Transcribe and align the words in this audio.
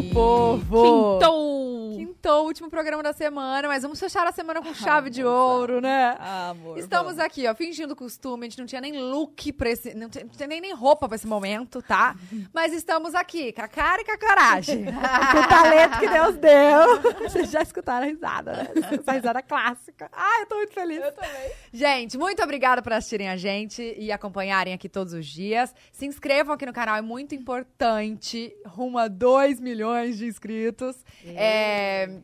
meu 0.00 0.10
povo! 0.12 1.18
Quintou! 1.18 1.90
Quintou, 1.96 2.39
último 2.50 2.68
programa 2.68 3.02
da 3.02 3.12
semana, 3.12 3.68
mas 3.68 3.82
vamos 3.82 3.98
fechar 3.98 4.26
a 4.26 4.32
semana 4.32 4.60
com 4.60 4.74
chave 4.74 5.08
de 5.08 5.24
ouro, 5.24 5.80
né? 5.80 6.16
Ah, 6.18 6.50
amor. 6.50 6.78
Estamos 6.78 7.14
vamos. 7.14 7.24
aqui, 7.24 7.46
ó, 7.46 7.54
fingindo 7.54 7.94
costume. 7.94 8.46
A 8.46 8.50
gente 8.50 8.58
não 8.58 8.66
tinha 8.66 8.80
nem 8.80 9.00
look 9.00 9.52
pra 9.52 9.70
esse. 9.70 9.94
Não 9.94 10.08
tinha, 10.10 10.24
não 10.24 10.32
tinha 10.32 10.48
nem, 10.48 10.60
nem 10.60 10.74
roupa 10.74 11.08
pra 11.08 11.14
esse 11.14 11.26
momento, 11.26 11.80
tá? 11.80 12.16
Mas 12.52 12.72
estamos 12.72 13.14
aqui, 13.14 13.52
com 13.52 13.62
a 13.62 13.68
cara 13.68 14.02
e 14.02 14.04
com 14.04 14.12
a 14.12 14.18
coragem. 14.18 14.84
com 14.90 15.38
o 15.38 15.48
talento 15.48 15.98
que 16.00 16.08
Deus 16.08 16.36
deu. 16.36 17.28
Vocês 17.28 17.50
já 17.50 17.62
escutaram 17.62 18.06
a 18.06 18.10
risada, 18.10 18.52
né? 18.52 18.68
Essa 19.00 19.12
risada 19.12 19.42
clássica. 19.42 20.10
Ai, 20.12 20.42
eu 20.42 20.46
tô 20.46 20.56
muito 20.56 20.74
feliz. 20.74 21.00
Eu 21.00 21.12
também. 21.12 21.52
Gente, 21.72 22.18
muito 22.18 22.42
obrigada 22.42 22.82
por 22.82 22.92
assistirem 22.92 23.28
a 23.28 23.36
gente 23.36 23.94
e 23.96 24.10
acompanharem 24.10 24.74
aqui 24.74 24.88
todos 24.88 25.12
os 25.12 25.24
dias. 25.24 25.72
Se 25.92 26.04
inscrevam 26.04 26.54
aqui 26.54 26.66
no 26.66 26.72
canal, 26.72 26.96
é 26.96 27.02
muito 27.02 27.32
importante. 27.32 28.52
Rumo 28.66 28.98
a 28.98 29.06
2 29.06 29.60
milhões 29.60 30.18
de 30.18 30.26
inscritos. 30.26 30.96
É, 31.24 32.20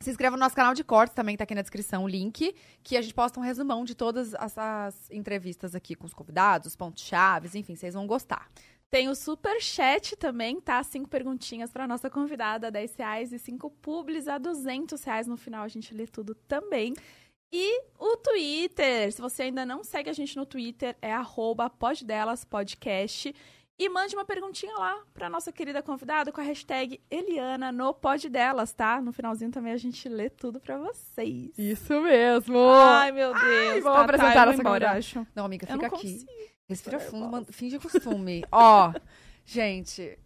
se 0.00 0.10
inscreva 0.10 0.36
no 0.36 0.40
nosso 0.40 0.56
canal 0.56 0.74
de 0.74 0.84
cortes, 0.84 1.14
também 1.14 1.36
tá 1.36 1.44
aqui 1.44 1.54
na 1.54 1.62
descrição 1.62 2.04
o 2.04 2.08
link, 2.08 2.54
que 2.82 2.96
a 2.96 3.02
gente 3.02 3.14
posta 3.14 3.38
um 3.38 3.42
resumão 3.42 3.84
de 3.84 3.94
todas 3.94 4.34
as, 4.34 4.56
as 4.58 5.10
entrevistas 5.10 5.74
aqui 5.74 5.94
com 5.94 6.06
os 6.06 6.14
convidados, 6.14 6.68
os 6.68 6.76
pontos 6.76 7.02
chaves, 7.02 7.54
enfim, 7.54 7.74
vocês 7.74 7.94
vão 7.94 8.06
gostar. 8.06 8.50
Tem 8.90 9.08
o 9.08 9.14
super 9.14 9.60
chat 9.60 10.14
também, 10.14 10.60
tá? 10.60 10.80
Cinco 10.84 11.08
perguntinhas 11.08 11.72
pra 11.72 11.88
nossa 11.88 12.08
convidada, 12.08 12.70
10 12.70 12.94
reais 12.94 13.32
e 13.32 13.38
cinco 13.40 13.68
publis 13.68 14.28
a 14.28 14.38
200 14.38 15.02
reais. 15.02 15.26
No 15.26 15.36
final 15.36 15.64
a 15.64 15.68
gente 15.68 15.92
lê 15.92 16.06
tudo 16.06 16.32
também. 16.32 16.94
E 17.52 17.82
o 17.98 18.16
Twitter, 18.16 19.12
se 19.12 19.20
você 19.20 19.44
ainda 19.44 19.64
não 19.66 19.82
segue 19.82 20.10
a 20.10 20.12
gente 20.12 20.36
no 20.36 20.46
Twitter, 20.46 20.96
é 21.00 21.12
arroba 21.12 21.68
poddelas.podcast. 21.68 23.34
E 23.76 23.88
mande 23.88 24.14
uma 24.14 24.24
perguntinha 24.24 24.72
lá 24.78 25.02
pra 25.12 25.28
nossa 25.28 25.50
querida 25.50 25.82
convidada 25.82 26.30
com 26.30 26.40
a 26.40 26.44
hashtag 26.44 27.00
Eliana 27.10 27.72
no 27.72 27.92
Pod 27.92 28.28
Delas, 28.28 28.72
tá? 28.72 29.00
No 29.00 29.12
finalzinho 29.12 29.50
também 29.50 29.72
a 29.72 29.76
gente 29.76 30.08
lê 30.08 30.30
tudo 30.30 30.60
pra 30.60 30.78
vocês. 30.78 31.50
Isso 31.58 32.00
mesmo! 32.00 32.56
Ai, 32.70 33.10
meu 33.10 33.34
Deus. 33.34 33.82
vamos 33.82 33.98
tá, 33.98 34.02
apresentar 34.04 34.32
tá, 34.32 34.40
eu 34.42 34.46
nossa 34.46 34.52
vou 34.52 34.60
embora, 34.60 34.86
convidada. 34.86 34.98
acho. 34.98 35.26
Não, 35.34 35.44
amiga, 35.44 35.66
fica 35.66 35.88
não 35.88 35.96
aqui. 35.98 36.24
Respira 36.68 37.00
fundo, 37.00 37.28
man- 37.28 37.44
finge 37.50 37.78
costume. 37.80 38.44
Ó, 38.52 38.92
gente, 39.44 40.18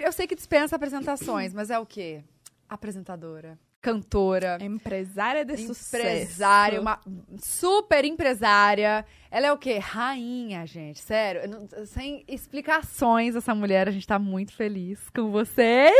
eu 0.00 0.10
sei 0.12 0.26
que 0.26 0.34
dispensa 0.34 0.74
apresentações, 0.74 1.54
mas 1.54 1.70
é 1.70 1.78
o 1.78 1.86
quê? 1.86 2.24
Apresentadora, 2.68 3.58
cantora, 3.80 4.58
Empresária 4.60 5.44
de 5.44 5.56
sucesso. 5.56 5.96
empresária, 6.04 6.80
uma 6.80 7.00
super 7.38 8.04
empresária. 8.04 9.06
Ela 9.34 9.46
é 9.46 9.52
o 9.52 9.56
quê? 9.56 9.78
Rainha, 9.78 10.66
gente. 10.66 11.00
Sério, 11.00 11.48
não- 11.48 11.86
sem 11.86 12.22
explicações, 12.28 13.34
essa 13.34 13.54
mulher, 13.54 13.88
a 13.88 13.90
gente 13.90 14.06
tá 14.06 14.18
muito 14.18 14.52
feliz 14.52 15.00
com 15.08 15.30
vocês. 15.30 15.94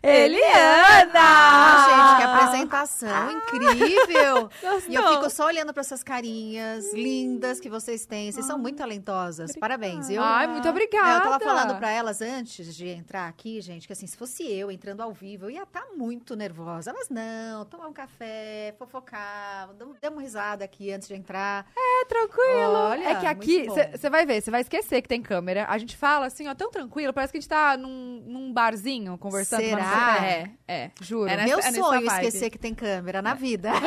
Eliana! 0.00 1.10
Ah, 1.16 1.86
gente, 1.88 2.16
que 2.16 2.22
apresentação 2.30 3.32
incrível! 3.32 4.48
E 4.88 4.94
eu 4.94 5.08
fico 5.14 5.30
só 5.30 5.46
olhando 5.46 5.72
para 5.72 5.80
essas 5.80 6.02
carinhas 6.02 6.92
lindas 6.94 7.58
que 7.60 7.68
vocês 7.68 8.06
têm. 8.06 8.30
Vocês 8.30 8.46
são 8.46 8.58
muito 8.58 8.76
talentosas. 8.78 9.52
Parabéns, 9.56 10.08
viu? 10.08 10.22
Ai, 10.22 10.46
muito 10.46 10.66
É, 10.66 10.70
obrigada. 10.70 11.24
eu 11.24 11.30
tava 11.30 11.44
falando 11.44 11.76
pra 11.78 11.90
elas 11.90 12.20
antes 12.20 12.74
de 12.74 12.88
entrar 12.88 13.28
aqui, 13.28 13.60
gente, 13.60 13.86
que 13.86 13.92
assim, 13.92 14.06
se 14.06 14.16
fosse 14.16 14.42
eu 14.48 14.70
entrando 14.70 15.00
ao 15.02 15.12
vivo, 15.12 15.46
eu 15.46 15.50
ia 15.50 15.62
estar 15.64 15.86
muito 15.96 16.36
nervosa. 16.36 16.90
Elas 16.90 17.08
não, 17.08 17.64
tomar 17.64 17.88
um 17.88 17.92
café, 17.92 18.74
fofocar, 18.78 19.70
damos 19.74 19.96
uma 20.02 20.22
risada 20.22 20.64
aqui 20.64 20.92
antes 20.92 21.08
de 21.08 21.14
entrar. 21.14 21.66
É 21.76 22.04
tranquilo. 22.06 22.59
Olha, 22.68 23.08
é 23.08 23.14
que 23.16 23.26
aqui, 23.26 23.66
você 23.66 24.10
vai 24.10 24.24
ver, 24.26 24.40
você 24.42 24.50
vai 24.50 24.60
esquecer 24.60 25.00
que 25.02 25.08
tem 25.08 25.20
câmera. 25.22 25.66
A 25.68 25.78
gente 25.78 25.96
fala 25.96 26.26
assim, 26.26 26.46
ó, 26.48 26.54
tão 26.54 26.70
tranquilo, 26.70 27.12
parece 27.12 27.32
que 27.32 27.38
a 27.38 27.40
gente 27.40 27.48
tá 27.48 27.76
num, 27.76 28.22
num 28.26 28.52
barzinho 28.52 29.16
conversando. 29.18 29.62
Será? 29.62 30.18
É, 30.26 30.50
é. 30.68 30.90
Juro. 31.00 31.28
É 31.30 31.36
nessa- 31.36 31.48
Meu 31.48 31.56
nessa 31.58 31.72
sonho 31.72 32.06
vibe. 32.06 32.26
esquecer 32.26 32.50
que 32.50 32.58
tem 32.58 32.74
câmera 32.74 33.20
na 33.22 33.34
vida. 33.34 33.70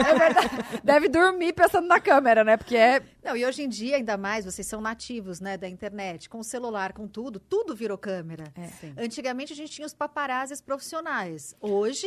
É 0.00 0.14
verdade. 0.18 0.80
Deve 0.82 1.08
dormir 1.08 1.52
pensando 1.52 1.86
na 1.86 2.00
câmera, 2.00 2.42
né? 2.44 2.56
Porque 2.56 2.76
é. 2.76 3.02
Não, 3.22 3.36
e 3.36 3.44
hoje 3.44 3.62
em 3.62 3.68
dia, 3.68 3.96
ainda 3.96 4.16
mais, 4.16 4.44
vocês 4.44 4.66
são 4.66 4.80
nativos, 4.80 5.40
né, 5.40 5.56
da 5.56 5.68
internet, 5.68 6.28
com 6.28 6.38
o 6.38 6.44
celular, 6.44 6.92
com 6.92 7.06
tudo, 7.06 7.38
tudo 7.38 7.74
virou 7.74 7.98
câmera. 7.98 8.44
É. 8.56 9.04
Antigamente 9.04 9.52
a 9.52 9.56
gente 9.56 9.70
tinha 9.72 9.86
os 9.86 9.92
paparazzis 9.94 10.60
profissionais. 10.60 11.54
Hoje, 11.60 12.06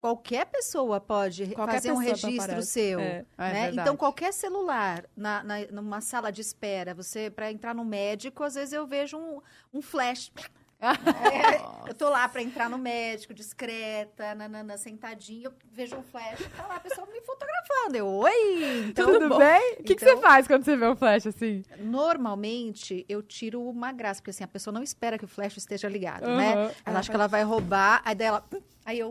qualquer 0.00 0.46
pessoa 0.46 1.00
pode 1.00 1.46
Qualquer 1.54 1.74
fazer 1.74 1.92
um 1.92 1.96
pessoa 1.98 2.04
é 2.04 2.10
registro 2.10 2.36
paparazzi. 2.40 2.70
seu. 2.70 3.00
É, 3.00 3.04
é 3.04 3.24
né? 3.38 3.52
verdade. 3.62 3.80
então, 3.80 3.96
qualquer 3.96 4.32
celular 4.32 5.04
na, 5.16 5.42
na- 5.42 5.66
numa 5.72 6.00
sala 6.00 6.30
de 6.30 6.40
espera, 6.40 6.94
você, 6.94 7.30
para 7.30 7.50
entrar 7.50 7.74
no 7.74 7.84
médico, 7.84 8.42
às 8.44 8.54
vezes 8.54 8.72
eu 8.72 8.86
vejo 8.86 9.16
um, 9.18 9.40
um 9.72 9.82
flash. 9.82 10.30
É, 10.80 11.90
eu 11.90 11.94
tô 11.94 12.08
lá 12.08 12.28
para 12.28 12.40
entrar 12.40 12.70
no 12.70 12.78
médico, 12.78 13.34
discreta, 13.34 14.32
nanana, 14.36 14.78
sentadinha, 14.78 15.46
eu 15.46 15.52
vejo 15.72 15.96
um 15.96 16.04
flash, 16.04 16.38
tá 16.56 16.68
lá 16.68 16.76
a 16.76 16.78
pessoa 16.80 17.04
me 17.08 17.20
fotografando. 17.22 17.96
Eu, 17.96 18.06
oi! 18.06 18.86
Então, 18.88 19.12
Tudo 19.12 19.36
bem? 19.38 19.72
O 19.80 19.82
que, 19.82 19.96
que 19.96 20.00
você 20.04 20.10
Então- 20.12 20.22
faz 20.22 20.46
quando 20.46 20.64
você 20.64 20.76
vê 20.76 20.86
um 20.86 20.94
flash 20.94 21.26
assim? 21.26 21.64
Normalmente, 21.80 23.04
eu 23.08 23.22
tiro 23.24 23.60
uma 23.60 23.90
graça, 23.90 24.20
porque 24.20 24.30
assim, 24.30 24.44
a 24.44 24.48
pessoa 24.48 24.72
não 24.72 24.80
espera 24.82 25.18
que 25.18 25.24
o 25.24 25.28
flash 25.28 25.56
esteja 25.56 25.88
ligado, 25.88 26.22
Aham. 26.26 26.36
né? 26.36 26.74
Ela 26.86 27.00
acha 27.00 27.10
que 27.10 27.16
ela 27.16 27.26
vai 27.26 27.42
roubar, 27.42 28.00
aí 28.04 28.14
dela. 28.14 28.44
Aí 28.86 29.00
eu. 29.00 29.10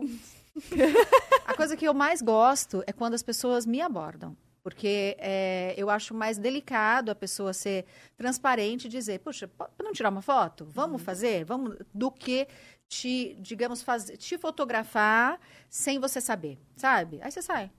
A 1.46 1.54
coisa 1.54 1.76
que 1.76 1.86
eu 1.86 1.94
mais 1.94 2.20
gosto 2.22 2.82
é 2.86 2.92
quando 2.92 3.14
as 3.14 3.22
pessoas 3.22 3.66
me 3.66 3.80
abordam. 3.80 4.36
Porque 4.62 5.16
é, 5.18 5.72
eu 5.78 5.88
acho 5.88 6.12
mais 6.12 6.36
delicado 6.36 7.10
a 7.10 7.14
pessoa 7.14 7.52
ser 7.54 7.86
transparente 8.16 8.84
e 8.84 8.88
dizer, 8.90 9.20
puxa, 9.20 9.48
não 9.82 9.92
tirar 9.92 10.10
uma 10.10 10.20
foto? 10.20 10.66
Vamos 10.66 11.00
fazer? 11.00 11.44
Vamos, 11.44 11.76
do 11.94 12.10
que 12.10 12.46
te, 12.86 13.34
digamos, 13.40 13.82
fazer, 13.82 14.16
te 14.18 14.36
fotografar 14.36 15.40
sem 15.70 15.98
você 15.98 16.20
saber, 16.20 16.58
sabe? 16.76 17.18
Aí 17.22 17.30
você 17.30 17.40
sai. 17.40 17.70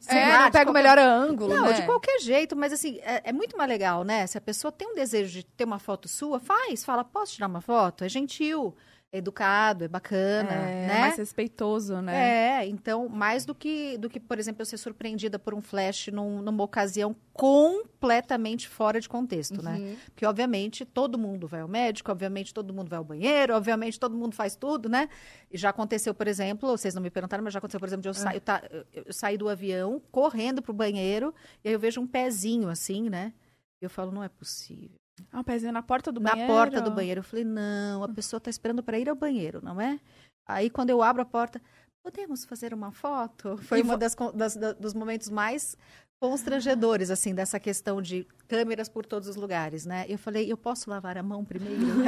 Sei 0.00 0.18
É, 0.18 0.28
lá, 0.28 0.38
não 0.40 0.46
de 0.46 0.52
pega 0.52 0.70
o 0.70 0.74
qualquer- 0.74 0.82
melhor 0.82 0.98
ângulo, 0.98 1.54
não, 1.54 1.66
né? 1.66 1.72
de 1.74 1.86
qualquer 1.86 2.18
jeito, 2.20 2.56
mas 2.56 2.72
assim, 2.72 2.98
é, 3.02 3.22
é 3.30 3.32
muito 3.32 3.56
mais 3.56 3.68
legal, 3.70 4.02
né? 4.02 4.26
Se 4.26 4.36
a 4.36 4.40
pessoa 4.40 4.72
tem 4.72 4.88
um 4.88 4.94
desejo 4.96 5.30
de 5.32 5.44
ter 5.44 5.64
uma 5.64 5.78
foto 5.78 6.08
sua, 6.08 6.40
faz, 6.40 6.84
fala, 6.84 7.04
posso 7.04 7.34
tirar 7.34 7.46
uma 7.46 7.60
foto? 7.60 8.02
É 8.02 8.08
gentil, 8.08 8.74
é 9.12 9.18
educado, 9.18 9.84
é 9.84 9.88
bacana, 9.88 10.52
É, 10.52 10.86
né? 10.86 11.00
mais 11.00 11.16
respeitoso, 11.16 12.00
né? 12.02 12.60
É, 12.60 12.66
então, 12.66 13.08
mais 13.08 13.46
do 13.46 13.54
que, 13.54 13.96
do 13.98 14.10
que, 14.10 14.18
por 14.18 14.38
exemplo, 14.38 14.62
eu 14.62 14.66
ser 14.66 14.76
surpreendida 14.76 15.38
por 15.38 15.54
um 15.54 15.60
flash 15.60 16.08
num- 16.08 16.42
numa 16.42 16.64
ocasião 16.64 17.14
completamente 17.32 18.68
fora 18.68 19.00
de 19.00 19.08
contexto, 19.08 19.62
né? 19.62 19.78
Uhum. 19.78 19.96
Porque, 20.06 20.26
obviamente, 20.26 20.84
todo 20.84 21.18
mundo 21.18 21.46
vai 21.46 21.60
ao 21.60 21.68
médico, 21.68 22.10
obviamente, 22.10 22.52
todo 22.52 22.74
mundo 22.74 22.88
vai 22.88 22.98
ao 22.98 23.04
banheiro, 23.04 23.54
obviamente, 23.54 23.98
todo 23.98 24.16
mundo 24.16 24.34
faz 24.34 24.56
tudo, 24.56 24.88
né? 24.88 25.08
E 25.50 25.56
já 25.56 25.70
aconteceu, 25.70 26.12
por 26.14 26.26
exemplo, 26.26 26.68
vocês 26.76 26.94
não 26.94 27.02
me 27.02 27.10
perguntaram, 27.10 27.44
mas 27.44 27.52
já 27.52 27.58
aconteceu, 27.58 27.80
por 27.80 27.86
exemplo, 27.88 28.02
de 28.02 28.08
eu, 28.08 28.14
sa- 28.14 28.34
eu, 28.34 28.40
tá- 28.40 28.62
eu- 28.70 28.84
eu 29.06 29.12
sair 29.12 29.38
do 29.38 29.48
avião, 29.48 30.00
correndo 30.10 30.60
pro 30.60 30.72
banheiro, 30.72 31.32
e 31.64 31.68
aí 31.68 31.74
eu 31.74 31.80
vejo 31.80 32.00
um 32.00 32.06
pezinho 32.06 32.68
assim, 32.68 33.08
né? 33.08 33.32
E 33.80 33.84
eu 33.84 33.90
falo, 33.90 34.10
não 34.10 34.22
é 34.24 34.28
possível. 34.28 34.96
Ah, 35.32 35.40
um 35.40 35.44
pezinho 35.44 35.72
na 35.72 35.82
porta 35.82 36.12
do 36.12 36.20
Na 36.20 36.30
banheiro. 36.32 36.52
porta 36.52 36.80
do 36.80 36.90
banheiro. 36.90 37.20
Eu 37.20 37.24
falei, 37.24 37.44
não, 37.44 38.02
a 38.04 38.08
pessoa 38.08 38.40
tá 38.40 38.50
esperando 38.50 38.82
para 38.82 38.98
ir 38.98 39.08
ao 39.08 39.16
banheiro, 39.16 39.60
não 39.62 39.80
é? 39.80 39.98
Aí, 40.46 40.70
quando 40.70 40.90
eu 40.90 41.02
abro 41.02 41.22
a 41.22 41.24
porta, 41.24 41.60
podemos 42.02 42.44
fazer 42.44 42.72
uma 42.74 42.92
foto? 42.92 43.56
Foi 43.58 43.78
E 43.78 43.82
uma 43.82 43.94
vo- 43.94 43.98
das, 43.98 44.14
das- 44.34 44.56
da- 44.56 44.72
dos 44.72 44.94
momentos 44.94 45.28
mais 45.30 45.76
constrangedores, 46.18 47.10
assim, 47.10 47.34
dessa 47.34 47.60
questão 47.60 48.00
de 48.00 48.26
câmeras 48.48 48.88
por 48.88 49.04
todos 49.04 49.28
os 49.28 49.36
lugares, 49.36 49.84
né? 49.84 50.04
Eu 50.08 50.16
falei, 50.18 50.50
eu 50.50 50.56
posso 50.56 50.88
lavar 50.88 51.18
a 51.18 51.22
mão 51.22 51.44
primeiro? 51.44 51.76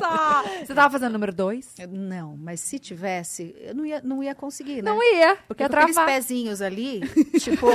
Nossa! 0.00 0.64
Você 0.64 0.74
tava 0.74 0.90
fazendo 0.90 1.12
número 1.12 1.32
dois? 1.34 1.74
Eu, 1.78 1.88
não, 1.88 2.36
mas 2.36 2.60
se 2.60 2.78
tivesse, 2.78 3.54
eu 3.60 3.74
não 3.74 3.84
ia, 3.84 4.00
não 4.02 4.22
ia 4.22 4.34
conseguir, 4.34 4.82
né? 4.82 4.90
Não 4.90 5.02
ia, 5.02 5.36
Porque 5.48 5.62
ia 5.62 5.68
com 5.68 5.76
aqueles 5.76 5.98
pezinhos 5.98 6.62
ali, 6.62 7.00
tipo, 7.40 7.66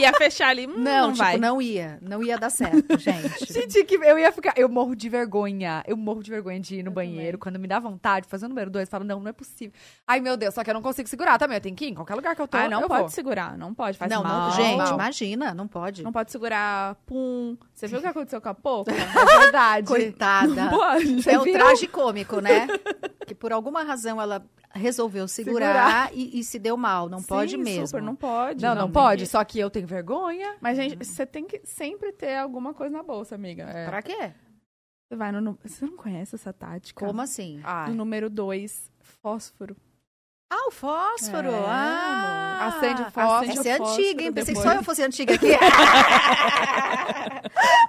Ia 0.00 0.12
fechar 0.14 0.48
ali. 0.48 0.66
hum, 0.66 0.74
não, 0.76 1.08
não, 1.08 1.12
tipo, 1.12 1.24
vai. 1.24 1.36
não 1.38 1.60
ia. 1.62 1.98
Não 2.02 2.22
ia 2.22 2.36
dar 2.38 2.50
certo, 2.50 2.96
gente. 2.98 3.52
Gente, 3.52 3.84
que 3.84 3.94
eu 3.94 4.18
ia 4.18 4.32
ficar. 4.32 4.54
Eu 4.56 4.68
morro 4.68 4.94
de 4.94 5.08
vergonha. 5.08 5.82
Eu 5.86 5.96
morro 5.96 6.22
de 6.22 6.30
vergonha 6.30 6.58
de 6.60 6.76
ir 6.76 6.82
no 6.82 6.90
banheiro. 6.90 7.38
Quando 7.38 7.58
me 7.58 7.68
dá 7.68 7.78
vontade 7.78 8.26
de 8.26 8.30
fazer 8.30 8.46
o 8.46 8.48
número 8.48 8.70
dois, 8.70 8.88
eu 8.88 8.90
falo, 8.90 9.04
não, 9.04 9.20
não 9.20 9.28
é 9.28 9.32
possível. 9.32 9.72
Ai, 10.06 10.20
meu 10.20 10.36
Deus, 10.36 10.54
só 10.54 10.64
que 10.64 10.70
eu 10.70 10.74
não 10.74 10.82
consigo 10.82 11.08
segurar 11.08 11.38
também. 11.38 11.56
Eu 11.56 11.60
tenho 11.60 11.76
que 11.76 11.84
ir 11.86 11.90
em 11.90 11.94
qualquer 11.94 12.14
lugar 12.14 12.34
que 12.34 12.42
eu 12.42 12.48
tô. 12.48 12.56
Ah, 12.56 12.68
não 12.68 12.82
eu 12.82 12.88
pode 12.88 13.00
vou. 13.02 13.10
segurar, 13.10 13.56
não 13.56 13.74
pode. 13.74 13.96
Faz 13.98 14.10
não, 14.10 14.22
mal. 14.22 14.50
não, 14.50 14.55
gente, 14.56 14.78
mal. 14.78 14.94
imagina, 14.94 15.54
não 15.54 15.68
pode. 15.68 16.02
Não 16.02 16.12
pode 16.12 16.30
segurar 16.30 16.94
pum. 17.06 17.56
Você 17.74 17.86
viu 17.86 17.98
o 17.98 18.02
que 18.02 18.08
aconteceu 18.08 18.40
com 18.40 18.48
a 18.48 18.54
Pouca? 18.54 18.92
É 18.96 19.38
verdade. 19.40 19.86
Coitada. 19.86 20.54
Não 20.54 20.70
pode. 20.70 21.28
É 21.28 21.38
o 21.38 21.44
traje 21.44 21.86
cômico, 21.86 22.40
né? 22.40 22.66
que 23.26 23.34
por 23.34 23.52
alguma 23.52 23.82
razão 23.82 24.20
ela 24.20 24.44
resolveu 24.76 25.26
segurar, 25.26 26.10
E, 26.12 26.38
e 26.38 26.44
se 26.44 26.58
deu 26.58 26.76
mal. 26.76 27.08
Não 27.08 27.22
pode 27.22 27.52
Sim, 27.52 27.62
mesmo. 27.62 27.86
Super, 27.86 28.02
não 28.02 28.14
pode. 28.14 28.62
Não, 28.62 28.74
não, 28.74 28.84
tem 28.84 28.92
pode. 28.92 29.26
Só 29.26 29.42
que 29.44 29.58
eu 29.58 29.70
tenho 29.70 29.86
vergonha. 29.86 30.56
Mas, 30.60 30.76
gente, 30.76 30.96
você 30.96 31.26
tem 31.26 31.44
que 31.44 31.60
sempre 31.64 32.12
ter 32.12 32.36
alguma 32.36 32.74
coisa 32.74 32.96
na 32.96 33.02
bolsa, 33.02 33.34
amiga. 33.34 33.64
É. 33.64 33.86
Pra 33.86 34.02
quê? 34.02 34.32
Você 35.08 35.16
vai 35.16 35.32
no. 35.32 35.58
Você 35.64 35.86
não 35.86 35.96
conhece 35.96 36.34
essa 36.34 36.52
tática? 36.52 37.06
Como 37.06 37.20
assim? 37.20 37.60
Ai. 37.62 37.90
No 37.90 37.96
número 37.96 38.28
2, 38.28 38.90
fósforo. 39.22 39.76
Ah, 40.48 40.68
o 40.68 40.70
fósforo. 40.70 41.50
É, 41.50 41.64
ah, 41.66 42.58
amor. 42.60 42.76
Acende 42.76 43.02
o 43.02 43.10
fósforo. 43.10 43.50
Essa 43.50 43.68
é 43.68 43.72
antiga, 43.72 44.22
hein? 44.22 44.32
Pensei 44.32 44.54
que 44.54 44.62
só 44.62 44.72
eu 44.72 44.82
fosse 44.84 45.02
antiga 45.02 45.34
aqui. 45.34 45.50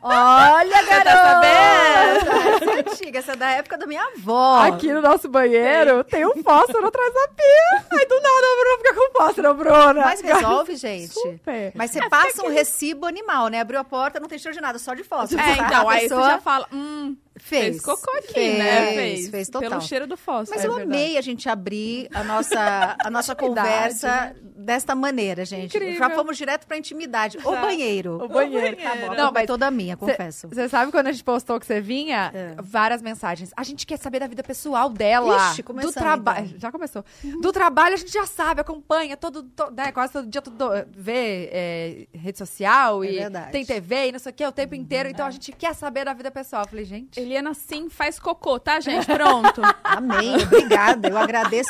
Olha, 0.02 0.84
tá 0.86 1.04
garota! 1.04 1.48
Essa 1.48 2.72
é 2.72 2.78
Amiga, 3.08 3.20
essa 3.20 3.32
é 3.34 3.36
da 3.36 3.50
época 3.52 3.78
da 3.78 3.86
minha 3.88 4.04
avó. 4.04 4.60
Aqui 4.60 4.92
no 4.92 5.02
nosso 5.02 5.30
banheiro 5.30 6.04
tem, 6.04 6.26
um 6.26 6.44
fósforo 6.44 6.88
atrás 6.88 7.14
da 7.14 7.28
pia. 7.30 7.86
Aí 7.92 8.06
do 8.06 8.16
nada 8.16 8.28
a 8.28 8.56
Bruna 8.60 8.78
fica 8.78 8.94
com 8.96 9.12
fósforo, 9.18 9.54
Bruna. 9.54 10.02
Mas 10.06 10.22
resolve, 10.22 10.76
gente. 10.76 11.14
Super. 11.14 11.72
Mas 11.74 11.92
você 11.92 12.10
passa 12.10 12.46
um 12.46 12.50
recibo 12.50 13.06
animal, 13.06 13.48
né? 13.48 13.62
Abriu 13.62 13.80
a 13.80 13.84
porta, 13.84 14.20
não 14.20 14.28
tem 14.28 14.38
cheiro 14.38 14.56
de 14.56 14.62
nada, 14.62 14.78
só 14.78 14.94
de 14.94 15.04
fósforo. 15.04 15.42
É, 15.42 15.54
então, 15.54 15.90
A 15.90 15.94
aí 15.94 16.00
você 16.02 16.10
pessoa 16.10 16.30
já 16.32 16.40
fala, 16.40 16.68
hum, 16.72 17.16
fez. 17.40 17.66
fez 17.66 17.82
cocô 17.82 18.12
aqui, 18.18 18.34
fez, 18.34 18.58
né? 18.60 18.94
Fez, 18.94 19.30
Fez 19.30 19.50
total. 19.50 19.70
Pelo 19.70 19.82
cheiro 19.82 20.08
do 20.08 20.18
fósforo. 20.18 20.56
Mas 20.58 20.64
é 20.64 20.68
eu 20.68 20.76
verdade. 20.76 20.96
amei 21.02 21.18
a 21.18 21.22
gente 21.22 21.48
abrir 21.50 22.08
a 22.14 22.24
nossa, 22.24 22.96
a 23.04 23.10
nossa 23.10 23.36
conversa 23.36 24.36
desta 24.56 24.94
maneira, 24.96 25.46
gente. 25.46 25.76
Incrível. 25.78 25.98
Já 25.98 26.10
fomos 26.10 26.36
direto 26.38 26.66
pra 26.68 26.78
intimidade. 26.78 27.38
O 27.38 27.54
Já. 27.54 27.62
banheiro. 27.62 28.24
O 28.24 28.28
banheiro. 28.28 28.76
Tá 28.78 28.96
bom, 28.96 29.14
Não, 29.16 29.32
mas 29.32 29.46
toda 29.48 29.70
minha, 29.72 29.96
confesso. 29.96 30.48
Você 30.50 30.68
sabe 30.68 30.92
quando 30.92 31.08
a 31.08 31.12
gente 31.12 31.24
postou 31.24 31.60
que 31.60 31.66
você 31.66 31.80
vinha? 31.80 32.32
É. 32.34 32.56
Várias 32.62 33.02
mensagens. 33.02 33.52
A 33.56 33.64
gente 33.64 33.86
quer 33.86 33.98
saber 33.98 34.20
da 34.20 34.28
vida 34.28 34.44
pessoal 34.44 34.90
dela. 34.90 35.52
Ixi, 35.52 35.62
do 35.64 35.92
trabalho. 35.92 36.54
Já 36.58 36.72
começou. 36.72 37.04
Do 37.42 37.52
trabalho 37.52 37.94
a 37.94 37.98
gente 37.98 38.12
já 38.12 38.26
sabe, 38.26 38.62
acompanha 38.62 39.16
todo, 39.16 39.44
to- 39.44 39.72
né, 39.72 39.92
quase 39.92 40.14
todo 40.14 40.28
dia 40.28 40.42
tudo 40.42 40.70
vê 40.90 41.50
é, 41.52 42.08
rede 42.14 42.38
social 42.38 43.04
É 43.04 43.08
e 43.12 43.16
verdade. 43.20 43.52
tem 43.52 43.66
TV 43.66 44.08
e 44.10 44.12
não 44.12 44.20
sei 44.20 44.32
o 44.32 44.36
que 44.36 44.46
o 44.46 44.52
tempo 44.52 44.76
inteiro. 44.76 45.10
Então 45.10 45.26
a 45.26 45.32
gente 45.32 45.52
quer 45.52 45.74
saber 45.74 46.06
da 46.06 46.14
vida 46.14 46.32
pessoal. 46.32 46.64
Eu 46.64 46.68
falei, 46.70 46.86
gente. 46.86 47.20
Eliana 47.28 47.54
sim 47.54 47.90
faz 47.90 48.18
cocô, 48.20 48.58
tá, 48.60 48.80
gente? 48.80 49.06
Pronto. 49.06 49.62
Amém, 49.84 50.36
obrigada. 50.44 51.10
Eu 51.10 51.18
agradeço 51.18 51.70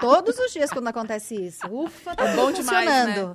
todos 0.00 0.38
os 0.38 0.52
dias 0.52 0.70
quando 0.70 0.88
acontece 0.88 1.34
isso. 1.34 1.66
Ufa, 1.68 2.14
tá 2.14 2.24
É 2.28 2.36
bom 2.36 2.46
tudo 2.46 2.56
demais, 2.60 2.86
né? 2.88 3.04
funcionando. 3.06 3.34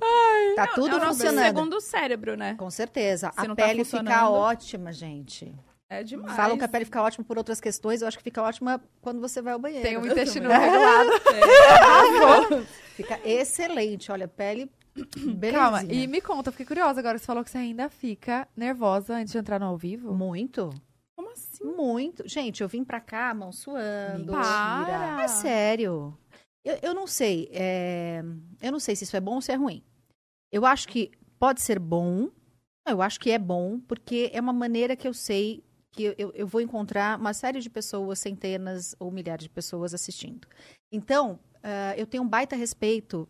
Tá 0.56 0.66
tudo 0.68 0.88
é 0.88 0.94
o 0.94 0.98
nosso 0.98 1.12
funcionando. 1.20 1.44
segundo 1.44 1.80
cérebro, 1.80 2.36
né? 2.36 2.54
Com 2.58 2.70
certeza. 2.70 3.30
Se 3.32 3.40
a 3.40 3.44
tá 3.46 3.54
pele 3.54 3.84
fica 3.84 3.98
funcionando. 3.98 4.32
ótima, 4.32 4.92
gente. 4.92 5.54
É 5.90 6.02
demais. 6.02 6.36
Falam 6.36 6.58
que 6.58 6.64
a 6.64 6.68
pele 6.68 6.84
fica 6.84 7.00
ótima 7.02 7.24
por 7.24 7.38
outras 7.38 7.60
questões. 7.60 8.02
Eu 8.02 8.08
acho 8.08 8.18
que 8.18 8.24
fica 8.24 8.42
ótima 8.42 8.80
quando 9.00 9.20
você 9.20 9.40
vai 9.40 9.52
ao 9.54 9.58
banheiro. 9.58 9.86
Tem 9.86 9.96
um 9.96 10.06
intestino 10.06 10.48
regulado. 10.50 11.10
Fica 12.94 13.20
excelente. 13.24 14.10
Olha, 14.10 14.26
pele. 14.28 14.70
Belezinha. 15.16 15.52
Calma, 15.62 15.84
e 15.84 16.06
me 16.08 16.20
conta, 16.20 16.48
eu 16.48 16.52
fiquei 16.52 16.66
curiosa 16.66 16.98
agora. 16.98 17.16
Você 17.18 17.24
falou 17.24 17.44
que 17.44 17.50
você 17.50 17.58
ainda 17.58 17.88
fica 17.88 18.48
nervosa 18.56 19.14
antes 19.14 19.32
de 19.32 19.38
entrar 19.38 19.60
no 19.60 19.66
ao 19.66 19.76
vivo? 19.76 20.12
Muito. 20.12 20.70
Como 21.16 21.30
assim? 21.30 21.47
Muito. 21.64 22.26
Gente, 22.28 22.62
eu 22.62 22.68
vim 22.68 22.84
pra 22.84 23.00
cá, 23.00 23.32
mão 23.34 23.52
suando. 23.52 24.32
Para. 24.32 25.22
É 25.24 25.28
sério. 25.28 26.16
Eu, 26.64 26.78
eu 26.82 26.94
não 26.94 27.06
sei. 27.06 27.48
é, 27.52 28.22
Eu 28.60 28.72
não 28.72 28.80
sei 28.80 28.94
se 28.96 29.04
isso 29.04 29.16
é 29.16 29.20
bom 29.20 29.34
ou 29.36 29.40
se 29.42 29.52
é 29.52 29.54
ruim. 29.54 29.82
Eu 30.52 30.64
acho 30.66 30.88
que 30.88 31.10
pode 31.38 31.60
ser 31.62 31.78
bom. 31.78 32.28
Eu 32.86 33.02
acho 33.02 33.20
que 33.20 33.30
é 33.30 33.38
bom, 33.38 33.78
porque 33.80 34.30
é 34.32 34.40
uma 34.40 34.52
maneira 34.52 34.96
que 34.96 35.06
eu 35.06 35.12
sei 35.14 35.62
que 35.92 36.14
eu- 36.16 36.32
eu, 36.34 36.46
vou 36.46 36.60
encontrar 36.60 37.18
uma 37.18 37.34
série 37.34 37.60
de 37.60 37.68
pessoas, 37.68 38.18
centenas 38.18 38.94
ou 38.98 39.10
milhares 39.10 39.44
de 39.44 39.50
pessoas 39.50 39.92
assistindo. 39.92 40.46
Então, 40.92 41.38
ah, 41.62 41.94
eu 41.96 42.06
tenho 42.06 42.22
um 42.22 42.28
baita 42.28 42.54
respeito 42.56 43.28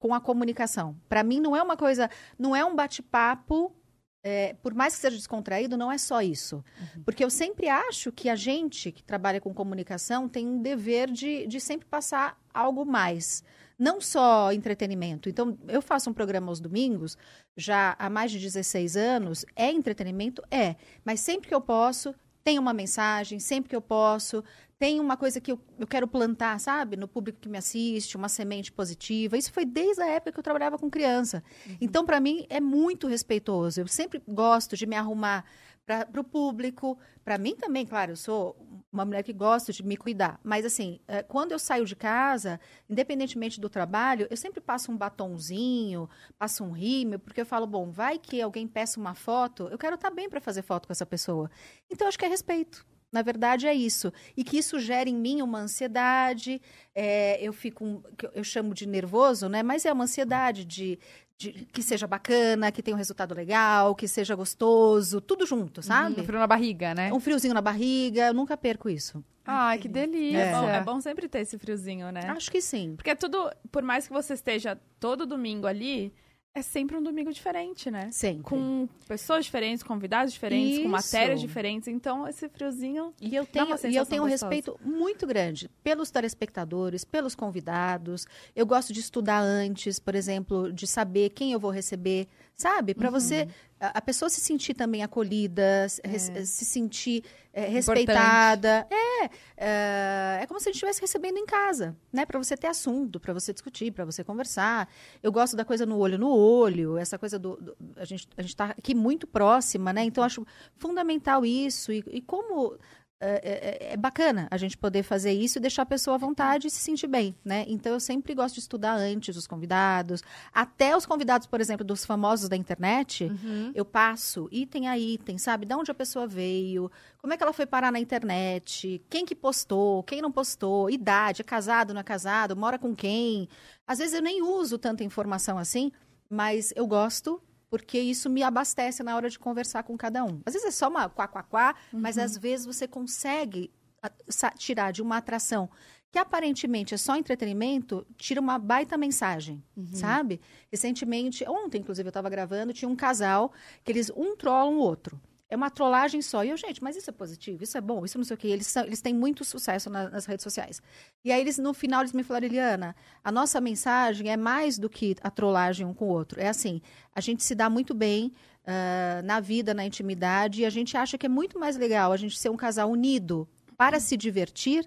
com 0.00 0.14
a 0.14 0.20
comunicação. 0.20 0.96
Para 1.08 1.22
mim, 1.22 1.40
não 1.40 1.56
é 1.56 1.62
uma 1.62 1.76
coisa, 1.76 2.08
não 2.38 2.54
é 2.54 2.64
um 2.64 2.74
bate-papo. 2.74 3.72
É, 4.22 4.54
por 4.62 4.74
mais 4.74 4.94
que 4.94 5.00
seja 5.00 5.16
descontraído, 5.16 5.76
não 5.76 5.90
é 5.90 5.96
só 5.96 6.20
isso. 6.20 6.62
Porque 7.04 7.24
eu 7.24 7.30
sempre 7.30 7.68
acho 7.68 8.12
que 8.12 8.28
a 8.28 8.36
gente 8.36 8.92
que 8.92 9.02
trabalha 9.02 9.40
com 9.40 9.54
comunicação 9.54 10.28
tem 10.28 10.46
um 10.46 10.60
dever 10.60 11.10
de, 11.10 11.46
de 11.46 11.60
sempre 11.60 11.86
passar 11.86 12.38
algo 12.52 12.84
mais. 12.84 13.42
Não 13.78 13.98
só 13.98 14.52
entretenimento. 14.52 15.28
Então, 15.28 15.58
eu 15.66 15.80
faço 15.80 16.10
um 16.10 16.12
programa 16.12 16.48
aos 16.48 16.60
domingos, 16.60 17.16
já 17.56 17.96
há 17.98 18.10
mais 18.10 18.30
de 18.30 18.38
16 18.38 18.94
anos. 18.94 19.46
É 19.56 19.70
entretenimento? 19.70 20.42
É. 20.50 20.76
Mas 21.02 21.20
sempre 21.20 21.48
que 21.48 21.54
eu 21.54 21.60
posso, 21.62 22.14
tem 22.44 22.58
uma 22.58 22.74
mensagem, 22.74 23.38
sempre 23.38 23.70
que 23.70 23.76
eu 23.76 23.80
posso, 23.80 24.44
tem 24.80 24.98
uma 24.98 25.14
coisa 25.14 25.42
que 25.42 25.52
eu, 25.52 25.60
eu 25.78 25.86
quero 25.86 26.08
plantar, 26.08 26.58
sabe? 26.58 26.96
No 26.96 27.06
público 27.06 27.38
que 27.38 27.50
me 27.50 27.58
assiste, 27.58 28.16
uma 28.16 28.30
semente 28.30 28.72
positiva. 28.72 29.36
Isso 29.36 29.52
foi 29.52 29.66
desde 29.66 30.00
a 30.00 30.06
época 30.06 30.32
que 30.32 30.38
eu 30.38 30.42
trabalhava 30.42 30.78
com 30.78 30.88
criança. 30.88 31.44
Então, 31.78 32.06
para 32.06 32.18
mim, 32.18 32.46
é 32.48 32.60
muito 32.60 33.06
respeitoso. 33.06 33.78
Eu 33.78 33.86
sempre 33.86 34.22
gosto 34.26 34.78
de 34.78 34.86
me 34.86 34.96
arrumar 34.96 35.44
para 35.84 36.18
o 36.18 36.24
público. 36.24 36.98
Para 37.22 37.36
mim 37.36 37.54
também, 37.54 37.84
claro, 37.84 38.12
eu 38.12 38.16
sou 38.16 38.56
uma 38.90 39.04
mulher 39.04 39.22
que 39.22 39.34
gosta 39.34 39.70
de 39.70 39.82
me 39.82 39.98
cuidar. 39.98 40.40
Mas, 40.42 40.64
assim, 40.64 40.98
eh, 41.06 41.22
quando 41.24 41.52
eu 41.52 41.58
saio 41.58 41.84
de 41.84 41.94
casa, 41.94 42.58
independentemente 42.88 43.60
do 43.60 43.68
trabalho, 43.68 44.26
eu 44.30 44.36
sempre 44.36 44.62
passo 44.62 44.90
um 44.90 44.96
batonzinho, 44.96 46.08
passo 46.38 46.64
um 46.64 46.70
rímel, 46.70 47.18
porque 47.18 47.42
eu 47.42 47.46
falo, 47.46 47.66
bom, 47.66 47.90
vai 47.90 48.18
que 48.18 48.40
alguém 48.40 48.66
peça 48.66 48.98
uma 48.98 49.14
foto, 49.14 49.68
eu 49.70 49.76
quero 49.76 49.96
estar 49.96 50.10
bem 50.10 50.26
para 50.26 50.40
fazer 50.40 50.62
foto 50.62 50.86
com 50.88 50.92
essa 50.92 51.04
pessoa. 51.04 51.50
Então, 51.90 52.08
acho 52.08 52.18
que 52.18 52.24
é 52.24 52.28
respeito. 52.28 52.88
Na 53.12 53.22
verdade, 53.22 53.66
é 53.66 53.74
isso. 53.74 54.12
E 54.36 54.44
que 54.44 54.56
isso 54.58 54.78
gera 54.78 55.08
em 55.08 55.14
mim 55.16 55.42
uma 55.42 55.58
ansiedade, 55.60 56.60
é, 56.94 57.38
eu 57.42 57.52
fico, 57.52 57.84
um- 57.84 58.02
eu- 58.22 58.30
eu 58.36 58.44
chamo 58.44 58.72
de 58.74 58.86
nervoso, 58.86 59.48
né? 59.48 59.62
Mas 59.62 59.84
é 59.84 59.92
uma 59.92 60.04
ansiedade 60.04 60.64
de, 60.64 60.98
de 61.36 61.52
que 61.72 61.82
seja 61.82 62.06
bacana, 62.06 62.70
que 62.70 62.82
tenha 62.82 62.94
um 62.94 62.98
resultado 62.98 63.34
legal, 63.34 63.94
que 63.94 64.06
seja 64.06 64.34
gostoso, 64.36 65.20
tudo 65.20 65.44
junto, 65.46 65.82
sabe? 65.82 66.20
Um 66.20 66.24
frio 66.24 66.38
na 66.38 66.46
barriga, 66.46 66.94
né? 66.94 67.12
Um 67.12 67.18
friozinho 67.20 67.54
na 67.54 67.60
barriga, 67.60 68.26
eu 68.28 68.34
nunca 68.34 68.56
perco 68.56 68.88
isso. 68.88 69.24
Ai, 69.44 69.78
que 69.78 69.88
delícia. 69.88 70.38
É 70.38 70.52
bom, 70.52 70.68
é 70.68 70.80
bom 70.84 71.00
sempre 71.00 71.28
ter 71.28 71.40
esse 71.40 71.58
friozinho, 71.58 72.12
né? 72.12 72.20
Acho 72.28 72.50
que 72.50 72.60
sim. 72.60 72.94
Porque 72.94 73.10
é 73.10 73.14
tudo, 73.16 73.50
por 73.72 73.82
mais 73.82 74.06
que 74.06 74.12
você 74.12 74.34
esteja 74.34 74.78
todo 75.00 75.26
domingo 75.26 75.66
ali, 75.66 76.12
é 76.52 76.62
sempre 76.62 76.96
um 76.96 77.02
domingo 77.02 77.32
diferente, 77.32 77.90
né? 77.90 78.10
Sempre. 78.10 78.42
Com 78.42 78.88
pessoas 79.06 79.44
diferentes, 79.44 79.82
convidados 79.82 80.32
diferentes, 80.32 80.78
com 80.78 80.82
Isso. 80.82 80.88
matérias 80.90 81.40
diferentes. 81.40 81.88
Então, 81.88 82.26
esse 82.26 82.48
friozinho. 82.48 83.14
E 83.20 83.34
eu 83.36 83.44
Dá 83.44 83.64
tenho, 83.64 83.92
e 83.92 83.96
eu 83.96 84.04
tenho 84.04 84.24
um 84.24 84.28
gostosa. 84.28 84.52
respeito 84.52 84.80
muito 84.84 85.26
grande 85.26 85.70
pelos 85.82 86.10
telespectadores, 86.10 87.04
pelos 87.04 87.34
convidados. 87.34 88.26
Eu 88.54 88.66
gosto 88.66 88.92
de 88.92 89.00
estudar 89.00 89.40
antes, 89.40 89.98
por 90.00 90.14
exemplo, 90.14 90.72
de 90.72 90.86
saber 90.86 91.30
quem 91.30 91.52
eu 91.52 91.60
vou 91.60 91.70
receber, 91.70 92.26
sabe? 92.56 92.94
Para 92.94 93.10
você, 93.10 93.48
a, 93.80 94.00
pessoa 94.02 94.28
se 94.28 94.40
sentir 94.40 94.74
também 94.74 95.02
acolhida, 95.02 95.88
se- 95.88 96.00
res- 96.04 96.30
se 96.48 96.64
sentir 96.64 97.24
é, 97.52 97.66
respeitada. 97.66 98.86
É, 98.90 99.24
é, 99.56 100.38
é 100.42 100.46
como 100.46 100.60
se 100.60 100.68
a 100.68 100.70
gente 100.70 100.76
estivesse 100.76 101.00
recebendo 101.00 101.36
em 101.38 101.46
casa, 101.46 101.96
né? 102.12 102.24
Para 102.26 102.38
você 102.38 102.56
ter 102.56 102.66
assunto, 102.66 103.18
para 103.18 103.32
você 103.32 103.52
discutir, 103.52 103.90
para 103.92 104.04
você 104.04 104.22
conversar. 104.22 104.88
Eu 105.22 105.32
gosto 105.32 105.56
da 105.56 105.64
coisa 105.64 105.84
no 105.86 105.98
olho 105.98 106.18
no 106.18 106.30
olho, 106.30 106.96
essa 106.96 107.18
coisa 107.18 107.38
do, 107.38 107.56
do- 107.56 107.76
a 107.96 108.04
gente 108.04 108.28
a 108.36 108.42
gente 108.42 108.50
está 108.50 108.66
aqui 108.66 108.94
muito 108.94 109.26
próxima, 109.26 109.92
né? 109.92 110.04
Então 110.04 110.22
eu 110.22 110.26
acho 110.26 110.46
fundamental 110.76 111.44
isso 111.44 111.92
e, 111.92 112.04
e 112.08 112.20
como 112.20 112.76
é, 113.20 113.88
é- 113.90 113.92
é 113.92 113.96
bacana 113.96 114.48
a 114.50 114.56
gente 114.56 114.76
poder 114.78 115.02
fazer 115.02 115.32
isso 115.32 115.58
e 115.58 115.60
deixar 115.60 115.82
a 115.82 115.86
pessoa 115.86 116.14
à 116.14 116.18
vontade 116.18 116.66
e 116.66 116.70
se 116.70 116.78
sentir 116.78 117.06
bem, 117.06 117.34
né? 117.44 117.64
Então 117.68 117.92
eu 117.92 118.00
sempre 118.00 118.34
gosto 118.34 118.54
de 118.54 118.60
estudar 118.60 118.94
antes 118.94 119.36
os 119.36 119.46
convidados, 119.46 120.22
até 120.52 120.96
os 120.96 121.04
convidados, 121.04 121.46
por 121.46 121.60
exemplo, 121.60 121.84
dos 121.84 122.04
famosos 122.04 122.48
da 122.48 122.56
internet, 122.56 123.24
Uhum. 123.24 123.72
eu 123.74 123.84
passo 123.84 124.48
item 124.50 124.88
a 124.88 124.98
item, 124.98 125.36
sabe? 125.38 125.66
De 125.66 125.74
onde 125.74 125.90
a 125.90 125.94
pessoa 125.94 126.26
veio, 126.26 126.90
como 127.18 127.32
é 127.32 127.36
que 127.36 127.42
ela 127.42 127.52
foi 127.52 127.66
parar 127.66 127.92
na 127.92 128.00
internet, 128.00 129.02
quem 129.10 129.26
que 129.26 129.34
postou, 129.34 130.02
quem 130.04 130.22
não 130.22 130.32
postou, 130.32 130.88
idade, 130.88 131.42
é 131.42 131.44
casado, 131.44 131.92
não 131.92 132.00
é 132.00 132.04
casado, 132.04 132.56
mora 132.56 132.78
com 132.78 132.94
quem. 132.96 133.48
Às 133.86 133.98
vezes 133.98 134.14
eu 134.14 134.22
nem 134.22 134.42
uso 134.42 134.78
tanta 134.78 135.04
informação 135.04 135.58
assim, 135.58 135.92
mas 136.28 136.72
eu 136.76 136.86
gosto 136.86 137.40
porque 137.70 137.98
isso 137.98 138.28
me 138.28 138.42
abastece 138.42 139.02
na 139.02 139.14
hora 139.16 139.30
de 139.30 139.38
conversar 139.38 139.84
com 139.84 139.96
cada 139.96 140.24
um. 140.24 140.40
Às 140.44 140.54
vezes 140.54 140.68
é 140.68 140.70
só 140.72 140.88
uma 140.88 141.08
quá, 141.08 141.28
quá, 141.28 141.42
quá, 141.44 141.74
mas 141.92 142.18
às 142.18 142.36
vezes 142.36 142.66
você 142.66 142.88
consegue 142.88 143.70
a- 144.02 144.10
sa- 144.28 144.50
tirar 144.50 144.92
de 144.92 145.00
uma 145.00 145.18
atração 145.18 145.70
que 146.10 146.18
aparentemente 146.18 146.92
é 146.92 146.96
só 146.96 147.14
entretenimento, 147.16 148.04
tira 148.16 148.40
uma 148.40 148.58
baita 148.58 148.96
mensagem, 148.98 149.62
sabe? 149.92 150.40
Recentemente, 150.70 151.44
ontem, 151.48 151.78
inclusive, 151.78 152.06
eu 152.08 152.10
estava 152.10 152.28
gravando, 152.28 152.72
tinha 152.72 152.88
um 152.88 152.96
casal 152.96 153.52
que 153.84 153.92
eles 153.92 154.10
um 154.16 154.34
trollam 154.36 154.74
o 154.74 154.78
outro. 154.80 155.20
É 155.50 155.56
uma 155.56 155.68
trollagem 155.68 156.22
só. 156.22 156.44
E 156.44 156.50
eu, 156.50 156.56
gente, 156.56 156.80
mas 156.82 156.94
isso 156.96 157.10
é 157.10 157.12
positivo, 157.12 157.64
isso 157.64 157.76
é 157.76 157.80
bom, 157.80 158.04
isso 158.04 158.16
não 158.16 158.24
sei 158.24 158.34
o 158.34 158.38
quê. 158.38 158.48
Eles, 158.48 158.68
são- 158.68 158.84
eles 158.84 159.00
têm 159.00 159.12
muito 159.12 159.44
sucesso 159.44 159.90
na- 159.90 160.08
nas 160.08 160.24
redes 160.24 160.44
sociais. 160.44 160.80
E 161.24 161.32
aí, 161.32 161.40
eles, 161.40 161.58
no 161.58 161.74
final, 161.74 162.00
eles 162.02 162.12
me 162.12 162.22
falaram, 162.22 162.46
Eliana, 162.46 162.94
a 163.24 163.32
nossa 163.32 163.60
mensagem 163.60 164.30
é 164.30 164.36
mais 164.36 164.78
do 164.78 164.88
que 164.88 165.16
a 165.22 165.28
trollagem 165.30 165.84
um 165.84 165.92
com 165.92 166.04
o 166.06 166.08
outro. 166.08 166.40
É 166.40 166.48
assim, 166.48 166.80
a 167.14 167.20
gente 167.20 167.42
se 167.42 167.54
dá 167.54 167.68
muito 167.68 167.92
bem 167.92 168.32
ah, 168.64 169.20
na 169.24 169.40
vida, 169.40 169.74
na 169.74 169.84
intimidade, 169.84 170.60
e 170.62 170.64
a 170.66 170.70
gente 170.70 170.96
acha 170.96 171.18
que 171.18 171.26
é 171.26 171.28
muito 171.28 171.58
mais 171.58 171.76
legal 171.76 172.12
a 172.12 172.16
gente 172.16 172.38
ser 172.38 172.48
um 172.50 172.56
casal 172.56 172.88
unido 172.90 173.48
para 173.76 173.98
se 173.98 174.16
divertir 174.16 174.86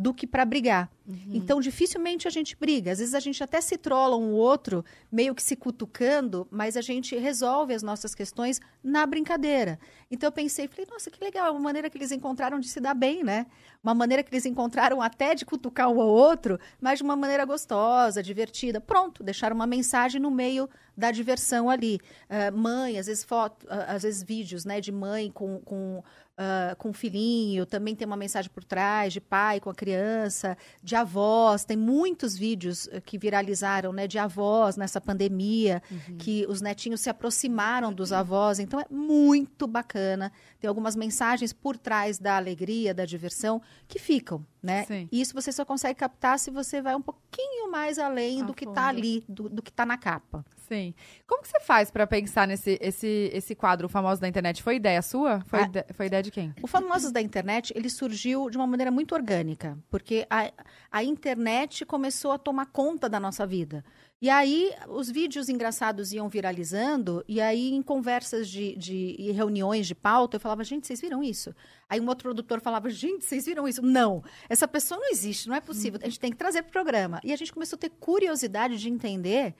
do 0.00 0.14
que 0.14 0.26
para 0.26 0.46
brigar. 0.46 0.90
Então, 1.30 1.60
dificilmente 1.60 2.26
a 2.26 2.30
gente 2.30 2.56
briga. 2.56 2.90
Às 2.90 3.00
vezes 3.00 3.14
a 3.14 3.20
gente 3.20 3.42
até 3.44 3.60
se 3.60 3.76
trola 3.76 4.16
um 4.16 4.32
outro, 4.32 4.82
meio 5.12 5.34
que 5.34 5.42
se 5.42 5.56
cutucando, 5.56 6.48
mas 6.50 6.74
a 6.74 6.80
gente 6.80 7.14
resolve 7.16 7.74
as 7.74 7.82
nossas 7.82 8.14
questões 8.14 8.60
na 8.82 9.04
brincadeira. 9.04 9.78
Então, 10.10 10.28
eu 10.28 10.32
pensei, 10.32 10.68
falei, 10.68 10.86
nossa, 10.90 11.10
que 11.10 11.22
legal, 11.22 11.48
é 11.48 11.50
uma 11.50 11.60
maneira 11.60 11.90
que 11.90 11.98
eles 11.98 12.12
encontraram 12.12 12.58
de 12.58 12.68
se 12.68 12.80
dar 12.80 12.94
bem, 12.94 13.22
né? 13.22 13.46
Uma 13.82 13.92
maneira 13.92 14.22
que 14.22 14.32
eles 14.32 14.46
encontraram 14.46 15.02
até 15.02 15.34
de 15.34 15.44
cutucar 15.44 15.90
um 15.90 16.00
ao 16.00 16.08
outro, 16.08 16.58
mas 16.80 16.98
de 16.98 17.04
uma 17.04 17.16
maneira 17.16 17.44
gostosa, 17.44 18.22
divertida. 18.22 18.80
Pronto, 18.80 19.22
deixaram 19.22 19.54
uma 19.54 19.66
mensagem 19.66 20.20
no 20.20 20.30
meio 20.30 20.66
da 20.96 21.10
diversão 21.10 21.68
ali. 21.68 22.00
Uh, 22.28 22.56
mãe, 22.56 22.98
às 22.98 23.06
vezes 23.06 23.24
foto, 23.24 23.66
uh, 23.66 23.84
às 23.88 24.02
vezes 24.02 24.22
vídeos, 24.22 24.64
né, 24.64 24.80
de 24.80 24.92
mãe 24.92 25.30
com, 25.30 25.60
com 25.60 26.02
uh, 26.40 26.74
com 26.76 26.90
o 26.90 26.92
filhinho, 26.92 27.66
também 27.66 27.94
tem 27.94 28.06
uma 28.06 28.16
mensagem 28.16 28.50
por 28.50 28.64
trás, 28.64 29.12
de 29.12 29.20
pai 29.20 29.60
com 29.60 29.68
a 29.68 29.74
criança, 29.74 30.56
de 30.82 30.96
avós. 30.96 31.64
Tem 31.64 31.76
muitos 31.76 32.36
vídeos 32.36 32.88
eh, 32.90 33.00
que 33.00 33.18
viralizaram, 33.18 33.92
né, 33.92 34.06
de 34.06 34.18
avós 34.18 34.76
nessa 34.76 35.00
pandemia, 35.00 35.82
uhum. 35.90 36.16
que 36.16 36.46
os 36.48 36.60
netinhos 36.60 37.00
se 37.00 37.10
aproximaram 37.10 37.92
dos 37.92 38.12
avós. 38.12 38.58
Então 38.58 38.80
é 38.80 38.86
muito 38.90 39.66
bacana. 39.66 40.32
Tem 40.58 40.68
algumas 40.68 40.96
mensagens 40.96 41.52
por 41.52 41.76
trás 41.76 42.18
da 42.18 42.36
alegria, 42.36 42.94
da 42.94 43.04
diversão, 43.04 43.60
que 43.86 43.98
ficam, 43.98 44.44
né? 44.62 44.84
Sim. 44.84 45.08
E 45.12 45.20
isso 45.20 45.34
você 45.34 45.52
só 45.52 45.64
consegue 45.64 45.98
captar 45.98 46.38
se 46.38 46.50
você 46.50 46.80
vai 46.80 46.94
um 46.94 47.02
pouquinho 47.02 47.70
mais 47.70 47.98
além 47.98 48.42
a 48.42 48.44
do 48.44 48.54
que 48.54 48.64
está 48.64 48.88
ali, 48.88 49.24
do, 49.28 49.48
do 49.48 49.62
que 49.62 49.70
está 49.70 49.84
na 49.84 49.98
capa. 49.98 50.44
Sim. 50.70 50.94
Como 51.26 51.42
que 51.42 51.48
você 51.48 51.58
faz 51.58 51.90
para 51.90 52.06
pensar 52.06 52.46
nesse 52.46 52.78
esse, 52.80 53.28
esse 53.34 53.56
quadro 53.56 53.88
famoso 53.88 54.20
da 54.20 54.28
internet? 54.28 54.62
Foi 54.62 54.76
ideia 54.76 55.02
sua? 55.02 55.40
Foi, 55.46 55.64
ide 55.64 55.84
foi 55.94 56.06
ideia 56.06 56.22
de 56.22 56.30
quem? 56.30 56.54
O 56.62 56.68
Famosos 56.68 57.10
da 57.10 57.20
Internet, 57.20 57.72
ele 57.74 57.90
surgiu 57.90 58.48
de 58.48 58.56
uma 58.56 58.68
maneira 58.68 58.92
muito 58.92 59.12
orgânica, 59.12 59.76
porque 59.90 60.24
a, 60.30 60.52
a 60.88 61.02
internet 61.02 61.84
começou 61.84 62.30
a 62.30 62.38
tomar 62.38 62.66
conta 62.66 63.08
da 63.08 63.18
nossa 63.18 63.44
vida. 63.44 63.84
E 64.22 64.28
aí, 64.28 64.70
os 64.86 65.10
vídeos 65.10 65.48
engraçados 65.48 66.12
iam 66.12 66.28
viralizando, 66.28 67.24
e 67.26 67.40
aí, 67.40 67.72
em 67.72 67.80
conversas 67.80 68.48
de, 68.48 68.76
de 68.76 69.32
reuniões 69.32 69.86
de 69.86 69.94
pauta, 69.94 70.36
eu 70.36 70.40
falava, 70.40 70.62
gente, 70.62 70.86
vocês 70.86 71.00
viram 71.00 71.22
isso? 71.22 71.54
Aí, 71.88 71.98
um 71.98 72.06
outro 72.06 72.24
produtor 72.24 72.60
falava, 72.60 72.90
gente, 72.90 73.24
vocês 73.24 73.46
viram 73.46 73.66
isso? 73.66 73.80
Não, 73.80 74.22
essa 74.46 74.68
pessoa 74.68 75.00
não 75.00 75.10
existe, 75.10 75.48
não 75.48 75.56
é 75.56 75.60
possível, 75.60 75.98
a 76.02 76.04
gente 76.04 76.20
tem 76.20 76.30
que 76.30 76.36
trazer 76.36 76.62
para 76.62 76.68
o 76.68 76.72
programa. 76.72 77.18
E 77.24 77.32
a 77.32 77.36
gente 77.36 77.50
começou 77.50 77.76
a 77.76 77.80
ter 77.80 77.88
curiosidade 77.88 78.76
de 78.76 78.90
entender 78.90 79.54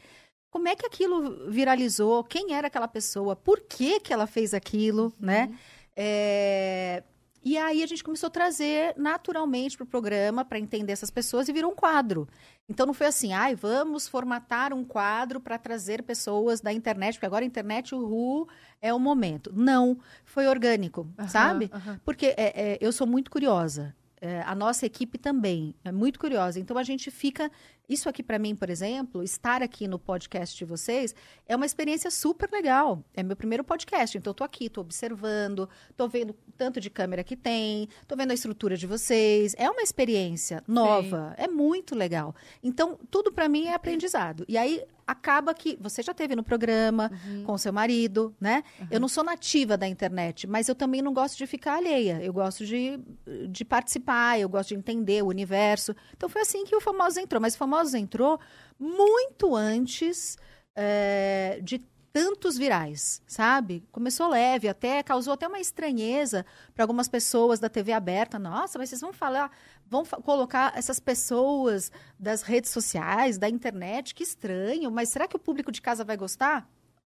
como 0.51 0.69
é 0.69 0.75
que 0.75 0.87
aquilo 0.87 1.49
viralizou, 1.51 2.25
quem 2.25 2.55
era 2.55 2.67
aquela 2.67 2.89
pessoa, 2.89 3.37
por 3.37 3.61
que, 3.61 4.01
que 4.01 4.13
ela 4.13 4.27
fez 4.27 4.53
aquilo, 4.53 5.13
né? 5.19 5.45
uhum. 5.45 5.51
né? 5.51 5.59
É... 5.97 7.03
E 7.43 7.57
aí 7.57 7.83
a 7.83 7.87
gente 7.87 8.05
começou 8.05 8.27
a 8.27 8.31
trazer 8.31 8.95
naturalmente 8.99 9.77
para 9.77 9.85
o 9.85 9.87
programa 9.87 10.45
para 10.45 10.59
entender 10.59 10.93
essas 10.93 11.11
pessoas 11.11 11.49
e 11.49 11.53
virou 11.53 11.73
um 11.73 11.75
quadro. 11.75 12.29
Então 12.69 12.85
não 12.85 12.93
foi 12.93 13.07
assim, 13.07 13.33
ai, 13.33 13.55
vamos 13.55 14.07
formatar 14.07 14.75
um 14.75 14.85
quadro 14.85 15.41
para 15.41 15.57
trazer 15.57 16.03
pessoas 16.03 16.61
da 16.61 16.71
internet, 16.71 17.15
porque 17.15 17.27
agora 17.27 17.43
a 17.43 17.47
internet, 17.47 17.95
o 17.95 18.05
RU 18.05 18.49
é 18.81 18.93
o 18.93 18.99
momento. 18.99 19.51
Não, 19.55 19.99
foi 20.25 20.47
orgânico, 20.47 21.09
uhum, 21.19 21.29
sabe? 21.29 21.71
Uhum. 21.73 21.99
Porque 22.05 22.27
é, 22.37 22.75
é, 22.75 22.79
eu 22.81 22.93
sou 22.93 23.07
muito 23.07 23.31
curiosa. 23.31 23.97
É, 24.21 24.43
a 24.43 24.55
nossa 24.55 24.85
equipe 24.85 25.17
também 25.17 25.75
é 25.83 25.91
muito 25.91 26.19
curiosa. 26.19 26.61
Então 26.61 26.77
a 26.77 26.83
gente 26.83 27.11
fica. 27.11 27.51
Isso 27.89 28.09
aqui 28.09 28.23
para 28.23 28.39
mim, 28.39 28.55
por 28.55 28.71
exemplo, 28.71 29.21
estar 29.21 29.65
aqui 29.65 29.89
no 29.89 29.99
podcast 29.99 30.57
de 30.57 30.65
vocês 30.65 31.13
é 31.49 31.57
uma 31.57 31.67
experiência 31.67 32.09
super 32.09 32.49
legal. 32.49 33.03
É 33.13 33.23
meu 33.23 33.35
primeiro 33.35 33.65
podcast, 33.65 34.17
então 34.17 34.31
eu 34.31 34.35
tô 34.35 34.45
aqui, 34.45 34.69
tô 34.69 34.81
observando, 34.81 35.69
tô 35.97 36.07
vendo 36.07 36.31
o 36.31 36.53
tanto 36.57 36.81
de 36.81 36.89
câmera 36.89 37.25
que 37.25 37.35
tem, 37.35 37.89
tô 38.07 38.15
vendo 38.15 38.31
a 38.31 38.35
estrutura 38.35 38.77
de 38.77 38.87
vocês. 38.87 39.57
É 39.59 39.69
uma 39.69 39.83
experiência 39.83 40.63
nova, 40.69 41.35
Sim. 41.37 41.45
é 41.45 41.49
muito 41.49 41.97
legal. 41.97 42.33
Então 42.63 42.97
tudo 43.11 43.33
para 43.33 43.49
mim 43.49 43.65
é 43.65 43.75
aprendizado. 43.75 44.45
E 44.47 44.57
aí 44.57 44.85
acaba 45.11 45.53
que 45.53 45.77
você 45.81 46.03
já 46.03 46.15
teve 46.15 46.37
no 46.37 46.45
programa 46.45 47.11
uhum. 47.27 47.43
com 47.45 47.59
seu 47.59 47.73
marido, 47.73 48.35
né? 48.41 48.63
Uhum. 48.79 48.87
Eu 48.91 49.01
não 49.01 49.09
sou 49.09 49.25
nativa 49.25 49.77
da 49.77 49.89
internet, 49.89 50.47
mas 50.47 50.69
eu 50.69 50.75
também 50.75 51.03
não 51.03 51.13
gosto 51.13 51.37
de 51.37 51.47
ficar 51.47 51.75
alheia. 51.75 52.23
Eu 52.23 52.33
gosto 52.33 52.65
de, 52.65 53.01
de 53.49 53.65
participar, 53.65 54.39
eu 54.39 54.49
gosto 54.49 54.69
de 54.69 54.77
entender 54.77 55.23
o 55.23 55.27
universo. 55.27 55.95
Então 56.17 56.29
foi 56.29 56.43
assim 56.43 56.65
que 56.65 56.77
o 56.77 56.81
Famosos 56.81 57.17
entrou. 57.17 57.41
Mas 57.41 57.55
o 57.55 57.59
Famosos 57.59 57.95
entrou 57.95 58.39
muito 58.79 59.57
antes 59.57 60.39
é, 60.77 61.61
de 61.63 61.81
tantos 62.13 62.57
virais, 62.57 63.23
sabe? 63.27 63.85
Começou 63.93 64.29
leve, 64.29 64.69
até 64.69 65.03
causou 65.03 65.35
até 65.35 65.47
uma 65.47 65.61
estranheza 65.61 66.45
para 66.75 66.85
algumas 66.85 67.09
pessoas 67.09 67.61
da 67.61 67.69
TV 67.69 67.93
aberta. 67.93 68.39
Nossa, 68.39 68.79
mas 68.79 68.89
vocês 68.89 69.01
vão 69.01 69.13
falar, 69.13 69.51
vão 69.91 70.05
colocar 70.05 70.73
essas 70.77 71.01
pessoas 71.01 71.91
das 72.17 72.43
redes 72.43 72.71
sociais, 72.71 73.37
da 73.37 73.49
internet, 73.49 74.15
que 74.15 74.23
estranho, 74.23 74.89
mas 74.91 75.09
será 75.09 75.27
que 75.27 75.35
o 75.35 75.41
público 75.41 75.73
de 75.73 75.83
casa 75.83 76.05
vai 76.05 76.17
gostar? 76.17 76.71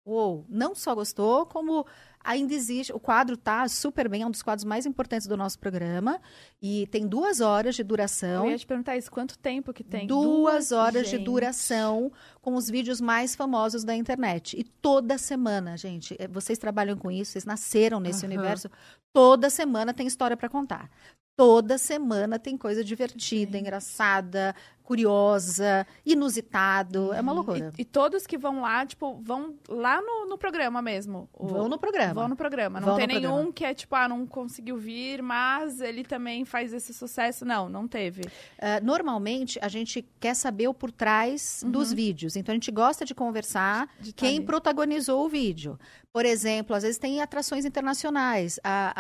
Uou, 0.07 0.45
não 0.51 0.75
só 0.75 0.95
gostou, 0.95 1.47
como 1.47 1.87
ainda 2.23 2.53
existe. 2.53 2.93
O 2.93 3.01
quadro 3.01 3.39
tá 3.39 3.67
super 3.69 4.07
bem, 4.07 4.21
é 4.21 4.27
um 4.27 4.31
dos 4.31 4.43
quadros 4.43 4.65
mais 4.65 4.85
importantes 4.85 5.27
do 5.27 5.35
nosso 5.35 5.59
programa. 5.59 6.21
E 6.61 6.87
tem 6.89 7.07
duas 7.07 7.41
horas 7.41 7.75
de 7.75 7.83
duração. 7.83 8.45
Eu 8.45 8.51
ia 8.51 8.59
te 8.59 8.67
perguntar 8.67 8.99
isso, 8.99 9.11
quanto 9.11 9.39
tempo 9.39 9.73
que 9.73 9.83
tem? 9.83 10.07
Duas, 10.07 10.27
duas 10.27 10.73
horas 10.73 11.09
gente. 11.09 11.21
de 11.21 11.25
duração 11.25 12.13
com 12.43 12.55
os 12.55 12.69
vídeos 12.69 13.01
mais 13.01 13.35
famosos 13.35 13.83
da 13.83 13.95
internet. 13.95 14.61
E 14.61 14.65
toda 14.65 15.17
semana, 15.17 15.75
gente, 15.75 16.15
é, 16.19 16.29
vocês 16.29 16.59
trabalham 16.59 16.99
com 16.99 17.11
isso, 17.11 17.33
vocês 17.33 17.47
nasceram 17.47 17.99
nesse 17.99 18.27
uhum. 18.27 18.33
universo. 18.33 18.69
Toda 19.11 19.49
semana 19.49 19.95
tem 19.95 20.07
história 20.07 20.37
para 20.37 20.51
contar 20.51 20.91
toda 21.37 21.79
semana 21.79 22.39
tem 22.39 22.57
coisa 22.57 22.85
divertida, 22.85 23.59
engraçada, 23.59 24.55
curiosa, 24.85 25.87
inusitado. 26.05 27.13
É 27.13 27.21
uma 27.21 27.33
uhum. 27.33 27.39
loucura. 27.39 27.73
E, 27.77 27.83
e, 27.83 27.85
todos 27.85 28.27
que 28.27 28.37
vão 28.37 28.61
lá, 28.61 28.85
tipo, 28.85 29.19
vão 29.23 29.55
lá 29.69 30.01
no, 30.01 30.27
no 30.27 30.39
programa 30.39 30.83
mesmo. 30.83 31.29
O, 31.33 31.47
vão 31.47 31.69
no 31.69 31.79
programa. 31.79 32.15
Vão 32.15 32.29
no 32.29 32.37
programa. 32.37 32.81
Não 32.81 32.89
vão 32.89 32.97
tem 32.99 33.07
nenhum 33.07 33.21
programa. 33.21 33.53
que 33.55 33.65
é, 33.65 33.75
tipo, 33.75 33.95
ah, 33.97 34.07
não 34.07 34.27
conseguiu 34.27 34.77
vir, 34.77 35.23
mas 35.23 35.81
ele 35.81 36.05
também 36.05 36.45
faz 36.45 36.73
esse 36.73 36.93
sucesso. 36.93 37.45
Não, 37.47 37.69
não 37.69 37.89
teve. 37.89 38.23
Uh, 38.23 38.85
normalmente, 38.85 39.59
a 39.63 39.69
gente 39.69 40.07
quer 40.21 40.35
saber 40.35 40.69
o 40.69 40.75
por 40.75 40.93
trás 40.93 41.63
uhum. 41.65 41.71
dos 41.71 41.91
vídeos. 41.91 42.37
Então, 42.37 42.53
a 42.53 42.57
gente 42.57 42.71
gosta 42.71 43.07
de 43.07 43.15
conversar 43.15 43.89
de 43.99 44.13
tá 44.13 44.21
quem 44.21 44.37
ali. 44.37 44.47
protagonizou 44.47 45.25
o 45.25 45.29
vídeo. 45.29 45.79
Por 46.13 46.27
exemplo, 46.27 46.77
às 46.77 46.83
vezes 46.83 46.99
tem 46.99 47.23
atrações 47.23 47.65
internacionais. 47.65 48.61
A, 48.63 48.93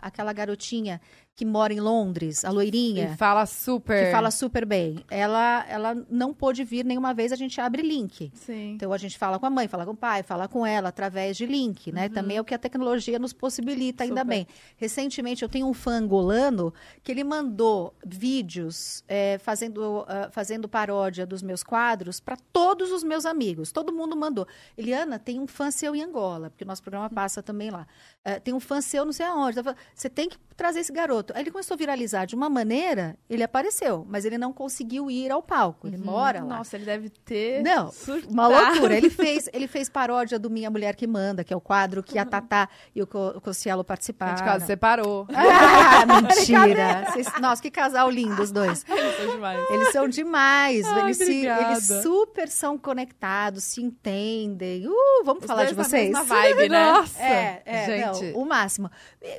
a, 0.00 0.06
aquela 0.08 0.32
garotinha 0.32 1.00
que 1.38 1.44
mora 1.44 1.72
em 1.72 1.78
Londres, 1.78 2.44
a 2.44 2.50
loirinha. 2.50 3.10
Que 3.10 3.16
fala 3.16 3.46
super. 3.46 4.06
Que 4.06 4.10
fala 4.10 4.28
super 4.28 4.66
bem. 4.66 5.04
Ela, 5.18 5.66
ela 5.68 6.06
não 6.10 6.32
pôde 6.32 6.64
vir 6.64 6.84
nenhuma 6.84 7.12
vez, 7.12 7.32
a 7.32 7.36
gente 7.36 7.60
abre 7.60 7.82
link. 7.82 8.30
Sim. 8.34 8.72
Então 8.72 8.92
a 8.92 8.98
gente 8.98 9.18
fala 9.18 9.38
com 9.38 9.46
a 9.46 9.50
mãe, 9.50 9.68
fala 9.68 9.84
com 9.84 9.92
o 9.92 9.96
pai, 9.96 10.22
fala 10.22 10.48
com 10.48 10.64
ela 10.64 10.88
através 10.88 11.36
de 11.36 11.46
link, 11.46 11.92
né? 11.92 12.06
Uhum. 12.06 12.12
Também 12.12 12.36
é 12.36 12.40
o 12.40 12.44
que 12.44 12.54
a 12.54 12.58
tecnologia 12.58 13.18
nos 13.18 13.32
possibilita, 13.32 14.04
ainda 14.04 14.22
super. 14.22 14.30
bem. 14.30 14.46
Recentemente 14.76 15.42
eu 15.42 15.48
tenho 15.48 15.66
um 15.66 15.74
fã 15.74 15.98
angolano 15.98 16.72
que 17.02 17.12
ele 17.12 17.24
mandou 17.24 17.94
vídeos 18.04 19.04
é, 19.08 19.38
fazendo, 19.38 20.00
uh, 20.00 20.30
fazendo 20.30 20.68
paródia 20.68 21.26
dos 21.26 21.42
meus 21.42 21.62
quadros 21.62 22.20
para 22.20 22.36
todos 22.52 22.92
os 22.92 23.02
meus 23.02 23.26
amigos. 23.26 23.72
Todo 23.72 23.92
mundo 23.92 24.16
mandou. 24.16 24.46
Eliana, 24.76 25.18
tem 25.18 25.40
um 25.40 25.46
fã 25.46 25.70
seu 25.70 25.94
em 25.94 26.02
Angola, 26.02 26.50
porque 26.50 26.64
o 26.64 26.66
nosso 26.66 26.82
programa 26.82 27.10
passa 27.10 27.42
também 27.42 27.70
lá. 27.70 27.86
Uh, 28.26 28.40
tem 28.40 28.54
um 28.54 28.60
fã 28.60 28.80
seu 28.80 29.04
não 29.04 29.12
sei 29.12 29.26
aonde. 29.26 29.58
Você 29.94 30.08
tem 30.08 30.28
que 30.28 30.38
trazer 30.56 30.80
esse 30.80 30.92
garoto. 30.92 31.32
Aí 31.34 31.42
ele 31.42 31.50
começou 31.50 31.74
a 31.74 31.78
viralizar 31.78 32.24
de 32.24 32.34
uma 32.34 32.48
maneira, 32.48 33.16
ele 33.28 33.42
apareceu, 33.42 34.04
mas 34.08 34.24
ele 34.24 34.36
não 34.36 34.52
conseguiu 34.52 35.07
ir 35.10 35.30
ao 35.30 35.42
palco. 35.42 35.86
Ele 35.86 35.96
uhum. 35.96 36.04
mora 36.04 36.40
lá. 36.42 36.58
Nossa, 36.58 36.76
ele 36.76 36.84
deve 36.84 37.08
ter. 37.08 37.62
Não, 37.62 37.90
surtado. 37.90 38.32
uma 38.32 38.48
loucura. 38.48 38.96
Ele 38.96 39.10
fez, 39.10 39.48
ele 39.52 39.66
fez 39.66 39.88
paródia 39.88 40.38
do 40.38 40.50
Minha 40.50 40.70
Mulher 40.70 40.94
que 40.94 41.06
Manda, 41.06 41.44
que 41.44 41.52
é 41.52 41.56
o 41.56 41.60
quadro 41.60 42.02
que 42.02 42.18
a 42.18 42.22
uhum. 42.22 42.28
Tatá 42.28 42.68
e 42.94 43.02
o, 43.02 43.04
o 43.04 43.40
Cossielo 43.40 43.84
participaram. 43.84 44.34
De 44.34 44.42
casa 44.42 44.66
separou. 44.66 45.26
Ah, 45.38 46.04
mentira. 46.20 47.04
Vocês, 47.06 47.26
nossa, 47.40 47.62
que 47.62 47.70
casal 47.70 48.10
lindo 48.10 48.42
os 48.42 48.50
dois. 48.50 48.84
Eles 48.88 49.16
são 49.16 49.30
demais. 49.30 49.70
Eles 49.70 49.92
são 49.92 50.08
demais. 50.08 50.86
Ai, 50.86 51.04
eles, 51.04 51.16
se, 51.16 51.46
eles 51.46 52.02
super 52.02 52.48
são 52.48 52.76
conectados, 52.76 53.64
se 53.64 53.82
entendem. 53.82 54.86
Uh, 54.86 55.24
vamos 55.24 55.42
os 55.42 55.46
falar 55.46 55.64
de 55.64 55.74
vocês? 55.74 56.10
Na 56.10 56.22
vibe, 56.22 56.68
né? 56.68 56.92
Nossa, 56.92 57.22
é, 57.22 57.62
é, 57.64 57.86
gente. 57.86 58.32
Não, 58.32 58.42
o 58.42 58.46
máximo. 58.46 58.90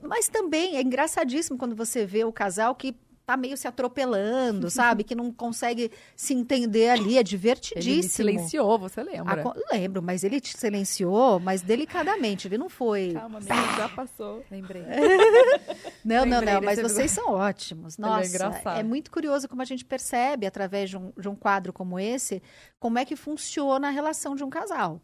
Mas 0.04 0.28
também 0.28 0.78
é 0.78 0.82
engraçadíssimo 0.82 1.58
quando 1.58 1.76
você 1.76 2.06
vê 2.06 2.24
o 2.24 2.32
casal 2.32 2.74
que 2.76 2.96
tá 3.30 3.38
meio 3.38 3.56
se 3.56 3.68
atropelando, 3.68 4.72
sabe? 4.72 5.04
Que 5.04 5.14
não 5.14 5.32
consegue 5.32 5.92
se 6.16 6.34
entender 6.34 6.90
ali, 6.90 7.16
é 7.16 7.22
divertidíssimo. 7.22 8.28
Ele 8.28 8.40
silenciou, 8.40 8.80
você 8.80 9.04
lembra? 9.04 9.44
A, 9.48 9.76
lembro, 9.76 10.02
mas 10.02 10.24
ele 10.24 10.42
te 10.42 10.58
silenciou, 10.58 11.40
mas 11.40 11.62
delicadamente, 11.62 12.48
ele 12.48 12.58
não 12.58 12.70
foi... 12.70 13.12
Calma, 13.14 13.38
amiga, 13.38 13.78
já 13.78 13.90
passou. 13.90 14.44
Lembrei. 14.50 14.82
não, 16.04 16.24
Lembrei 16.24 16.26
não, 16.26 16.42
não, 16.42 16.62
mas 16.62 16.82
vocês 16.82 17.12
são 17.12 17.32
ótimos. 17.32 18.00
É 18.00 18.02
Nossa, 18.02 18.74
é, 18.76 18.80
é, 18.80 18.84
muito 18.84 19.12
curioso 19.12 19.48
como 19.48 19.62
a 19.62 19.66
gente 19.66 19.86
percebe, 19.86 20.48
através 20.48 20.90
de 20.90 20.98
um, 20.98 21.14
de 21.16 21.30
um 21.30 21.36
quadro 21.36 21.72
como 21.72 22.00
esse, 22.00 22.42
como 22.80 22.98
é 22.98 23.06
que 23.06 23.16
funciona 23.16 23.90
a 23.90 23.92
relação 23.92 24.36
de 24.36 24.44
um 24.44 24.50
casal. 24.50 25.00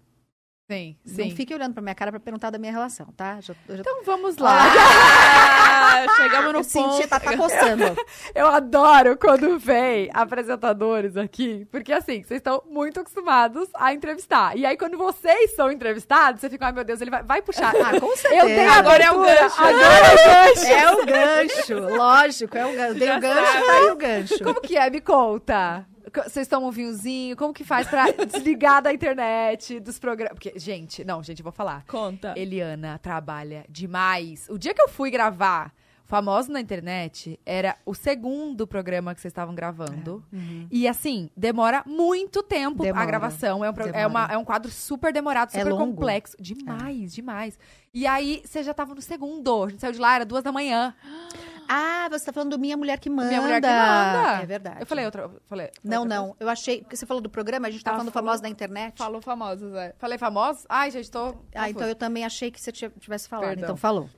Sim, 0.67 0.97
Não 1.05 1.13
sim. 1.25 1.29
fique 1.35 1.53
olhando 1.53 1.73
pra 1.73 1.81
minha 1.83 1.93
cara 1.93 2.09
pra 2.11 2.19
perguntar 2.19 2.49
da 2.49 2.57
minha 2.57 2.71
relação, 2.71 3.05
tá? 3.15 3.39
Já, 3.39 3.53
já 3.69 3.75
Então 3.81 4.03
vamos 4.03 4.35
lá. 4.37 4.57
Ah, 4.63 6.05
chegamos 6.17 6.53
no 6.53 6.59
eu 6.59 6.63
ponto. 6.63 6.95
senti, 6.95 7.07
tá, 7.07 7.19
tá 7.19 7.37
coçando. 7.37 7.83
Eu 8.33 8.47
adoro 8.47 9.15
quando 9.15 9.59
vem 9.59 10.09
apresentadores 10.11 11.15
aqui, 11.17 11.67
porque 11.71 11.93
assim, 11.93 12.23
vocês 12.23 12.39
estão 12.39 12.63
muito 12.67 12.99
acostumados 12.99 13.69
a 13.75 13.93
entrevistar. 13.93 14.57
E 14.57 14.65
aí, 14.65 14.75
quando 14.75 14.97
vocês 14.97 15.55
são 15.55 15.71
entrevistados, 15.71 16.41
você 16.41 16.49
fica, 16.49 16.65
ai 16.65 16.71
meu 16.71 16.83
Deus, 16.83 16.99
ele 16.99 17.11
vai, 17.11 17.21
vai 17.21 17.41
puxar. 17.43 17.71
Ah, 17.75 17.99
com 17.99 18.15
certeza. 18.17 18.49
Eu 18.63 18.71
Agora 18.73 19.03
é 19.03 19.11
o 19.11 19.21
gancho. 19.21 19.61
Agora 19.61 19.85
é 19.85 20.11
o 20.11 20.15
gancho. 20.15 20.65
É 20.65 20.91
o 20.91 21.05
gancho, 21.05 21.95
lógico, 21.95 22.57
é 22.57 22.65
o 22.65 22.73
gancho. 22.75 22.93
Dei 22.95 23.11
o 23.11 23.19
gancho, 23.19 23.65
tá 23.65 23.71
aí 23.73 23.91
o 23.91 23.95
gancho. 23.95 24.43
Como 24.43 24.59
que 24.61 24.75
é? 24.75 24.89
Me 24.89 24.99
conta. 24.99 25.85
Vocês 26.23 26.47
tomam 26.47 26.69
um 26.69 26.71
vinhozinho? 26.71 27.35
Como 27.35 27.53
que 27.53 27.63
faz 27.63 27.87
pra 27.87 28.05
desligar 28.25 28.81
da 28.81 28.93
internet, 28.93 29.79
dos 29.79 29.99
programas? 29.99 30.33
Porque, 30.33 30.57
gente, 30.57 31.03
não, 31.03 31.21
gente, 31.23 31.39
eu 31.39 31.43
vou 31.43 31.51
falar. 31.53 31.83
Conta. 31.87 32.33
Eliana 32.37 32.97
trabalha 32.99 33.65
demais. 33.69 34.47
O 34.49 34.57
dia 34.57 34.73
que 34.73 34.81
eu 34.81 34.87
fui 34.89 35.09
gravar 35.11 35.71
Famoso 36.07 36.51
na 36.51 36.61
Internet, 36.61 37.39
era 37.43 37.75
o 37.83 37.95
segundo 37.95 38.67
programa 38.67 39.15
que 39.15 39.19
vocês 39.21 39.31
estavam 39.31 39.55
gravando. 39.55 40.23
E 40.69 40.87
assim, 40.87 41.31
demora 41.35 41.81
muito 41.83 42.43
tempo 42.43 42.83
a 42.83 42.85
Demora. 42.85 43.05
gravação. 43.07 43.65
É 43.65 43.69
um, 43.71 43.73
pro- 43.73 43.87
é, 43.89 44.05
uma- 44.05 44.27
é 44.31 44.37
um 44.37 44.45
quadro 44.45 44.69
super 44.69 45.11
demorado, 45.11 45.49
É 45.55 45.59
super 45.61 45.71
longo. 45.71 45.95
complexo. 45.95 46.37
Demais, 46.39 47.11
demais. 47.11 47.57
E 47.91 48.05
aí, 48.05 48.43
você 48.45 48.61
já 48.61 48.71
tava 48.71 48.93
no 48.93 49.01
segundo. 49.01 49.63
A 49.63 49.69
gente 49.69 49.79
saiu 49.81 49.93
de 49.93 49.99
lá, 49.99 50.13
era 50.13 50.25
duas 50.25 50.43
da 50.43 50.51
manhã. 50.51 50.93
Ah, 51.67 52.07
você 52.09 52.25
tá 52.25 52.33
falando 52.33 52.51
do 52.51 52.59
Minha 52.59 52.77
Mulher 52.77 52.99
que 52.99 53.09
Manda. 53.09 53.27
Minha 53.29 53.41
mulher 53.41 53.61
que 53.61 53.67
manda. 53.67 54.41
É 54.41 54.45
verdade. 54.45 54.77
Eu 54.81 54.85
falei 54.85 55.05
outra. 55.05 55.23
eu 55.23 55.41
Falei, 55.47 55.69
Não, 55.83 56.01
outra 56.03 56.15
não. 56.17 56.35
Eu 56.39 56.49
achei. 56.49 56.81
Porque 56.81 56.95
você 56.95 57.05
falou 57.05 57.21
do 57.21 57.29
programa, 57.29 57.67
a 57.67 57.71
gente 57.71 57.83
tá 57.83 57.91
Ah, 57.91 57.93
falando 57.95 58.11
falou. 58.11 58.25
famosos 58.27 58.41
da 58.41 58.49
internet. 58.49 58.97
Falou 58.97 59.21
famosos, 59.21 59.73
é. 59.73 59.93
Falei 59.97 60.17
famosos? 60.17 60.65
Ai, 60.69 60.91
gente, 60.91 61.09
tô. 61.11 61.35
Ah, 61.53 61.69
então 61.69 61.87
eu 61.87 61.95
também 61.95 62.25
achei 62.25 62.51
que 62.51 62.59
você 62.61 62.71
tivesse 62.71 63.27
falado. 63.27 63.47
Perdão. 63.49 63.63
Então 63.65 63.77
falou. 63.77 64.09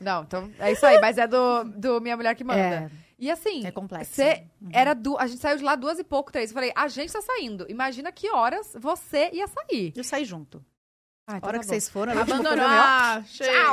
Não, 0.00 0.22
então 0.24 0.50
é 0.58 0.72
isso 0.72 0.84
aí, 0.84 1.00
mas 1.00 1.16
é 1.16 1.26
do, 1.26 1.64
do 1.64 2.00
Minha 2.00 2.16
Mulher 2.16 2.34
que 2.34 2.44
Manda. 2.44 2.60
É. 2.60 2.90
E 3.18 3.30
assim, 3.30 3.66
É 3.66 3.70
complexo. 3.70 4.12
cê 4.14 4.44
era 4.70 4.92
du 4.94 5.16
a 5.18 5.26
gente 5.26 5.40
saiu 5.40 5.56
de 5.56 5.64
lá 5.64 5.74
duas 5.74 5.98
e 5.98 6.04
pouco, 6.04 6.30
três. 6.30 6.50
Eu 6.50 6.54
falei, 6.54 6.70
a 6.76 6.86
gente 6.86 7.10
tá 7.10 7.22
saindo. 7.22 7.64
Imagina 7.70 8.12
que 8.12 8.30
horas 8.30 8.76
você 8.78 9.30
ia 9.32 9.46
sair. 9.46 9.92
Eu 9.96 10.04
saí 10.04 10.22
junto. 10.24 10.62
Ah, 11.28 11.34
A 11.34 11.36
então 11.38 11.48
hora 11.48 11.58
tá 11.58 11.62
que 11.64 11.66
bom. 11.66 11.72
vocês 11.72 11.88
foram, 11.88 12.12
eu, 12.12 12.20
Abandonou. 12.20 12.64
Ah, 12.68 13.20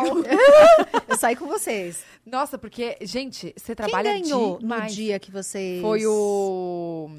ó, 0.01 1.03
eu 1.07 1.17
saí 1.17 1.35
com 1.35 1.45
vocês. 1.45 2.03
Nossa, 2.25 2.57
porque, 2.57 2.97
gente, 3.01 3.53
você 3.55 3.75
Quem 3.75 3.75
trabalha 3.75 4.11
ganhou 4.13 4.59
no 4.59 4.81
dia 4.87 5.19
que 5.19 5.29
vocês. 5.31 5.79
Foi 5.81 6.03
o. 6.05 7.09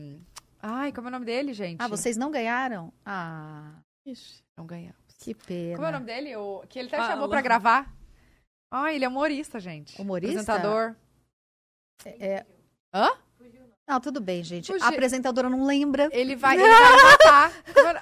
Ai, 0.61 0.91
como 0.93 1.07
é 1.07 1.11
o 1.11 1.13
nome 1.13 1.25
dele, 1.27 1.53
gente? 1.53 1.81
Ah, 1.81 1.87
vocês 1.87 2.17
não 2.17 2.31
ganharam? 2.33 2.93
Ah, 3.07 3.75
Ixi. 4.05 4.43
Não 4.57 4.67
ganhamos. 4.67 4.97
que 5.19 5.35
pena. 5.35 5.75
Como 5.77 5.87
é 5.87 5.91
o 5.91 5.93
nome 5.93 6.07
dele? 6.07 6.37
O... 6.37 6.65
Que 6.69 6.79
ele 6.81 6.89
até 6.89 6.97
Fala. 6.97 7.11
chamou 7.11 7.29
pra 7.29 7.41
gravar. 7.41 7.93
Ai, 8.73 8.97
ele 8.97 9.05
é 9.05 9.09
humorista, 9.09 9.61
gente. 9.61 10.01
Humorista? 10.01 10.41
Apresentador. 10.41 10.97
É... 12.05 12.45
Hã? 12.93 13.11
Não, 13.87 14.01
tudo 14.01 14.19
bem, 14.21 14.43
gente. 14.43 14.73
A 14.81 14.89
apresentadora 14.89 15.51
não 15.51 15.67
lembra. 15.67 16.09
Ele 16.11 16.35
vai, 16.35 16.57
ele 16.59 16.65
vai 16.73 17.03
matar. 17.03 17.53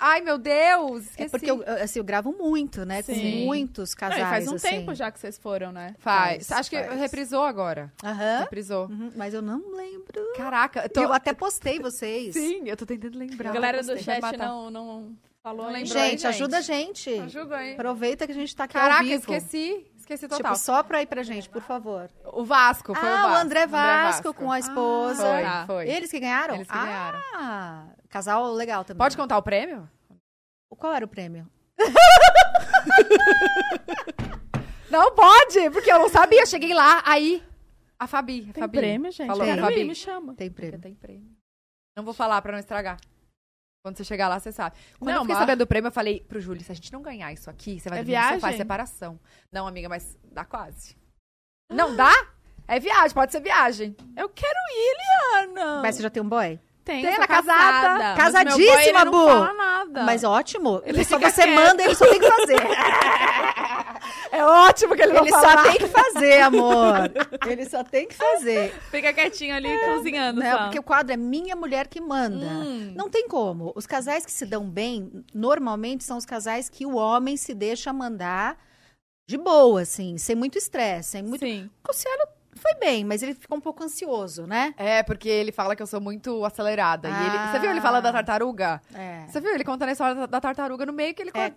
Ai, 0.00 0.20
meu 0.20 0.38
Deus, 0.38 1.04
esqueci. 1.06 1.22
É 1.22 1.28
porque 1.28 1.50
eu, 1.50 1.64
assim, 1.82 1.98
eu 1.98 2.04
gravo 2.04 2.32
muito, 2.32 2.84
né? 2.86 3.02
Com 3.02 3.12
Sim. 3.12 3.44
muitos 3.44 3.90
Não, 3.90 3.96
casais. 3.96 4.20
e 4.20 4.30
faz 4.30 4.48
um 4.48 4.54
assim. 4.54 4.68
tempo 4.68 4.94
já 4.94 5.10
que 5.10 5.18
vocês 5.18 5.36
foram, 5.36 5.72
né? 5.72 5.94
Faz. 5.98 6.46
Faz, 6.46 6.60
Acho 6.60 6.70
que 6.70 6.80
faz. 6.82 7.00
reprisou 7.00 7.42
agora. 7.44 7.92
Aham. 8.04 8.40
Reprisou. 8.40 8.86
Uhum, 8.86 9.10
Mas 9.16 9.34
eu 9.34 9.42
não 9.42 9.72
lembro. 9.74 10.22
Caraca, 10.36 10.82
eu 10.84 10.88
tô... 10.88 11.02
Eu 11.02 11.12
até 11.12 11.32
postei 11.32 11.80
vocês. 11.80 12.32
Sim, 12.34 12.62
eu 12.68 12.76
tô 12.76 12.86
tentando 12.86 13.18
lembrar. 13.18 13.50
A 13.50 13.52
galera 13.52 13.82
do 13.82 13.98
chat 13.98 14.20
não, 14.38 14.70
não 14.70 15.16
falou 15.42 15.66
Não 15.66 15.72
lembrou 15.72 15.98
aí, 16.00 16.10
Gente, 16.10 16.20
gente. 16.22 16.26
ajuda 16.28 16.58
a 16.58 16.60
gente. 16.60 17.10
Ajuda 17.18 17.56
aí. 17.56 17.72
Aproveita 17.74 18.24
que 18.26 18.32
a 18.32 18.36
gente 18.36 18.54
tá 18.54 18.64
aqui 18.64 18.76
ao 18.76 18.82
Caraca, 18.84 19.02
vivo. 19.02 19.14
esqueci. 19.18 19.84
Esqueci 20.02 20.26
total. 20.26 20.52
Tipo, 20.52 20.56
só 20.56 20.82
pra 20.82 21.00
ir 21.00 21.06
pra 21.06 21.22
gente, 21.22 21.48
por 21.48 21.62
favor. 21.62 22.10
O 22.24 22.44
Vasco, 22.44 22.92
foi 22.92 23.08
o 23.08 23.12
ah, 23.12 23.22
Vasco. 23.22 23.32
o 23.32 23.36
André 23.36 23.66
Vasco, 23.68 24.34
com 24.34 24.50
a 24.50 24.58
esposa. 24.58 25.22
Foi, 25.22 25.42
Tá. 25.42 25.64
foi. 25.64 25.88
Eles 25.88 26.10
que 26.10 26.18
ganharam? 26.18 26.56
Eles 26.56 26.66
que 26.66 26.76
ah, 26.76 26.84
ganharam. 26.84 27.94
casal 28.08 28.52
legal 28.52 28.84
também. 28.84 28.98
Pode 28.98 29.16
contar 29.16 29.38
o 29.38 29.42
prêmio? 29.42 29.88
Qual 30.76 30.92
era 30.92 31.04
o 31.04 31.08
prêmio? 31.08 31.48
Não 34.90 35.14
pode, 35.14 35.70
porque 35.70 35.90
eu 35.90 35.98
não 36.00 36.08
sabia. 36.08 36.44
Cheguei 36.44 36.74
lá, 36.74 37.02
aí 37.06 37.42
a 37.98 38.06
Fabi. 38.06 38.48
a 38.50 38.52
Tem 38.52 38.60
Fabi 38.62 38.78
prêmio, 38.78 39.10
gente. 39.12 39.28
Falou, 39.28 39.46
Quero 39.46 39.62
Fabi. 39.62 39.84
me 39.84 39.94
chama. 39.94 40.34
Tem 40.34 40.50
prêmio. 40.50 40.80
tem 40.80 40.94
prêmio. 40.94 41.30
Não 41.96 42.04
vou 42.04 42.12
falar 42.12 42.42
pra 42.42 42.52
não 42.52 42.58
estragar. 42.58 42.98
Quando 43.82 43.96
você 43.96 44.04
chegar 44.04 44.28
lá, 44.28 44.38
você 44.38 44.52
sabe. 44.52 44.76
Quando 44.96 45.08
Não, 45.08 45.16
eu 45.16 45.20
fiquei 45.22 45.34
mas- 45.34 45.42
sabendo 45.42 45.58
do 45.58 45.66
prêmio, 45.66 45.88
eu 45.88 45.92
falei 45.92 46.20
pro 46.28 46.40
Júlio, 46.40 46.62
se 46.62 46.70
a 46.70 46.74
gente 46.74 46.92
não 46.92 47.02
ganhar 47.02 47.32
isso 47.32 47.50
aqui, 47.50 47.80
você 47.80 47.88
vai 47.88 47.98
É 47.98 48.04
dormir 48.04 48.26
no 48.28 48.34
sofá, 48.34 48.50
é 48.52 48.56
separação. 48.56 49.18
Não, 49.50 49.66
amiga, 49.66 49.88
mas 49.88 50.16
dá 50.30 50.44
quase. 50.44 50.96
Não 51.68 51.96
dá? 51.96 52.12
É 52.68 52.78
viagem, 52.78 53.10
pode 53.12 53.32
ser 53.32 53.40
viagem. 53.40 53.96
Eu 54.16 54.28
quero 54.28 54.56
ir, 54.70 54.96
Liana. 55.48 55.82
Mas 55.82 55.96
você 55.96 56.02
já 56.02 56.10
tem 56.10 56.22
um 56.22 56.28
boy? 56.28 56.60
Tem, 56.84 57.02
Tem, 57.02 57.12
ela 57.14 57.26
casada. 57.26 57.56
casada. 57.56 57.98
Mas 57.98 58.16
Casadíssima, 58.16 59.02
meu 59.04 59.10
boy, 59.10 59.10
ele 59.10 59.10
Bu. 59.10 59.16
não 59.16 59.46
fala 59.46 59.52
nada. 59.52 60.02
Mas 60.04 60.22
ótimo. 60.24 60.80
Ele 60.84 61.04
só 61.04 61.18
você 61.18 61.42
quieto. 61.42 61.54
manda, 61.54 61.82
ele 61.82 61.94
só 61.96 62.06
tem 62.08 62.20
que 62.20 62.30
fazer. 62.30 62.56
É 64.32 64.42
ótimo 64.42 64.96
que 64.96 65.02
ele 65.02 65.12
não 65.12 65.20
ele 65.22 65.30
fala 65.30 65.48
só 65.48 65.54
nada. 65.56 65.68
tem 65.68 65.78
que 65.78 65.86
fazer, 65.88 66.40
amor. 66.40 67.12
Ele 67.46 67.68
só 67.68 67.84
tem 67.84 68.08
que 68.08 68.14
fazer. 68.14 68.72
Fica 68.90 69.12
quietinho 69.12 69.54
ali 69.54 69.68
cozinhando, 69.84 70.40
Né? 70.40 70.50
só. 70.50 70.62
Porque 70.64 70.78
o 70.78 70.82
quadro 70.82 71.12
é 71.12 71.16
Minha 71.18 71.54
Mulher 71.54 71.86
que 71.86 72.00
Manda. 72.00 72.46
Hum. 72.46 72.94
Não 72.96 73.10
tem 73.10 73.28
como. 73.28 73.72
Os 73.76 73.86
casais 73.86 74.24
que 74.24 74.32
se 74.32 74.46
dão 74.46 74.64
bem, 74.64 75.22
normalmente 75.34 76.02
são 76.02 76.16
os 76.16 76.24
casais 76.24 76.70
que 76.70 76.86
o 76.86 76.94
homem 76.96 77.36
se 77.36 77.52
deixa 77.52 77.92
mandar 77.92 78.56
de 79.28 79.36
boa, 79.36 79.82
assim, 79.82 80.16
sem 80.16 80.34
muito 80.34 80.56
estresse, 80.56 81.10
sem 81.10 81.22
muito. 81.22 81.44
Sim. 81.44 81.68
O 81.84 81.88
Luciano 81.88 82.24
foi 82.62 82.74
bem, 82.78 83.04
mas 83.04 83.22
ele 83.22 83.34
ficou 83.34 83.58
um 83.58 83.60
pouco 83.60 83.82
ansioso, 83.84 84.46
né? 84.46 84.72
É, 84.76 85.02
porque 85.02 85.28
ele 85.28 85.50
fala 85.52 85.74
que 85.76 85.82
eu 85.82 85.86
sou 85.86 86.00
muito 86.00 86.44
acelerada. 86.44 87.08
E 87.08 87.12
ele, 87.12 87.36
Ah. 87.36 87.50
você 87.52 87.58
viu 87.58 87.70
ele 87.70 87.80
falando 87.80 88.04
da 88.04 88.12
tartaruga? 88.12 88.80
É. 88.94 89.24
Você 89.26 89.40
viu 89.40 89.52
ele 89.52 89.64
contando 89.64 89.88
a 89.88 89.92
história 89.92 90.14
da, 90.14 90.26
da 90.26 90.40
tartaruga 90.40 90.86
no 90.86 90.92
meio 90.92 91.12
que 91.14 91.22
ele... 91.22 91.30
É. 91.34 91.52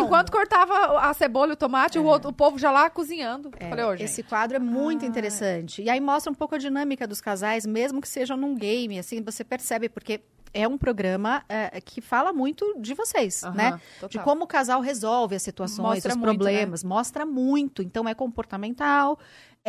Enquanto 0.00 0.32
cortava 0.32 0.98
a 0.98 1.14
cebola 1.14 1.50
e 1.50 1.52
o 1.52 1.56
tomate, 1.56 1.98
o, 1.98 2.04
outro- 2.04 2.30
o 2.30 2.32
povo 2.32 2.58
já 2.58 2.70
lá 2.72 2.90
cozinhando. 2.90 3.50
É, 3.60 3.68
Falei, 3.68 3.84
gente. 3.92 4.02
esse 4.02 4.22
quadro 4.24 4.56
é 4.56 4.60
muito 4.60 5.04
Ah. 5.04 5.08
interessante. 5.08 5.82
E 5.82 5.88
aí 5.88 6.00
mostra 6.00 6.32
um 6.32 6.34
pouco 6.34 6.56
a 6.56 6.58
dinâmica 6.58 7.06
dos 7.06 7.20
casais, 7.20 7.64
mesmo 7.64 8.00
que 8.00 8.08
sejam 8.08 8.36
num 8.36 8.56
game, 8.56 8.98
assim, 8.98 9.22
você 9.22 9.44
percebe, 9.44 9.88
porque 9.88 10.20
é 10.54 10.66
um 10.66 10.78
programa 10.78 11.44
é, 11.48 11.78
que 11.80 12.00
fala 12.00 12.32
muito 12.32 12.74
de 12.80 12.94
vocês, 12.94 13.42
né? 13.54 13.78
total. 14.00 14.08
De 14.08 14.18
como 14.20 14.44
o 14.44 14.46
casal 14.46 14.80
resolve 14.80 15.36
as 15.36 15.42
situações, 15.42 15.96
Mostra 15.96 16.12
os 16.12 16.16
muito, 16.16 16.26
né? 16.30 16.34
problemas. 16.38 16.82
Mostra 16.82 17.26
muito. 17.26 17.82
Então 17.82 18.08
é 18.08 18.14
comportamental, 18.14 19.18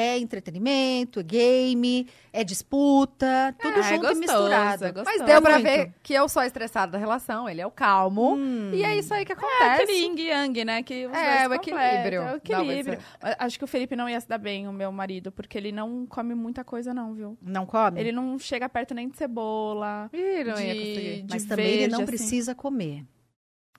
é 0.01 0.17
entretenimento, 0.17 1.19
é 1.19 1.23
game, 1.23 2.07
é 2.31 2.43
disputa, 2.43 3.53
tudo 3.59 3.73
Ah, 3.75 3.79
é 3.79 3.83
junto 3.83 3.99
gostoso, 4.01 4.17
e 4.17 4.19
misturado. 4.21 4.85
é 4.85 4.91
gostoso. 4.91 5.17
Mas 5.17 5.25
deu 5.27 5.41
pra 5.41 5.53
Muito. 5.59 5.63
ver 5.65 5.93
que 6.01 6.13
eu 6.13 6.29
sou 6.29 6.41
a 6.41 6.45
estressada 6.45 6.93
da 6.93 6.97
relação, 6.97 7.49
ele 7.49 7.59
é 7.59 7.67
o 7.67 7.71
calmo. 7.71 8.35
Hum. 8.35 8.71
E 8.73 8.83
é 8.83 8.95
isso 8.97 9.13
aí 9.13 9.25
que 9.25 9.31
É 9.31 9.35
acontece. 9.35 9.83
aquele 9.83 9.91
yin 9.91 10.15
e 10.17 10.27
yang, 10.29 10.63
né? 10.65 10.83
Que 10.83 11.05
os 11.07 11.13
É, 11.13 11.39
dois 11.47 11.49
o 11.49 11.53
equilíbrio. 11.61 12.21
É 12.21 12.25
o 12.25 12.27
Não, 12.29 12.35
equilíbrio. 12.37 12.99
Mas 13.21 13.35
Acho 13.39 13.57
que 13.57 13.63
o 13.65 13.67
Felipe 13.67 13.95
não 13.95 14.07
ia 14.07 14.19
se 14.21 14.27
dar 14.27 14.37
bem, 14.37 14.67
o 14.67 14.73
meu 14.73 14.91
marido, 14.91 15.31
porque 15.31 15.57
ele 15.57 15.71
não 15.71 16.05
come 16.05 16.33
muita 16.33 16.63
coisa, 16.63 16.93
não, 16.93 17.13
viu? 17.13 17.37
Não 17.41 17.65
come? 17.65 17.99
Ele 17.99 18.11
não 18.13 18.39
chega 18.39 18.69
perto 18.69 18.93
nem 18.93 19.09
de 19.09 19.17
cebola. 19.17 20.09
Ih, 20.13 20.43
não 20.45 20.59
ia 20.59 20.73
de- 20.73 20.79
conseguir. 20.79 21.25
Mas 21.29 21.41
de 21.43 21.47
também 21.49 21.65
ele 21.67 21.87
não 21.87 21.97
assim. 21.99 22.05
precisa 22.05 22.55
comer. 22.55 23.03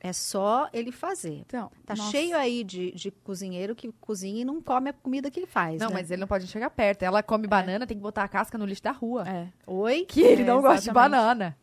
É 0.03 0.13
só 0.15 0.69
ele 0.73 0.91
fazer. 0.91 1.35
Então, 1.47 1.71
Tá 1.85 1.95
nossa. 1.95 2.11
cheio 2.11 2.35
aí 2.37 2.65
de, 2.65 2.91
de 2.93 3.11
cozinheiro 3.11 3.75
que 3.77 3.93
cozinha 4.01 4.41
e 4.41 4.45
não 4.45 4.61
come 4.63 4.89
a 4.89 4.93
comida 4.95 5.31
que 5.31 5.39
ele 5.41 5.47
faz. 5.47 5.79
Não, 5.79 5.89
né? 5.89 5.95
mas 5.95 6.11
ele 6.11 6.21
não 6.23 6.27
pode 6.27 6.47
chegar 6.47 6.71
perto. 6.71 7.03
Ela 7.03 7.23
come 7.23 7.47
banana, 7.47 7.87
tem 7.87 7.97
que 7.97 8.03
botar 8.03 8.25
a 8.25 8.29
casca 8.29 8.57
no 8.57 8.65
lixo 8.65 8.83
da 8.83 8.93
rua. 8.93 9.29
É. 9.29 9.49
Oi? 9.67 10.07
Que 10.09 10.23
ele 10.23 10.43
É, 10.43 10.45
não 10.47 10.63
gosta 10.63 10.81
de 10.81 10.91
banana. 10.91 11.55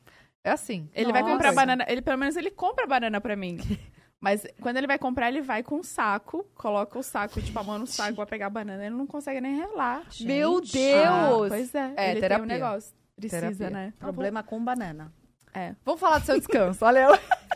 É 0.44 0.52
assim. 0.52 0.88
Ele 0.94 1.12
vai 1.12 1.22
Nossa. 1.24 1.34
comprar 1.34 1.52
banana. 1.54 1.84
Ele, 1.88 2.02
pelo 2.02 2.18
menos, 2.18 2.36
ele 2.36 2.52
compra 2.52 2.86
banana 2.86 3.20
pra 3.20 3.36
mim. 3.36 3.58
Mas 4.22 4.46
quando 4.62 4.78
ele 4.78 4.88
vai 4.88 4.98
comprar, 4.98 5.28
ele 5.30 5.42
vai 5.42 5.62
com 5.64 5.76
um 5.78 5.84
saco, 5.84 6.44
coloca 6.56 6.98
o 6.98 7.04
saco, 7.04 7.40
tipo, 7.42 7.58
a 7.60 7.64
mão 7.64 7.78
no 7.80 7.86
saco 7.88 8.16
pra 8.16 8.26
pegar 8.26 8.48
a 8.48 8.50
banana. 8.50 8.86
Ele 8.86 8.96
não 8.96 9.06
consegue 9.08 9.42
nem 9.42 9.56
relar. 9.56 10.04
Meu 10.22 10.56
Gente. 10.64 10.74
Deus! 10.74 11.50
pois 11.50 11.76
é. 11.76 11.94
É, 11.96 12.12
ele 12.12 12.22
terapia. 12.22 12.46
tem 12.48 12.56
um 12.56 12.60
negócio. 12.60 12.94
Precisa, 13.16 13.42
Terapia. 13.42 13.70
né? 13.70 13.94
Problema 14.00 14.42
com 14.44 14.64
banana. 14.64 15.12
É. 15.54 15.76
Vamos 15.84 16.00
falar 16.00 16.20
do 16.20 16.26
seu 16.26 16.38
descanso. 16.38 16.86
Olha 16.86 17.00
eu. 17.00 17.20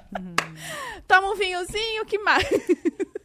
Toma 1.08 1.32
um 1.32 1.36
vinhozinho, 1.36 2.06
que 2.06 2.17
mais? 2.19 2.45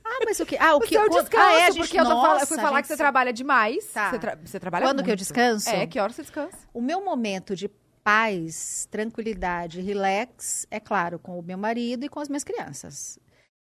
Ah, 0.05 0.21
mas 0.25 0.39
o 0.41 0.47
que? 0.47 0.57
Ah, 0.57 0.75
o 0.75 0.79
O 0.79 0.81
que? 0.81 0.89
seu 0.95 1.09
descanso, 1.09 1.37
ah, 1.37 1.53
é, 1.61 1.65
a 1.67 1.71
gente, 1.71 1.79
porque 1.81 1.99
eu, 1.99 2.05
nossa, 2.05 2.27
fala- 2.29 2.41
eu 2.41 2.47
fui 2.47 2.57
falar 2.57 2.77
gente 2.77 2.83
que 2.83 2.89
você 2.89 2.97
trabalha 2.97 3.33
demais. 3.33 3.85
Tá. 3.93 4.11
Você, 4.11 4.19
tra- 4.19 4.39
você 4.45 4.61
trabalha 4.61 4.87
Quando 4.87 4.99
que 5.03 5.11
eu 5.11 5.13
muito. 5.13 5.19
descanso? 5.19 5.69
É, 5.69 5.87
que 5.87 5.99
hora 5.99 6.13
você 6.13 6.23
descansa? 6.23 6.57
O 6.73 6.81
meu 6.81 7.05
momento 7.05 7.57
de 7.57 7.69
paz, 8.05 8.87
tranquilidade, 8.91 9.81
relax, 9.81 10.65
é 10.71 10.79
claro, 10.79 11.19
com 11.19 11.37
o 11.39 11.43
meu 11.43 11.59
marido 11.59 12.05
e 12.05 12.09
com 12.09 12.21
as 12.21 12.29
minhas 12.29 12.45
crianças. 12.45 13.19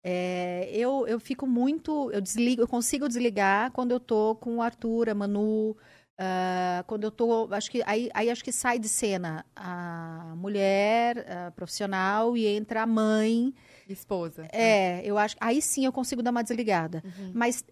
É, 0.03 0.69
eu, 0.73 1.07
eu 1.07 1.21
fico 1.21 1.47
muito, 1.47 2.11
eu 2.13 2.21
desligo, 2.21 2.63
eu 2.63 2.67
consigo 2.67 3.07
desligar 3.07 3.71
quando 3.73 3.91
eu 3.93 4.01
tô 4.01 4.35
com 4.37 4.57
o 4.57 4.63
Arthur, 4.63 5.11
a 5.11 5.15
Manu, 5.15 5.77
ah, 6.19 6.85
quando 6.87 7.05
eu 7.05 7.11
tô, 7.11 7.53
acho 7.53 7.71
que 7.71 7.83
aí, 7.87 8.11
aí 8.15 8.31
acho 8.31 8.45
que 8.45 8.53
sai 8.53 8.79
de 8.79 8.89
cena 8.89 9.45
a 9.57 10.35
mulher 10.37 11.27
a 11.31 11.51
profissional 11.51 12.37
e 12.37 12.47
entra 12.47 12.83
a 12.83 12.87
mãe 12.87 13.55
Esposa. 13.89 14.49
É, 14.53 15.05
eu 15.05 15.19
acho. 15.19 15.37
Aí 15.41 15.61
sim 15.61 15.85
eu 15.85 15.93
consigo 15.93 16.23
dar 16.23 16.31
uma 16.31 16.43
desligada. 16.43 17.03
Uhum. 17.05 17.33
Mas 17.35 17.65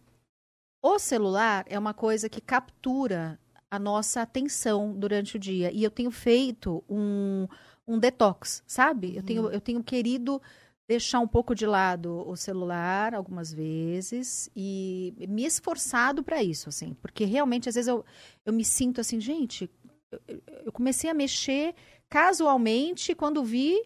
o 0.82 0.98
celular 0.98 1.64
é 1.68 1.78
uma 1.78 1.94
coisa 1.94 2.28
que 2.28 2.40
captura 2.40 3.38
a 3.70 3.78
nossa 3.78 4.22
atenção 4.22 4.92
durante 4.92 5.36
o 5.36 5.38
dia. 5.38 5.70
E 5.72 5.82
eu 5.82 5.90
tenho 5.90 6.10
feito 6.10 6.82
um, 6.88 7.46
um 7.86 7.98
detox, 7.98 8.62
sabe? 8.66 9.16
Eu, 9.16 9.22
tenho, 9.22 9.50
eu 9.50 9.60
tenho 9.60 9.82
querido 9.82 10.42
deixar 10.90 11.20
um 11.20 11.28
pouco 11.28 11.54
de 11.54 11.64
lado 11.66 12.28
o 12.28 12.34
celular 12.34 13.14
algumas 13.14 13.54
vezes 13.54 14.50
e 14.56 15.14
me 15.28 15.44
esforçado 15.44 16.20
para 16.20 16.42
isso, 16.42 16.68
assim. 16.68 16.94
Porque 16.94 17.24
realmente, 17.24 17.68
às 17.68 17.76
vezes, 17.76 17.86
eu, 17.86 18.04
eu 18.44 18.52
me 18.52 18.64
sinto 18.64 19.00
assim, 19.00 19.20
gente, 19.20 19.70
eu, 20.10 20.42
eu 20.64 20.72
comecei 20.72 21.08
a 21.08 21.14
mexer 21.14 21.76
casualmente, 22.08 23.14
quando 23.14 23.44
vi, 23.44 23.80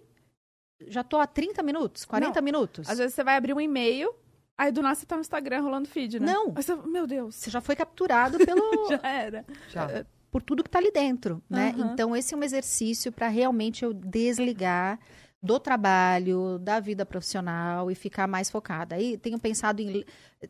já 0.86 1.04
tô 1.04 1.18
há 1.18 1.26
30 1.26 1.62
minutos, 1.62 2.06
40 2.06 2.40
minutos. 2.40 2.88
Às 2.88 2.96
vezes 2.96 3.14
você 3.14 3.22
vai 3.22 3.36
abrir 3.36 3.52
um 3.52 3.60
e-mail, 3.60 4.10
aí 4.56 4.72
do 4.72 4.80
nada 4.80 4.94
você 4.94 5.04
tá 5.04 5.14
no 5.14 5.20
Instagram 5.20 5.60
rolando 5.60 5.86
feed, 5.86 6.18
né? 6.18 6.32
Não. 6.32 6.54
Aí 6.56 6.62
você, 6.62 6.74
meu 6.74 7.06
Deus, 7.06 7.34
Você 7.34 7.50
já 7.50 7.60
foi 7.60 7.76
capturado 7.76 8.38
pelo, 8.38 8.88
já 8.88 9.06
era. 9.06 9.44
Já. 9.68 10.06
por 10.30 10.40
tudo 10.40 10.62
que 10.62 10.68
está 10.68 10.78
ali 10.78 10.90
dentro, 10.90 11.42
né? 11.50 11.74
Aham. 11.76 11.92
Então 11.92 12.16
esse 12.16 12.32
é 12.32 12.36
um 12.36 12.42
exercício 12.42 13.12
para 13.12 13.28
realmente 13.28 13.84
eu 13.84 13.92
desligar 13.92 14.98
do 15.44 15.58
trabalho, 15.60 16.58
da 16.58 16.80
vida 16.80 17.04
profissional 17.04 17.90
e 17.90 17.94
ficar 17.94 18.26
mais 18.26 18.48
focada. 18.48 18.96
Aí 18.96 19.18
tenho 19.18 19.38
pensado 19.38 19.80
em 19.82 20.04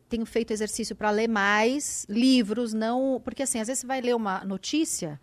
tenho 0.09 0.25
feito 0.25 0.51
exercício 0.51 0.95
para 0.95 1.09
ler 1.11 1.27
mais 1.27 2.05
livros, 2.09 2.73
não, 2.73 3.21
porque 3.23 3.43
assim, 3.43 3.59
às 3.59 3.67
vezes 3.67 3.81
você 3.81 3.87
vai 3.87 4.01
ler 4.01 4.15
uma 4.15 4.43
notícia, 4.45 5.19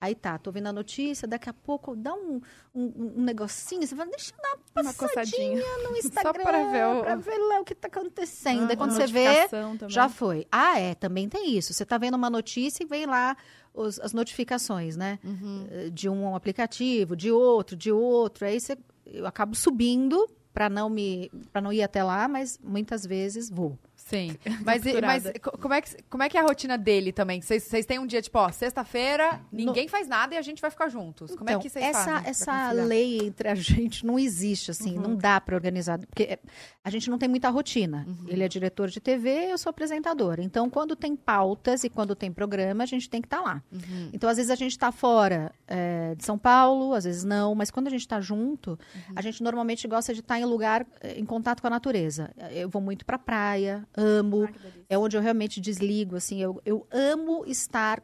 aí 0.00 0.14
tá, 0.14 0.36
tô 0.38 0.50
vendo 0.52 0.66
a 0.68 0.72
notícia, 0.72 1.26
daqui 1.28 1.48
a 1.48 1.52
pouco 1.52 1.94
dá 1.96 2.12
um, 2.14 2.40
um, 2.74 3.12
um 3.16 3.22
negocinho, 3.22 3.86
você 3.86 3.94
fala, 3.96 4.10
deixa 4.10 4.32
eu 4.32 4.42
dar 4.42 4.82
uma 4.82 4.90
Uma 4.90 4.94
passadinha 4.94 5.60
coçadinha. 5.62 5.90
no 5.90 5.96
Instagram 5.98 6.42
pra 6.44 6.70
ver 6.70 6.86
o- 6.86 7.00
pra 7.02 7.16
ver 7.16 7.38
lá 7.38 7.60
o 7.60 7.64
que 7.64 7.74
tá 7.74 7.88
acontecendo. 7.88 8.60
Aí 8.60 8.64
Uma 8.66 8.76
quando 8.76 8.92
você 8.92 9.06
vê, 9.06 9.48
também. 9.48 9.88
já 9.88 10.08
foi. 10.08 10.46
Ah, 10.52 10.78
é, 10.78 10.94
também 10.94 11.28
tem 11.28 11.56
isso. 11.56 11.72
Você 11.72 11.82
está 11.82 11.98
vendo 11.98 12.14
uma 12.14 12.30
notícia 12.30 12.84
e 12.84 12.86
vem 12.86 13.06
lá 13.06 13.36
os- 13.74 13.98
as 14.00 14.12
notificações, 14.12 14.96
né? 14.96 15.18
Uhum. 15.24 15.66
Eh, 15.70 15.90
De 15.90 16.08
um 16.08 16.34
aplicativo, 16.36 17.14
de 17.16 17.30
outro, 17.32 17.76
de 17.76 17.90
outro. 17.92 18.44
Aí 18.46 18.58
você, 18.60 18.76
eu 19.06 19.26
acabo 19.26 19.54
subindo 19.54 20.28
para 20.52 20.68
não 20.68 20.88
me 20.88 21.30
para 21.52 21.60
não 21.60 21.72
ir 21.72 21.82
até 21.82 22.02
lá, 22.02 22.26
mas 22.28 22.58
muitas 22.62 23.04
vezes 23.04 23.50
vou. 23.50 23.78
Sim. 24.08 24.36
Mas, 24.64 24.82
mas 25.02 25.24
como, 25.60 25.74
é 25.74 25.80
que, 25.80 26.02
como 26.08 26.22
é 26.22 26.28
que 26.28 26.36
é 26.38 26.40
a 26.40 26.44
rotina 26.44 26.78
dele 26.78 27.12
também? 27.12 27.40
Vocês 27.40 27.84
têm 27.84 27.98
um 27.98 28.06
dia, 28.06 28.22
tipo, 28.22 28.38
ó, 28.38 28.50
sexta-feira, 28.52 29.40
ninguém 29.50 29.88
faz 29.88 30.06
nada 30.06 30.34
e 30.34 30.38
a 30.38 30.42
gente 30.42 30.60
vai 30.62 30.70
ficar 30.70 30.88
juntos. 30.88 31.34
Como 31.34 31.48
é 31.50 31.52
Então, 31.52 31.60
que 31.60 31.68
vocês 31.68 31.84
essa, 31.84 32.04
fazem? 32.04 32.30
essa 32.30 32.70
lei 32.72 33.18
entre 33.26 33.48
a 33.48 33.54
gente 33.56 34.06
não 34.06 34.16
existe, 34.18 34.70
assim, 34.70 34.96
Uhum. 34.96 35.02
não 35.02 35.16
dá 35.16 35.40
para 35.40 35.56
organizar. 35.56 35.98
Porque 35.98 36.22
é, 36.22 36.38
a 36.84 36.90
gente 36.90 37.10
não 37.10 37.18
tem 37.18 37.28
muita 37.28 37.48
rotina. 37.50 38.04
Uhum. 38.06 38.26
Ele 38.28 38.44
é 38.44 38.48
diretor 38.48 38.88
de 38.88 39.00
TV, 39.00 39.50
eu 39.50 39.58
sou 39.58 39.70
apresentadora. 39.70 40.40
Então, 40.42 40.70
quando 40.70 40.94
tem 40.94 41.16
pautas 41.16 41.82
e 41.82 41.88
quando 41.90 42.14
tem 42.14 42.30
programa, 42.32 42.84
a 42.84 42.86
gente 42.86 43.10
tem 43.10 43.20
que 43.20 43.26
estar 43.26 43.40
lá. 43.40 43.60
Uhum. 43.72 44.10
Então, 44.12 44.30
às 44.30 44.36
vezes, 44.36 44.50
a 44.50 44.56
gente 44.56 44.70
está 44.72 44.92
fora 44.92 45.52
é, 45.66 46.14
de 46.14 46.24
São 46.24 46.38
Paulo, 46.38 46.94
às 46.94 47.04
vezes 47.04 47.24
não, 47.24 47.54
mas 47.56 47.70
quando 47.72 47.88
a 47.88 47.90
gente 47.90 48.02
está 48.02 48.20
junto, 48.20 48.78
a 49.16 49.20
gente 49.20 49.42
normalmente 49.42 49.86
gosta 49.88 50.14
de 50.14 50.20
estar 50.20 50.38
em 50.38 50.44
lugar, 50.44 50.86
eh, 51.00 51.18
em 51.18 51.24
contato 51.24 51.60
com 51.60 51.66
a 51.66 51.70
natureza. 51.70 52.30
Eu 52.52 52.68
vou 52.68 52.80
muito 52.80 53.04
para 53.04 53.18
praia, 53.18 53.84
amo, 53.96 54.48
é 54.88 54.98
onde 54.98 55.16
eu 55.16 55.20
realmente 55.20 55.60
desligo, 55.60 56.16
assim, 56.16 56.40
eu, 56.40 56.60
eu 56.64 56.86
amo 56.90 57.44
estar 57.46 58.02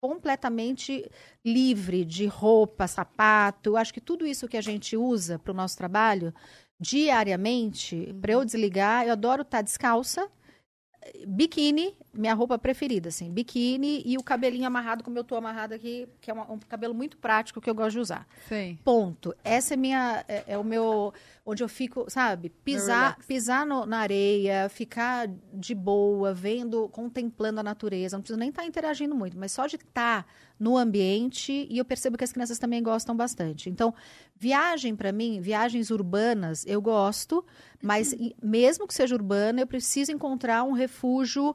completamente 0.00 1.10
livre 1.44 2.04
de 2.04 2.26
roupa, 2.26 2.86
sapato. 2.86 3.70
Eu 3.70 3.76
acho 3.78 3.94
que 3.94 4.00
tudo 4.00 4.26
isso 4.26 4.46
que 4.46 4.56
a 4.56 4.60
gente 4.60 4.96
usa 4.96 5.38
para 5.38 5.50
o 5.50 5.54
nosso 5.54 5.78
trabalho 5.78 6.34
diariamente, 6.78 8.14
para 8.20 8.32
eu 8.32 8.44
desligar, 8.44 9.06
eu 9.06 9.12
adoro 9.12 9.42
estar 9.42 9.62
descalça, 9.62 10.28
biquíni, 11.26 11.96
minha 12.12 12.34
roupa 12.34 12.58
preferida, 12.58 13.08
assim, 13.08 13.30
biquíni 13.30 14.02
e 14.04 14.16
o 14.16 14.22
cabelinho 14.22 14.66
amarrado 14.66 15.02
como 15.04 15.18
eu 15.18 15.24
tô 15.24 15.36
amarrada 15.36 15.74
aqui, 15.74 16.08
que 16.20 16.30
é 16.30 16.34
uma- 16.34 16.50
um 16.50 16.58
cabelo 16.58 16.94
muito 16.94 17.16
prático 17.16 17.60
que 17.60 17.68
eu 17.68 17.74
gosto 17.74 17.92
de 17.92 17.98
usar. 18.00 18.26
Sim. 18.48 18.78
Ponto. 18.84 19.34
Essa 19.44 19.74
é 19.74 19.76
minha 19.76 20.24
é, 20.28 20.44
é 20.48 20.58
o 20.58 20.64
meu 20.64 21.12
onde 21.46 21.62
eu 21.62 21.68
fico, 21.68 22.06
sabe, 22.08 22.48
pisar, 22.48 23.18
pisar 23.26 23.66
no- 23.66 23.84
na 23.84 23.98
areia, 23.98 24.68
ficar 24.68 25.28
de 25.52 25.74
boa, 25.74 26.32
vendo, 26.32 26.88
contemplando 26.88 27.60
a 27.60 27.62
natureza. 27.62 28.16
Não 28.16 28.22
preciso 28.22 28.38
nem 28.38 28.48
estar 28.48 28.64
interagindo 28.64 29.14
muito, 29.14 29.38
mas 29.38 29.52
só 29.52 29.66
de 29.66 29.76
estar 29.76 30.26
no 30.58 30.76
ambiente 30.76 31.66
e 31.70 31.78
eu 31.78 31.84
percebo 31.84 32.16
que 32.16 32.24
as 32.24 32.32
crianças 32.32 32.58
também 32.58 32.82
gostam 32.82 33.16
bastante. 33.16 33.68
Então, 33.68 33.94
viagem 34.36 34.94
para 34.94 35.12
mim, 35.12 35.40
viagens 35.40 35.90
urbanas, 35.90 36.64
eu 36.66 36.80
gosto, 36.80 37.44
mas 37.82 38.12
e- 38.12 38.34
mesmo 38.42 38.86
que 38.86 38.94
seja 38.94 39.14
urbana, 39.14 39.60
eu 39.60 39.66
preciso 39.66 40.12
encontrar 40.12 40.62
um 40.64 40.72
refúgio 40.72 41.54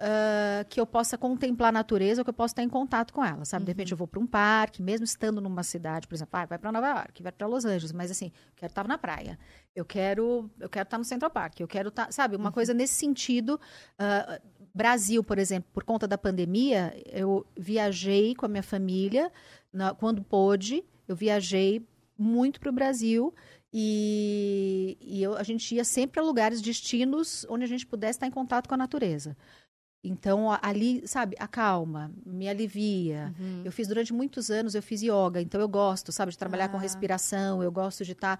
ah, 0.00 0.64
que 0.68 0.80
eu 0.80 0.86
possa 0.86 1.18
contemplar 1.18 1.70
a 1.70 1.72
natureza, 1.72 2.20
ou 2.20 2.24
que 2.24 2.30
eu 2.30 2.34
possa 2.34 2.52
estar 2.52 2.62
em 2.62 2.68
contato 2.68 3.12
com 3.12 3.24
ela, 3.24 3.44
sabe? 3.44 3.64
De 3.64 3.70
repente 3.72 3.90
eu 3.92 3.98
vou 3.98 4.06
para 4.06 4.20
um 4.20 4.26
parque, 4.26 4.80
mesmo 4.82 5.04
estando 5.04 5.40
numa 5.40 5.62
cidade, 5.64 6.06
por 6.06 6.14
exemplo, 6.14 6.38
ah, 6.38 6.46
vai 6.46 6.58
para 6.58 6.70
Nova 6.70 6.88
York, 6.88 7.20
vai 7.22 7.32
para 7.32 7.46
Los 7.48 7.64
Angeles, 7.64 7.92
mas 7.92 8.10
assim, 8.10 8.26
eu 8.26 8.52
quero 8.56 8.70
estar 8.70 8.86
na 8.86 8.96
praia, 8.96 9.36
eu 9.74 9.84
quero, 9.84 10.48
eu 10.60 10.68
quero 10.68 10.84
estar 10.84 10.98
no 10.98 11.04
Central 11.04 11.30
Park, 11.30 11.58
eu 11.60 11.66
quero 11.68 11.88
estar, 11.88 12.12
sabe? 12.12 12.36
Uma 12.36 12.52
coisa 12.52 12.72
nesse 12.72 12.94
sentido. 12.94 13.60
ah, 13.98 14.40
Brasil, 14.74 15.22
por 15.24 15.38
exemplo, 15.38 15.68
por 15.72 15.84
conta 15.84 16.06
da 16.06 16.16
pandemia, 16.18 16.94
eu 17.06 17.46
viajei 17.56 18.34
com 18.34 18.46
a 18.46 18.48
minha 18.48 18.62
família, 18.62 19.30
na- 19.72 19.94
quando 19.94 20.22
pôde, 20.22 20.84
eu 21.06 21.16
viajei 21.16 21.86
muito 22.16 22.58
para 22.60 22.70
o 22.70 22.72
Brasil 22.72 23.34
e, 23.72 24.96
e 25.00 25.22
eu- 25.22 25.36
a 25.36 25.42
gente 25.42 25.74
ia 25.74 25.84
sempre 25.84 26.20
a 26.20 26.22
lugares, 26.22 26.60
destinos 26.60 27.46
onde 27.48 27.64
a 27.64 27.68
gente 27.68 27.86
pudesse 27.86 28.16
estar 28.16 28.26
em 28.26 28.30
contato 28.30 28.68
com 28.68 28.74
a 28.74 28.78
natureza. 28.78 29.36
Então, 30.04 30.46
ali, 30.62 31.06
sabe, 31.08 31.34
acalma, 31.40 32.12
me 32.24 32.48
alivia. 32.48 33.34
Uhum. 33.38 33.62
Eu 33.64 33.72
fiz 33.72 33.88
durante 33.88 34.12
muitos 34.12 34.48
anos, 34.50 34.74
eu 34.74 34.82
fiz 34.82 35.02
yoga, 35.02 35.40
então 35.42 35.60
eu 35.60 35.68
gosto, 35.68 36.12
sabe, 36.12 36.30
de 36.30 36.38
trabalhar 36.38 36.68
com 36.68 36.76
Ah. 36.76 36.80
respiração, 36.80 37.62
eu 37.62 37.70
gosto 37.72 38.04
de 38.04 38.12
estar. 38.12 38.38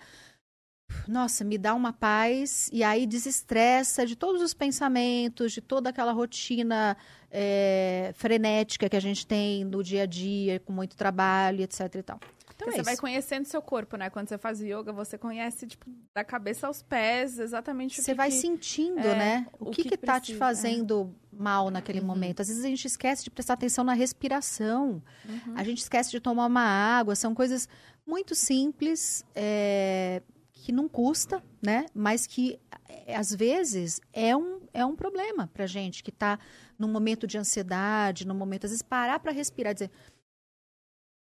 Nossa, 1.07 1.45
me 1.45 1.57
dá 1.57 1.75
uma 1.75 1.93
paz 1.93 2.69
e 2.73 2.83
aí 2.83 3.07
desestressa 3.07 4.07
de 4.07 4.15
todos 4.15 4.43
os 4.43 4.53
pensamentos, 4.53 5.53
de 5.53 5.61
toda 5.61 5.91
aquela 5.91 6.13
rotina 6.13 6.97
eh, 7.31 8.13
frenética 8.15 8.89
que 8.89 8.97
a 8.97 9.01
gente 9.01 9.27
tem 9.27 9.65
no 9.65 9.83
dia 9.83 10.03
a 10.03 10.07
dia, 10.07 10.61
com 10.61 10.73
muito 10.73 10.97
trabalho, 10.97 11.63
etc 11.63 11.95
e 11.95 12.03
tal. 12.03 12.21
Então 12.55 12.69
é 12.69 12.73
você 12.73 12.83
vai 12.83 12.95
isso. 12.95 13.01
conhecendo 13.03 13.45
seu 13.45 13.63
corpo, 13.63 13.97
né? 13.97 14.11
Quando 14.11 14.29
você 14.29 14.37
faz 14.37 14.61
yoga, 14.61 14.93
você 14.93 15.17
conhece, 15.17 15.67
tipo, 15.67 15.87
da 16.13 16.25
cabeça 16.25 16.67
aos 16.67 16.83
pés, 16.83 17.39
exatamente 17.39 18.01
o 18.01 18.03
Você 18.03 18.11
que 18.11 18.17
vai 18.17 18.31
que... 18.31 18.37
sentindo, 18.37 18.99
é, 18.99 19.17
né? 19.17 19.47
O, 19.61 19.69
o 19.69 19.71
que, 19.71 19.85
que 19.85 19.91
que, 19.91 19.97
tá 19.97 20.19
te 20.19 20.33
é. 20.33 20.37
fazendo 20.37 21.15
mal 21.33 21.71
naquele 21.71 22.01
Uhum. 22.01 22.07
momento? 22.07 22.41
Às 22.43 22.49
vezes 22.49 22.65
a 22.65 22.69
gente 22.69 22.85
esquece 22.85 23.23
de 23.23 23.31
prestar 23.31 23.55
atenção 23.55 23.85
na 23.85 23.93
respiração. 23.93 25.01
Uhum. 25.29 25.55
A 25.55 25.63
gente 25.63 25.79
esquece 25.79 26.11
de 26.11 26.19
tomar 26.19 26.47
uma 26.47 26.65
água. 26.65 27.15
São 27.15 27.33
coisas 27.33 27.69
muito 28.05 28.35
simples, 28.35 29.25
é, 29.37 30.21
que 30.65 30.73
não 30.73 30.89
custa, 30.89 31.43
né? 31.63 31.87
Mas 31.95 32.27
que, 32.27 32.59
é, 32.89 33.17
às 33.17 33.35
vezes, 33.35 34.01
é 34.13 34.37
um, 34.37 34.61
é 34.73 34.85
um 34.85 34.97
problema 34.97 35.47
pra 35.47 35.67
gente 35.67 36.03
que 36.03 36.13
tá 36.13 36.39
num 36.79 36.89
momento 36.89 37.27
de 37.27 37.39
ansiedade, 37.39 38.27
num 38.27 38.35
momento, 38.35 38.65
às 38.65 38.71
vezes, 38.71 38.83
parar 38.83 39.19
para 39.21 39.33
respirar 39.33 39.73
e 39.73 39.75
dizer: 39.75 39.91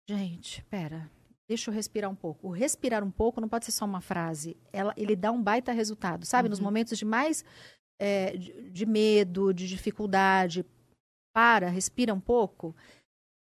gente, 0.08 0.62
pera. 0.64 1.10
Deixa 1.48 1.70
eu 1.70 1.74
respirar 1.74 2.10
um 2.10 2.14
pouco. 2.14 2.48
O 2.48 2.50
respirar 2.50 3.04
um 3.04 3.10
pouco 3.10 3.40
não 3.40 3.48
pode 3.48 3.64
ser 3.64 3.72
só 3.72 3.84
uma 3.84 4.00
frase. 4.00 4.56
Ela, 4.72 4.94
ele 4.96 5.14
dá 5.14 5.30
um 5.30 5.42
baita 5.42 5.72
resultado, 5.72 6.24
sabe? 6.24 6.48
Nos 6.48 6.58
Uhum. 6.58 6.64
momentos 6.64 6.96
de 6.98 7.04
mais 7.04 7.44
é, 8.00 8.36
de, 8.36 8.70
de 8.70 8.86
medo, 8.86 9.52
de 9.52 9.68
dificuldade, 9.68 10.64
para, 11.34 11.68
respira 11.68 12.14
um 12.14 12.20
pouco. 12.20 12.74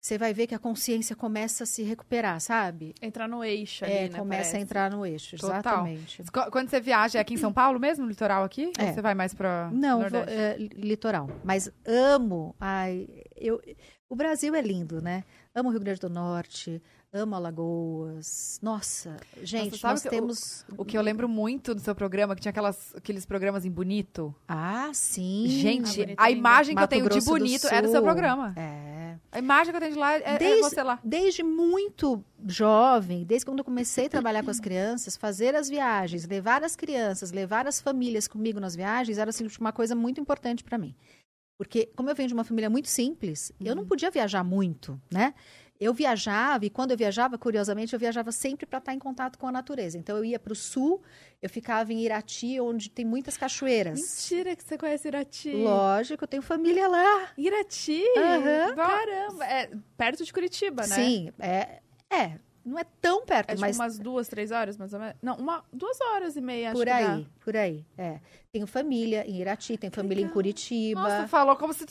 Você 0.06 0.16
vai 0.16 0.32
ver 0.32 0.46
que 0.46 0.54
a 0.54 0.58
consciência 0.60 1.16
começa 1.16 1.64
a 1.64 1.66
se 1.66 1.82
recuperar, 1.82 2.40
sabe? 2.40 2.94
Entrar 3.02 3.26
no 3.26 3.42
eixo 3.42 3.84
ali, 3.84 3.92
É, 3.92 4.02
né? 4.08 4.16
começa 4.16 4.42
parece. 4.42 4.56
a 4.56 4.60
entrar 4.60 4.88
no 4.88 5.04
eixo, 5.04 5.36
Total. 5.36 5.58
exatamente. 5.58 6.22
Qu- 6.32 6.48
Quando 6.52 6.68
você 6.70 6.80
viaja, 6.80 7.18
é 7.18 7.20
aqui 7.22 7.34
em 7.34 7.36
São 7.36 7.52
Paulo 7.52 7.80
mesmo, 7.80 8.04
no 8.04 8.08
litoral 8.10 8.44
aqui? 8.44 8.66
Ou 8.78 8.84
É. 8.86 8.92
você 8.92 9.02
vai 9.02 9.14
mais 9.16 9.34
pra 9.34 9.68
Não, 9.72 10.08
vou, 10.08 10.20
é, 10.20 10.56
li- 10.58 10.68
litoral. 10.76 11.28
Mas 11.42 11.68
amo. 11.84 12.54
Ai, 12.60 13.08
eu, 13.36 13.60
o 14.08 14.14
Brasil 14.14 14.54
é 14.54 14.60
lindo, 14.62 15.02
né? 15.02 15.24
Amo 15.52 15.70
o 15.70 15.72
Rio 15.72 15.80
Grande 15.80 15.98
do 15.98 16.08
Norte, 16.08 16.80
amo 17.16 17.34
Alagoas. 17.34 18.58
Nossa, 18.62 19.16
gente, 19.42 19.78
sabe 19.78 19.94
nós 19.94 20.02
que 20.02 20.08
o- 20.08 20.10
temos. 20.10 20.64
O 20.76 20.84
que 20.84 20.96
eu 20.96 21.02
lembro 21.02 21.28
muito 21.28 21.74
do 21.74 21.80
seu 21.80 21.94
programa, 21.94 22.34
que 22.34 22.40
tinha 22.42 22.50
aquelas, 22.50 22.94
aqueles 22.94 23.24
programas 23.26 23.64
em 23.64 23.70
bonito. 23.70 24.34
Ah, 24.46 24.90
sim. 24.92 25.46
Gente, 25.48 26.00
Bonito 26.02 26.18
a 26.20 26.28
lindo. 26.28 26.38
imagem 26.38 26.74
que 26.74 26.78
eu 26.78 26.82
Mato 26.82 26.90
tenho 26.90 27.02
de 27.04 27.08
Grosso 27.10 27.26
do 27.26 27.30
bonito 27.30 27.66
é 27.68 27.82
do 27.82 27.90
seu 27.90 28.02
programa. 28.02 28.54
É. 28.56 29.16
A 29.32 29.38
imagem 29.38 29.72
que 29.72 29.76
eu 29.76 29.80
tenho 29.80 29.92
de 29.94 29.98
lá 29.98 30.14
é, 30.14 30.22
é 30.34 30.38
Desde- 30.38 30.60
você 30.62 30.82
lá. 30.82 30.98
Desde 31.02 31.42
muito 31.42 32.22
jovem, 32.46 33.24
desde 33.24 33.44
quando 33.46 33.58
eu 33.60 33.64
comecei 33.64 34.06
a 34.06 34.10
trabalhar 34.10 34.42
com 34.44 34.50
as 34.50 34.60
crianças, 34.60 35.16
fazer 35.16 35.54
as 35.54 35.68
viagens, 35.68 36.26
levar 36.26 36.62
as 36.62 36.76
crianças, 36.76 37.32
levar 37.32 37.66
as 37.66 37.80
famílias 37.80 38.28
comigo 38.28 38.60
nas 38.60 38.76
viagens, 38.76 39.18
era 39.18 39.30
assim, 39.30 39.46
uma 39.58 39.72
coisa 39.72 39.94
muito 39.94 40.20
importante 40.20 40.62
para 40.62 40.78
mim. 40.78 40.94
Porque, 41.58 41.88
como 41.96 42.10
eu 42.10 42.14
venho 42.14 42.28
de 42.28 42.34
uma 42.34 42.44
família 42.44 42.68
muito 42.68 42.88
simples, 42.88 43.50
eu 43.58 43.74
não 43.74 43.86
podia 43.86 44.10
viajar 44.10 44.44
muito, 44.44 45.00
né? 45.10 45.32
Eu 45.80 45.92
viajava, 45.92 46.64
e 46.64 46.70
quando 46.70 46.92
eu 46.92 46.96
viajava, 46.96 47.36
curiosamente, 47.36 47.92
eu 47.92 47.98
viajava 47.98 48.32
sempre 48.32 48.66
para 48.66 48.78
estar 48.78 48.94
em 48.94 48.98
contato 48.98 49.38
com 49.38 49.46
a 49.46 49.52
natureza. 49.52 49.98
Então, 49.98 50.16
eu 50.16 50.24
ia 50.24 50.38
para 50.38 50.52
o 50.52 50.56
sul, 50.56 51.02
eu 51.42 51.50
ficava 51.50 51.92
em 51.92 52.00
Irati, 52.00 52.58
onde 52.60 52.90
tem 52.90 53.04
muitas 53.04 53.36
cachoeiras. 53.36 54.00
Mentira 54.00 54.56
que 54.56 54.64
você 54.64 54.78
conhece 54.78 55.08
Irati. 55.08 55.52
Lógico, 55.52 56.24
eu 56.24 56.28
tenho 56.28 56.42
família 56.42 56.88
lá. 56.88 57.28
Irati? 57.36 58.02
Aham. 58.16 58.74
Caramba. 58.74 59.44
É 59.44 59.70
perto 59.96 60.24
de 60.24 60.32
Curitiba, 60.32 60.86
né? 60.86 60.94
Sim, 60.94 61.32
é, 61.38 61.80
é, 62.10 62.38
não 62.66 62.76
é 62.78 62.84
tão 63.00 63.24
perto, 63.24 63.50
É 63.50 63.54
tipo 63.54 63.60
mas 63.60 63.78
umas 63.78 63.96
duas, 63.96 64.26
três 64.26 64.50
horas, 64.50 64.76
mais 64.76 64.92
ou 64.92 64.98
menos? 64.98 65.14
Não, 65.22 65.36
uma, 65.36 65.64
duas 65.72 66.00
horas 66.00 66.36
e 66.36 66.40
meia, 66.40 66.70
acho 66.70 66.78
por 66.80 66.88
aí, 66.88 67.26
por 67.44 67.56
aí. 67.56 67.86
É. 67.96 68.18
Tenho 68.50 68.66
família 68.66 69.24
em 69.24 69.40
Irati, 69.40 69.78
tenho 69.78 69.92
família 69.92 70.20
em 70.20 70.24
legal. 70.24 70.34
Curitiba. 70.34 71.00
Nossa, 71.00 71.28
falou 71.28 71.54
como 71.54 71.72
se 71.72 71.86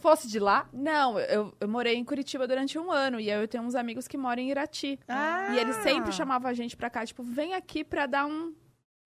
fosse 0.00 0.28
de 0.28 0.38
lá. 0.38 0.68
Não, 0.72 1.18
eu, 1.18 1.52
eu 1.58 1.68
morei 1.68 1.96
em 1.96 2.04
Curitiba 2.04 2.46
durante 2.46 2.78
um 2.78 2.92
ano 2.92 3.18
e 3.18 3.28
aí 3.28 3.40
eu 3.40 3.48
tenho 3.48 3.64
uns 3.64 3.74
amigos 3.74 4.06
que 4.06 4.16
moram 4.16 4.40
em 4.40 4.50
Irati. 4.50 5.00
Ah! 5.08 5.48
E 5.52 5.58
eles 5.58 5.74
sempre 5.76 6.12
chamavam 6.12 6.48
a 6.48 6.54
gente 6.54 6.76
pra 6.76 6.88
cá, 6.88 7.04
tipo, 7.04 7.24
vem 7.24 7.54
aqui 7.54 7.82
pra 7.82 8.06
dar 8.06 8.24
um. 8.24 8.54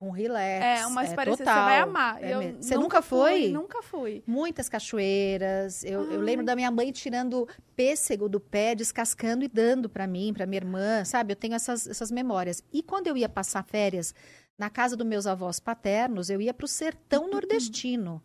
Um 0.00 0.10
relax. 0.10 0.64
É, 0.64 0.86
uma 0.86 1.04
experiência 1.04 1.44
total. 1.44 1.64
você 1.64 1.70
vai 1.70 1.80
amar. 1.80 2.22
É 2.22 2.34
eu. 2.34 2.62
Você 2.62 2.76
nunca 2.76 3.02
foi? 3.02 3.42
Fui, 3.42 3.48
nunca 3.48 3.82
fui. 3.82 4.22
Muitas 4.24 4.68
cachoeiras. 4.68 5.82
Eu, 5.82 6.12
eu 6.12 6.20
lembro 6.20 6.46
da 6.46 6.54
minha 6.54 6.70
mãe 6.70 6.92
tirando 6.92 7.48
pêssego 7.74 8.28
do 8.28 8.38
pé, 8.38 8.76
descascando 8.76 9.44
e 9.44 9.48
dando 9.48 9.88
para 9.88 10.06
mim, 10.06 10.32
para 10.32 10.46
minha 10.46 10.60
irmã, 10.60 11.04
sabe? 11.04 11.32
Eu 11.32 11.36
tenho 11.36 11.54
essas, 11.54 11.86
essas 11.88 12.12
memórias. 12.12 12.62
E 12.72 12.80
quando 12.80 13.08
eu 13.08 13.16
ia 13.16 13.28
passar 13.28 13.64
férias 13.64 14.14
na 14.56 14.70
casa 14.70 14.96
dos 14.96 15.06
meus 15.06 15.26
avós 15.26 15.58
paternos, 15.58 16.30
eu 16.30 16.40
ia 16.40 16.54
para 16.54 16.64
o 16.64 16.68
sertão 16.68 17.26
nordestino. 17.30 18.22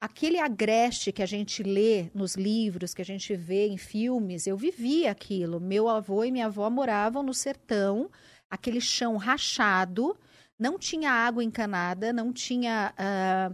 Aquele 0.00 0.38
agreste 0.38 1.12
que 1.12 1.22
a 1.22 1.26
gente 1.26 1.62
lê 1.62 2.10
nos 2.14 2.34
livros, 2.34 2.94
que 2.94 3.02
a 3.02 3.06
gente 3.06 3.36
vê 3.36 3.68
em 3.68 3.76
filmes, 3.76 4.46
eu 4.46 4.56
vivia 4.56 5.10
aquilo. 5.10 5.60
Meu 5.60 5.86
avô 5.86 6.24
e 6.24 6.32
minha 6.32 6.46
avó 6.46 6.68
moravam 6.70 7.22
no 7.22 7.34
sertão, 7.34 8.10
aquele 8.50 8.80
chão 8.80 9.16
rachado, 9.16 10.16
não 10.58 10.78
tinha 10.78 11.10
água 11.10 11.42
encanada, 11.42 12.12
não 12.12 12.32
tinha. 12.32 12.92
ah, 12.96 13.50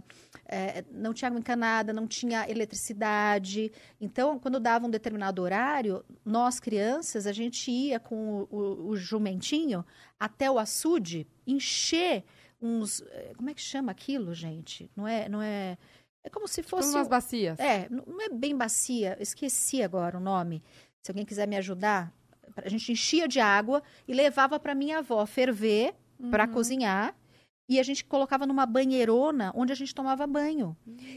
eh, 0.53 0.83
não 0.91 1.13
tinha 1.13 1.27
água 1.29 1.39
encanada, 1.39 1.93
não 1.93 2.05
tinha 2.07 2.49
eletricidade. 2.49 3.71
Então, 3.99 4.37
quando 4.39 4.59
dava 4.59 4.85
um 4.85 4.89
determinado 4.89 5.41
horário, 5.41 6.03
nós 6.25 6.59
crianças, 6.59 7.25
a 7.25 7.31
gente 7.31 7.71
ia 7.71 7.99
com 7.99 8.41
o, 8.41 8.47
o- 8.55 8.87
o 8.89 8.97
jumentinho 8.97 9.85
até 10.19 10.49
o 10.51 10.59
açude, 10.59 11.27
encher 11.47 12.23
uns. 12.61 13.01
eh, 13.01 13.33
Como 13.35 13.49
é 13.49 13.53
que 13.53 13.61
chama 13.61 13.91
aquilo, 13.91 14.33
gente? 14.33 14.89
Não 14.95 15.07
é. 15.07 15.27
Não 15.29 15.41
é, 15.41 15.77
é 16.23 16.29
como 16.29 16.47
se 16.47 16.61
Tipo 16.61 16.69
fosse. 16.77 16.89
umas 16.95 17.07
bacias. 17.07 17.57
É, 17.59 17.87
não 17.89 18.21
é 18.21 18.29
bem 18.29 18.55
bacia, 18.55 19.17
esqueci 19.19 19.81
agora 19.81 20.17
o 20.17 20.21
nome. 20.21 20.61
Se 21.01 21.09
alguém 21.11 21.25
quiser 21.25 21.47
me 21.47 21.57
ajudar, 21.57 22.13
a 22.57 22.69
gente 22.69 22.91
enchia 22.91 23.27
de 23.27 23.39
água 23.39 23.81
e 24.07 24.13
levava 24.13 24.59
para 24.59 24.75
minha 24.75 24.99
avó 24.99 25.25
ferver 25.25 25.95
para 26.29 26.45
Uhum. 26.45 26.51
cozinhar. 26.51 27.15
E 27.69 27.79
a 27.79 27.83
gente 27.83 28.03
colocava 28.03 28.45
numa 28.45 28.65
banheirona 28.65 29.53
onde 29.55 29.71
a 29.71 29.75
gente 29.75 29.95
tomava 29.95 30.27
banho. 30.27 30.75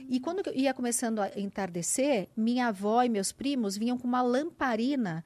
E 0.09 0.21
quando 0.21 0.41
ia 0.55 0.73
começando 0.73 1.19
a 1.21 1.29
entardecer, 1.37 2.29
minha 2.37 2.69
avó 2.69 3.03
e 3.03 3.09
meus 3.09 3.33
primos 3.33 3.77
vinham 3.77 3.99
com 3.99 4.07
uma 4.07 4.23
lamparina 4.23 5.25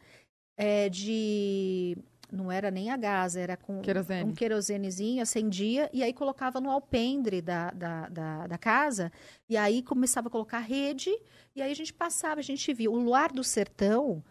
eh, 0.57 0.89
de. 0.89 1.97
Não 2.31 2.53
era 2.53 2.71
nem 2.71 2.91
a 2.91 2.97
gás, 2.97 3.37
era 3.37 3.57
com 3.57 3.81
Querosene. 3.81 4.31
um 4.31 4.35
querosenezinho, 4.35 5.23
acendia, 5.23 5.89
e 5.95 6.03
aí 6.03 6.13
colocava 6.13 6.61
no 6.61 6.71
alpendre 6.71 7.41
da, 7.41 7.71
da, 7.71 8.09
da, 8.11 8.47
da 8.47 8.59
casa, 8.59 9.11
e 9.49 9.57
aí 9.57 9.83
começava 9.83 10.29
a 10.29 10.31
colocar 10.31 10.59
rede, 10.59 11.11
e 11.57 11.63
aí 11.63 11.73
a 11.73 11.75
gente 11.75 11.93
passava, 11.93 12.41
a 12.41 12.43
gente 12.43 12.73
via. 12.75 12.91
O 12.91 12.97
luar 12.97 13.33
do 13.33 13.43
sertão, 13.43 14.23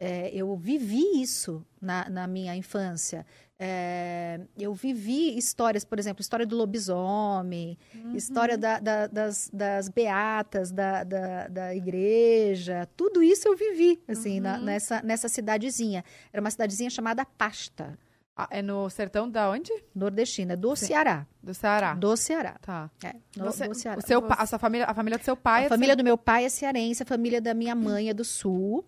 é, 0.00 0.30
eu 0.34 0.56
vivi 0.56 1.20
isso 1.20 1.62
na, 1.80 2.08
na 2.08 2.26
minha 2.26 2.56
infância. 2.56 3.26
É, 3.64 4.40
eu 4.58 4.74
vivi 4.74 5.36
histórias, 5.38 5.84
por 5.84 5.96
exemplo, 5.96 6.20
história 6.20 6.44
do 6.44 6.56
lobisomem, 6.56 7.78
Uhum. 7.94 8.16
história 8.16 8.58
da- 8.58 8.80
da- 8.80 9.06
das, 9.06 9.48
das 9.52 9.88
beatas 9.88 10.72
da, 10.72 11.04
da, 11.04 11.46
igreja, 11.74 12.88
tudo 12.96 13.22
isso 13.22 13.46
eu 13.46 13.56
vivi, 13.56 14.02
assim, 14.08 14.40
na- 14.40 14.58
Uhum. 14.58 14.64
nessa, 14.64 15.00
nessa 15.02 15.28
cidadezinha. 15.28 16.04
Era 16.32 16.40
uma 16.42 16.50
cidadezinha 16.50 16.90
chamada 16.90 17.24
Pasta, 17.24 17.96
Ah, 18.36 18.48
é 18.50 18.62
no 18.62 18.88
sertão 18.90 19.30
da 19.30 19.48
onde? 19.50 19.70
nordestina, 19.94 20.56
do 20.56 20.74
Sim. 20.74 20.86
Ceará. 20.86 21.26
Do 21.42 21.52
Ceará. 21.54 21.94
Do 21.94 22.16
Ceará. 22.16 22.56
Tá. 22.62 22.90
É, 23.04 23.14
no, 23.36 23.44
Você- 23.44 23.68
do 23.68 23.74
Ceará. 23.74 23.98
O 23.98 24.06
seu, 24.06 24.24
a 24.28 24.46
sua 24.46 24.58
família, 24.58 24.86
a 24.86 24.94
família 24.94 25.18
do 25.18 25.24
seu 25.24 25.36
pai 25.36 25.62
A 25.62 25.66
é 25.66 25.68
família 25.68 25.94
do 25.94 26.02
meu 26.02 26.16
pai 26.18 26.46
é 26.46 26.48
cearense, 26.48 27.02
a 27.02 27.06
família 27.06 27.40
da 27.40 27.52
minha 27.54 27.74
mãe 27.74 28.08
é 28.08 28.14
do 28.14 28.24
sul. 28.24 28.84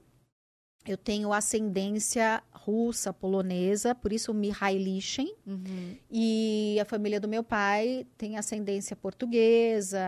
Eu 0.87 0.97
tenho 0.99 1.33
ascendência 1.33 2.43
russa, 2.53 3.13
polonesa, 3.13 3.95
por 3.95 4.13
isso 4.13 4.35
Mihailichen. 4.35 5.35
Uhum. 5.47 5.97
E 6.11 6.79
a 6.81 6.85
família 6.85 7.19
do 7.19 7.27
meu 7.29 7.43
pai 7.43 8.07
tem 8.19 8.37
ascendência 8.37 8.95
portuguesa, 8.95 10.01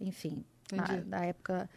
enfim, 0.00 0.44
na- 0.72 1.00
da 1.00 1.24
época 1.24 1.68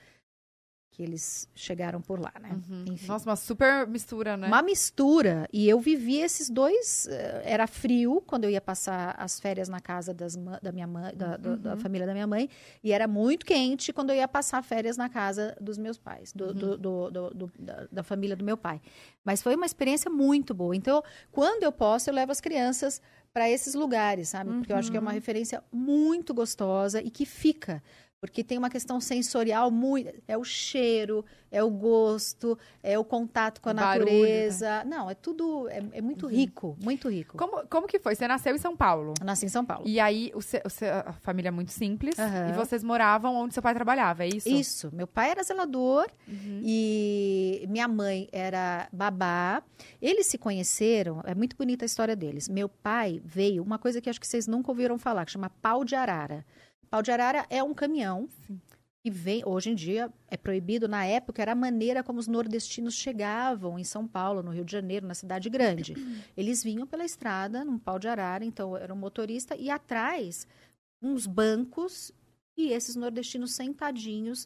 que 1.01 1.07
eles 1.09 1.47
chegaram 1.55 1.99
por 1.99 2.19
lá, 2.19 2.31
né? 2.39 2.49
Uhum. 2.69 2.85
Enfim. 2.93 3.07
Nossa, 3.07 3.27
uma 3.27 3.35
super 3.35 3.87
mistura, 3.87 4.37
né? 4.37 4.45
Uma 4.47 4.61
mistura. 4.61 5.47
E 5.51 5.67
eu 5.67 5.79
vivi 5.79 6.17
esses 6.19 6.47
dois. 6.49 7.07
eh, 7.09 7.41
Era 7.43 7.65
frio 7.65 8.21
quando 8.27 8.43
eu 8.43 8.49
ia 8.51 8.61
passar 8.61 9.15
as 9.17 9.39
férias 9.39 9.67
na 9.67 9.79
casa 9.79 10.13
das, 10.13 10.35
da 10.61 10.71
minha 10.71 10.85
mãe, 10.85 11.11
da, 11.15 11.37
do- 11.37 11.57
da 11.57 11.73
Uhum. 11.73 11.79
família 11.79 12.05
da 12.05 12.13
minha 12.13 12.27
mãe. 12.27 12.47
E 12.83 12.91
era 12.91 13.07
muito 13.07 13.45
quente 13.45 13.91
quando 13.91 14.11
eu 14.11 14.15
ia 14.15 14.27
passar 14.27 14.63
férias 14.63 14.95
na 14.95 15.09
casa 15.09 15.57
dos 15.59 15.77
meus 15.79 15.97
pais, 15.97 16.31
do, 16.33 16.45
Uhum. 16.47 16.53
do- 16.53 16.77
do- 16.77 17.09
do- 17.11 17.29
do- 17.33 17.51
da, 17.57 17.87
da 17.91 18.03
família 18.03 18.35
do 18.35 18.45
meu 18.45 18.55
pai. 18.57 18.79
Mas 19.25 19.41
foi 19.41 19.55
uma 19.55 19.65
experiência 19.65 20.09
muito 20.11 20.53
boa. 20.53 20.75
Então, 20.75 21.01
quando 21.31 21.63
eu 21.63 21.71
posso, 21.71 22.09
eu 22.09 22.13
levo 22.13 22.31
as 22.31 22.39
crianças 22.39 23.01
para 23.33 23.49
esses 23.49 23.73
lugares, 23.73 24.29
sabe? 24.29 24.51
Porque 24.51 24.71
eu 24.71 24.75
acho 24.77 24.91
que 24.91 24.97
é 24.97 24.99
uma 24.99 25.09
Uhum. 25.11 25.15
referência 25.15 25.63
muito 25.71 26.33
gostosa 26.33 27.01
e 27.01 27.09
que 27.09 27.25
fica. 27.25 27.81
Porque 28.21 28.43
tem 28.43 28.55
uma 28.55 28.69
questão 28.69 29.01
sensorial 29.01 29.71
muito. 29.71 30.11
É 30.27 30.37
o 30.37 30.43
cheiro, 30.43 31.25
é 31.51 31.63
o 31.63 31.71
gosto, 31.71 32.55
é 32.83 32.97
o 32.97 33.03
contato 33.03 33.59
com 33.59 33.69
a 33.69 33.73
barulho, 33.73 34.05
natureza. 34.05 34.83
Não, 34.85 35.09
é 35.09 35.15
tudo. 35.15 35.67
É, 35.69 35.83
é 35.93 36.01
muito 36.01 36.27
rico, 36.27 36.77
muito 36.79 37.09
rico. 37.09 37.35
Como, 37.35 37.65
como 37.67 37.87
que 37.87 37.97
foi? 37.97 38.13
Você 38.13 38.27
nasceu 38.27 38.53
em 38.55 38.59
São 38.59 38.77
Paulo. 38.77 39.15
Eu 39.19 39.25
nasci 39.25 39.47
em 39.47 39.49
São 39.49 39.65
Paulo. 39.65 39.83
E 39.87 39.99
aí, 39.99 40.31
o 40.35 40.41
seu- 40.41 40.61
o 40.63 40.69
seu- 40.69 40.93
a 40.93 41.13
família 41.13 41.47
é 41.49 41.51
muito 41.51 41.71
simples. 41.71 42.19
Aham. 42.19 42.49
E 42.49 42.53
vocês 42.53 42.83
moravam 42.83 43.35
onde 43.35 43.55
seu 43.55 43.63
pai 43.63 43.73
trabalhava, 43.73 44.23
é 44.23 44.27
isso? 44.27 44.47
Isso. 44.47 44.91
Meu 44.93 45.07
pai 45.07 45.31
era 45.31 45.41
zelador 45.41 46.05
Uhum. 46.27 46.61
e 46.63 47.65
minha 47.69 47.87
mãe 47.87 48.29
era 48.31 48.87
babá. 48.93 49.63
Eles 49.99 50.27
se 50.27 50.37
conheceram, 50.37 51.23
é 51.25 51.33
muito 51.33 51.55
bonita 51.57 51.85
a 51.85 51.87
história 51.87 52.15
deles. 52.15 52.47
Meu 52.47 52.69
pai 52.69 53.19
veio, 53.25 53.63
uma 53.63 53.79
coisa 53.79 53.99
que 53.99 54.11
acho 54.11 54.21
que 54.21 54.27
vocês 54.27 54.45
nunca 54.45 54.69
ouviram 54.69 54.99
falar, 54.99 55.25
que 55.25 55.31
chama 55.31 55.49
pau 55.59 55.83
de 55.83 55.95
arara. 55.95 56.45
Pau 56.91 57.01
de 57.01 57.09
arara 57.09 57.45
é 57.49 57.63
um 57.63 57.73
caminhão 57.73 58.27
que 59.03 59.09
vem, 59.09 59.41
hoje 59.45 59.69
em 59.71 59.75
dia 59.75 60.11
é 60.27 60.35
proibido, 60.37 60.87
na 60.89 61.05
época 61.05 61.41
era 61.41 61.53
a 61.53 61.55
maneira 61.55 62.03
como 62.03 62.19
os 62.19 62.27
nordestinos 62.27 62.93
chegavam 62.93 63.79
em 63.79 63.83
São 63.83 64.05
Paulo, 64.07 64.43
no 64.43 64.51
Rio 64.51 64.65
de 64.65 64.71
Janeiro, 64.73 65.07
na 65.07 65.15
cidade 65.15 65.49
grande. 65.49 65.93
Eles 66.37 66.61
vinham 66.63 66.85
pela 66.85 67.05
estrada 67.05 67.63
num 67.63 67.79
pau 67.79 67.97
de 67.97 68.07
arara, 68.09 68.43
então 68.45 68.75
era 68.77 68.93
um 68.93 68.97
motorista 68.97 69.55
e 69.55 69.69
atrás 69.69 70.45
uns 71.01 71.25
bancos 71.25 72.11
e 72.57 72.73
esses 72.73 72.95
nordestinos 72.95 73.53
sentadinhos 73.53 74.45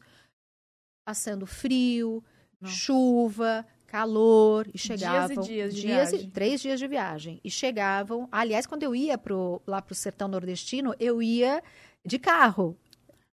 passando 1.05 1.45
frio, 1.45 2.23
Nossa. 2.61 2.73
chuva, 2.75 3.65
calor 3.87 4.67
e 4.67 4.71
Dias 4.71 4.83
e 4.83 4.87
chegavam 4.87 5.43
dias 5.43 5.75
de 5.75 5.81
e- 5.81 5.85
viagem. 5.87 6.29
três 6.29 6.61
dias 6.61 6.79
de 6.79 6.87
viagem 6.87 7.41
e 7.43 7.49
chegavam. 7.49 8.29
Aliás, 8.31 8.65
quando 8.65 8.83
eu 8.83 8.95
ia 8.95 9.17
pro, 9.17 9.61
lá 9.67 9.81
pro 9.81 9.93
sertão 9.95 10.27
nordestino, 10.27 10.93
eu 10.99 11.21
ia 11.21 11.61
de 12.05 12.19
carro. 12.19 12.77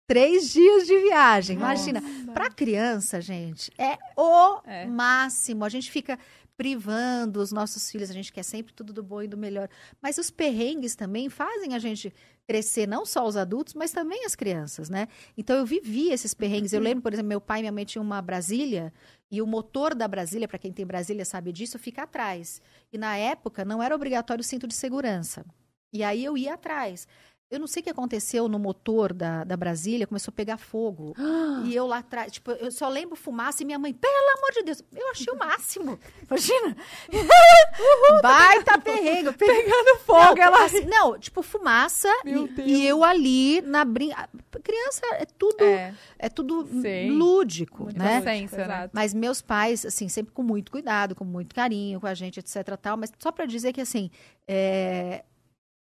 Três 0.06 0.50
dias 0.52 0.86
de 0.86 0.98
viagem. 0.98 1.56
Imagina, 1.56 2.02
para 2.34 2.50
criança, 2.50 3.20
gente, 3.20 3.70
é 3.78 3.96
o 4.16 4.60
É. 4.66 4.84
máximo. 4.86 5.64
A 5.64 5.68
gente 5.68 5.90
fica 5.90 6.18
privando 6.56 7.40
os 7.40 7.50
nossos 7.50 7.90
filhos, 7.90 8.10
a 8.10 8.12
gente 8.12 8.32
quer 8.32 8.42
sempre 8.42 8.72
tudo 8.74 8.92
do 8.92 9.02
bom 9.02 9.22
e 9.22 9.28
do 9.28 9.36
melhor. 9.36 9.68
Mas 10.02 10.18
os 10.18 10.30
perrengues 10.30 10.94
também 10.94 11.28
fazem 11.28 11.74
a 11.74 11.78
gente 11.78 12.12
crescer, 12.46 12.86
não 12.86 13.06
só 13.06 13.26
os 13.26 13.36
adultos, 13.36 13.74
mas 13.74 13.90
também 13.92 14.24
as 14.26 14.34
crianças, 14.34 14.90
né? 14.90 15.08
Então 15.36 15.56
eu 15.56 15.64
vivi 15.64 16.10
esses 16.10 16.34
perrengues. 16.34 16.72
Eu 16.72 16.80
lembro, 16.80 17.02
por 17.02 17.12
exemplo, 17.12 17.28
meu 17.28 17.40
pai 17.40 17.60
e 17.60 17.62
minha 17.62 17.72
mãe 17.72 17.84
tinham 17.84 18.04
uma 18.04 18.20
Brasília 18.20 18.92
e 19.30 19.40
o 19.40 19.46
motor 19.46 19.94
da 19.94 20.06
Brasília, 20.06 20.46
para 20.46 20.58
quem 20.58 20.72
tem 20.72 20.84
Brasília 20.84 21.24
sabe 21.24 21.52
disso, 21.52 21.78
fica 21.78 22.02
atrás. 22.02 22.60
E 22.92 22.98
na 22.98 23.16
época 23.16 23.64
não 23.64 23.82
era 23.82 23.94
obrigatório 23.94 24.42
o 24.42 24.44
cinto 24.44 24.66
de 24.66 24.74
segurança. 24.74 25.44
E 25.92 26.02
aí 26.02 26.24
eu 26.24 26.36
ia 26.36 26.54
atrás. 26.54 27.06
Eu 27.52 27.60
não 27.60 27.66
sei 27.66 27.80
o 27.80 27.84
que 27.84 27.90
aconteceu 27.90 28.48
no 28.48 28.58
motor 28.58 29.12
da, 29.12 29.44
da 29.44 29.56
Brasília, 29.56 30.06
começou 30.06 30.32
a 30.32 30.34
pegar 30.34 30.56
fogo. 30.56 31.14
e 31.66 31.74
eu 31.74 31.86
lá 31.86 31.98
atrás, 31.98 32.32
tipo, 32.32 32.50
eu 32.52 32.72
só 32.72 32.88
lembro 32.88 33.14
fumaça 33.14 33.62
e 33.62 33.66
minha 33.66 33.78
mãe, 33.78 33.92
pelo 33.92 34.38
amor 34.38 34.52
de 34.54 34.62
Deus, 34.62 34.82
eu 34.94 35.10
achei 35.10 35.32
o 35.32 35.38
máximo. 35.38 35.98
Imagina. 36.26 36.74
Baita 38.22 38.78
perrengue. 38.80 39.32
Pegando 39.36 39.98
fogo, 39.98 40.36
não, 40.36 40.42
ela. 40.42 40.64
assim, 40.64 40.86
não, 40.86 41.18
tipo, 41.18 41.42
fumaça 41.42 42.08
e, 42.24 42.62
e 42.62 42.86
eu 42.86 43.04
ali 43.04 43.60
na 43.60 43.84
brinca. 43.84 44.28
Criança 44.62 45.02
é 45.12 45.26
tudo, 45.26 45.62
é, 45.62 45.94
É, 46.18 46.28
tudo 46.28 46.66
Sim. 46.80 47.10
lúdico, 47.10 47.84
Muito 47.84 47.98
né? 47.98 48.16
inocência, 48.16 48.66
né? 48.66 48.90
Mas 48.92 49.12
meus 49.12 49.42
pais, 49.42 49.84
assim, 49.84 50.08
sempre 50.08 50.32
com 50.32 50.42
muito 50.42 50.70
cuidado, 50.70 51.14
com 51.14 51.24
muito 51.24 51.54
carinho 51.54 52.00
com 52.00 52.06
a 52.06 52.14
gente, 52.14 52.40
etc. 52.40 52.76
Tal, 52.80 52.96
mas 52.96 53.12
só 53.18 53.30
para 53.30 53.44
dizer 53.44 53.72
que, 53.72 53.80
assim, 53.80 54.10
é, 54.46 55.24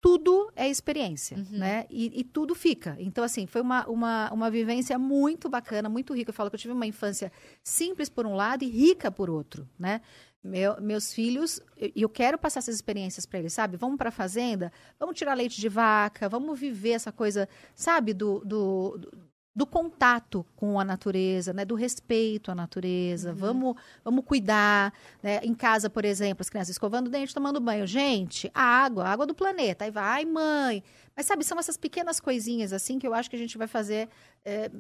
tudo 0.02 0.52
é 0.56 0.68
experiência, 0.68 1.38
Uhum. 1.38 1.60
né? 1.60 1.86
E, 1.90 2.20
e 2.20 2.24
tudo 2.24 2.56
fica. 2.56 2.98
Então, 3.00 3.24
assim, 3.24 3.46
foi 3.46 3.62
uma, 3.62 3.86
uma, 3.88 4.34
uma 4.34 4.50
vivência 4.50 4.98
muito 4.98 5.48
bacana, 5.48 5.88
muito 5.88 6.14
rica. 6.14 6.32
Eu 6.32 6.34
falo 6.34 6.50
que 6.50 6.56
eu 6.56 6.60
tive 6.60 6.74
uma 6.74 6.88
infância 6.88 7.32
simples 7.64 8.10
por 8.10 8.26
um 8.26 8.34
lado 8.34 8.64
e 8.64 8.68
rica 8.68 9.12
por 9.12 9.30
outro, 9.30 9.70
né? 9.78 10.02
Meu- 10.44 10.82
meus 10.82 11.14
filhos, 11.14 11.62
e 11.78 11.86
eu, 11.86 11.92
eu 11.96 12.10
quero 12.10 12.36
passar 12.36 12.60
essas 12.62 12.74
experiências 12.74 13.28
para 13.28 13.38
eles, 13.38 13.54
sabe? 13.54 13.78
Vamos 13.78 13.98
para 13.98 14.10
a 14.10 14.12
fazenda, 14.12 14.74
vamos 15.00 15.16
tirar 15.16 15.36
leite 15.36 15.62
de 15.62 15.70
vaca, 15.70 16.28
vamos 16.28 16.60
viver 16.60 16.92
essa 16.94 17.12
coisa, 17.12 17.48
sabe? 17.76 18.12
Do, 18.12 18.40
do, 18.44 18.98
do- 18.98 19.31
do 19.54 19.66
contato 19.66 20.46
com 20.56 20.80
a 20.80 20.84
natureza, 20.84 21.52
né? 21.54 21.66
Do 21.66 21.76
respeito 21.76 22.52
à 22.52 22.56
natureza. 22.56 23.34
Vamos, 23.34 23.76
vamos 24.04 24.24
cuidar, 24.26 24.94
né? 25.22 25.40
Em 25.44 25.54
casa, 25.54 25.90
por 25.90 26.06
exemplo, 26.06 26.42
as 26.42 26.50
crianças 26.50 26.70
escovando 26.70 27.08
o 27.08 27.10
dente, 27.10 27.34
tomando 27.34 27.60
banho. 27.60 27.86
Gente, 27.86 28.50
a 28.54 28.64
água, 28.64 29.06
a 29.06 29.12
água 29.12 29.26
do 29.26 29.36
planeta. 29.36 29.86
Aí 29.86 29.92
vai, 29.92 30.04
ai, 30.04 30.26
mãe. 30.26 30.84
Mas 31.16 31.26
sabe, 31.26 31.44
são 31.44 31.60
essas 31.60 31.78
pequenas 31.78 32.20
coisinhas 32.20 32.72
assim 32.72 32.98
que 32.98 33.06
eu 33.06 33.14
acho 33.14 33.30
que 33.30 33.36
a 33.36 33.40
gente 33.40 33.58
vai 33.58 33.68
fazer 33.68 34.10
é, 34.46 34.72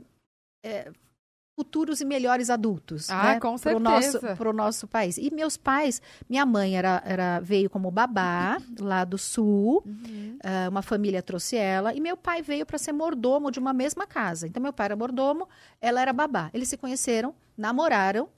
é, 0.63 0.91
futuros 1.55 2.01
e 2.01 2.05
melhores 2.05 2.49
adultos. 2.49 3.09
Ah, 3.09 3.33
né? 3.33 3.39
com 3.39 3.55
Pro 3.57 3.79
nosso, 3.79 4.11
certeza. 4.11 4.35
pro 4.35 4.53
nosso 4.53 4.87
país. 4.87 5.17
E 5.17 5.29
meus 5.33 5.57
pais, 5.57 6.01
minha 6.29 6.45
mãe 6.45 6.77
era, 6.77 7.01
era 7.05 7.39
veio 7.39 7.69
como 7.69 7.91
babá 7.91 8.57
lá 8.79 9.03
do 9.03 9.17
sul. 9.17 9.83
Uhum. 9.85 10.37
Ah, 10.43 10.69
uma 10.69 10.81
família 10.81 11.21
trouxe 11.21 11.55
ela 11.55 11.93
e 11.93 11.99
meu 11.99 12.17
pai 12.17 12.41
veio 12.41 12.65
para 12.65 12.77
ser 12.77 12.91
mordomo 12.93 13.51
de 13.51 13.59
uma 13.59 13.73
mesma 13.73 14.07
casa. 14.07 14.47
Então 14.47 14.61
meu 14.61 14.73
pai 14.73 14.85
era 14.85 14.95
mordomo, 14.95 15.47
ela 15.79 16.01
era 16.01 16.13
babá. 16.13 16.49
Eles 16.53 16.69
se 16.69 16.77
conheceram, 16.77 17.35
namoraram, 17.57 18.29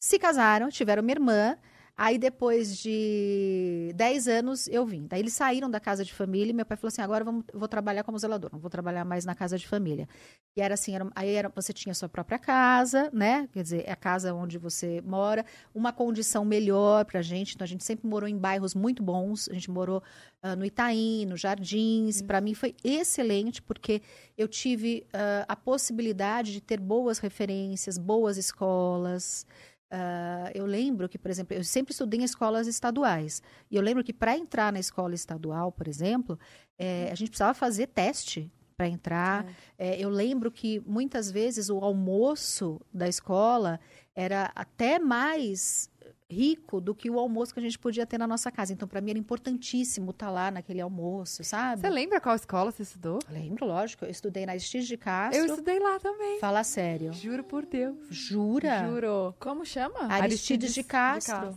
se 0.00 0.18
casaram, 0.18 0.68
tiveram 0.68 1.02
uma 1.02 1.10
irmã. 1.12 1.56
Aí 2.00 2.16
depois 2.16 2.78
de 2.78 3.92
10 3.96 4.28
anos 4.28 4.68
eu 4.68 4.86
vim. 4.86 5.04
Daí 5.08 5.18
eles 5.18 5.32
saíram 5.32 5.68
da 5.68 5.80
casa 5.80 6.04
de 6.04 6.14
família 6.14 6.50
e 6.50 6.54
meu 6.54 6.64
pai 6.64 6.76
falou 6.76 6.88
assim: 6.88 7.02
"Agora 7.02 7.24
vamos, 7.24 7.44
vou 7.52 7.66
trabalhar 7.66 8.04
como 8.04 8.16
zelador, 8.16 8.50
não 8.52 8.60
vou 8.60 8.70
trabalhar 8.70 9.04
mais 9.04 9.24
na 9.24 9.34
casa 9.34 9.58
de 9.58 9.66
família". 9.66 10.08
E 10.56 10.60
era 10.60 10.74
assim, 10.74 10.94
era, 10.94 11.08
aí 11.14 11.30
era, 11.34 11.48
você 11.48 11.72
tinha 11.72 11.92
sua 11.94 12.08
própria 12.08 12.38
casa, 12.38 13.10
né? 13.12 13.48
Quer 13.52 13.62
dizer, 13.64 13.84
é 13.84 13.90
a 13.90 13.96
casa 13.96 14.32
onde 14.32 14.58
você 14.58 15.00
mora, 15.02 15.44
uma 15.74 15.92
condição 15.92 16.44
melhor 16.44 17.04
pra 17.04 17.20
gente. 17.20 17.54
Então 17.56 17.64
a 17.64 17.68
gente 17.68 17.82
sempre 17.82 18.08
morou 18.08 18.28
em 18.28 18.38
bairros 18.38 18.76
muito 18.76 19.02
bons. 19.02 19.48
A 19.48 19.54
gente 19.54 19.70
morou 19.70 20.00
ah, 20.40 20.54
no 20.54 20.64
Itaim, 20.64 21.26
no 21.26 21.36
Jardins. 21.36 22.22
Para 22.22 22.40
mim 22.40 22.54
foi 22.54 22.76
excelente 22.84 23.60
porque 23.60 24.02
eu 24.36 24.46
tive 24.46 25.04
ah, 25.12 25.44
a 25.48 25.56
possibilidade 25.56 26.52
de 26.52 26.60
ter 26.60 26.78
boas 26.78 27.18
referências, 27.18 27.98
boas 27.98 28.36
escolas. 28.36 29.44
Ah, 29.90 30.50
eu 30.54 30.66
lembro 30.66 31.08
que, 31.08 31.18
por 31.18 31.30
exemplo, 31.30 31.56
eu 31.56 31.64
sempre 31.64 31.92
estudei 31.92 32.20
em 32.20 32.24
escolas 32.24 32.66
estaduais. 32.66 33.42
E 33.70 33.76
eu 33.76 33.82
lembro 33.82 34.04
que 34.04 34.12
para 34.12 34.36
entrar 34.36 34.72
na 34.72 34.78
escola 34.78 35.14
estadual, 35.14 35.72
por 35.72 35.88
exemplo, 35.88 36.38
eh, 36.78 37.08
a 37.10 37.14
gente 37.14 37.30
precisava 37.30 37.54
fazer 37.54 37.86
teste 37.88 38.52
para 38.76 38.86
entrar. 38.86 39.46
Eh, 39.78 40.00
eu 40.00 40.08
lembro 40.08 40.52
que 40.52 40.80
muitas 40.86 41.30
vezes 41.30 41.68
o 41.68 41.78
almoço 41.78 42.80
da 42.92 43.08
escola 43.08 43.80
era 44.14 44.52
até 44.54 44.98
mais 44.98 45.90
rico 46.30 46.80
do 46.80 46.94
que 46.94 47.08
o 47.10 47.18
almoço 47.18 47.54
que 47.54 47.60
a 47.60 47.62
gente 47.62 47.78
podia 47.78 48.06
ter 48.06 48.18
na 48.18 48.26
nossa 48.26 48.50
casa. 48.52 48.72
Então, 48.72 48.86
para 48.86 49.00
mim 49.00 49.10
era 49.10 49.18
importantíssimo 49.18 50.10
estar 50.10 50.30
lá 50.30 50.50
naquele 50.50 50.80
almoço, 50.80 51.42
sabe? 51.42 51.80
Você 51.80 51.88
lembra 51.88 52.20
qual 52.20 52.36
escola 52.36 52.70
você 52.70 52.82
estudou? 52.82 53.18
Lembro, 53.30 53.64
lógico. 53.66 54.04
Eu 54.04 54.10
estudei 54.10 54.44
na 54.44 54.54
Estes 54.54 54.86
de 54.86 54.96
Castro. 54.96 55.40
Eu 55.40 55.46
estudei 55.46 55.78
lá 55.78 55.98
também. 55.98 56.38
Fala 56.38 56.62
sério. 56.62 57.12
Juro 57.14 57.42
por 57.42 57.64
Deus. 57.64 57.96
Jura? 58.10 58.86
Juro. 58.86 59.34
Como 59.40 59.64
chama? 59.64 60.00
Aristides 60.12 60.74
de 60.74 60.82
Castro. 60.82 61.56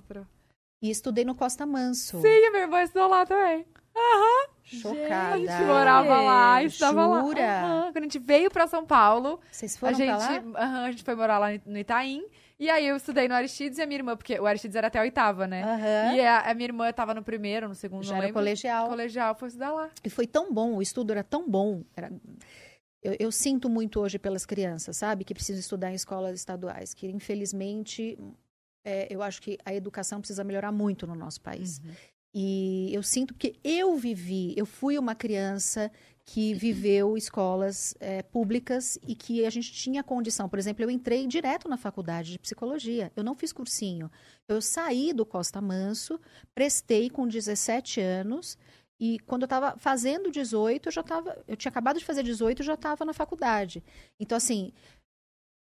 E 0.82 0.90
estudei 0.90 1.26
no 1.26 1.36
Costa 1.36 1.66
Manso. 1.66 2.22
Sim, 2.22 2.46
a 2.46 2.52
minha 2.52 2.64
irmã 2.64 2.82
estudou 2.82 3.08
lá 3.10 3.26
também. 3.26 3.66
Chocada. 4.64 5.36
A 5.36 5.38
gente 5.38 5.66
morava 5.66 6.22
lá, 6.22 6.64
estava 6.64 7.06
lá. 7.06 7.22
Jura? 7.22 7.60
Aham. 7.62 7.84
Quando 7.92 7.98
a 7.98 8.02
gente 8.02 8.20
veio 8.20 8.50
pra 8.50 8.66
São 8.68 8.86
Paulo, 8.86 9.40
Vocês 9.52 9.76
a 9.76 9.80
foram 9.80 9.94
gente, 9.96 10.08
pra 10.08 10.18
lá? 10.18 10.66
aham, 10.66 10.86
a 10.86 10.92
gente 10.92 11.04
foi 11.04 11.14
morar 11.16 11.38
lá 11.40 11.48
no 11.66 11.78
Itaim. 11.78 12.24
E 12.62 12.70
aí 12.70 12.86
eu 12.86 12.96
estudei 12.96 13.28
no 13.28 13.34
Aristides 13.34 13.80
e 13.80 13.82
a 13.82 13.88
minha 13.88 13.98
irmã, 13.98 14.16
porque 14.16 14.40
o 14.40 14.46
Aristides 14.46 14.76
era 14.76 14.86
até 14.86 15.00
a 15.00 15.02
oitava, 15.02 15.48
né? 15.48 15.64
Aham. 15.64 16.16
E 16.16 16.22
a, 16.22 16.42
a 16.42 16.54
minha 16.54 16.68
irmã 16.68 16.94
tava 16.94 17.12
no 17.12 17.24
primeiro, 17.24 17.68
no 17.68 17.74
segundo, 17.74 18.04
Já 18.04 18.12
não 18.12 18.18
era 18.18 18.28
lembro. 18.28 18.40
colegial. 18.40 18.88
Colegial, 18.88 19.34
foi 19.34 19.48
estudar 19.48 19.72
lá. 19.72 19.90
E 20.04 20.12
foi 20.12 20.28
tão 20.28 20.54
bom, 20.54 20.76
o 20.76 20.82
estudo 20.82 21.10
era 21.12 21.24
tão 21.24 21.50
bom. 21.50 21.82
Era... 21.96 22.12
Eu, 23.02 23.16
eu 23.20 23.32
sinto 23.32 23.68
muito 23.68 24.00
hoje 24.00 24.20
pelas 24.20 24.46
crianças, 24.46 24.96
sabe? 24.96 25.24
Que 25.24 25.34
precisam 25.34 25.60
estudar 25.60 25.90
em 25.92 25.96
escolas 25.96 26.36
estaduais. 26.36 26.94
Que, 26.94 27.08
infelizmente, 27.08 28.16
é, 28.86 29.08
eu 29.10 29.24
acho 29.24 29.42
que 29.42 29.58
a 29.66 29.74
educação 29.74 30.20
precisa 30.20 30.44
melhorar 30.44 30.72
muito 30.72 31.08
no 31.08 31.16
nosso 31.16 31.42
país. 31.42 31.80
Uhum. 31.80 31.92
E 32.36 32.94
eu 32.94 33.02
sinto 33.02 33.34
porque 33.34 33.56
eu 33.64 33.98
vivi, 33.98 34.54
eu 34.56 34.68
fui 34.68 35.00
uma 35.00 35.16
criança 35.16 35.92
que 36.32 36.54
viveu 36.54 37.18
escolas 37.18 37.94
é, 38.00 38.24
públicas 38.24 38.98
e 39.06 39.14
que 39.14 39.46
a 39.46 39.50
gente 39.50 39.70
tinha 39.74 40.02
condição. 40.02 40.48
Por 40.48 40.58
exemplo, 40.58 40.82
eu 40.82 40.90
entrei 40.90 41.28
direto 41.28 41.68
na 41.68 41.76
faculdade 41.76 42.32
de 42.32 42.40
psicologia. 42.40 43.12
Eu 43.18 43.22
não 43.22 43.36
fiz 43.36 43.52
cursinho. 43.52 44.10
Eu 44.48 44.62
saí 44.62 45.12
do 45.12 45.26
Costa 45.26 45.60
Manso, 45.60 46.18
prestei 46.56 47.10
com 47.10 47.28
17 47.28 48.00
anos. 48.00 48.58
E 48.98 49.20
quando 49.28 49.42
eu 49.42 49.46
estava 49.46 49.78
fazendo 49.78 50.32
18, 50.32 50.88
eu 50.88 50.92
já 50.94 51.02
estava. 51.02 51.38
Eu 51.46 51.58
tinha 51.58 51.70
acabado 51.70 52.00
de 52.00 52.06
fazer 52.06 52.24
18 52.24 52.62
e 52.62 52.66
já 52.66 52.76
estava 52.76 53.04
na 53.04 53.12
faculdade. 53.12 53.84
Então, 54.18 54.38
assim, 54.38 54.72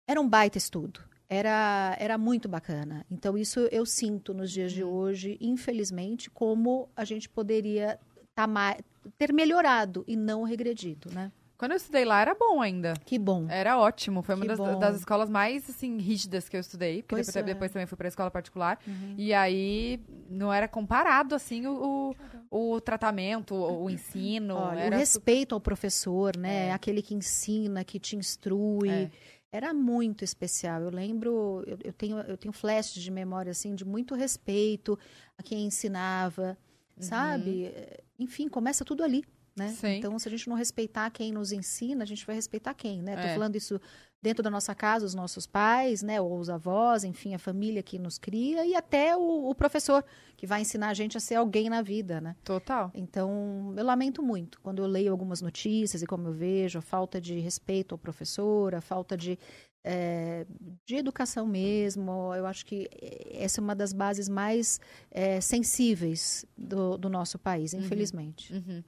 era 0.09 0.18
um 0.18 0.27
baita 0.27 0.57
estudo. 0.57 0.98
Era, 1.29 1.94
era 1.98 2.16
muito 2.16 2.48
bacana. 2.48 3.05
Então, 3.11 3.37
isso 3.37 3.61
eu 3.70 3.85
sinto 3.85 4.33
nos 4.33 4.50
dias 4.50 4.72
de 4.72 4.83
hoje, 4.83 5.37
infelizmente, 5.42 6.31
como 6.31 6.88
a 6.96 7.05
gente 7.05 7.29
poderia 7.29 8.00
tá 8.35 8.46
mais, 8.46 8.79
ter 9.19 9.33
melhorado 9.33 10.05
e 10.07 10.17
não 10.17 10.43
regredido, 10.43 11.11
né? 11.12 11.31
Quando 11.57 11.71
eu 11.71 11.77
estudei 11.77 12.05
lá, 12.05 12.21
era 12.21 12.35
bom 12.35 12.61
ainda. 12.61 12.95
Que 13.05 13.19
bom. 13.19 13.47
Era 13.49 13.79
ótimo. 13.79 14.23
Foi 14.23 14.35
uma 14.35 14.45
das, 14.45 14.59
das 14.59 14.97
escolas 14.97 15.31
mais, 15.31 15.71
assim, 15.71 15.99
rígidas 15.99 16.49
que 16.49 16.57
eu 16.57 16.61
estudei. 16.61 17.03
Porque 17.03 17.14
Pois 17.14 17.27
depois, 17.29 17.43
é. 17.43 17.47
depois 17.47 17.71
também 17.71 17.87
fui 17.87 17.97
pra 17.97 18.09
escola 18.09 18.31
particular. 18.31 18.79
Uhum. 18.87 19.14
E 19.17 19.33
aí, 19.33 20.01
não 20.29 20.53
era 20.53 20.67
comparado, 20.67 21.35
assim, 21.35 21.64
o, 21.67 22.14
o, 22.51 22.75
o 22.75 22.81
tratamento, 22.81 23.55
o, 23.55 23.85
o 23.85 23.90
ensino. 23.90 24.57
Olha, 24.57 24.88
o 24.88 24.99
respeito 24.99 25.55
ao 25.55 25.61
professor, 25.61 26.37
né? 26.37 26.67
É. 26.67 26.73
Aquele 26.73 27.01
que 27.01 27.14
ensina, 27.14 27.85
que 27.85 28.01
te 28.01 28.17
instrui. 28.17 28.90
É. 28.90 29.11
Era 29.53 29.73
muito 29.73 30.25
especial. 30.25 30.83
Eu 30.83 30.90
lembro, 30.90 31.62
eu, 31.69 31.79
eu 31.85 31.93
tenho, 31.93 32.19
eu 32.19 32.37
tenho 32.37 32.53
flashes 32.53 33.01
de 33.01 33.11
memória, 33.12 33.53
assim, 33.53 33.77
de 33.77 33.85
muito 33.85 34.17
respeito 34.17 34.99
a 35.38 35.43
quem 35.45 35.67
ensinava, 35.67 36.59
sabe? 36.99 37.73
Enfim, 38.18 38.48
começa 38.48 38.85
tudo 38.85 39.03
ali, 39.03 39.24
né? 39.57 39.72
Então, 39.98 40.18
se 40.18 40.29
a 40.29 40.31
gente 40.31 40.48
não 40.48 40.57
respeitar 40.57 41.11
quem 41.11 41.33
nos 41.33 41.53
ensina, 41.53 42.03
a 42.03 42.07
gente 42.07 42.27
vai 42.27 42.35
respeitar 42.37 42.74
quem, 42.74 43.03
né? 43.03 43.14
Tô 43.16 43.22
É. 43.22 43.35
falando 43.35 43.57
isso 43.57 43.81
dentro 44.22 44.42
da 44.42 44.48
nossa 44.48 44.74
casa, 44.74 45.05
os 45.05 45.14
nossos 45.14 45.46
pais, 45.46 46.03
né? 46.03 46.18
Ou 46.20 46.38
os 46.38 46.48
avós, 46.48 47.05
enfim, 47.05 47.35
a 47.35 47.38
família 47.38 47.83
que 47.83 47.98
nos 47.98 48.16
cria 48.18 48.64
e 48.64 48.74
até 48.74 49.14
o, 49.14 49.50
o 49.50 49.55
professor 49.55 50.03
que 50.37 50.46
vai 50.46 50.62
ensinar 50.62 50.88
a 50.88 50.94
gente 50.94 51.16
a 51.16 51.20
ser 51.20 51.35
alguém 51.35 51.68
na 51.68 51.83
vida, 51.83 52.20
né? 52.22 52.35
Total. 52.42 52.90
Então, 52.94 53.74
eu 53.77 53.85
lamento 53.85 54.22
muito 54.22 54.59
quando 54.62 54.81
eu 54.83 54.87
leio 54.87 55.12
algumas 55.12 55.42
notícias 55.42 56.00
e 56.03 56.07
como 56.07 56.29
eu 56.29 56.33
vejo 56.33 56.79
a 56.79 56.83
falta 56.83 57.20
de 57.20 57.38
respeito 57.38 57.94
ao 57.94 57.98
professor, 57.98 58.74
a 58.74 58.81
falta 58.81 59.14
de, 59.14 59.38
eh, 59.85 60.47
de 60.87 60.97
educação 60.97 61.47
mesmo. 61.47 62.35
Eu 62.35 62.47
acho 62.47 62.64
que 62.64 62.88
essa 63.33 63.61
é 63.61 63.62
uma 63.62 63.75
das 63.75 63.92
bases 63.92 64.29
mais 64.29 64.81
eh, 65.11 65.40
sensíveis 65.40 66.44
do, 66.57 66.97
do 66.97 67.09
nosso 67.09 67.38
país, 67.38 67.75
infelizmente. 67.75 68.53
Uhum. 68.53 68.83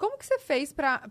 Como 0.00 0.16
que 0.16 0.24
você 0.24 0.38
fez 0.38 0.72
pra... 0.72 1.06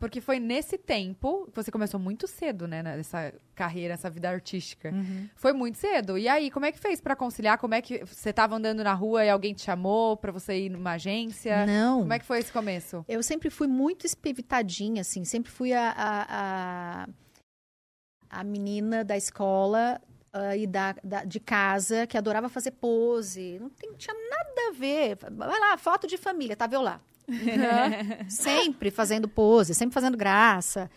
Porque 0.00 0.18
foi 0.18 0.40
nesse 0.40 0.78
tempo, 0.78 1.46
que 1.50 1.62
você 1.62 1.70
começou 1.70 2.00
muito 2.00 2.26
cedo, 2.26 2.66
né? 2.66 2.82
Nessa 2.82 3.34
carreira, 3.54 3.92
essa 3.92 4.08
vida 4.08 4.30
artística. 4.30 4.90
Uhum. 4.90 5.28
Foi 5.36 5.52
muito 5.52 5.76
cedo. 5.76 6.16
E 6.16 6.26
aí, 6.26 6.50
como 6.50 6.64
é 6.64 6.72
que 6.72 6.78
fez 6.78 7.02
pra 7.02 7.14
conciliar? 7.14 7.58
Como 7.58 7.74
é 7.74 7.82
que 7.82 8.02
você 8.02 8.32
tava 8.32 8.56
andando 8.56 8.82
na 8.82 8.94
rua 8.94 9.26
e 9.26 9.28
alguém 9.28 9.52
te 9.52 9.60
chamou 9.60 10.16
pra 10.16 10.32
você 10.32 10.58
ir 10.58 10.70
numa 10.70 10.92
agência? 10.92 11.66
Não. 11.66 12.00
Como 12.00 12.14
é 12.14 12.18
que 12.18 12.24
foi 12.24 12.38
esse 12.38 12.50
começo? 12.50 13.04
Eu 13.06 13.22
sempre 13.22 13.50
fui 13.50 13.68
muito 13.68 14.06
espevitadinha, 14.06 15.02
assim. 15.02 15.22
Sempre 15.22 15.52
fui 15.52 15.74
a, 15.74 15.90
a, 15.90 16.26
a, 16.30 17.08
a 18.30 18.44
menina 18.44 19.04
da 19.04 19.16
escola 19.16 20.00
ah, 20.32 20.56
e 20.56 20.66
da, 20.66 20.94
da- 21.02 21.24
de 21.24 21.40
casa 21.40 22.06
que 22.06 22.16
adorava 22.16 22.48
fazer 22.48 22.70
pose. 22.72 23.58
Não 23.60 23.68
tem- 23.70 23.92
tinha 23.94 24.14
nada 24.14 24.68
a 24.68 24.72
ver. 24.72 25.18
Vai 25.32 25.58
lá, 25.60 25.76
foto 25.76 26.06
de 26.06 26.16
família, 26.16 26.56
tava 26.56 26.74
eu 26.74 26.82
lá. 26.82 27.00
sempre 28.28 28.90
fazendo 28.90 29.28
pose, 29.28 29.74
sempre 29.74 29.94
fazendo 29.94 30.16
graça. 30.16 30.90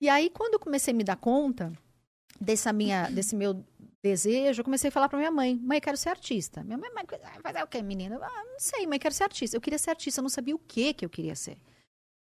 E 0.00 0.08
aí, 0.08 0.30
quando 0.30 0.54
eu 0.54 0.60
comecei 0.60 0.92
a 0.92 0.96
me 0.96 1.04
dar 1.04 1.16
conta 1.16 1.72
dessa 2.40 2.72
minha, 2.72 3.08
desse 3.08 3.34
meu 3.36 3.64
desejo, 4.02 4.60
eu 4.60 4.64
comecei 4.64 4.88
a 4.88 4.92
falar 4.92 5.08
para 5.08 5.18
minha 5.18 5.30
mãe: 5.30 5.54
mãe, 5.56 5.80
quero 5.80 5.96
ser 5.96 6.08
artista. 6.08 6.62
Minha 6.64 6.78
mãe, 6.78 6.90
mãe 6.92 7.04
fazer 7.42 7.62
o 7.62 7.66
quê, 7.66 7.82
menina? 7.82 8.18
Ah, 8.20 8.44
não 8.44 8.58
sei, 8.58 8.86
mãe, 8.86 8.98
quero 8.98 9.14
ser 9.14 9.24
artista. 9.24 9.56
Eu 9.56 9.60
queria 9.60 9.78
ser 9.78 9.90
artista, 9.90 10.20
eu 10.20 10.22
não 10.22 10.28
sabia 10.28 10.54
o 10.54 10.58
que 10.58 10.92
que 10.94 11.04
eu 11.04 11.10
queria 11.10 11.36
ser. 11.36 11.56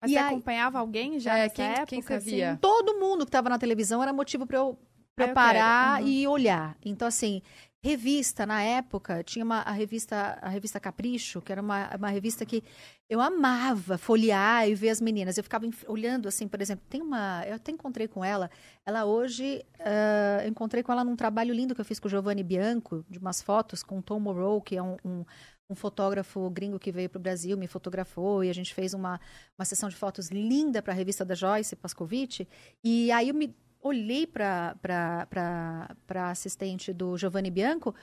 Mas 0.02 0.12
E 0.12 0.14
você 0.14 0.20
aí- 0.20 0.26
acompanhava 0.28 0.80
alguém 0.80 1.20
já 1.20 1.38
É, 1.38 1.50
quem- 1.50 1.66
época? 1.66 1.86
quem 1.88 2.02
você 2.02 2.14
assim? 2.14 2.30
via? 2.32 2.58
Todo 2.62 3.00
mundo 3.00 3.26
que 3.26 3.30
estava 3.30 3.50
na 3.50 3.58
televisão 3.58 4.02
era 4.04 4.14
motivo 4.14 4.46
para 4.46 4.58
eu, 4.58 4.78
pra 5.16 5.26
Ah, 5.26 5.28
eu 5.28 5.30
eu 5.30 5.34
parar. 5.34 6.02
Uhum. 6.02 6.08
e 6.08 6.28
olhar. 6.28 6.78
Então, 6.86 7.08
assim, 7.08 7.42
revista, 7.84 8.46
na 8.46 8.62
época, 8.62 9.24
tinha 9.24 9.44
uma, 9.46 9.62
a, 9.62 9.72
revista, 9.72 10.38
a 10.42 10.50
revista 10.50 10.80
Capricho, 10.80 11.42
que 11.42 11.52
era 11.52 11.62
uma, 11.62 11.96
uma 11.96 12.10
revista 12.10 12.46
que 12.46 12.64
eu 13.10 13.22
amava 13.22 13.98
folhear 13.98 14.68
e 14.68 14.76
ver 14.76 14.90
as 14.90 15.00
meninas. 15.00 15.38
Eu 15.38 15.44
ficava 15.44 15.66
olhando, 15.88 16.28
assim, 16.28 16.48
por 16.48 16.62
exemplo, 16.62 16.86
tem 16.90 17.02
uma. 17.02 17.44
Eu 17.48 17.56
até 17.56 17.72
encontrei 17.72 18.08
com 18.08 18.24
ela. 18.24 18.50
Ela 18.86 19.06
hoje. 19.06 19.64
ah, 19.80 20.42
eu 20.44 20.50
encontrei 20.50 20.84
com 20.84 20.92
ela 20.92 21.04
num 21.04 21.16
trabalho 21.16 21.54
lindo 21.54 21.74
que 21.74 21.82
eu 21.82 21.86
fiz 21.86 22.00
com 22.00 22.08
o 22.08 22.12
Giovanni 22.12 22.44
Bianco, 22.44 23.06
de 23.10 23.18
umas 23.18 23.42
fotos 23.42 23.82
com 23.84 24.00
o 24.00 24.02
Tom 24.04 24.20
Morrow, 24.20 24.62
que 24.62 24.76
é 24.76 24.84
um- 24.84 24.98
um 25.06 25.26
um 25.70 25.76
fotógrafo 25.76 26.50
gringo 26.50 26.80
que 26.80 26.92
veio 26.92 27.10
para 27.10 27.20
o 27.20 27.22
Brasil, 27.22 27.58
me 27.58 27.68
fotografou 27.68 28.44
e 28.44 28.50
a 28.50 28.54
gente 28.54 28.74
fez 28.74 28.94
uma, 28.94 29.20
uma 29.58 29.66
sessão 29.66 29.90
de 29.90 29.96
fotos 29.96 30.30
linda 30.30 30.82
para 30.82 30.94
a 30.94 30.96
revista 30.96 31.26
da 31.26 31.36
Joyce 31.36 31.76
Pascovitch. 31.76 32.42
E 32.84 33.12
aí 33.12 33.30
eu 33.30 33.36
me 33.36 33.54
olhei 33.82 34.26
para 34.26 34.76
a 36.10 36.30
assistente 36.30 36.94
do 36.94 37.18
Giovanni 37.18 37.52
Bianco 37.52 37.94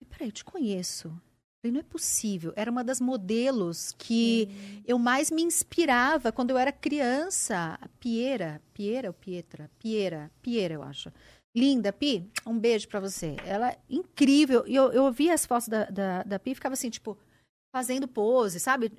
e 0.00 0.04
peraí, 0.04 0.28
eu 0.28 0.32
te 0.32 0.44
conheço. 0.44 1.08
Eu 1.08 1.70
falei, 1.70 1.72
não 1.72 1.80
é 1.80 1.84
possível. 1.84 2.52
Era 2.54 2.70
uma 2.70 2.84
das 2.84 3.00
modelos 3.00 3.92
que 3.96 4.82
eu 4.86 4.98
mais 4.98 5.30
me 5.30 5.42
inspirava 5.42 6.30
quando 6.30 6.50
eu 6.50 6.58
era 6.58 6.70
criança. 6.70 7.78
A 7.80 7.88
Piera, 7.98 8.60
Piera 8.74 9.08
ou 9.08 9.14
Pietra? 9.14 9.70
Piera, 9.78 10.30
Piera, 10.42 10.74
eu 10.74 10.82
acho. 10.82 11.10
Linda, 11.56 11.90
Pi, 11.92 12.28
um 12.46 12.58
beijo 12.58 12.86
pra 12.86 13.00
você. 13.00 13.34
Ela 13.46 13.70
é 13.70 13.78
incrível. 13.88 14.64
E 14.66 14.74
eu, 14.74 14.92
eu 14.92 15.10
via 15.10 15.32
as 15.32 15.46
fotos 15.46 15.68
da, 15.68 15.86
da, 15.86 16.22
da 16.22 16.38
Pi 16.38 16.50
e 16.50 16.54
ficava 16.54 16.74
assim, 16.74 16.90
tipo, 16.90 17.16
fazendo 17.74 18.06
pose, 18.06 18.60
sabe? 18.60 18.92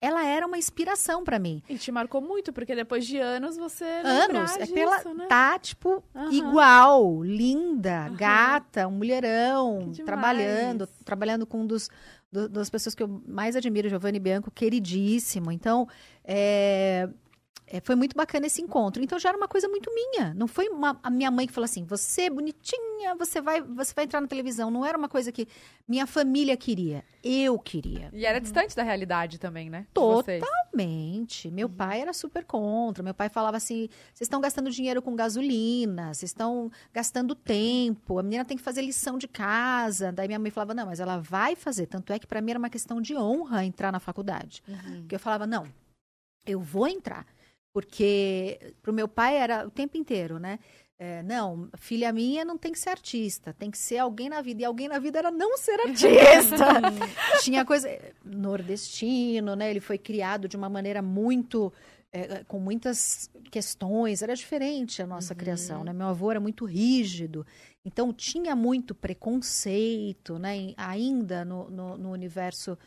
Ela 0.00 0.24
era 0.24 0.46
uma 0.46 0.56
inspiração 0.56 1.24
pra 1.24 1.38
mim. 1.38 1.60
E 1.68 1.76
te 1.76 1.90
marcou 1.90 2.20
muito, 2.20 2.52
porque 2.52 2.76
depois 2.76 3.04
de 3.06 3.18
anos 3.18 3.56
você 3.56 3.84
Anos, 3.84 4.52
é 4.56 4.58
disso, 4.60 4.74
pela. 4.74 5.02
né? 5.14 5.26
Tá, 5.28 5.58
tipo, 5.58 6.00
Aham. 6.14 6.30
igual, 6.30 7.24
linda, 7.24 8.04
Aham. 8.06 8.14
gata, 8.16 8.86
um 8.86 8.92
mulherão, 8.92 9.90
trabalhando, 10.04 10.86
trabalhando 11.04 11.44
com 11.44 11.62
um 11.62 11.66
dos, 11.66 11.90
do- 12.30 12.48
das 12.48 12.70
pessoas 12.70 12.94
que 12.94 13.02
eu 13.02 13.08
mais 13.26 13.56
admiro, 13.56 13.88
Giovanni 13.88 14.20
Bianco, 14.20 14.50
queridíssimo. 14.50 15.50
Então, 15.50 15.88
é, 16.22 17.08
é, 17.66 17.80
foi 17.80 17.94
muito 17.96 18.14
bacana 18.16 18.46
esse 18.46 18.62
encontro. 18.62 19.02
Então, 19.02 19.18
já 19.18 19.28
era 19.30 19.36
uma 19.38 19.48
coisa 19.48 19.68
muito 19.68 19.90
minha. 19.92 20.32
Não 20.34 20.46
foi 20.46 20.68
uma- 20.68 20.98
a 21.02 21.10
minha 21.10 21.30
mãe 21.30 21.46
que 21.46 21.52
falou 21.52 21.64
assim: 21.64 21.84
você, 21.84 22.30
bonitinha, 22.30 23.14
você 23.18 23.40
vai, 23.40 23.60
você 23.60 23.92
vai 23.94 24.04
entrar 24.04 24.20
na 24.20 24.26
televisão. 24.28 24.70
Não 24.70 24.84
era 24.86 24.96
uma 24.96 25.08
coisa 25.08 25.32
que 25.32 25.48
minha 25.88 26.06
família 26.06 26.56
queria. 26.56 27.04
Eu 27.24 27.58
queria. 27.58 28.08
E 28.12 28.24
era 28.24 28.40
distante 28.40 28.74
da 28.76 28.82
realidade 28.84 29.38
também, 29.38 29.68
né? 29.68 29.86
Totalmente. 30.40 31.50
Meu 31.50 31.68
pai 31.68 32.00
era 32.02 32.12
super 32.12 32.44
contra. 32.44 33.02
Meu 33.02 33.14
pai 33.14 33.28
falava 33.28 33.56
assim: 33.56 33.88
vocês 34.14 34.22
estão 34.26 34.40
gastando 34.40 34.70
dinheiro 34.70 35.02
com 35.02 35.14
gasolina, 35.16 36.14
vocês 36.14 36.30
estão 36.30 36.70
gastando 36.92 37.34
tempo, 37.34 38.18
a 38.18 38.22
menina 38.22 38.44
tem 38.44 38.56
que 38.56 38.62
fazer 38.62 38.82
lição 38.82 39.18
de 39.18 39.26
casa. 39.26 40.12
Daí 40.12 40.28
minha 40.28 40.38
mãe 40.38 40.50
falava: 40.50 40.74
não, 40.74 40.86
mas 40.86 41.00
ela 41.00 41.18
vai 41.18 41.56
fazer. 41.56 41.86
Tanto 41.86 42.12
é 42.12 42.18
que 42.18 42.26
para 42.26 42.40
mim 42.40 42.50
era 42.50 42.58
uma 42.58 42.70
questão 42.70 43.00
de 43.00 43.16
honra 43.16 43.64
entrar 43.64 43.90
na 43.90 43.98
faculdade. 44.00 44.62
Uhum. 44.68 45.00
Porque 45.00 45.14
eu 45.14 45.20
falava: 45.20 45.46
não, 45.46 45.66
eu 46.46 46.60
vou 46.60 46.86
entrar. 46.86 47.26
Porque 47.76 48.72
pro 48.80 48.90
meu 48.90 49.06
pai 49.06 49.36
era 49.36 49.66
o 49.66 49.70
tempo 49.70 49.98
inteiro, 49.98 50.38
né? 50.38 50.58
É, 50.98 51.22
não, 51.22 51.68
filha 51.76 52.10
minha 52.10 52.42
não 52.42 52.56
tem 52.56 52.72
que 52.72 52.78
ser 52.78 52.88
artista, 52.88 53.52
tem 53.52 53.70
que 53.70 53.76
ser 53.76 53.98
alguém 53.98 54.30
na 54.30 54.40
vida. 54.40 54.62
E 54.62 54.64
alguém 54.64 54.88
na 54.88 54.98
vida 54.98 55.18
era 55.18 55.30
não 55.30 55.58
ser 55.58 55.78
artista. 55.80 56.64
Tinha 57.44 57.66
coisa. 57.66 57.86
Nordestino, 58.24 59.54
né? 59.54 59.68
Ele 59.68 59.80
foi 59.80 59.98
criado 59.98 60.48
de 60.48 60.56
uma 60.56 60.70
maneira 60.70 61.02
muito. 61.02 61.70
é, 62.10 62.42
com 62.44 62.58
muitas 62.58 63.30
questões, 63.50 64.22
era 64.22 64.34
diferente 64.34 65.02
a 65.02 65.06
nossa 65.06 65.34
criação, 65.34 65.84
né? 65.84 65.92
Meu 65.92 66.06
avô 66.06 66.30
era 66.30 66.40
muito 66.40 66.64
rígido, 66.64 67.46
então 67.84 68.10
tinha 68.10 68.56
muito 68.56 68.94
preconceito, 68.94 70.38
né? 70.38 70.72
ainda 70.78 71.44
no, 71.44 71.68
no, 71.70 71.98
no 71.98 72.10
universo 72.10 72.78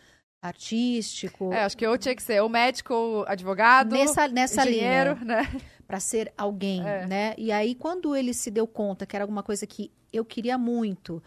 artístico. 0.42 1.52
É, 1.54 1.64
acho 1.64 1.78
que 1.78 1.86
eu 1.86 1.98
tinha 1.98 2.16
que 2.16 2.24
ser 2.24 2.42
ou 2.42 2.50
médico, 2.50 2.94
ou 2.94 3.26
advogado, 3.28 3.94
Nessa, 3.94 4.28
nessa 4.28 4.62
engenheiro, 4.70 5.14
linha 5.16 5.26
né? 5.26 5.62
para 5.88 6.00
ser 6.00 6.32
alguém, 6.38 6.86
É. 6.88 7.06
né? 7.08 7.34
E 7.38 7.52
aí 7.52 7.76
quando 7.76 8.16
ele 8.16 8.34
se 8.34 8.50
deu 8.52 8.68
conta 8.68 9.06
que 9.06 9.16
era 9.16 9.24
alguma 9.24 9.44
coisa 9.44 9.66
que 9.68 9.92
eu 10.12 10.24
queria 10.26 10.58
muito, 10.58 11.22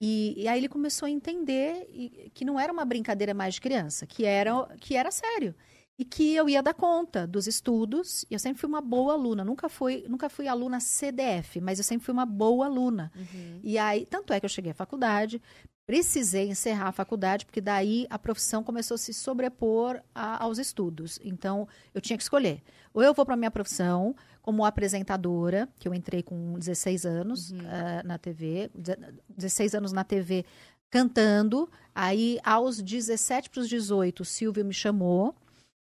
e, 0.00 0.34
e 0.36 0.48
aí 0.48 0.58
ele 0.60 0.68
começou 0.68 1.06
a 1.06 1.10
entender 1.10 1.88
e- 1.92 2.30
que 2.34 2.44
não 2.44 2.58
era 2.58 2.72
uma 2.72 2.84
brincadeira 2.84 3.32
mais 3.34 3.54
de 3.54 3.60
criança, 3.60 4.06
que 4.06 4.24
era 4.24 4.66
que 4.80 4.96
era 4.96 5.10
sério. 5.10 5.54
E 5.96 6.04
que 6.04 6.34
eu 6.34 6.48
ia 6.48 6.60
dar 6.60 6.74
conta 6.74 7.24
dos 7.24 7.46
estudos, 7.46 8.24
e 8.28 8.34
eu 8.34 8.38
sempre 8.40 8.60
fui 8.60 8.68
uma 8.68 8.80
boa 8.80 9.12
aluna, 9.12 9.44
nunca 9.44 9.68
fui, 9.68 10.04
nunca 10.08 10.28
fui 10.28 10.48
aluna 10.48 10.80
CDF, 10.80 11.60
mas 11.60 11.78
eu 11.78 11.84
sempre 11.84 12.04
fui 12.04 12.12
uma 12.12 12.26
boa 12.26 12.66
aluna. 12.66 13.12
E 13.62 13.78
aí, 13.78 14.04
tanto 14.04 14.32
é 14.32 14.40
que 14.40 14.44
eu 14.44 14.50
cheguei 14.50 14.72
à 14.72 14.74
faculdade, 14.74 15.40
precisei 15.86 16.48
encerrar 16.48 16.88
a 16.88 16.92
faculdade, 16.92 17.44
porque 17.44 17.60
daí 17.60 18.06
a 18.08 18.18
profissão 18.18 18.62
começou 18.64 18.94
a 18.94 18.98
se 18.98 19.12
sobrepor 19.12 20.00
a- 20.14 20.42
aos 20.42 20.58
estudos. 20.58 21.18
Então, 21.22 21.68
eu 21.92 22.00
tinha 22.00 22.16
que 22.16 22.22
escolher. 22.22 22.62
Ou 22.92 23.02
eu 23.02 23.12
vou 23.12 23.24
para 23.26 23.36
minha 23.36 23.50
profissão 23.50 24.14
como 24.40 24.64
apresentadora, 24.64 25.68
que 25.78 25.86
eu 25.88 25.94
entrei 25.94 26.22
com 26.22 26.58
16 26.58 27.04
anos 27.04 27.52
eh, 27.52 28.02
na 28.04 28.16
TV, 28.18 28.70
deze- 28.74 28.96
16 29.28 29.74
anos 29.74 29.92
na 29.92 30.04
TV 30.04 30.44
cantando. 30.90 31.68
Aí, 31.94 32.38
aos 32.44 32.80
17 32.82 33.50
para 33.50 33.60
os 33.60 33.68
18, 33.68 34.20
o 34.20 34.24
Silvio 34.24 34.64
me 34.64 34.74
chamou. 34.74 35.34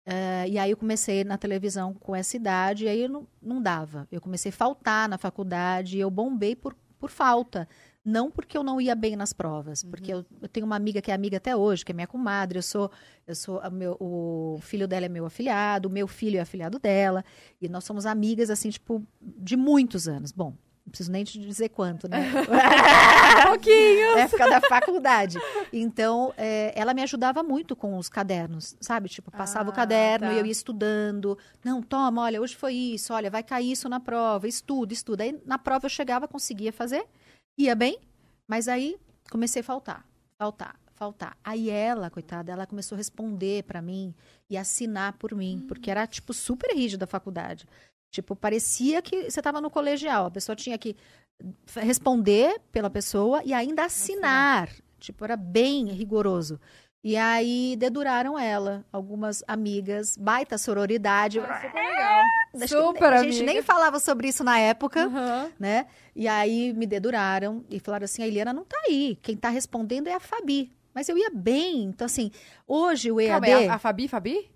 eh, 0.07 0.49
e 0.51 0.59
aí 0.59 0.71
eu 0.71 0.77
comecei 0.77 1.25
na 1.25 1.39
televisão 1.39 1.95
com 1.95 2.15
essa 2.15 2.37
idade, 2.37 2.85
e 2.85 2.89
aí 2.89 3.09
não, 3.09 3.27
não 3.41 3.63
dava. 3.63 4.07
Eu 4.13 4.21
comecei 4.21 4.51
a 4.51 4.53
faltar 4.53 5.09
na 5.09 5.17
faculdade, 5.19 5.97
e 5.97 6.01
eu 6.01 6.11
bombei 6.11 6.55
por, 6.55 6.75
por 6.99 7.09
falta. 7.11 7.67
Não 8.05 8.31
porque 8.31 8.57
eu 8.59 8.63
não 8.63 8.79
ia 8.81 8.95
bem 8.95 9.17
nas 9.17 9.33
provas, 9.33 9.83
porque 9.83 10.13
eu, 10.13 10.27
eu 10.43 10.49
tenho 10.49 10.67
uma 10.67 10.77
amiga 10.77 11.01
que 11.01 11.11
é 11.11 11.15
amiga 11.15 11.39
até 11.39 11.57
hoje, 11.57 11.85
que 11.85 11.91
é 11.93 11.95
minha 11.95 12.07
comadre. 12.07 12.59
Eu 12.59 12.63
sou, 12.63 12.91
eu 13.27 13.35
sou 13.35 13.61
meu, 13.71 13.97
o 13.99 14.59
filho 14.61 14.87
dela 14.87 15.07
é 15.07 15.09
meu 15.09 15.25
afilhado, 15.25 15.89
o 15.89 15.91
meu 15.91 16.07
filho 16.07 16.37
é 16.37 16.41
afilhado 16.41 16.79
dela, 16.79 17.25
e 17.63 17.69
nós 17.69 17.85
somos 17.85 18.05
amigas 18.05 18.51
assim, 18.51 18.69
tipo, 18.69 19.03
de 19.23 19.57
muitos 19.57 20.07
anos. 20.07 20.33
Bom, 20.33 20.51
não 20.85 20.91
preciso 20.91 21.11
nem 21.11 21.25
te 21.25 21.39
dizer 21.41 21.71
quanto, 21.71 22.07
né? 22.07 22.19
Pouquinho. 23.49 24.19
época 24.19 24.49
da 24.51 24.61
faculdade. 24.61 25.39
Então, 25.73 26.33
é, 26.37 26.73
ela 26.79 26.93
me 26.93 27.03
ajudava 27.03 27.43
muito 27.43 27.75
com 27.75 27.97
os 27.97 28.09
cadernos, 28.11 28.77
sabe? 28.81 29.09
Tipo, 29.09 29.31
passava 29.31 29.71
Ah, 29.71 29.73
o 29.73 29.75
caderno 29.75 30.27
tá. 30.29 30.35
e 30.35 30.39
eu 30.39 30.47
ia 30.47 30.53
estudando. 30.53 31.39
Não, 31.65 31.83
toma, 31.83 32.23
olha, 32.23 32.41
hoje 32.41 32.55
foi 32.55 32.75
isso, 32.75 33.13
olha, 33.15 33.31
vai 33.31 33.43
cair 33.43 33.73
isso 33.73 33.89
na 33.89 33.99
prova, 33.99 34.47
estuda, 34.47 34.93
estuda. 34.93 35.25
Aí 35.25 35.41
na 35.47 35.59
prova 35.59 35.87
eu 35.87 35.91
chegava, 35.91 36.29
conseguia 36.29 36.73
fazer, 36.73 37.07
ia 37.57 37.75
bem, 37.75 37.99
mas 38.47 38.69
aí 38.69 38.97
comecei 39.31 39.61
a 39.61 39.65
faltar, 39.65 40.07
faltar, 40.37 40.79
faltar. 40.95 41.37
Aí 41.43 41.71
ela, 41.71 42.11
coitada, 42.11 42.53
ela 42.53 42.67
começou 42.67 42.97
a 42.97 42.99
responder 42.99 43.65
pra 43.65 43.83
mim 43.83 44.15
e 44.49 44.57
assinar 44.57 45.15
por 45.15 45.35
mim, 45.35 45.65
porque 45.67 45.91
era, 45.91 46.07
tipo, 46.07 46.33
super 46.33 46.75
rígida 46.75 47.05
a 47.05 47.09
faculdade. 47.09 47.67
Tipo, 48.11 48.37
parecia 48.37 49.03
que 49.03 49.31
você 49.31 49.41
estava 49.41 49.61
no 49.61 49.71
colegial. 49.71 50.27
A 50.27 50.31
pessoa 50.31 50.55
tinha 50.55 50.79
que 50.79 50.97
responder 51.77 52.61
pela 52.71 52.89
pessoa 52.89 53.43
e 53.45 53.53
ainda 53.53 53.85
assinar. 53.85 54.71
Tipo, 55.01 55.25
era 55.25 55.37
bem 55.37 55.89
rigoroso. 55.89 56.61
E 57.05 57.19
aí 57.19 57.77
deduraram 57.79 58.39
ela, 58.39 58.83
algumas 58.91 59.45
amigas, 59.47 60.17
baita 60.17 60.57
sororidade. 60.57 61.39
Super 61.39 61.75
legal. 61.75 62.21
Acho 62.55 62.61
que 62.61 62.69
Super 62.69 63.13
a 63.13 63.17
gente 63.19 63.37
amiga. 63.37 63.53
nem 63.53 63.63
falava 63.63 64.01
sobre 64.01 64.29
isso 64.29 64.43
na 64.43 64.59
época, 64.59 65.05
Aham. 65.05 65.51
né? 65.61 65.87
E 66.17 66.27
aí 66.27 66.73
me 66.73 66.87
deduraram 66.87 67.63
e 67.69 67.79
falaram 67.79 68.07
assim: 68.07 68.23
a 68.23 68.27
Eliana 68.27 68.55
não 68.55 68.65
tá 68.65 68.77
aí. 68.89 69.19
Quem 69.21 69.37
tá 69.37 69.51
respondendo 69.51 70.07
é 70.09 70.15
a 70.15 70.21
Fabi. 70.21 70.73
Mas 70.95 71.09
eu 71.09 71.19
ia 71.19 71.29
bem. 71.35 71.83
Então, 71.83 72.07
assim, 72.07 72.31
hoje 72.67 73.13
o 73.13 73.21
EAD. 73.21 73.47
Calma, 73.47 73.49
é 73.49 73.69
a, 73.69 73.75
a 73.75 73.79
Fabi, 73.79 74.09
Fabi? 74.09 74.51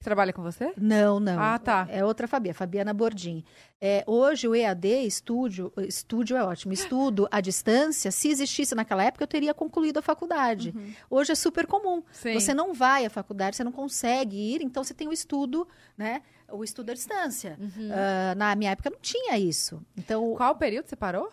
Trabalha 0.00 0.32
com 0.32 0.42
você? 0.42 0.72
Não, 0.76 1.18
não. 1.18 1.40
Ah, 1.40 1.58
tá. 1.58 1.86
É 1.90 2.04
outra 2.04 2.28
Fabi, 2.28 2.50
a 2.50 2.54
Fabiana 2.54 2.94
Bordim. 2.94 3.44
É, 3.80 4.04
hoje 4.06 4.46
o 4.46 4.54
EAD, 4.54 4.86
estúdio, 5.04 5.72
estúdio 5.78 6.36
é 6.36 6.44
ótimo, 6.44 6.72
estudo 6.72 7.26
à 7.32 7.40
distância, 7.40 8.10
se 8.12 8.28
existisse 8.28 8.74
naquela 8.76 9.02
época, 9.02 9.24
eu 9.24 9.28
teria 9.28 9.52
concluído 9.52 9.98
a 9.98 10.02
faculdade. 10.02 10.72
Hoje 11.10 11.32
é 11.32 11.34
super 11.34 11.66
comum. 11.66 12.02
Sim. 12.12 12.34
Você 12.34 12.54
não 12.54 12.72
vai 12.72 13.04
à 13.06 13.10
faculdade, 13.10 13.56
você 13.56 13.64
não 13.64 13.72
consegue 13.72 14.36
ir, 14.36 14.62
então 14.62 14.84
você 14.84 14.94
tem 14.94 15.08
o 15.08 15.12
estudo, 15.12 15.66
né? 15.96 16.22
O 16.50 16.62
estudo 16.62 16.90
à 16.90 16.94
distância. 16.94 17.58
Ah, 17.92 18.34
na 18.36 18.54
minha 18.54 18.70
época 18.70 18.90
não 18.90 19.00
tinha 19.00 19.36
isso. 19.36 19.82
Então, 19.96 20.34
Qual 20.36 20.54
período 20.56 20.86
você 20.88 20.96
parou? 20.96 21.30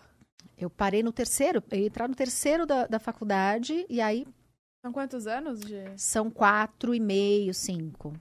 eu 0.57 0.69
parei 0.69 1.03
no 1.03 1.11
terceiro, 1.11 1.61
eu 1.69 1.79
ia 1.79 1.85
entrar 1.87 2.07
no 2.07 2.15
terceiro 2.15 2.65
da, 2.65 2.87
da 2.87 2.97
faculdade, 2.97 3.85
e 3.89 3.99
aí 4.01 4.25
São 4.81 4.91
quantos 4.91 5.27
anos 5.27 5.59
de... 5.59 5.83
são 5.97 6.31
quatro 6.31 6.95
e 6.95 6.99
meio, 6.99 7.53
cinco. 7.53 8.13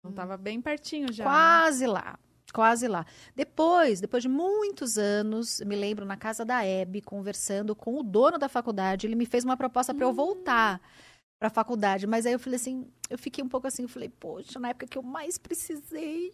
Então 0.00 0.12
tava 0.12 0.36
bem 0.36 0.60
pertinho 0.60 1.12
já. 1.12 1.24
Quase 1.24 1.86
lá. 1.86 2.18
Quase 2.52 2.88
lá. 2.88 3.06
Depois, 3.36 4.00
depois 4.00 4.22
de 4.22 4.28
muitos 4.28 4.98
anos, 4.98 5.60
me 5.60 5.76
lembro 5.76 6.04
na 6.04 6.16
casa 6.16 6.44
da 6.44 6.64
Hebe, 6.64 7.00
conversando 7.00 7.76
com 7.76 7.98
o 7.98 8.02
dono 8.02 8.38
da 8.38 8.48
faculdade, 8.48 9.06
ele 9.06 9.14
me 9.14 9.26
fez 9.26 9.44
uma 9.44 9.56
proposta 9.56 9.94
para 9.94 10.04
eu 10.04 10.12
voltar 10.12 10.80
para 11.38 11.46
a 11.46 11.50
faculdade, 11.50 12.06
mas 12.06 12.26
aí 12.26 12.32
eu 12.32 12.38
falei 12.38 12.56
assim, 12.56 12.86
eu 13.08 13.16
fiquei 13.16 13.42
um 13.42 13.48
pouco 13.48 13.66
assim, 13.66 13.82
eu 13.84 13.88
falei, 13.88 14.08
poxa, 14.10 14.58
na 14.58 14.70
época 14.70 14.86
que 14.86 14.98
eu 14.98 15.02
mais 15.02 15.38
precisei, 15.38 16.32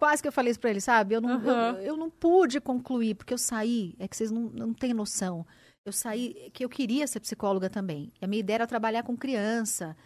quase 0.00 0.20
que 0.22 0.26
eu 0.28 0.32
falei 0.32 0.50
isso 0.50 0.58
para 0.58 0.70
ele, 0.70 0.80
sabe? 0.80 1.14
Eu 1.14 1.20
não, 1.20 1.36
Uhum. 1.38 1.46
eu, 1.46 1.76
eu 1.82 1.96
não 1.96 2.10
pude 2.10 2.60
concluir, 2.60 3.14
porque 3.14 3.32
eu 3.34 3.38
saí, 3.38 3.94
é 3.98 4.08
que 4.08 4.16
vocês 4.16 4.30
não, 4.30 4.42
não 4.50 4.72
têm 4.74 4.92
noção. 4.94 5.46
Eu 5.86 5.92
saí, 5.92 6.50
que 6.52 6.64
eu 6.64 6.68
queria 6.68 7.06
ser 7.06 7.20
psicóloga 7.20 7.70
também. 7.70 8.12
E 8.20 8.24
a 8.24 8.28
minha 8.28 8.40
ideia 8.40 8.56
era 8.56 8.66
trabalhar 8.66 9.02
com 9.04 9.16
criança, 9.16 9.96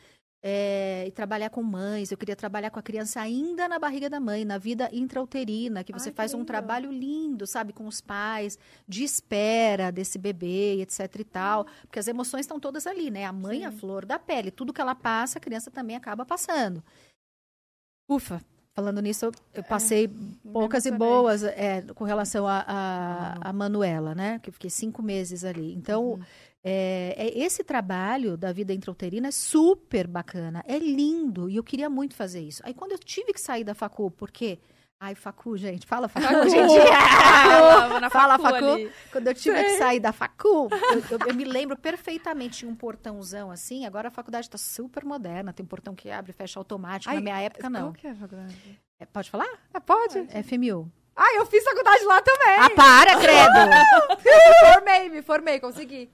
é, 0.42 1.04
e 1.06 1.10
trabalhar 1.12 1.50
com 1.50 1.62
mães. 1.62 2.10
Eu 2.10 2.18
queria 2.18 2.34
trabalhar 2.34 2.70
com 2.70 2.78
a 2.78 2.82
criança 2.82 3.20
ainda 3.20 3.68
na 3.68 3.78
barriga 3.78 4.10
da 4.10 4.18
mãe, 4.18 4.44
na 4.44 4.58
vida 4.58 4.90
intrauterina, 4.92 5.84
que 5.84 5.92
você 5.92 6.08
Ai, 6.08 6.12
que 6.12 6.16
faz 6.16 6.34
um 6.34 6.38
lindo. 6.38 6.46
trabalho 6.48 6.90
lindo, 6.90 7.46
sabe, 7.46 7.72
com 7.72 7.86
os 7.86 8.00
pais, 8.00 8.58
de 8.88 9.04
espera 9.04 9.92
desse 9.92 10.18
bebê, 10.18 10.80
etc 10.82 11.14
e 11.20 11.24
tal. 11.24 11.66
Porque 11.82 11.98
as 11.98 12.08
emoções 12.08 12.40
estão 12.40 12.58
todas 12.58 12.86
ali, 12.86 13.10
né? 13.10 13.24
A 13.24 13.32
mãe, 13.32 13.62
é 13.62 13.66
a 13.66 13.72
flor 13.72 14.04
da 14.04 14.18
pele. 14.18 14.50
Tudo 14.50 14.72
que 14.72 14.80
ela 14.80 14.94
passa, 14.94 15.38
a 15.38 15.40
criança 15.40 15.70
também 15.70 15.94
acaba 15.94 16.24
passando. 16.26 16.82
Ufa! 18.08 18.42
Falando 18.74 19.02
nisso, 19.02 19.26
eu- 19.26 19.32
eu 19.52 19.62
passei 19.62 20.08
poucas 20.50 20.86
e 20.86 20.90
boas 20.90 21.42
é, 21.44 21.82
com 21.94 22.04
relação 22.04 22.46
a, 22.48 22.64
a, 22.66 23.50
a 23.50 23.52
Manuela, 23.52 24.14
né? 24.14 24.38
Que 24.38 24.48
eu 24.48 24.52
fiquei 24.54 24.70
cinco 24.70 25.02
meses 25.02 25.44
ali. 25.44 25.74
Então, 25.74 26.18
é, 26.64 27.14
é- 27.16 27.38
esse 27.38 27.64
trabalho 27.64 28.36
da 28.36 28.52
vida 28.52 28.72
intrauterina 28.72 29.28
é 29.28 29.32
super 29.32 30.06
bacana, 30.06 30.62
é 30.66 30.78
lindo 30.78 31.48
e 31.50 31.56
eu 31.56 31.64
queria 31.64 31.90
muito 31.90 32.14
fazer 32.14 32.40
isso. 32.40 32.62
Aí, 32.64 32.72
quando 32.74 32.92
eu 32.92 32.98
tive 32.98 33.32
que 33.32 33.40
sair 33.40 33.64
da 33.64 33.74
facu, 33.74 34.10
porque. 34.10 34.58
Ai, 35.04 35.16
facu, 35.16 35.56
gente, 35.56 35.84
fala 35.84 36.06
facu, 36.06 36.48
gente. 36.48 36.78
Tava 36.88 37.98
na 37.98 38.08
Fala, 38.08 38.38
facu 38.38 38.54
facu. 38.54 38.72
ali. 38.74 38.92
Quando 39.10 39.26
eu 39.26 39.34
tive 39.34 39.60
que 39.64 39.70
sair 39.70 39.98
da 39.98 40.12
facu, 40.12 40.68
eu, 40.70 41.18
eu- 41.18 41.26
eu 41.26 41.34
me 41.34 41.42
lembro 41.44 41.76
perfeitamente, 41.76 42.58
tinha 42.58 42.70
um 42.70 42.74
portãozão 42.76 43.50
assim. 43.50 43.84
Agora 43.84 44.06
a 44.06 44.10
faculdade 44.12 44.46
está 44.46 44.56
super 44.56 45.04
moderna, 45.04 45.52
tem 45.52 45.64
um 45.64 45.68
portão 45.68 45.92
que 45.92 46.08
abre 46.08 46.30
e 46.30 46.32
fecha 46.34 46.60
automático. 46.60 47.10
Ai, 47.10 47.16
Na 47.16 47.20
minha 47.22 47.40
época, 47.40 47.68
não. 47.68 47.80
Qual 47.88 47.92
que 47.94 48.06
é 48.06 48.10
a 48.10 48.14
faculdade? 48.14 48.80
É, 49.00 49.04
pode 49.06 49.28
falar? 49.28 49.48
Ah, 49.74 49.80
pode? 49.80 50.18
É 50.30 50.40
FMU. 50.40 50.88
Ah, 51.16 51.34
eu 51.34 51.46
fiz 51.46 51.64
faculdade 51.64 52.04
lá 52.04 52.22
também. 52.22 52.58
Ah, 52.60 52.70
para, 52.70 53.16
credo! 53.18 54.22
Me 54.24 54.72
formei, 54.72 55.08
me 55.08 55.22
formei, 55.22 55.58
consegui. 55.60 56.08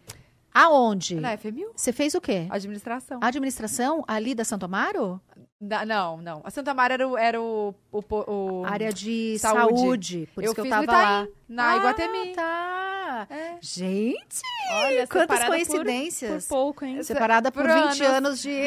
Aonde? 0.61 1.15
Na 1.17 1.37
FMU? 1.37 1.71
Você 1.77 1.93
fez 1.93 2.15
o 2.15 2.21
quê? 2.21 2.47
Administração. 2.51 3.19
Administração 3.23 4.05
ali 4.09 4.35
da 4.35 4.45
Santo 4.45 4.65
Amaro? 4.65 5.21
Da- 5.61 5.85
não, 5.85 6.19
não. 6.19 6.41
A 6.45 6.51
Santa 6.51 6.73
Maria 6.75 6.95
era 6.95 7.09
o. 7.09 7.17
Era 7.19 7.41
o, 7.41 7.75
o, 7.93 8.03
o- 8.11 8.65
Área 8.65 8.93
de 8.93 9.39
Saúde. 9.39 9.81
saúde. 9.81 10.29
Por 10.35 10.43
eu 10.45 10.47
isso 10.47 10.55
que 10.55 10.61
eu 10.61 10.69
tava 10.71 10.87
no 10.87 10.93
lá. 10.93 11.23
Itaim, 11.25 11.35
na 11.49 11.77
Iguatemi. 11.77 12.35
Ah, 12.39 13.27
tá. 13.29 13.35
É. 13.35 13.57
Gente, 13.61 14.41
Olha, 14.71 15.07
quantas 15.07 15.39
separada 15.39 15.45
por- 15.47 15.49
coincidências. 15.49 16.47
Por, 16.47 16.55
pouco, 16.57 16.85
hein? 16.85 17.03
Separada 17.03 17.51
por, 17.51 17.63
por 17.65 17.73
20 17.73 17.77
anos. 17.79 18.01
anos, 18.01 18.43
de... 18.43 18.51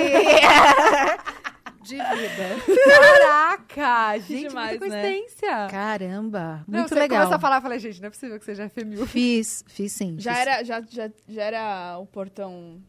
de 1.82 1.96
vida. 1.96 2.56
Caraca! 2.86 4.20
Gente, 4.20 4.50
Demais, 4.50 4.80
muita 4.80 4.88
né? 4.96 5.02
coincidência. 5.02 5.68
Caramba, 5.70 6.64
Não, 6.68 6.80
muito 6.80 6.90
você 6.90 6.96
legal. 6.96 7.20
começou 7.20 7.36
a 7.36 7.40
falar, 7.40 7.58
eu 7.58 7.62
falei, 7.62 7.80
gente, 7.80 8.00
não 8.02 8.08
é 8.08 8.10
possível 8.10 8.40
que 8.40 8.46
seja 8.46 8.70
FMU. 8.70 9.06
Fiz, 9.08 9.64
fiz 9.68 9.92
sim. 9.92 10.16
Já 10.20 10.34
fiz. 10.34 10.42
era, 10.42 10.64
já, 10.64 10.82
já, 10.82 11.12
já 11.28 11.44
era 11.44 11.98
o 12.00 12.06
portão. 12.06 12.82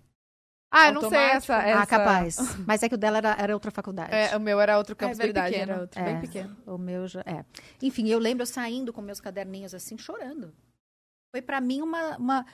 Ah, 0.74 0.88
eu 0.88 0.94
não 0.94 1.08
sei 1.10 1.18
essa. 1.18 1.56
essa... 1.62 1.82
Ah, 1.82 1.86
capaz. 1.86 2.36
Mas 2.66 2.82
é 2.82 2.88
que 2.88 2.94
o 2.94 2.98
dela 2.98 3.18
era, 3.18 3.36
era 3.38 3.54
outra 3.54 3.70
faculdade. 3.70 4.14
É, 4.14 4.34
o 4.36 4.40
meu 4.40 4.58
era 4.58 4.78
outro 4.78 4.96
campus 4.96 5.18
bem 5.18 5.26
verdade, 5.26 5.52
pequeno. 5.52 5.72
era 5.72 5.80
outro, 5.82 6.00
É. 6.00 6.04
bem 6.04 6.20
pequeno. 6.20 6.56
O 6.66 6.78
meu 6.78 7.06
já. 7.06 7.20
É. 7.26 7.44
Enfim, 7.82 8.08
eu 8.08 8.18
lembro 8.18 8.42
eu 8.42 8.46
saindo 8.46 8.90
com 8.92 9.02
meus 9.02 9.20
caderninhos 9.20 9.74
assim, 9.74 9.98
chorando. 9.98 10.54
Foi 11.34 11.42
pra 11.42 11.60
mim 11.60 11.82
uma, 11.82 12.16
uma. 12.16 12.46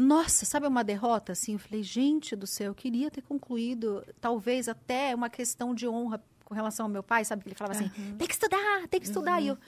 Nossa, 0.00 0.46
sabe 0.46 0.66
uma 0.66 0.82
derrota 0.82 1.32
assim? 1.32 1.52
Eu 1.52 1.58
falei, 1.58 1.82
gente 1.82 2.34
do 2.34 2.46
céu, 2.46 2.68
eu 2.68 2.74
queria 2.74 3.10
ter 3.10 3.20
concluído, 3.20 4.02
talvez 4.18 4.66
até 4.66 5.14
uma 5.14 5.28
questão 5.28 5.74
de 5.74 5.86
honra 5.86 6.24
com 6.42 6.54
relação 6.54 6.86
ao 6.86 6.90
meu 6.90 7.02
pai, 7.02 7.22
sabe? 7.22 7.42
Que 7.42 7.48
ele 7.48 7.54
falava 7.54 7.78
assim: 7.78 7.90
tem 8.16 8.26
que 8.26 8.32
estudar, 8.32 8.88
tem 8.88 8.98
que 8.98 9.06
estudar. 9.06 9.42
E 9.42 9.48
eu. 9.48 9.58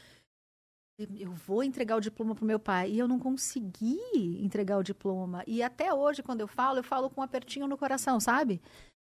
Eu 1.18 1.32
vou 1.32 1.62
entregar 1.62 1.96
o 1.96 2.00
diploma 2.00 2.34
pro 2.34 2.46
meu 2.46 2.58
pai. 2.58 2.92
E 2.92 2.98
eu 2.98 3.08
não 3.08 3.18
consegui 3.18 3.98
entregar 4.40 4.78
o 4.78 4.82
diploma. 4.82 5.42
E 5.46 5.62
até 5.62 5.92
hoje, 5.92 6.22
quando 6.22 6.40
eu 6.40 6.48
falo, 6.48 6.78
eu 6.78 6.82
falo 6.82 7.10
com 7.10 7.20
um 7.20 7.24
apertinho 7.24 7.66
no 7.66 7.76
coração, 7.76 8.20
sabe? 8.20 8.60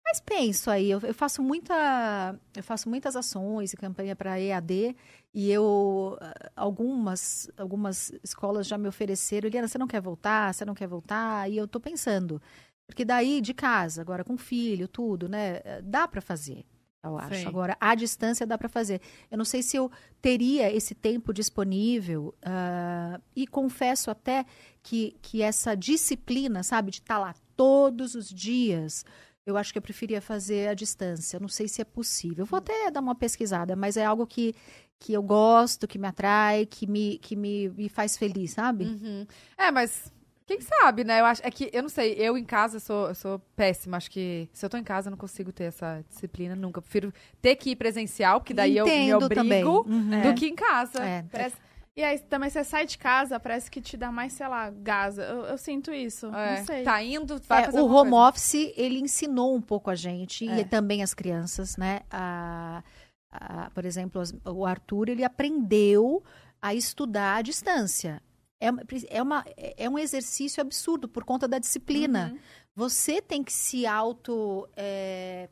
Mas 0.10 0.22
penso 0.22 0.72
aí, 0.72 0.90
eu, 0.90 1.02
eu 1.02 1.14
faço 1.14 1.44
muita, 1.44 2.40
eu 2.56 2.64
faço 2.64 2.88
muitas 2.88 3.14
ações 3.18 3.74
e 3.74 3.78
campanha 3.78 4.16
para 4.16 4.40
EAD 4.40 4.96
e 5.34 5.52
eu 5.52 6.18
ah, 6.22 6.52
algumas 6.56 7.52
algumas 7.58 8.14
escolas 8.24 8.66
já 8.68 8.78
me 8.78 8.88
ofereceram, 8.88 9.48
Eliana, 9.48 9.68
você 9.68 9.78
não 9.78 9.86
quer 9.86 10.00
voltar? 10.00 10.54
Você 10.54 10.64
não 10.64 10.74
quer 10.74 10.88
voltar? 10.88 11.52
E 11.52 11.58
eu 11.58 11.68
tô 11.68 11.78
pensando, 11.78 12.42
porque 12.88 13.04
daí 13.04 13.42
de 13.42 13.54
casa, 13.54 14.00
agora 14.02 14.24
com 14.24 14.38
filho, 14.38 14.88
tudo, 14.88 15.28
né? 15.28 15.62
Dá 15.84 16.08
para 16.08 16.22
fazer. 16.22 16.66
Eu 17.04 17.18
acho. 17.18 17.42
Sim. 17.42 17.46
Agora, 17.46 17.76
à 17.80 17.94
distância 17.94 18.48
dá 18.48 18.58
para 18.58 18.70
fazer. 18.70 19.02
Eu 19.30 19.38
não 19.38 19.46
sei 19.46 19.62
se 19.62 19.76
eu 19.76 19.92
teria 20.22 20.74
esse 20.74 20.96
tempo 20.96 21.34
disponível 21.34 22.34
ah, 22.42 23.20
e 23.36 23.46
confesso 23.46 24.10
até 24.10 24.46
que, 24.82 25.18
que 25.22 25.42
essa 25.42 25.76
disciplina, 25.76 26.64
sabe, 26.64 26.92
de 26.92 27.00
estar 27.00 27.20
lá 27.20 27.36
todos 27.58 28.16
os 28.16 28.30
dias, 28.30 29.04
eu 29.48 29.56
acho 29.58 29.72
que 29.72 29.78
eu 29.78 29.82
preferia 29.82 30.22
fazer 30.22 30.68
à 30.68 30.74
distância. 30.74 31.40
Não 31.40 31.48
sei 31.48 31.68
se 31.70 31.82
é 31.82 31.86
possível. 31.86 32.44
Eu 32.44 32.46
vou 32.46 32.58
até 32.58 32.92
dar 32.92 33.00
uma 33.00 33.16
pesquisada, 33.16 33.76
mas 33.78 33.96
é 33.96 34.04
algo 34.04 34.28
que, 34.28 34.54
que 35.00 35.14
eu 35.14 35.24
gosto, 35.24 35.88
que 35.88 35.98
me 35.98 36.06
atrai, 36.08 36.66
que 36.66 36.86
me, 36.86 37.18
que 37.18 37.36
me, 37.36 37.70
me 37.70 37.88
faz 37.88 38.18
feliz, 38.18 38.52
sabe? 38.52 38.84
Uhum. 38.84 39.26
É, 39.58 39.72
mas 39.72 40.12
quem 40.46 40.60
sabe, 40.60 41.06
né? 41.06 41.22
Eu 41.22 41.26
acho 41.26 41.42
é 41.46 41.50
que 41.50 41.70
eu 41.72 41.82
não 41.82 41.90
sei, 41.90 42.14
eu 42.14 42.38
em 42.38 42.44
casa 42.44 42.76
eu 42.76 42.82
sou, 42.82 43.08
eu 43.08 43.16
sou 43.16 43.40
péssima. 43.56 43.96
Acho 43.96 44.12
que 44.12 44.50
se 44.52 44.66
eu 44.66 44.70
tô 44.70 44.76
em 44.76 44.84
casa 44.84 45.08
eu 45.08 45.12
não 45.12 45.18
consigo 45.18 45.54
ter 45.54 45.64
essa 45.66 46.04
disciplina 46.10 46.54
nunca. 46.56 46.80
Eu 46.80 46.82
prefiro 46.82 47.14
ter 47.42 47.56
que 47.56 47.70
ir 47.72 47.76
presencial, 47.78 48.42
porque 48.42 48.54
daí 48.54 48.76
eu 48.76 48.86
me 48.86 48.92
Entendo 48.92 49.26
obrigo. 49.26 49.86
Uhum. 49.88 50.22
do 50.24 50.34
que 50.36 50.46
em 50.48 50.56
casa. 50.56 51.00
É. 51.04 51.24
Parece- 51.32 51.67
E 51.98 52.04
aí 52.04 52.20
também 52.20 52.48
você 52.48 52.64
sai 52.64 52.86
de 52.86 52.96
casa, 52.96 53.40
parece 53.40 53.72
que 53.72 53.82
te 53.82 53.98
dá 53.98 54.12
mais, 54.12 54.34
sei 54.34 54.48
lá, 54.48 54.70
gás. 54.70 55.18
Eu, 55.18 55.46
eu 55.46 55.58
sinto 55.58 55.92
isso. 55.92 56.28
É, 56.28 56.60
Não 56.60 56.66
sei. 56.68 56.84
Tá 56.84 57.02
indo, 57.04 57.42
vai 57.48 57.64
É, 57.64 57.66
fazer 57.66 57.80
o 57.82 57.86
home 57.88 58.12
coisa. 58.12 58.28
office, 58.30 58.54
ele 58.78 59.00
ensinou 59.00 59.56
um 59.56 59.62
pouco 59.62 59.90
a 59.90 59.96
gente, 59.96 60.48
É. 60.48 60.60
e 60.60 60.64
também 60.66 61.02
as 61.02 61.16
crianças, 61.16 61.76
né? 61.76 62.02
A, 62.12 62.84
a- 63.32 63.72
por 63.72 63.84
exemplo, 63.84 64.22
as- 64.22 64.32
o 64.46 64.64
Arthur, 64.64 65.10
ele 65.10 65.24
aprendeu 65.24 66.24
a 66.62 66.76
estudar 66.76 67.38
à 67.38 67.42
distância. 67.42 68.22
É, 68.62 68.68
é, 69.10 69.22
uma, 69.24 69.44
é 69.56 69.90
um 69.90 69.98
exercício 69.98 70.62
absurdo 70.62 71.08
por 71.10 71.24
conta 71.24 71.48
da 71.48 71.58
disciplina. 71.58 72.30
Uhum. 72.32 72.40
Você 72.76 73.22
tem 73.24 73.44
que 73.44 73.52
se 73.54 73.88
auto 73.88 74.70
é, 74.78 75.50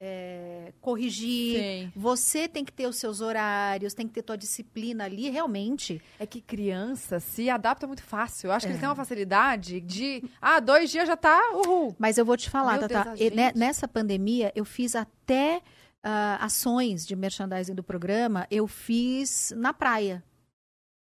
é, 0.00 0.72
corrigir. 0.80 1.58
Sim. 1.60 1.92
Você 1.96 2.46
tem 2.48 2.64
que 2.64 2.72
ter 2.72 2.86
os 2.86 2.96
seus 2.96 3.20
horários, 3.20 3.94
tem 3.94 4.06
que 4.06 4.12
ter 4.14 4.22
tua 4.22 4.36
disciplina 4.36 5.04
ali, 5.04 5.30
realmente. 5.30 6.00
É 6.18 6.26
que 6.26 6.40
criança 6.40 7.18
se 7.18 7.48
adapta 7.48 7.86
muito 7.86 8.02
fácil. 8.02 8.48
Eu 8.48 8.52
acho 8.52 8.66
que 8.66 8.70
É. 8.70 8.72
eles 8.72 8.80
têm 8.80 8.88
uma 8.88 8.94
facilidade 8.94 9.80
de. 9.80 10.22
Ah, 10.40 10.60
dois 10.60 10.90
dias 10.90 11.06
já 11.08 11.16
tá. 11.16 11.40
Uhul. 11.54 11.94
Mas 11.98 12.18
eu 12.18 12.24
vou 12.24 12.36
te 12.36 12.50
falar, 12.50 12.78
Meu 12.78 12.88
Tata, 12.88 13.14
Deus, 13.16 13.20
e 13.20 13.58
nessa 13.58 13.88
pandemia 13.88 14.52
eu 14.54 14.64
fiz 14.64 14.94
até 14.94 15.62
ah, 16.02 16.38
ações 16.44 17.06
de 17.06 17.16
merchandising 17.16 17.74
do 17.74 17.82
programa, 17.82 18.46
eu 18.50 18.66
fiz 18.66 19.52
na 19.56 19.72
praia. 19.72 20.22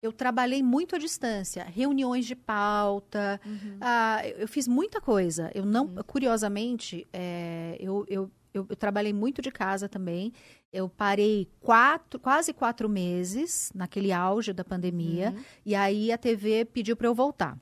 Eu 0.04 0.14
trabalhei 0.14 0.62
muito 0.62 0.96
à 0.96 1.00
distância, 1.00 1.64
reuniões 1.64 2.28
de 2.28 2.36
pauta, 2.36 3.42
ah, 3.82 4.22
eu 4.24 4.42
eu 4.42 4.48
fiz 4.48 4.68
muita 4.68 5.02
coisa. 5.02 5.50
Eu 5.56 5.66
não, 5.66 5.88
curiosamente, 6.06 7.08
é, 7.12 7.76
eu, 7.80 8.06
eu, 8.08 8.30
eu, 8.58 8.66
eu 8.70 8.76
trabalhei 8.76 9.14
muito 9.14 9.42
de 9.42 9.52
casa 9.52 9.88
também. 9.90 10.32
Eu 10.72 10.90
parei 10.90 11.48
quatro, 11.60 12.20
quase 12.20 12.54
quatro 12.54 12.88
meses 12.90 13.72
naquele 13.74 14.12
auge 14.12 14.54
da 14.54 14.64
pandemia. 14.64 15.32
Uhum. 15.36 15.44
E 15.66 15.76
aí 15.76 16.12
a 16.12 16.18
TV 16.18 16.66
pediu 16.66 16.96
para 16.96 17.08
eu 17.08 17.16
voltar. 17.16 17.58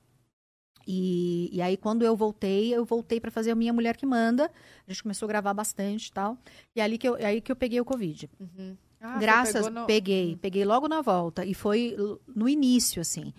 E, 0.85 1.49
e 1.53 1.61
aí, 1.61 1.77
quando 1.77 2.03
eu 2.03 2.15
voltei, 2.15 2.73
eu 2.73 2.83
voltei 2.83 3.19
para 3.19 3.31
fazer 3.31 3.51
a 3.51 3.55
Minha 3.55 3.71
Mulher 3.71 3.95
que 3.95 4.05
Manda. 4.05 4.51
A 4.85 4.91
gente 4.91 5.01
começou 5.03 5.27
a 5.27 5.29
gravar 5.29 5.53
bastante 5.53 6.07
e 6.07 6.11
tal. 6.11 6.37
E 6.75 6.81
ali 6.81 6.97
que 6.97 7.07
eu, 7.07 7.15
aí 7.15 7.39
que 7.39 7.51
eu 7.51 7.55
peguei 7.55 7.79
o 7.79 7.85
Covid. 7.85 8.29
Uhum. 8.39 8.75
Ah, 8.99 9.17
Graças, 9.17 9.67
no- 9.69 9.85
peguei. 9.85 10.37
Peguei 10.41 10.65
logo 10.65 10.87
na 10.87 11.01
volta. 11.01 11.45
E 11.45 11.53
foi 11.53 11.95
no 12.27 12.49
início, 12.49 13.01
assim. 13.01 13.33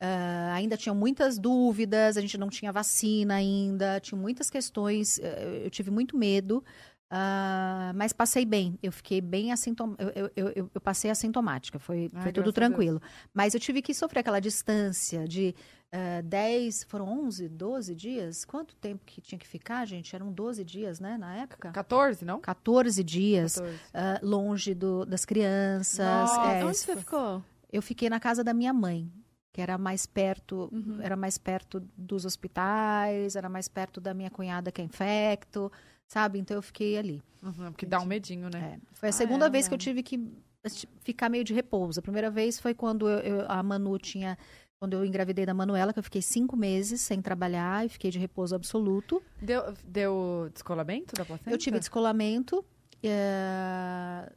Ah, 0.00 0.52
ainda 0.54 0.76
tinham 0.76 0.94
muitas 0.94 1.38
dúvidas, 1.38 2.16
a 2.16 2.20
gente 2.20 2.36
não 2.36 2.50
tinha 2.50 2.70
vacina 2.70 3.34
ainda, 3.36 3.98
tinha 4.00 4.20
muitas 4.20 4.50
questões, 4.50 5.18
eh, 5.18 5.62
eu 5.64 5.70
tive 5.70 5.90
muito 5.90 6.16
medo, 6.16 6.62
ah, 7.10 7.92
mas 7.94 8.12
passei 8.12 8.44
bem. 8.44 8.78
Eu 8.82 8.90
fiquei 8.90 9.20
bem 9.20 9.52
assintomática. 9.52 10.12
Eu, 10.16 10.30
eu, 10.36 10.52
eu, 10.56 10.70
eu 10.74 10.80
passei 10.80 11.10
assintomática, 11.10 11.78
foi, 11.78 12.10
Ai, 12.12 12.22
foi 12.22 12.32
tudo 12.32 12.52
tranquilo. 12.52 13.00
Mas 13.32 13.54
eu 13.54 13.60
tive 13.60 13.80
que 13.82 13.94
sofrer 13.94 14.20
aquela 14.20 14.40
distância 14.40 15.26
de 15.28 15.54
uh, 15.94 16.22
10, 16.24 16.84
foram 16.84 17.26
11, 17.26 17.48
12 17.48 17.94
dias? 17.94 18.44
Quanto 18.44 18.74
tempo 18.76 19.02
que 19.04 19.20
tinha 19.20 19.38
que 19.38 19.46
ficar, 19.46 19.84
gente? 19.86 20.14
Eram 20.14 20.32
12 20.32 20.64
dias, 20.64 20.98
né, 20.98 21.16
na 21.16 21.36
época? 21.36 21.70
14, 21.70 22.24
não? 22.24 22.40
14 22.40 23.04
dias, 23.04 23.54
14. 23.56 23.76
uh, 23.76 24.26
longe 24.26 24.74
do, 24.74 25.04
das 25.04 25.24
crianças. 25.24 26.30
É, 26.38 26.64
Onde 26.64 26.76
você 26.78 26.96
ficou? 26.96 27.42
Eu 27.72 27.82
fiquei 27.82 28.08
na 28.08 28.18
casa 28.18 28.42
da 28.42 28.54
minha 28.54 28.72
mãe, 28.72 29.10
que 29.52 29.60
era 29.60 29.78
mais 29.78 30.04
perto, 30.06 30.68
Uhum. 30.72 30.98
era 31.00 31.16
mais 31.16 31.38
perto 31.38 31.80
dos 31.96 32.24
hospitais, 32.24 33.36
era 33.36 33.48
mais 33.48 33.68
perto 33.68 34.00
da 34.00 34.12
minha 34.12 34.30
cunhada 34.30 34.72
que 34.72 34.80
é 34.80 34.84
infecto, 34.84 35.70
sabe? 36.06 36.38
Então 36.38 36.56
eu 36.56 36.62
fiquei 36.62 36.96
ali. 36.96 37.22
Uhum, 37.42 37.72
porque 37.72 37.86
dá 37.86 38.00
um 38.00 38.06
medinho, 38.06 38.48
né? 38.48 38.78
É. 38.80 38.94
Foi 38.94 39.08
a 39.08 39.10
Ah, 39.10 39.12
segunda 39.12 39.46
é, 39.46 39.50
vez 39.50 39.68
que 39.68 39.74
eu 39.74 39.78
tive 39.78 40.02
que 40.02 40.18
esti- 40.64 40.88
ficar 41.00 41.28
meio 41.28 41.44
de 41.44 41.52
repouso. 41.52 42.00
A 42.00 42.02
primeira 42.02 42.30
vez 42.30 42.58
foi 42.58 42.74
quando 42.74 43.08
eu- 43.08 43.18
eu- 43.20 43.46
a 43.50 43.62
Manu 43.62 43.98
tinha. 43.98 44.36
Quando 44.80 44.94
eu 44.94 45.04
engravidei 45.04 45.46
da 45.46 45.54
Manuela, 45.54 45.92
que 45.92 45.98
eu 45.98 46.02
fiquei 46.02 46.20
cinco 46.20 46.56
meses 46.56 47.00
sem 47.00 47.22
trabalhar 47.22 47.86
e 47.86 47.88
fiquei 47.88 48.10
de 48.10 48.18
repouso 48.18 48.54
absoluto. 48.54 49.22
Deu, 49.40 49.72
deu 49.86 50.50
descolamento 50.52 51.14
da 51.14 51.24
placenta? 51.24 51.50
Eu 51.50 51.56
tive 51.58 51.78
descolamento. 51.78 52.64
eh, 53.02 54.32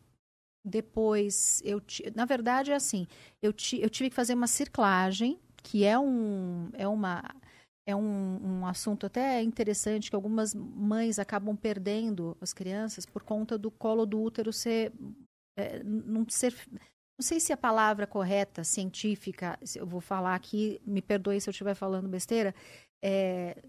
Depois, 0.69 1.61
eu 1.63 1.79
ti- 1.79 2.11
na 2.13 2.25
verdade, 2.25 2.71
é 2.71 2.75
assim, 2.75 3.07
eu, 3.41 3.53
ti- 3.53 3.79
eu 3.81 3.89
tive 3.89 4.09
que 4.09 4.15
fazer 4.15 4.33
uma 4.33 4.47
circlagem, 4.47 5.39
que 5.63 5.85
é 5.85 5.97
um, 5.97 6.69
é 6.73 6.85
uma, 6.85 7.23
é 7.87 7.95
um, 7.95 8.59
um 8.59 8.65
assunto 8.67 9.05
até 9.05 9.41
interessante, 9.41 10.09
que 10.09 10.15
algumas 10.15 10.53
mães 10.53 11.17
acabam 11.17 11.55
perdendo 11.55 12.35
as 12.41 12.51
crianças 12.53 13.05
por 13.05 13.23
conta 13.23 13.57
do 13.57 13.71
colo 13.71 14.05
do 14.05 14.21
útero 14.21 14.51
ser, 14.51 14.91
eh, 15.57 15.81
não 15.83 16.25
ser, 16.27 16.53
não 16.69 17.23
sei 17.23 17.39
se 17.39 17.53
a 17.53 17.57
palavra 17.57 18.05
correta, 18.05 18.61
científica, 18.65 19.57
se 19.63 19.79
eu 19.79 19.87
vou 19.87 20.01
falar 20.01 20.35
aqui, 20.35 20.81
me 20.85 21.01
perdoe 21.01 21.39
se 21.39 21.49
eu 21.49 21.51
estiver 21.51 21.75
falando 21.75 22.09
besteira, 22.09 22.53
é, 23.01 23.63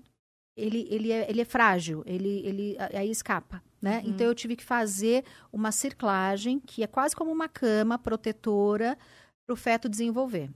ele, 0.56 0.88
ele, 0.90 1.12
é, 1.12 1.30
ele 1.30 1.40
é 1.40 1.44
frágil, 1.44 2.02
ele, 2.04 2.44
ele 2.44 2.76
aí 2.92 3.08
escapa, 3.08 3.62
né? 3.80 4.00
Uhum. 4.00 4.10
Então 4.10 4.26
eu 4.26 4.34
tive 4.34 4.56
que 4.56 4.64
fazer 4.64 5.24
uma 5.52 5.70
circlagem 5.70 6.58
que 6.58 6.82
é 6.82 6.88
quase 6.88 7.14
como 7.14 7.30
uma 7.30 7.48
cama 7.48 7.96
protetora 7.96 8.98
para 9.46 9.54
o 9.54 9.56
feto 9.56 9.88
desenvolver. 9.88 10.50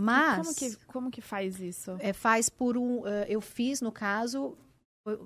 Mas 0.00 0.36
Como 0.36 0.54
que, 0.54 0.76
como 0.86 1.10
que 1.10 1.20
faz 1.20 1.60
isso? 1.60 1.96
é, 2.00 2.12
faz 2.12 2.48
por 2.48 2.76
um, 2.76 3.06
eh, 3.06 3.26
eu 3.28 3.40
fiz 3.40 3.80
no 3.80 3.92
caso 3.92 4.56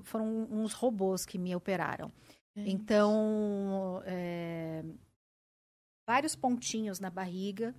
foram 0.03 0.47
uns 0.51 0.73
robôs 0.73 1.27
que 1.27 1.39
me 1.39 1.55
operaram. 1.55 2.13
Então, 2.57 4.01
é, 4.07 4.85
vários 6.07 6.37
pontinhos 6.37 7.01
na 7.01 7.11
barriga, 7.11 7.75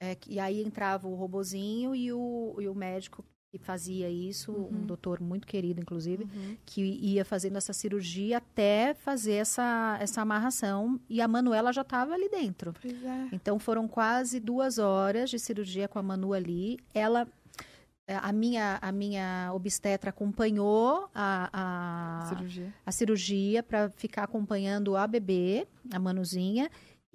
é, 0.00 0.16
e 0.26 0.40
aí 0.40 0.62
entrava 0.62 1.06
o 1.06 1.14
robozinho 1.14 1.94
e 1.94 2.12
o, 2.12 2.56
e 2.58 2.66
o 2.66 2.74
médico 2.74 3.22
que 3.50 3.58
fazia 3.58 4.10
isso, 4.10 4.52
um 4.52 4.54
Uhum. 4.80 4.86
doutor 4.86 5.20
muito 5.20 5.46
querido, 5.46 5.80
inclusive, 5.80 6.24
Uhum. 6.24 6.56
que 6.66 6.82
ia 6.82 7.24
fazendo 7.24 7.56
essa 7.56 7.72
cirurgia 7.72 8.38
até 8.38 8.92
fazer 8.94 9.34
essa, 9.34 9.96
essa 10.00 10.20
amarração, 10.20 11.00
e 11.08 11.20
a 11.20 11.28
Manuela 11.28 11.72
já 11.72 11.82
estava 11.82 12.14
ali 12.14 12.28
dentro. 12.28 12.74
É. 12.84 13.28
Então 13.32 13.58
foram 13.58 13.86
quase 13.86 14.40
duas 14.40 14.78
horas 14.78 15.30
de 15.30 15.38
cirurgia 15.38 15.86
com 15.88 15.98
a 15.98 16.02
Manu 16.02 16.32
ali. 16.32 16.78
Ela, 16.92 17.26
eh, 18.08 18.18
a 18.20 18.32
minha, 18.32 18.78
a 18.82 18.90
minha 18.92 19.52
obstetra 19.54 20.10
acompanhou 20.10 21.08
a, 21.14 21.50
a, 22.22 22.26
Cirurgia. 22.28 22.74
a 22.84 22.92
cirurgia 22.92 23.62
para 23.62 23.88
ficar 23.90 24.24
acompanhando 24.24 24.96
a 24.96 25.06
bebê, 25.06 25.66
a 25.92 25.98
Manuzinha, 25.98 26.68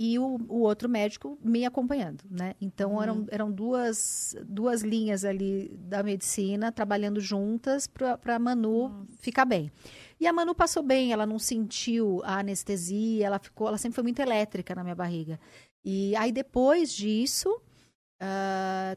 e 0.03 0.17
o, 0.17 0.39
o 0.49 0.61
outro 0.61 0.89
médico 0.89 1.37
me 1.43 1.63
acompanhando, 1.63 2.23
né? 2.27 2.55
Então 2.59 2.93
Uhum. 2.95 3.03
eram, 3.03 3.25
eram 3.29 3.51
duas, 3.51 4.35
duas 4.47 4.81
linhas 4.81 5.23
ali 5.23 5.69
da 5.77 6.01
medicina 6.01 6.71
trabalhando 6.71 7.19
juntas 7.21 7.85
para 7.85 8.35
a 8.35 8.39
Manu 8.39 8.89
Nossa. 8.89 9.05
ficar 9.19 9.45
bem. 9.45 9.71
E 10.19 10.25
a 10.25 10.33
Manu 10.33 10.55
passou 10.55 10.81
bem, 10.81 11.11
ela 11.13 11.27
não 11.27 11.37
sentiu 11.37 12.19
a 12.23 12.39
anestesia, 12.39 13.27
ela 13.27 13.37
ficou, 13.37 13.67
ela 13.67 13.77
sempre 13.77 13.93
foi 13.93 14.03
muito 14.03 14.19
elétrica 14.19 14.73
na 14.73 14.81
minha 14.83 14.95
barriga. 14.95 15.39
E 15.85 16.15
aí 16.15 16.31
depois 16.31 16.91
disso, 16.91 17.61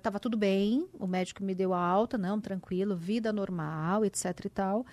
tava 0.03 0.19
tudo 0.19 0.39
bem, 0.39 0.89
o 0.99 1.07
médico 1.07 1.43
me 1.45 1.55
deu 1.55 1.75
a 1.75 1.79
alta, 1.79 2.17
não, 2.17 2.41
tranquilo, 2.41 2.97
vida 2.97 3.31
normal, 3.31 4.07
etc 4.07 4.25
e 4.45 4.49
tal. 4.49 4.87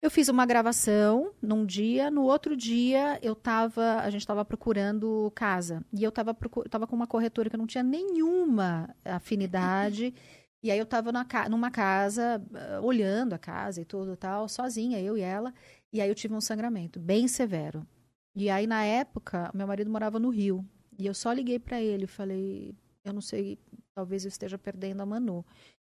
Eu 0.00 0.10
fiz 0.12 0.28
uma 0.28 0.46
gravação 0.46 1.32
num 1.42 1.66
dia, 1.66 2.08
no 2.08 2.22
outro 2.22 2.56
dia 2.56 3.18
eu 3.20 3.34
tava, 3.34 3.96
a 3.96 4.08
gente 4.10 4.20
estava 4.20 4.44
procurando 4.44 5.32
casa. 5.34 5.84
E 5.92 6.04
eu 6.04 6.12
tava, 6.12 6.32
procu- 6.32 6.62
eu 6.64 6.68
tava 6.70 6.86
com 6.86 6.94
uma 6.94 7.06
corretora 7.06 7.50
que 7.50 7.56
eu 7.56 7.58
não 7.58 7.66
tinha 7.66 7.82
nenhuma 7.82 8.94
afinidade. 9.04 10.14
E 10.60 10.72
aí 10.72 10.78
eu 10.80 10.86
tava 10.86 11.12
na 11.12 11.24
ca- 11.24 11.48
numa 11.48 11.70
casa, 11.70 12.44
ah, 12.52 12.80
olhando 12.82 13.32
a 13.32 13.38
casa 13.38 13.80
e 13.80 13.84
tudo 13.84 14.16
tal, 14.16 14.48
sozinha, 14.48 15.00
eu 15.00 15.16
e 15.16 15.20
ela. 15.20 15.54
E 15.92 16.00
aí 16.00 16.08
eu 16.08 16.16
tive 16.16 16.34
um 16.34 16.40
sangramento 16.40 16.98
bem 16.98 17.28
severo. 17.28 17.86
E 18.34 18.50
aí, 18.50 18.66
na 18.66 18.82
época, 18.84 19.52
meu 19.54 19.68
marido 19.68 19.88
morava 19.88 20.18
no 20.18 20.30
Rio. 20.30 20.66
E 20.98 21.06
eu 21.06 21.14
só 21.14 21.32
liguei 21.32 21.60
para 21.60 21.80
ele 21.80 22.04
e 22.04 22.06
falei, 22.08 22.74
eu 23.04 23.12
não 23.12 23.20
sei, 23.20 23.56
talvez 23.94 24.24
eu 24.24 24.28
esteja 24.30 24.58
perdendo 24.58 25.00
a 25.00 25.06
Manu. 25.06 25.46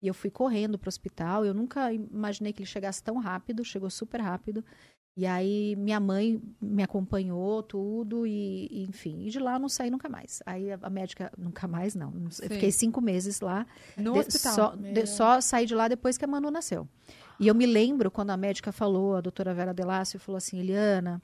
E 0.02 0.08
eu 0.08 0.14
fui 0.14 0.30
correndo 0.30 0.78
pro 0.78 0.88
hospital. 0.88 1.44
Eu 1.44 1.54
nunca 1.54 1.92
imaginei 1.92 2.52
que 2.52 2.60
ele 2.62 2.66
chegasse 2.68 3.02
tão 3.02 3.18
rápido, 3.18 3.64
chegou 3.64 3.88
super 3.88 4.20
rápido. 4.20 4.64
E 5.16 5.26
aí 5.26 5.76
minha 5.76 6.00
mãe 6.00 6.42
me 6.60 6.82
acompanhou 6.82 7.62
tudo 7.62 8.26
e, 8.26 8.66
e, 8.70 8.82
enfim, 8.84 9.26
e 9.26 9.30
de 9.30 9.38
lá 9.38 9.54
eu 9.54 9.58
não 9.60 9.68
saí 9.68 9.90
nunca 9.90 10.08
mais. 10.08 10.42
Aí 10.46 10.72
a, 10.72 10.78
a 10.80 10.88
médica 10.90 11.30
nunca 11.36 11.68
mais 11.68 11.94
não. 11.94 12.12
Eu 12.14 12.30
Sim. 12.30 12.48
fiquei 12.48 12.72
cinco 12.72 13.00
meses 13.00 13.40
lá. 13.40 13.66
No 13.96 14.14
De- 14.14 14.20
hospital. 14.20 14.54
Só, 14.54 14.74
de- 14.74 15.06
só 15.06 15.40
saí 15.40 15.66
de 15.66 15.74
lá 15.74 15.86
depois 15.86 16.16
que 16.16 16.24
a 16.24 16.28
Manu 16.28 16.50
nasceu. 16.50 16.88
E 17.38 17.46
eu 17.46 17.54
me 17.54 17.66
lembro 17.66 18.10
quando 18.10 18.30
a 18.30 18.36
médica 18.36 18.72
falou, 18.72 19.14
a 19.16 19.20
doutora 19.20 19.52
Vera 19.52 19.74
Delácio 19.74 20.18
falou 20.18 20.38
assim, 20.38 20.58
Eliana, 20.58 21.20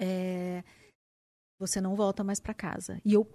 é, 0.00 0.64
você 1.60 1.80
não 1.80 1.94
volta 1.94 2.24
mais 2.24 2.40
para 2.40 2.54
casa. 2.54 3.00
E 3.04 3.14
eu, 3.14 3.26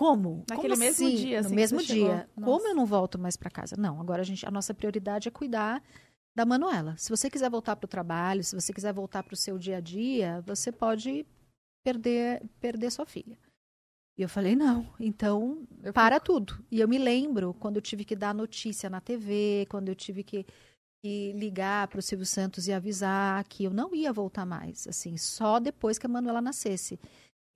como? 0.00 0.46
Naquele 0.48 0.70
Como 0.70 0.80
mesmo 0.80 1.06
assim? 1.06 1.14
dia, 1.14 1.40
assim, 1.40 1.50
No 1.50 1.54
mesmo 1.54 1.82
dia. 1.82 2.26
Nossa. 2.34 2.50
Como 2.50 2.66
eu 2.66 2.74
não 2.74 2.86
volto 2.86 3.18
mais 3.18 3.36
para 3.36 3.50
casa? 3.50 3.76
Não, 3.76 4.00
agora 4.00 4.22
a, 4.22 4.24
gente, 4.24 4.46
a 4.46 4.50
nossa 4.50 4.72
prioridade 4.72 5.28
é 5.28 5.30
cuidar 5.30 5.82
da 6.34 6.46
Manuela. 6.46 6.96
Se 6.96 7.10
você 7.10 7.28
quiser 7.28 7.50
voltar 7.50 7.76
para 7.76 7.84
o 7.84 7.88
trabalho, 7.88 8.42
se 8.42 8.54
você 8.54 8.72
quiser 8.72 8.94
voltar 8.94 9.22
para 9.22 9.34
o 9.34 9.36
seu 9.36 9.58
dia 9.58 9.76
a 9.76 9.80
dia, 9.80 10.42
você 10.46 10.72
pode 10.72 11.26
perder, 11.84 12.42
perder 12.58 12.90
sua 12.90 13.04
filha. 13.04 13.36
E 14.18 14.22
eu 14.22 14.28
falei, 14.28 14.56
não, 14.56 14.90
então 14.98 15.68
Eu 15.82 15.92
para 15.92 16.18
tudo. 16.18 16.64
E 16.70 16.80
eu 16.80 16.88
me 16.88 16.96
lembro 16.96 17.52
quando 17.60 17.76
eu 17.76 17.82
tive 17.82 18.02
que 18.02 18.16
dar 18.16 18.34
notícia 18.34 18.88
na 18.88 19.02
TV, 19.02 19.66
quando 19.68 19.90
eu 19.90 19.94
tive 19.94 20.24
que, 20.24 20.46
que 21.04 21.32
ligar 21.34 21.88
para 21.88 21.98
o 21.98 22.02
Silvio 22.02 22.24
Santos 22.24 22.66
e 22.66 22.72
avisar 22.72 23.44
que 23.44 23.64
eu 23.64 23.70
não 23.70 23.94
ia 23.94 24.14
voltar 24.14 24.46
mais, 24.46 24.86
assim, 24.86 25.18
só 25.18 25.60
depois 25.60 25.98
que 25.98 26.06
a 26.06 26.08
Manuela 26.08 26.40
nascesse. 26.40 26.98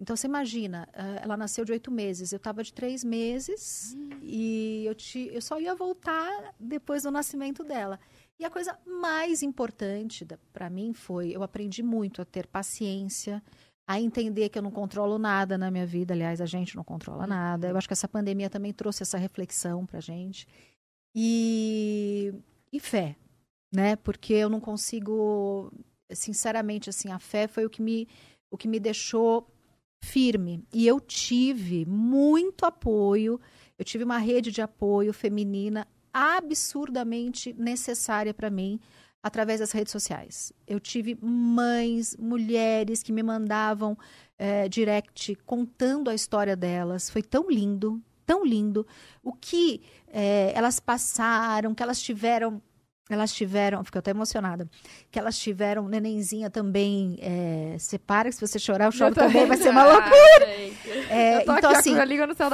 Então 0.00 0.16
você 0.16 0.26
imagina, 0.26 0.88
ah, 0.92 1.20
ela 1.22 1.36
nasceu 1.36 1.64
de 1.64 1.72
oito 1.72 1.90
meses, 1.90 2.32
eu 2.32 2.36
estava 2.36 2.62
de 2.62 2.72
três 2.72 3.04
meses 3.04 3.96
e 4.22 4.84
eu, 4.84 4.94
te, 4.94 5.30
eu 5.32 5.40
só 5.40 5.60
ia 5.60 5.74
voltar 5.74 6.54
depois 6.58 7.04
do 7.04 7.10
nascimento 7.10 7.62
dela. 7.62 7.98
E 8.38 8.44
a 8.44 8.50
coisa 8.50 8.76
mais 8.84 9.42
importante 9.42 10.26
para 10.52 10.68
mim 10.68 10.92
foi, 10.92 11.30
eu 11.30 11.42
aprendi 11.42 11.82
muito 11.82 12.20
a 12.20 12.24
ter 12.24 12.46
paciência, 12.46 13.42
a 13.86 14.00
entender 14.00 14.48
que 14.48 14.58
eu 14.58 14.62
não 14.62 14.70
controlo 14.70 15.18
nada 15.18 15.56
na 15.56 15.70
minha 15.70 15.86
vida. 15.86 16.14
Aliás, 16.14 16.40
a 16.40 16.46
gente 16.46 16.74
não 16.74 16.82
controla 16.82 17.26
nada. 17.26 17.68
Eu 17.68 17.76
acho 17.76 17.86
que 17.86 17.92
essa 17.92 18.08
pandemia 18.08 18.50
também 18.50 18.72
trouxe 18.72 19.02
essa 19.02 19.18
reflexão 19.18 19.86
pra 19.86 20.00
gente. 20.00 20.48
E, 21.14 22.32
e 22.72 22.80
fé, 22.80 23.16
né? 23.72 23.94
Porque 23.94 24.32
eu 24.32 24.48
não 24.48 24.58
consigo, 24.58 25.70
sinceramente, 26.10 26.90
assim, 26.90 27.10
a 27.12 27.18
fé 27.18 27.46
foi 27.46 27.64
o 27.64 27.70
que 27.70 27.82
me, 27.82 28.08
o 28.50 28.56
que 28.56 28.66
me 28.66 28.80
deixou 28.80 29.53
firme. 30.04 30.62
E 30.72 30.86
eu 30.86 31.00
tive 31.00 31.84
muito 31.86 32.64
apoio, 32.64 33.40
eu 33.78 33.84
tive 33.84 34.04
uma 34.04 34.18
rede 34.18 34.52
de 34.52 34.62
apoio 34.62 35.12
feminina 35.12 35.88
absurdamente 36.12 37.52
necessária 37.54 38.32
para 38.32 38.48
mim 38.48 38.78
através 39.20 39.58
das 39.60 39.72
redes 39.72 39.90
sociais. 39.90 40.52
Eu 40.66 40.78
tive 40.78 41.18
mães, 41.20 42.14
mulheres 42.16 43.02
que 43.02 43.10
me 43.10 43.22
mandavam 43.22 43.96
eh, 44.38 44.68
direct 44.68 45.34
contando 45.46 46.10
a 46.10 46.14
história 46.14 46.54
delas. 46.54 47.08
Foi 47.08 47.22
tão 47.22 47.48
lindo, 47.48 48.02
tão 48.26 48.44
lindo. 48.44 48.86
O 49.22 49.32
que 49.32 49.80
eh, 50.08 50.52
elas 50.54 50.78
passaram, 50.78 51.74
que 51.74 51.82
elas 51.82 52.00
tiveram. 52.00 52.62
Elas 53.10 53.34
tiveram, 53.34 53.84
fico 53.84 53.98
até 53.98 54.12
emocionada, 54.12 54.66
que 55.10 55.18
elas 55.18 55.38
tiveram 55.38 55.86
nenenzinha 55.88 56.48
também. 56.48 57.18
Eh, 57.20 57.76
separa, 57.78 58.30
que 58.30 58.34
se 58.34 58.40
você 58.40 58.58
chorar, 58.58 58.86
eu 58.86 58.92
choro 58.92 59.14
também, 59.14 59.46
vai 59.46 59.58
ser 59.58 59.68
uma 59.70 59.84
loucura. 59.84 60.46
É, 61.10 61.42
então, 61.42 61.54
aqui, 61.70 61.78
assim, 61.78 61.90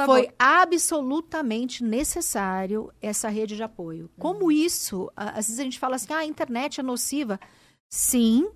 foi 0.05 0.23
boca. 0.23 0.33
absolutamente 0.37 1.83
necessário 1.83 2.91
essa 3.01 3.29
rede 3.29 3.55
de 3.55 3.63
apoio. 3.63 4.09
Como 4.19 4.51
isso, 4.51 5.09
a- 5.15 5.29
às 5.39 5.47
vezes 5.47 5.59
a 5.59 5.63
gente 5.63 5.79
fala 5.79 5.95
assim, 5.95 6.11
ah, 6.13 6.17
a 6.17 6.25
internet 6.25 6.79
é 6.79 6.83
nociva. 6.83 7.39
Sim, 7.89 8.49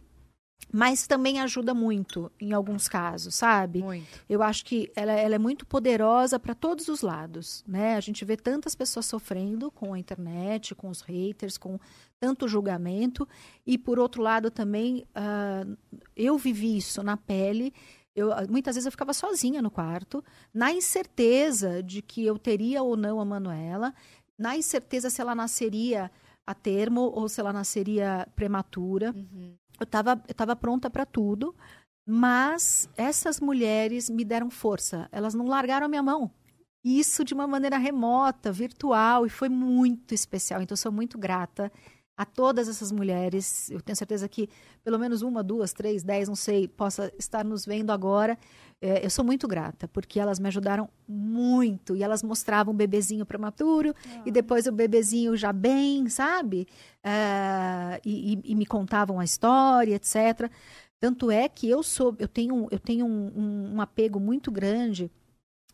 mas 0.72 1.08
também 1.08 1.40
ajuda 1.40 1.74
muito 1.74 2.32
em 2.40 2.52
alguns 2.54 2.88
casos, 2.88 3.36
sabe? 3.36 3.82
Muito. 3.82 4.08
Eu 4.28 4.44
acho 4.44 4.66
que 4.66 4.92
ela, 4.96 5.14
ela 5.14 5.36
é 5.36 5.40
muito 5.40 5.66
poderosa 5.66 6.40
para 6.40 6.54
todos 6.54 6.88
os 6.88 7.02
lados, 7.02 7.64
né? 7.68 7.96
A 7.96 8.00
gente 8.00 8.26
vê 8.26 8.36
tantas 8.36 8.76
pessoas 8.76 9.06
sofrendo 9.06 9.72
com 9.72 9.94
a 9.94 10.00
internet, 10.00 10.76
com 10.76 10.90
os 10.90 11.02
haters, 11.02 11.58
com 11.58 11.80
tanto 12.20 12.48
julgamento 12.48 13.28
e 13.66 13.78
por 13.78 14.00
outro 14.00 14.22
lado 14.22 14.50
também 14.50 15.06
uh, 15.16 15.78
eu 16.16 16.38
vivi 16.38 16.78
isso 16.78 17.04
na 17.04 17.16
pele. 17.16 17.74
Eu, 18.16 18.30
muitas 18.50 18.76
vezes 18.76 18.86
eu 18.86 18.92
ficava 18.92 19.14
sozinha 19.14 19.62
no 19.62 19.70
quarto, 19.70 20.24
na 20.54 20.72
incerteza 20.72 21.84
de 21.84 22.02
que 22.02 22.26
eu 22.26 22.40
teria 22.40 22.82
ou 22.82 22.96
não 22.96 23.20
a 23.20 23.26
Manuela, 23.26 23.94
na 24.38 24.58
incerteza 24.58 25.10
se 25.10 25.22
ela 25.22 25.36
nasceria 25.36 26.10
a 26.46 26.54
termo 26.54 27.02
ou 27.02 27.28
se 27.28 27.40
ela 27.40 27.54
nasceria 27.54 28.28
prematura. 28.36 29.14
Uhum. 29.16 29.56
Eu 29.80 29.84
estava 29.84 30.22
eu 30.28 30.34
tava 30.34 30.56
pronta 30.56 30.90
para 30.90 31.06
tudo, 31.06 31.56
mas 32.08 32.90
essas 32.96 33.40
mulheres 33.40 34.10
me 34.10 34.24
deram 34.24 34.50
força. 34.50 35.10
Elas 35.12 35.34
não 35.34 35.48
largaram 35.48 35.86
a 35.86 35.90
minha 35.90 36.04
mão. 36.04 36.32
Isso 36.84 37.26
de 37.26 37.34
uma 37.34 37.48
maneira 37.48 37.78
remota, 37.78 38.52
virtual, 38.52 39.26
e 39.26 39.30
foi 39.30 39.50
muito 39.50 40.14
especial. 40.14 40.62
Então, 40.62 40.78
sou 40.78 40.92
muito 40.92 41.18
grata 41.18 41.72
a 42.18 42.26
todas 42.26 42.68
essas 42.68 42.92
mulheres. 42.92 43.70
Eu 43.70 43.82
tenho 43.82 43.96
certeza 43.96 44.28
que 44.28 44.50
pelo 44.84 44.98
menos 44.98 45.22
uma, 45.22 45.44
duas, 45.44 45.74
três, 45.74 46.04
dez, 46.04 46.28
não 46.28 46.36
sei, 46.36 46.68
possa 46.68 47.12
estar 47.18 47.44
nos 47.44 47.66
vendo 47.66 47.92
agora. 47.92 48.38
É, 48.82 49.06
eu 49.06 49.10
sou 49.10 49.24
muito 49.26 49.48
grata, 49.48 49.88
porque 49.88 50.20
elas 50.20 50.40
me 50.40 50.48
ajudaram 50.48 50.90
muito. 51.08 51.96
E 51.96 52.04
elas 52.04 52.22
mostravam 52.24 52.74
o 52.74 52.78
bebezinho 52.78 53.26
prematuro 53.26 53.94
ah. 54.06 54.22
e 54.26 54.32
depois 54.32 54.68
o 54.68 54.72
bebezinho 54.72 55.36
já 55.36 55.52
bem, 55.52 56.08
sabe? 56.10 56.68
Uh, 57.04 58.00
e, 58.06 58.34
e, 58.34 58.52
e, 58.52 58.56
me 58.56 58.66
contavam 58.66 59.20
a 59.20 59.24
história, 59.24 59.96
etc. 59.96 60.50
Tanto 61.00 61.30
é 61.30 61.48
que 61.50 61.70
eu 61.70 61.84
sou, 61.84 62.16
eu 62.20 62.28
tenho, 62.28 62.68
eu 62.72 62.80
tenho 62.80 63.06
um, 63.06 63.32
um, 63.36 63.76
um 63.76 63.82
apego 63.82 64.20
muito 64.20 64.52
grande 64.52 65.12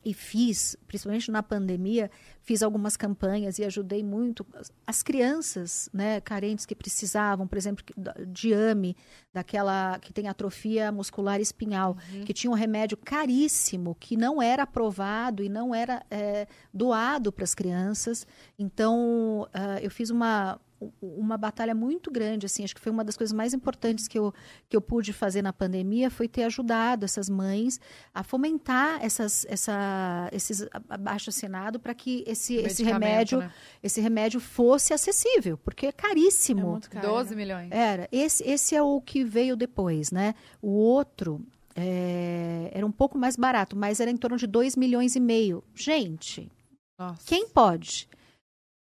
e 0.03 0.13
fiz, 0.13 0.75
principalmente 0.87 1.29
na 1.29 1.43
pandemia, 1.43 2.09
fiz 2.41 2.63
algumas 2.63 2.97
campanhas 2.97 3.59
e 3.59 3.63
ajudei 3.63 4.03
muito 4.03 4.45
as 4.85 5.03
crianças, 5.03 5.89
né, 5.93 6.19
carentes 6.21 6.65
que 6.65 6.75
precisavam, 6.75 7.47
por 7.47 7.57
exemplo, 7.57 7.85
de 8.27 8.53
AME, 8.53 8.95
daquela 9.31 9.99
que 9.99 10.11
tem 10.11 10.27
atrofia 10.27 10.91
muscular 10.91 11.39
espinhal, 11.39 11.95
uhum. 12.13 12.23
que 12.25 12.33
tinha 12.33 12.49
um 12.49 12.55
remédio 12.55 12.97
caríssimo 12.97 13.95
que 13.99 14.17
não 14.17 14.41
era 14.41 14.63
aprovado 14.63 15.43
e 15.43 15.49
não 15.49 15.73
era 15.73 16.03
é, 16.09 16.47
doado 16.73 17.31
para 17.31 17.43
as 17.43 17.53
crianças. 17.53 18.25
Então, 18.57 19.43
uh, 19.43 19.79
eu 19.81 19.91
fiz 19.91 20.09
uma 20.09 20.59
uma 21.01 21.37
batalha 21.37 21.75
muito 21.75 22.09
grande, 22.09 22.45
assim, 22.45 22.63
acho 22.63 22.73
que 22.73 22.81
foi 22.81 22.91
uma 22.91 23.03
das 23.03 23.15
coisas 23.15 23.33
mais 23.33 23.53
importantes 23.53 24.07
que 24.07 24.17
eu, 24.17 24.33
que 24.69 24.75
eu 24.75 24.81
pude 24.81 25.13
fazer 25.13 25.41
na 25.41 25.53
pandemia, 25.53 26.09
foi 26.09 26.27
ter 26.27 26.43
ajudado 26.43 27.05
essas 27.05 27.29
mães 27.29 27.79
a 28.13 28.23
fomentar 28.23 29.03
essas, 29.03 29.45
essa, 29.49 30.29
esses 30.31 30.67
abaixo-assinado 30.89 31.79
para 31.79 31.93
que 31.93 32.23
esse, 32.25 32.55
esse 32.55 32.83
remédio 32.83 33.39
né? 33.39 33.51
esse 33.83 34.01
remédio 34.01 34.39
fosse 34.39 34.93
acessível, 34.93 35.57
porque 35.57 35.87
é 35.87 35.91
caríssimo. 35.91 36.61
É 36.61 36.63
muito 36.63 36.89
caro, 36.89 37.07
12 37.07 37.29
né? 37.29 37.35
milhões. 37.35 37.71
Era. 37.71 38.07
Esse, 38.11 38.43
esse 38.43 38.75
é 38.75 38.81
o 38.81 39.01
que 39.01 39.23
veio 39.23 39.55
depois, 39.55 40.11
né? 40.11 40.35
O 40.61 40.69
outro 40.69 41.41
é, 41.75 42.69
era 42.73 42.85
um 42.85 42.91
pouco 42.91 43.17
mais 43.17 43.35
barato, 43.35 43.75
mas 43.75 43.99
era 43.99 44.11
em 44.11 44.17
torno 44.17 44.37
de 44.37 44.47
2 44.47 44.75
milhões 44.75 45.15
e 45.15 45.19
meio. 45.19 45.63
Gente, 45.73 46.51
Nossa. 46.99 47.21
quem 47.25 47.47
pode? 47.47 48.09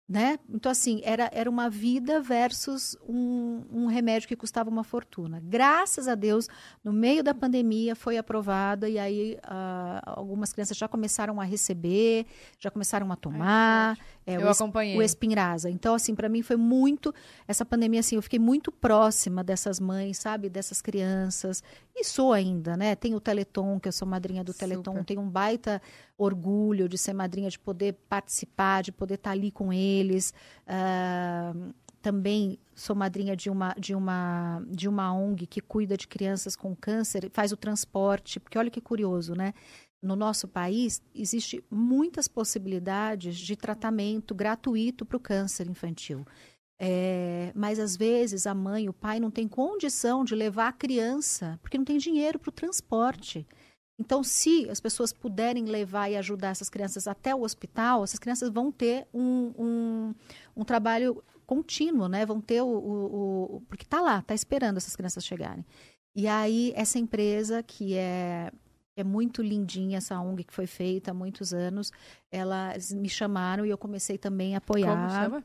Né? 0.09 0.39
Então, 0.49 0.73
assim, 0.73 1.03
era, 1.05 1.29
era 1.35 1.51
uma 1.51 1.69
vida 1.69 2.19
versus 2.19 2.97
um, 3.07 3.63
um 3.71 3.87
remédio 3.87 4.27
que 4.27 4.35
custava 4.35 4.71
uma 4.71 4.83
fortuna. 4.83 5.39
Graças 5.45 6.09
a 6.09 6.15
Deus, 6.15 6.49
no 6.83 6.95
meio 6.95 7.23
da 7.23 7.35
pandemia 7.35 7.95
foi 7.95 8.17
aprovada 8.17 8.89
e 8.89 8.99
aí 8.99 9.39
uh, 9.45 10.01
algumas 10.07 10.51
crianças 10.51 10.79
já 10.79 10.89
começaram 10.89 11.39
a 11.39 11.45
receber, 11.45 12.25
já 12.59 12.71
começaram 12.71 13.13
a 13.13 13.17
tomar. 13.17 13.99
É, 13.99 14.18
eu 14.35 14.47
o, 14.47 14.49
acompanhei. 14.49 14.97
O 14.97 15.03
Espinraza. 15.03 15.71
Então, 15.71 15.95
assim, 15.95 16.15
para 16.15 16.29
mim 16.29 16.43
foi 16.43 16.57
muito... 16.57 17.15
Essa 17.47 17.65
pandemia, 17.65 18.01
assim, 18.01 18.17
eu 18.17 18.23
fiquei 18.23 18.39
muito 18.39 18.71
próxima 18.71 19.43
dessas 19.43 19.81
mães, 19.81 20.19
sabe? 20.19 20.49
Dessas 20.49 20.83
crianças. 20.83 21.63
E 21.95 22.05
sou 22.05 22.33
ainda, 22.33 22.77
né? 22.77 22.95
Tem 22.95 23.15
o 23.15 23.21
Teleton, 23.21 23.81
que 23.81 23.89
eu 23.89 23.93
sou 23.93 24.07
madrinha 24.07 24.45
do 24.45 24.53
Super. 24.53 24.69
Teleton. 24.69 25.03
Tenho 25.05 25.21
um 25.21 25.29
baita 25.29 25.81
orgulho 26.17 26.89
de 26.89 26.99
ser 26.99 27.13
madrinha, 27.13 27.51
de 27.51 27.59
poder 27.59 27.95
participar, 28.09 28.83
de 28.83 28.93
poder 28.93 29.15
estar 29.15 29.31
tá 29.31 29.35
ali 29.35 29.51
com 29.51 29.73
eles. 29.73 30.33
Uh, 30.67 31.73
também 32.01 32.59
sou 32.75 32.95
madrinha 32.95 33.37
de 33.37 33.51
uma, 33.51 33.75
de, 33.79 33.95
uma, 33.95 34.63
de 34.69 34.89
uma 34.89 35.13
ONG 35.13 35.47
que 35.47 35.61
cuida 35.61 35.97
de 35.97 36.07
crianças 36.07 36.55
com 36.55 36.75
câncer, 36.75 37.29
faz 37.33 37.53
o 37.53 37.57
transporte, 37.57 38.39
porque 38.39 38.59
olha 38.59 38.71
que 38.71 38.81
curioso, 38.81 39.35
né? 39.35 39.53
No 40.03 40.15
nosso 40.15 40.47
país, 40.47 41.03
existe 41.15 41.65
muitas 41.71 42.29
possibilidades 42.29 43.37
de 43.37 43.57
tratamento 43.57 44.35
gratuito 44.35 45.05
para 45.05 45.17
o 45.17 45.21
câncer 45.21 45.69
infantil. 45.69 46.25
É, 46.81 47.51
mas 47.57 47.81
às 47.81 47.97
vezes 47.97 48.47
a 48.47 48.55
mãe, 48.55 48.89
o 48.89 48.93
pai 48.93 49.19
não 49.19 49.31
tem 49.31 49.49
condição 49.49 50.25
de 50.25 50.35
levar 50.35 50.69
a 50.69 50.73
criança, 50.73 51.59
porque 51.61 51.77
não 51.77 51.85
tem 51.85 51.99
dinheiro 51.99 52.39
para 52.39 52.51
o 52.51 52.53
transporte. 52.53 53.45
Então, 53.99 54.23
se 54.23 54.71
as 54.71 54.79
pessoas 54.79 55.13
puderem 55.13 55.65
levar 55.65 56.09
e 56.09 56.17
ajudar 56.17 56.51
essas 56.51 56.71
crianças 56.71 57.09
até 57.09 57.35
o 57.35 57.43
hospital, 57.43 58.05
essas 58.05 58.21
crianças 58.21 58.49
vão 58.49 58.71
ter 58.71 59.09
um, 59.13 59.53
um, 59.59 60.15
um 60.57 60.65
trabalho 60.65 61.23
contínuo, 61.45 62.07
né? 62.07 62.25
Vão 62.25 62.41
ter 62.41 62.61
o. 62.63 62.69
o, 62.69 63.57
o 63.57 63.61
porque 63.63 63.83
está 63.83 64.01
lá, 64.01 64.21
está 64.21 64.35
esperando 64.35 64.77
essas 64.77 64.95
crianças 64.95 65.25
chegarem. 65.25 65.67
E 66.15 66.29
aí, 66.29 66.73
essa 66.77 66.99
empresa, 66.99 67.61
que 67.61 67.95
é, 67.95 68.53
é 69.01 69.05
muito 69.05 69.43
lindinha, 69.43 69.99
essa 69.99 70.21
ONG 70.21 70.45
que 70.45 70.53
foi 70.53 70.67
feita 70.67 71.11
há 71.11 71.15
muitos 71.15 71.55
anos, 71.55 71.93
elas 72.31 72.93
me 72.93 73.09
chamaram 73.09 73.65
e 73.65 73.71
eu 73.71 73.79
comecei 73.79 74.19
também 74.19 74.55
a 74.55 74.59
apoiar. 74.59 74.97
Como 74.97 75.11
chama? 75.11 75.45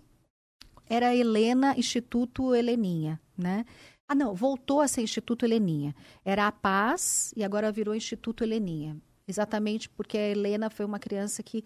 era 0.89 1.07
a 1.07 1.15
Helena 1.15 1.75
Instituto 1.77 2.53
Heleninha, 2.53 3.19
né? 3.37 3.65
Ah, 4.07 4.15
não, 4.15 4.35
voltou 4.35 4.81
a 4.81 4.87
ser 4.87 5.01
Instituto 5.01 5.45
Heleninha. 5.45 5.95
Era 6.25 6.47
a 6.47 6.51
Paz 6.51 7.33
e 7.35 7.43
agora 7.43 7.71
virou 7.71 7.95
Instituto 7.95 8.43
Heleninha. 8.43 8.97
Exatamente 9.27 9.89
porque 9.89 10.17
a 10.17 10.29
Helena 10.29 10.69
foi 10.69 10.85
uma 10.85 10.99
criança 10.99 11.41
que 11.41 11.63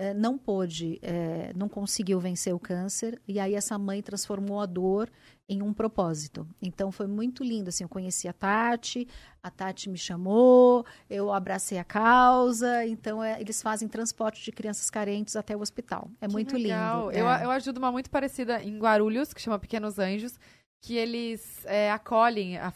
eh, 0.00 0.14
não 0.14 0.38
pôde, 0.38 0.98
eh, 1.02 1.52
não 1.54 1.68
conseguiu 1.68 2.18
vencer 2.18 2.54
o 2.54 2.58
câncer, 2.58 3.20
e 3.28 3.38
aí 3.38 3.54
essa 3.54 3.76
mãe 3.76 4.00
transformou 4.00 4.58
a 4.58 4.64
dor 4.64 5.10
em 5.46 5.60
um 5.60 5.74
propósito. 5.74 6.48
Então 6.62 6.90
foi 6.90 7.06
muito 7.06 7.44
lindo, 7.44 7.68
assim, 7.68 7.84
eu 7.84 7.88
conheci 7.88 8.26
a 8.26 8.32
Tati, 8.32 9.06
a 9.42 9.50
Tati 9.50 9.90
me 9.90 9.98
chamou, 9.98 10.86
eu 11.10 11.30
abracei 11.30 11.76
a 11.76 11.84
causa, 11.84 12.86
então 12.86 13.22
é, 13.22 13.38
eles 13.42 13.60
fazem 13.60 13.88
transporte 13.88 14.42
de 14.42 14.50
crianças 14.50 14.88
carentes 14.88 15.36
até 15.36 15.54
o 15.54 15.60
hospital. 15.60 16.10
É 16.18 16.26
que 16.26 16.32
muito 16.32 16.56
legal. 16.56 17.10
lindo. 17.10 17.18
Eu, 17.18 17.28
é. 17.28 17.44
eu 17.44 17.50
ajudo 17.50 17.76
uma 17.76 17.92
muito 17.92 18.08
parecida 18.08 18.62
em 18.62 18.78
Guarulhos, 18.78 19.34
que 19.34 19.42
chama 19.42 19.58
Pequenos 19.58 19.98
Anjos, 19.98 20.40
que 20.80 20.96
eles 20.96 21.62
é, 21.66 21.90
acolhem 21.90 22.56
a, 22.56 22.72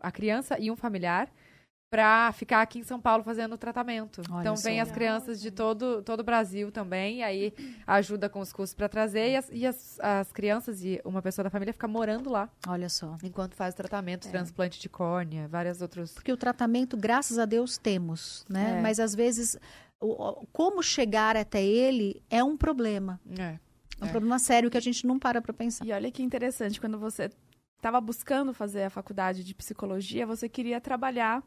a 0.00 0.12
criança 0.12 0.58
e 0.60 0.70
um 0.70 0.76
familiar 0.76 1.32
para 1.90 2.30
ficar 2.32 2.60
aqui 2.60 2.78
em 2.78 2.82
São 2.82 3.00
Paulo 3.00 3.24
fazendo 3.24 3.54
o 3.54 3.58
tratamento. 3.58 4.20
Olha 4.30 4.40
então 4.40 4.56
vem 4.56 4.80
as 4.80 4.90
crianças 4.90 5.40
de 5.40 5.50
todo 5.50 6.02
todo 6.02 6.20
o 6.20 6.24
Brasil 6.24 6.70
também, 6.70 7.22
aí 7.22 7.52
ajuda 7.86 8.28
com 8.28 8.40
os 8.40 8.52
custos 8.52 8.74
para 8.74 8.88
trazer 8.88 9.30
e, 9.30 9.36
as, 9.36 9.48
e 9.50 9.66
as, 9.66 10.00
as, 10.00 10.30
crianças 10.30 10.84
e 10.84 11.00
uma 11.04 11.22
pessoa 11.22 11.44
da 11.44 11.50
família 11.50 11.72
fica 11.72 11.88
morando 11.88 12.30
lá. 12.30 12.48
Olha 12.66 12.88
só. 12.88 13.16
Enquanto 13.22 13.54
faz 13.54 13.74
o 13.74 13.76
tratamento, 13.76 14.28
é. 14.28 14.30
transplante 14.30 14.78
de 14.78 14.88
córnea, 14.88 15.48
várias 15.48 15.80
outros. 15.80 16.12
Porque 16.12 16.32
o 16.32 16.36
tratamento, 16.36 16.96
graças 16.96 17.38
a 17.38 17.46
Deus, 17.46 17.78
temos, 17.78 18.44
né? 18.48 18.78
É. 18.78 18.82
Mas 18.82 19.00
às 19.00 19.14
vezes 19.14 19.56
o, 20.00 20.46
como 20.52 20.82
chegar 20.82 21.36
até 21.36 21.62
ele 21.62 22.22
é 22.28 22.44
um 22.44 22.56
problema. 22.56 23.18
É. 23.38 23.58
É 24.00 24.04
um 24.04 24.08
problema 24.10 24.38
sério 24.38 24.70
que 24.70 24.76
a 24.76 24.80
gente 24.80 25.06
não 25.06 25.18
para 25.18 25.42
para 25.42 25.52
pensar. 25.52 25.84
E 25.84 25.92
olha 25.92 26.10
que 26.12 26.22
interessante, 26.22 26.80
quando 26.80 26.98
você 26.98 27.30
estava 27.76 28.00
buscando 28.00 28.54
fazer 28.54 28.84
a 28.84 28.90
faculdade 28.90 29.42
de 29.42 29.54
psicologia, 29.54 30.24
você 30.26 30.48
queria 30.48 30.80
trabalhar 30.80 31.42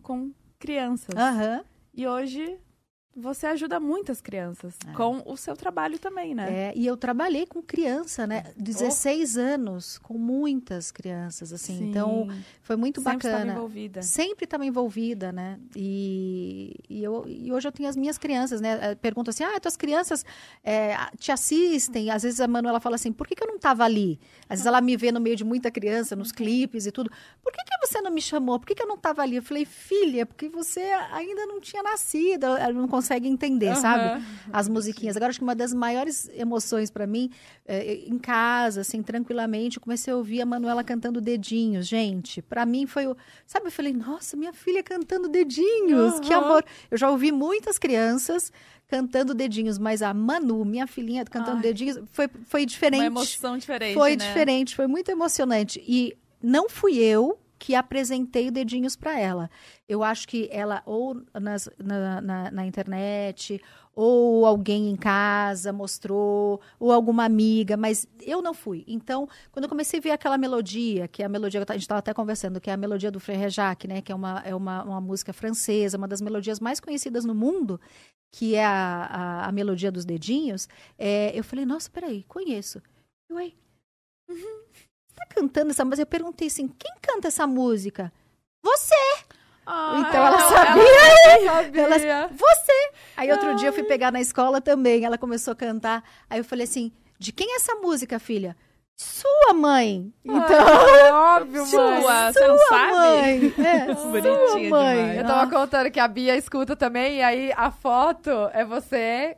com 0.00 0.32
crianças. 0.58 1.14
Uhum. 1.14 1.64
E 1.94 2.06
hoje 2.06 2.58
você 3.14 3.46
ajuda 3.46 3.80
muitas 3.80 4.20
crianças 4.20 4.74
é. 4.86 4.92
com 4.92 5.22
o 5.26 5.36
seu 5.36 5.56
trabalho 5.56 5.98
também, 5.98 6.34
né? 6.34 6.68
É, 6.68 6.72
e 6.76 6.86
eu 6.86 6.96
trabalhei 6.96 7.44
com 7.44 7.60
criança, 7.60 8.26
né? 8.26 8.52
16 8.56 9.36
oh. 9.36 9.40
anos, 9.40 9.98
com 9.98 10.16
muitas 10.16 10.92
crianças, 10.92 11.52
assim. 11.52 11.78
Sim. 11.78 11.90
Então, 11.90 12.28
foi 12.62 12.76
muito 12.76 13.00
Sempre 13.00 13.14
bacana. 13.14 13.32
Sempre 13.32 13.48
estava 13.48 13.58
envolvida. 13.58 14.02
Sempre 14.02 14.44
estava 14.44 14.66
envolvida, 14.66 15.32
né? 15.32 15.58
E, 15.74 16.76
e, 16.88 17.02
eu, 17.02 17.24
e 17.26 17.52
hoje 17.52 17.66
eu 17.66 17.72
tenho 17.72 17.88
as 17.88 17.96
minhas 17.96 18.16
crianças, 18.16 18.60
né? 18.60 18.94
Pergunto 18.96 19.30
assim, 19.30 19.42
ah, 19.42 19.58
tuas 19.58 19.76
crianças 19.76 20.24
é, 20.62 20.94
te 21.18 21.32
assistem? 21.32 22.10
Às 22.10 22.22
vezes 22.22 22.40
a 22.40 22.46
Manuela 22.46 22.78
fala 22.78 22.94
assim, 22.94 23.12
por 23.12 23.26
que, 23.26 23.34
que 23.34 23.42
eu 23.42 23.48
não 23.48 23.56
estava 23.56 23.84
ali? 23.84 24.20
Às 24.44 24.58
vezes 24.60 24.66
ela 24.66 24.80
me 24.80 24.96
vê 24.96 25.10
no 25.10 25.20
meio 25.20 25.34
de 25.34 25.44
muita 25.44 25.70
criança, 25.70 26.14
nos 26.14 26.30
clipes 26.30 26.86
e 26.86 26.92
tudo. 26.92 27.10
Por 27.42 27.52
que, 27.52 27.58
que 27.64 27.86
você 27.86 28.00
não 28.00 28.12
me 28.12 28.22
chamou? 28.22 28.60
Por 28.60 28.66
que, 28.66 28.74
que 28.76 28.82
eu 28.82 28.88
não 28.88 28.94
estava 28.94 29.22
ali? 29.22 29.36
Eu 29.36 29.42
falei, 29.42 29.64
filha, 29.64 30.24
porque 30.24 30.48
você 30.48 30.80
ainda 31.12 31.44
não 31.46 31.60
tinha 31.60 31.82
nascido, 31.82 32.46
eu 32.46 32.74
não 32.74 32.86
consegue 33.00 33.28
entender, 33.28 33.74
sabe? 33.76 34.04
Aham. 34.04 34.22
As 34.52 34.68
musiquinhas. 34.68 35.16
Agora, 35.16 35.30
acho 35.30 35.38
que 35.38 35.44
uma 35.44 35.54
das 35.54 35.72
maiores 35.72 36.28
emoções 36.34 36.90
pra 36.90 37.06
mim, 37.06 37.30
é, 37.66 37.94
em 37.94 38.18
casa, 38.18 38.82
assim, 38.82 39.02
tranquilamente, 39.02 39.78
eu 39.78 39.82
comecei 39.82 40.12
a 40.12 40.16
ouvir 40.16 40.42
a 40.42 40.46
Manuela 40.46 40.84
cantando 40.84 41.20
Dedinhos. 41.20 41.86
Gente, 41.86 42.42
pra 42.42 42.66
mim 42.66 42.86
foi 42.86 43.06
o. 43.06 43.16
Sabe, 43.46 43.66
eu 43.66 43.72
falei, 43.72 43.92
nossa, 43.92 44.36
minha 44.36 44.52
filha 44.52 44.82
cantando 44.82 45.28
Dedinhos, 45.28 46.20
que 46.20 46.32
Aham. 46.34 46.44
amor. 46.44 46.64
Eu 46.90 46.98
já 46.98 47.10
ouvi 47.10 47.32
muitas 47.32 47.78
crianças 47.78 48.52
cantando 48.86 49.32
Dedinhos, 49.34 49.78
mas 49.78 50.02
a 50.02 50.12
Manu, 50.12 50.64
minha 50.64 50.86
filhinha, 50.86 51.24
cantando 51.24 51.56
Ai. 51.58 51.62
Dedinhos, 51.62 51.98
foi, 52.12 52.28
foi 52.44 52.66
diferente. 52.66 53.00
Uma 53.00 53.06
emoção 53.06 53.56
diferente, 53.56 53.94
Foi 53.94 54.10
né? 54.10 54.16
diferente, 54.16 54.76
foi 54.76 54.86
muito 54.86 55.10
emocionante. 55.10 55.82
E 55.86 56.16
não 56.42 56.68
fui 56.68 56.98
eu 56.98 57.38
que 57.60 57.74
apresentei 57.76 58.50
dedinhos 58.50 58.96
para 58.96 59.18
ela. 59.20 59.50
Eu 59.88 60.02
acho 60.02 60.26
que 60.26 60.48
ela, 60.50 60.82
ou 60.86 61.22
nas- 61.40 61.68
na, 61.78 62.20
na- 62.20 62.50
na 62.50 62.66
internet, 62.66 63.60
ou 63.94 64.46
alguém 64.46 64.88
em 64.90 64.96
casa 64.96 65.72
mostrou, 65.72 66.60
ou 66.78 66.90
alguma 66.90 67.24
amiga, 67.24 67.76
mas 67.76 68.08
eu 68.22 68.40
não 68.40 68.54
fui. 68.54 68.82
Então, 68.88 69.28
quando 69.52 69.64
eu 69.64 69.68
comecei 69.68 69.98
a 70.00 70.02
ver 70.02 70.10
aquela 70.12 70.38
melodia, 70.38 71.06
que 71.06 71.22
é 71.22 71.26
a 71.26 71.28
melodia, 71.28 71.60
a 71.68 71.72
gente 71.74 71.82
estava 71.82 71.98
até 71.98 72.14
conversando, 72.14 72.60
que 72.60 72.70
é 72.70 72.72
a 72.72 72.76
melodia 72.78 73.10
do 73.10 73.20
Frère 73.20 73.50
Jacques, 73.50 73.88
né? 73.88 74.00
Que 74.00 74.10
é 74.12 74.14
uma, 74.14 74.40
é 74.44 74.54
uma, 74.54 74.82
uma 74.84 75.00
música 75.00 75.32
francesa, 75.32 75.98
uma 75.98 76.08
das 76.08 76.20
melodias 76.22 76.60
mais 76.60 76.80
conhecidas 76.80 77.24
no 77.26 77.34
mundo, 77.34 77.78
que 78.32 78.54
é 78.54 78.64
a, 78.64 79.04
a, 79.44 79.48
a 79.48 79.52
melodia 79.52 79.92
dos 79.92 80.04
dedinhos, 80.04 80.68
é, 80.98 81.38
eu 81.38 81.44
falei, 81.44 81.66
nossa, 81.66 81.90
peraí, 81.90 82.24
conheço. 82.24 82.80
Ué, 83.30 83.52
você 84.28 84.89
tá 85.20 85.34
cantando 85.34 85.70
essa 85.70 85.84
música? 85.84 86.02
Eu 86.02 86.06
perguntei 86.06 86.48
assim, 86.48 86.68
quem 86.68 86.92
canta 87.00 87.28
essa 87.28 87.46
música? 87.46 88.12
Você! 88.62 88.94
Ah, 89.66 89.96
Então 90.08 90.26
ela 90.26 90.40
sabia. 90.48 91.80
Ela- 91.82 92.28
Você! 92.28 92.90
Aí 93.16 93.30
outro 93.30 93.54
dia 93.54 93.68
eu 93.68 93.72
fui 93.72 93.84
pegar 93.84 94.10
na 94.10 94.20
escola 94.20 94.60
também, 94.60 95.04
ela 95.04 95.16
começou 95.18 95.52
a 95.52 95.56
cantar. 95.56 96.02
Aí 96.28 96.40
eu 96.40 96.44
falei 96.44 96.64
assim, 96.64 96.90
de 97.18 97.32
quem 97.32 97.52
é 97.52 97.56
essa 97.56 97.74
música, 97.76 98.18
filha? 98.18 98.56
Sua 98.98 99.54
mãe! 99.54 100.12
Então, 100.22 101.14
Óbvio, 101.36 101.64
Sua, 101.66 101.90
mãe. 102.00 102.32
você 102.32 102.46
não 102.46 102.58
sua 102.58 102.68
sabe? 102.68 102.92
mãe! 102.92 103.54
É, 103.64 103.86
Bonitinha 103.94 104.34
sua 104.48 104.54
mãe! 104.56 104.62
demais. 104.62 105.18
Eu 105.18 105.26
tava 105.26 105.50
contando 105.50 105.90
que 105.90 106.00
a 106.00 106.06
Bia 106.08 106.36
escuta 106.36 106.76
também, 106.76 107.16
e 107.18 107.22
aí 107.22 107.52
a 107.56 107.70
foto 107.70 108.30
é 108.52 108.62
você 108.62 109.36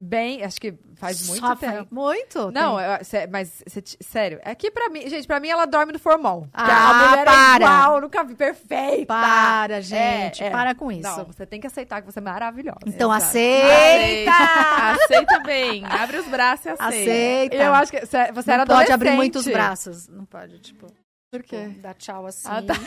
bem. 0.00 0.42
Acho 0.44 0.60
que 0.60 0.74
faz 0.96 1.26
muito 1.28 1.40
Só 1.46 1.54
tempo. 1.56 1.86
Muito? 1.94 2.50
Não, 2.50 2.76
Tem- 2.76 2.86
eu- 2.86 3.04
sé- 3.04 3.26
mas 3.26 3.62
t- 3.66 3.96
sério, 4.00 4.40
é 4.44 4.54
que 4.54 4.70
pra 4.70 4.88
mim, 4.88 5.08
gente, 5.08 5.26
pra 5.26 5.38
mim 5.40 5.48
ela 5.48 5.66
dorme 5.66 5.92
no 5.92 5.98
formol. 5.98 6.46
Ah, 6.52 6.90
a 6.90 6.94
mulher 7.10 7.24
para. 7.24 7.52
é 7.52 7.56
igual, 7.56 8.00
nunca 8.00 8.24
vi 8.24 8.34
perfeita. 8.34 9.06
Para, 9.06 9.80
gente, 9.80 10.42
É, 10.42 10.46
é. 10.46 10.50
para 10.50 10.74
com 10.74 10.90
isso. 10.92 11.02
Não, 11.02 11.24
você 11.24 11.44
tem 11.46 11.60
que 11.60 11.66
aceitar 11.66 12.00
que 12.02 12.10
você 12.12 12.18
é 12.18 12.22
maravilhosa. 12.22 12.78
Então 12.86 13.12
Exato. 13.14 13.26
aceita! 13.26 14.32
Aceita 15.04 15.38
bem. 15.40 15.84
Abre 15.84 16.18
os 16.18 16.26
braços 16.26 16.66
e 16.66 16.68
aceita. 16.70 16.86
Aceita! 16.88 17.56
Eu 17.56 17.74
acho 17.74 17.90
que 17.92 18.06
cê- 18.06 18.32
você 18.32 18.50
não 18.50 18.54
era 18.54 18.66
pode 18.66 18.92
abrir 18.92 19.08
adolescente. 19.10 19.16
muitos 19.16 19.46
braços. 19.46 20.08
Não 20.08 20.24
pode, 20.24 20.58
tipo, 20.60 20.86
Por 21.30 21.42
quê? 21.42 21.70
dar 21.82 21.94
tchau 21.94 22.24
assim. 22.26 22.46
Ah, 22.50 22.62
tá. 22.62 22.74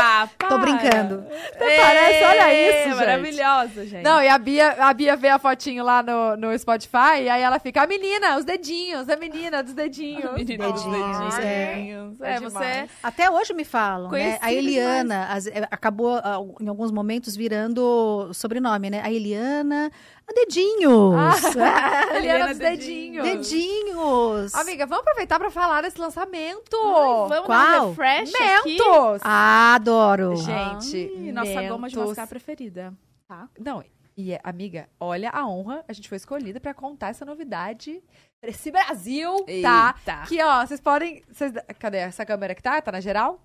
Ah, 0.00 0.28
Tô 0.48 0.58
brincando. 0.58 1.24
parece, 1.58 2.24
olha 2.24 2.54
isso, 2.54 2.88
gente. 2.88 2.96
Maravilhosa, 2.96 3.86
gente. 3.86 4.02
Não, 4.02 4.22
e 4.22 4.28
a 4.28 4.38
Bia, 4.38 4.70
a 4.84 4.92
Bia 4.94 5.16
vê 5.16 5.28
a 5.28 5.38
fotinho 5.38 5.84
lá 5.84 6.02
no, 6.02 6.36
no 6.36 6.58
Spotify, 6.58 7.22
e 7.22 7.28
aí 7.28 7.42
ela 7.42 7.58
fica, 7.58 7.82
a 7.82 7.86
menina, 7.86 8.36
os 8.38 8.44
dedinhos, 8.44 9.08
a 9.08 9.16
menina 9.16 9.62
dos 9.62 9.74
dedinhos. 9.74 10.32
Menina 10.34 10.72
dos 10.72 10.82
Dedinhos, 10.82 11.34
dedinhos. 11.36 12.18
é. 12.20 12.28
É, 12.30 12.34
É 12.34 12.40
você... 12.40 12.58
demais. 12.58 12.90
Até 13.02 13.30
hoje 13.30 13.52
me 13.52 13.64
falam, 13.64 14.10
né? 14.10 14.38
A 14.40 14.52
Eliana 14.52 15.26
as- 15.30 15.46
é, 15.46 15.66
acabou, 15.70 16.16
ah, 16.24 16.38
em 16.60 16.68
alguns 16.68 16.90
momentos, 16.90 17.36
virando 17.36 18.30
sobrenome, 18.32 18.88
né? 18.90 19.00
A 19.04 19.10
Eliana 19.12 19.90
a 20.28 20.32
Dedinhos. 20.32 21.44
Eliana 21.56 22.16
Eliana 22.18 22.48
dos 22.48 22.58
Dedinhos. 22.58 23.24
dedinhos. 23.24 24.54
Amiga, 24.54 24.86
vamos 24.86 25.02
aproveitar 25.02 25.38
pra 25.38 25.50
falar 25.50 25.82
desse 25.82 25.98
lançamento. 26.00 26.76
Vamos 26.76 27.30
dar 27.30 27.42
um 27.42 27.46
Qual? 27.46 27.88
refresh 27.90 28.34
aqui? 28.34 28.78
Mentos! 28.78 29.20
Ah, 29.24 29.74
adoro. 29.76 30.36
Gente, 30.36 31.12
Ai, 31.16 31.32
nossa 31.32 31.62
goma 31.68 31.88
de 31.88 31.96
Mentos. 31.96 32.10
mascar 32.10 32.26
preferida. 32.26 32.92
Tá? 33.26 33.48
Não, 33.58 33.82
e 34.16 34.32
é, 34.32 34.40
amiga, 34.42 34.88
olha 34.98 35.30
a 35.30 35.46
honra, 35.46 35.84
a 35.88 35.92
gente 35.92 36.08
foi 36.08 36.16
escolhida 36.16 36.58
pra 36.60 36.74
contar 36.74 37.08
essa 37.08 37.24
novidade 37.24 38.02
pra 38.40 38.50
esse 38.50 38.70
Brasil, 38.70 39.34
tá? 39.62 39.94
Eita. 39.98 40.22
Que, 40.28 40.42
ó, 40.42 40.66
vocês 40.66 40.80
podem... 40.80 41.22
vocês- 41.30 41.52
cadê 41.78 41.98
essa 41.98 42.24
câmera 42.26 42.54
que 42.54 42.62
tá? 42.62 42.80
Tá 42.82 42.90
na 42.92 43.00
geral? 43.00 43.40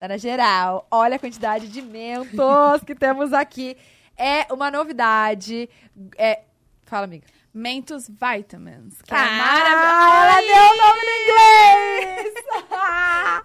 Tá 0.00 0.08
na 0.08 0.16
geral. 0.16 0.86
Olha 0.90 1.16
a 1.16 1.18
quantidade 1.18 1.68
de 1.68 1.80
mentos 1.80 2.82
que 2.86 2.94
temos 2.94 3.32
aqui. 3.32 3.76
É 4.16 4.52
uma 4.52 4.70
novidade. 4.70 5.68
É... 6.16 6.42
Fala, 6.84 7.04
amiga. 7.04 7.26
Mentos 7.52 8.08
Vitamins. 8.08 9.00
Que 9.02 9.14
é 9.14 9.16
Ah, 9.16 9.30
maravilhoso. 9.30 10.16
ela 10.16 10.40
deu 10.40 10.64
o 10.72 10.76
nome 10.76 11.00
no 11.04 11.14
inglês! 11.22 12.34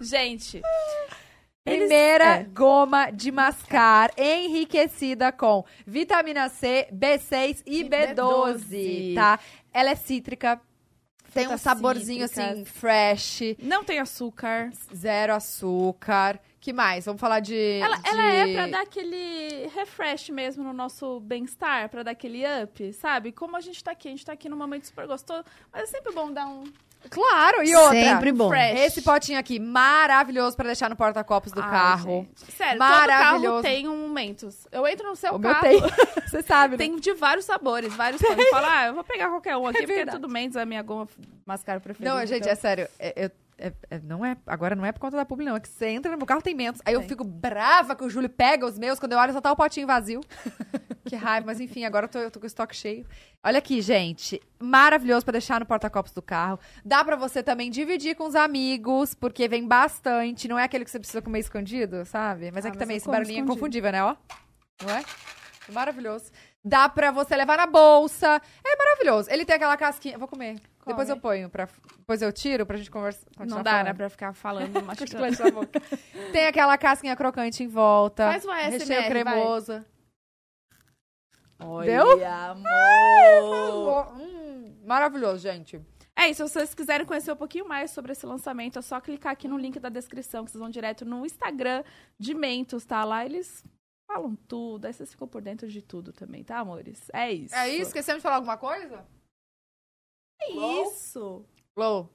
Gente, 0.00 0.62
Eles- 1.66 1.78
Primeira 1.80 2.24
é. 2.40 2.44
goma 2.44 3.10
de 3.10 3.30
mascar 3.30 4.10
enriquecida 4.18 5.30
com 5.30 5.64
vitamina 5.86 6.48
C, 6.48 6.88
B6 6.92 7.62
e, 7.66 7.80
E 7.82 7.84
B12, 7.84 8.14
B12, 8.14 9.14
tá? 9.14 9.38
Ela 9.72 9.90
é 9.90 9.94
cítrica, 9.94 10.60
tem 11.34 11.46
um 11.48 11.58
saborzinho 11.58 12.26
cítricas. 12.26 12.52
assim, 12.52 12.64
fresh, 12.64 13.40
não 13.62 13.84
tem 13.84 13.98
açúcar. 14.00 14.70
zero 14.94 15.34
açúcar. 15.34 16.40
Que 16.60 16.72
mais? 16.74 17.06
Vamos 17.06 17.20
falar 17.20 17.40
de. 17.40 17.80
Ela, 17.82 17.96
de... 17.96 18.08
ela 18.08 18.22
é 18.32 18.52
pra 18.54 18.66
dar 18.66 18.82
aquele 18.82 19.66
refresh 19.74 20.28
mesmo 20.28 20.62
no 20.62 20.74
nosso 20.74 21.18
bem-estar, 21.20 21.88
pra 21.88 22.02
dar 22.02 22.10
aquele 22.10 22.42
up, 22.62 22.92
sabe? 22.92 23.32
Como 23.32 23.56
a 23.56 23.60
gente 23.60 23.82
tá 23.82 23.92
aqui, 23.92 24.08
a 24.08 24.10
gente 24.10 24.26
tá 24.26 24.32
aqui 24.34 24.48
num 24.48 24.58
momento 24.58 24.86
super 24.86 25.06
gostoso, 25.06 25.42
mas 25.72 25.84
é 25.84 25.86
sempre 25.86 26.12
bom 26.12 26.30
dar 26.30 26.46
um 26.46 26.64
Claro, 27.08 27.62
e 27.64 27.74
outra. 27.74 27.98
Sempre 27.98 28.30
bom. 28.32 28.48
fresh. 28.50 28.78
Esse 28.80 29.02
potinho 29.02 29.38
aqui, 29.38 29.58
maravilhoso 29.58 30.54
pra 30.54 30.66
deixar 30.66 30.90
no 30.90 30.96
porta-copos 30.96 31.50
do 31.50 31.62
Ai, 31.62 31.70
carro. 31.70 32.26
gente. 32.36 32.52
Sério, 32.52 32.78
todo 32.78 32.88
carro 32.88 33.06
Maravilhoso. 33.06 33.62
tem 33.62 33.88
um 33.88 34.08
Mentos. 34.10 34.66
Eu 34.70 34.86
entro 34.86 35.08
no 35.08 35.16
seu 35.16 35.34
O 35.34 35.38
meu 35.38 35.50
carro, 35.50 35.62
tem. 35.62 35.80
Você 36.28 36.42
sabe, 36.42 36.72
né? 36.72 36.78
tem 36.78 36.96
de 36.96 37.14
vários 37.14 37.46
sabores, 37.46 37.94
vários 37.94 38.20
sabores. 38.20 38.44
Eu 38.44 38.50
falo, 38.50 38.66
ah, 38.68 38.86
eu 38.88 38.94
vou 38.94 39.04
pegar 39.04 39.28
qualquer 39.30 39.56
um 39.56 39.66
aqui, 39.66 39.78
porque 39.86 40.00
é 40.00 40.06
tudo 40.06 40.28
Mentos, 40.28 40.56
é 40.56 40.62
a 40.62 40.66
minha 40.66 40.82
goma 40.82 41.08
mascara 41.46 41.80
preferida. 41.80 42.14
Não, 42.14 42.20
gente, 42.26 42.40
então- 42.40 42.52
é 42.52 42.54
sério. 42.54 42.88
é- 42.98 43.30
é- 43.60 43.66
é- 43.68 43.96
é- 43.96 43.98
não 44.00 44.24
é, 44.24 44.36
agora 44.46 44.74
não 44.74 44.84
é 44.84 44.92
por 44.92 45.00
conta 45.00 45.16
da 45.16 45.24
publi, 45.24 45.44
não. 45.44 45.56
É 45.56 45.60
que 45.60 45.68
você 45.68 45.88
entra 45.88 46.10
no 46.10 46.16
meu 46.18 46.26
carro, 46.26 46.42
tem 46.42 46.54
mentos. 46.54 46.80
Aí 46.84 46.94
eu 46.94 47.02
fico 47.02 47.22
brava 47.24 47.94
que 47.94 48.02
o 48.04 48.08
Júlio 48.10 48.28
pega 48.30 48.64
os 48.66 48.78
meus. 48.78 48.98
Quando 48.98 49.12
eu 49.12 49.18
olho, 49.18 49.32
só 49.32 49.40
tá 49.40 49.52
o 49.52 49.56
potinho 49.56 49.86
vazio. 49.86 50.20
que 51.04 51.16
raiva. 51.16 51.46
Mas 51.46 51.60
enfim, 51.60 51.84
agora 51.84 52.06
eu 52.06 52.08
tô, 52.08 52.18
eu 52.18 52.30
tô 52.30 52.38
com 52.40 52.44
o 52.44 52.46
estoque 52.46 52.74
cheio. 52.74 53.06
Olha 53.44 53.58
aqui, 53.58 53.80
gente. 53.80 54.40
Maravilhoso 54.58 55.24
pra 55.24 55.32
deixar 55.32 55.60
no 55.60 55.66
porta-copos 55.66 56.12
do 56.12 56.22
carro. 56.22 56.58
Dá 56.84 57.04
pra 57.04 57.16
você 57.16 57.42
também 57.42 57.70
dividir 57.70 58.14
com 58.16 58.26
os 58.26 58.34
amigos, 58.34 59.14
porque 59.14 59.48
vem 59.48 59.66
bastante. 59.66 60.46
Não 60.48 60.58
é 60.58 60.64
aquele 60.64 60.84
que 60.84 60.90
você 60.90 60.98
precisa 60.98 61.22
comer 61.22 61.40
escondido, 61.40 62.04
sabe? 62.04 62.50
Mas 62.52 62.64
Ah, 62.64 62.68
aqui 62.68 62.76
mas 62.76 62.84
também 62.84 62.96
esse 62.98 63.06
barulhinho 63.06 63.38
é 63.38 63.40
escondido. 63.40 63.54
confundível, 63.56 63.92
né? 63.92 64.04
Ó. 64.04 64.16
Não 64.82 64.90
é? 64.94 65.02
Maravilhoso. 65.72 66.30
Dá 66.62 66.88
pra 66.88 67.10
você 67.10 67.34
levar 67.36 67.56
na 67.56 67.66
bolsa. 67.66 68.40
É 68.64 68.76
maravilhoso. 68.76 69.30
Ele 69.30 69.44
tem 69.44 69.56
aquela 69.56 69.76
casquinha. 69.76 70.18
Vou 70.18 70.28
comer. 70.28 70.60
Depois 70.86 71.08
Come. 71.08 71.18
eu 71.18 71.20
ponho. 71.20 71.50
Pra... 71.50 71.68
Depois 71.98 72.20
eu 72.20 72.32
tiro 72.32 72.66
pra 72.66 72.76
gente 72.76 72.90
conversar. 72.90 73.26
Não 73.46 73.62
dá, 73.62 73.82
né, 73.82 73.94
pra 73.94 74.10
ficar 74.10 74.34
falando, 74.34 74.80
mastigando. 74.84 75.36
Tem 76.32 76.46
aquela 76.46 76.76
casquinha 76.76 77.16
crocante 77.16 77.62
em 77.62 77.68
volta. 77.68 78.30
Faz 78.30 78.44
o 78.44 78.50
ASMR, 78.50 78.70
Recheio 78.78 79.00
vai. 79.00 79.08
cremoso. 79.08 79.84
Olha, 81.62 81.86
Deu? 81.86 82.26
amor. 82.26 84.12
Hum, 84.18 84.76
maravilhoso, 84.84 85.38
gente. 85.38 85.80
É 86.16 86.28
isso, 86.28 86.46
se 86.46 86.52
vocês 86.52 86.74
quiserem 86.74 87.06
conhecer 87.06 87.32
um 87.32 87.36
pouquinho 87.36 87.66
mais 87.66 87.90
sobre 87.92 88.12
esse 88.12 88.26
lançamento, 88.26 88.78
é 88.78 88.82
só 88.82 89.00
clicar 89.00 89.32
aqui 89.32 89.48
no 89.48 89.56
link 89.56 89.78
da 89.78 89.88
descrição, 89.88 90.44
que 90.44 90.50
vocês 90.50 90.60
vão 90.60 90.68
direto 90.70 91.04
no 91.04 91.24
Instagram 91.24 91.82
de 92.18 92.34
Mentos, 92.34 92.84
tá? 92.84 93.04
Lá 93.04 93.24
eles 93.24 93.64
falam 94.12 94.34
tudo, 94.48 94.86
aí 94.86 94.92
vocês 94.92 95.10
ficam 95.10 95.28
por 95.28 95.40
dentro 95.40 95.68
de 95.68 95.80
tudo 95.80 96.12
também, 96.12 96.42
tá, 96.42 96.58
amores? 96.58 97.08
É 97.12 97.32
isso. 97.32 97.54
É 97.54 97.68
isso? 97.68 97.82
Esquecemos 97.88 98.18
de 98.18 98.22
falar 98.22 98.36
alguma 98.36 98.56
coisa? 98.56 99.06
É 100.42 100.50
isso. 100.82 101.44
Flow. 101.74 102.08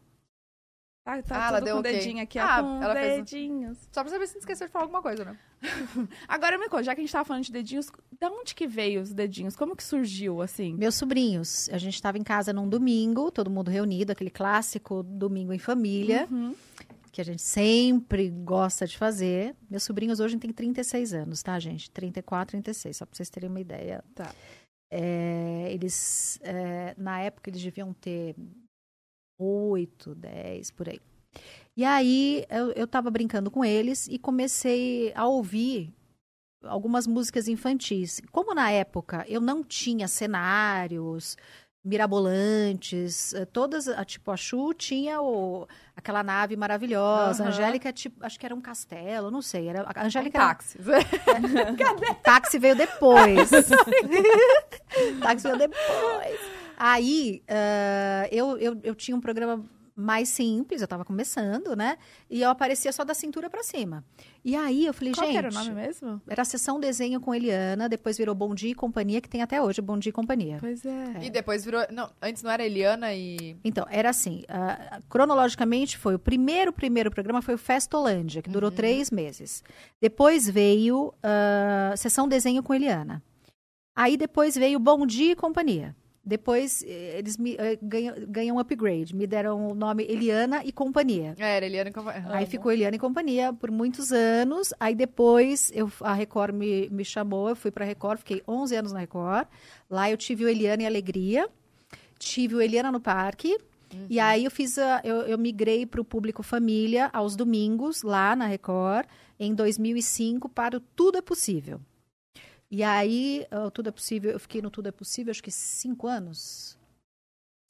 Tá, 1.05 1.21
tá 1.21 1.45
Ah, 1.45 1.47
ela 1.49 1.61
deu 1.61 1.75
com 1.75 1.79
ok. 1.81 1.91
dedinho 1.93 2.23
aqui, 2.23 2.39
ó, 2.39 2.43
Ah, 2.43 2.63
com 2.63 2.81
ela 2.83 2.93
fez- 2.95 3.17
dedinhos. 3.17 3.77
Só 3.91 4.01
pra 4.03 4.11
saber 4.11 4.25
se 4.27 4.33
não 4.33 4.39
esqueceu 4.39 4.65
de 4.65 4.73
falar 4.73 4.85
alguma 4.85 5.03
coisa, 5.03 5.23
né? 5.23 5.39
Agora 6.27 6.57
me 6.57 6.67
conta, 6.67 6.83
já 6.83 6.95
que 6.95 7.01
a 7.01 7.03
gente 7.03 7.11
tava 7.11 7.23
falando 7.25 7.43
de 7.43 7.51
dedinhos, 7.51 7.91
da 8.19 8.29
onde 8.31 8.55
que 8.55 8.65
veio 8.67 9.01
os 9.01 9.13
dedinhos? 9.13 9.55
Como 9.55 9.75
que 9.75 9.83
surgiu, 9.83 10.41
assim? 10.41 10.73
Meus 10.73 10.95
sobrinhos, 10.95 11.69
a 11.69 11.77
gente 11.77 11.93
estava 11.93 12.17
em 12.17 12.23
casa 12.23 12.51
num 12.51 12.67
domingo, 12.67 13.29
todo 13.31 13.51
mundo 13.51 13.69
reunido, 13.69 14.11
aquele 14.11 14.31
clássico 14.31 15.03
domingo 15.03 15.53
em 15.53 15.59
família, 15.59 16.27
Uhum. 16.31 16.55
Que 17.16 17.22
a 17.22 17.26
gente 17.26 17.41
sempre 17.41 18.30
gosta 18.30 18.86
de 18.86 18.97
fazer. 18.97 19.55
Meus 19.70 19.84
sobrinhos 19.84 20.20
hoje 20.20 20.38
têm 20.38 20.51
36 20.51 21.13
anos, 21.13 21.41
tá, 21.41 21.57
gente? 21.57 21.89
34, 21.89 22.51
36, 22.51 22.97
só 22.97 23.05
para 23.05 23.16
vocês 23.16 23.30
terem 23.30 23.49
uma 23.49 23.61
ideia. 23.61 24.03
Tá. 24.13 24.36
É, 24.91 25.70
eles, 25.72 26.38
é, 26.43 26.93
na 26.97 27.22
época, 27.22 27.49
eles 27.49 27.63
deviam 27.63 27.93
ter 27.93 28.36
8, 29.39 30.13
10, 30.13 30.72
por 30.72 30.89
aí. 30.89 30.99
E 31.78 31.86
aí, 31.86 32.45
eu, 32.49 32.72
eu 32.74 32.86
tava 32.86 33.09
brincando 33.09 33.49
com 33.49 33.63
eles 33.63 34.09
e 34.09 34.20
comecei 34.20 35.13
a 35.16 35.26
ouvir 35.26 35.93
algumas 36.66 37.07
músicas 37.07 37.47
infantis. 37.47 38.22
Como 38.30 38.53
na 38.53 38.72
época 38.72 39.24
eu 39.30 39.39
não 39.39 39.63
tinha 39.63 40.07
cenários 40.09 41.38
mirabolantes, 41.86 43.33
eh, 43.33 43.45
todas, 43.45 43.88
a- 43.88 44.03
tipo, 44.03 44.31
a 44.31 44.38
Chu 44.38 44.73
tinha 44.73 45.21
o, 45.21 45.67
aquela 45.95 46.23
nave 46.23 46.55
maravilhosa, 46.55 47.43
a 47.43 47.45
Aham. 47.47 47.53
Angélica, 47.53 47.93
tipo, 47.93 48.25
acho 48.25 48.39
que 48.39 48.45
era 48.45 48.55
um 48.55 48.61
castelo, 48.61 49.29
não 49.29 49.41
sei, 49.41 49.67
era, 49.69 49.83
a 49.83 50.01
Um 50.03 50.05
Angélica 50.05 50.38
era- 50.38 50.47
táxi. 50.47 50.77
táxi 52.23 52.59
veio 52.59 52.75
depois. 52.75 53.49
táxi 55.21 55.43
veio 55.47 55.57
depois. 55.57 56.39
Aí, 56.77 57.41
ah, 57.47 58.27
eu, 58.31 58.57
eu, 58.57 58.79
eu 58.83 58.95
tinha 58.95 59.15
um 59.15 59.21
programa 59.21 59.63
mais 59.95 60.27
simples, 60.27 60.81
eu 60.81 60.87
tava 60.87 61.05
começando, 61.05 61.75
né? 61.75 61.97
E 62.29 62.41
eu 62.41 62.49
aparecia 62.49 62.91
só 62.91 63.05
da 63.05 63.13
cintura 63.13 63.49
pra 63.49 63.63
cima. 63.63 64.03
E 64.43 64.55
aí 64.55 64.85
eu 64.85 64.93
falei, 64.93 65.13
Qual 65.13 65.25
gente. 65.25 65.33
que 65.33 65.37
era 65.37 65.49
o 65.49 65.53
nome 65.53 65.71
mesmo? 65.71 66.21
Era 66.27 66.41
a 66.41 66.45
sessão 66.45 66.79
desenho 66.79 67.21
com 67.21 67.33
Eliana, 67.33 67.87
depois 67.87 68.17
virou 68.17 68.35
Bom 68.35 68.53
Dia 68.53 68.71
e 68.71 68.75
Companhia, 68.75 69.21
que 69.21 69.29
tem 69.29 69.41
até 69.41 69.61
hoje, 69.61 69.81
Bom 69.81 69.97
Dia 69.97 70.09
e 70.09 70.13
Companhia. 70.13 70.57
Pois 70.59 70.85
é. 70.85 71.25
E 71.25 71.29
depois 71.29 71.63
virou. 71.63 71.81
Não, 71.89 72.11
antes 72.21 72.43
não 72.43 72.51
era 72.51 72.65
Eliana 72.65 73.13
e. 73.13 73.55
Então, 73.63 73.85
era 73.89 74.09
assim, 74.09 74.43
ah, 74.49 74.99
cronologicamente 75.09 75.97
foi, 75.97 76.15
o 76.15 76.19
primeiro, 76.19 76.73
primeiro 76.73 77.09
programa 77.09 77.41
foi 77.41 77.53
o 77.53 77.57
Festolândia, 77.57 78.41
que 78.41 78.49
durou 78.49 78.69
três 78.69 79.09
meses. 79.09 79.63
Depois 80.01 80.49
veio 80.49 81.13
ah, 81.23 81.93
Sessão 81.95 82.27
Desenho 82.27 82.61
com 82.61 82.73
Eliana. 82.73 83.23
Aí 83.95 84.17
depois 84.17 84.55
veio 84.55 84.77
Bom 84.77 85.05
Dia 85.05 85.31
e 85.31 85.35
Companhia. 85.35 85.95
Depois 86.26 86.84
eh, 86.88 87.17
eles 87.19 87.38
me, 87.38 87.55
eh, 87.55 87.78
ganham, 87.82 88.15
ganham 88.28 88.55
um 88.55 88.59
upgrade, 88.59 89.15
me 89.15 89.28
deram 89.28 89.69
o 89.69 89.76
nome 89.76 90.03
Eliana 90.09 90.63
e 90.65 90.71
Companhia. 90.71 91.36
É, 91.38 91.57
era 91.57 91.65
Eliana 91.67 91.89
e 91.91 91.93
Compa- 91.93 92.13
Aí 92.30 92.45
ficou 92.47 92.71
Eliana 92.71 92.95
e 92.95 92.99
Companhia 92.99 93.53
por 93.53 93.69
muitos 93.69 94.11
anos. 94.11 94.73
Aí 94.80 94.95
depois 94.95 95.71
eu, 95.76 95.91
a 96.01 96.13
Record 96.13 96.55
me, 96.55 96.89
me 96.89 97.05
chamou, 97.05 97.49
eu 97.49 97.55
fui 97.55 97.69
pra 97.69 97.86
Record, 97.86 98.17
fiquei 98.19 98.41
11 98.47 98.76
anos 98.76 98.91
na 98.91 98.99
Record. 98.99 99.47
Lá 99.89 100.09
eu 100.09 100.17
tive 100.17 100.45
o 100.45 100.49
Eliana 100.49 100.82
e 100.82 100.86
Alegria, 100.88 101.47
tive 102.17 102.55
o 102.55 102.61
Eliana 102.61 102.91
no 102.91 102.99
Parque. 102.99 103.55
E 104.09 104.19
aí 104.19 104.43
eu 104.45 104.51
fiz 104.51 104.78
a, 104.80 105.01
eu, 105.03 105.17
eu 105.21 105.38
migrei 105.38 105.86
para 105.86 106.01
o 106.01 106.03
público 106.03 106.41
família 106.41 107.09
aos 107.13 107.36
domingos 107.36 108.01
lá 108.01 108.36
na 108.36 108.45
Record 108.47 109.05
em 109.39 109.53
2005 109.53 110.49
para 110.49 110.78
o 110.78 110.80
Tudo 110.80 111.17
é 111.19 111.21
Possível. 111.21 111.80
E 112.76 112.84
aí 112.84 113.47
o 113.65 113.71
Tudo 113.71 113.88
é 113.88 113.91
Possível, 113.93 114.32
eu 114.34 114.39
fiquei 114.39 114.61
no 114.61 114.69
Tudo 114.69 114.89
é 114.89 114.91
Possível 114.91 115.32
acho 115.32 115.41
que 115.41 115.49
cinco 115.49 116.07
anos, 116.07 116.78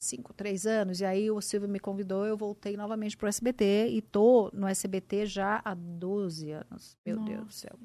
cinco, 0.00 0.34
três 0.34 0.66
anos. 0.66 0.98
E 1.00 1.04
aí 1.04 1.30
o 1.30 1.40
Silvio 1.40 1.68
me 1.68 1.78
convidou, 1.78 2.26
eu 2.26 2.36
voltei 2.36 2.76
novamente 2.76 3.16
pro 3.16 3.28
SBT 3.28 3.86
e 3.90 4.02
tô 4.02 4.50
no 4.52 4.66
SBT 4.66 5.26
já 5.26 5.62
há 5.64 5.74
12 5.74 6.50
anos. 6.50 6.96
Meu 7.06 7.20
Deus 7.20 7.46
do 7.46 7.52
céu. 7.52 7.78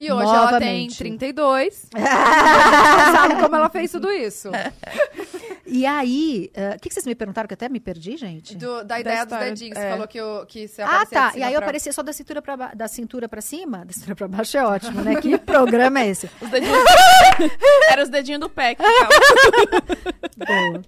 E 0.00 0.10
hoje 0.10 0.28
ela 0.28 0.58
tem 0.58 0.88
Novamente. 0.88 0.98
32. 0.98 1.74
Você 1.74 1.88
sabe 1.94 3.40
como 3.40 3.54
ela 3.54 3.70
fez 3.70 3.92
tudo 3.92 4.10
isso? 4.10 4.50
E 5.66 5.84
aí, 5.84 6.50
ah, 6.56 6.76
o 6.76 6.80
que, 6.80 6.88
que 6.88 6.94
vocês 6.94 7.04
me 7.06 7.14
perguntaram 7.14 7.46
que 7.48 7.52
eu 7.52 7.56
até 7.56 7.68
me 7.68 7.80
perdi, 7.80 8.16
gente? 8.16 8.56
Do- 8.56 8.84
da 8.84 9.00
ideia 9.00 9.24
dos 9.24 9.32
história, 9.32 9.48
dedinhos. 9.52 9.76
é. 9.76 9.80
Você 9.82 9.90
falou 9.90 10.08
que, 10.08 10.18
eu, 10.18 10.46
que 10.46 10.68
você 10.68 10.82
Ah, 10.82 11.04
tá. 11.06 11.30
de 11.32 11.38
E 11.38 11.42
aí 11.42 11.52
eu 11.52 11.58
pra- 11.58 11.66
aparecia 11.66 11.92
só 11.92 12.02
da 12.02 12.12
cintura 12.12 12.40
pra, 12.40 12.56
ba- 12.56 12.72
da 12.74 12.86
cintura 12.88 13.28
pra 13.28 13.40
cima? 13.40 13.84
Da 13.84 13.92
cintura 13.92 14.14
pra 14.14 14.28
baixo 14.28 14.56
é 14.56 14.64
ótimo, 14.66 15.02
né? 15.02 15.20
Que 15.20 15.36
programa 15.38 16.00
é 16.00 16.08
esse? 16.08 16.30
Os 16.40 16.48
dedinhos... 16.50 16.78
Era 17.90 18.02
os 18.02 18.08
dedinhos 18.08 18.40
do 18.40 18.48
pé 18.48 18.74
que. 18.74 18.82
Boa. 20.36 20.82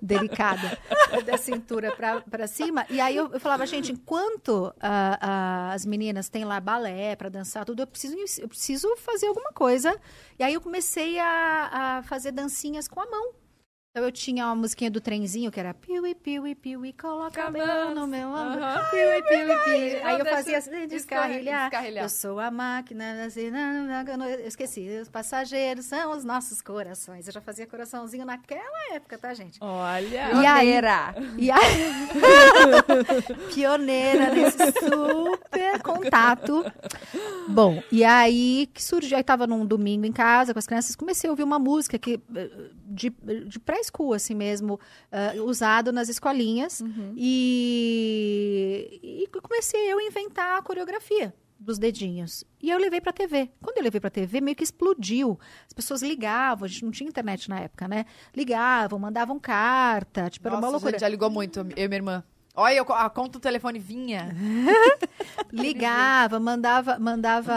Delicada. 0.00 0.78
Da 1.24 1.36
cintura 1.36 1.92
pra, 1.92 2.20
pra 2.22 2.46
cima. 2.46 2.86
E 2.90 3.00
aí 3.00 3.14
eu, 3.16 3.30
eu 3.32 3.40
falava, 3.40 3.66
gente, 3.66 3.92
enquanto 3.92 4.72
ah, 4.80 5.18
ah, 5.20 5.72
as 5.74 5.84
meninas 5.84 6.28
têm 6.28 6.44
lá 6.44 6.58
balé 6.60 7.14
pra 7.16 7.28
dançar, 7.28 7.64
tudo, 7.64 7.82
eu 7.82 7.86
preciso, 7.86 8.16
eu 8.40 8.48
preciso 8.48 8.96
fazer 8.96 9.26
alguma 9.26 9.52
coisa. 9.52 9.94
E 10.38 10.42
aí 10.42 10.54
eu 10.54 10.60
comecei 10.60 11.18
a, 11.18 11.98
a 11.98 12.02
fazer 12.04 12.32
dancinhas 12.32 12.88
com 12.88 13.00
a 13.00 13.06
mão. 13.06 13.32
Então 13.96 14.06
eu 14.06 14.10
tinha 14.10 14.44
uma 14.46 14.56
musiquinha 14.56 14.90
do 14.90 15.00
trenzinho 15.00 15.52
que 15.52 15.60
era 15.60 15.72
piuí, 15.72 16.16
piuí, 16.16 16.56
piuí, 16.56 16.92
coloca 16.94 17.44
a 17.44 17.48
mão 17.48 17.94
no 17.94 18.08
meu 18.08 18.26
ombro. 18.26 18.60
Aham. 18.60 18.90
Piuí, 18.90 19.22
piuí, 19.22 19.56
piuí. 19.64 20.02
Aí 20.02 20.18
eu 20.18 20.26
fazia 20.26 20.58
assim, 20.58 20.88
descarrilhar. 20.88 21.70
descarrilhar. 21.70 22.04
Eu 22.04 22.08
sou 22.08 22.40
a 22.40 22.50
máquina, 22.50 23.24
assim, 23.24 23.52
eu 23.52 24.48
esqueci. 24.48 24.98
Os 25.00 25.08
passageiros 25.08 25.84
são 25.84 26.10
os 26.10 26.24
nossos 26.24 26.60
corações. 26.60 27.28
Eu 27.28 27.34
já 27.34 27.40
fazia 27.40 27.68
coraçãozinho 27.68 28.26
naquela 28.26 28.94
época, 28.94 29.16
tá, 29.16 29.32
gente? 29.32 29.60
Olha. 29.62 30.28
E 30.28 30.40
Pioneira. 30.40 31.14
E 31.38 31.50
aí, 31.52 31.94
pioneira 33.54 34.34
nesse 34.34 34.72
super 34.72 35.80
contato. 35.84 36.64
Bom, 37.48 37.80
e 37.92 38.02
aí 38.02 38.68
que 38.74 38.82
surgiu, 38.82 39.16
aí 39.16 39.22
tava 39.22 39.46
num 39.46 39.64
domingo 39.64 40.04
em 40.04 40.12
casa 40.12 40.52
com 40.52 40.58
as 40.58 40.66
crianças, 40.66 40.96
comecei 40.96 41.28
a 41.28 41.32
ouvir 41.32 41.44
uma 41.44 41.60
música 41.60 41.96
que 41.96 42.20
eh, 42.34 42.50
de, 42.94 43.10
de 43.46 43.58
pré-school, 43.58 44.12
assim 44.14 44.34
mesmo, 44.34 44.78
eh, 45.10 45.40
usado 45.40 45.92
nas 45.92 46.08
escolinhas. 46.08 46.80
E, 47.16 49.00
e 49.02 49.40
comecei 49.40 49.92
eu 49.92 49.98
a 49.98 50.02
inventar 50.04 50.58
a 50.58 50.62
coreografia 50.62 51.34
dos 51.58 51.78
dedinhos. 51.78 52.44
E 52.62 52.70
eu 52.70 52.78
levei 52.78 53.00
pra 53.00 53.12
TV. 53.12 53.50
Quando 53.62 53.78
eu 53.78 53.84
levei 53.84 54.00
pra 54.00 54.10
TV, 54.10 54.40
meio 54.40 54.56
que 54.56 54.62
explodiu. 54.64 55.38
As 55.66 55.72
pessoas 55.72 56.02
ligavam, 56.02 56.64
a 56.64 56.68
gente 56.68 56.84
não 56.84 56.90
tinha 56.92 57.08
internet 57.08 57.48
na 57.48 57.60
época, 57.60 57.88
né? 57.88 58.04
Ligavam, 58.36 58.98
mandavam 58.98 59.38
carta, 59.38 60.28
tipo, 60.28 60.46
era 60.46 60.56
uma 60.56 60.60
Nossa, 60.60 60.72
loucura. 60.72 60.98
já 60.98 61.08
ligou 61.08 61.30
muito, 61.30 61.60
eu 61.60 61.84
e 61.84 61.88
minha 61.88 61.98
irmã. 61.98 62.24
Olha, 62.56 62.82
a 62.82 63.10
conta 63.10 63.32
do 63.32 63.40
telefone 63.40 63.80
vinha. 63.80 64.28
Ligava, 65.50 66.38
mandava, 66.38 67.00
mandava 67.00 67.52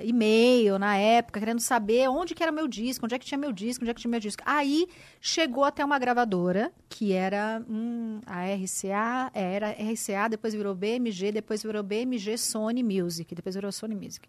e-mail 0.00 0.78
na 0.78 0.96
época, 0.96 1.40
querendo 1.40 1.58
saber 1.58 2.08
onde 2.08 2.32
que 2.32 2.42
era 2.42 2.52
meu 2.52 2.68
disco, 2.68 3.04
onde 3.04 3.16
é 3.16 3.18
que 3.18 3.26
tinha 3.26 3.36
meu 3.38 3.50
disco, 3.50 3.82
onde 3.82 3.90
é 3.90 3.94
que 3.94 4.00
tinha 4.00 4.10
meu 4.10 4.20
disco. 4.20 4.40
Aí 4.46 4.86
chegou 5.20 5.64
até 5.64 5.84
uma 5.84 5.98
gravadora, 5.98 6.72
que 6.88 7.12
era 7.12 7.64
hum, 7.68 8.20
a 8.24 8.44
RCA, 8.44 9.30
é, 9.34 9.54
era 9.54 9.70
RCA, 9.70 10.28
depois 10.30 10.54
virou 10.54 10.72
BMG, 10.72 11.32
depois 11.32 11.60
virou 11.60 11.82
BMG 11.82 12.38
Sony 12.38 12.82
Music, 12.84 13.34
depois 13.34 13.56
virou 13.56 13.72
Sony 13.72 13.96
Music. 13.96 14.28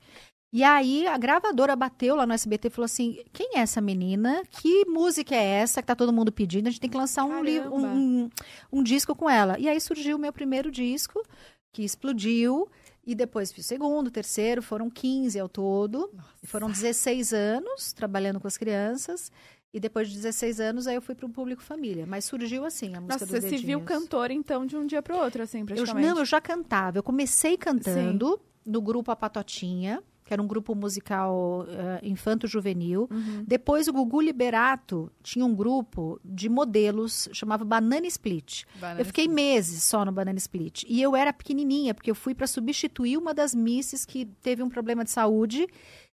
E 0.53 0.63
aí 0.63 1.07
a 1.07 1.17
gravadora 1.17 1.75
bateu 1.75 2.15
lá 2.15 2.27
no 2.27 2.33
SBT 2.33 2.67
e 2.67 2.71
falou 2.71 2.85
assim: 2.85 3.17
quem 3.33 3.55
é 3.55 3.61
essa 3.61 3.81
menina? 3.81 4.43
Que 4.51 4.85
música 4.85 5.33
é 5.33 5.43
essa 5.43 5.81
que 5.81 5.87
tá 5.87 5.95
todo 5.95 6.13
mundo 6.13 6.31
pedindo? 6.31 6.67
A 6.67 6.69
gente 6.69 6.79
tem 6.79 6.89
que 6.91 6.95
lançar 6.95 7.25
um, 7.25 7.43
livro, 7.43 7.71
Caramba. 7.71 7.87
um, 7.87 8.29
um 8.71 8.83
disco 8.83 9.15
com 9.15 9.27
ela. 9.27 9.57
E 9.57 9.67
aí 9.67 9.81
surgiu 9.81 10.15
o 10.15 10.19
meu 10.19 10.31
primeiro 10.31 10.69
disco, 10.69 11.25
que 11.71 11.83
explodiu. 11.83 12.69
E 13.05 13.15
depois 13.15 13.51
fiz 13.51 13.65
o 13.65 13.67
segundo, 13.67 14.11
terceiro, 14.11 14.61
foram 14.61 14.89
15 14.91 15.37
ao 15.39 15.49
todo. 15.49 16.09
Foram 16.43 16.69
16 16.69 17.33
anos 17.33 17.91
trabalhando 17.91 18.39
com 18.39 18.47
as 18.47 18.55
crianças. 18.55 19.31
E 19.73 19.79
depois 19.79 20.07
de 20.07 20.15
16 20.15 20.59
anos, 20.59 20.85
aí 20.85 20.93
eu 20.93 21.01
fui 21.01 21.15
para 21.15 21.25
o 21.25 21.29
público 21.29 21.63
família. 21.63 22.05
Mas 22.05 22.25
surgiu 22.25 22.63
assim 22.63 22.95
a 22.95 23.01
música 23.01 23.25
Nossa, 23.25 23.25
você 23.25 23.41
se 23.41 23.57
viu 23.57 23.79
dedinhos. 23.79 23.85
cantor, 23.85 24.29
então, 24.29 24.67
de 24.67 24.77
um 24.77 24.85
dia 24.85 25.01
pro 25.01 25.17
outro, 25.17 25.41
assim, 25.41 25.61
Eu, 25.61 25.65
praticamente. 25.65 26.07
não, 26.07 26.19
eu 26.19 26.25
já 26.25 26.39
cantava. 26.39 26.99
Eu 26.99 27.03
comecei 27.03 27.57
cantando 27.57 28.39
no 28.63 28.79
grupo 28.81 29.09
A 29.09 29.15
Patotinha, 29.15 30.01
que 30.23 30.33
era 30.33 30.41
um 30.41 30.47
grupo 30.47 30.73
musical 30.75 31.65
eh, 31.67 31.99
infanto-juvenil. 32.03 33.07
Uhum. 33.11 33.43
Depois, 33.45 33.87
o 33.87 33.93
Gugu 33.93 34.21
Liberato 34.21 35.11
tinha 35.21 35.45
um 35.45 35.53
grupo 35.53 36.19
de 36.23 36.49
modelos, 36.49 37.29
chamava 37.33 37.65
Banana 37.65 38.07
Split. 38.07 38.63
Eu 38.97 39.05
fiquei 39.05 39.27
meses 39.27 39.83
só 39.83 40.05
no 40.05 40.11
Banana 40.11 40.37
Split. 40.37 40.83
E 40.87 41.01
eu 41.01 41.15
era 41.15 41.33
pequenininha, 41.33 41.93
porque 41.93 42.11
eu 42.11 42.15
fui 42.15 42.33
para 42.33 42.47
substituir 42.47 43.17
uma 43.17 43.33
das 43.33 43.53
misses 43.53 44.05
que 44.05 44.25
teve 44.41 44.63
um 44.63 44.69
problema 44.69 45.03
de 45.03 45.11
saúde. 45.11 45.67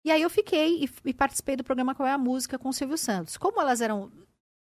E 0.04 0.10
aí 0.10 0.22
eu 0.22 0.30
fiquei 0.30 0.84
e, 0.84 0.90
e 1.04 1.14
participei 1.14 1.56
do 1.56 1.64
programa 1.64 1.94
Qual 1.94 2.08
é 2.08 2.12
a 2.12 2.18
Música 2.18 2.58
com 2.58 2.68
o 2.68 2.72
Silvio 2.72 2.96
Santos. 2.96 3.36
Como 3.36 3.60
elas 3.60 3.80
eram. 3.80 4.10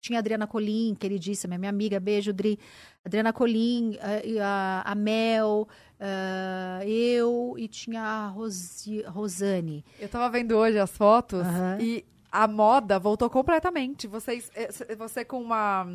Tinha 0.03 0.19
a 0.19 0.21
Adriana 0.21 0.49
Colim, 0.49 0.97
queridíssima, 0.99 1.57
minha 1.57 1.71
amiga, 1.71 2.01
beijo, 2.01 2.33
Dri. 2.33 2.59
Adriana 3.05 3.33
Colim, 3.33 3.97
eh, 4.03 4.23
e 4.31 4.41
a, 4.41 4.83
a 4.85 4.95
Mel, 4.97 5.69
eh, 6.01 6.83
eu 6.89 7.55
e 7.57 7.69
tinha 7.69 8.03
a 8.03 8.27
Rosi, 8.27 9.03
Rosane. 9.03 9.85
Eu 10.01 10.09
tava 10.09 10.29
vendo 10.29 10.57
hoje 10.57 10.77
as 10.77 10.91
fotos 10.91 11.47
Aham. 11.47 11.79
e 11.81 12.05
a 12.33 12.49
moda 12.49 12.99
voltou 12.99 13.31
completamente. 13.31 14.09
Vocês, 14.09 14.51
eh, 14.57 14.97
você 14.97 15.25
com 15.25 15.41
uma 15.41 15.87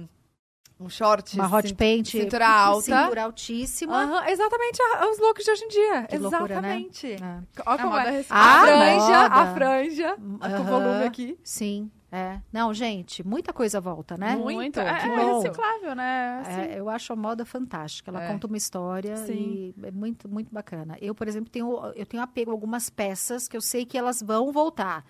um 0.80 0.88
short, 0.89 1.36
Uma 1.38 1.53
hot 1.53 1.74
paint. 1.76 2.08
cintura 2.12 2.47
alta. 2.47 2.82
Cintura 3.03 3.24
altíssima. 3.24 3.93
Aham, 4.03 4.30
exatamente 4.30 4.82
a- 4.82 5.10
os 5.10 5.20
looks 5.20 5.43
de 5.43 5.51
hoje 5.51 5.64
em 5.66 5.68
dia. 5.68 6.03
Que 6.03 6.18
loucura, 6.18 6.62
né? 6.62 6.78
exatamente. 6.80 7.08
É. 7.14 7.39
Olha 7.66 7.78
como 7.82 7.89
moda 7.89 8.10
é. 8.14 8.20
A 8.20 8.24
Ah, 8.30 8.62
franja, 8.62 9.18
a 9.26 9.53
franja, 9.53 10.16
com 10.16 10.45
Aham. 10.45 10.64
volume 10.64 11.03
aqui. 11.03 11.38
Sim, 11.43 11.91
é. 12.12 12.39
Não, 12.53 12.74
gente, 12.74 13.26
muita 13.28 13.51
coisa 13.51 13.82
volta, 13.82 14.16
né? 14.18 14.36
Muito, 14.36 14.80
É, 14.80 14.93
que 14.99 15.08
é 15.10 15.16
bom. 15.16 15.41
reciclável, 15.41 15.95
né? 15.95 16.39
Assim, 16.41 16.62
É, 16.74 16.80
eu 16.80 16.89
acho 16.89 17.12
a 17.12 17.16
moda 17.16 17.43
fantástica. 17.45 18.10
Ela 18.12 18.24
É. 18.24 18.28
conta 18.28 18.47
uma 18.47 18.58
história 18.58 19.16
Sim. 19.18 19.74
e 19.78 19.86
é 19.88 19.91
muito, 19.91 20.30
muito 20.30 20.53
bacana. 20.53 20.97
Eu, 21.01 21.14
por 21.14 21.28
exemplo, 21.28 21.49
tenho, 21.49 21.91
eu 21.95 22.05
tenho 22.05 22.24
apego 22.24 22.51
a 22.51 22.53
algumas 22.53 22.89
peças 22.89 23.47
que 23.47 23.58
eu 23.58 23.62
sei 23.62 23.86
que 23.86 23.97
elas 23.97 24.22
vão 24.22 24.51
voltar. 24.51 25.03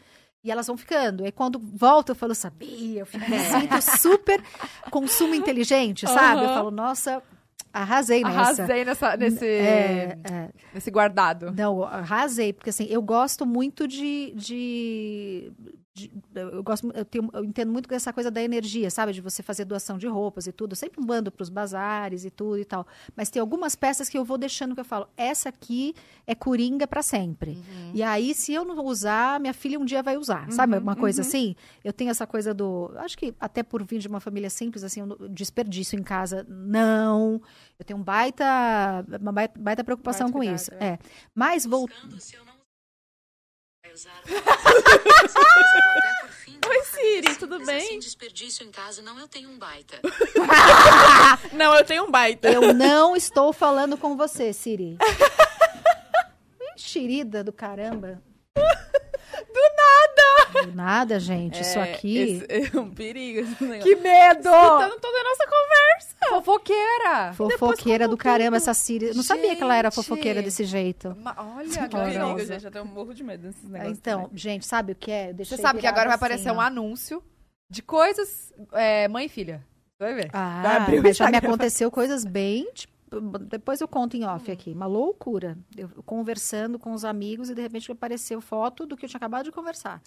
E 0.44 0.52
elas 0.52 0.68
vão 0.68 0.78
ficando. 0.78 1.26
E 1.26 1.32
quando 1.32 1.60
volta, 1.60 2.12
eu 2.12 2.16
falo, 2.16 2.34
sabia, 2.34 3.02
eu 3.02 3.06
fico, 3.06 3.30
me 3.30 3.38
sinto 3.40 3.82
super 4.00 4.42
consumo 4.90 5.36
inteligente, 5.36 6.08
sabe? 6.08 6.42
Eu 6.42 6.46
Aham. 6.46 6.54
falo, 6.56 6.72
nossa, 6.72 7.22
arrasei 7.74 8.24
nessa. 8.24 8.40
Arrasei 8.64 8.86
nessa, 8.86 9.18
nesse, 9.18 9.46
É, 9.46 10.18
é. 10.24 10.50
nesse 10.74 10.90
guardado. 10.90 11.52
Não, 11.52 11.84
arrasei, 11.84 12.54
porque 12.54 12.70
assim, 12.70 12.86
eu 12.90 13.02
gosto 13.02 13.46
muito 13.46 13.88
de. 13.88 14.32
de, 14.36 15.52
de- 15.98 16.12
eu 16.36 16.62
gosto, 16.64 16.92
eu, 16.94 17.04
tenho, 17.04 17.30
eu 17.34 17.44
entendo 17.44 17.72
muito 17.72 17.90
dessa 17.90 18.14
coisa 18.14 18.30
da 18.30 18.42
energia, 18.42 18.90
sabe? 18.92 19.12
De 19.14 19.22
você 19.22 19.42
fazer 19.42 19.66
doação 19.66 19.98
de 19.98 20.08
roupas 20.08 20.46
e 20.46 20.52
tudo. 20.52 20.74
Eu 20.74 20.76
sempre 20.76 21.02
mando 21.04 21.32
para 21.32 21.42
os 21.42 21.50
bazares 21.50 22.24
e 22.26 22.30
tudo 22.30 22.60
e 22.60 22.66
tal. 22.66 22.86
Mas 23.16 23.30
tem 23.30 23.40
algumas 23.40 23.76
peças 23.76 24.08
que 24.10 24.18
eu 24.18 24.24
vou 24.24 24.38
deixando 24.38 24.76
que 24.76 24.82
eu 24.82 24.86
falo, 24.86 25.08
essa 25.18 25.50
aqui 25.50 25.96
é 26.28 26.36
coringa 26.36 26.86
para 26.88 27.02
sempre. 27.02 27.58
E 27.94 28.04
aí, 28.04 28.34
se 28.34 28.54
eu 28.54 28.64
não 28.64 28.86
usar, 28.86 29.40
minha 29.40 29.54
filha 29.54 29.80
um 29.80 29.86
dia 29.86 30.04
vai 30.04 30.18
usar, 30.18 30.52
sabe? 30.52 30.78
Uma 30.78 30.96
coisa 30.96 31.22
assim. 31.22 31.56
Eu 31.84 31.92
tenho 31.92 32.12
essa 32.12 32.28
coisa 32.28 32.54
do. 32.54 32.92
Acho 32.98 33.18
que 33.18 33.34
até 33.40 33.64
por 33.64 33.84
vir 33.84 34.00
de 34.00 34.08
uma 34.08 34.20
família 34.20 34.50
simples, 34.50 34.84
assim, 34.84 35.00
eu 35.02 35.28
desperdício 35.30 35.98
em 36.00 36.04
casa, 36.04 36.46
não. 36.50 37.42
Eu 37.80 37.86
tenho 37.86 38.00
um 38.00 38.04
baita, 38.04 38.44
uma 39.22 39.32
baita, 39.32 39.84
preocupação 39.84 40.28
Baita 40.28 40.34
com 40.34 40.40
cuidado, 40.40 40.56
isso. 40.56 40.72
é. 40.74 40.88
É. 40.88 41.00
Mas 41.34 41.66
vou, 41.66 41.88
fim, 46.30 46.60
Oi, 46.68 46.84
Siri, 46.84 47.36
tudo 47.36 47.58
simples 47.58 47.66
bem? 47.66 47.88
Assim, 47.88 48.00
desperdício 48.00 48.66
em 48.66 48.72
casa, 48.72 49.02
não, 49.02 49.20
eu 49.20 49.28
tenho 49.28 49.50
um 49.50 49.58
baita. 49.58 50.00
Não, 51.54 51.76
eu 51.76 51.84
tenho 51.84 52.06
um 52.06 52.12
baita. 52.12 52.50
Eu 52.50 52.74
não 52.74 53.16
estou 53.16 53.52
falando 53.52 53.98
com 53.98 54.16
você, 54.16 54.54
Siri. 54.54 54.98
Enxerida 56.76 57.44
do 57.44 57.52
caramba. 57.52 58.22
Do 59.44 59.62
nada! 59.78 60.66
Do 60.68 60.76
nada, 60.76 61.20
gente. 61.20 61.62
Isso 61.62 61.80
aqui. 61.80 62.44
É 62.50 62.78
um 62.80 62.90
perigo. 62.90 63.48
Que 63.82 63.96
medo! 63.96 64.50
Escutando 64.50 65.00
toda 65.00 65.18
a 65.20 65.24
nossa 65.24 65.46
conversa. 65.48 66.16
Fofoqueira! 66.30 67.34
Fofoqueira 67.34 68.08
do 68.08 68.18
caramba, 68.18 68.58
essa 68.58 68.74
Siri. 68.74 69.14
Não 69.14 69.24
sabia 69.24 69.56
que 69.56 69.62
ela 69.64 69.76
era 69.76 69.92
fofoqueira 69.92 70.42
desse 70.42 70.64
jeito. 70.64 71.16
Ma- 71.20 71.36
Olha, 71.56 71.68
Que 71.70 71.88
perigo, 71.90 72.40
gente. 72.46 72.66
Eu 72.66 72.72
tenho 72.72 72.86
um 72.86 72.88
morro 72.88 73.14
de 73.14 73.24
medo 73.24 73.44
desses 73.48 73.64
negócios. 73.70 73.98
Então, 73.98 74.22
também. 74.24 74.38
gente, 74.38 74.66
sabe 74.66 74.92
o 74.94 74.96
que 74.96 75.12
é? 75.12 75.34
Você 75.34 75.58
sabe 75.58 75.80
que 75.80 75.88
agora 75.88 76.10
vai 76.10 76.18
virado 76.18 76.24
aparecer 76.26 76.50
assim, 76.50 76.58
um 76.58 76.62
ó. 76.62 76.64
anúncio 76.64 77.24
de 77.70 77.82
coisas 77.82 78.54
é, 78.74 79.08
mãe 79.08 79.26
e 79.26 79.30
filha. 79.30 79.64
Você 79.98 80.04
vai 80.04 80.14
ver. 80.14 80.30
Ah, 80.34 80.62
Vai 80.64 80.78
abrir 80.78 81.02
mas 81.02 81.18
já 81.18 81.30
me 81.30 81.38
aconteceu 81.38 81.90
coisas 81.92 82.24
bem. 82.24 82.68
tipo, 82.74 82.94
depois 83.42 83.80
eu 83.82 83.88
conto 83.88 84.16
em 84.18 84.26
off 84.26 84.52
aqui. 84.52 84.72
Uma 84.72 84.86
loucura. 84.86 85.58
Eu 85.76 85.90
conversando 86.06 86.78
com 86.78 86.94
os 86.94 87.06
amigos 87.06 87.50
e 87.50 87.56
de 87.56 87.62
repente 87.62 87.92
apareceu 87.92 88.42
foto 88.42 88.86
do 88.86 88.96
que 88.98 89.06
eu 89.06 89.10
tinha 89.10 89.18
acabado 89.18 89.46
de 89.46 89.52
conversar. 89.52 90.02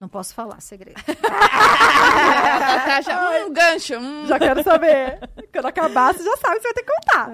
Não 0.00 0.08
posso 0.08 0.34
falar, 0.34 0.60
segredo. 0.60 1.00
Já, 3.04 3.46
um 3.46 3.52
gancho. 3.52 3.98
hum. 3.98 4.26
Já 4.26 4.38
quero 4.38 4.62
saber. 4.62 5.18
Quando 5.52 5.66
acabar, 5.66 6.14
você 6.14 6.22
já 6.22 6.36
sabe 6.36 6.56
você 6.60 6.62
vai 6.64 6.74
ter 6.74 6.82
que 6.82 6.92
contar. 6.92 7.30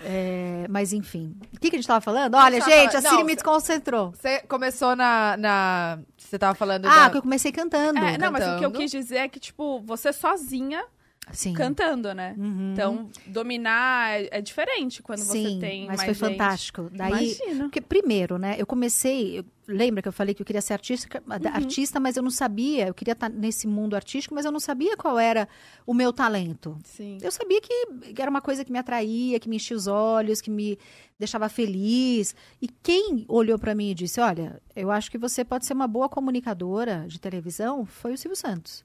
É, 0.00 0.66
mas 0.68 0.92
enfim. 0.92 1.36
O 1.54 1.58
que, 1.60 1.70
que 1.70 1.76
a 1.76 1.78
gente 1.78 1.86
tava 1.88 2.00
falando? 2.00 2.34
Olha, 2.34 2.60
gente, 2.60 2.96
a 2.96 3.02
falando- 3.02 3.02
Siri 3.08 3.16
não, 3.18 3.24
me 3.24 3.34
desconcentrou. 3.34 4.10
Você 4.12 4.40
começou 4.42 4.94
na. 4.94 5.36
na 5.36 5.98
você 6.16 6.38
tava 6.38 6.54
falando 6.54 6.86
Ah, 6.86 7.04
da... 7.04 7.10
que 7.10 7.16
eu 7.18 7.22
comecei 7.22 7.50
cantando. 7.52 7.98
É, 7.98 8.18
não, 8.18 8.30
mas 8.30 8.42
o 8.44 8.46
que 8.46 8.64
eu 8.64 8.70
cantando. 8.70 8.78
quis 8.78 8.90
dizer 8.90 9.16
é 9.16 9.28
que, 9.28 9.40
tipo, 9.40 9.80
você 9.80 10.12
sozinha 10.12 10.84
Sim. 11.32 11.52
cantando, 11.52 12.12
né? 12.14 12.34
Uhum. 12.38 12.72
Então, 12.72 13.10
dominar 13.26 14.20
é, 14.20 14.28
é 14.32 14.40
diferente 14.40 15.02
quando 15.02 15.18
Sim, 15.20 15.42
você 15.54 15.58
tem 15.60 15.86
mas 15.86 15.96
mais 15.98 16.04
foi 16.18 16.28
gente. 16.28 16.38
fantástico. 16.38 16.88
Daí, 16.92 17.34
Imagino. 17.40 17.64
porque 17.64 17.80
primeiro, 17.80 18.38
né, 18.38 18.56
eu 18.58 18.66
comecei, 18.66 19.38
eu- 19.38 19.44
lembra 19.66 20.00
que 20.00 20.08
eu 20.08 20.12
falei 20.12 20.34
que 20.34 20.40
eu 20.40 20.46
queria 20.46 20.62
ser 20.62 20.72
artista, 20.72 21.22
Uhum. 21.26 21.34
artista, 21.52 22.00
mas 22.00 22.16
eu 22.16 22.22
não 22.22 22.30
sabia, 22.30 22.86
eu 22.88 22.94
queria 22.94 23.12
estar 23.12 23.28
nesse 23.28 23.66
mundo 23.66 23.94
artístico, 23.94 24.34
mas 24.34 24.44
eu 24.44 24.52
não 24.52 24.60
sabia 24.60 24.96
qual 24.96 25.18
era 25.18 25.46
o 25.86 25.92
meu 25.92 26.12
talento. 26.12 26.78
Sim. 26.84 27.18
Eu 27.20 27.30
sabia 27.30 27.60
que 27.60 27.68
que 28.14 28.22
era 28.22 28.30
uma 28.30 28.40
coisa 28.40 28.64
que 28.64 28.72
me 28.72 28.78
atraía, 28.78 29.38
que 29.38 29.48
me 29.48 29.56
enchia 29.56 29.76
os 29.76 29.86
olhos, 29.86 30.40
que 30.40 30.50
me 30.50 30.78
deixava 31.18 31.48
feliz. 31.48 32.34
E 32.62 32.68
quem 32.82 33.24
olhou 33.28 33.58
para 33.58 33.74
mim 33.74 33.90
e 33.90 33.94
disse: 33.94 34.20
Olha, 34.20 34.60
eu 34.74 34.90
acho 34.90 35.10
que 35.10 35.18
você 35.18 35.44
pode 35.44 35.66
ser 35.66 35.74
uma 35.74 35.86
boa 35.86 36.08
comunicadora 36.08 37.04
de 37.06 37.20
televisão, 37.20 37.84
foi 37.84 38.14
o 38.14 38.18
Silvio 38.18 38.36
Santos. 38.36 38.84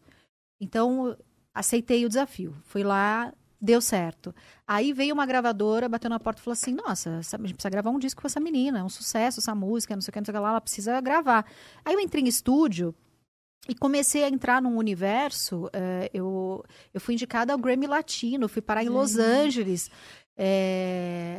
Então, 0.60 1.16
aceitei 1.54 2.06
o 2.06 2.10
desafio. 2.10 2.56
Fui 2.64 2.84
lá, 2.84 3.34
deu 3.62 3.80
certo. 3.82 4.34
Aí 4.68 4.92
veio 4.94 5.14
uma 5.14 5.26
gravadora, 5.26 5.88
bateu 5.88 6.10
na 6.10 6.20
porta 6.20 6.42
e 6.42 6.44
falou 6.44 6.54
assim: 6.54 6.74
Nossa, 6.74 7.10
essa- 7.20 7.38
a 7.38 7.40
gente 7.42 7.54
precisa 7.54 7.70
gravar 7.70 7.90
um 7.92 8.00
disco 8.00 8.22
com 8.22 8.28
essa 8.28 8.40
menina, 8.40 8.80
é 8.80 8.84
um 8.84 8.90
sucesso 8.90 9.40
essa 9.40 9.54
música, 9.56 9.96
não 9.96 10.02
sei 10.02 10.10
o 10.10 10.14
que, 10.14 10.20
não 10.20 10.26
sei 10.26 10.32
o 10.34 10.36
que 10.36 10.40
lá, 10.42 10.50
ela 10.50 10.62
precisa 10.62 11.00
gravar. 11.02 11.46
Aí 11.86 11.94
eu 11.94 12.00
entrei 12.00 12.24
em 12.24 12.28
estúdio. 12.28 12.94
E 13.70 13.74
comecei 13.74 14.26
a 14.26 14.28
entrar 14.30 14.62
num 14.62 14.76
universo. 14.76 15.70
eh, 15.72 16.10
eu, 16.14 16.62
eu 16.94 17.00
fui 17.00 17.14
indicada 17.14 17.54
ao 17.54 17.58
Grammy 17.58 17.88
Latino, 17.88 18.50
fui 18.50 18.62
parar 18.62 18.84
em 18.84 18.90
Los 18.90 19.18
Angeles 19.18 19.90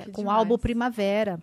Que 0.07 0.11
com 0.13 0.23
o 0.23 0.31
álbum 0.31 0.57
Primavera, 0.57 1.39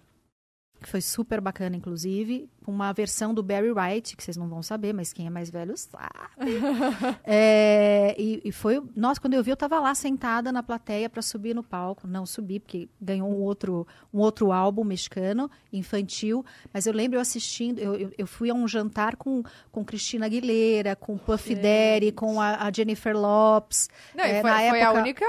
que 0.82 0.90
foi 0.90 1.00
super 1.02 1.40
bacana, 1.40 1.76
inclusive, 1.76 2.50
uma 2.66 2.92
versão 2.94 3.34
do 3.34 3.42
Barry 3.42 3.72
White, 3.72 4.16
que 4.16 4.24
vocês 4.24 4.38
não 4.38 4.48
vão 4.48 4.62
saber, 4.62 4.94
mas 4.94 5.12
quem 5.12 5.26
é 5.28 5.30
mais 5.30 5.50
velho 5.50 5.76
sabe. 5.78 6.08
É, 7.24 8.16
e, 8.18 8.42
e 8.46 8.52
foi. 8.52 8.82
Nossa, 8.96 9.20
quando 9.20 9.34
eu 9.34 9.44
vi, 9.44 9.52
eu 9.52 9.58
tava 9.58 9.80
lá 9.80 9.94
sentada 9.96 10.52
na 10.52 10.62
plateia 10.64 11.10
para 11.10 11.22
subir 11.22 11.54
no 11.56 11.64
palco. 11.64 12.08
Não 12.08 12.26
subi, 12.26 12.60
porque 12.60 12.90
ganhou 13.00 13.30
um 13.30 13.42
outro, 13.42 13.88
um 14.14 14.20
outro 14.20 14.52
álbum 14.52 14.84
mexicano, 14.84 15.50
infantil. 15.72 16.44
Mas 16.74 16.86
eu 16.86 16.94
lembro 16.94 17.18
eu 17.18 17.22
assistindo, 17.22 17.80
eu, 17.80 17.96
eu, 17.96 18.12
eu 18.18 18.28
fui 18.28 18.50
a 18.50 18.54
um 18.54 18.68
jantar 18.68 19.16
com, 19.16 19.44
com 19.72 19.84
Cristina 19.84 20.26
Aguilera, 20.26 20.96
com 20.96 21.18
Puff 21.18 21.54
Daddy, 21.56 22.12
com 22.12 22.40
a, 22.42 22.68
a 22.68 22.72
Jennifer 22.72 23.16
Lopes. 23.18 23.90
Não, 24.16 24.26
e 24.26 24.30
É, 24.32 24.42
foi, 24.42 24.50
na 24.50 24.58
foi 24.58 24.82
a 24.82 24.86
época- 24.86 25.00
única. 25.02 25.26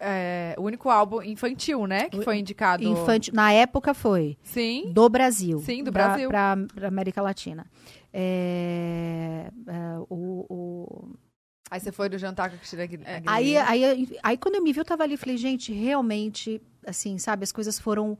é, 0.00 0.54
o 0.58 0.62
único 0.62 0.88
álbum 0.90 1.22
infantil, 1.22 1.86
né? 1.86 2.08
Que 2.08 2.22
foi 2.22 2.38
indicado. 2.38 2.82
Infantil, 2.84 3.34
na 3.34 3.52
época 3.52 3.94
foi. 3.94 4.36
Sim. 4.42 4.92
Do 4.92 5.08
Brasil. 5.08 5.58
Sim, 5.60 5.84
do 5.84 5.92
Pra, 6.28 6.56
pra 6.74 6.88
América 6.88 7.22
Latina. 7.22 7.66
É, 8.12 9.50
é, 9.66 9.98
o- 10.08 10.46
o, 10.48 11.14
Aí 11.70 11.80
você 11.80 11.90
foi 11.90 12.08
no 12.08 12.18
jantar 12.18 12.50
com 12.50 12.56
a 12.56 12.58
Cristina 12.58 12.82
Aguilera. 12.84 13.10
É, 13.10 13.22
Aí, 13.26 13.56
aí, 13.56 14.18
aí 14.22 14.36
quando 14.36 14.56
eu 14.56 14.62
me 14.62 14.72
vi, 14.72 14.78
eu 14.80 14.84
tava 14.84 15.02
ali, 15.02 15.16
falei, 15.16 15.36
gente, 15.36 15.72
realmente, 15.72 16.60
assim, 16.86 17.18
sabe, 17.18 17.42
as 17.44 17.52
coisas 17.52 17.78
foram 17.78 18.18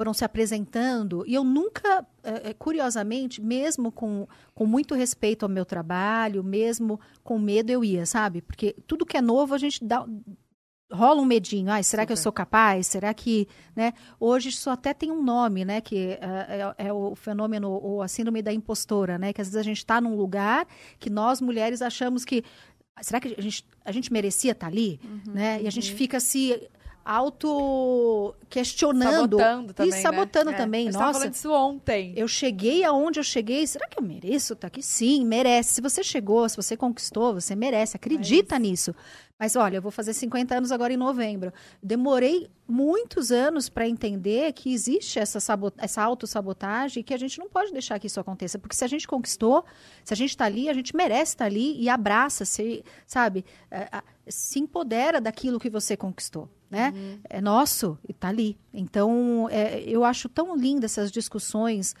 foram 0.00 0.14
se 0.14 0.24
apresentando 0.24 1.24
e 1.26 1.34
eu 1.34 1.42
nunca, 1.42 2.06
eh, 2.22 2.50
eh, 2.50 2.54
curiosamente, 2.54 3.42
mesmo 3.42 3.90
com, 3.90 4.28
com 4.54 4.64
muito 4.64 4.94
respeito 4.94 5.42
ao 5.42 5.48
meu 5.48 5.64
trabalho, 5.64 6.44
mesmo 6.44 7.00
com 7.24 7.36
medo, 7.36 7.70
eu 7.70 7.82
ia, 7.84 8.06
sabe? 8.06 8.40
Porque 8.40 8.76
tudo 8.86 9.04
que 9.04 9.16
é 9.16 9.20
novo, 9.20 9.54
a 9.54 9.58
gente 9.58 9.84
dá 9.84 10.06
rola 10.90 11.20
um 11.20 11.24
medinho. 11.24 11.70
Ai, 11.70 11.82
será 11.82 12.06
que 12.06 12.12
eu 12.12 12.16
Super. 12.16 12.22
sou 12.24 12.32
capaz? 12.32 12.86
Será 12.86 13.12
que, 13.12 13.46
né? 13.76 13.92
Hoje 14.18 14.48
isso 14.48 14.70
até 14.70 14.94
tem 14.94 15.10
um 15.10 15.22
nome, 15.22 15.64
né? 15.64 15.80
Que 15.80 16.18
eh, 16.20 16.74
é, 16.78 16.86
é 16.88 16.92
o 16.92 17.14
fenômeno 17.14 17.70
ou 17.70 18.02
a 18.02 18.08
síndrome 18.08 18.42
da 18.42 18.52
impostora, 18.52 19.18
né? 19.18 19.32
Que 19.32 19.40
às 19.40 19.48
vezes 19.48 19.60
a 19.60 19.62
gente 19.62 19.78
está 19.78 20.00
num 20.00 20.16
lugar 20.16 20.66
que 20.98 21.10
nós 21.10 21.40
mulheres 21.40 21.82
achamos 21.82 22.24
que 22.24 22.42
será 23.00 23.20
que 23.20 23.34
a 23.36 23.42
gente, 23.42 23.64
a 23.84 23.92
gente 23.92 24.12
merecia 24.12 24.52
estar 24.52 24.66
ali, 24.66 25.00
né? 25.26 25.62
E 25.62 25.66
a 25.66 25.70
gente 25.70 25.92
fica 25.92 26.18
se 26.20 26.68
auto 27.08 28.34
questionando 28.50 29.38
Sabotando 29.38 29.72
também. 29.72 29.98
e 29.98 30.02
sabotando 30.02 30.50
né? 30.50 30.56
É, 30.56 30.58
também. 30.58 30.80
A 30.80 30.84
gente 30.84 30.92
tava 30.92 31.06
Nossa, 31.06 31.18
falando 31.20 31.32
disso 31.32 31.52
ontem. 31.52 32.12
eu 32.14 32.28
cheguei 32.28 32.84
aonde 32.84 33.18
eu 33.18 33.24
cheguei. 33.24 33.66
Será 33.66 33.88
que 33.88 33.98
eu 33.98 34.02
mereço 34.02 34.52
estar 34.52 34.66
aqui? 34.66 34.82
Sim, 34.82 35.24
merece. 35.24 35.74
Se 35.74 35.80
você 35.80 36.02
chegou, 36.02 36.46
se 36.48 36.56
você 36.56 36.76
conquistou, 36.76 37.32
você 37.32 37.54
merece. 37.56 37.96
Acredita 37.96 38.58
nisso. 38.58 38.94
Mas 39.38 39.54
olha, 39.54 39.76
eu 39.76 39.82
vou 39.82 39.92
fazer 39.92 40.12
50 40.12 40.56
anos 40.56 40.72
agora 40.72 40.92
em 40.92 40.96
novembro. 40.96 41.52
Demorei 41.80 42.50
muitos 42.66 43.30
anos 43.30 43.68
para 43.68 43.88
entender 43.88 44.52
que 44.52 44.72
existe 44.72 45.18
essa, 45.18 45.38
essa 45.78 46.02
autossabotagem 46.02 47.00
e 47.00 47.04
que 47.04 47.14
a 47.14 47.18
gente 47.18 47.38
não 47.38 47.48
pode 47.48 47.72
deixar 47.72 47.98
que 48.00 48.08
isso 48.08 48.18
aconteça. 48.18 48.58
Porque 48.58 48.74
se 48.74 48.84
a 48.84 48.88
gente 48.88 49.06
conquistou, 49.06 49.64
se 50.04 50.12
a 50.12 50.16
gente 50.16 50.30
está 50.30 50.44
ali, 50.44 50.68
a 50.68 50.74
gente 50.74 50.96
merece 50.96 51.32
estar 51.32 51.44
ali 51.44 51.80
e 51.80 51.88
abraça, 51.88 52.44
se, 52.44 52.84
sabe? 53.06 53.44
É, 53.70 54.02
se 54.26 54.58
empodera 54.58 55.20
daquilo 55.20 55.60
que 55.60 55.70
você 55.70 55.96
conquistou. 55.96 56.48
Né? 56.70 56.92
É 57.30 57.40
nosso 57.40 57.98
e 58.06 58.12
está 58.12 58.28
ali. 58.28 58.58
Então, 58.74 59.48
é, 59.50 59.80
eu 59.80 60.04
acho 60.04 60.28
tão 60.28 60.54
linda 60.54 60.84
essas 60.84 61.10
discussões. 61.10 61.94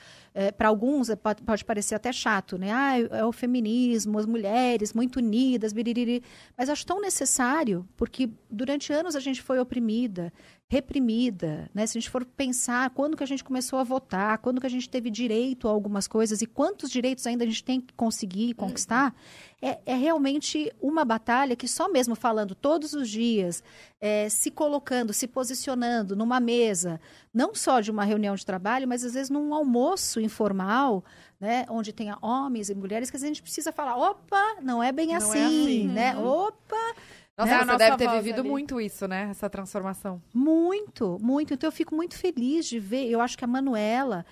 para 0.58 0.68
alguns 0.68 1.08
é, 1.08 1.16
pode, 1.16 1.42
pode 1.42 1.64
parecer 1.64 1.94
até 1.94 2.12
chato, 2.12 2.58
né? 2.58 2.70
Ah, 2.70 2.98
é 2.98 3.24
o 3.24 3.32
feminismo, 3.32 4.18
as 4.18 4.26
mulheres 4.26 4.92
muito 4.92 5.16
unidas, 5.16 5.72
biririri. 5.72 6.22
Mas 6.56 6.68
acho 6.68 6.84
tão 6.84 7.00
necessário, 7.00 7.88
porque 7.96 8.28
durante 8.50 8.92
anos 8.92 9.16
a 9.16 9.20
gente 9.20 9.40
foi 9.40 9.58
oprimida, 9.58 10.32
reprimida, 10.70 11.70
né? 11.74 11.86
Se 11.86 11.96
a 11.96 12.00
gente 12.00 12.10
for 12.10 12.26
pensar 12.26 12.90
quando 12.90 13.16
que 13.16 13.22
a 13.22 13.26
gente 13.26 13.42
começou 13.42 13.78
a 13.78 13.84
votar, 13.84 14.36
quando 14.38 14.60
que 14.60 14.66
a 14.66 14.70
gente 14.70 14.88
teve 14.88 15.08
direito 15.08 15.66
a 15.66 15.70
algumas 15.70 16.06
coisas 16.06 16.42
e 16.42 16.46
quantos 16.46 16.90
direitos 16.90 17.26
ainda 17.26 17.42
a 17.44 17.46
gente 17.46 17.64
tem 17.64 17.80
que 17.80 17.94
conseguir 17.94 18.52
conquistar, 18.52 19.14
é, 19.62 19.78
é 19.86 19.94
realmente 19.94 20.70
uma 20.78 21.06
batalha 21.06 21.56
que 21.56 21.66
só 21.66 21.88
mesmo 21.88 22.14
falando 22.14 22.54
todos 22.54 22.92
os 22.92 23.08
dias, 23.08 23.62
é, 23.98 24.28
se 24.28 24.50
colocando, 24.50 25.14
se 25.14 25.26
posicionando 25.26 26.14
numa 26.14 26.38
mesa, 26.38 27.00
não 27.32 27.54
só 27.54 27.80
de 27.80 27.90
uma 27.90 28.04
reunião 28.04 28.34
de 28.34 28.44
trabalho, 28.44 28.86
mas 28.86 29.02
às 29.02 29.14
vezes 29.14 29.30
num 29.30 29.54
almoço 29.54 30.20
informal, 30.20 31.02
né, 31.40 31.64
onde 31.70 31.94
tenha 31.94 32.18
homens 32.20 32.68
e 32.68 32.74
mulheres, 32.74 33.10
que 33.10 33.16
a 33.16 33.20
gente 33.20 33.40
precisa 33.40 33.72
falar, 33.72 33.96
opa, 33.96 34.56
não 34.60 34.82
é 34.82 34.92
bem 34.92 35.08
Não 35.08 35.14
é 35.14 35.16
assim, 35.16 35.38
assim. 35.38 35.88
né? 35.88 36.16
Opa, 36.18 36.94
Nossa, 37.38 37.52
É 37.52 37.54
a 37.54 37.64
você 37.64 37.76
deve 37.76 37.96
ter 37.96 38.08
vivido 38.10 38.40
ali. 38.40 38.48
muito 38.48 38.80
isso, 38.80 39.06
né? 39.06 39.28
Essa 39.30 39.48
transformação. 39.48 40.20
Muito, 40.34 41.18
muito. 41.20 41.54
Então 41.54 41.68
eu 41.68 41.72
fico 41.72 41.94
muito 41.94 42.16
feliz 42.16 42.66
de 42.66 42.80
ver. 42.80 43.08
Eu 43.08 43.20
acho 43.20 43.38
que 43.38 43.44
a 43.44 43.48
Manuela, 43.48 44.26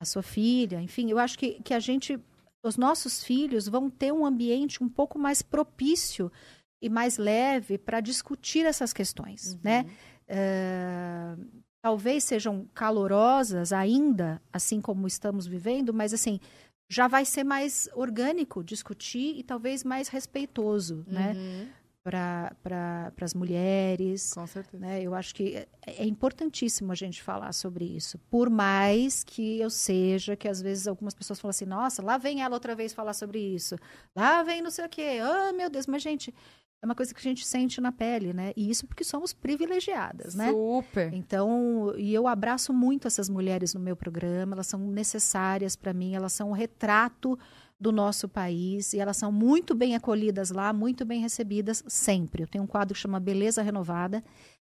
a 0.00 0.04
sua 0.04 0.22
filha, 0.22 0.80
enfim, 0.80 1.10
eu 1.10 1.18
acho 1.18 1.38
que, 1.38 1.62
que 1.62 1.72
a 1.72 1.80
gente, 1.80 2.20
os 2.62 2.76
nossos 2.76 3.24
filhos 3.24 3.66
vão 3.66 3.88
ter 3.88 4.12
um 4.12 4.26
ambiente 4.26 4.84
um 4.84 4.88
pouco 4.88 5.18
mais 5.18 5.40
propício 5.40 6.30
e 6.82 6.90
mais 6.90 7.16
leve 7.16 7.78
para 7.78 8.00
discutir 8.00 8.66
essas 8.66 8.92
questões, 8.92 9.58
né? 9.62 9.86
Eh, 10.28 11.36
talvez 11.82 12.24
sejam 12.24 12.66
calorosas 12.74 13.72
ainda, 13.72 14.42
assim 14.52 14.80
como 14.80 15.06
estamos 15.06 15.46
vivendo, 15.46 15.94
mas 15.94 16.12
assim 16.12 16.38
já 16.90 17.08
vai 17.08 17.24
ser 17.24 17.42
mais 17.44 17.88
orgânico 17.94 18.62
discutir 18.62 19.38
e 19.38 19.42
talvez 19.42 19.82
mais 19.82 20.08
respeitoso, 20.08 21.04
né? 21.06 21.32
Para 22.04 22.52
pra, 22.62 23.12
as 23.20 23.32
mulheres, 23.32 24.34
Com 24.34 24.46
certeza. 24.46 24.84
né? 24.84 25.00
Eu 25.00 25.14
acho 25.14 25.32
que 25.34 25.54
é, 25.56 25.68
é 25.86 26.04
importantíssimo 26.04 26.90
a 26.90 26.96
gente 26.96 27.22
falar 27.22 27.52
sobre 27.52 27.84
isso. 27.84 28.18
Por 28.28 28.50
mais 28.50 29.22
que 29.22 29.60
eu 29.60 29.70
seja, 29.70 30.34
que 30.34 30.48
às 30.48 30.60
vezes 30.60 30.88
algumas 30.88 31.14
pessoas 31.14 31.38
falam 31.40 31.50
assim, 31.50 31.64
nossa, 31.64 32.02
lá 32.02 32.18
vem 32.18 32.42
ela 32.42 32.54
outra 32.54 32.74
vez 32.74 32.92
falar 32.92 33.12
sobre 33.12 33.38
isso. 33.38 33.76
Lá 34.16 34.42
vem 34.42 34.60
não 34.60 34.70
sei 34.70 34.84
o 34.84 34.88
quê. 34.88 35.20
Oh, 35.22 35.52
meu 35.52 35.70
Deus, 35.70 35.86
mas 35.86 36.02
gente, 36.02 36.34
é 36.82 36.84
uma 36.84 36.96
coisa 36.96 37.14
que 37.14 37.20
a 37.20 37.22
gente 37.22 37.46
sente 37.46 37.80
na 37.80 37.92
pele, 37.92 38.32
né? 38.32 38.52
E 38.56 38.68
isso 38.68 38.84
porque 38.88 39.04
somos 39.04 39.32
privilegiadas, 39.32 40.34
né? 40.34 40.50
Super. 40.50 41.14
Então, 41.14 41.94
e 41.96 42.12
eu 42.12 42.26
abraço 42.26 42.72
muito 42.72 43.06
essas 43.06 43.28
mulheres 43.28 43.72
no 43.72 43.78
meu 43.78 43.94
programa, 43.94 44.54
elas 44.56 44.66
são 44.66 44.80
necessárias 44.80 45.76
para 45.76 45.92
mim, 45.92 46.16
elas 46.16 46.32
são 46.32 46.50
um 46.50 46.52
retrato 46.52 47.38
do 47.82 47.92
nosso 47.92 48.28
país 48.28 48.92
e 48.92 49.00
elas 49.00 49.16
são 49.16 49.32
muito 49.32 49.74
bem 49.74 49.94
acolhidas 49.94 50.50
lá, 50.50 50.72
muito 50.72 51.04
bem 51.04 51.20
recebidas 51.20 51.82
sempre. 51.86 52.42
Eu 52.42 52.46
tenho 52.46 52.64
um 52.64 52.66
quadro 52.66 52.94
que 52.94 53.00
chama 53.00 53.20
Beleza 53.20 53.60
Renovada. 53.62 54.22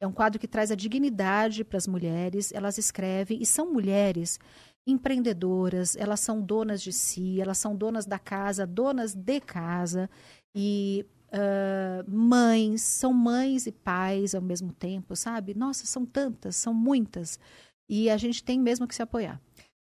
É 0.02 0.08
um 0.08 0.12
quadro 0.12 0.40
que 0.40 0.48
traz 0.48 0.72
a 0.72 0.76
dignidade 0.76 1.64
para 1.64 1.78
as 1.78 1.88
mulheres. 1.88 2.54
Elas 2.54 2.78
escrevem 2.78 3.42
e 3.42 3.46
são 3.46 3.74
mulheres 3.74 4.40
empreendedoras, 4.88 5.96
elas 5.96 6.20
são 6.20 6.42
donas 6.42 6.82
de 6.82 6.92
si, 6.92 7.40
elas 7.40 7.58
são 7.58 7.76
donas 7.76 8.06
da 8.06 8.18
casa, 8.18 8.66
donas 8.66 9.14
de 9.14 9.40
casa 9.40 10.10
e 10.56 11.06
ah, 11.32 12.04
mães, 12.08 12.82
são 12.82 13.14
mães 13.14 13.68
e 13.68 13.72
pais 13.72 14.34
ao 14.34 14.42
mesmo 14.42 14.74
tempo, 14.74 15.16
sabe? 15.16 15.54
Nossa, 15.54 15.86
são 15.86 16.06
tantas, 16.06 16.56
são 16.56 16.74
muitas. 16.74 17.40
E 17.88 18.10
a 18.10 18.18
gente 18.18 18.44
tem 18.44 18.60
mesmo 18.60 18.88
que 18.88 18.96
se 18.96 19.02
apoiar. 19.02 19.42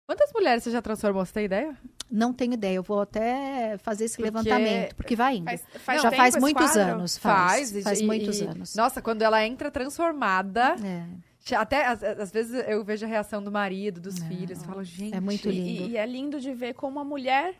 Quantas 0.07 0.31
mulheres 0.33 0.63
você 0.63 0.71
já 0.71 0.81
transformou? 0.81 1.25
Você 1.25 1.33
tem 1.33 1.45
ideia? 1.45 1.77
Não 2.09 2.31
tenho 2.31 2.53
ideia, 2.53 2.75
eu 2.75 2.83
vou 2.83 3.01
até 3.01 3.77
fazer 3.79 4.05
esse 4.05 4.15
Porque- 4.17 4.29
levantamento, 4.31 4.95
porque 4.95 5.15
vai 5.15 5.37
indo. 5.37 5.45
Faz, 5.45 5.63
faz 5.79 6.01
Já 6.01 6.11
faz 6.11 6.35
muitos 6.37 6.75
anos, 6.77 7.17
faz. 7.17 7.71
Faz, 7.83 7.99
e- 7.99 8.05
muitos 8.05 8.39
e- 8.39 8.43
anos. 8.45 8.75
Nossa, 8.75 9.01
quando 9.01 9.21
ela 9.23 9.43
entra 9.45 9.71
transformada, 9.71 10.75
É, 10.83 11.55
até 11.55 11.85
às, 11.85 12.03
às 12.03 12.31
vezes 12.31 12.63
eu 12.67 12.83
vejo 12.83 13.05
a 13.05 13.09
reação 13.09 13.43
do 13.43 13.51
marido, 13.51 13.99
dos 13.99 14.19
Não, 14.19 14.27
filhos, 14.27 14.63
falo, 14.63 14.83
gente. 14.83 15.15
é 15.15 15.19
muito 15.19 15.49
lindo. 15.49 15.83
E, 15.87 15.91
e 15.91 15.97
é 15.97 16.05
lindo 16.05 16.39
de 16.39 16.53
ver 16.53 16.73
como 16.75 16.99
a 16.99 17.03
mulher, 17.03 17.55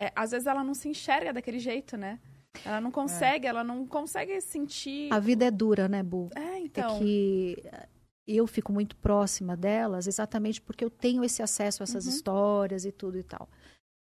é, 0.00 0.12
às 0.14 0.30
vezes 0.30 0.46
ela 0.46 0.62
não 0.62 0.74
se 0.74 0.88
enxerga 0.88 1.32
daquele 1.32 1.58
jeito, 1.58 1.96
né? 1.96 2.18
Ela 2.64 2.80
não 2.80 2.90
consegue, 2.90 3.46
ela 3.46 3.62
não 3.64 3.86
consegue 3.86 4.40
sentir. 4.40 5.12
A 5.12 5.18
vida 5.20 5.44
é 5.46 5.50
dura, 5.50 5.88
né, 5.88 6.02
Bu? 6.02 6.28
É, 6.34 6.58
então. 6.58 6.96
É 6.96 6.98
que 6.98 7.62
eu 8.26 8.46
fico 8.46 8.72
muito 8.72 8.94
próxima 8.96 9.56
delas 9.56 10.06
exatamente 10.06 10.60
porque 10.60 10.84
eu 10.84 10.90
tenho 10.90 11.24
esse 11.24 11.42
acesso 11.42 11.82
a 11.82 11.84
essas 11.84 12.04
Uhum. 12.06 12.10
histórias 12.12 12.84
e 12.84 12.92
tudo 12.92 13.18
e 13.18 13.22
tal. 13.22 13.48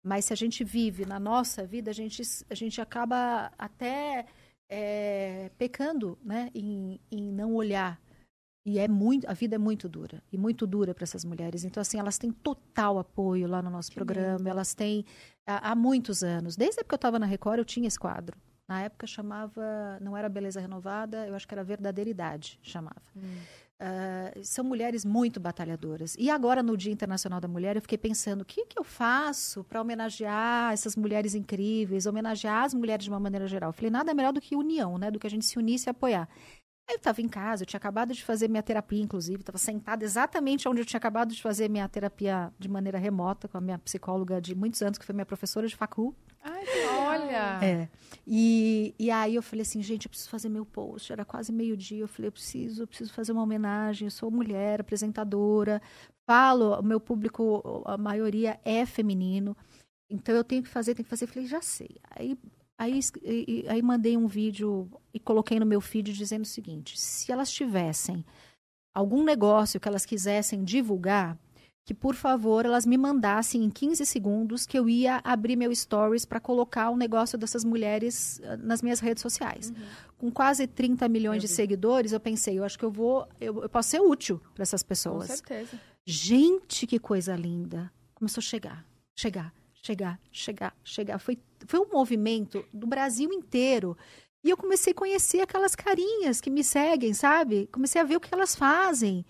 Mas 0.02 0.26
se 0.26 0.32
a 0.32 0.36
gente 0.36 0.64
vive 0.64 1.04
na 1.04 1.18
nossa 1.18 1.66
vida, 1.66 1.90
a 1.90 1.94
gente, 1.94 2.22
a 2.48 2.54
gente 2.54 2.80
acaba 2.80 3.50
até 3.58 4.26
é, 4.70 5.50
pecando, 5.58 6.18
né, 6.22 6.50
em, 6.54 7.00
em 7.10 7.32
não 7.32 7.54
olhar. 7.54 8.00
E 8.66 8.78
é 8.78 8.86
muito, 8.86 9.28
a 9.28 9.32
vida 9.32 9.54
é 9.54 9.58
muito 9.58 9.88
dura 9.88 10.22
e 10.30 10.36
muito 10.36 10.66
dura 10.66 10.94
para 10.94 11.04
essas 11.04 11.24
mulheres. 11.24 11.64
Então 11.64 11.80
assim, 11.80 11.98
elas 11.98 12.18
têm 12.18 12.30
total 12.30 12.98
apoio 12.98 13.48
lá 13.48 13.62
no 13.62 13.70
nosso 13.70 13.90
Que 13.90 13.94
programa. 13.94 14.36
lindo. 14.36 14.48
Elas 14.48 14.74
têm 14.74 15.04
há, 15.46 15.70
há 15.70 15.74
muitos 15.74 16.22
anos. 16.22 16.54
Desde 16.54 16.78
a 16.78 16.80
época 16.80 16.90
que 16.90 16.94
eu 16.94 16.98
estava 16.98 17.18
na 17.18 17.26
Record, 17.26 17.58
eu 17.58 17.64
tinha 17.64 17.88
esse 17.88 17.98
quadro. 17.98 18.36
Na 18.68 18.82
época 18.82 19.06
chamava, 19.06 19.98
não 20.02 20.14
era 20.14 20.28
Beleza 20.28 20.60
Renovada, 20.60 21.26
eu 21.26 21.34
acho 21.34 21.48
que 21.48 21.54
era 21.54 21.64
Verdadeira 21.64 22.10
Idade, 22.10 22.58
chamava. 22.62 23.00
Hum. 23.16 23.38
Ah, 23.80 24.32
são 24.42 24.64
mulheres 24.64 25.04
muito 25.04 25.38
batalhadoras. 25.38 26.16
E 26.18 26.28
agora, 26.30 26.64
no 26.64 26.76
Dia 26.76 26.92
Internacional 26.92 27.40
da 27.40 27.46
Mulher, 27.46 27.76
eu 27.76 27.82
fiquei 27.82 27.96
pensando: 27.98 28.42
o 28.42 28.44
que, 28.44 28.66
que 28.66 28.78
eu 28.78 28.82
faço 28.82 29.62
para 29.64 29.80
homenagear 29.80 30.72
essas 30.72 30.96
mulheres 30.96 31.34
incríveis, 31.34 32.04
homenagear 32.04 32.64
as 32.64 32.74
mulheres 32.74 33.04
de 33.04 33.10
uma 33.10 33.20
maneira 33.20 33.46
geral? 33.46 33.70
Eu 33.70 33.72
falei: 33.72 33.90
nada 33.90 34.12
melhor 34.12 34.32
do 34.32 34.40
que 34.40 34.56
união, 34.56 34.98
né? 34.98 35.10
Do 35.12 35.18
que 35.20 35.26
a 35.28 35.30
gente 35.30 35.46
se 35.46 35.58
unir 35.58 35.76
e 35.76 35.78
se 35.78 35.88
apoiar. 35.88 36.28
Aí 36.88 36.94
eu 36.94 36.96
estava 36.96 37.20
em 37.20 37.28
casa, 37.28 37.62
eu 37.62 37.66
tinha 37.66 37.76
acabado 37.76 38.14
de 38.14 38.24
fazer 38.24 38.48
minha 38.48 38.62
terapia, 38.62 39.02
inclusive, 39.02 39.40
estava 39.40 39.58
sentada 39.58 40.02
exatamente 40.02 40.66
onde 40.66 40.80
eu 40.80 40.86
tinha 40.86 40.96
acabado 40.96 41.34
de 41.34 41.42
fazer 41.42 41.68
minha 41.68 41.86
terapia 41.86 42.50
de 42.58 42.66
maneira 42.66 42.98
remota 42.98 43.46
com 43.46 43.58
a 43.58 43.60
minha 43.60 43.78
psicóloga 43.78 44.40
de 44.40 44.54
muitos 44.54 44.80
anos, 44.80 44.96
que 44.96 45.04
foi 45.04 45.14
minha 45.14 45.26
professora 45.26 45.68
de 45.68 45.76
facul. 45.76 46.14
Ai. 46.42 46.64
Olha! 47.08 47.58
É. 47.62 47.88
E, 48.26 48.94
e 48.98 49.10
aí 49.10 49.34
eu 49.34 49.42
falei 49.42 49.62
assim, 49.62 49.82
gente, 49.82 50.06
eu 50.06 50.10
preciso 50.10 50.30
fazer 50.30 50.48
meu 50.48 50.64
post. 50.64 51.12
Era 51.12 51.24
quase 51.24 51.52
meio-dia. 51.52 52.00
Eu 52.00 52.08
falei, 52.08 52.28
eu 52.28 52.32
preciso, 52.32 52.82
eu 52.82 52.86
preciso 52.86 53.12
fazer 53.12 53.32
uma 53.32 53.42
homenagem. 53.42 54.06
Eu 54.06 54.10
sou 54.10 54.30
mulher, 54.30 54.80
apresentadora. 54.80 55.80
Falo, 56.26 56.78
o 56.78 56.82
meu 56.82 57.00
público, 57.00 57.82
a 57.86 57.96
maioria 57.96 58.58
é 58.64 58.84
feminino. 58.84 59.56
Então 60.10 60.34
eu 60.34 60.44
tenho 60.44 60.62
que 60.62 60.68
fazer, 60.68 60.94
tenho 60.94 61.04
que 61.04 61.10
fazer. 61.10 61.24
Eu 61.24 61.28
falei, 61.28 61.48
já 61.48 61.60
sei. 61.60 61.96
Aí, 62.10 62.38
aí, 62.78 63.00
e- 63.22 63.64
aí 63.68 63.82
mandei 63.82 64.16
um 64.16 64.26
vídeo 64.26 64.88
e 65.12 65.18
coloquei 65.18 65.58
no 65.58 65.66
meu 65.66 65.80
feed 65.80 66.12
dizendo 66.12 66.44
o 66.44 66.48
seguinte: 66.48 66.98
se 66.98 67.30
elas 67.32 67.50
tivessem 67.50 68.24
algum 68.94 69.22
negócio 69.24 69.78
que 69.80 69.88
elas 69.88 70.06
quisessem 70.06 70.64
divulgar, 70.64 71.38
que 71.84 71.94
por 71.94 72.14
favor 72.14 72.66
elas 72.66 72.84
me 72.84 72.98
mandassem 72.98 73.64
em 73.64 73.70
15 73.70 74.04
segundos 74.04 74.66
que 74.66 74.78
eu 74.78 74.88
ia 74.90 75.20
abrir 75.24 75.56
meu 75.56 75.74
stories 75.74 76.24
para 76.26 76.38
colocar 76.38 76.90
o 76.90 76.96
negócio 76.96 77.38
dessas 77.38 77.64
mulheres 77.64 78.40
ah, 78.44 78.56
nas 78.58 78.82
minhas 78.82 79.00
redes 79.00 79.22
sociais. 79.22 79.72
Com 80.18 80.30
quase 80.30 80.66
30 80.66 81.08
milhões 81.08 81.40
de 81.40 81.48
seguidores, 81.48 82.12
eu 82.12 82.20
pensei, 82.20 82.58
eu 82.58 82.64
acho 82.64 82.78
que 82.78 82.84
eu 82.84 82.90
vou, 82.90 83.26
eu, 83.40 83.62
eu 83.62 83.68
posso 83.70 83.88
ser 83.90 84.00
útil 84.00 84.38
para 84.54 84.62
essas 84.62 84.82
Com 84.82 84.88
pessoas. 84.88 85.26
certeza. 85.28 85.80
Gente, 86.04 86.86
que 86.86 86.98
coisa 86.98 87.34
linda. 87.36 87.90
Começou 88.14 88.40
a 88.40 88.44
chegar, 88.44 88.84
chegar, 89.16 89.54
chegar, 89.82 90.20
chegar, 90.32 90.76
chegar. 90.84 91.18
Foi, 91.18 91.38
foi 91.66 91.80
um 91.80 91.88
movimento 91.90 92.64
do 92.72 92.86
Brasil 92.86 93.32
inteiro. 93.32 93.96
E 94.44 94.50
eu 94.50 94.56
comecei 94.56 94.92
a 94.92 94.96
conhecer 94.96 95.40
aquelas 95.40 95.74
carinhas 95.74 96.40
que 96.40 96.50
me 96.50 96.62
seguem, 96.62 97.12
sabe? 97.12 97.68
Comecei 97.72 98.00
a 98.00 98.04
ver 98.04 98.16
o 98.16 98.20
que 98.20 98.32
elas 98.32 98.54
fazem. 98.54 99.24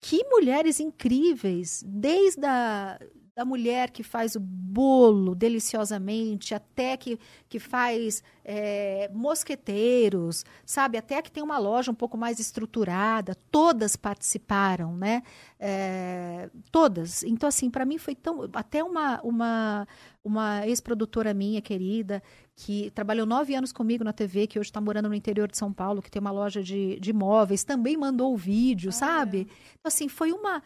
Que 0.00 0.24
mulheres 0.24 0.78
incríveis, 0.78 1.82
desde 1.84 2.46
a 2.46 2.98
da 3.36 3.44
mulher 3.44 3.90
que 3.90 4.02
faz 4.02 4.34
o 4.34 4.40
bolo 4.40 5.34
deliciosamente, 5.34 6.54
até 6.54 6.96
que, 6.96 7.20
que 7.50 7.58
faz 7.58 8.22
é, 8.42 9.10
mosqueteiros, 9.12 10.42
sabe? 10.64 10.96
Até 10.96 11.20
que 11.20 11.30
tem 11.30 11.42
uma 11.42 11.58
loja 11.58 11.90
um 11.90 11.94
pouco 11.94 12.16
mais 12.16 12.40
estruturada. 12.40 13.36
Todas 13.50 13.94
participaram, 13.94 14.96
né? 14.96 15.22
É, 15.60 16.48
todas. 16.72 17.22
Então, 17.24 17.46
assim, 17.46 17.68
para 17.68 17.84
mim 17.84 17.98
foi 17.98 18.14
tão. 18.14 18.48
Até 18.54 18.82
uma, 18.82 19.20
uma, 19.22 19.86
uma 20.24 20.66
ex-produtora 20.66 21.34
minha, 21.34 21.60
querida, 21.60 22.22
que 22.54 22.90
trabalhou 22.92 23.26
nove 23.26 23.54
anos 23.54 23.70
comigo 23.70 24.02
na 24.02 24.14
TV, 24.14 24.46
que 24.46 24.58
hoje 24.58 24.70
está 24.70 24.80
morando 24.80 25.10
no 25.10 25.14
interior 25.14 25.46
de 25.46 25.58
São 25.58 25.70
Paulo, 25.74 26.00
que 26.00 26.10
tem 26.10 26.20
uma 26.20 26.30
loja 26.30 26.62
de, 26.62 26.98
de 27.00 27.10
imóveis, 27.10 27.64
também 27.64 27.98
mandou 27.98 28.32
o 28.32 28.36
vídeo, 28.36 28.90
sabe? 28.90 29.46
Então, 29.78 29.88
assim, 29.88 30.08
foi 30.08 30.32
uma. 30.32 30.62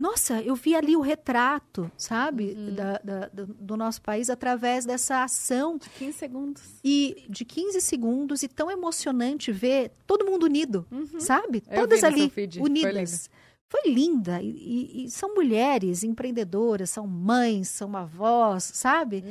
Nossa, 0.00 0.40
eu 0.40 0.54
vi 0.54 0.74
ali 0.74 0.96
o 0.96 1.00
retrato, 1.02 1.90
sabe, 1.94 2.54
Uhum. 2.56 2.74
da, 2.74 2.98
da- 3.04 3.28
do, 3.28 3.76
nosso 3.76 4.00
país 4.00 4.30
através 4.30 4.86
dessa 4.86 5.22
ação 5.22 5.78
15 5.98 6.16
segundos. 6.16 6.62
e 6.82 7.26
de 7.28 7.44
15 7.44 7.82
segundos 7.82 8.42
e 8.42 8.48
tão 8.48 8.70
emocionante 8.70 9.52
ver 9.52 9.92
todo 10.06 10.24
mundo 10.24 10.44
unido, 10.44 10.86
Uhum. 10.90 11.20
sabe? 11.20 11.62
Eu 11.70 11.82
Todas 11.82 12.02
ali 12.02 12.32
unidas. 12.58 13.28
Foi 13.70 13.82
linda. 13.92 14.42
E, 14.42 14.48
e- 14.50 15.04
e 15.04 15.10
são 15.10 15.32
mulheres 15.32 16.02
empreendedoras, 16.02 16.90
são 16.90 17.06
mães, 17.06 17.68
são 17.68 17.96
avós, 17.96 18.64
sabe? 18.64 19.24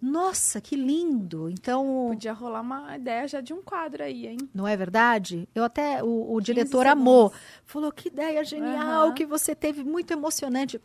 Nossa, 0.00 0.60
que 0.60 0.76
lindo. 0.76 1.50
Então, 1.50 2.06
Podia 2.10 2.32
rolar 2.32 2.60
uma 2.60 2.96
ideia 2.96 3.26
já 3.26 3.40
de 3.40 3.52
um 3.52 3.60
quadro 3.60 4.04
aí, 4.04 4.28
hein? 4.28 4.38
não 4.54 4.66
é 4.66 4.76
verdade? 4.76 5.48
Eu 5.52 5.64
até, 5.64 6.02
o, 6.04 6.06
o 6.32 6.36
15 6.38 6.44
diretor 6.44 6.86
amou. 6.86 7.32
Falou, 7.64 7.90
que 7.90 8.06
ideia 8.08 8.44
genial 8.44 9.06
Aham. 9.06 9.12
que 9.12 9.26
você 9.26 9.56
teve, 9.56 9.82
muito 9.82 10.12
emocionante. 10.12 10.80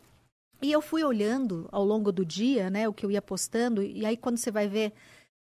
E 0.60 0.72
eu 0.72 0.80
fui 0.82 1.04
olhando 1.04 1.68
ao 1.70 1.84
longo 1.84 2.10
do 2.10 2.24
dia, 2.24 2.68
né, 2.70 2.88
o 2.88 2.92
que 2.92 3.06
eu 3.06 3.10
ia 3.10 3.22
postando, 3.22 3.82
e 3.82 4.04
aí 4.04 4.16
quando 4.16 4.38
você 4.38 4.50
vai 4.50 4.66
ver, 4.66 4.92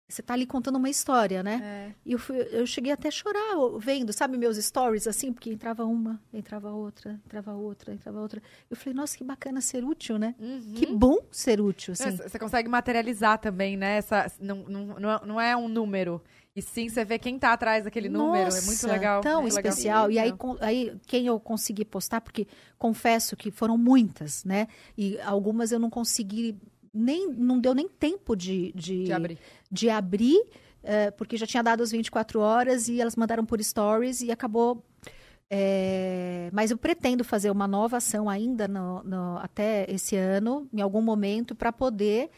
você 0.08 0.22
tá 0.22 0.34
ali 0.34 0.46
contando 0.46 0.76
uma 0.76 0.90
história, 0.90 1.42
né? 1.42 1.62
É. 1.64 1.96
E 2.06 2.12
eu, 2.14 2.20
fui- 2.20 2.38
eu 2.52 2.66
cheguei 2.68 2.92
até 2.92 3.08
a 3.08 3.12
chorar 3.12 3.56
vendo, 3.80 4.14
sabe, 4.14 4.38
meus 4.38 4.58
stories, 4.58 5.08
assim, 5.08 5.32
porque 5.34 5.50
entrava 5.52 5.86
uma, 5.86 6.22
entrava 6.32 6.72
outra, 6.72 7.20
entrava 7.26 7.54
outra, 7.54 7.94
entrava 7.94 8.20
outra. 8.20 8.42
Eu 8.70 8.76
falei, 8.78 8.94
nossa, 8.94 9.18
que 9.18 9.24
bacana 9.24 9.60
ser 9.62 9.84
útil, 9.84 10.20
né? 10.20 10.36
Uhum. 10.40 10.74
Que 10.76 10.86
bom 10.86 11.18
ser 11.32 11.60
útil, 11.62 11.94
assim. 11.94 12.16
Você 12.18 12.38
consegue 12.38 12.70
materializar 12.70 13.40
também, 13.40 13.76
né? 13.78 13.98
Essa, 13.98 14.32
não, 14.40 14.58
não, 14.68 14.86
não 15.00 15.12
é- 15.12 15.26
não 15.26 15.42
é 15.42 15.56
um 15.58 15.68
número. 15.68 16.22
E 16.56 16.62
sim, 16.62 16.88
você 16.88 17.04
vê 17.04 17.18
quem 17.18 17.40
tá 17.40 17.52
atrás 17.52 17.84
daquele 17.84 18.08
número. 18.10 18.50
É 18.50 18.62
muito 18.62 18.68
Nossa, 18.68 18.88
legal. 18.92 19.22
Tão 19.22 19.42
muito 19.42 19.56
legal. 19.56 19.70
especial. 19.72 20.12
E 20.12 20.20
aí, 20.20 20.32
com- 20.34 20.56
aí, 20.62 20.96
quem 21.08 21.26
eu 21.26 21.40
consegui 21.40 21.84
postar, 21.84 22.22
porque 22.22 22.46
confesso 22.78 23.36
que 23.36 23.50
foram 23.50 23.76
muitas, 23.76 24.44
né? 24.44 24.68
E 24.96 25.20
algumas 25.22 25.72
eu 25.72 25.80
não 25.80 25.90
consegui, 25.90 26.56
nem, 26.94 27.28
não 27.32 27.60
deu 27.60 27.74
nem 27.74 27.88
tempo 27.90 28.36
de, 28.36 28.72
de, 28.74 29.06
De 29.06 29.12
abrir. 29.14 29.38
de 29.72 29.90
abrir, 29.90 30.44
eh, 30.84 31.12
porque 31.12 31.36
já 31.38 31.46
tinha 31.48 31.64
dado 31.64 31.82
as 31.82 31.92
24 31.92 32.40
horas 32.40 32.88
e 32.88 33.02
elas 33.02 33.16
mandaram 33.16 33.46
por 33.46 33.62
stories 33.64 34.22
e 34.22 34.32
acabou. 34.32 34.84
eh, 35.50 36.50
mas 36.52 36.72
eu 36.72 36.78
pretendo 36.78 37.24
fazer 37.24 37.52
uma 37.52 37.68
nova 37.68 37.98
ação 37.98 38.28
ainda 38.30 38.68
no- 38.68 39.04
no- 39.04 39.38
até 39.38 39.86
esse 39.90 40.16
ano, 40.16 40.68
em 40.74 40.82
algum 40.82 41.02
momento, 41.02 41.54
para 41.54 41.72
poder 41.72 42.30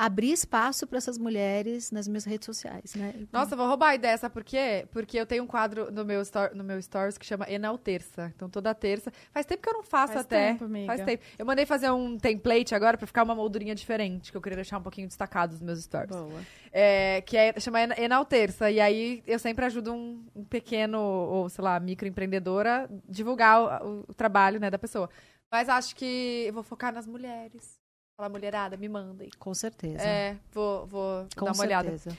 abrir 0.00 0.30
espaço 0.30 0.86
para 0.86 0.96
essas 0.98 1.18
mulheres 1.18 1.90
nas 1.90 2.06
minhas 2.06 2.24
redes 2.24 2.46
sociais, 2.46 2.94
né? 2.94 3.12
Então, 3.16 3.40
Nossa, 3.40 3.56
vou 3.56 3.66
roubar 3.66 3.88
a 3.88 3.94
ideia, 3.96 4.16
sabe 4.16 4.32
por 4.32 4.44
quê? 4.44 4.86
Porque 4.92 5.18
eu 5.18 5.26
tenho 5.26 5.42
um 5.42 5.46
quadro 5.48 5.90
no 5.90 6.04
meu, 6.04 6.20
stor- 6.22 6.54
no 6.54 6.62
meu 6.62 6.80
stories 6.80 7.18
que 7.18 7.26
chama 7.26 7.50
Enalterça. 7.50 8.32
Então, 8.36 8.48
toda 8.48 8.72
terça. 8.72 9.10
Faz 9.32 9.44
tempo 9.44 9.60
que 9.60 9.68
eu 9.68 9.72
não 9.72 9.82
faço 9.82 10.12
Faz 10.12 10.24
até. 10.24 10.52
tempo, 10.52 10.66
amiga. 10.66 10.86
Faz 10.86 11.02
tempo. 11.04 11.24
Eu 11.36 11.44
mandei 11.44 11.66
fazer 11.66 11.90
um 11.90 12.16
template 12.16 12.76
agora 12.76 12.96
pra 12.96 13.08
ficar 13.08 13.24
uma 13.24 13.34
moldurinha 13.34 13.74
diferente, 13.74 14.30
que 14.30 14.36
eu 14.36 14.40
queria 14.40 14.54
deixar 14.54 14.78
um 14.78 14.82
pouquinho 14.82 15.08
destacado 15.08 15.50
nos 15.50 15.62
meus 15.62 15.82
stories. 15.82 16.14
Boa. 16.14 16.42
É, 16.70 17.20
que 17.22 17.36
é, 17.36 17.58
chama 17.58 17.80
En- 17.82 17.94
Enalterça. 18.04 18.70
E 18.70 18.78
aí 18.78 19.20
eu 19.26 19.38
sempre 19.40 19.64
ajudo 19.64 19.92
um, 19.92 20.24
um 20.32 20.44
pequeno, 20.44 21.00
ou 21.00 21.48
sei 21.48 21.64
lá, 21.64 21.80
microempreendedora 21.80 22.88
divulgar 23.08 23.84
o, 23.84 24.04
o 24.06 24.14
trabalho 24.14 24.60
né, 24.60 24.70
da 24.70 24.78
pessoa. 24.78 25.10
Mas 25.50 25.68
acho 25.68 25.96
que 25.96 26.44
eu 26.46 26.52
vou 26.52 26.62
focar 26.62 26.92
nas 26.94 27.06
mulheres. 27.06 27.77
Falar, 28.18 28.30
mulherada, 28.30 28.76
me 28.76 28.88
mandem. 28.88 29.30
Com 29.38 29.54
certeza. 29.54 30.02
É, 30.02 30.36
vou, 30.50 30.84
vou 30.88 31.28
Com 31.36 31.44
dar 31.44 31.52
uma 31.52 31.62
olhada. 31.62 31.96
certeza. 31.96 32.18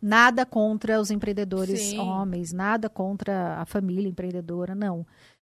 Nada 0.00 0.44
contra 0.44 1.00
os 1.00 1.10
empreendedores 1.10 1.80
Sim. 1.80 1.98
homens, 1.98 2.52
nada 2.52 2.90
contra 2.90 3.56
a 3.58 3.64
família 3.64 4.06
empreendedora, 4.06 4.74
não. 4.74 5.06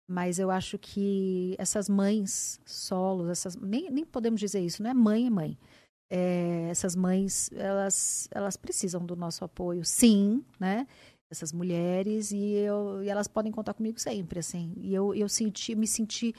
Mas 0.08 0.38
eu 0.38 0.52
acho 0.52 0.78
que 0.78 1.56
essas 1.58 1.88
mães 1.88 2.60
solos, 2.64 3.28
essas 3.28 3.56
nem, 3.56 3.90
nem 3.90 4.04
podemos 4.04 4.38
dizer 4.38 4.60
isso, 4.60 4.84
não 4.84 4.90
é 4.90 4.94
mãe 4.94 5.26
é 5.26 5.30
mãe. 5.30 5.58
É, 6.08 6.68
essas 6.70 6.94
mães, 6.94 7.50
elas, 7.52 8.28
elas 8.30 8.56
precisam 8.56 9.04
do 9.04 9.16
nosso 9.16 9.44
apoio, 9.44 9.84
sim, 9.84 10.44
né? 10.60 10.86
Essas 11.28 11.52
mulheres, 11.52 12.30
e, 12.30 12.52
eu, 12.52 13.02
e 13.02 13.08
elas 13.08 13.26
podem 13.26 13.50
contar 13.50 13.74
comigo 13.74 13.98
sempre, 13.98 14.38
assim. 14.38 14.72
E 14.76 14.94
eu, 14.94 15.12
eu 15.12 15.28
senti, 15.28 15.74
me 15.74 15.88
senti. 15.88 16.32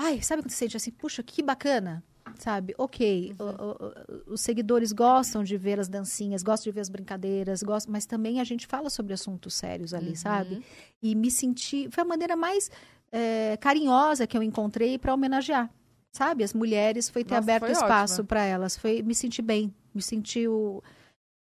Ai, 0.00 0.22
sabe 0.22 0.40
quando 0.40 0.50
você 0.50 0.56
sente 0.56 0.76
assim, 0.76 0.90
puxa, 0.90 1.22
que 1.22 1.42
bacana, 1.42 2.02
sabe? 2.38 2.74
Ok, 2.78 3.34
o- 3.38 3.42
o- 3.44 4.30
o- 4.30 4.32
os 4.34 4.40
seguidores 4.40 4.92
gostam 4.92 5.42
de 5.44 5.56
ver 5.56 5.78
as 5.80 5.88
dancinhas, 5.88 6.42
gostam 6.42 6.70
de 6.70 6.74
ver 6.74 6.80
as 6.80 6.88
brincadeiras, 6.88 7.62
gostam, 7.62 7.92
mas 7.92 8.06
também 8.06 8.40
a 8.40 8.44
gente 8.44 8.66
fala 8.66 8.88
sobre 8.90 9.12
assuntos 9.12 9.54
sérios 9.54 9.92
ali, 9.94 10.10
Uhum. 10.10 10.14
sabe? 10.16 10.64
E 11.02 11.14
me 11.14 11.30
senti. 11.30 11.88
Foi 11.90 12.02
a 12.02 12.06
maneira 12.06 12.36
mais 12.36 12.70
eh, 13.14 13.58
carinhosa 13.58 14.26
que 14.26 14.36
eu 14.38 14.42
encontrei 14.42 14.96
para 14.98 15.12
homenagear. 15.12 15.70
Sabe? 16.10 16.42
As 16.44 16.52
mulheres 16.54 17.08
foi 17.10 17.22
ter 17.24 17.34
Nossa, 17.34 17.44
aberto 17.44 17.64
foi 17.64 17.72
espaço 17.72 18.24
para 18.24 18.42
elas. 18.44 18.76
Foi 18.76 19.02
me 19.02 19.14
sentir 19.14 19.42
bem, 19.42 19.72
me 19.94 20.00
sentir 20.02 20.48
o- 20.48 20.82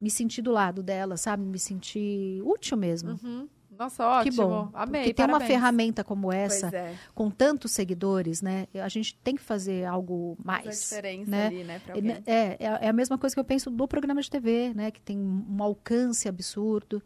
me 0.02 0.10
sentir 0.10 0.42
do 0.42 0.52
lado 0.52 0.84
delas, 0.84 1.22
sabe? 1.22 1.44
Me 1.46 1.58
sentir 1.60 2.42
útil 2.44 2.76
mesmo. 2.78 3.12
Uhum. 3.24 3.48
Nossa, 3.84 4.08
ótimo. 4.08 4.32
Que 4.32 4.38
bom. 4.38 4.70
Amei. 4.74 5.02
Porque 5.02 5.14
ter 5.14 5.26
uma 5.26 5.40
ferramenta 5.40 6.04
como 6.04 6.32
essa, 6.32 6.68
é. 6.76 6.96
com 7.14 7.30
tantos 7.30 7.72
seguidores, 7.72 8.42
né? 8.42 8.68
A 8.76 8.88
gente 8.88 9.16
tem 9.16 9.36
que 9.36 9.42
fazer 9.42 9.86
algo 9.86 10.38
Faz 10.44 10.66
mais. 10.66 10.82
diferença 10.82 11.32
né? 11.32 11.48
ali, 11.48 11.64
né, 11.64 11.80
pra 11.80 11.98
É, 11.98 12.58
é, 12.60 12.86
é 12.86 12.90
a 12.90 12.94
mesma 12.94 13.18
coisa 13.18 13.36
que 13.36 13.40
eu 13.40 13.46
penso 13.46 13.70
do 13.70 13.88
programa 13.88 14.22
de 14.22 14.30
TV, 14.30 14.74
né? 14.74 14.90
Que 14.92 15.02
tem 15.02 15.18
um 15.20 15.62
alcance 15.62 16.28
absurdo. 16.28 17.02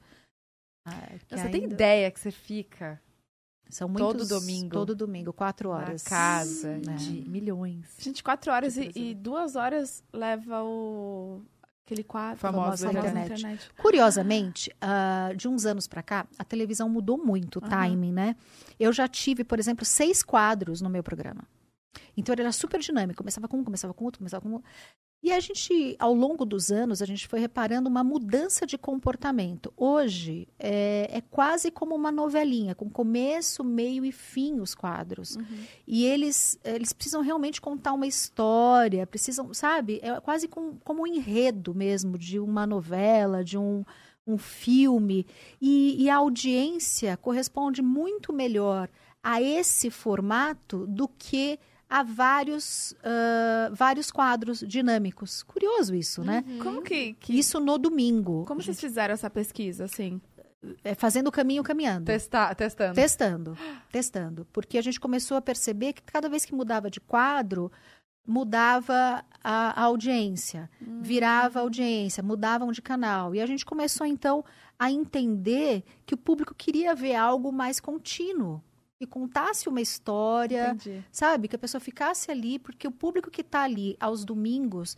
Ah, 0.85 1.07
que 1.27 1.35
Você 1.37 1.49
tem 1.49 1.61
ainda- 1.63 1.73
ideia 1.73 2.11
que 2.11 2.19
você 2.19 2.31
fica 2.31 3.01
São 3.69 3.91
todo 3.91 4.05
muitos, 4.05 4.29
domingo? 4.29 4.69
Todo 4.69 4.95
domingo, 4.95 5.33
quatro 5.33 5.69
horas. 5.69 6.03
na 6.03 6.09
casa 6.09 6.77
né? 6.77 6.95
de 6.95 7.27
milhões. 7.27 7.95
Gente, 7.99 8.23
quatro 8.23 8.51
horas 8.53 8.77
e, 8.77 8.91
e 8.95 9.13
duas 9.13 9.55
horas 9.55 10.01
leva 10.13 10.63
o... 10.63 11.41
Aquele 11.87 12.03
quadro. 12.03 12.37
Famoso 12.37 12.85
famoso 12.85 13.07
da 13.07 13.13
na 13.13 13.23
internet. 13.23 13.71
Curiosamente, 13.77 14.69
ah, 14.81 15.31
de 15.33 15.47
uns 15.47 15.65
anos 15.65 15.87
pra 15.87 16.03
cá, 16.03 16.27
a 16.37 16.43
televisão 16.43 16.89
mudou 16.89 17.17
muito 17.17 17.59
o 17.59 17.63
Aham. 17.63 17.69
timing, 17.69 18.11
né? 18.11 18.35
Eu 18.77 18.91
já 18.91 19.07
tive, 19.07 19.45
por 19.45 19.57
exemplo, 19.57 19.85
seis 19.85 20.21
quadros 20.21 20.81
no 20.81 20.89
meu 20.89 21.01
programa. 21.01 21.47
Então 22.17 22.33
ele 22.33 22.41
era 22.41 22.51
super 22.51 22.81
dinâmico. 22.81 23.19
Começava 23.19 23.47
com 23.47 23.59
um, 23.59 23.63
começava 23.63 23.93
com 23.93 24.03
outro, 24.03 24.19
começava 24.19 24.41
com 24.41 24.51
outro. 24.51 24.69
E 25.27 25.31
a 25.33 25.41
gente, 25.41 25.93
ao 25.99 26.13
longo 26.13 26.45
dos 26.45 26.71
anos, 26.71 27.01
a 27.01 27.05
gente 27.05 27.27
foi 27.27 27.41
reparando 27.41 27.89
uma 27.89 28.01
mudança 28.01 28.65
de 28.65 28.77
comportamento. 28.77 29.73
Hoje 29.75 30.47
é, 30.57 31.09
é 31.11 31.19
quase 31.19 31.69
como 31.69 31.93
uma 31.93 32.13
novelinha, 32.13 32.73
com 32.73 32.89
começo, 32.89 33.61
meio 33.61 34.05
e 34.05 34.11
fim 34.13 34.61
os 34.61 34.73
quadros. 34.73 35.35
Uhum. 35.35 35.65
E 35.85 36.05
eles, 36.05 36.57
eles 36.63 36.93
precisam 36.93 37.21
realmente 37.21 37.59
contar 37.59 37.91
uma 37.91 38.07
história, 38.07 39.05
precisam, 39.05 39.53
sabe? 39.53 39.99
É 40.01 40.17
quase 40.21 40.47
com, 40.47 40.77
como 40.77 41.01
um 41.01 41.07
enredo 41.07 41.75
mesmo 41.75 42.17
de 42.17 42.39
uma 42.39 42.65
novela, 42.65 43.43
de 43.43 43.57
um, 43.57 43.83
um 44.25 44.37
filme. 44.37 45.27
E, 45.59 46.05
e 46.05 46.09
a 46.09 46.15
audiência 46.15 47.17
corresponde 47.17 47.81
muito 47.81 48.31
melhor 48.31 48.87
a 49.21 49.41
esse 49.41 49.89
formato 49.89 50.87
do 50.87 51.05
que 51.05 51.59
a 51.89 52.03
vários, 52.03 52.93
ah, 53.03 53.69
vários 53.73 54.11
quadros 54.11 54.59
dinâmicos. 54.59 55.43
Curioso 55.43 55.95
isso, 55.95 56.23
né? 56.23 56.43
Como 56.61 56.81
que... 56.81 57.13
que 57.13 57.37
Isso 57.37 57.59
no 57.59 57.77
domingo. 57.77 58.45
como 58.45 58.61
vocês 58.61 58.79
fizeram 58.79 59.13
essa 59.13 59.29
pesquisa, 59.29 59.85
assim? 59.85 60.21
É, 60.83 60.95
fazendo 60.95 61.27
o 61.27 61.31
caminho 61.31 61.63
caminhando. 61.63 62.05
Testar, 62.05 62.53
testando. 62.55 62.95
Testando, 62.95 63.57
testando. 63.91 64.47
Porque 64.51 64.77
a 64.77 64.81
gente 64.81 64.99
começou 64.99 65.37
a 65.37 65.41
perceber 65.41 65.93
que 65.93 66.01
cada 66.01 66.27
vez 66.27 66.45
que 66.45 66.55
mudava 66.55 66.89
de 66.89 66.99
quadro, 66.99 67.71
mudava 68.25 69.23
a, 69.43 69.81
a 69.81 69.83
audiência, 69.83 70.69
virava 70.81 71.59
a 71.59 71.61
audiência, 71.61 72.21
mudavam 72.21 72.71
de 72.71 72.81
canal. 72.81 73.33
E 73.33 73.39
a 73.39 73.45
gente 73.45 73.65
começou, 73.65 74.05
então, 74.05 74.43
a 74.77 74.91
entender 74.91 75.83
que 76.05 76.13
o 76.13 76.17
público 76.17 76.53
queria 76.53 76.93
ver 76.93 77.15
algo 77.15 77.51
mais 77.51 77.79
contínuo. 77.79 78.61
Que 78.99 79.05
contasse 79.05 79.69
uma 79.69 79.79
história, 79.81 80.71
Entendi. 80.71 81.05
sabe? 81.11 81.47
Que 81.47 81.55
a 81.55 81.59
pessoa 81.59 81.79
ficasse 81.79 82.31
ali, 82.31 82.57
porque 82.57 82.87
o 82.87 82.91
público 82.91 83.29
que 83.29 83.41
está 83.41 83.61
ali 83.61 83.95
aos 83.99 84.25
domingos, 84.25 84.97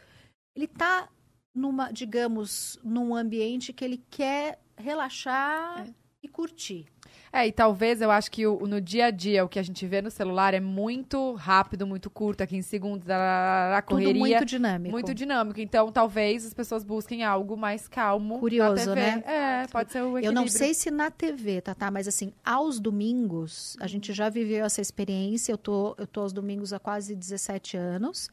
ele 0.56 0.66
está 0.66 1.10
numa, 1.54 1.92
digamos, 1.92 2.80
num 2.84 3.14
ambiente 3.14 3.74
que 3.74 3.84
ele 3.84 3.98
quer 4.10 4.60
relaxar 4.78 5.86
É. 5.88 5.94
e 6.24 6.28
curtir. 6.30 6.86
É, 7.32 7.46
e 7.48 7.52
talvez 7.52 8.02
eu 8.02 8.10
acho 8.10 8.32
que 8.32 8.48
o- 8.48 8.66
no 8.66 8.82
dia 8.82 9.06
a 9.06 9.12
dia, 9.12 9.46
o 9.46 9.50
que 9.50 9.60
a 9.60 9.64
gente 9.64 9.86
vê 9.86 10.02
no 10.02 10.10
celular 10.10 10.54
é 10.54 10.60
muito 10.60 11.34
rápido, 11.34 11.86
muito 11.86 12.10
curto, 12.10 12.42
aqui 12.42 12.58
em 12.58 12.62
segundos, 12.62 13.08
a 13.10 13.82
Tudo 13.88 13.98
correria. 14.00 14.20
muito 14.20 14.46
dinâmico. 14.46 14.92
muito 14.92 15.14
dinâmico. 15.14 15.60
Então, 15.60 15.92
talvez 15.92 16.46
as 16.46 16.54
pessoas 16.54 16.84
busquem 16.84 17.24
algo 17.24 17.56
mais 17.56 17.88
calmo. 17.88 18.40
Curioso, 18.40 18.96
né? 18.96 19.24
É, 19.28 19.68
pode 19.68 19.92
ser 19.92 20.00
o 20.02 20.18
equilíbrio. 20.18 20.26
Eu 20.30 20.32
não 20.34 20.48
sei 20.48 20.74
se 20.74 20.90
na 20.90 21.12
TV, 21.12 21.62
tá, 21.62 21.92
mas 21.92 22.08
assim, 22.08 22.34
aos 22.44 22.80
domingos, 22.80 23.78
a 23.80 23.88
gente 23.88 24.12
já 24.14 24.30
viveu 24.30 24.66
essa 24.66 24.82
experiência. 24.82 25.52
Eu 25.52 25.58
tô, 25.58 25.96
eu 25.98 26.08
tô 26.08 26.22
aos 26.22 26.34
domingos 26.34 26.74
há 26.74 26.80
quase 26.80 27.16
17 27.16 27.78
anos. 27.78 28.30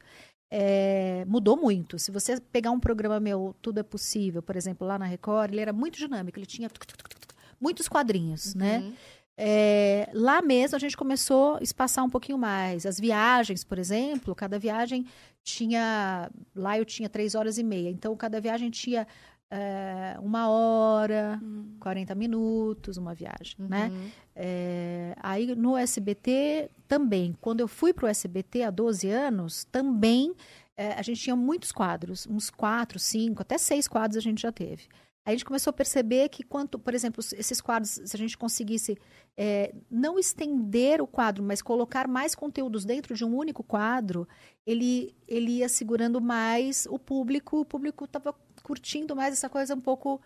É, 0.49 1.25
mudou 1.27 1.57
muito. 1.57 1.99
Se 1.99 2.09
você 2.09 2.39
pegar 2.39 2.71
um 2.71 2.79
programa 2.79 3.19
meu, 3.19 3.53
Tudo 3.61 3.79
é 3.79 3.83
Possível, 3.83 4.41
por 4.41 4.55
exemplo, 4.55 4.87
lá 4.87 4.97
na 4.97 5.05
Record, 5.05 5.51
ele 5.51 5.61
era 5.61 5.73
muito 5.73 5.97
dinâmico. 5.97 6.39
Ele 6.39 6.45
tinha 6.45 6.69
tuc, 6.69 6.85
tuc, 6.85 6.97
tuc, 6.97 7.09
tuc, 7.09 7.27
tuc, 7.27 7.36
muitos 7.59 7.87
quadrinhos, 7.87 8.53
né? 8.55 8.79
Uhum. 8.79 8.93
É, 9.39 10.09
lá 10.13 10.41
mesmo 10.41 10.75
a 10.75 10.79
gente 10.79 10.97
começou 10.97 11.57
a 11.57 11.63
espaçar 11.63 12.03
um 12.03 12.09
pouquinho 12.09 12.37
mais. 12.37 12.85
As 12.85 12.99
viagens, 12.99 13.63
por 13.63 13.77
exemplo, 13.77 14.33
cada 14.33 14.57
viagem 14.57 15.05
tinha. 15.43 16.29
Lá 16.55 16.77
eu 16.77 16.85
tinha 16.85 17.07
três 17.07 17.35
horas 17.35 17.57
e 17.57 17.63
meia. 17.63 17.89
Então, 17.89 18.15
cada 18.15 18.41
viagem 18.41 18.71
tinha 18.71 19.07
é, 19.49 20.17
uma 20.21 20.49
hora, 20.49 21.39
Hum. 21.41 21.75
40 21.79 22.15
minutos, 22.15 22.97
uma 22.97 23.13
viagem, 23.13 23.55
né? 23.59 23.89
Uhum. 23.89 24.09
É, 24.35 25.15
aí 25.21 25.55
no 25.55 25.77
SBT 25.77 26.69
também. 26.87 27.35
Quando 27.39 27.59
eu 27.59 27.67
fui 27.67 27.93
para 27.93 28.05
o 28.05 28.07
SBT 28.07 28.63
há 28.63 28.69
12 28.71 29.09
anos, 29.09 29.65
também 29.65 30.33
é, 30.75 30.93
a 30.93 31.01
gente 31.01 31.21
tinha 31.21 31.35
muitos 31.35 31.71
quadros, 31.71 32.27
uns 32.27 32.49
quatro, 32.49 32.99
cinco, 32.99 33.41
até 33.41 33.57
seis 33.57 33.87
quadros 33.87 34.17
a 34.17 34.21
gente 34.21 34.41
já 34.41 34.51
teve. 34.51 34.83
Aí 35.27 35.33
a 35.33 35.35
gente 35.35 35.43
começou 35.43 35.71
a 35.71 35.73
perceber 35.73 36.29
que 36.29 36.41
quanto, 36.41 36.79
por 36.79 36.93
exemplo, 36.93 37.21
esses 37.37 37.59
quadros, 37.59 37.99
se 38.05 38.15
a 38.15 38.17
gente 38.17 38.37
conseguisse 38.37 38.97
é, 39.35 39.75
não 39.91 40.17
estender 40.17 41.01
o 41.01 41.05
quadro, 41.05 41.43
mas 41.43 41.61
colocar 41.61 42.07
mais 42.07 42.33
conteúdos 42.33 42.85
dentro 42.85 43.13
de 43.13 43.25
um 43.25 43.35
único 43.35 43.61
quadro, 43.61 44.25
ele, 44.65 45.13
ele 45.27 45.57
ia 45.57 45.67
segurando 45.67 46.21
mais 46.21 46.87
o 46.89 46.97
público, 46.97 47.59
o 47.59 47.65
público 47.65 48.05
estava 48.05 48.33
curtindo 48.63 49.17
mais 49.17 49.33
essa 49.33 49.49
coisa 49.49 49.75
um 49.75 49.81
pouco 49.81 50.21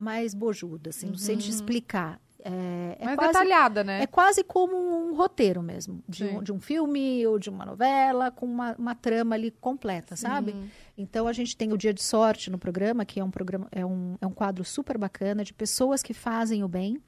mais 0.00 0.32
bojuda, 0.32 0.90
assim, 0.90 1.08
não 1.08 1.16
sei 1.18 1.36
te 1.36 1.48
Uhum. 1.48 1.50
explicar. 1.50 2.20
É, 2.42 2.96
é 3.00 3.04
Mais 3.04 3.16
quase 3.18 3.32
detalhada, 3.32 3.84
né? 3.84 4.02
é 4.02 4.06
quase 4.06 4.42
como 4.42 4.74
um 4.74 5.14
roteiro 5.14 5.62
mesmo, 5.62 6.02
de, 6.08 6.24
Sim. 6.24 6.38
um, 6.38 6.42
de 6.42 6.52
um 6.52 6.58
filme 6.60 7.26
ou 7.26 7.38
de 7.38 7.50
uma 7.50 7.66
novela, 7.66 8.30
com 8.30 8.46
uma, 8.46 8.74
uma 8.78 8.94
trama 8.94 9.34
ali 9.34 9.50
completa, 9.50 10.16
sabe? 10.16 10.54
Então 11.00 11.26
a 11.26 11.32
gente 11.32 11.56
tem 11.56 11.72
o 11.72 11.78
Dia 11.78 11.94
de 11.94 12.02
Sorte 12.02 12.50
no 12.50 12.58
programa, 12.58 13.04
que 13.04 13.18
é 13.18 13.24
um 13.24 13.30
programa, 13.30 13.66
é 13.72 13.84
um, 13.84 14.16
é 14.20 14.26
um 14.26 14.32
quadro 14.32 14.64
super 14.64 14.98
bacana 14.98 15.42
de 15.42 15.52
pessoas 15.52 16.02
que 16.02 16.12
fazem 16.12 16.62
o 16.62 16.68
bem, 16.68 16.98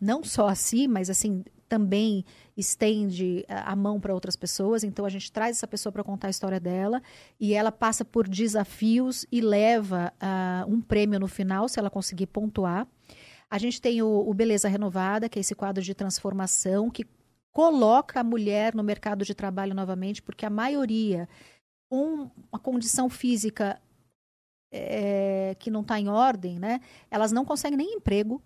não 0.00 0.24
só 0.24 0.48
a 0.48 0.54
si, 0.54 0.88
mas 0.88 1.10
assim 1.10 1.44
também 1.68 2.24
estende 2.56 3.44
a 3.48 3.74
mão 3.74 4.00
para 4.00 4.14
outras 4.14 4.36
pessoas. 4.36 4.82
Então 4.82 5.04
a 5.04 5.08
gente 5.08 5.30
traz 5.30 5.56
essa 5.56 5.66
pessoa 5.66 5.92
para 5.92 6.04
contar 6.04 6.28
a 6.28 6.30
história 6.30 6.58
dela 6.60 7.02
e 7.38 7.52
ela 7.52 7.70
passa 7.70 8.04
por 8.04 8.28
desafios 8.28 9.26
e 9.30 9.40
leva 9.40 10.12
ah, 10.20 10.64
um 10.68 10.80
prêmio 10.80 11.20
no 11.20 11.28
final 11.28 11.68
se 11.68 11.78
ela 11.78 11.90
conseguir 11.90 12.26
pontuar. 12.26 12.86
A 13.50 13.58
gente 13.58 13.80
tem 13.80 14.02
o, 14.02 14.08
o 14.08 14.32
Beleza 14.32 14.68
Renovada, 14.68 15.28
que 15.28 15.38
é 15.38 15.40
esse 15.40 15.54
quadro 15.54 15.82
de 15.82 15.94
transformação 15.94 16.90
que 16.90 17.06
coloca 17.54 18.18
a 18.18 18.24
mulher 18.24 18.74
no 18.74 18.82
mercado 18.82 19.24
de 19.24 19.32
trabalho 19.32 19.74
novamente, 19.74 20.20
porque 20.20 20.44
a 20.44 20.50
maioria 20.50 21.28
com 21.88 22.30
uma 22.50 22.58
condição 22.58 23.08
física 23.08 23.80
é, 24.72 25.54
que 25.58 25.70
não 25.70 25.82
está 25.82 26.00
em 26.00 26.08
ordem, 26.08 26.58
né? 26.58 26.80
Elas 27.10 27.30
não 27.30 27.44
conseguem 27.44 27.78
nem 27.78 27.94
emprego. 27.94 28.42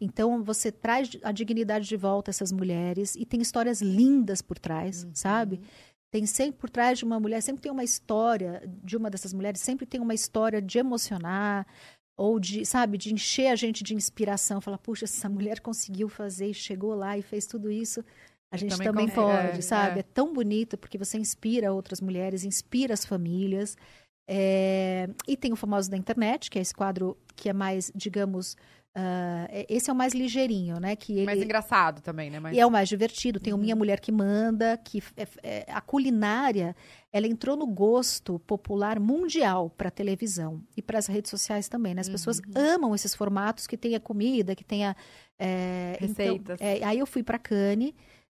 Então 0.00 0.42
você 0.42 0.70
traz 0.70 1.10
a 1.22 1.32
dignidade 1.32 1.88
de 1.88 1.96
volta 1.96 2.30
a 2.30 2.32
essas 2.32 2.52
mulheres 2.52 3.14
e 3.16 3.24
tem 3.24 3.40
histórias 3.40 3.80
lindas 3.80 4.42
por 4.42 4.58
trás, 4.58 5.06
sabe? 5.14 5.60
Tem 6.10 6.26
sempre 6.26 6.60
por 6.60 6.68
trás 6.68 6.98
de 6.98 7.04
uma 7.04 7.18
mulher, 7.18 7.40
sempre 7.40 7.62
tem 7.62 7.72
uma 7.72 7.84
história 7.84 8.62
de 8.84 8.96
uma 8.96 9.08
dessas 9.08 9.32
mulheres, 9.32 9.60
sempre 9.60 9.86
tem 9.86 10.00
uma 10.00 10.12
história 10.12 10.60
de 10.60 10.78
emocionar 10.78 11.66
ou 12.18 12.38
de, 12.38 12.66
sabe, 12.66 12.98
de 12.98 13.14
encher 13.14 13.46
a 13.46 13.56
gente 13.56 13.82
de 13.82 13.94
inspiração, 13.94 14.60
falar, 14.60 14.78
puxa, 14.78 15.06
essa 15.06 15.28
mulher 15.28 15.60
conseguiu 15.60 16.08
fazer 16.08 16.48
e 16.50 16.54
chegou 16.54 16.94
lá 16.94 17.16
e 17.16 17.22
fez 17.22 17.46
tudo 17.46 17.70
isso. 17.70 18.04
A 18.52 18.56
gente 18.58 18.70
também 18.76 19.06
também, 19.08 19.08
pode, 19.08 19.58
é, 19.58 19.62
sabe? 19.62 19.96
é. 19.96 20.00
É 20.00 20.02
tão 20.02 20.32
bonito 20.32 20.76
porque 20.76 20.98
você 20.98 21.16
inspira 21.18 21.72
outras 21.72 22.00
mulheres, 22.00 22.44
inspira 22.44 22.92
as 22.94 23.04
famílias. 23.04 23.76
É, 24.28 25.08
E 25.26 25.36
tem 25.36 25.52
o 25.52 25.56
Famosos 25.56 25.88
da 25.88 25.96
Internet, 25.96 26.50
que 26.50 26.58
é 26.58 26.62
esse 26.62 26.74
quadro 26.74 27.16
que 27.34 27.48
é 27.48 27.52
mais, 27.52 27.90
digamos, 27.94 28.56
é- 28.94 29.64
esse 29.70 29.88
é 29.88 29.92
o 29.92 29.96
mais 29.96 30.12
ligeirinho, 30.12 30.78
né? 30.78 30.94
Que 30.94 31.14
ele, 31.14 31.24
Mais 31.24 31.40
engraçado 31.42 32.02
também, 32.02 32.28
né? 32.30 32.38
Mais... 32.38 32.54
e 32.54 32.60
é 32.60 32.66
o 32.66 32.70
mais 32.70 32.88
divertido. 32.90 33.40
Tem 33.40 33.52
o 33.52 33.56
Uhum. 33.56 33.62
Minha 33.62 33.74
Mulher 33.74 33.98
que 34.00 34.12
Manda, 34.12 34.76
que 34.76 35.02
é- 35.16 35.26
é- 35.42 35.66
a 35.72 35.80
culinária, 35.80 36.76
ela 37.10 37.26
entrou 37.26 37.56
no 37.56 37.66
gosto 37.66 38.38
popular 38.40 39.00
mundial 39.00 39.70
para 39.70 39.90
televisão 39.90 40.62
e 40.76 40.82
para 40.82 40.98
as 40.98 41.06
redes 41.06 41.30
sociais 41.30 41.68
também. 41.70 41.94
Né? 41.94 42.02
As 42.02 42.08
pessoas 42.08 42.38
Uhum. 42.38 42.52
amam 42.54 42.94
esses 42.94 43.14
formatos 43.14 43.66
que 43.66 43.78
tenha 43.78 43.98
comida, 43.98 44.54
que 44.54 44.64
tenha 44.64 44.94
é, 45.38 45.96
então, 46.00 46.08
Receitas. 46.36 46.60
é, 46.60 46.84
aí 46.84 46.98
eu 46.98 47.06
fui 47.06 47.22
para 47.22 47.36
Cannes 47.38 47.92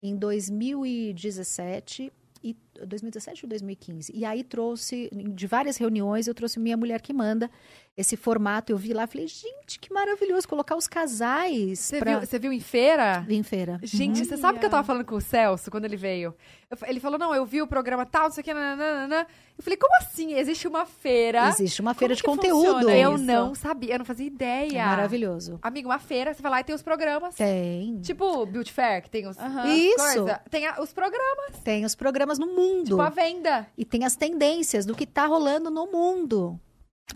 em 0.08 0.16
2017 0.16 2.14
e 2.44 2.56
2017 2.86 3.46
ou 3.46 3.50
2015. 3.50 4.12
E 4.16 4.26
aí 4.26 4.44
trouxe 4.44 5.10
de 5.14 5.48
várias 5.48 5.78
reuniões, 5.78 6.28
eu 6.28 6.34
trouxe 6.34 6.60
Minha 6.60 6.78
Mulher 6.78 7.02
que 7.02 7.14
Manda. 7.14 7.50
Esse 7.98 8.18
formato 8.18 8.74
eu 8.74 8.78
vi 8.78 8.92
lá, 8.94 9.08
falei, 9.08 9.26
gente, 9.26 9.80
que 9.80 9.94
maravilhoso 9.94 10.46
colocar 10.50 10.76
os 10.76 10.86
casais 10.86 11.80
Você, 11.80 11.98
para 11.98 12.18
viu, 12.20 12.28
você 12.28 12.38
viu 12.38 12.52
em 12.52 12.60
feira? 12.60 13.22
vir 13.26 13.36
em 13.36 13.44
feira. 13.44 13.80
Gente, 13.82 14.20
Uhum. 14.20 14.26
você 14.26 14.36
sabe 14.36 14.60
que 14.60 14.66
eu 14.66 14.70
tava 14.70 14.84
falando 14.84 15.06
com 15.06 15.16
o 15.16 15.22
Celso 15.22 15.72
quando 15.72 15.86
ele 15.86 15.96
veio? 15.96 16.36
Eu 16.70 16.78
ele 16.88 17.00
falou, 17.00 17.18
não, 17.18 17.34
eu 17.34 17.46
vi 17.46 17.62
o 17.62 17.68
programa 17.68 18.06
tal, 18.06 18.24
não 18.24 18.32
sei 18.32 18.42
o 18.42 18.44
que, 18.44 18.54
nananana. 18.54 19.26
Eu 19.58 19.64
falei, 19.64 19.78
como 19.78 19.96
assim? 20.02 20.34
Existe 20.34 20.68
uma 20.68 20.86
feira? 20.86 21.48
Existe 21.48 21.80
uma 21.80 21.94
feira 21.94 22.14
de 22.16 22.22
que 22.22 22.28
conteúdo. 22.28 22.90
Eu 22.90 23.16
isso? 23.16 23.24
não 23.24 23.56
sabia, 23.56 23.94
eu 23.94 24.00
não 24.00 24.06
fazia 24.06 24.26
ideia. 24.28 24.78
É 24.82 24.86
maravilhoso. 24.86 25.58
Amigo, 25.62 25.88
uma 25.88 26.00
feira, 26.00 26.34
você 26.34 26.42
vai 26.42 26.52
lá 26.52 26.60
e 26.60 26.64
tem 26.66 26.76
os 26.76 26.82
programas. 26.82 27.36
Tem. 27.36 27.98
Tipo 28.02 28.26
o 28.42 28.46
Beauty 28.46 28.74
Fair, 28.74 29.04
que 29.04 29.10
tem 29.10 29.26
os... 29.26 29.38
Aham. 29.38 29.68
Isso. 29.74 29.96
coisa. 29.96 30.42
Tem 30.50 30.68
a- 30.68 30.82
os 30.82 30.92
programas, 30.92 31.60
Tem 31.64 31.86
os 31.86 31.96
programas 31.96 32.38
no 32.38 32.48
mundo. 32.48 32.65
Tipo 32.84 33.02
a 33.02 33.10
venda. 33.10 33.68
E 33.78 33.84
tem 33.86 34.04
as 34.06 34.16
tendências 34.16 34.86
do 34.86 34.96
que 34.96 35.06
tá 35.06 35.26
rolando 35.26 35.70
no 35.70 35.88
mundo. 35.92 36.60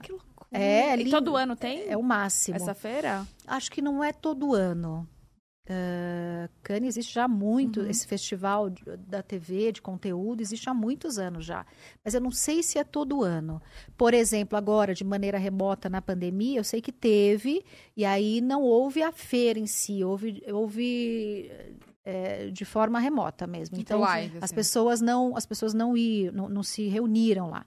Que 0.02 0.12
loucura. 0.12 0.28
É, 0.52 0.94
E 0.94 1.04
lindo. 1.04 1.12
todo 1.12 1.36
ano 1.36 1.56
tem 1.56 1.88
É 1.90 1.96
o 1.98 2.02
máximo. 2.04 2.56
essa 2.56 2.74
feira? 2.74 3.26
Acho 3.48 3.72
que 3.72 3.82
não 3.82 4.04
é 4.04 4.12
todo 4.12 4.54
ano. 4.56 5.08
Uh, 5.72 6.50
Cannes 6.64 6.98
existe 6.98 7.14
já 7.14 7.26
há 7.26 7.28
muito, 7.28 7.82
esse 7.82 8.08
festival 8.08 8.72
de- 8.72 8.82
da 9.08 9.22
TV, 9.22 9.72
de 9.72 9.84
conteúdo, 9.84 10.42
existe 10.42 10.68
há 10.68 10.74
muitos 10.74 11.20
anos 11.20 11.46
já. 11.46 11.64
Mas 12.04 12.16
eu 12.16 12.22
não 12.22 12.32
sei 12.32 12.64
se 12.64 12.80
é 12.80 12.84
todo 12.84 13.24
ano. 13.24 13.62
Por 13.96 14.16
exemplo, 14.16 14.58
agora, 14.58 14.96
de 14.96 15.04
maneira 15.04 15.38
remota 15.38 15.88
na 15.88 16.02
pandemia, 16.02 16.60
eu 16.60 16.64
sei 16.64 16.82
que 16.82 16.92
teve, 16.92 17.64
e 17.96 18.04
aí 18.04 18.42
não 18.42 18.64
houve 18.64 19.04
a 19.04 19.12
feira 19.12 19.60
em 19.60 19.68
si, 19.68 20.04
houve, 20.04 20.42
houve 20.52 21.52
é, 22.10 22.50
de 22.52 22.66
forma 22.66 23.00
remota 23.00 23.46
mesmo. 23.48 23.78
Então, 23.80 24.00
live, 24.02 24.38
as 24.38 24.44
assim. 24.46 24.56
pessoas 24.56 25.02
não, 25.02 25.36
as 25.38 25.46
pessoas 25.46 25.74
não, 25.74 25.96
iam, 25.96 26.34
não, 26.34 26.50
não 26.50 26.64
se 26.64 26.88
reuniram 26.88 27.50
lá. 27.50 27.66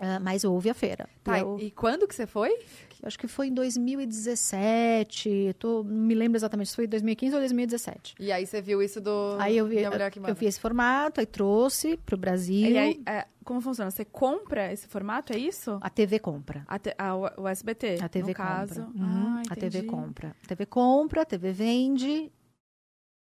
Ah, 0.00 0.18
mas 0.18 0.42
houve 0.44 0.68
a 0.68 0.74
feira. 0.74 1.08
Tá, 1.22 1.38
E 1.38 1.42
eu- 1.42 1.58
e 1.60 1.70
quando 1.70 2.06
que 2.08 2.14
você 2.14 2.26
foi? 2.26 2.50
eu 2.50 3.06
acho 3.06 3.16
que 3.18 3.28
foi 3.28 3.46
em 3.46 3.54
2017. 3.54 5.28
eu 5.48 5.54
Tô, 5.54 5.82
não 5.84 5.94
me 6.06 6.14
lembro 6.14 6.36
exatamente 6.36 6.68
se 6.70 6.76
foi 6.76 6.86
2015 6.86 7.34
ou 7.34 7.40
2017. 7.40 8.14
E 8.18 8.32
aí 8.32 8.44
você 8.46 8.60
viu 8.60 8.82
isso 8.82 9.00
do... 9.00 9.36
Aí 9.38 9.56
eu 9.56 9.66
vi, 9.66 9.82
manda. 9.84 10.10
eu 10.28 10.34
vi 10.34 10.46
esse 10.46 10.58
formato, 10.60 11.20
aí 11.20 11.26
trouxe 11.26 11.96
pro 11.98 12.16
Brasil. 12.16 12.68
E 12.70 12.76
aí, 12.78 13.00
é, 13.06 13.26
como 13.44 13.60
funciona? 13.60 13.90
Você 13.90 14.04
compra 14.04 14.72
esse 14.72 14.86
formato, 14.88 15.32
é 15.32 15.38
isso? 15.38 15.78
A 15.80 15.88
TV 15.88 16.18
compra. 16.18 16.64
A 16.66 16.78
te- 16.78 16.94
a- 16.98 17.14
o 17.16 17.46
SBT, 17.48 17.98
A 18.02 18.08
TV 18.08 18.28
no 18.28 18.34
caso. 18.34 18.82
compra. 18.82 19.00
Uhum, 19.04 19.36
Ah, 19.38 19.42
a 19.50 19.56
TV 19.56 19.82
compra. 19.84 20.36
A 20.42 20.46
TV 20.48 20.66
compra, 20.66 21.22
a 21.22 21.24
TV 21.24 21.52
vende. 21.52 22.32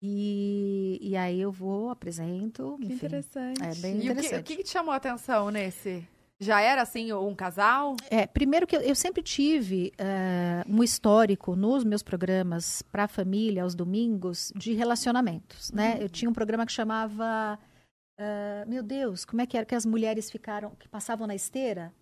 E, 0.02 0.98
e 1.00 1.16
aí 1.16 1.40
eu 1.40 1.52
vou, 1.52 1.90
apresento. 1.90 2.76
Que 2.80 2.86
enfim. 2.86 2.94
interessante. 2.94 3.62
É 3.62 3.74
bem 3.76 3.94
E 3.94 3.98
o 3.98 4.00
que, 4.00 4.06
interessante. 4.10 4.52
o 4.52 4.56
que 4.56 4.62
te 4.64 4.70
chamou 4.70 4.92
a 4.92 4.96
atenção 4.96 5.50
nesse? 5.50 6.04
Já 6.40 6.60
era, 6.60 6.82
assim, 6.82 7.12
um 7.12 7.36
casal? 7.36 7.94
É, 8.10 8.26
primeiro 8.26 8.66
que 8.66 8.76
eu, 8.76 8.80
eu 8.80 8.96
sempre 8.96 9.22
tive 9.22 9.92
eh, 9.96 10.64
um 10.68 10.82
histórico 10.82 11.54
nos 11.54 11.84
meus 11.84 12.02
programas 12.02 12.82
para 12.82 13.04
a 13.04 13.08
família, 13.08 13.62
aos 13.62 13.76
domingos, 13.76 14.52
de 14.56 14.72
relacionamentos, 14.72 15.70
né? 15.70 15.98
Eu 16.00 16.08
tinha 16.08 16.28
um 16.28 16.34
programa 16.34 16.66
que 16.66 16.72
chamava... 16.72 17.56
ah, 18.18 18.64
meu 18.66 18.82
Deus, 18.82 19.24
como 19.24 19.40
é 19.40 19.46
que 19.46 19.56
era 19.56 19.64
que 19.64 19.74
as 19.76 19.86
mulheres 19.86 20.32
ficaram... 20.32 20.72
Que 20.80 20.88
passavam 20.88 21.28
na 21.28 21.34
esteira? 21.36 21.92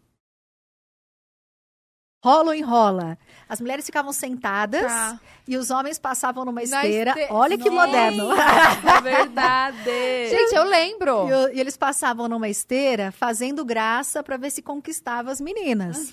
Rola 2.23 2.49
ou 2.51 2.55
enrola? 2.55 3.17
As 3.49 3.61
mulheres 3.61 3.87
ficavam 3.87 4.13
sentadas 4.13 4.83
Tá. 4.83 5.19
e 5.49 5.57
os 5.57 5.71
homens 5.71 5.99
passavam 5.99 6.45
numa 6.45 6.63
esteira. 6.63 7.13
este- 7.17 7.33
Olha 7.33 7.57
que 7.57 7.71
Nossa! 7.71 7.87
moderno! 7.87 8.29
É 8.33 9.01
verdade. 9.01 9.77
Gente, 10.29 10.55
eu 10.55 10.65
lembro. 10.65 11.27
E, 11.27 11.31
eu- 11.31 11.55
e 11.55 11.61
eles 11.61 11.77
passavam 11.79 12.29
numa 12.29 12.49
esteira 12.49 13.11
fazendo 13.11 13.65
graça 13.65 14.23
para 14.23 14.37
ver 14.37 14.51
se 14.51 14.61
conquistava 14.61 15.31
as 15.31 15.41
meninas. 15.41 16.13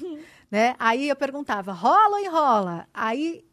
né? 0.49 0.75
Aí 0.79 1.09
eu 1.09 1.15
perguntava, 1.15 1.73
rola 1.73 2.17
ou 2.17 2.19
enrola? 2.23 2.87
Aí 2.93 3.43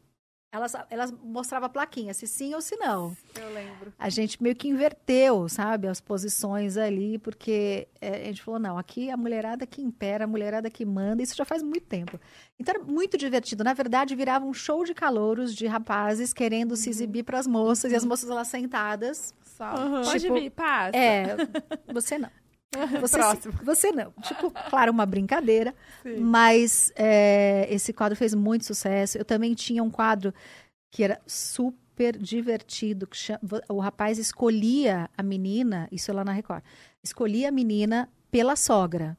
elas, 0.55 0.72
elas 0.89 1.12
mostravam 1.22 1.66
a 1.66 1.68
plaquinha, 1.68 2.14
se 2.14 2.28
sim 2.28 2.55
ou 2.55 2.60
se 2.60 2.76
não. 2.76 3.16
Eu 3.35 3.52
lembro. 3.52 3.93
A 3.98 4.09
gente 4.09 4.40
meio 4.40 4.55
que 4.55 4.68
inverteu, 4.68 5.48
sabe, 5.48 5.89
as 5.89 6.01
posições 6.01 6.76
ali, 6.76 7.18
porque 7.18 7.89
é, 8.01 8.22
a 8.22 8.24
gente 8.26 8.40
falou, 8.40 8.60
não, 8.60 8.78
aqui 8.78 9.10
a 9.10 9.16
mulherada 9.16 9.66
que 9.66 9.82
impera, 9.82 10.24
a 10.24 10.26
mulherada 10.28 10.70
que 10.70 10.85
manda, 10.85 11.22
isso 11.22 11.35
já 11.35 11.44
faz 11.44 11.60
muito 11.60 11.86
tempo. 11.86 12.20
Então 12.56 12.72
era 12.76 12.85
muito 12.85 13.18
divertido. 13.18 13.64
Na 13.64 13.72
verdade, 13.72 14.14
virava 14.14 14.44
um 14.44 14.55
show 14.55 14.85
de 14.85 14.94
calouros 14.94 15.52
de 15.52 15.66
rapazes 15.66 16.32
querendo 16.32 16.76
se 16.76 16.89
exibir 16.89 17.24
para 17.24 17.40
as 17.40 17.48
moças, 17.48 17.90
e 17.90 17.97
as 17.97 18.05
moças 18.05 18.31
lá 18.31 18.44
sentadas. 18.44 19.35
Só. 19.43 19.72
Pode 20.05 20.20
Tipo, 20.20 20.35
vir, 20.35 20.51
passa. 20.51 20.97
É, 20.97 21.36
você 21.93 22.16
não. 22.16 22.31
Você, 23.01 23.18
você 23.62 23.92
não. 23.92 24.12
Tipo, 24.22 24.51
claro, 24.70 24.90
uma 24.92 25.06
brincadeira. 25.06 25.74
Sim. 26.02 26.16
Mas 26.18 26.92
é, 26.96 27.66
esse 27.70 27.92
quadro 27.92 28.16
fez 28.16 28.34
muito 28.34 28.64
sucesso. 28.64 29.16
Eu 29.18 29.24
também 29.24 29.55
tinha 29.55 29.82
um 29.82 29.90
quadro 29.90 30.32
que 30.92 31.02
era 31.05 31.20
super 31.26 32.16
divertido. 32.16 33.06
Que 33.06 33.16
cha- 33.16 33.40
o 33.68 33.78
rapaz 33.80 34.18
escolhia 34.18 35.09
a 35.16 35.22
menina, 35.22 35.88
isso 35.92 36.10
é 36.10 36.14
lá 36.14 36.24
na 36.24 36.32
Record, 36.32 36.62
escolhia 37.02 37.48
a 37.48 37.52
menina 37.52 38.09
pela 38.30 38.56
sogra. 38.56 39.16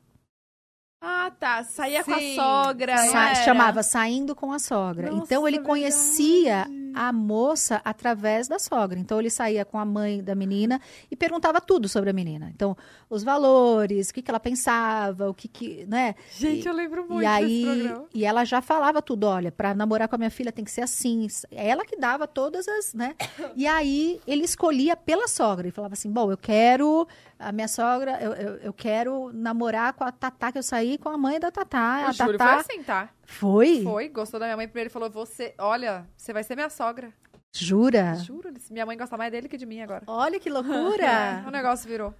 Ah, 1.07 1.31
tá. 1.39 1.63
Saía 1.63 2.03
com 2.03 2.13
a 2.13 2.17
Sim. 2.19 2.35
sogra. 2.35 2.97
Sa- 2.97 3.35
chamava 3.35 3.83
Saindo 3.83 4.33
com 4.35 4.51
a 4.51 4.57
Sogra. 4.59 5.11
Nossa, 5.11 5.23
então 5.23 5.47
ele 5.47 5.57
verdade. 5.57 5.69
conhecia 5.81 6.65
a 6.95 7.11
moça 7.11 7.81
através 7.83 8.47
da 8.47 8.57
sogra. 8.57 8.97
Então 8.97 9.19
ele 9.19 9.29
saía 9.29 9.63
com 9.65 9.77
a 9.77 9.83
mãe 9.85 10.23
da 10.23 10.33
menina 10.33 10.79
e 11.11 11.15
perguntava 11.15 11.59
tudo 11.61 11.87
sobre 11.89 12.09
a 12.09 12.13
menina. 12.13 12.49
Então, 12.55 12.75
os 13.09 13.21
valores, 13.21 14.09
o 14.09 14.13
que, 14.13 14.21
que 14.21 14.31
ela 14.31 14.39
pensava, 14.39 15.29
o 15.29 15.33
que 15.33 15.47
que, 15.47 15.85
né? 15.87 16.15
Gente, 16.31 16.65
E- 16.65 16.67
eu 16.69 16.73
lembro 16.73 17.05
muito 17.07 17.21
E 17.21 17.25
aí, 17.25 17.63
programa. 17.65 18.05
e 18.13 18.25
ela 18.25 18.45
já 18.45 18.61
falava 18.61 19.01
tudo, 19.01 19.25
olha, 19.27 19.51
para 19.51 19.75
namorar 19.75 20.07
com 20.07 20.15
a 20.15 20.17
minha 20.17 20.31
filha 20.31 20.51
tem 20.53 20.63
que 20.65 20.71
ser 20.71 20.81
assim. 20.81 21.27
É 21.51 21.67
Ela 21.69 21.83
que 21.85 21.97
dava 21.97 22.25
todas 22.27 22.65
as, 22.67 22.93
né? 22.93 23.13
E 23.55 23.67
aí 23.67 24.19
ele 24.25 24.43
escolhia 24.45 24.95
pela 24.95 25.27
sogra 25.27 25.67
e 25.67 25.71
falava 25.71 25.93
assim: 25.93 26.09
"Bom, 26.09 26.31
eu 26.31 26.37
quero 26.37 27.05
a 27.39 27.51
minha 27.51 27.67
sogra, 27.67 28.19
eu, 28.21 28.33
eu, 28.33 28.55
eu 28.57 28.73
quero 28.73 29.31
namorar 29.33 29.93
com 29.93 30.03
a 30.03 30.11
Tatá 30.11 30.51
que 30.51 30.57
eu 30.57 30.63
saí 30.63 30.97
com 30.97 31.09
a 31.09 31.17
mãe 31.17 31.39
da 31.39 31.51
Tatá. 31.51 32.03
O 32.05 32.09
a 32.09 32.11
Júlio 32.11 32.37
Tatá 32.37 32.63
foi 32.63 32.73
assim, 32.75 32.83
tá? 32.83 33.09
foi? 33.25 33.83
Foi, 33.83 34.09
gostou 34.09 34.39
da 34.39 34.45
minha 34.45 34.57
mãe. 34.57 34.67
Primeiro 34.67 34.89
falou, 34.89 35.09
você, 35.09 35.53
olha, 35.57 36.07
você 36.15 36.31
vai 36.33 36.43
ser 36.43 36.55
minha 36.55 36.69
sogra. 36.69 37.13
Jura? 37.55 38.15
Juro, 38.15 38.51
minha 38.69 38.85
mãe 38.85 38.97
gosta 38.97 39.15
mais 39.17 39.31
dele 39.31 39.47
que 39.47 39.57
de 39.57 39.65
mim 39.65 39.81
agora. 39.81 40.03
Olha 40.07 40.39
que 40.39 40.49
o 40.51 40.53
loucura! 40.53 41.49
negócio 41.51 41.87
virou. 41.89 42.13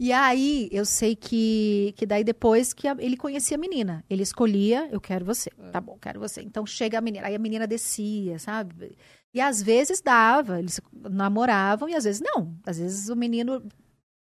e 0.00 0.12
aí, 0.12 0.68
eu 0.72 0.84
sei 0.84 1.14
que, 1.14 1.92
que 1.96 2.04
daí 2.06 2.24
depois 2.24 2.72
que 2.72 2.88
a- 2.88 2.96
ele 2.98 3.16
conhecia 3.16 3.56
a 3.56 3.60
menina. 3.60 4.02
Ele 4.08 4.22
escolhia, 4.22 4.88
eu 4.90 5.00
quero 5.00 5.24
você. 5.24 5.50
Tá 5.70 5.80
bom, 5.80 5.98
quero 6.00 6.18
você. 6.18 6.40
Então 6.42 6.64
chega 6.66 6.98
a 6.98 7.00
menina. 7.00 7.26
Aí 7.26 7.34
a 7.34 7.38
menina 7.38 7.66
descia, 7.66 8.38
sabe? 8.38 8.96
E 9.34 9.40
às 9.40 9.62
vezes 9.62 10.00
dava, 10.00 10.58
eles 10.58 10.80
namoravam 10.92 11.88
e 11.88 11.94
às 11.94 12.04
vezes 12.04 12.20
não. 12.22 12.54
Às 12.66 12.78
vezes 12.78 13.08
o 13.10 13.14
menino 13.14 13.62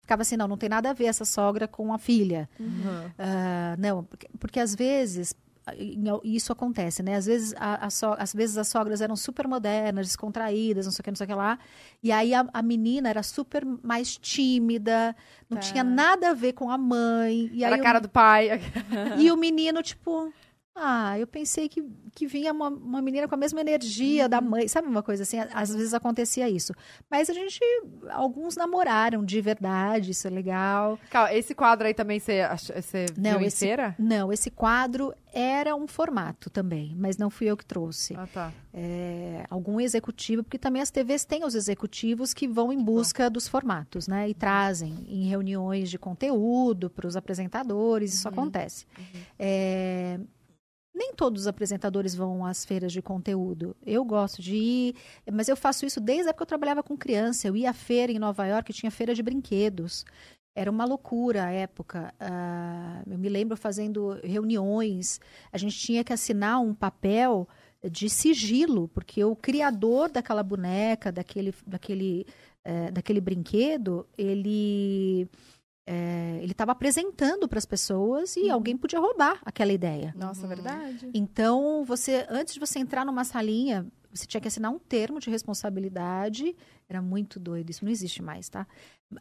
ficava 0.07 0.23
assim, 0.23 0.37
não, 0.37 0.47
não 0.47 0.57
tem 0.57 0.69
nada 0.69 0.91
a 0.91 0.93
ver 0.93 1.07
essa 1.07 1.25
sogra 1.25 1.67
com 1.67 1.93
a 1.93 1.99
filha. 1.99 2.49
Ah, 3.19 3.75
não, 3.79 4.05
porque, 4.05 4.29
porque 4.39 4.61
às 4.61 4.75
vezes 4.75 5.35
al- 5.67 6.21
isso 6.23 6.53
acontece, 6.53 7.03
né? 7.03 7.17
Às 7.17 7.27
vezes, 7.27 7.53
a, 7.59 7.87
a 7.87 7.91
so- 7.91 8.15
às 8.19 8.33
vezes 8.33 8.57
as 8.57 8.69
sogras 8.69 9.01
eram 9.01 9.17
super 9.17 9.49
modernas, 9.49 10.07
descontraídas, 10.07 10.87
não 10.87 10.93
sei 10.93 11.01
o 11.01 11.05
que, 11.05 11.11
não 11.11 11.17
sei 11.17 11.25
o 11.25 11.29
que 11.29 11.35
lá. 11.35 11.59
E 12.03 12.13
aí 12.13 12.33
a, 12.35 12.47
a 12.53 12.63
menina 12.63 13.09
era 13.09 13.23
super 13.23 13.65
mais 13.83 14.17
tímida, 14.17 15.15
não 15.51 15.57
Tá. 15.59 15.63
tinha 15.63 15.83
nada 15.85 16.31
a 16.31 16.35
ver 16.35 16.53
com 16.53 16.71
a 16.71 16.79
mãe. 16.79 17.51
E 17.53 17.65
Era 17.65 17.77
a 17.77 17.81
cara 17.81 17.99
do 18.01 18.09
pai. 18.09 18.61
e 19.19 19.31
o 19.33 19.37
menino, 19.37 19.83
tipo, 19.83 20.33
ah, 20.77 21.19
eu 21.19 21.27
pensei 21.27 21.69
que, 21.69 21.83
que 22.15 22.27
vinha 22.27 22.53
uma, 22.53 22.69
uma 22.69 23.01
menina 23.03 23.27
com 23.27 23.35
a 23.35 23.39
mesma 23.39 23.61
energia 23.61 24.29
da 24.29 24.41
mãe. 24.41 24.69
Sabe 24.69 24.87
uma 24.89 25.03
coisa 25.03 25.23
assim? 25.23 25.39
Às 25.53 25.75
vezes 25.75 25.95
acontecia 25.95 26.49
isso. 26.49 26.73
Mas 27.11 27.31
a 27.31 27.33
gente, 27.33 27.59
alguns 28.11 28.57
namoraram 28.57 29.25
de 29.25 29.41
verdade, 29.41 30.11
isso 30.11 30.27
é 30.27 30.31
legal. 30.31 30.99
Calma, 31.11 31.33
esse 31.35 31.55
quadro 31.55 31.87
aí 31.87 31.95
também 31.95 32.21
você, 32.21 32.43
você 32.75 33.07
Não, 33.17 33.39
viu 33.39 33.49
esse- 33.49 33.67
feira? 33.67 33.95
Não, 33.99 34.33
esse 34.33 34.51
quadro 34.51 35.15
era 35.33 35.75
um 35.75 35.87
formato 35.87 36.49
também, 36.49 36.95
mas 36.99 37.17
não 37.19 37.29
fui 37.29 37.47
eu 37.47 37.57
que 37.57 37.65
trouxe. 37.65 38.15
Ah, 38.17 38.27
tá. 38.27 38.53
É, 38.73 39.45
algum 39.51 39.81
executivo, 39.81 40.43
porque 40.43 40.59
também 40.59 40.81
as 40.83 40.91
TVs 40.91 41.25
têm 41.25 41.45
os 41.45 41.55
executivos 41.55 42.33
que 42.35 42.47
vão 42.47 42.73
em 42.73 42.83
busca 42.83 43.29
dos 43.31 43.49
formatos, 43.49 44.07
né? 44.09 44.29
E 44.29 44.35
trazem 44.35 44.95
em 45.09 45.27
reuniões 45.29 45.91
de 45.91 45.99
conteúdo 45.99 46.89
para 46.91 47.07
os 47.07 47.17
apresentadores, 47.17 48.15
isso 48.15 48.29
acontece. 48.29 48.87
É, 49.39 50.19
nem 50.97 51.13
todos 51.15 51.43
os 51.43 51.47
apresentadores 51.47 52.15
vão 52.15 52.45
às 52.47 52.65
feiras 52.65 52.91
de 52.91 53.03
conteúdo. 53.03 53.77
Eu 53.85 54.03
gosto 54.03 54.41
de 54.41 54.57
ir, 54.57 54.95
mas 55.31 55.47
eu 55.47 55.57
faço 55.57 55.85
isso 55.85 56.01
desde 56.01 56.25
a 56.25 56.31
época 56.31 56.39
que 56.39 56.43
eu 56.45 56.47
trabalhava 56.47 56.83
com 56.83 56.97
criança. 56.97 57.47
Eu 57.47 57.55
ia 57.55 57.71
à 57.71 57.75
feira 57.75 58.11
em 58.11 58.19
Nova 58.19 58.47
York, 58.47 58.73
tinha 58.73 58.91
feira 58.91 59.15
de 59.15 59.23
brinquedos. 59.23 60.07
Era 60.55 60.71
uma 60.71 60.87
loucura 60.87 61.45
a 61.45 61.51
época. 61.51 62.15
Ah, 62.19 63.03
eu 63.07 63.19
me 63.19 63.29
lembro 63.29 63.59
fazendo 63.59 64.19
reuniões. 64.25 65.21
A 65.53 65.59
gente 65.59 65.79
tinha 65.79 66.03
que 66.03 66.15
assinar 66.15 66.63
um 66.63 66.75
papel 66.75 67.47
de 67.91 68.09
sigilo, 68.09 68.89
porque 68.89 69.23
o 69.23 69.37
criador 69.37 70.11
daquela 70.11 70.43
boneca, 70.43 71.13
daquele, 71.13 71.55
daquele, 71.67 72.27
eh, 72.65 72.91
daquele 72.91 73.21
brinquedo, 73.21 74.07
ele 74.17 75.29
eh, 75.87 76.39
ele 76.43 76.53
estava 76.53 76.73
apresentando 76.73 77.49
para 77.49 77.59
as 77.59 77.65
pessoas 77.67 78.37
e 78.37 78.51
alguém 78.51 78.77
podia 78.77 78.99
roubar 78.99 79.41
aquela 79.45 79.73
ideia. 79.73 80.13
Nossa, 80.17 80.43
Uhum. 80.43 80.49
verdade. 80.49 81.11
Então, 81.15 81.85
você, 81.85 82.27
antes 82.29 82.55
de 82.55 82.61
você 82.61 82.79
entrar 82.79 83.05
numa 83.05 83.25
salinha, 83.25 83.87
você 84.13 84.27
tinha 84.27 84.41
que 84.41 84.49
assinar 84.49 84.73
um 84.73 84.79
termo 84.79 85.21
de 85.21 85.31
responsabilidade. 85.31 86.57
Era 86.89 87.01
muito 87.03 87.39
doido, 87.39 87.71
isso 87.71 87.85
não 87.85 87.93
existe 87.93 88.23
mais, 88.23 88.49
tá? 88.49 88.67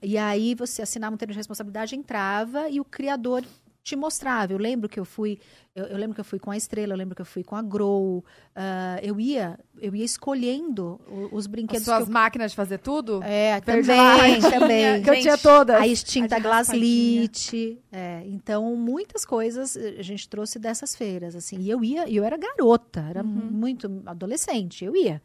E 0.02 0.18
aí 0.18 0.56
você 0.56 0.82
assinava 0.82 1.14
um 1.14 1.18
termo 1.18 1.32
de 1.34 1.38
responsabilidade, 1.38 1.96
entrava 1.96 2.70
e 2.70 2.80
o 2.80 2.86
criador 2.86 3.44
te 3.86 3.95
mostrava. 3.95 4.52
Eu 4.52 4.57
lembro 4.57 4.90
que 4.90 4.99
eu 4.99 5.06
fui, 5.06 5.38
eu, 5.76 5.86
eu 5.86 5.98
lembro 5.98 6.16
que 6.16 6.20
eu 6.20 6.26
fui 6.26 6.40
com 6.40 6.49
a 6.49 6.57
Estrela, 6.57 6.94
eu 6.94 6.98
lembro 6.98 7.16
que 7.16 7.22
eu 7.22 7.26
fui 7.26 7.44
com 7.44 7.56
a 7.56 7.62
Grow. 7.62 8.26
ah, 8.56 8.99
eu 9.03 9.20
ia, 9.20 9.60
eu 9.80 9.95
ia 9.95 10.03
escolhendo 10.03 10.99
os 11.32 11.45
As 11.45 11.48
brinquedos 11.48 11.86
suas 11.86 12.03
que 12.03 12.10
eu, 12.10 12.14
máquinas 12.14 12.52
de 12.52 12.57
fazer 12.57 12.80
tudo? 12.80 13.22
é, 13.24 13.62
também, 13.62 14.41
também. 14.41 15.02
Que 15.06 15.10
eu 15.12 15.22
tinha 15.22 15.38
todas. 15.38 15.76
A 15.80 15.88
extinta 15.88 16.38
a. 16.38 16.40
Glaslit. 16.40 17.80
É, 17.91 18.24
então, 18.26 18.76
muitas 18.76 19.24
coisas 19.24 19.78
a 19.78 20.02
gente 20.02 20.28
trouxe 20.28 20.57
dessas 20.57 20.95
feiras, 20.95 21.36
assim. 21.36 21.60
E 21.60 21.70
eu 21.70 21.84
ia, 21.84 22.10
e 22.10 22.16
eu 22.16 22.24
era 22.24 22.38
garota, 22.38 23.06
era 23.07 23.22
muito 23.22 24.02
adolescente, 24.07 24.84
eu 24.84 24.95
ia. 24.95 25.22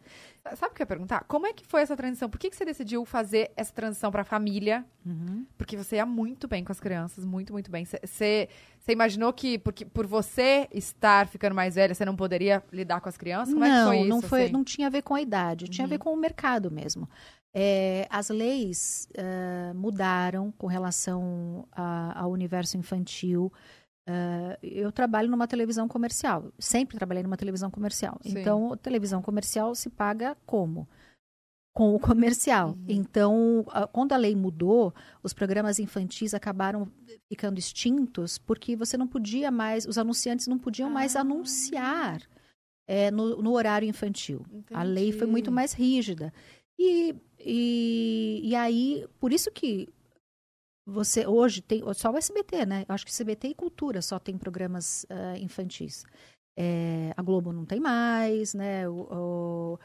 Sabe 0.57 0.73
o 0.73 0.75
que 0.75 0.81
eu 0.83 0.85
ia 0.85 0.89
perguntar? 0.89 1.25
Como 1.29 1.47
é 1.47 1.53
que 1.53 1.67
foi 1.67 1.83
essa 1.83 1.97
transição? 1.97 2.29
Por 2.31 2.39
que, 2.39 2.49
que 2.51 2.57
você 2.57 2.65
decidiu 2.65 3.05
fazer 3.05 3.51
essa 3.57 3.73
transição 3.73 4.11
pra 4.11 4.25
família? 4.25 4.85
Porque 5.59 5.77
você 5.77 5.97
ia 5.97 6.07
muito 6.07 6.49
bem 6.49 6.65
com 6.65 6.73
as 6.73 6.81
crianças, 6.81 7.25
muito, 7.25 7.53
muito 7.53 7.71
bem. 7.71 7.85
Você- 7.85 8.49
imaginou 8.89 9.33
que 9.33 9.59
porque, 9.59 9.85
por 9.85 10.07
você 10.07 10.67
estar 10.73 11.29
ficando 11.29 11.55
mais 11.55 11.75
velha, 11.77 11.95
você 11.95 12.05
não 12.05 12.17
poderia 12.17 12.63
lidar 12.73 13.01
com 13.01 13.09
as 13.09 13.17
crianças? 13.17 13.55
Como 13.55 13.65
não, 13.65 13.69
é 13.69 13.81
que 13.83 13.87
foi 13.87 13.99
isso? 14.01 14.09
não 14.09 14.23
foi, 14.23 14.43
assim? 14.45 14.53
não 14.53 14.65
tinha 14.65 14.87
a 14.89 14.91
ver 14.91 15.03
com 15.03 15.15
a 15.15 15.21
idade, 15.23 15.69
tinha 15.69 15.85
a 15.87 15.89
ver 15.89 15.99
com 15.99 16.13
o 16.13 16.17
mercado 16.17 16.71
mesmo. 16.71 17.09
É, 17.55 18.07
as 18.11 18.29
leis 18.31 19.09
eh, 19.15 19.73
mudaram 19.75 20.53
com 20.53 20.67
relação 20.69 21.67
a- 21.73 22.21
ao 22.21 22.31
universo 22.31 22.77
infantil. 22.77 23.53
Eh, 24.13 24.59
eu 24.63 24.91
trabalho 24.91 25.31
numa 25.31 25.47
televisão 25.47 25.87
comercial, 25.87 26.53
sempre 26.59 26.97
trabalhei 26.97 27.23
numa 27.23 27.37
televisão 27.37 27.71
comercial. 27.71 28.19
Sim. 28.23 28.41
Então, 28.41 28.77
televisão 28.77 29.23
comercial 29.23 29.73
se 29.75 29.89
paga 29.89 30.37
como? 30.45 30.89
Com 31.73 31.95
o 31.95 32.01
comercial. 32.01 32.71
Uhum. 32.71 32.85
Então, 32.89 33.65
a- 33.69 33.87
quando 33.87 34.13
a 34.13 34.17
lei 34.17 34.35
mudou, 34.35 34.93
os 35.23 35.33
programas 35.33 35.79
infantis 35.79 36.35
acabaram 36.35 36.89
ficando 37.29 37.59
extintos 37.59 38.37
porque 38.39 38.75
você 38.75 38.97
não 38.97 39.07
podia 39.07 39.51
mais, 39.51 39.87
os 39.87 39.97
anunciantes 39.97 40.49
não 40.49 40.59
podiam 40.59 40.91
mais 40.91 41.15
Ah. 41.15 41.21
anunciar 41.21 42.21
é, 42.89 43.09
no, 43.13 43.41
no 43.41 43.53
horário 43.53 43.89
infantil. 43.89 44.45
A 44.73 44.83
lei 44.83 45.13
foi 45.13 45.19
Entendi. 45.19 45.31
muito 45.31 45.53
mais 45.53 45.73
rígida. 45.73 46.33
E, 46.77 47.15
e, 47.39 48.41
e 48.43 48.55
aí, 48.57 49.07
por 49.21 49.33
isso 49.33 49.49
que 49.53 49.89
você 50.87 51.27
hoje 51.27 51.61
tem 51.61 51.83
só 51.95 52.11
o 52.11 52.17
SBT, 52.17 52.67
né? 52.67 52.85
Acho 52.89 53.05
que 53.05 53.13
SBT 53.13 53.49
e 53.49 53.55
Cultura 53.55 54.03
só 54.03 54.19
tem 54.19 54.37
programas 54.37 55.07
ah, 55.09 55.39
infantis. 55.39 56.05
É, 56.57 57.13
a 57.17 57.23
Globo 57.23 57.53
não 57.53 57.65
tem 57.65 57.81
mais, 57.81 58.55
né? 58.55 58.89
O, 58.89 59.07
o, 59.11 59.79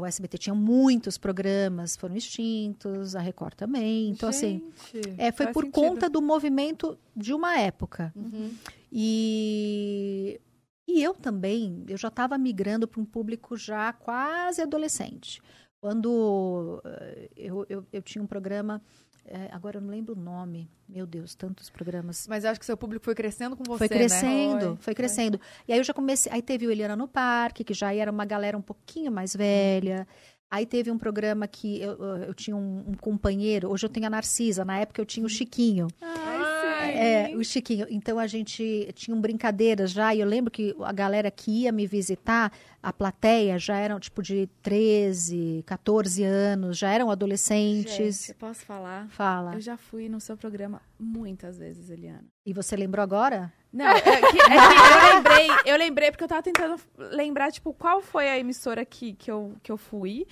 o 0.00 0.06
SBT 0.06 0.38
tinha 0.38 0.54
muitos 0.54 1.16
programas, 1.16 1.96
foram 1.96 2.16
extintos, 2.16 3.14
a 3.14 3.20
Record 3.20 3.54
também. 3.54 4.08
Então, 4.08 4.28
assim, 4.28 4.62
Gente, 4.92 5.14
é, 5.18 5.30
foi 5.30 5.46
por 5.52 5.64
sentido. 5.64 5.74
conta 5.74 6.10
do 6.10 6.20
movimento 6.20 6.98
de 7.14 7.32
uma 7.32 7.58
época. 7.58 8.12
Uhum. 8.16 8.52
E, 8.90 10.40
e 10.88 11.02
eu 11.02 11.14
também, 11.14 11.84
eu 11.88 11.96
já 11.96 12.08
estava 12.08 12.36
migrando 12.38 12.88
para 12.88 13.00
um 13.00 13.04
público 13.04 13.56
já 13.56 13.92
quase 13.92 14.62
adolescente. 14.62 15.40
Quando 15.80 16.82
eh, 16.84 17.30
eu, 17.36 17.66
eu, 17.68 17.86
eu 17.92 18.02
tinha 18.02 18.22
um 18.22 18.26
programa, 18.26 18.82
eh, 19.26 19.48
agora 19.52 19.76
eu 19.78 19.80
não 19.82 19.88
lembro 19.90 20.14
o 20.14 20.18
nome, 20.18 20.70
meu 20.88 21.06
Deus, 21.06 21.34
tantos 21.34 21.68
programas. 21.70 22.26
Mas 22.28 22.44
eu 22.44 22.50
acho 22.50 22.60
que 22.60 22.66
seu 22.66 22.76
público 22.76 23.04
foi 23.04 23.14
crescendo 23.14 23.56
com 23.56 23.64
você, 23.64 23.78
Foi 23.78 23.88
crescendo, 23.88 24.70
né? 24.70 24.76
foi, 24.80 24.94
crescendo. 24.94 25.40
E 25.66 25.72
aí 25.72 25.78
eu 25.78 25.84
já 25.84 25.92
comecei, 25.94 26.30
aí 26.32 26.42
teve 26.42 26.66
o 26.66 26.70
Eliana 26.70 26.96
no 26.96 27.08
Parque, 27.08 27.64
que 27.64 27.74
já 27.74 27.94
era 27.94 28.10
uma 28.10 28.24
galera 28.24 28.56
um 28.56 28.62
pouquinho 28.62 29.10
mais 29.12 29.34
velha. 29.34 30.06
Aí 30.48 30.64
teve 30.64 30.90
um 30.92 30.98
programa 30.98 31.48
que 31.48 31.80
eu, 31.82 31.92
eu- 32.22 32.34
tinha 32.34 32.56
um, 32.56 32.84
um 32.88 32.94
companheiro, 32.94 33.68
hoje 33.70 33.84
eu 33.84 33.90
tenho 33.90 34.06
a 34.06 34.10
Narcisa, 34.10 34.64
na 34.64 34.78
época 34.78 35.00
eu 35.00 35.04
tinha 35.04 35.26
o 35.26 35.28
Chiquinho. 35.28 35.88
Ai. 36.00 36.55
É, 36.88 37.36
o 37.36 37.44
Chiquinho. 37.44 37.86
Então 37.90 38.18
a 38.18 38.26
gente 38.26 38.90
tinha 38.94 39.16
um 39.16 39.20
brincadeiras 39.20 39.90
já, 39.90 40.14
e 40.14 40.20
eu 40.20 40.26
lembro 40.26 40.50
que 40.50 40.74
a 40.80 40.92
galera 40.92 41.30
que 41.30 41.62
ia 41.62 41.72
me 41.72 41.86
visitar, 41.86 42.52
a 42.82 42.92
plateia 42.92 43.58
já 43.58 43.78
eram 43.78 43.98
tipo 43.98 44.22
de 44.22 44.48
13, 44.62 45.62
14 45.66 46.22
anos, 46.22 46.78
já 46.78 46.90
eram 46.90 47.10
adolescentes. 47.10 48.26
Gente, 48.26 48.34
posso 48.34 48.64
falar? 48.64 49.08
Fala. 49.08 49.54
Eu 49.54 49.60
já 49.60 49.76
fui 49.76 50.08
no 50.08 50.20
seu 50.20 50.36
programa 50.36 50.80
muitas 50.98 51.58
vezes, 51.58 51.90
Eliana. 51.90 52.24
E 52.44 52.52
você 52.52 52.76
lembrou 52.76 53.02
agora? 53.02 53.52
Não, 53.72 53.86
é 53.86 54.00
que, 54.00 54.08
é 54.08 54.20
que 54.20 54.36
eu 54.38 55.14
lembrei, 55.14 55.48
eu 55.66 55.76
lembrei 55.76 56.10
porque 56.10 56.24
eu 56.24 56.28
tava 56.28 56.42
tentando 56.42 56.80
lembrar, 56.96 57.52
tipo, 57.52 57.74
qual 57.74 58.00
foi 58.00 58.28
a 58.28 58.38
emissora 58.38 58.84
que, 58.86 59.12
que, 59.12 59.30
eu, 59.30 59.54
que 59.62 59.70
eu 59.70 59.76
fui 59.76 60.26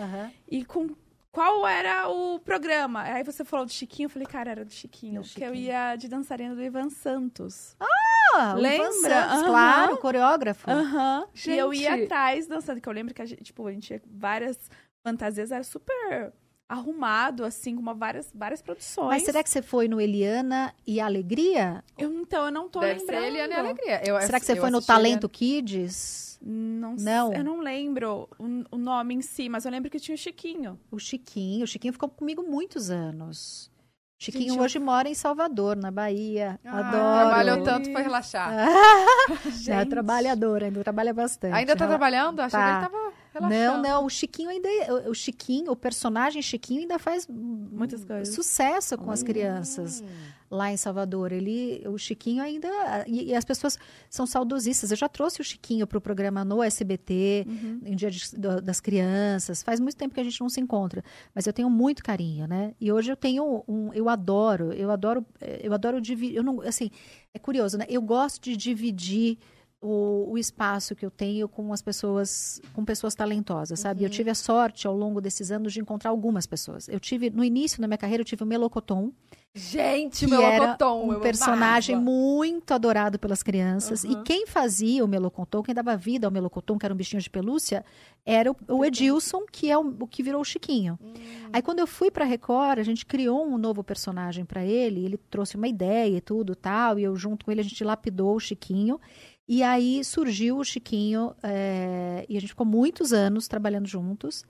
e 0.48 0.64
com 0.64 0.89
qual 1.35 1.66
era 1.66 2.09
o 2.09 2.39
programa. 2.39 3.02
Aí 3.02 3.24
você 3.24 3.44
falou 3.44 3.66
do 3.66 3.73
Chiquinho, 3.73 4.06
eu 4.06 4.11
falei, 4.11 4.27
cara, 4.27 4.51
era 4.52 4.65
do 4.65 4.73
Chiquinho, 4.73 5.20
Do 5.23 5.28
que 5.28 5.43
eu 5.43 5.48
Chiquinho. 5.48 5.66
ia 5.66 5.97
de 5.97 6.06
dançarina 6.09 6.55
do 6.55 6.62
Ivan 6.62 6.89
Santos. 6.90 7.77
Ah, 7.81 8.55
Lembra? 8.56 8.93
Santos, 8.93 9.39
Aham. 9.39 9.44
claro, 9.47 9.97
coreógrafo. 9.98 10.70
Aham. 10.70 11.27
E 11.47 11.51
eu 11.51 11.74
ia 11.74 12.05
atrás 12.05 12.47
dançando, 12.47 12.81
que 12.81 12.89
eu 12.89 12.93
lembro 12.93 13.12
que 13.12 13.20
a 13.23 13.27
gente, 13.27 13.43
tipo, 13.43 13.66
a 13.66 13.73
gente 13.73 13.86
tinha 13.86 14.01
várias 14.06 14.59
fantasias, 15.06 15.51
era 15.51 15.65
super 15.65 16.32
arrumado, 16.69 17.45
assim, 17.45 17.74
com 17.77 17.82
uma, 17.82 17.95
várias, 17.95 18.31
várias 18.35 18.62
produções. 18.62 19.09
Mas 19.09 19.24
será 19.24 19.43
que 19.43 19.51
você 19.51 19.61
foi 19.62 19.86
no 19.89 20.01
Eliana 20.01 20.74
e 20.86 21.01
Alegria? 21.01 21.85
Eu, 21.99 22.12
então, 22.12 22.47
eu 22.47 22.51
não 22.51 22.69
tô 22.69 22.81
Deve 22.81 23.01
lembrando. 23.01 23.20
ser 23.23 23.27
Eliana 23.28 23.55
e 23.55 23.57
Alegria. 23.57 24.01
Eu, 24.09 24.20
será 24.23 24.41
que 24.41 24.47
você 24.47 24.53
eu 24.53 24.57
foi 24.57 24.70
no 24.70 24.81
Talento 24.82 25.28
Kids? 25.28 26.39
Não, 26.47 26.95
Não. 26.97 27.32
Eu 27.32 27.43
não 27.45 27.61
lembro 27.61 28.28
o, 28.39 28.65
o 28.73 28.78
nome 28.78 29.15
em 29.15 29.23
si, 29.23 29.49
mas 29.49 29.65
eu 29.65 29.70
lembro 29.70 29.91
que 29.91 29.99
tinha 29.99 30.15
o 30.15 30.19
Chiquinho. 30.19 30.78
O 30.91 30.99
Chiquinho. 30.99 31.65
O 31.65 31.66
Chiquinho 31.66 31.93
ficou 31.93 32.09
comigo 32.09 32.43
muitos 32.43 32.91
anos. 32.91 33.70
O 34.20 34.24
Chiquinho 34.24 34.45
Gente, 34.51 34.59
eu- 34.59 34.62
hoje 34.65 34.78
mora 34.78 35.09
em 35.09 35.15
Salvador, 35.15 35.77
na 35.77 35.91
Bahia. 35.91 36.59
Ah, 36.65 36.78
Adoro. 36.78 37.28
Trabalhou 37.28 37.62
tanto, 37.62 37.91
foi 37.93 38.03
relaxar. 38.03 38.53
É, 39.47 39.51
Gente. 39.51 39.89
trabalhador, 39.89 40.62
ainda 40.62 40.82
trabalha 40.82 41.12
bastante. 41.15 41.55
Ainda 41.55 41.74
tá 41.74 41.85
Ela- 41.85 41.93
trabalhando? 41.95 42.41
Achei 42.41 42.59
Tá. 42.59 42.66
que 42.66 42.85
ele 42.85 42.91
tava... 42.93 43.12
Não, 43.40 43.82
não, 43.82 44.05
o 44.06 44.09
Chiquinho 44.11 44.48
ainda. 44.51 44.69
é- 44.69 45.09
O 45.09 45.15
Chiquinho, 45.15 45.73
o 45.73 45.77
personagem 45.77 46.40
Chiquinho 46.43 46.82
ainda 46.82 46.98
faz 46.98 47.27
Muitas 47.28 48.05
coisas. 48.05 48.35
sucesso 48.35 48.97
com 48.97 49.11
as 49.11 49.23
crianças 49.23 50.02
lá 50.51 50.70
em 50.73 50.77
Salvador. 50.77 51.32
Ele, 51.32 51.82
o 51.89 51.98
Chiquinho 51.98 52.43
ainda. 52.43 52.69
E, 53.09 53.31
e 53.31 53.35
as 53.35 53.44
pessoas 53.44 53.77
são 54.09 54.24
saudosistas. 54.27 54.90
Eu 54.93 54.97
já 54.97 55.09
trouxe 55.09 55.40
o 55.40 55.44
Chiquinho 55.44 55.86
para 55.86 55.98
o 55.98 56.01
programa 56.01 56.44
no 56.44 56.62
SBT, 56.62 57.44
Uhum. 57.48 57.81
em 57.85 57.97
Dia 57.97 58.11
de- 58.11 58.36
do- 58.36 58.62
das 58.62 58.81
Crianças. 58.81 59.62
Faz 59.62 59.81
muito 59.81 59.97
tempo 59.97 60.15
que 60.15 60.20
a 60.20 60.24
gente 60.24 60.40
não 60.40 60.48
se 60.48 60.61
encontra. 60.61 61.02
Mas 61.35 61.47
eu 61.47 61.52
tenho 61.52 61.69
muito 61.69 62.05
carinho, 62.05 62.47
né? 62.47 62.73
E 62.81 62.93
hoje 62.93 63.11
eu 63.11 63.16
tenho 63.16 63.65
um. 63.66 63.93
Eu 63.93 64.09
adoro, 64.09 64.73
eu 64.73 64.90
adoro, 64.93 65.27
eh, 65.40 65.61
eu 65.65 65.73
adoro 65.74 66.01
dividir. 66.01 66.36
Eu 66.36 66.43
não, 66.44 66.61
assim, 66.61 66.89
é 67.32 67.39
curioso, 67.39 67.77
né? 67.78 67.85
Eu 67.89 68.01
gosto 68.02 68.43
de 68.44 68.56
dividir. 68.56 69.39
O, 69.86 70.31
o 70.32 70.39
espaço 70.39 70.97
que 70.97 71.05
eu 71.05 71.11
tenho 71.11 71.47
com 71.47 71.70
as 71.70 71.82
pessoas, 71.82 72.59
com 72.73 72.85
pessoas 72.86 73.15
talentosas, 73.15 73.81
sabe? 73.81 74.02
Eu 74.02 74.09
tive 74.09 74.31
a 74.31 74.35
sorte 74.35 74.86
ao 74.86 74.97
longo 74.97 75.20
desses 75.20 75.51
anos 75.51 75.74
de 75.74 75.81
encontrar 75.81 76.09
algumas 76.09 76.47
pessoas. 76.47 76.89
Eu 76.89 76.98
tive, 76.98 77.28
no 77.28 77.44
início 77.44 77.81
da 77.82 77.86
minha 77.86 77.98
carreira, 77.98 78.23
eu 78.23 78.24
tive 78.24 78.43
o 78.43 78.47
Melocoton, 78.47 79.12
Gente, 79.56 80.24
que 80.24 80.27
meu 80.27 80.43
era 80.43 80.61
Melocoton, 80.78 81.12
um 81.16 81.20
personagem 81.20 81.94
amava. 81.94 82.11
muito 82.11 82.74
adorado 82.74 83.20
pelas 83.20 83.40
crianças. 83.40 84.02
E 84.02 84.09
Uhum. 84.09 84.24
quem 84.24 84.47
fazia 84.48 85.05
o 85.05 85.06
Melocoton, 85.06 85.62
quem 85.62 85.73
dava 85.73 85.97
vida 85.97 86.27
ao 86.27 86.31
Melocoton, 86.32 86.77
que 86.77 86.85
era 86.85 86.93
um 86.93 86.97
bichinho 86.97 87.23
de 87.23 87.31
pelúcia, 87.31 87.85
era 88.27 88.51
o, 88.51 88.56
o 88.69 88.85
Edilson, 88.85 89.43
que 89.52 89.70
é 89.70 89.78
o, 89.78 89.94
o 90.01 90.09
que 90.09 90.24
virou 90.24 90.40
o 90.40 90.44
Chiquinho. 90.44 90.98
Hum. 91.01 91.12
Aí 91.52 91.62
quando 91.62 91.78
eu 91.78 91.86
fui 91.86 92.11
pra 92.11 92.24
Record, 92.24 92.81
a 92.81 92.82
gente 92.82 93.06
criou 93.06 93.47
um 93.47 93.56
novo 93.56 93.85
personagem 93.85 94.44
pra 94.44 94.65
ele, 94.65 95.05
ele 95.05 95.19
trouxe 95.31 95.55
uma 95.56 95.69
ideia 95.69 96.16
e 96.16 96.20
tudo 96.20 96.56
tal, 96.56 96.98
e 96.98 97.05
eu 97.05 97.15
junto 97.15 97.44
com 97.44 97.52
ele 97.52 97.61
a 97.61 97.65
gente 97.65 97.85
lapidou 97.85 98.35
o 98.35 98.40
Chiquinho. 98.40 99.01
E 99.47 99.62
aí 99.62 100.03
surgiu 100.05 100.59
o 100.59 100.65
Chiquinho, 100.65 101.35
eh, 101.43 102.25
e 102.29 102.37
a 102.37 102.41
gente 102.41 102.51
ficou 102.51 102.66
muitos 102.66 103.12
anos 103.12 103.47
trabalhando 103.47 103.87
juntos. 103.87 104.45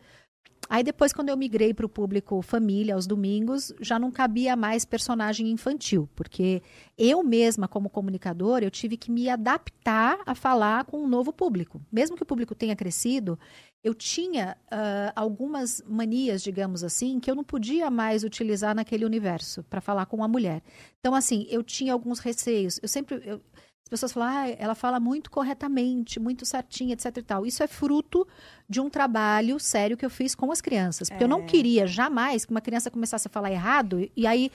Aí 0.68 0.82
depois, 0.82 1.12
quando 1.12 1.28
eu 1.28 1.36
migrei 1.36 1.74
para 1.74 1.84
o 1.84 1.88
público 1.88 2.40
família, 2.40 2.94
aos 2.94 3.06
domingos, 3.06 3.72
já 3.80 3.98
não 3.98 4.10
cabia 4.10 4.56
mais 4.56 4.84
personagem 4.84 5.50
infantil, 5.50 6.08
porque 6.14 6.62
eu 6.96 7.22
mesma, 7.22 7.68
como 7.68 7.90
comunicadora, 7.90 8.64
eu 8.64 8.70
tive 8.70 8.96
que 8.96 9.10
me 9.10 9.28
adaptar 9.28 10.18
a 10.24 10.34
falar 10.34 10.84
com 10.84 11.02
um 11.02 11.08
novo 11.08 11.32
público. 11.32 11.82
Mesmo 11.92 12.16
que 12.16 12.22
o 12.22 12.26
público 12.26 12.54
tenha 12.54 12.74
crescido, 12.74 13.38
eu 13.82 13.92
tinha 13.92 14.56
ah, 14.70 15.12
algumas 15.14 15.82
manias, 15.86 16.42
digamos 16.42 16.82
assim, 16.82 17.20
que 17.20 17.30
eu 17.30 17.34
não 17.34 17.44
podia 17.44 17.90
mais 17.90 18.24
utilizar 18.24 18.74
naquele 18.74 19.04
universo 19.04 19.62
para 19.64 19.82
falar 19.82 20.06
com 20.06 20.16
uma 20.16 20.28
mulher. 20.28 20.62
Então, 20.98 21.14
assim, 21.14 21.46
eu 21.50 21.62
tinha 21.62 21.92
alguns 21.92 22.18
receios. 22.20 22.80
Eu 22.82 22.88
sempre. 22.88 23.20
eu- 23.26 23.42
as 23.84 23.90
pessoas 23.90 24.12
falam, 24.12 24.28
ah, 24.28 24.48
ela 24.58 24.74
fala 24.74 24.98
muito 24.98 25.30
corretamente, 25.30 26.18
muito 26.18 26.44
certinha, 26.46 26.94
etc 26.94 27.16
e 27.18 27.22
tal. 27.22 27.46
Isso 27.46 27.62
é 27.62 27.66
fruto 27.66 28.26
de 28.68 28.80
um 28.80 28.88
trabalho 28.88 29.60
sério 29.60 29.96
que 29.96 30.04
eu 30.04 30.10
fiz 30.10 30.34
com 30.34 30.50
as 30.50 30.60
crianças. 30.60 31.08
Porque 31.10 31.22
eu 31.22 31.28
não 31.28 31.40
É. 31.40 31.44
queria 31.44 31.86
jamais 31.86 32.44
que 32.44 32.50
uma 32.50 32.62
criança 32.62 32.90
começasse 32.90 33.28
a 33.28 33.30
falar 33.30 33.50
errado 33.52 34.10
e 34.16 34.26
aí. 34.26 34.50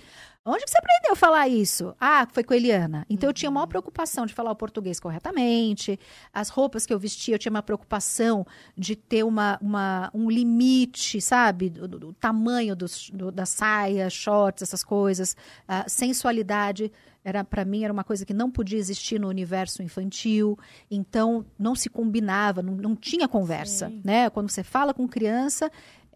Onde 0.49 0.63
que 0.65 0.71
você 0.71 0.77
aprendeu 0.77 1.13
a 1.13 1.15
falar 1.15 1.47
isso? 1.47 1.95
Ah, 1.99 2.27
foi 2.31 2.43
com 2.43 2.53
a 2.53 2.57
Eliana. 2.57 3.05
Então 3.09 3.29
eu 3.29 3.33
tinha 3.33 3.51
maior 3.51 3.67
preocupação 3.67 4.25
de 4.25 4.33
falar 4.33 4.51
o 4.51 4.55
português 4.55 4.99
corretamente. 4.99 5.99
As 6.33 6.49
roupas 6.49 6.85
que 6.85 6.93
eu 6.93 6.99
vestia, 6.99 7.35
eu 7.35 7.39
tinha 7.39 7.51
uma 7.51 7.61
preocupação 7.63 8.45
de 8.77 8.95
ter 8.95 9.23
uma, 9.23 9.57
uma- 9.61 10.09
um 10.13 10.29
limite, 10.29 11.21
sabe? 11.21 11.69
Do, 11.69 11.87
do- 11.87 11.99
do 11.99 12.13
tamanho 12.13 12.75
dos, 12.75 13.09
do- 13.11 13.31
da 13.31 13.45
saia, 13.45 14.09
shorts, 14.09 14.63
essas 14.63 14.83
coisas. 14.83 15.35
A 15.67 15.87
sensualidade 15.87 16.91
era 17.23 17.43
para 17.43 17.65
mim 17.65 17.83
era 17.83 17.91
uma 17.91 18.03
coisa 18.03 18.25
que 18.25 18.33
não 18.33 18.49
podia 18.49 18.79
existir 18.79 19.19
no 19.19 19.27
universo 19.27 19.83
infantil. 19.83 20.57
Então 20.89 21.45
não 21.59 21.75
se 21.75 21.89
combinava, 21.89 22.61
não, 22.63 22.73
não 22.75 22.95
tinha 22.95 23.27
conversa, 23.27 23.87
Sim. 23.89 24.01
né? 24.03 24.29
Quando 24.29 24.49
você 24.49 24.63
fala 24.63 24.93
com 24.93 25.07
criança, 25.07 25.69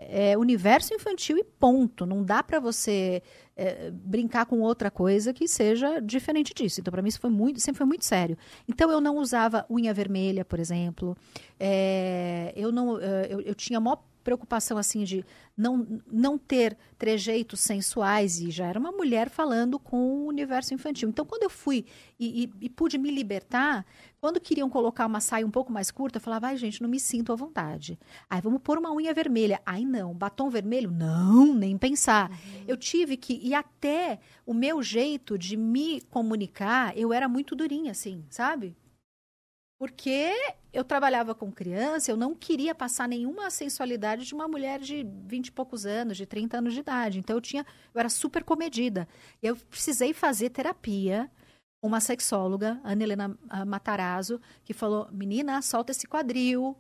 é 0.09 0.37
universo 0.37 0.93
infantil 0.93 1.37
e 1.37 1.43
ponto. 1.43 2.05
Não 2.05 2.23
dá 2.23 2.41
para 2.43 2.59
você 2.59 3.21
é, 3.55 3.91
brincar 3.91 4.45
com 4.45 4.61
outra 4.61 4.89
coisa 4.89 5.33
que 5.33 5.47
seja 5.47 5.99
diferente 5.99 6.53
disso. 6.53 6.79
Então, 6.79 6.91
para 6.91 7.01
mim, 7.01 7.09
isso 7.09 7.19
foi 7.19 7.29
muito, 7.29 7.59
sempre 7.59 7.77
foi 7.77 7.87
muito 7.87 8.05
sério. 8.05 8.37
Então, 8.67 8.91
eu 8.91 8.99
não 8.99 9.17
usava 9.17 9.65
unha 9.69 9.93
vermelha, 9.93 10.43
por 10.43 10.59
exemplo. 10.59 11.15
É, 11.59 12.53
eu 12.55 12.71
não, 12.71 12.99
é, 12.99 13.27
eu, 13.29 13.41
eu 13.41 13.55
tinha 13.55 13.79
maior 13.79 14.03
preocupação 14.23 14.77
assim 14.77 15.03
de 15.03 15.25
não, 15.55 16.01
não 16.11 16.37
ter 16.37 16.77
trejeitos 16.97 17.59
sensuais 17.59 18.39
e 18.39 18.49
já 18.49 18.65
era 18.65 18.79
uma 18.79 18.91
mulher 18.91 19.29
falando 19.29 19.77
com 19.77 19.97
o 19.97 20.25
universo 20.27 20.73
infantil. 20.73 21.09
Então, 21.09 21.25
quando 21.25 21.43
eu 21.43 21.49
fui 21.49 21.85
e, 22.19 22.45
e- 22.45 22.53
e 22.61 22.69
pude 22.69 22.97
me 22.97 23.11
libertar, 23.11 23.85
quando 24.21 24.39
queriam 24.39 24.69
colocar 24.69 25.05
uma 25.05 25.19
saia 25.19 25.45
um 25.45 25.51
pouco 25.51 25.71
mais 25.71 25.91
curta, 25.91 26.17
eu 26.17 26.21
falava, 26.21 26.47
ai 26.47 26.57
gente, 26.57 26.81
não 26.81 26.89
me 26.89 26.99
sinto 26.99 27.31
à 27.33 27.35
vontade. 27.35 27.99
Aí 28.29 28.39
vamos 28.41 28.61
pôr 28.63 28.77
uma 28.77 28.91
unha 28.93 29.13
vermelha. 29.13 29.61
Ai 29.65 29.83
não, 29.83 30.13
batom 30.13 30.49
vermelho? 30.49 30.89
Não, 30.89 31.53
nem 31.53 31.77
pensar. 31.77 32.31
Eu 32.67 32.77
tive 32.77 33.17
que, 33.17 33.39
e 33.43 33.53
até 33.53 34.19
o 34.45 34.53
meu 34.53 34.81
jeito 34.81 35.37
de 35.37 35.57
me 35.57 36.01
comunicar, 36.09 36.97
eu 36.97 37.11
era 37.13 37.27
muito 37.27 37.55
durinha, 37.55 37.91
assim, 37.91 38.23
sabe? 38.29 38.75
Porque 39.83 40.33
eu 40.71 40.81
trabalhava 40.81 41.35
com 41.35 41.51
criança, 41.51 42.09
eu 42.09 42.15
não 42.15 42.33
queria 42.33 42.73
passar 42.73 43.05
nenhuma 43.05 43.51
sensualidade 43.51 44.25
de 44.25 44.33
uma 44.33 44.47
mulher 44.47 44.79
de 44.79 45.05
20 45.25 45.47
e 45.47 45.51
poucos 45.51 45.85
anos, 45.85 46.15
de 46.15 46.25
30 46.25 46.57
anos 46.57 46.73
de 46.73 46.79
idade. 46.79 47.19
Então 47.19 47.35
eu 47.35 47.41
tinha, 47.41 47.65
eu 47.93 47.99
era 47.99 48.07
super 48.07 48.45
comedida. 48.45 49.05
Eu 49.41 49.57
precisei 49.57 50.13
fazer 50.13 50.51
terapia. 50.51 51.29
Uma 51.81 51.99
sexóloga, 51.99 52.79
Ana 52.81 53.03
Helena 53.03 53.37
ah, 53.49 53.65
Matarazzo, 53.65 54.39
que 54.63 54.73
falou: 54.73 55.09
menina, 55.11 55.61
solta 55.61 55.91
esse 55.91 56.07
quadril. 56.07 56.77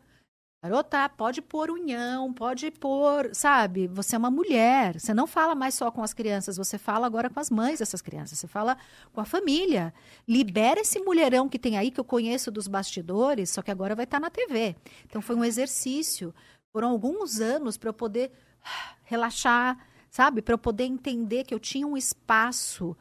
Garota, 0.63 1.09
pode 1.09 1.41
pôr 1.41 1.69
unhão, 1.69 2.31
pode 2.31 2.71
pôr, 2.71 3.35
sabe? 3.35 3.85
Você 3.87 4.15
é 4.15 4.17
uma 4.17 4.31
mulher. 4.31 4.97
Você 4.97 5.13
não 5.13 5.27
fala 5.27 5.53
mais 5.53 5.73
só 5.73 5.91
com 5.91 6.01
as 6.01 6.13
crianças, 6.13 6.55
você 6.55 6.77
fala 6.77 7.05
agora 7.05 7.29
com 7.29 7.37
as 7.37 7.49
mães 7.49 7.79
dessas 7.79 8.01
crianças. 8.01 8.39
Você 8.39 8.47
fala 8.47 8.77
com 9.11 9.19
a 9.19 9.25
família. 9.25 9.93
Libera 10.25 10.79
esse 10.79 11.01
mulherão 11.01 11.49
que 11.49 11.59
tem 11.59 11.77
aí, 11.77 11.91
que 11.91 11.99
eu 11.99 12.05
conheço 12.05 12.49
dos 12.49 12.69
bastidores, 12.69 13.49
só 13.49 13.61
que 13.61 13.71
agora 13.71 13.93
vai 13.93 14.05
estar 14.05 14.21
na 14.21 14.29
TV. 14.29 14.73
Então 15.05 15.21
foi 15.21 15.35
um 15.35 15.43
exercício. 15.43 16.33
Foram 16.71 16.91
alguns 16.91 17.41
anos 17.41 17.75
para 17.75 17.89
eu 17.89 17.93
poder 17.93 18.31
ah, 18.63 18.95
relaxar, 19.03 19.77
sabe? 20.09 20.41
Para 20.41 20.53
eu 20.53 20.57
poder 20.57 20.85
entender 20.85 21.43
que 21.43 21.53
eu 21.53 21.59
tinha 21.59 21.85
um 21.85 21.97
espaço 21.97 22.95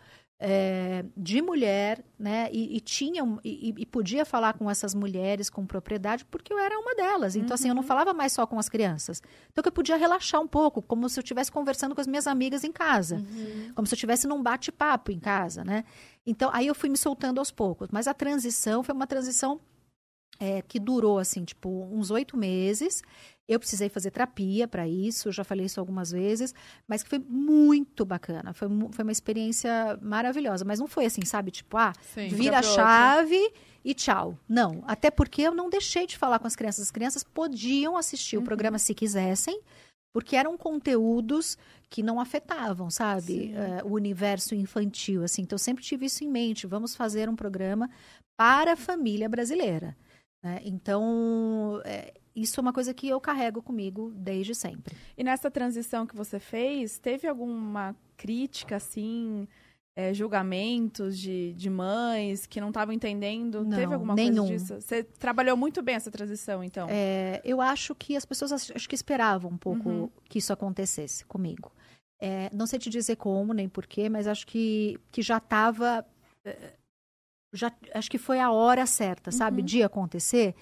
é, 0.45 1.05
de 1.17 1.41
mulher, 1.41 2.05
né? 2.19 2.49
E, 2.53 2.77
e 2.77 2.81
tinha 2.81 3.23
e, 3.45 3.73
e 3.79 3.87
podia 3.87 4.25
falar 4.25 4.55
com 4.55 4.69
essas 4.69 4.93
mulheres 4.93 5.49
com 5.49 5.65
propriedade, 5.65 6.25
porque 6.25 6.53
eu 6.53 6.59
era 6.59 6.77
uma 6.77 6.97
delas. 6.97 7.37
Então, 7.37 7.55
assim, 7.55 7.69
eu 7.69 7.75
não 7.75 7.83
falava 7.85 8.13
mais 8.13 8.33
só 8.33 8.45
com 8.45 8.59
as 8.59 8.69
crianças. 8.69 9.23
Então, 9.53 9.63
que 9.63 9.69
eu 9.69 9.73
podia 9.73 9.97
relaxar 9.97 10.41
um 10.41 10.49
pouco, 10.49 10.83
como 10.83 11.09
se 11.09 11.21
eu 11.21 11.23
estivesse 11.23 11.53
conversando 11.53 11.95
com 11.95 12.01
as 12.01 12.09
minhas 12.09 12.27
amigas 12.27 12.65
em 12.65 12.73
casa. 12.73 13.25
Como 13.77 13.87
se 13.87 13.95
eu 13.95 13.97
estivesse 13.97 14.27
num 14.27 14.43
bate-papo 14.43 15.13
em 15.13 15.21
casa, 15.21 15.63
né? 15.63 15.85
Então, 16.27 16.51
aí 16.53 16.67
eu 16.67 16.75
fui 16.75 16.89
me 16.89 16.97
soltando 16.97 17.39
aos 17.39 17.53
poucos. 17.53 17.89
Mas 17.93 18.09
a 18.09 18.15
transição 18.15 18.83
foi 18.83 18.95
uma 18.95 19.07
transição 19.07 19.61
é, 20.41 20.63
que 20.63 20.79
durou, 20.81 21.19
assim, 21.19 21.45
tipo, 21.45 21.89
uns 21.93 22.11
oito 22.11 22.37
meses. 22.37 23.03
Eu 23.49 23.59
precisei 23.59 23.89
fazer 23.89 24.11
terapia 24.11 24.67
para 24.67 24.89
isso, 24.89 25.29
eu 25.29 25.33
já 25.33 25.45
falei 25.45 25.67
isso 25.67 25.79
algumas 25.79 26.11
vezes, 26.13 26.55
mas 26.89 27.03
que 27.03 27.09
foi 27.11 27.19
muito 27.19 28.05
bacana. 28.05 28.55
Foi, 28.55 28.69
foi 28.93 29.03
uma 29.03 29.13
experiência 29.13 29.99
maravilhosa. 30.01 30.65
Mas 30.65 30.79
não 30.79 30.87
foi 30.87 31.05
assim, 31.07 31.25
sabe? 31.25 31.51
Tipo, 31.51 31.77
ah, 31.77 31.93
Sim. 32.15 32.29
vira 32.29 32.59
a 32.59 32.63
Fica 32.63 32.75
pro 32.75 32.83
outro. 32.83 32.85
chave 32.85 33.53
e 33.85 33.95
tchau. 33.95 34.39
Não, 34.49 34.83
até 34.87 35.11
porque 35.11 35.43
eu 35.43 35.55
não 35.55 35.69
deixei 35.69 36.07
de 36.07 36.17
falar 36.17 36.39
com 36.39 36.47
as 36.47 36.57
crianças. 36.57 36.85
As 36.85 36.91
crianças 36.91 37.25
podiam 37.25 37.97
assistir 37.97 38.37
Uhum. 38.37 38.43
o 38.43 38.45
programa 38.47 38.79
se 38.79 38.95
quisessem, 38.95 39.61
porque 40.15 40.37
eram 40.37 40.57
conteúdos 40.57 41.59
que 41.91 42.03
não 42.03 42.21
afetavam, 42.21 42.89
sabe, 42.91 43.53
eh, 43.55 43.83
o 43.85 43.95
universo 43.95 44.55
infantil. 44.55 45.25
Assim, 45.25 45.43
então 45.43 45.57
eu 45.57 45.59
sempre 45.59 45.83
tive 45.85 46.07
isso 46.07 46.23
em 46.25 46.29
mente. 46.29 46.67
Vamos 46.67 46.95
fazer 46.95 47.29
um 47.29 47.37
programa 47.37 47.91
para 48.37 48.73
a 48.73 48.77
família 48.77 49.29
brasileira. 49.29 49.97
Né? 50.43 50.61
Então 50.65 51.81
eh, 51.85 52.13
isso 52.35 52.59
é 52.59 52.63
uma 52.63 52.73
coisa 52.73 52.93
que 52.95 53.09
eu 53.09 53.21
carrego 53.21 53.63
comigo 53.63 54.11
desde 54.17 54.55
sempre. 54.55 54.97
E 55.17 55.23
nessa 55.25 55.51
transição 55.51 56.07
que 56.07 56.17
você 56.17 56.39
fez, 56.41 56.99
teve 56.99 57.27
alguma 57.29 57.95
crítica, 58.17 58.77
assim, 58.77 59.47
é, 59.97 60.15
julgamentos 60.15 61.19
de, 61.19 61.53
de 61.53 61.69
mães 61.69 62.47
que 62.47 62.61
não 62.61 62.69
estavam 62.69 62.95
entendendo? 62.95 63.63
Não, 63.65 63.77
teve 63.77 63.93
alguma 63.93 64.15
nenhum. 64.15 64.47
coisa 64.47 64.53
disso? 64.59 64.81
Você 64.81 65.05
trabalhou 65.05 65.57
muito 65.57 65.83
bem 65.83 65.97
essa 65.97 66.11
transição, 66.11 66.65
então. 66.65 66.87
É, 66.91 67.41
eu 67.45 67.61
acho 67.61 67.95
que 67.95 68.17
as 68.17 68.25
pessoas 68.25 68.53
ach- 68.53 68.73
acho 68.75 68.89
que 68.89 68.95
esperavam 68.95 69.51
um 69.51 69.59
pouco 69.59 69.89
Uhum. 69.89 70.11
que 70.29 70.39
isso 70.39 70.53
acontecesse 70.53 71.25
comigo. 71.27 71.71
É, 72.21 72.49
não 72.55 72.67
sei 72.67 72.79
te 72.79 72.89
dizer 72.89 73.17
como 73.17 73.53
nem 73.53 73.69
porquê, 73.69 74.09
mas 74.09 74.27
acho 74.27 74.47
que, 74.47 74.99
que 75.11 75.21
já 75.21 75.37
estava. 75.39 76.07
Já, 77.53 77.73
acho 77.95 78.11
que 78.11 78.19
foi 78.19 78.41
a 78.41 78.51
hora 78.51 78.87
certa, 78.87 79.31
sabe, 79.31 79.61
Uhum. 79.61 79.67
de 79.67 79.83
acontecer. 79.83 80.55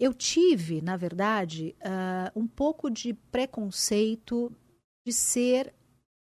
Eu 0.00 0.12
tive, 0.12 0.82
na 0.82 0.96
verdade, 0.96 1.76
ah, 1.82 2.32
um 2.34 2.46
pouco 2.46 2.90
de 2.90 3.14
preconceito 3.30 4.50
de 5.06 5.12
ser 5.12 5.72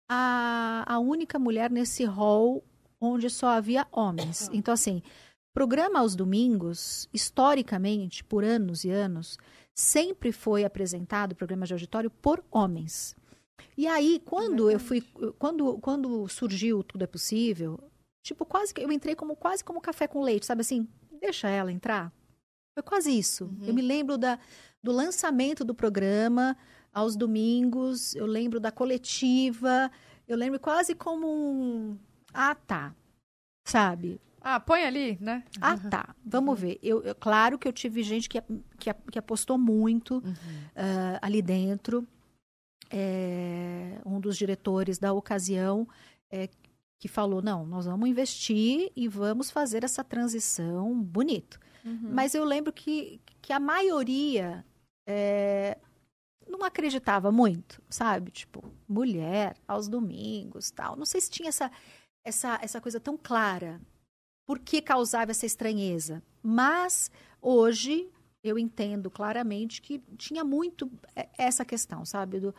a, 0.08 0.84
a 0.86 0.98
única 0.98 1.38
mulher 1.38 1.70
nesse 1.70 2.04
hall 2.04 2.62
onde 3.00 3.28
só 3.28 3.48
havia 3.48 3.86
homens. 3.90 4.48
Então, 4.52 4.72
assim, 4.72 5.02
programa 5.52 5.98
aos 6.00 6.14
domingos, 6.14 7.08
historicamente, 7.12 8.22
por 8.22 8.44
anos 8.44 8.84
e 8.84 8.90
anos, 8.90 9.36
sempre 9.74 10.30
foi 10.32 10.64
apresentado, 10.64 11.32
o 11.32 11.36
programa 11.36 11.66
de 11.66 11.72
auditório, 11.72 12.10
por 12.10 12.44
homens. 12.50 13.16
E 13.76 13.86
aí, 13.86 14.22
quando 14.24 14.70
eu 14.70 14.78
fui, 14.78 15.02
quando, 15.38 15.78
quando 15.78 16.26
surgiu 16.28 16.82
Tudo 16.82 17.02
é 17.04 17.06
Possível, 17.06 17.78
tipo, 18.26 18.44
quase 18.44 18.74
que 18.74 18.82
eu 18.82 18.90
entrei 18.90 19.14
como 19.14 19.36
quase 19.36 19.62
como 19.64 19.80
café 19.80 20.06
com 20.08 20.20
leite, 20.20 20.44
sabe 20.46 20.60
assim, 20.62 20.86
deixa 21.20 21.48
ela 21.48 21.70
entrar. 21.72 22.12
Foi 22.74 22.82
quase 22.82 23.16
isso. 23.16 23.48
Eu 23.62 23.72
me 23.72 23.80
lembro 23.80 24.18
da, 24.18 24.38
do 24.82 24.92
lançamento 24.92 25.64
do 25.64 25.74
programa 25.74 26.56
aos 26.92 27.16
domingos, 27.16 28.14
eu 28.14 28.26
lembro 28.26 28.58
da 28.60 28.70
coletiva, 28.72 29.90
eu 30.26 30.36
lembro 30.36 30.58
quase 30.60 30.94
como 30.94 31.26
um. 31.26 31.96
Ah, 32.34 32.54
tá. 32.54 32.94
Sabe? 33.66 34.20
Ah, 34.40 34.60
põe 34.60 34.84
ali, 34.84 35.16
né? 35.20 35.42
Ah, 35.60 35.76
tá. 35.90 36.14
Vamos 36.24 36.58
ver. 36.60 36.78
Eu, 36.82 37.02
eu- 37.02 37.14
claro 37.14 37.58
que 37.58 37.66
eu 37.66 37.72
tive 37.72 38.02
gente 38.02 38.28
que, 38.28 38.40
que, 38.78 38.92
que 39.10 39.18
apostou 39.18 39.56
muito 39.58 40.22
ah, 40.74 41.18
ali 41.22 41.40
dentro. 41.42 42.06
É, 42.90 43.98
um 44.06 44.20
dos 44.20 44.36
diretores 44.36 44.98
da 44.98 45.12
ocasião 45.12 45.88
é, 46.30 46.48
que 46.98 47.08
falou: 47.08 47.42
não, 47.42 47.66
nós 47.66 47.86
vamos 47.86 48.08
investir 48.08 48.90
e 48.94 49.08
vamos 49.08 49.50
fazer 49.50 49.84
essa 49.84 50.02
transição 50.02 51.00
bonito. 51.02 51.58
Uhum. 51.84 52.10
Mas 52.12 52.34
eu 52.34 52.44
lembro 52.44 52.72
que, 52.72 53.20
que 53.40 53.52
a 53.52 53.60
maioria 53.60 54.64
é, 55.06 55.78
não 56.46 56.64
acreditava 56.64 57.30
muito, 57.30 57.82
sabe? 57.88 58.30
Tipo, 58.30 58.72
mulher 58.88 59.56
aos 59.66 59.88
domingos, 59.88 60.70
tal. 60.70 60.96
Não 60.96 61.06
sei 61.06 61.20
se 61.20 61.30
tinha 61.30 61.48
essa, 61.48 61.70
essa, 62.24 62.58
essa 62.62 62.80
coisa 62.80 62.98
tão 62.98 63.16
clara. 63.16 63.80
Por 64.46 64.58
que 64.58 64.80
causava 64.80 65.32
essa 65.32 65.46
estranheza? 65.46 66.22
Mas 66.42 67.10
hoje 67.40 68.08
eu 68.42 68.58
entendo 68.58 69.10
claramente 69.10 69.82
que 69.82 69.98
tinha 70.16 70.44
muito 70.44 70.90
é, 71.14 71.28
essa 71.36 71.64
questão, 71.64 72.04
sabe? 72.04 72.40
Do, 72.40 72.54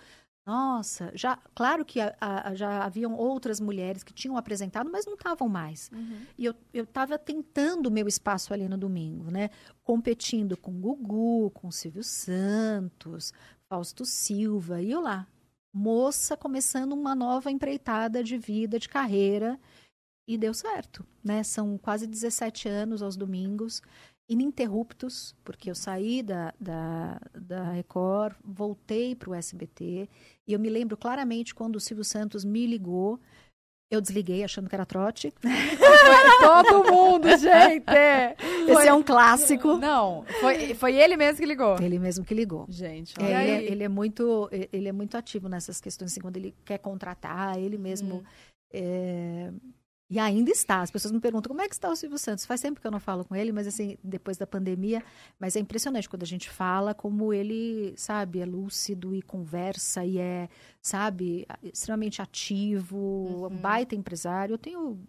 nossa, 0.48 1.12
já, 1.14 1.38
claro 1.54 1.84
que 1.84 2.00
a- 2.00 2.16
a- 2.22 2.56
já 2.56 2.84
haviam 2.86 3.14
outras 3.16 3.60
mulheres 3.60 4.02
que 4.02 4.14
tinham 4.14 4.38
apresentado, 4.38 4.90
mas 4.90 5.06
não 5.06 5.14
estavam 5.16 5.50
mais. 5.50 5.92
Uhum. 5.94 6.22
E 6.38 6.46
eu 6.46 6.56
estava 6.74 7.20
tentando 7.20 7.88
o 7.88 7.92
meu 7.92 8.08
espaço 8.08 8.54
ali 8.54 8.68
no 8.70 8.78
domingo, 8.78 9.30
né? 9.30 9.50
Competindo 9.84 10.56
com 10.56 10.80
Gugu, 10.80 11.52
com 11.52 11.70
Silvio 11.70 12.02
Santos, 12.04 13.34
Fausto 13.70 14.06
Silva, 14.06 14.82
e 14.82 14.90
eu 14.92 15.02
lá. 15.02 15.28
Moça 15.74 16.38
começando 16.38 16.94
uma 16.94 17.14
nova 17.14 17.52
empreitada 17.52 18.24
de 18.24 18.38
vida, 18.38 18.80
de 18.80 18.88
carreira, 18.88 19.60
e 20.28 20.38
deu 20.38 20.54
certo, 20.54 21.06
né? 21.24 21.44
São 21.44 21.78
quase 21.78 22.08
17 22.08 22.70
anos 22.70 23.02
aos 23.02 23.18
domingos, 23.18 23.82
ininterruptos, 24.30 25.36
porque 25.44 25.70
eu 25.70 25.76
saí 25.76 26.22
da, 26.22 26.54
da, 26.60 27.20
da 27.34 27.72
Record, 27.72 28.36
voltei 28.44 29.16
para 29.16 29.30
o 29.30 29.36
SBT, 29.36 30.10
e 30.46 30.54
eu 30.54 30.60
me 30.60 30.70
lembro 30.70 30.98
claramente 30.98 31.56
quando 31.56 31.78
o 31.78 31.80
Silvio 31.80 32.04
Santos 32.04 32.44
me 32.44 32.66
ligou, 32.68 33.20
eu 33.90 34.02
desliguei 34.02 34.44
achando 34.44 34.68
que 34.68 34.76
era 34.76 34.86
trote. 34.86 35.34
Todo 36.42 36.92
mundo, 36.92 37.30
gente! 37.38 37.86
Esse 38.68 38.88
é 38.88 38.94
um 38.94 39.02
clássico. 39.02 39.78
Não, 39.78 40.26
foi, 40.42 40.74
foi 40.74 40.96
ele 40.96 41.16
mesmo 41.16 41.38
que 41.40 41.46
ligou. 41.46 41.82
Ele 41.82 41.98
mesmo 41.98 42.26
que 42.26 42.34
ligou. 42.34 42.66
Gente, 42.68 43.14
É, 43.18 43.24
olha. 43.24 43.44
Ele, 43.44 43.52
é, 43.52 43.56
aí? 43.56 43.66
ele 43.68 43.84
é 43.84 43.88
muito 43.88 44.50
ele 44.52 44.90
é 44.90 44.92
muito 44.92 45.16
ativo 45.16 45.48
nessas 45.48 45.80
questões 45.80 46.12
assim, 46.12 46.20
quando 46.20 46.36
ele 46.36 46.54
quer 46.66 46.80
contratar 46.80 47.58
ele 47.58 47.78
mesmo 47.78 48.26
é, 48.74 49.52
e 50.10 50.20
ainda 50.20 50.52
está. 50.52 50.82
As 50.82 50.92
pessoas 50.92 51.12
me 51.12 51.20
perguntam 51.20 51.50
como 51.50 51.62
é 51.62 51.68
que 51.68 51.74
está 51.74 51.90
o 51.90 51.96
Silvio 51.96 52.18
Santos? 52.18 52.46
Faz 52.46 52.62
tempo 52.62 52.80
que 52.80 52.88
eu 52.88 52.92
não 52.92 53.00
falo 53.00 53.26
com 53.26 53.36
ele 53.36 53.52
mas 53.52 53.68
assim 53.68 53.98
depois 54.04 54.38
da 54.38 54.48
pandemia 54.48 55.04
mas 55.40 55.56
é 55.56 55.60
impressionante 55.60 56.10
quando 56.10 56.24
a 56.24 56.28
gente 56.28 56.50
fala 56.50 56.94
como 56.94 57.34
ele 57.34 57.94
sabe 57.98 58.40
é 58.40 58.46
lúcido 58.46 59.14
e 59.14 59.22
conversa 59.22 60.06
e 60.06 60.18
é 60.18 60.50
sabe 60.82 61.46
extremamente 61.62 62.22
ativo 62.22 63.48
um 63.52 63.56
baita 63.58 63.96
empresário. 63.96 64.54
Eu 64.54 64.58
tenho 64.58 65.00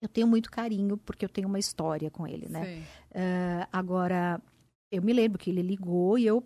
eu 0.00 0.08
tenho 0.08 0.26
muito 0.26 0.50
carinho 0.50 0.96
porque 0.96 1.24
eu 1.24 1.28
tenho 1.28 1.48
uma 1.48 1.58
história 1.58 2.10
com 2.10 2.26
ele 2.26 2.48
né? 2.48 2.84
É, 3.14 3.66
agora, 3.72 4.40
eu 4.90 5.02
me 5.02 5.12
lembro 5.12 5.38
que 5.38 5.50
ele 5.50 5.62
ligou 5.62 6.18
e 6.18 6.26
eu 6.26 6.42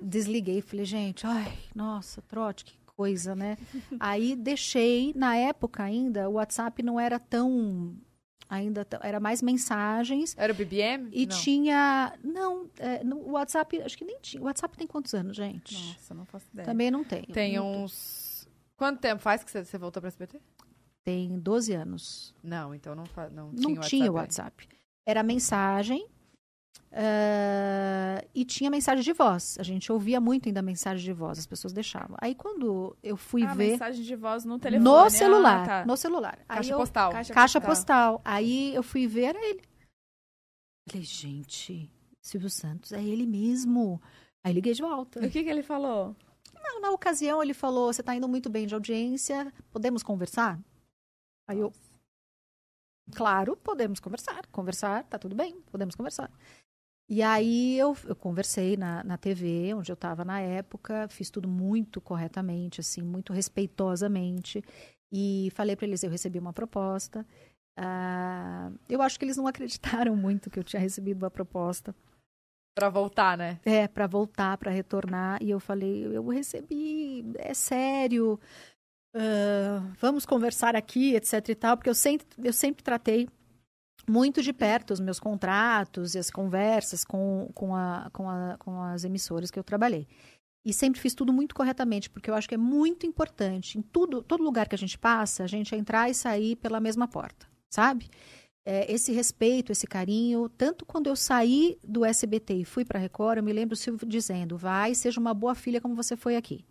desliguei. 0.00 0.60
Falei, 0.62 0.84
gente, 0.84 1.26
ai, 1.26 1.58
nossa, 1.74 2.22
trote, 2.22 2.64
que 2.64 2.78
coisa, 2.98 3.36
né? 3.36 3.56
Aí 4.00 4.34
deixei, 4.34 5.12
na 5.14 5.36
época 5.36 5.84
ainda, 5.84 6.28
o 6.28 6.32
WhatsApp 6.32 6.82
não 6.82 6.98
era 6.98 7.20
tão. 7.20 7.96
Ainda 8.50 8.84
era 9.02 9.20
mais 9.20 9.40
mensagens. 9.40 10.34
Era 10.36 10.52
o 10.52 10.56
BBM? 10.56 11.08
E 11.12 11.26
Não. 11.26 11.36
tinha. 11.38 12.18
Não, 12.24 12.68
é, 12.78 13.04
no 13.04 13.18
o 13.18 13.30
WhatsApp, 13.32 13.80
acho 13.82 13.96
que 13.96 14.04
nem 14.04 14.18
tinha. 14.20 14.42
O 14.42 14.46
WhatsApp 14.46 14.76
tem 14.76 14.86
quantos 14.86 15.14
anos, 15.14 15.36
gente? 15.36 15.74
Nossa, 15.74 16.14
não 16.14 16.24
faço 16.24 16.46
ideia. 16.52 16.66
Também 16.66 16.90
não 16.90 17.04
tem. 17.04 17.22
Tem 17.22 17.60
uns... 17.60 18.48
Quanto 18.76 19.00
tempo 19.00 19.20
faz 19.20 19.44
que 19.44 19.50
você, 19.50 19.78
voltou 19.78 20.00
pra 20.00 20.08
SBT? 20.08 20.40
Tem 21.04 21.38
12 21.38 21.72
anos. 21.74 22.34
Não, 22.42 22.74
então 22.74 22.94
não, 22.94 23.06
fa... 23.06 23.28
não, 23.28 23.52
Não 23.52 23.74
tinha 23.74 23.80
tinha 23.80 24.10
o 24.10 24.14
WhatsApp. 24.14 24.64
WhatsApp. 24.64 24.68
Era 25.06 25.22
mensagem 25.22 26.06
ah, 26.92 28.24
e 28.34 28.44
tinha 28.44 28.70
mensagem 28.70 29.04
de 29.04 29.12
voz. 29.12 29.56
A 29.58 29.62
gente 29.62 29.90
ouvia 29.92 30.20
muito 30.20 30.48
ainda 30.48 30.62
mensagem 30.62 31.04
de 31.04 31.12
voz, 31.12 31.38
as 31.38 31.46
pessoas 31.46 31.72
deixavam. 31.72 32.16
Aí 32.20 32.34
quando 32.34 32.96
eu 33.02 33.16
fui 33.16 33.42
ah, 33.44 33.54
ver 33.54 33.72
mensagem 33.72 34.02
de 34.04 34.16
voz 34.16 34.44
no 34.44 34.58
telefone. 34.58 34.84
no 34.84 34.96
Ah, 34.96 35.10
celular, 35.10 35.66
tá. 35.66 35.86
no 35.86 35.96
celular. 35.96 36.38
Aí 36.48 36.56
Caixa 36.56 36.72
eu- 36.72 36.78
postal. 36.78 37.12
Caixa 37.12 37.34
caixa 37.34 37.60
postal. 37.60 38.18
postal. 38.18 38.22
Aí 38.24 38.74
eu 38.74 38.82
fui 38.82 39.06
ver 39.06 39.24
era 39.24 39.38
ele. 39.44 39.62
Falei, 40.88 41.04
gente, 41.04 41.90
Silvio 42.22 42.48
Santos, 42.50 42.92
é 42.92 43.02
ele 43.02 43.26
mesmo. 43.26 44.00
Aí 44.42 44.52
liguei 44.52 44.72
de 44.72 44.80
volta. 44.82 45.18
O 45.24 45.30
que, 45.30 45.42
que 45.44 45.50
ele 45.50 45.62
falou? 45.62 46.16
Não, 46.54 46.80
na 46.80 46.90
ocasião 46.90 47.42
ele 47.42 47.52
falou: 47.54 47.92
você 47.92 48.00
está 48.00 48.14
indo 48.14 48.28
muito 48.28 48.48
bem 48.48 48.66
de 48.66 48.74
audiência, 48.74 49.52
podemos 49.70 50.02
conversar? 50.02 50.58
Aí 51.48 51.58
eu. 51.58 51.72
Claro, 53.14 53.56
podemos 53.56 54.00
conversar. 54.00 54.46
Conversar, 54.48 55.04
tá 55.04 55.18
tudo 55.18 55.34
bem, 55.34 55.60
podemos 55.70 55.94
conversar. 55.94 56.30
E 57.10 57.22
aí 57.22 57.78
eu, 57.78 57.96
eu 58.04 58.14
conversei 58.14 58.76
na, 58.76 59.02
na 59.02 59.16
TV, 59.16 59.72
onde 59.74 59.90
eu 59.90 59.94
estava 59.94 60.24
na 60.24 60.40
época, 60.40 61.08
fiz 61.08 61.30
tudo 61.30 61.48
muito 61.48 62.00
corretamente, 62.00 62.80
assim, 62.80 63.00
muito 63.00 63.32
respeitosamente. 63.32 64.62
E 65.10 65.50
falei 65.54 65.74
para 65.74 65.86
eles: 65.86 66.02
eu 66.02 66.10
recebi 66.10 66.38
uma 66.38 66.52
proposta. 66.52 67.26
Ah, 67.78 68.70
eu 68.88 69.00
acho 69.00 69.18
que 69.18 69.24
eles 69.24 69.36
não 69.36 69.46
acreditaram 69.48 70.14
muito 70.14 70.50
que 70.50 70.58
eu 70.58 70.64
tinha 70.64 70.80
recebido 70.80 71.22
uma 71.22 71.30
proposta. 71.30 71.94
Pra 72.76 72.90
voltar, 72.90 73.36
né? 73.36 73.58
É, 73.64 73.88
para 73.88 74.06
voltar, 74.06 74.56
para 74.58 74.70
retornar. 74.70 75.42
E 75.42 75.50
eu 75.50 75.58
falei, 75.58 76.04
eu 76.14 76.28
recebi, 76.28 77.24
é 77.38 77.52
sério, 77.52 78.38
ah, 79.14 79.80
vamos 79.98 80.26
conversar 80.26 80.76
aqui, 80.76 81.14
etc 81.14 81.48
e 81.48 81.54
tal, 81.54 81.76
porque 81.76 81.90
eu 81.90 81.94
sempre, 81.94 82.26
eu 82.42 82.52
sempre 82.52 82.84
tratei 82.84 83.28
muito 84.08 84.42
de 84.42 84.52
perto 84.52 84.92
os 84.92 85.00
meus 85.00 85.20
contratos 85.20 86.14
e 86.14 86.18
as 86.18 86.30
conversas 86.30 87.04
com, 87.04 87.50
com, 87.54 87.74
a, 87.74 88.08
com, 88.12 88.28
a, 88.28 88.56
com 88.58 88.82
as 88.82 89.04
emissoras 89.04 89.50
que 89.50 89.58
eu 89.58 89.64
trabalhei. 89.64 90.06
E 90.64 90.72
sempre 90.72 91.00
fiz 91.00 91.14
tudo 91.14 91.32
muito 91.32 91.54
corretamente, 91.54 92.10
porque 92.10 92.30
eu 92.30 92.34
acho 92.34 92.48
que 92.48 92.54
é 92.54 92.58
muito 92.58 93.06
importante, 93.06 93.78
em 93.78 93.82
tudo, 93.82 94.22
todo 94.22 94.42
lugar 94.42 94.68
que 94.68 94.74
a 94.74 94.78
gente 94.78 94.98
passa, 94.98 95.44
a 95.44 95.46
gente 95.46 95.74
entrar 95.74 96.10
e 96.10 96.14
sair 96.14 96.56
pela 96.56 96.80
mesma 96.80 97.08
porta, 97.08 97.46
sabe? 97.70 98.10
É, 98.66 98.92
esse 98.92 99.12
respeito, 99.12 99.72
esse 99.72 99.86
carinho, 99.86 100.46
tanto 100.48 100.84
quando 100.84 101.06
eu 101.06 101.16
saí 101.16 101.78
do 101.82 102.04
SBT 102.04 102.54
e 102.54 102.64
fui 102.66 102.84
para 102.84 102.98
a 102.98 103.00
Record, 103.00 103.38
eu 103.38 103.42
me 103.42 103.52
lembro 103.52 103.72
o 103.72 103.76
Silvio 103.76 104.06
dizendo: 104.06 104.58
vai, 104.58 104.94
seja 104.94 105.18
uma 105.18 105.32
boa 105.32 105.54
filha 105.54 105.80
como 105.80 105.94
você 105.94 106.16
foi 106.16 106.36
aqui. 106.36 106.66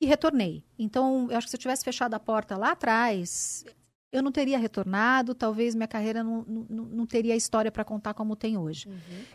E 0.00 0.06
retornei. 0.06 0.64
Então, 0.78 1.28
eu 1.30 1.36
acho 1.36 1.46
que 1.46 1.50
se 1.50 1.56
eu 1.56 1.60
tivesse 1.60 1.84
fechado 1.84 2.14
a 2.14 2.20
porta 2.20 2.56
lá 2.56 2.72
atrás, 2.72 3.64
eu 4.12 4.22
não 4.22 4.30
teria 4.30 4.58
retornado, 4.58 5.34
talvez 5.34 5.74
minha 5.74 5.88
carreira 5.88 6.22
não, 6.22 6.44
não, 6.46 6.84
não 6.84 7.06
teria 7.06 7.32
a 7.32 7.36
história 7.36 7.72
para 7.72 7.82
contar 7.82 8.12
como 8.12 8.36
tem 8.36 8.58
hoje. 8.58 8.86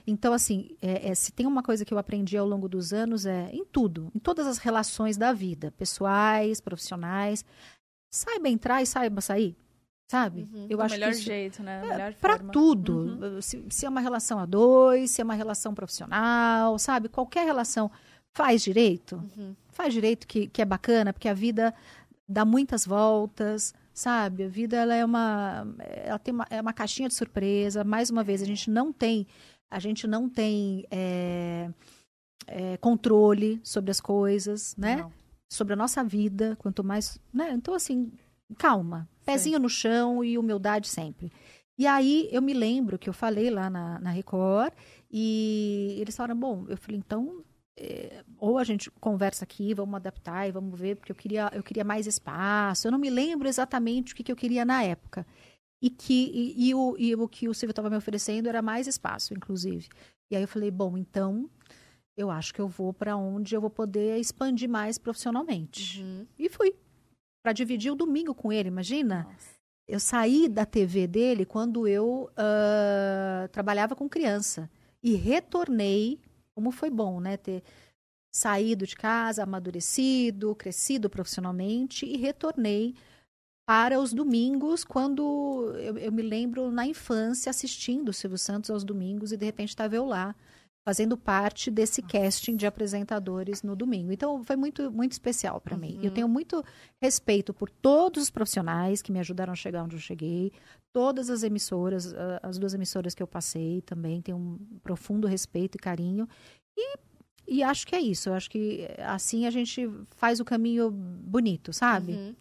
Então, 0.05 0.31
assim, 0.31 0.77
é, 0.79 1.09
é, 1.09 1.15
se 1.15 1.31
tem 1.31 1.47
uma 1.47 1.63
coisa 1.63 1.83
que 1.83 1.91
eu 1.91 1.97
aprendi 1.97 2.37
ao 2.37 2.47
longo 2.47 2.69
dos 2.69 2.93
anos 2.93 3.25
é 3.25 3.49
em 3.51 3.65
tudo, 3.65 4.11
em 4.13 4.19
todas 4.19 4.45
as 4.45 4.59
relações 4.59 5.17
da 5.17 5.33
vida, 5.33 5.73
pessoais, 5.75 6.61
profissionais, 6.61 7.43
saiba 8.11 8.47
entrar 8.47 8.83
e 8.83 8.85
saiba 8.85 9.19
sair, 9.19 9.57
sabe? 10.07 10.47
Eu 10.69 10.77
Do 10.77 10.83
acho 10.83 10.93
melhor 10.93 11.09
que 11.09 11.15
isso, 11.15 11.25
jeito, 11.25 11.63
né? 11.63 11.81
Melhor 11.81 12.13
para 12.13 12.37
tudo. 12.37 13.41
Se, 13.41 13.65
se 13.71 13.85
é 13.85 13.89
uma 13.89 13.99
relação 13.99 14.37
a 14.37 14.45
dois, 14.45 15.09
se 15.09 15.21
é 15.21 15.23
uma 15.23 15.33
relação 15.33 15.73
profissional, 15.73 16.77
sabe? 16.77 17.09
Qualquer 17.09 17.45
relação 17.45 17.89
faz 18.35 18.61
direito, 18.61 19.23
faz 19.69 19.91
direito 19.91 20.27
que, 20.27 20.47
que 20.47 20.61
é 20.61 20.65
bacana, 20.65 21.11
porque 21.11 21.27
a 21.27 21.33
vida 21.33 21.73
dá 22.29 22.45
muitas 22.45 22.85
voltas, 22.85 23.73
sabe? 23.97 24.43
A 24.43 24.47
vida 24.47 24.77
ela 24.77 24.93
é 24.93 25.03
uma, 25.03 25.65
ela 25.79 26.19
tem 26.19 26.31
uma, 26.31 26.45
é 26.51 26.61
uma 26.61 26.71
caixinha 26.71 27.09
de 27.09 27.15
surpresa. 27.15 27.83
Mais 27.83 28.11
uma 28.11 28.23
vez, 28.23 28.43
a 28.43 28.45
gente 28.45 28.69
não 28.69 28.93
tem, 28.93 29.25
a 29.71 29.79
gente 29.79 30.05
não 30.05 30.29
tem 30.29 30.85
é, 30.91 31.67
é, 32.45 32.77
controle 32.77 33.59
sobre 33.63 33.89
as 33.89 33.99
coisas, 33.99 34.75
né? 34.77 34.97
Não. 34.97 35.11
sobre 35.51 35.73
a 35.73 35.75
nossa 35.75 36.03
vida, 36.03 36.55
quanto 36.59 36.83
mais, 36.83 37.19
né? 37.33 37.51
Então 37.53 37.73
assim, 37.73 38.11
calma, 38.59 39.09
pezinho 39.25 39.57
no 39.57 39.67
chão 39.67 40.23
e 40.23 40.37
humildade 40.37 40.87
sempre. 40.87 41.31
E 41.75 41.87
aí 41.87 42.29
eu 42.31 42.41
me 42.41 42.53
lembro 42.53 42.99
que 42.99 43.09
eu 43.09 43.13
falei 43.13 43.49
lá 43.49 43.67
na, 43.67 43.99
na 43.99 44.11
Record 44.11 44.73
E 45.11 45.95
eles 45.99 46.15
falaram, 46.15 46.39
bom, 46.39 46.65
eu 46.69 46.77
falei, 46.77 46.99
então, 46.99 47.43
é, 47.77 48.23
ou 48.39 48.57
a 48.57 48.63
gente 48.63 48.89
conversa 48.91 49.43
aqui, 49.43 49.73
vamos 49.73 49.95
adaptar 49.95 50.47
e 50.47 50.51
vamos 50.51 50.77
ver, 50.79 50.95
porque 50.95 51.11
eu 51.11 51.15
queria, 51.15 51.49
eu 51.53 51.61
queria 51.61 51.83
mais 51.83 52.07
espaço. 52.07 52.87
Eu 52.87 52.91
não 52.91 52.97
me 52.97 53.09
lembro 53.09 53.47
exatamente 53.47 54.13
o 54.13 54.15
que, 54.15 54.23
que 54.23 54.31
eu 54.31 54.35
queria 54.35 54.65
na 54.65 54.83
época. 54.83 55.25
E, 55.81 55.91
que, 55.91 56.31
e, 56.33 56.69
e 56.69 56.75
o, 56.75 56.95
e 56.97 57.15
o 57.15 57.27
que 57.27 57.47
o 57.47 57.53
Silvio 57.53 57.71
estava 57.71 57.89
me 57.89 57.97
oferecendo 57.97 58.49
era 58.49 58.63
mais 58.63 58.87
espaço, 58.87 59.33
inclusive. 59.33 59.87
E 60.31 60.35
aí 60.35 60.41
eu 60.41 60.47
falei, 60.47 60.71
bom, 60.71 60.97
então 60.97 61.47
eu 62.17 62.31
acho 62.31 62.51
que 62.51 62.59
eu 62.59 62.67
vou 62.67 62.91
para 62.91 63.15
onde 63.15 63.55
eu 63.55 63.61
vou 63.61 63.69
poder 63.69 64.19
expandir 64.19 64.67
mais 64.67 64.97
profissionalmente. 64.97 66.01
Uhum. 66.01 66.25
E 66.39 66.49
fui. 66.49 66.73
Para 67.43 67.53
dividir 67.53 67.91
o 67.91 67.95
domingo 67.95 68.33
com 68.33 68.51
ele, 68.51 68.67
imagina? 68.69 69.23
Nossa. 69.23 69.57
Eu 69.87 69.99
saí 69.99 70.49
da 70.49 70.65
TV 70.65 71.07
dele 71.07 71.45
quando 71.45 71.87
eu 71.87 72.29
ah, 72.35 73.47
trabalhava 73.51 73.95
com 73.95 74.09
criança. 74.09 74.69
E 75.01 75.15
retornei, 75.15 76.19
como 76.57 76.71
foi 76.71 76.89
bom, 76.89 77.19
né? 77.19 77.37
Ter 77.37 77.63
saído 78.35 78.87
de 78.87 78.95
casa, 78.95 79.43
amadurecido, 79.43 80.55
crescido 80.55 81.07
profissionalmente 81.07 82.03
e 82.03 82.17
retornei 82.17 82.95
para 83.63 83.99
os 83.99 84.11
domingos, 84.11 84.83
quando 84.83 85.71
eu, 85.77 85.99
eu 85.99 86.11
me 86.11 86.23
lembro 86.23 86.71
na 86.71 86.87
infância 86.87 87.51
assistindo 87.51 88.09
o 88.09 88.13
Silvio 88.13 88.39
Santos 88.39 88.71
aos 88.71 88.83
domingos 88.83 89.31
e 89.31 89.37
de 89.37 89.45
repente 89.45 89.69
estava 89.69 89.95
eu 89.95 90.03
lá 90.03 90.35
fazendo 90.87 91.17
parte 91.17 91.69
desse 91.69 92.01
casting 92.01 92.55
de 92.55 92.65
apresentadores 92.65 93.61
no 93.61 93.75
domingo. 93.75 94.09
Então 94.13 94.41
foi 94.41 94.55
muito 94.55 94.89
muito 94.89 95.11
especial 95.11 95.59
para 95.59 95.75
mim. 95.75 95.99
Eu 96.01 96.11
tenho 96.11 96.29
muito 96.29 96.63
respeito 97.01 97.53
por 97.53 97.69
todos 97.69 98.23
os 98.23 98.29
profissionais 98.29 99.01
que 99.01 99.11
me 99.11 99.19
ajudaram 99.19 99.51
a 99.51 99.55
chegar 99.55 99.83
onde 99.83 99.97
eu 99.97 99.99
cheguei, 99.99 100.49
todas 100.93 101.29
as 101.29 101.43
emissoras, 101.43 102.13
as 102.41 102.57
duas 102.57 102.73
emissoras 102.73 103.13
que 103.13 103.21
eu 103.21 103.27
passei 103.27 103.81
também 103.81 104.21
tenho 104.21 104.37
um 104.37 104.57
profundo 104.81 105.27
respeito 105.27 105.75
e 105.75 105.79
carinho. 105.79 106.25
E 106.77 106.95
e 107.49 107.63
acho 107.63 107.85
que 107.85 107.95
é 107.95 107.99
isso. 107.99 108.29
Eu 108.29 108.33
acho 108.33 108.49
que 108.49 108.85
eh, 108.87 109.03
assim 109.05 109.45
a 109.45 109.51
gente 109.51 109.89
faz 110.15 110.39
o 110.39 110.45
caminho 110.45 110.89
bonito, 110.89 111.73
sabe? 111.73 112.13
Uhum. 112.13 112.35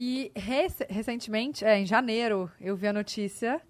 E 0.00 0.32
rec- 0.34 0.86
recentemente, 0.88 1.64
é, 1.66 1.78
em 1.78 1.84
janeiro, 1.86 2.50
eu 2.60 2.74
vi 2.76 2.86
a 2.86 2.92
notícia 2.94 3.60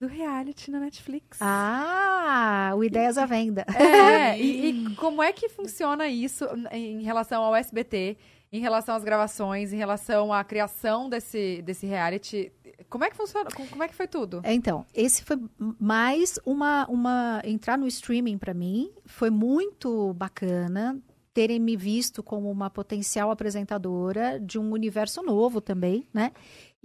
do 0.00 0.06
reality 0.06 0.70
na 0.70 0.80
Netflix. 0.80 1.38
Ah, 1.40 2.72
o 2.76 2.84
Ideias 2.84 3.18
à 3.18 3.26
Venda. 3.26 3.64
É, 3.74 4.38
e, 4.40 4.70
e 4.70 4.96
como 4.96 5.22
é 5.22 5.32
que 5.32 5.48
funciona 5.48 6.08
isso 6.08 6.44
em 6.70 7.02
relação 7.02 7.42
ao 7.42 7.54
SBT, 7.54 8.16
em 8.52 8.60
relação 8.60 8.94
às 8.94 9.04
gravações, 9.04 9.72
em 9.72 9.76
relação 9.76 10.32
à 10.32 10.42
criação 10.42 11.08
desse, 11.08 11.62
desse 11.62 11.86
reality? 11.86 12.52
Como 12.88 13.04
é 13.04 13.10
que 13.10 13.16
funciona? 13.16 13.48
Como 13.50 13.82
é 13.82 13.88
que 13.88 13.94
foi 13.94 14.06
tudo? 14.06 14.42
Então, 14.44 14.84
esse 14.94 15.22
foi 15.24 15.36
mais 15.78 16.38
uma, 16.44 16.86
uma 16.88 17.42
entrar 17.44 17.76
no 17.76 17.86
streaming 17.86 18.38
para 18.38 18.54
mim 18.54 18.90
foi 19.04 19.30
muito 19.30 20.12
bacana 20.14 21.00
terem 21.34 21.58
me 21.58 21.76
visto 21.76 22.22
como 22.22 22.48
uma 22.48 22.70
potencial 22.70 23.30
apresentadora 23.30 24.38
de 24.38 24.56
um 24.56 24.70
universo 24.70 25.20
novo 25.20 25.60
também, 25.60 26.06
né? 26.14 26.30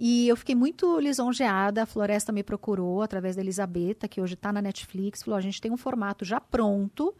E 0.02 0.26
eu 0.26 0.34
fiquei 0.34 0.54
muito 0.54 0.98
lisonjeada. 0.98 1.82
A 1.82 1.86
Floresta 1.86 2.32
me 2.32 2.42
procurou 2.42 3.02
através 3.02 3.36
da 3.36 3.42
Elisabetta, 3.42 4.08
que 4.08 4.18
hoje 4.18 4.32
está 4.32 4.50
na 4.50 4.62
Netflix. 4.62 5.22
Falou: 5.22 5.36
a 5.36 5.42
gente 5.42 5.60
tem 5.60 5.70
um 5.70 5.76
formato 5.76 6.24
já 6.24 6.40
pronto, 6.40 7.14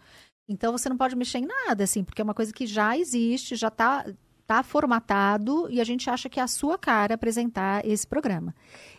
então 0.49 0.73
você 0.73 0.89
não 0.89 0.97
pode 0.97 1.15
mexer 1.15 1.39
em 1.39 1.47
nada, 1.47 1.85
assim, 1.85 2.03
porque 2.03 2.23
é 2.23 2.25
uma 2.25 2.33
coisa 2.33 2.53
que 2.55 2.67
já 2.67 2.97
existe, 2.97 3.55
já 3.55 3.69
está 3.69 4.07
tá 4.47 4.65
formatado 4.65 5.69
e 5.71 5.81
a 5.81 5.85
gente 5.85 6.11
acha 6.11 6.29
que 6.29 6.41
é 6.41 6.43
a 6.43 6.49
sua 6.49 6.77
cara 6.77 7.15
apresentar 7.15 7.87
esse 7.87 8.05
programa. 8.05 8.53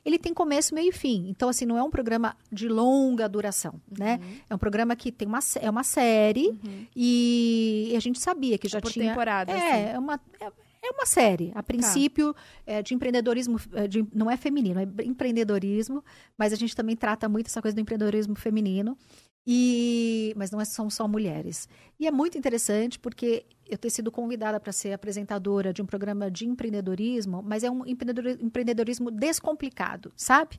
Ele 0.05 0.17
tem 0.17 0.33
começo, 0.33 0.73
meio 0.73 0.87
e 0.87 0.93
fim. 0.93 1.27
Então, 1.27 1.49
assim, 1.49 1.65
não 1.65 1.77
é 1.77 1.83
um 1.83 1.89
programa 1.89 2.37
de 2.49 2.69
longa 2.69 3.27
duração, 3.27 3.81
né? 3.99 4.21
É 4.49 4.55
um 4.55 4.57
programa 4.57 4.95
que 4.95 5.11
tem 5.11 5.27
uma, 5.27 5.39
é 5.59 5.69
uma 5.69 5.83
série 5.83 6.57
e 6.95 7.93
a 7.97 7.99
gente 7.99 8.17
sabia 8.21 8.57
que 8.57 8.69
já 8.69 8.79
Por 8.79 8.91
tinha... 8.91 9.09
temporada, 9.09 9.51
É, 9.51 9.55
assim. 9.55 9.95
é 9.95 9.99
uma... 9.99 10.21
É, 10.39 10.51
é 10.83 10.89
uma 10.91 11.05
série, 11.05 11.51
a 11.53 11.61
princípio, 11.61 12.35
é, 12.65 12.81
de 12.81 12.93
empreendedorismo, 12.93 13.57
é, 13.73 13.87
de- 13.87 14.05
não 14.13 14.29
é 14.31 14.35
feminino, 14.37 14.79
é 14.79 14.87
empreendedorismo, 15.05 16.03
mas 16.37 16.51
a 16.53 16.55
gente 16.55 16.75
também 16.75 16.95
trata 16.95 17.29
muito 17.29 17.47
essa 17.47 17.61
coisa 17.61 17.75
do 17.75 17.81
empreendedorismo 17.81 18.35
feminino, 18.35 18.97
e 19.45 20.33
mas 20.37 20.51
não 20.51 20.61
é- 20.61 20.65
são 20.65 20.89
só 20.89 21.07
mulheres. 21.07 21.67
E 21.99 22.07
é 22.07 22.11
muito 22.11 22.37
interessante 22.37 22.99
porque 22.99 23.45
eu 23.67 23.77
ter 23.77 23.89
sido 23.89 24.11
convidada 24.11 24.59
para 24.59 24.71
ser 24.71 24.93
apresentadora 24.93 25.73
de 25.73 25.81
um 25.81 25.85
programa 25.85 26.29
de 26.29 26.45
empreendedorismo, 26.47 27.41
mas 27.41 27.63
é 27.63 27.71
um 27.71 27.85
empreendedori- 27.85 28.37
empreendedorismo 28.41 29.09
descomplicado, 29.09 30.11
sabe? 30.15 30.57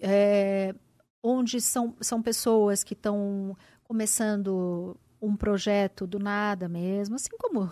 É, 0.00 0.74
onde 1.22 1.60
são, 1.60 1.94
são 2.00 2.20
pessoas 2.22 2.82
que 2.84 2.94
estão 2.94 3.56
começando 3.84 4.96
um 5.20 5.36
projeto 5.36 6.04
do 6.06 6.18
nada 6.18 6.68
mesmo, 6.68 7.14
assim 7.14 7.30
como 7.38 7.70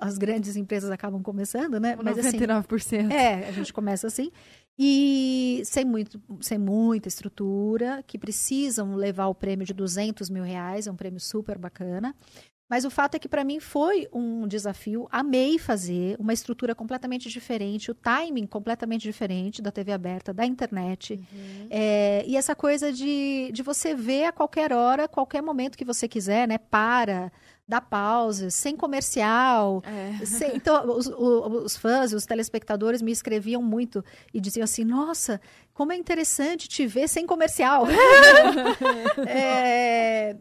as- 0.00 0.18
grandes 0.18 0.56
empresas 0.56 0.90
acabam 0.90 1.22
começando, 1.22 1.78
né? 1.80 1.96
Mas 2.02 2.18
assim, 2.18 2.38
99%. 2.38 3.10
é, 3.12 3.48
a 3.48 3.52
gente 3.52 3.72
começa 3.72 4.06
assim. 4.06 4.30
E 4.78 5.60
sem, 5.64 5.84
muito, 5.84 6.20
sem 6.40 6.56
muita 6.58 7.08
estrutura, 7.08 8.02
que 8.06 8.16
precisam 8.18 8.94
levar 8.94 9.26
o 9.26 9.34
prêmio 9.34 9.66
de 9.66 9.72
200 9.74 10.30
mil 10.30 10.44
reais, 10.44 10.86
é 10.86 10.90
um 10.92 10.96
prêmio 10.96 11.18
super 11.20 11.58
bacana. 11.58 12.14
Mas 12.70 12.84
o 12.84 12.90
fato 12.90 13.14
é 13.14 13.18
que 13.18 13.28
para 13.30 13.44
mim 13.44 13.60
foi 13.60 14.06
um 14.12 14.46
desafio, 14.46 15.08
amei 15.10 15.58
fazer, 15.58 16.16
uma 16.20 16.34
estrutura 16.34 16.74
completamente 16.74 17.26
diferente, 17.30 17.90
o 17.90 17.94
timing 17.94 18.46
completamente 18.46 19.02
diferente 19.04 19.62
da 19.62 19.72
TV 19.72 19.90
aberta, 19.90 20.34
da 20.34 20.44
internet. 20.44 21.18
É, 21.70 22.22
e 22.26 22.36
essa 22.36 22.54
coisa 22.54 22.92
de, 22.92 23.50
de 23.54 23.62
você 23.62 23.94
ver 23.94 24.24
a 24.26 24.32
qualquer 24.32 24.70
hora, 24.72 25.08
qualquer 25.08 25.42
momento 25.42 25.78
que 25.78 25.84
você 25.84 26.06
quiser, 26.06 26.46
né? 26.46 26.58
Para, 26.58 27.32
dá 27.68 27.80
pausa, 27.82 28.48
sem 28.50 28.74
comercial. 28.74 29.82
É. 29.84 30.24
Sem- 30.24 30.56
então, 30.56 30.88
os, 30.96 31.06
os 31.06 31.76
fãs, 31.76 32.12
os 32.14 32.24
telespectadores 32.24 33.02
me 33.02 33.12
escreviam 33.12 33.62
muito 33.62 34.02
e 34.32 34.40
diziam 34.40 34.64
assim: 34.64 34.84
Nossa, 34.84 35.38
como 35.74 35.92
é 35.92 35.96
interessante 35.96 36.66
te 36.66 36.86
ver 36.86 37.06
sem 37.08 37.26
comercial. 37.26 37.84
É, 39.26 40.36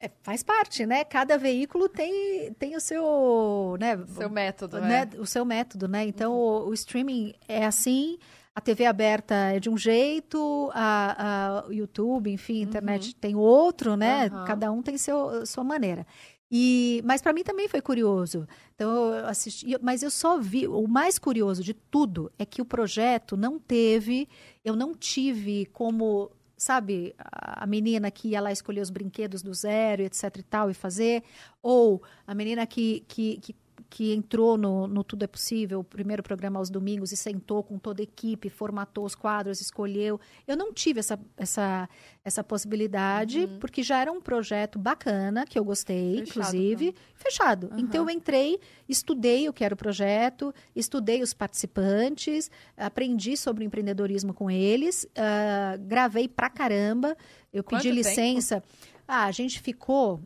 é, 0.00 0.10
faz 0.22 0.42
parte, 0.42 0.84
né? 0.86 1.04
Cada 1.04 1.38
veículo 1.38 1.88
tem, 1.88 2.52
tem 2.58 2.76
o 2.76 2.80
seu, 2.80 3.76
né? 3.80 3.98
Seu 4.16 4.28
método, 4.30 4.80
né, 4.80 5.06
né? 5.06 5.10
o 5.18 5.26
seu 5.26 5.44
método, 5.44 5.88
né? 5.88 6.04
Então, 6.06 6.32
o, 6.34 6.68
o 6.68 6.74
streaming 6.74 7.34
é 7.48 7.64
assim, 7.64 8.18
a 8.54 8.60
TV 8.60 8.84
aberta 8.86 9.34
é 9.34 9.60
de 9.60 9.70
um 9.70 9.76
jeito, 9.78 10.70
a, 10.74 11.60
a- 11.64 11.66
o 11.68 11.72
YouTube, 11.72 12.30
enfim, 12.30 12.60
a 12.60 12.64
internet 12.64 13.14
tem 13.16 13.34
outro, 13.34 13.96
né? 13.96 14.26
Aham. 14.32 14.44
Cada 14.44 14.70
um 14.72 14.82
tem 14.82 14.98
seu, 14.98 15.44
sua 15.46 15.64
maneira. 15.64 16.06
E, 16.50 17.02
mas 17.04 17.20
para 17.20 17.32
mim 17.32 17.42
também 17.42 17.68
foi 17.68 17.80
curioso. 17.80 18.46
Então 18.74 19.12
eu 19.12 19.26
assisti, 19.26 19.76
mas 19.82 20.02
eu 20.02 20.10
só 20.10 20.38
vi. 20.38 20.66
O 20.66 20.86
mais 20.86 21.18
curioso 21.18 21.62
de 21.62 21.74
tudo 21.74 22.30
é 22.38 22.44
que 22.46 22.62
o 22.62 22.64
projeto 22.64 23.36
não 23.36 23.58
teve, 23.58 24.28
eu 24.64 24.76
não 24.76 24.94
tive 24.94 25.66
como, 25.66 26.30
sabe, 26.56 27.14
a 27.18 27.46
a 27.56 27.66
menina 27.66 28.10
que 28.10 28.28
ia 28.28 28.40
lá 28.40 28.52
escolher 28.52 28.80
os 28.80 28.90
brinquedos 28.90 29.42
do 29.42 29.52
zero, 29.52 30.02
etc 30.02 30.36
e 30.36 30.42
tal, 30.42 30.70
e 30.70 30.74
fazer, 30.74 31.24
ou 31.62 32.02
a 32.26 32.34
menina 32.34 32.66
que, 32.66 33.02
que, 33.08 33.38
que, 33.38 33.56
que 33.88 34.12
entrou 34.12 34.56
no, 34.56 34.86
no 34.86 35.04
Tudo 35.04 35.24
é 35.24 35.26
Possível, 35.26 35.80
o 35.80 35.84
primeiro 35.84 36.22
programa 36.22 36.58
aos 36.58 36.68
domingos, 36.70 37.12
e 37.12 37.16
sentou 37.16 37.62
com 37.62 37.78
toda 37.78 38.02
a 38.02 38.04
equipe, 38.04 38.48
formatou 38.48 39.04
os 39.04 39.14
quadros, 39.14 39.60
escolheu. 39.60 40.20
Eu 40.46 40.56
não 40.56 40.72
tive 40.72 41.00
essa, 41.00 41.18
essa, 41.36 41.88
essa 42.24 42.44
possibilidade, 42.44 43.48
porque 43.60 43.82
já 43.82 44.00
era 44.00 44.10
um 44.10 44.20
projeto 44.20 44.78
bacana, 44.78 45.46
que 45.46 45.58
eu 45.58 45.64
gostei, 45.64 46.18
Fechado, 46.18 46.28
inclusive, 46.28 46.94
fechado. 47.14 47.70
Então 47.76 48.04
eu 48.04 48.10
entrei, 48.10 48.58
estudei 48.88 49.48
o 49.48 49.52
que 49.52 49.64
era 49.64 49.74
o 49.74 49.76
projeto, 49.76 50.52
estudei 50.74 51.22
os 51.22 51.32
participantes, 51.32 52.50
aprendi 52.76 53.36
sobre 53.36 53.64
empreendedorismo 53.64 54.34
com 54.34 54.50
eles, 54.50 55.06
ah, 55.16 55.76
gravei 55.78 56.28
pra 56.28 56.50
caramba, 56.50 57.16
eu 57.52 57.62
Quanto 57.62 57.82
pedi 57.82 57.94
tempo? 57.94 58.08
licença. 58.08 58.62
Ah, 59.06 59.24
a 59.24 59.30
gente 59.30 59.60
ficou 59.60 60.20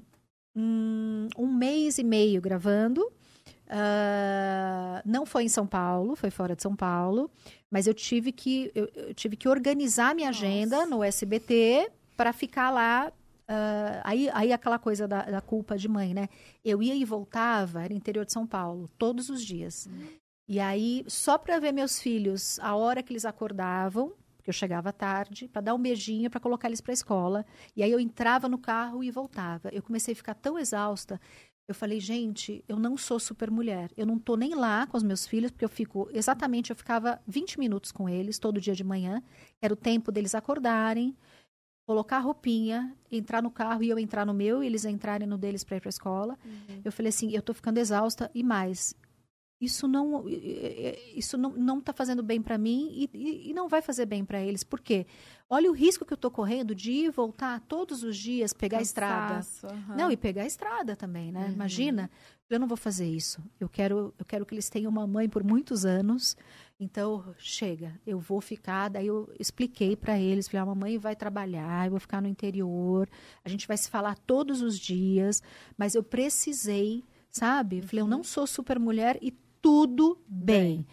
hum, 0.57 1.29
um 1.37 1.47
mês 1.47 1.99
e 1.99 2.05
meio 2.05 2.41
gravando. 2.41 3.11
Ah, 3.73 5.01
não 5.07 5.25
foi 5.25 5.45
em 5.45 5.49
São 5.49 5.65
Paulo, 5.65 6.17
foi 6.17 6.29
fora 6.29 6.57
de 6.57 6.63
São 6.63 6.75
Paulo, 6.75 7.31
mas 7.71 7.87
eu 7.87 7.95
tive 7.95 8.33
que 8.33 8.73
eu, 8.75 8.91
eu 8.97 9.15
tive 9.15 9.37
que 9.37 9.49
organizar 9.49 10.13
minha 10.13 10.31
agenda 10.31 10.85
no 10.87 11.05
SBT 11.05 11.89
para 12.17 12.33
ficar 12.33 12.71
lá. 12.71 13.13
ah, 13.49 14.01
aí, 14.03 14.29
aí 14.33 14.53
aquela 14.53 14.79
coisa 14.79 15.07
da, 15.07 15.23
da 15.23 15.41
culpa 15.41 15.79
de 15.79 15.89
mãe, 15.89 16.13
né? 16.13 16.29
Eu 16.65 16.83
ia 16.83 16.97
e 16.97 17.05
voltava, 17.05 17.85
era 17.85 17.95
interior 17.95 18.25
de 18.27 18.33
São 18.33 18.45
Paulo, 18.45 18.89
todos 18.99 19.31
os 19.31 19.45
dias. 19.45 19.89
E 20.49 20.59
aí, 20.59 21.05
só 21.07 21.39
para 21.39 21.61
ver 21.61 21.71
meus 21.71 22.01
filhos, 22.03 22.59
a 22.59 22.75
hora 22.75 23.05
que 23.05 23.13
eles 23.13 23.25
acordavam, 23.25 24.13
porque 24.37 24.51
eu 24.51 24.55
chegava 24.55 24.93
tarde, 24.93 25.47
para 25.47 25.61
dar 25.61 25.75
um 25.75 25.79
beijinho, 25.79 26.31
para 26.31 26.41
colocar 26.41 26.67
eles 26.67 26.81
para 26.81 26.93
a 26.93 26.95
escola. 26.95 27.47
E 27.77 27.83
aí 27.85 27.93
eu 27.93 28.01
entrava 28.01 28.49
no 28.49 28.59
carro 28.59 29.05
e 29.05 29.11
voltava. 29.11 29.69
Eu 29.69 29.83
comecei 29.83 30.13
a 30.13 30.17
ficar 30.17 30.35
tão 30.35 30.59
exausta. 30.59 31.21
Eu 31.71 31.75
falei, 31.75 32.01
gente, 32.01 32.65
eu 32.67 32.81
não 32.81 32.97
sou 32.97 33.21
super 33.21 33.49
mulher. 33.49 33.93
Eu 33.97 34.05
não 34.05 34.19
tô 34.19 34.37
nem 34.37 34.57
lá 34.57 34.89
com 34.89 34.97
os 34.97 35.05
meus 35.05 35.25
filhos, 35.25 35.53
porque 35.53 35.65
eu 35.65 35.69
fico, 35.69 36.09
exatamente, 36.13 36.71
eu 36.71 36.77
ficava 36.77 37.23
20 37.29 37.61
minutos 37.61 37.93
com 37.93 38.09
eles 38.09 38.41
todo 38.41 38.61
dia 38.61 38.75
de 38.75 38.83
manhã. 38.83 39.23
Era 39.63 39.73
o 39.73 39.77
tempo 39.77 40.11
deles 40.11 40.35
acordarem, 40.35 41.17
colocar 41.87 42.17
a 42.17 42.21
roupinha, 42.21 42.93
entrar 43.09 43.41
no 43.41 43.53
carro 43.53 43.85
e 43.85 43.89
eu 43.89 44.01
entrar 44.01 44.27
no 44.27 44.35
meu, 44.35 44.65
e 44.65 44.67
eles 44.67 44.85
entrarem 44.85 45.29
no 45.29 45.39
deles 45.39 45.63
para 45.63 45.77
ir 45.77 45.81
para 45.81 45.89
a 45.89 45.91
escola. 45.91 46.37
Uhum. 46.45 46.81
Eu 46.85 46.91
falei 46.91 47.11
assim, 47.11 47.31
eu 47.31 47.41
tô 47.41 47.55
ficando 47.55 47.79
exausta 47.79 48.29
e 48.35 48.43
mais. 48.43 48.93
Isso 49.61 49.87
não, 49.87 50.25
isso 51.15 51.37
não, 51.37 51.51
não 51.51 51.81
tá 51.83 51.93
fazendo 51.93 52.23
bem 52.23 52.41
para 52.41 52.57
mim 52.57 52.89
e, 52.93 53.11
e, 53.13 53.51
e 53.51 53.53
não 53.53 53.69
vai 53.69 53.83
fazer 53.83 54.07
bem 54.07 54.25
para 54.25 54.41
eles. 54.41 54.65
Por 54.65 54.81
quê? 54.81 55.07
Olha 55.51 55.71
o 55.71 55.75
risco 55.75 56.05
que 56.05 56.13
eu 56.13 56.17
tô 56.17 56.31
correndo 56.31 56.75
de 56.75 56.93
ir 56.93 57.11
voltar 57.11 57.61
todos 57.61 58.03
os 58.03 58.17
dias, 58.17 58.55
pegar 58.55 58.79
a 58.79 58.83
estrada. 58.83 59.47
Aham. 59.65 59.97
Não, 59.97 60.11
e 60.11 60.17
pegar 60.17 60.45
a 60.45 60.47
estrada 60.47 60.97
também, 60.97 61.31
né? 61.31 61.47
Uhum. 61.47 61.53
Imagina, 61.53 62.11
eu 62.49 62.59
não 62.59 62.67
vou 62.67 62.77
fazer 62.77 63.07
isso. 63.07 63.43
Eu 63.59 63.69
quero, 63.69 64.15
eu 64.19 64.25
quero 64.25 64.47
que 64.47 64.55
eles 64.55 64.71
tenham 64.71 64.91
uma 64.91 65.07
mãe 65.07 65.29
por 65.29 65.45
muitos 65.45 65.85
anos. 65.85 66.37
Então, 66.79 67.35
chega, 67.37 68.01
eu 68.07 68.19
vou 68.19 68.41
ficar. 68.41 68.89
Daí 68.89 69.09
eu 69.09 69.31
expliquei 69.39 69.95
para 69.95 70.19
eles, 70.19 70.49
falei, 70.49 70.63
a 70.63 70.67
mamãe 70.67 70.97
vai 70.97 71.15
trabalhar, 71.15 71.87
eu 71.87 71.91
vou 71.91 72.01
ficar 72.01 72.23
no 72.23 72.29
interior. 72.29 73.07
A 73.45 73.49
gente 73.51 73.69
vai 73.69 73.77
se 73.77 73.91
falar 73.91 74.17
todos 74.17 74.63
os 74.63 74.79
dias, 74.79 75.43
mas 75.77 75.95
eu 75.95 76.03
precisei, 76.03 77.05
sabe? 77.31 77.83
Falei, 77.83 78.03
eu 78.03 78.09
não 78.09 78.25
sou 78.25 78.47
super 78.47 78.79
mulher 78.79 79.19
e 79.21 79.35
tudo 79.71 80.19
bem. 80.27 80.85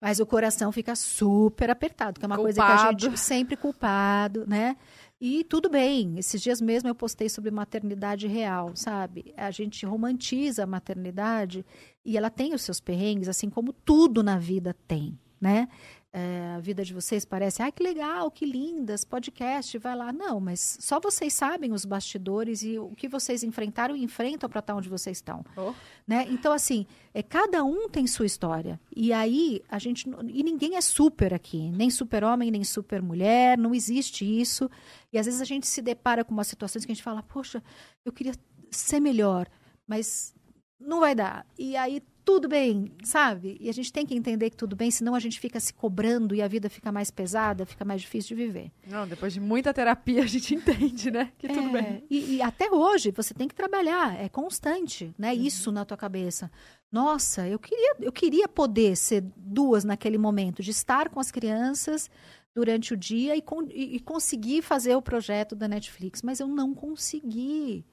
Mas 0.00 0.18
o 0.18 0.24
coração 0.24 0.72
fica 0.72 0.96
super 0.96 1.68
apertado, 1.68 2.18
que 2.18 2.24
é 2.24 2.26
uma 2.28 2.38
coisa 2.38 2.58
que 2.58 2.66
a 2.66 2.76
Culpado. 2.76 3.00
gente 3.00 3.20
sempre 3.20 3.54
culpado, 3.56 4.46
né? 4.46 4.76
E 5.20 5.44
tudo 5.44 5.68
bem. 5.68 6.18
Esses 6.18 6.40
dias 6.40 6.58
mesmo 6.60 6.88
eu 6.88 6.94
postei 6.94 7.28
sobre 7.28 7.50
maternidade 7.50 8.26
real, 8.26 8.74
sabe? 8.74 9.34
A 9.36 9.50
gente 9.50 9.84
romantiza 9.84 10.62
a 10.62 10.66
maternidade 10.66 11.66
e 12.02 12.16
ela 12.16 12.30
tem 12.30 12.54
os 12.54 12.62
seus 12.62 12.80
perrengues, 12.80 13.28
assim 13.28 13.50
como 13.50 13.72
tudo 13.74 14.22
na 14.22 14.38
vida 14.38 14.74
tem, 14.86 15.18
né? 15.38 15.68
É, 16.10 16.54
a 16.56 16.58
vida 16.58 16.82
de 16.82 16.94
vocês 16.94 17.26
parece, 17.26 17.62
ai 17.62 17.70
que 17.70 17.82
legal, 17.82 18.30
que 18.30 18.46
lindas, 18.46 19.04
podcast, 19.04 19.76
vai 19.76 19.94
lá. 19.94 20.10
Não, 20.10 20.40
mas 20.40 20.78
só 20.80 20.98
vocês 20.98 21.34
sabem 21.34 21.72
os 21.72 21.84
bastidores 21.84 22.62
e 22.62 22.78
o 22.78 22.94
que 22.96 23.06
vocês 23.06 23.42
enfrentaram 23.42 23.94
e 23.94 24.02
enfrentam 24.02 24.48
para 24.48 24.60
estar 24.60 24.74
onde 24.74 24.88
vocês 24.88 25.18
estão. 25.18 25.44
Oh. 25.54 25.74
Né? 26.06 26.26
Então, 26.30 26.50
assim, 26.50 26.86
é, 27.12 27.22
cada 27.22 27.62
um 27.62 27.90
tem 27.90 28.06
sua 28.06 28.24
história. 28.24 28.80
E 28.96 29.12
aí, 29.12 29.62
a 29.68 29.78
gente. 29.78 30.08
E 30.28 30.42
ninguém 30.42 30.76
é 30.76 30.80
super 30.80 31.34
aqui. 31.34 31.70
Nem 31.70 31.90
super 31.90 32.24
homem, 32.24 32.50
nem 32.50 32.64
super 32.64 33.02
mulher. 33.02 33.58
Não 33.58 33.74
existe 33.74 34.24
isso. 34.24 34.70
E 35.12 35.18
às 35.18 35.26
vezes 35.26 35.42
a 35.42 35.44
gente 35.44 35.66
se 35.66 35.82
depara 35.82 36.24
com 36.24 36.32
umas 36.32 36.48
situações 36.48 36.86
que 36.86 36.92
a 36.92 36.94
gente 36.94 37.04
fala, 37.04 37.22
poxa, 37.22 37.62
eu 38.04 38.12
queria 38.12 38.32
ser 38.70 39.00
melhor, 39.00 39.46
mas 39.86 40.34
não 40.80 41.00
vai 41.00 41.14
dar. 41.14 41.46
E 41.58 41.76
aí, 41.76 42.02
tudo 42.28 42.46
bem, 42.46 42.92
sabe? 43.02 43.56
E 43.58 43.70
a 43.70 43.72
gente 43.72 43.90
tem 43.90 44.04
que 44.04 44.14
entender 44.14 44.50
que 44.50 44.56
tudo 44.56 44.76
bem, 44.76 44.90
senão 44.90 45.14
a 45.14 45.18
gente 45.18 45.40
fica 45.40 45.58
se 45.58 45.72
cobrando 45.72 46.34
e 46.34 46.42
a 46.42 46.46
vida 46.48 46.68
fica 46.68 46.92
mais 46.92 47.10
pesada, 47.10 47.64
fica 47.64 47.86
mais 47.86 48.02
difícil 48.02 48.36
de 48.36 48.42
viver. 48.44 48.70
Não, 48.86 49.08
depois 49.08 49.32
de 49.32 49.40
muita 49.40 49.72
terapia 49.72 50.22
a 50.22 50.26
gente 50.26 50.52
entende, 50.54 51.10
né? 51.10 51.32
Que 51.38 51.48
tudo 51.48 51.68
É, 51.70 51.82
bem. 51.82 52.04
E, 52.10 52.34
e 52.36 52.42
até 52.42 52.70
hoje 52.70 53.10
você 53.12 53.32
tem 53.32 53.48
que 53.48 53.54
trabalhar, 53.54 54.14
é 54.20 54.28
constante, 54.28 55.14
né? 55.16 55.32
Uhum. 55.32 55.40
Isso 55.42 55.72
na 55.72 55.86
tua 55.86 55.96
cabeça. 55.96 56.50
Nossa, 56.92 57.48
eu 57.48 57.58
queria, 57.58 57.96
eu 58.00 58.12
queria 58.12 58.46
poder 58.46 58.94
ser 58.96 59.22
duas 59.34 59.82
naquele 59.84 60.18
momento, 60.18 60.62
de 60.62 60.70
estar 60.70 61.08
com 61.08 61.20
as 61.20 61.30
crianças 61.30 62.10
durante 62.54 62.92
o 62.92 62.96
dia 62.96 63.36
e, 63.36 63.40
con- 63.40 63.68
e 63.70 64.00
conseguir 64.00 64.60
fazer 64.60 64.94
o 64.96 65.00
projeto 65.00 65.54
da 65.56 65.66
Netflix, 65.66 66.20
mas 66.22 66.40
eu 66.40 66.46
não 66.48 66.74
consegui. 66.74 67.84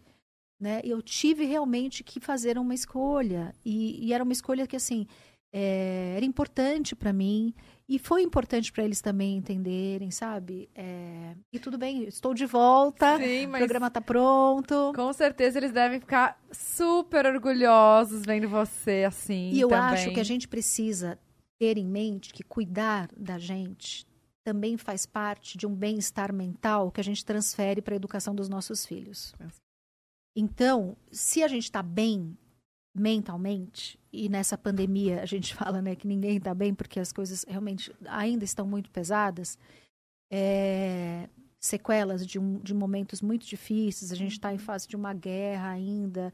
Né? 0.60 0.82
Eu 0.84 1.02
tive 1.02 1.46
realmente 1.46 2.04
que 2.04 2.20
fazer 2.20 2.58
uma 2.58 2.74
escolha. 2.74 3.54
E, 3.64 4.08
e 4.08 4.14
era 4.14 4.24
uma 4.24 4.34
escolha 4.34 4.66
que, 4.66 4.76
assim, 4.76 5.06
é, 5.58 6.14
era 6.18 6.26
importante 6.26 6.96
para 6.96 7.14
mim. 7.14 7.54
E 7.88 8.00
foi 8.00 8.24
importante 8.24 8.72
para 8.72 8.84
eles 8.84 9.00
também 9.00 9.38
entenderem, 9.38 10.10
sabe? 10.12 10.68
É, 10.74 11.36
e 11.54 11.60
tudo 11.60 11.78
bem, 11.78 12.04
estou 12.04 12.34
de 12.34 12.46
volta. 12.46 13.18
Sim, 13.18 13.48
O 13.48 13.52
programa 13.52 13.92
tá 13.92 14.02
pronto. 14.02 14.92
com 14.96 15.14
certeza 15.14 15.60
eles 15.60 15.72
devem 15.72 16.00
ficar 16.00 16.38
super 16.52 17.26
orgulhosos 17.28 18.24
vendo 18.26 18.50
você 18.50 19.04
assim. 19.08 19.52
E 19.52 19.62
eu 19.62 19.70
também. 19.70 19.86
acho 19.86 20.12
que 20.12 20.20
a 20.20 20.24
gente 20.24 20.48
precisa 20.48 21.20
ter 21.60 21.78
em 21.78 21.86
mente 21.86 22.34
que 22.34 22.44
cuidar 22.44 23.08
da 23.16 23.38
gente 23.38 24.06
também 24.44 24.78
faz 24.78 25.06
parte 25.06 25.58
de 25.58 25.66
um 25.66 25.74
bem-estar 25.74 26.34
mental 26.34 26.92
que 26.92 27.00
a 27.00 27.04
gente 27.04 27.24
transfere 27.26 27.82
para 27.82 27.96
a 27.96 27.98
educação 27.98 28.36
dos 28.36 28.50
nossos 28.50 28.86
filhos. 28.86 29.34
Então, 30.36 30.98
se 31.12 31.44
a 31.44 31.48
gente 31.48 31.64
está 31.64 31.82
bem 31.82 32.38
mentalmente, 32.94 34.00
e 34.12 34.30
nessa 34.30 34.58
pandemia 34.58 35.22
a 35.22 35.26
gente 35.26 35.54
fala 35.56 35.82
né, 35.82 35.96
que 35.96 36.08
ninguém 36.08 36.38
está 36.38 36.54
bem 36.54 36.74
porque 36.74 37.00
as 37.00 37.12
coisas 37.12 37.44
realmente 37.48 37.94
ainda 38.08 38.44
estão 38.44 38.66
muito 38.66 38.90
pesadas, 38.90 39.58
é, 40.32 41.30
sequelas 41.60 42.26
de, 42.26 42.40
um, 42.40 42.60
de 42.60 42.74
momentos 42.74 43.22
muito 43.22 43.46
difíceis, 43.46 44.12
a 44.12 44.16
gente 44.16 44.34
está 44.34 44.54
em 44.54 44.58
fase 44.58 44.88
de 44.88 44.96
uma 44.96 45.14
guerra 45.14 45.70
ainda, 45.70 46.32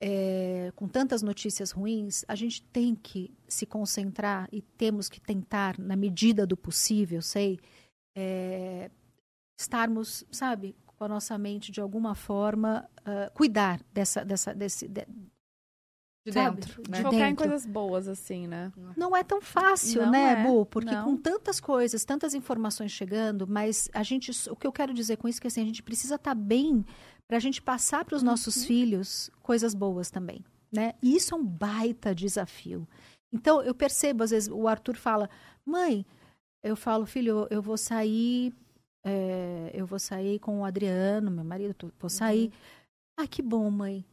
é, 0.00 0.72
com 0.76 0.86
tantas 0.86 1.22
notícias 1.22 1.70
ruins, 1.70 2.24
a 2.28 2.34
gente 2.34 2.62
tem 2.64 2.94
que 2.94 3.32
se 3.48 3.64
concentrar 3.64 4.48
e 4.52 4.60
temos 4.60 5.08
que 5.08 5.20
tentar, 5.20 5.78
na 5.78 5.96
medida 5.96 6.46
do 6.46 6.56
possível, 6.56 7.22
sei, 7.22 7.58
é, 8.16 8.90
estarmos, 9.58 10.24
sabe, 10.30 10.76
com 10.96 11.04
a 11.04 11.08
nossa 11.08 11.36
mente 11.38 11.70
de 11.70 11.80
alguma 11.80 12.14
forma, 12.14 12.88
ah, 13.04 13.30
cuidar 13.34 13.80
dessa, 13.92 14.24
dessa, 14.24 14.54
desse, 14.54 14.88
de- 14.88 15.06
de 16.24 16.32
dentro, 16.32 16.82
De 16.82 16.90
né? 16.90 16.96
dentro. 16.98 17.12
Focar 17.12 17.28
em 17.28 17.34
coisas 17.36 17.64
boas, 17.66 18.08
assim, 18.08 18.48
né? 18.48 18.72
não 18.96 19.16
é 19.16 19.22
tão 19.22 19.40
fácil, 19.40 20.02
Não 20.02 20.10
né, 20.10 20.32
é, 20.32 20.42
Bu? 20.44 20.66
Porque 20.66 20.90
não. 20.92 21.04
com 21.04 21.16
tantas 21.16 21.60
coisas, 21.60 22.04
tantas 22.04 22.34
informações 22.34 22.90
chegando, 22.90 23.46
mas 23.46 23.88
a 23.92 24.02
gente, 24.02 24.32
o 24.50 24.56
que 24.56 24.66
eu 24.66 24.72
quero 24.72 24.92
dizer 24.92 25.18
com 25.18 25.28
isso 25.28 25.38
é 25.38 25.42
que 25.42 25.46
assim, 25.46 25.62
a 25.62 25.66
gente 25.66 25.82
precisa 25.84 26.16
estar 26.16 26.34
bem 26.34 26.84
para 27.28 27.36
a 27.36 27.40
gente 27.40 27.62
passar 27.62 28.04
para 28.04 28.16
os 28.16 28.22
Uhum. 28.22 28.26
nossos 28.30 28.64
filhos 28.64 29.30
coisas 29.42 29.72
boas 29.74 30.10
também, 30.10 30.44
né? 30.72 30.94
E 31.02 31.14
isso 31.14 31.32
é 31.34 31.38
um 31.38 31.44
baita 31.44 32.12
desafio. 32.14 32.88
Então 33.32 33.62
eu 33.62 33.74
percebo 33.74 34.24
às 34.24 34.30
vezes 34.30 34.48
o 34.48 34.66
Arthur 34.66 34.96
fala, 34.96 35.30
mãe, 35.64 36.04
eu 36.62 36.74
falo, 36.74 37.06
filho, 37.06 37.46
eu 37.50 37.62
vou 37.62 37.76
sair, 37.76 38.52
é, 39.06 39.70
eu 39.72 39.86
vou 39.86 39.98
sair 39.98 40.38
com 40.40 40.60
o 40.60 40.64
Adriano, 40.66 41.30
meu 41.30 41.44
marido, 41.44 41.74
tô- 41.74 41.90
vou 42.00 42.10
sair. 42.10 42.52
Ah, 43.18 43.26
que 43.26 43.42
bom, 43.42 43.70
mãe. 43.70 44.04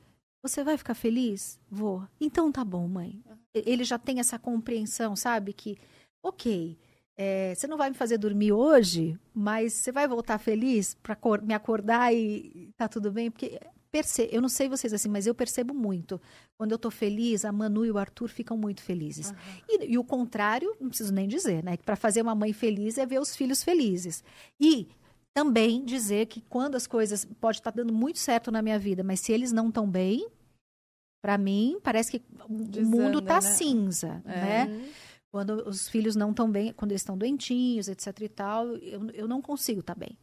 Você 0.43 0.63
vai 0.63 0.77
ficar 0.77 0.93
feliz? 0.93 1.59
Vou. 1.69 2.07
Então 2.21 2.51
tá 2.51 2.63
bom, 2.65 2.87
mãe. 2.87 3.23
Ele 3.53 3.83
já 3.83 3.97
tem 3.99 4.19
essa 4.19 4.39
compreensão, 4.39 5.15
sabe? 5.15 5.53
Que, 5.53 5.77
ok, 6.23 6.77
é, 7.17 7.55
você 7.55 7.67
não 7.67 7.77
vai 7.77 7.89
me 7.89 7.95
fazer 7.95 8.17
dormir 8.17 8.51
hoje, 8.53 9.17
mas 9.33 9.73
você 9.73 9.91
vai 9.91 10.07
voltar 10.07 10.37
feliz 10.39 10.95
para 10.95 11.17
me 11.41 11.53
acordar 11.53 12.13
e 12.13 12.69
tá 12.77 12.87
tudo 12.89 13.11
bem? 13.11 13.31
Porque 13.31 13.59
perce 13.93 14.27
eu 14.31 14.41
não 14.41 14.49
sei 14.49 14.67
vocês 14.67 14.91
assim, 14.91 15.07
mas 15.07 15.27
eu 15.27 15.35
percebo 15.35 15.71
muito. 15.73 16.19
Quando 16.57 16.71
eu 16.71 16.79
tô 16.79 16.89
feliz, 16.89 17.45
a 17.45 17.51
Manu 17.51 17.85
e 17.85 17.91
o 17.91 17.97
Arthur 17.99 18.27
ficam 18.27 18.57
muito 18.57 18.81
felizes. 18.81 19.31
E, 19.69 19.85
e 19.93 19.97
o 19.99 20.03
contrário, 20.03 20.75
não 20.81 20.89
preciso 20.89 21.13
nem 21.13 21.27
dizer, 21.27 21.63
né? 21.63 21.77
Que 21.77 21.83
para 21.83 21.95
fazer 21.95 22.23
uma 22.23 22.33
mãe 22.33 22.51
feliz 22.51 22.97
é 22.97 23.05
ver 23.05 23.19
os 23.19 23.35
filhos 23.35 23.63
felizes. 23.63 24.23
E 24.59 24.87
também 25.31 25.85
dizer 25.85 26.25
que 26.25 26.41
quando 26.41 26.75
as 26.75 26.87
coisas 26.87 27.23
pode 27.39 27.59
estar 27.59 27.71
dando 27.71 27.93
muito 27.93 28.17
certo 28.17 28.51
na 28.51 28.61
minha 28.63 28.79
vida, 28.79 29.03
mas 29.03 29.19
se 29.19 29.31
eles 29.31 29.51
não 29.51 29.67
estão 29.67 29.87
bem, 29.87 30.27
para 31.21 31.37
mim 31.37 31.79
parece 31.83 32.11
que 32.11 32.21
o 32.49 32.63
Desanda, 32.65 32.97
mundo 32.97 33.21
tá 33.21 33.35
né? 33.35 33.41
cinza, 33.41 34.23
É. 34.25 34.65
né? 34.65 34.89
Quando 35.31 35.67
os 35.67 35.87
filhos 35.89 36.15
não 36.15 36.29
estão 36.29 36.51
bem, 36.51 36.73
quando 36.73 36.91
eles 36.91 37.01
estão 37.01 37.17
doentinhos, 37.17 37.87
etc 37.87 38.19
e 38.21 38.29
tal, 38.29 38.67
eu, 38.77 39.09
eu 39.11 39.27
não 39.27 39.41
consigo 39.41 39.79
estar 39.79 39.95
bem. 39.95 40.15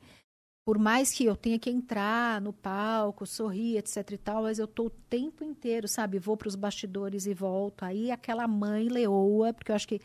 Por 0.64 0.78
mais 0.78 1.12
que 1.12 1.24
eu 1.24 1.34
tenha 1.34 1.58
que 1.58 1.70
entrar 1.70 2.40
no 2.40 2.52
palco, 2.52 3.26
sorrir, 3.26 3.78
etc 3.78 4.10
e 4.12 4.18
tal, 4.18 4.42
mas 4.42 4.58
eu 4.58 4.68
tô 4.68 4.86
o 4.86 4.90
tempo 4.90 5.42
inteiro, 5.42 5.88
sabe? 5.88 6.18
Vou 6.18 6.36
para 6.36 6.48
os 6.48 6.54
bastidores 6.54 7.26
e 7.26 7.34
volto. 7.34 7.84
Aí 7.84 8.10
aquela 8.10 8.46
mãe 8.46 8.88
leoa, 8.88 9.52
porque 9.52 9.72
eu 9.72 9.76
acho 9.76 9.88
que 9.88 10.00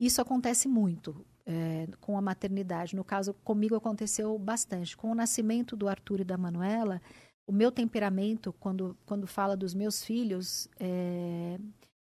isso 0.00 0.20
acontece 0.20 0.66
muito 0.66 1.24
é, 1.46 1.86
com 2.00 2.18
a 2.18 2.20
maternidade. 2.20 2.96
No 2.96 3.04
caso, 3.04 3.34
comigo 3.44 3.76
aconteceu 3.76 4.36
bastante. 4.38 4.96
Com 4.96 5.10
o 5.10 5.14
nascimento 5.14 5.76
do 5.76 5.88
Arthur 5.88 6.20
e 6.20 6.24
da 6.24 6.36
Manuela, 6.36 7.00
o 7.46 7.52
meu 7.52 7.70
temperamento, 7.70 8.52
quando, 8.54 8.96
quando 9.06 9.26
fala 9.26 9.56
dos 9.56 9.74
meus 9.74 10.04
filhos, 10.04 10.68
é, 10.78 11.58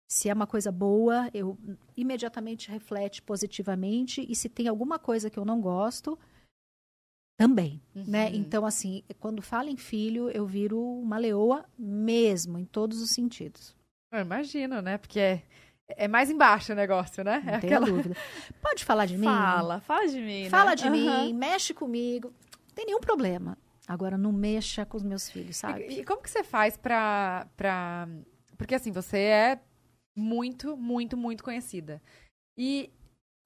se 0.07 0.29
é 0.29 0.33
uma 0.33 0.47
coisa 0.47 0.71
boa, 0.71 1.29
eu 1.33 1.57
imediatamente 1.95 2.69
reflete 2.69 3.21
positivamente. 3.21 4.25
E 4.27 4.35
se 4.35 4.49
tem 4.49 4.67
alguma 4.67 4.97
coisa 4.97 5.29
que 5.29 5.37
eu 5.37 5.45
não 5.45 5.59
gosto, 5.61 6.17
também, 7.37 7.79
né? 7.93 8.29
Uhum. 8.29 8.35
Então, 8.35 8.65
assim, 8.65 9.03
quando 9.19 9.41
fala 9.43 9.69
em 9.69 9.77
filho, 9.77 10.29
eu 10.31 10.45
viro 10.45 10.81
uma 10.81 11.17
leoa 11.17 11.63
mesmo, 11.77 12.57
em 12.57 12.65
todos 12.65 12.99
os 12.99 13.11
sentidos. 13.11 13.75
Eu 14.11 14.21
imagino, 14.21 14.81
né? 14.81 14.97
Porque 14.97 15.19
é, 15.19 15.43
é 15.87 16.07
mais 16.07 16.31
embaixo 16.31 16.73
o 16.73 16.75
negócio, 16.75 17.23
né? 17.23 17.41
Não 17.45 17.53
é 17.53 17.59
tenho 17.59 17.77
aquela... 17.77 17.85
dúvida. 17.85 18.15
Pode 18.61 18.83
falar 18.83 19.05
de 19.05 19.17
mim? 19.17 19.25
Fala, 19.25 19.79
fala 19.81 20.07
de 20.07 20.19
mim. 20.19 20.43
né? 20.43 20.49
Fala 20.49 20.73
de 20.73 20.87
Aham. 20.87 21.25
mim, 21.25 21.33
mexe 21.33 21.73
comigo. 21.73 22.33
Não 22.69 22.73
tem 22.75 22.85
nenhum 22.87 22.99
problema. 22.99 23.57
Agora, 23.87 24.17
não 24.17 24.33
mexa 24.33 24.85
com 24.85 24.97
os 24.97 25.03
meus 25.03 25.29
filhos, 25.29 25.57
sabe? 25.57 25.87
E, 25.87 25.99
e 25.99 26.03
como 26.03 26.21
que 26.21 26.29
você 26.29 26.43
faz 26.43 26.75
pra, 26.75 27.47
pra... 27.55 28.07
Porque 28.57 28.75
assim, 28.75 28.91
você 28.91 29.17
é 29.19 29.59
muito, 30.15 30.75
muito, 30.75 31.15
muito 31.15 31.43
conhecida. 31.43 32.01
E 32.57 32.89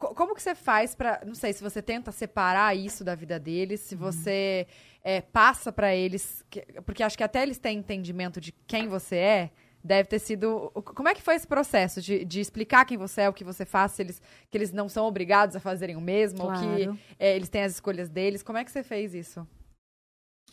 Como 0.01 0.35
que 0.35 0.41
você 0.41 0.53
faz 0.55 0.95
pra. 0.95 1.21
Não 1.25 1.35
sei 1.35 1.53
se 1.53 1.61
você 1.63 1.81
tenta 1.81 2.11
separar 2.11 2.75
isso 2.75 3.03
da 3.03 3.15
vida 3.15 3.39
deles, 3.39 3.81
Uhum. 3.81 3.87
se 3.87 3.95
você 3.95 4.67
é, 5.03 5.21
passa 5.21 5.71
pra 5.71 5.95
eles. 5.95 6.43
que- 6.49 6.65
porque 6.85 7.03
acho 7.03 7.17
que 7.17 7.23
até 7.23 7.41
eles 7.43 7.57
têm 7.57 7.77
entendimento 7.79 8.39
de 8.41 8.51
quem 8.67 8.87
você 8.87 9.15
é. 9.15 9.51
Deve 9.83 10.07
ter 10.09 10.19
sido. 10.19 10.69
Como 10.75 11.09
é 11.09 11.15
que 11.15 11.21
foi 11.23 11.33
esse 11.35 11.47
processo 11.47 12.01
de, 12.01 12.23
de 12.23 12.39
explicar 12.39 12.85
quem 12.85 12.97
você 12.97 13.21
é, 13.21 13.29
o 13.29 13.33
que 13.33 13.43
você 13.43 13.65
faz, 13.65 13.93
se 13.93 14.01
eles, 14.03 14.21
que 14.49 14.55
eles 14.57 14.71
não 14.71 14.87
são 14.87 15.05
obrigados 15.07 15.55
a 15.55 15.59
fazerem 15.59 15.95
o 15.95 16.01
mesmo, 16.01 16.43
ou 16.43 16.51
que 16.51 16.59
Claro. 16.85 16.99
é, 17.17 17.35
eles 17.35 17.49
têm 17.49 17.63
as 17.63 17.71
escolhas 17.73 18.07
deles? 18.07 18.43
Como 18.43 18.59
é 18.59 18.63
que 18.63 18.69
você 18.71 18.83
fez 18.83 19.15
isso? 19.15 19.47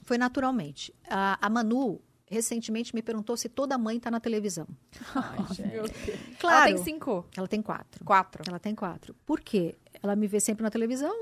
Foi 0.04 0.16
naturalmente. 0.16 0.94
A, 1.10 1.38
a 1.46 1.50
Manu 1.50 2.00
recentemente 2.30 2.94
me 2.94 3.02
perguntou 3.02 3.36
se 3.36 3.48
toda 3.48 3.76
mãe 3.78 3.98
tá 3.98 4.10
na 4.10 4.20
televisão. 4.20 4.66
Ela 6.42 6.64
tem 6.66 6.76
cinco. 6.78 7.24
Ela 7.36 7.48
tem 7.48 7.62
quatro. 7.62 8.04
Quatro. 8.04 8.42
Ela 8.46 8.58
tem 8.58 8.74
quatro. 8.74 9.14
Por 9.26 9.40
quê? 9.40 9.76
Ela 10.02 10.14
me 10.14 10.26
vê 10.26 10.40
sempre 10.40 10.62
na 10.62 10.70
televisão. 10.70 11.12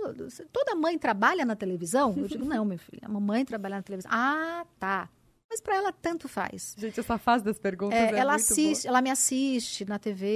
Toda 0.53 0.75
mãe 0.75 0.99
trabalha 0.99 1.45
na 1.45 1.57
televisão? 1.57 2.15
Eu 2.17 2.29
digo, 2.29 2.45
não, 2.45 2.65
minha 2.65 2.79
filha. 2.79 3.03
A 3.05 3.09
mamãe 3.09 3.45
trabalha 3.45 3.77
na 3.77 3.83
televisão. 3.83 4.11
Ah, 4.13 4.65
tá. 4.79 5.09
Mas 5.49 5.61
para 5.61 5.77
ela 5.77 5.93
tanto 5.93 6.29
faz. 6.29 6.75
Gente, 6.77 6.99
essa 6.99 7.19
fase 7.19 7.45
das 7.45 7.59
perguntas. 7.59 7.97
É, 7.99 8.11
É, 8.13 8.19
ela 8.19 8.33
muito 8.33 8.43
assiste, 8.43 8.87
ela 8.87 9.01
me 9.01 9.11
assiste 9.11 9.85
na 9.85 9.99
TV 9.99 10.27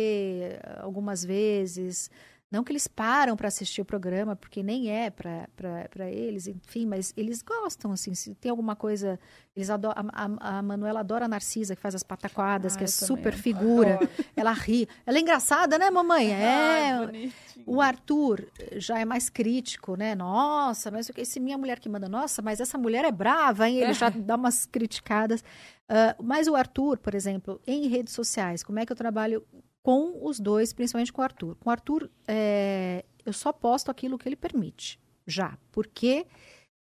eh, 0.43 0.79
algumas 0.81 1.25
vezes. 1.25 2.11
Não 2.51 2.65
que 2.65 2.73
eles 2.73 2.89
param 2.89 3.37
para 3.37 3.47
assistir 3.47 3.81
o 3.81 3.85
programa, 3.85 4.35
porque 4.35 4.61
nem 4.61 4.91
é 4.91 5.09
para 5.09 6.11
eles, 6.11 6.49
enfim, 6.49 6.85
mas 6.85 7.15
eles 7.17 7.43
gostam, 7.43 7.93
assim, 7.93 8.13
se 8.13 8.35
tem 8.35 8.51
alguma 8.51 8.75
coisa. 8.75 9.21
Eles 9.55 9.71
adoram, 9.71 10.03
a, 10.13 10.59
a, 10.59 10.63
Manuela 10.63 10.99
adora 11.01 11.27
a 11.27 11.29
Narcisa, 11.29 11.77
que 11.77 11.81
faz 11.83 11.95
as 11.95 12.03
pataquadas, 12.03 12.75
Ah, 12.75 12.79
que 12.79 12.85
é 12.85 12.87
super 12.89 13.35
figura. 13.35 14.01
Ela 14.35 14.53
ri. 14.53 14.89
Ela 15.07 15.19
é 15.19 15.21
engraçada, 15.21 15.79
né, 15.79 15.91
mamãe? 15.91 16.31
É. 16.35 16.91
Ai. 16.93 17.33
O 17.67 17.81
Arthur 17.81 18.45
já 18.77 18.99
é 18.99 19.05
mais 19.05 19.29
crítico, 19.29 19.95
né? 19.95 20.15
Nossa, 20.17 20.91
mas 20.91 21.09
o 21.09 21.13
que- 21.13 21.25
se 21.25 21.39
minha 21.39 21.57
mulher 21.59 21.79
que 21.79 21.89
manda, 21.89 22.09
nossa, 22.09 22.43
mas 22.43 22.59
essa 22.59 22.77
mulher 22.77 23.05
é 23.05 23.13
brava, 23.13 23.69
hein? 23.69 23.79
Ele 23.79 23.93
já 23.95 24.09
dá 24.11 24.35
umas 24.35 24.67
criticadas. 24.67 25.45
Ah, 25.89 26.17
mas 26.21 26.49
o 26.49 26.57
Arthur, 26.57 26.99
por 26.99 27.15
exemplo, 27.15 27.61
em 27.67 27.87
redes 27.87 28.13
sociais, 28.13 28.65
como 28.65 28.79
é 28.81 28.87
que 28.87 28.91
eu 28.91 28.97
trabalho 28.97 29.45
com 29.83 30.27
os 30.27 30.39
dois, 30.39 30.73
principalmente 30.73 31.13
com 31.13 31.21
o 31.21 31.25
Arthur? 31.25 31.57
Com 31.57 31.69
o 31.69 31.73
Arthur, 31.73 32.11
é, 32.27 33.05
eu 33.25 33.33
só 33.33 33.53
posto 33.53 33.91
aquilo 33.91 34.19
que 34.19 34.29
ele 34.29 34.37
permite, 34.37 35.01
já, 35.27 35.59
porque 35.73 36.27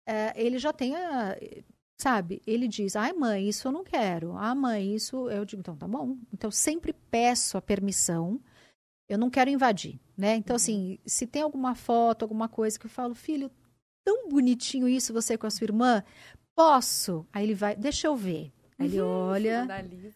é, 0.07 0.33
ele 0.35 0.57
já 0.57 0.73
tem 0.73 0.95
a. 0.95 1.37
Sabe, 1.99 2.41
ele 2.45 2.67
diz, 2.67 2.95
ai 2.95 3.13
mãe, 3.13 3.47
isso 3.47 3.67
eu 3.67 3.71
não 3.71 3.83
quero. 3.83 4.35
Ah, 4.35 4.53
mãe, 4.53 4.93
isso. 4.93 5.29
Eu 5.29 5.45
digo, 5.45 5.61
então 5.61 5.77
tá 5.77 5.87
bom. 5.87 6.17
Então 6.33 6.47
eu 6.47 6.51
sempre 6.51 6.91
peço 6.91 7.57
a 7.57 7.61
permissão 7.61 8.41
eu 9.07 9.17
não 9.17 9.29
quero 9.29 9.49
invadir, 9.49 9.99
né? 10.17 10.35
Então, 10.35 10.55
assim, 10.55 10.97
se 11.05 11.27
tem 11.27 11.41
alguma 11.41 11.75
foto, 11.75 12.23
alguma 12.23 12.47
coisa 12.47 12.79
que 12.79 12.85
eu 12.85 12.89
falo, 12.89 13.13
filho, 13.13 13.51
tão 14.03 14.29
bonitinho 14.29 14.87
isso, 14.87 15.13
você 15.13 15.37
com 15.37 15.45
a 15.45 15.51
sua 15.51 15.65
irmã, 15.65 16.03
posso? 16.55 17.25
Aí 17.31 17.43
ele 17.43 17.53
vai, 17.53 17.75
deixa 17.75 18.07
eu 18.07 18.15
ver. 18.15 18.51
Aí 18.79 18.87
ele 18.87 18.99
olha, 19.01 19.63
Analisa. 19.63 20.15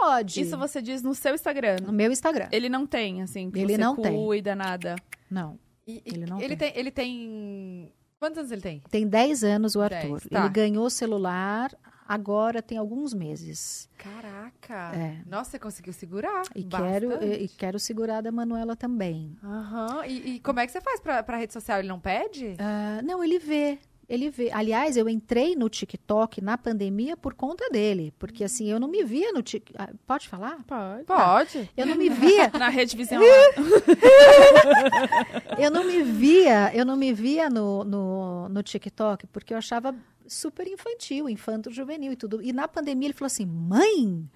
Pode. 0.00 0.40
Isso 0.40 0.56
você 0.58 0.80
diz 0.82 1.02
no 1.02 1.14
seu 1.14 1.34
Instagram. 1.34 1.76
No 1.86 1.92
meu 1.92 2.10
Instagram. 2.10 2.48
Ele 2.50 2.68
não 2.68 2.86
tem, 2.86 3.22
assim, 3.22 3.50
que 3.50 3.58
Ele 3.60 3.74
você 3.74 3.78
não 3.78 3.96
tem. 3.96 4.12
cuida, 4.24 4.54
nada. 4.54 4.96
Não. 5.30 5.58
E- 5.86 6.02
Ele 6.04 6.26
não 6.26 6.40
ele 6.40 6.56
tem. 6.56 6.72
Ele 6.74 6.90
tem. 6.90 7.92
Quantos 8.18 8.38
anos 8.38 8.50
ele 8.52 8.60
tem? 8.60 8.82
Tem 8.90 9.06
10 9.08 9.42
anos 9.44 9.74
o 9.76 9.88
Dez, 9.88 10.04
Arthur. 10.04 10.28
tá. 10.28 10.40
Ele 10.40 10.48
ganhou 10.50 10.90
celular, 10.90 11.70
agora 12.06 12.60
tem 12.60 12.76
alguns 12.76 13.14
meses. 13.14 13.88
Caraca! 13.96 14.92
É. 14.94 15.22
Nossa, 15.26 15.52
você 15.52 15.58
conseguiu 15.58 15.92
segurar. 15.92 16.42
E 16.54 16.62
quero, 16.64 17.24
e, 17.24 17.44
e 17.44 17.48
quero 17.48 17.78
segurar 17.78 18.20
da 18.20 18.30
Manuela 18.30 18.76
também. 18.76 19.36
Aham. 19.42 20.04
E, 20.06 20.34
e 20.36 20.40
como 20.40 20.60
é 20.60 20.66
que 20.66 20.72
você 20.72 20.80
faz 20.82 21.00
pra, 21.00 21.22
pra 21.22 21.38
rede 21.38 21.52
social? 21.52 21.78
Ele 21.78 21.88
não 21.88 21.98
pede? 21.98 22.56
Ah, 22.58 23.00
não, 23.02 23.24
ele 23.24 23.38
vê. 23.38 23.78
Ele 24.10 24.28
vê. 24.28 24.50
Aliás, 24.50 24.96
eu 24.96 25.08
entrei 25.08 25.54
no 25.54 25.68
TikTok 25.68 26.40
na 26.40 26.58
pandemia 26.58 27.16
por 27.16 27.32
conta 27.32 27.70
dele. 27.70 28.12
Porque 28.18 28.42
assim, 28.42 28.68
eu 28.68 28.80
não 28.80 28.88
me 28.88 29.04
via 29.04 29.32
no 29.32 29.40
TikTok. 29.40 29.94
Pode 30.04 30.28
falar? 30.28 30.64
Pode. 30.64 31.04
Pode. 31.04 31.70
Eu 31.76 31.86
não 31.86 31.94
me 31.94 32.08
via. 32.08 32.50
Na 32.58 32.68
rede 32.68 32.96
vizinha 32.96 33.20
eu 35.56 35.70
não 35.70 35.84
me 35.84 36.02
via, 36.02 36.74
eu 36.74 36.84
não 36.84 36.96
me 36.96 37.12
via 37.12 37.48
no, 37.48 37.84
no, 37.84 38.48
no 38.48 38.62
TikTok, 38.64 39.28
porque 39.28 39.54
eu 39.54 39.58
achava 39.58 39.94
super 40.26 40.66
infantil, 40.66 41.28
infanto 41.28 41.70
juvenil 41.70 42.10
e 42.12 42.16
tudo. 42.16 42.42
E 42.42 42.52
na 42.52 42.66
pandemia 42.66 43.06
ele 43.06 43.14
falou 43.14 43.28
assim: 43.28 43.46
mãe, 43.46 44.28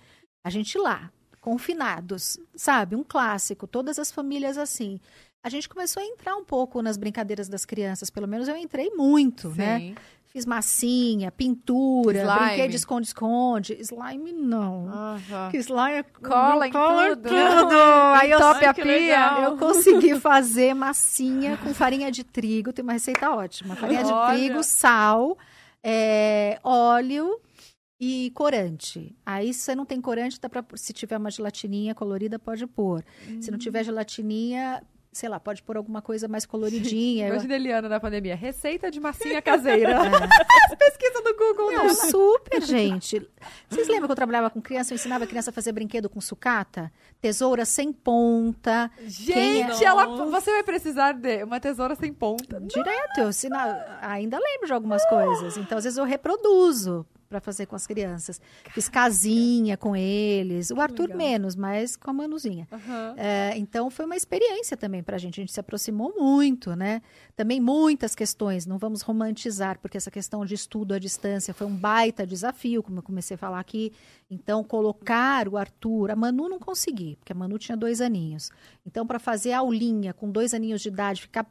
a 0.44 0.50
gente 0.50 0.78
lá, 0.78 1.10
confinados, 1.40 2.38
sabe? 2.54 2.94
Um 2.94 3.02
clássico, 3.02 3.66
todas 3.66 3.98
as 3.98 4.12
famílias 4.12 4.56
assim. 4.56 5.00
A 5.44 5.50
gente 5.50 5.68
começou 5.68 6.02
a 6.02 6.06
entrar 6.06 6.34
um 6.36 6.44
pouco 6.44 6.80
nas 6.80 6.96
brincadeiras 6.96 7.48
das 7.50 7.66
crianças, 7.66 8.08
pelo 8.08 8.26
menos 8.26 8.48
eu 8.48 8.56
entrei 8.56 8.88
muito, 8.90 9.50
né? 9.50 9.78
Sim. 9.78 9.94
Fiz 10.28 10.46
massinha, 10.46 11.30
pintura, 11.30 12.22
Slime. 12.22 12.38
brinquei 12.46 12.68
de 12.68 12.76
esconde-esconde. 12.76 13.76
Slime 13.78 14.32
não. 14.32 14.88
Que 15.50 15.58
slime 15.58 15.98
é 15.98 16.02
Cola 16.02 16.66
em 16.66 16.72
cola 16.72 17.10
tudo. 17.10 17.28
tudo. 17.28 17.74
Aí 18.18 18.30
eu 18.30 18.38
Ai, 18.42 18.64
a 18.64 18.74
pia. 18.74 19.42
eu 19.44 19.58
consegui 19.58 20.18
fazer 20.18 20.72
massinha 20.74 21.56
com 21.58 21.72
farinha 21.74 22.10
de 22.10 22.24
trigo. 22.24 22.72
Tem 22.72 22.82
uma 22.82 22.94
receita 22.94 23.30
ótima. 23.30 23.76
Farinha 23.76 24.02
de 24.02 24.10
Olha. 24.12 24.34
trigo, 24.34 24.62
sal, 24.64 25.38
é, 25.84 26.58
óleo 26.64 27.38
e 28.00 28.32
corante. 28.34 29.14
Aí, 29.24 29.54
se 29.54 29.60
você 29.60 29.74
não 29.76 29.84
tem 29.84 30.00
corante, 30.00 30.40
dá 30.40 30.48
pra, 30.48 30.64
se 30.74 30.92
tiver 30.92 31.16
uma 31.18 31.30
gelatininha 31.30 31.94
colorida, 31.94 32.38
pode 32.40 32.66
pôr. 32.66 33.04
Se 33.40 33.50
não 33.52 33.58
tiver 33.58 33.84
gelatininha, 33.84 34.82
sei 35.14 35.28
lá, 35.28 35.38
pode 35.40 35.62
pôr 35.62 35.76
alguma 35.78 36.02
coisa 36.02 36.28
mais 36.28 36.44
coloridinha. 36.46 37.28
Eu- 37.28 37.34
Imagina 37.34 37.54
Eliana 37.54 37.88
na 37.88 37.98
pandemia. 38.00 38.34
Receita 38.36 38.90
de 38.90 39.00
massinha 39.00 39.40
caseira. 39.40 39.94
É. 40.72 40.76
Pesquisa 40.76 41.20
no 41.20 41.34
Google. 41.36 41.72
Não, 41.72 41.82
dela. 41.82 41.94
super, 41.94 42.62
gente. 42.62 43.26
Vocês 43.68 43.86
lembram 43.86 44.06
que 44.08 44.12
eu 44.12 44.16
trabalhava 44.16 44.50
com 44.50 44.60
criança? 44.60 44.92
Eu 44.92 44.96
ensinava 44.96 45.24
a 45.24 45.26
criança 45.26 45.50
a 45.50 45.52
fazer 45.52 45.72
brinquedo 45.72 46.08
com 46.08 46.20
sucata? 46.20 46.90
Tesoura 47.20 47.64
sem 47.64 47.92
ponta. 47.92 48.90
Quem 48.96 49.08
Gente, 49.08 49.84
é? 49.84 49.86
ela, 49.86 50.06
você 50.26 50.50
vai 50.50 50.62
precisar 50.62 51.12
de 51.12 51.44
uma 51.44 51.60
tesoura 51.60 51.94
sem 51.94 52.12
ponta. 52.12 52.60
Direto, 52.60 53.18
eu 53.18 53.28
ensina- 53.28 53.98
ainda 54.02 54.38
lembro 54.38 54.66
de 54.66 54.72
algumas 54.72 55.04
coisas. 55.08 55.56
Então, 55.56 55.78
às 55.78 55.84
vezes, 55.84 55.96
eu 55.98 56.04
reproduzo 56.04 57.06
para 57.34 57.40
fazer 57.40 57.66
com 57.66 57.74
as 57.74 57.84
crianças. 57.84 58.40
Fiz 58.70 58.88
casinha 58.88 59.76
com 59.76 59.96
eles. 59.96 60.70
O 60.70 60.80
Arthur 60.80 61.08
legal. 61.08 61.18
menos, 61.18 61.56
mas 61.56 61.96
com 61.96 62.10
a 62.10 62.12
Manuzinha. 62.12 62.68
Aham. 62.70 63.14
É, 63.16 63.54
então, 63.56 63.90
foi 63.90 64.04
uma 64.04 64.14
experiência 64.14 64.76
também 64.76 65.02
para 65.02 65.16
a 65.16 65.18
gente. 65.18 65.40
A 65.40 65.42
gente 65.42 65.52
se 65.52 65.58
aproximou 65.58 66.14
muito, 66.16 66.76
né? 66.76 67.02
Também 67.34 67.60
muitas 67.60 68.14
questões, 68.14 68.66
não 68.66 68.78
vamos 68.78 69.02
romantizar, 69.02 69.80
porque 69.80 69.96
essa 69.96 70.12
questão 70.12 70.44
de 70.44 70.54
estudo 70.54 70.94
à 70.94 70.98
distância 71.00 71.52
foi 71.52 71.66
um 71.66 71.74
baita 71.74 72.24
desafio, 72.24 72.84
como 72.84 73.00
eu 73.00 73.02
comecei 73.02 73.34
a 73.34 73.38
falar 73.38 73.58
aqui. 73.58 73.92
Então, 74.30 74.62
colocar 74.62 75.48
o 75.48 75.56
Arthur, 75.56 76.12
a 76.12 76.16
Manu 76.16 76.48
não 76.48 76.60
consegui, 76.60 77.16
porque 77.16 77.32
a 77.32 77.36
Manu 77.36 77.58
tinha 77.58 77.76
dois 77.76 78.00
aninhos. 78.00 78.50
Então, 78.86 79.04
para 79.04 79.18
fazer 79.18 79.52
aulinha 79.52 80.14
com 80.14 80.30
dois 80.30 80.54
aninhos 80.54 80.80
de 80.80 80.88
idade, 80.88 81.22
ficar 81.22 81.46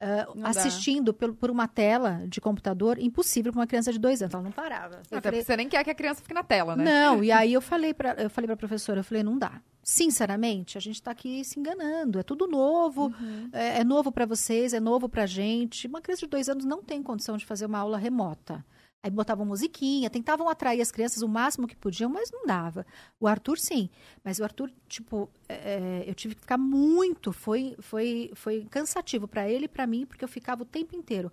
dá. 0.00 0.48
assistindo 0.50 1.14
pelo- 1.14 1.34
por 1.34 1.50
uma 1.50 1.66
tela 1.66 2.22
de 2.28 2.40
computador, 2.40 2.98
impossível 2.98 3.52
para 3.52 3.60
uma 3.60 3.66
criança 3.66 3.92
de 3.92 3.98
dois 3.98 4.20
anos. 4.22 4.34
Ela 4.34 4.42
não 4.42 4.52
parava. 4.52 5.00
Até 5.10 5.20
falei, 5.20 5.42
você 5.42 5.56
nem 5.56 5.68
quer 5.68 5.82
que 5.84 5.90
a 5.90 5.94
criança 5.94 6.20
fique 6.22 6.34
na 6.34 6.42
tela, 6.42 6.76
né? 6.76 6.84
não, 6.84 7.24
e 7.24 7.30
aí 7.32 7.52
eu 7.52 7.60
falei 7.62 7.94
para 7.94 8.14
eu 8.22 8.28
falei 8.30 8.46
para 8.46 8.56
professora, 8.56 9.00
eu 9.00 9.04
falei, 9.04 9.22
não 9.22 9.38
dá. 9.38 9.60
Sinceramente, 10.00 10.76
a 10.76 10.80
gente 10.80 10.96
está 10.96 11.12
aqui 11.12 11.44
se 11.44 11.58
enganando. 11.60 12.18
É 12.18 12.22
tudo 12.22 12.46
novo, 12.46 13.14
é, 13.52 13.78
é 13.80 13.84
novo 13.84 14.10
para 14.12 14.26
vocês, 14.26 14.74
é 14.74 14.80
novo 14.80 15.08
para 15.08 15.22
a 15.22 15.26
gente. 15.26 15.86
Uma 15.86 16.00
criança 16.00 16.20
de 16.26 16.30
dois 16.30 16.48
anos 16.48 16.64
não 16.64 16.82
tem 16.82 17.02
condição 17.02 17.36
de 17.36 17.46
fazer 17.46 17.66
uma 17.66 17.78
aula 17.78 17.96
remota. 17.96 18.64
Aí 19.02 19.10
botavam 19.10 19.46
musiquinha, 19.46 20.10
tentavam 20.10 20.48
atrair 20.48 20.80
as 20.80 20.90
crianças 20.90 21.22
o 21.22 21.28
máximo 21.28 21.68
que 21.68 21.76
podiam, 21.76 22.10
mas 22.10 22.30
não 22.32 22.44
dava. 22.44 22.84
O 23.20 23.28
Arthur, 23.28 23.58
sim. 23.58 23.88
Mas 24.24 24.40
o 24.40 24.44
Arthur, 24.44 24.72
tipo, 24.88 25.30
é, 25.48 26.02
eu 26.06 26.14
tive 26.14 26.34
que 26.34 26.40
ficar 26.40 26.58
muito. 26.58 27.32
Foi, 27.32 27.76
foi, 27.78 28.32
foi 28.34 28.66
cansativo 28.68 29.28
para 29.28 29.48
ele 29.48 29.66
e 29.66 29.68
para 29.68 29.86
mim, 29.86 30.04
porque 30.06 30.24
eu 30.24 30.28
ficava 30.28 30.62
o 30.62 30.66
tempo 30.66 30.96
inteiro. 30.96 31.30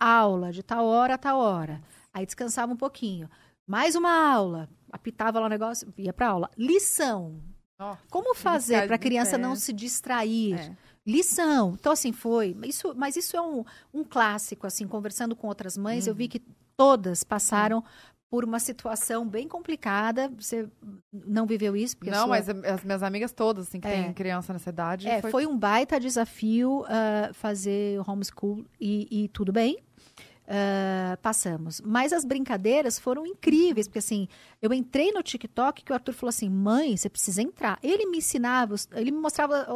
Aula, 0.00 0.50
de 0.52 0.62
tal 0.62 0.86
hora 0.86 1.14
a 1.14 1.18
tal 1.18 1.38
hora. 1.38 1.82
Aí 2.14 2.24
descansava 2.24 2.72
um 2.72 2.76
pouquinho. 2.76 3.28
Mais 3.66 3.94
uma 3.94 4.10
aula. 4.10 4.68
Apitava 4.90 5.38
lá 5.38 5.46
o 5.46 5.50
negócio, 5.50 5.92
ia 5.98 6.12
para 6.12 6.28
aula. 6.28 6.50
Lição. 6.56 7.40
Nossa, 7.78 8.00
Como 8.10 8.34
fazer 8.34 8.86
para 8.86 8.96
a 8.96 8.98
criança 8.98 9.36
não 9.36 9.54
se 9.56 9.72
distrair? 9.72 10.54
É. 10.54 10.76
Lição. 11.06 11.76
Então, 11.78 11.92
assim, 11.92 12.12
foi. 12.12 12.56
Isso, 12.64 12.94
mas 12.96 13.16
isso 13.16 13.36
é 13.36 13.42
um, 13.42 13.64
um 13.92 14.04
clássico, 14.04 14.66
assim, 14.66 14.86
conversando 14.86 15.34
com 15.34 15.48
outras 15.48 15.76
mães, 15.76 16.06
eu 16.06 16.14
vi 16.14 16.28
que 16.28 16.40
todas 16.76 17.22
passaram 17.24 17.82
por 18.30 18.44
uma 18.44 18.58
situação 18.58 19.28
bem 19.28 19.46
complicada. 19.46 20.32
Você 20.38 20.66
não 21.12 21.46
viveu 21.46 21.76
isso? 21.76 21.96
Não, 22.02 22.12
sua- 22.14 22.26
mas 22.26 22.48
as 22.48 22.82
minhas 22.82 23.02
amigas 23.02 23.30
todas, 23.32 23.68
assim, 23.68 23.78
que 23.78 23.86
É. 23.86 24.04
tem 24.04 24.12
criança 24.14 24.52
nessa 24.52 24.70
idade. 24.70 25.06
É, 25.06 25.20
foi... 25.20 25.46
um 25.46 25.56
baita 25.58 26.00
desafio 26.00 26.84
ah, 26.88 27.30
fazer 27.34 28.00
homeschool 28.08 28.64
e, 28.80 29.24
e 29.24 29.28
tudo 29.28 29.52
bem. 29.52 29.78
Ah, 30.48 31.16
passamos. 31.22 31.80
Mas 31.80 32.12
as 32.12 32.24
brincadeiras 32.24 32.98
foram 32.98 33.26
incríveis, 33.26 33.86
porque 33.86 34.00
assim, 34.00 34.26
eu 34.60 34.72
entrei 34.72 35.12
no 35.12 35.22
TikTok 35.22 35.84
que 35.84 35.92
o 35.92 35.94
Arthur 35.94 36.12
falou 36.12 36.30
assim: 36.30 36.48
mãe, 36.48 36.96
você 36.96 37.08
precisa 37.08 37.40
entrar. 37.42 37.78
Ele 37.82 38.06
me 38.06 38.18
ensinava, 38.18 38.74
ele 38.92 39.10
me 39.10 39.18
mostrava. 39.18 39.66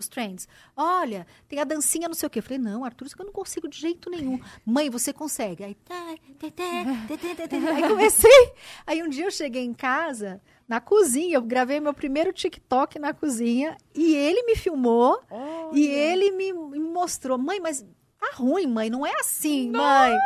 Os 0.00 0.08
trends. 0.08 0.48
Olha, 0.76 1.26
tem 1.48 1.58
a 1.58 1.64
dancinha 1.64 2.08
não 2.08 2.14
sei 2.14 2.26
o 2.26 2.30
quê. 2.30 2.38
Eu 2.38 2.42
falei, 2.42 2.58
não, 2.58 2.84
Arthur, 2.84 3.06
isso 3.06 3.16
que 3.16 3.22
eu 3.22 3.26
não 3.26 3.32
consigo 3.32 3.68
de 3.68 3.78
jeito 3.78 4.10
nenhum. 4.10 4.40
Mãe, 4.64 4.90
você 4.90 5.12
consegue. 5.12 5.64
Aí, 5.64 5.74
tá, 5.74 6.14
tê, 6.38 6.50
tê, 6.50 7.48
tê, 7.48 7.56
aí 7.56 7.88
comecei. 7.88 8.52
Aí 8.86 9.02
um 9.02 9.08
dia 9.08 9.26
eu 9.26 9.30
cheguei 9.30 9.64
em 9.64 9.74
casa, 9.74 10.40
na 10.68 10.80
cozinha, 10.80 11.36
eu 11.36 11.42
gravei 11.42 11.80
meu 11.80 11.92
primeiro 11.92 12.32
TikTok 12.32 12.98
na 12.98 13.12
cozinha 13.12 13.76
e 13.94 14.14
ele 14.14 14.42
me 14.44 14.54
filmou 14.54 15.20
e 15.72 15.86
ele 15.86 16.30
me, 16.30 16.52
me 16.52 16.78
mostrou. 16.78 17.36
Mãe, 17.36 17.58
mas 17.60 17.84
tá 18.20 18.30
ruim, 18.34 18.66
mãe, 18.66 18.90
não 18.90 19.04
é 19.04 19.12
assim, 19.18 19.70
mãe. 19.70 20.16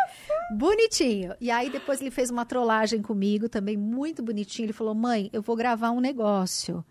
Bonitinho. 0.50 1.34
E 1.40 1.50
aí 1.50 1.70
depois 1.70 2.00
ele 2.00 2.10
fez 2.10 2.28
uma 2.28 2.44
trollagem 2.44 3.00
comigo 3.00 3.48
também, 3.48 3.76
muito 3.76 4.22
bonitinho. 4.22 4.66
Ele 4.66 4.72
falou, 4.72 4.94
mãe, 4.94 5.30
eu 5.32 5.40
vou 5.40 5.56
gravar 5.56 5.92
um 5.92 6.00
negócio, 6.00 6.84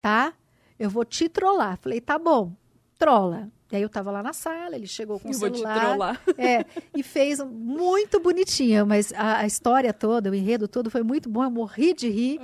tá? 0.00 0.34
Eu 0.80 0.88
vou 0.88 1.04
te 1.04 1.28
trollar. 1.28 1.76
Falei, 1.76 2.00
tá 2.00 2.18
bom, 2.18 2.52
trola. 2.98 3.48
E 3.70 3.76
aí 3.76 3.82
eu 3.82 3.88
tava 3.88 4.10
lá 4.10 4.22
na 4.22 4.32
sala, 4.32 4.74
ele 4.74 4.86
chegou 4.86 5.20
com 5.20 5.28
o 5.28 5.32
Eu 5.32 5.38
vou 5.38 5.50
te 5.50 5.58
celular. 5.58 5.80
trollar. 5.80 6.20
É, 6.38 6.64
e 6.96 7.02
fez 7.02 7.38
muito 7.44 8.18
bonitinho, 8.18 8.86
mas 8.86 9.12
a, 9.12 9.40
a 9.40 9.46
história 9.46 9.92
toda, 9.92 10.30
o 10.30 10.34
enredo 10.34 10.66
todo 10.66 10.90
foi 10.90 11.02
muito 11.02 11.28
bom, 11.28 11.44
eu 11.44 11.50
morri 11.50 11.92
de 11.94 12.08
rir, 12.08 12.40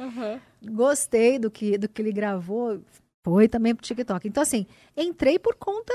gostei 0.63 1.39
do 1.39 1.51
que, 1.51 1.79
do 1.79 1.89
que 1.89 2.01
ele 2.01 2.13
gravou, 2.13 2.81
foi 3.25 3.49
também 3.49 3.75
pro 3.75 3.85
TikTok. 3.85 4.29
Então, 4.29 4.43
assim, 4.43 4.67
entrei 4.97 5.37
por 5.39 5.57
conta, 5.57 5.93